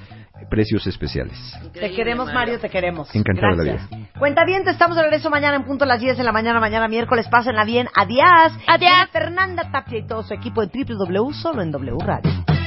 precios 0.49 0.85
especiales. 0.87 1.37
Te 1.73 1.91
queremos, 1.91 2.33
Mario, 2.33 2.59
te 2.59 2.69
queremos. 2.69 3.13
Encantado 3.15 3.55
de 3.55 3.65
la 3.65 3.73
Gracias. 3.73 4.09
Cuenta 4.17 4.45
bien, 4.45 4.67
estamos 4.67 4.97
de 4.97 5.03
regreso 5.03 5.29
mañana 5.29 5.55
en 5.55 5.63
punto 5.63 5.83
a 5.85 5.87
las 5.87 6.01
10 6.01 6.17
de 6.17 6.23
la 6.23 6.31
mañana, 6.31 6.59
mañana 6.59 6.87
miércoles. 6.87 7.27
Pásenla 7.29 7.65
bien. 7.65 7.87
Adiós. 7.95 8.53
Adiós. 8.67 9.09
Fernanda 9.11 9.69
Tapia 9.71 9.99
y 9.99 10.07
todo 10.07 10.23
su 10.23 10.33
equipo 10.33 10.65
de 10.65 10.71
www 10.73 11.31
solo 11.33 11.61
en 11.61 11.71
W 11.71 11.97
Radio. 11.99 12.58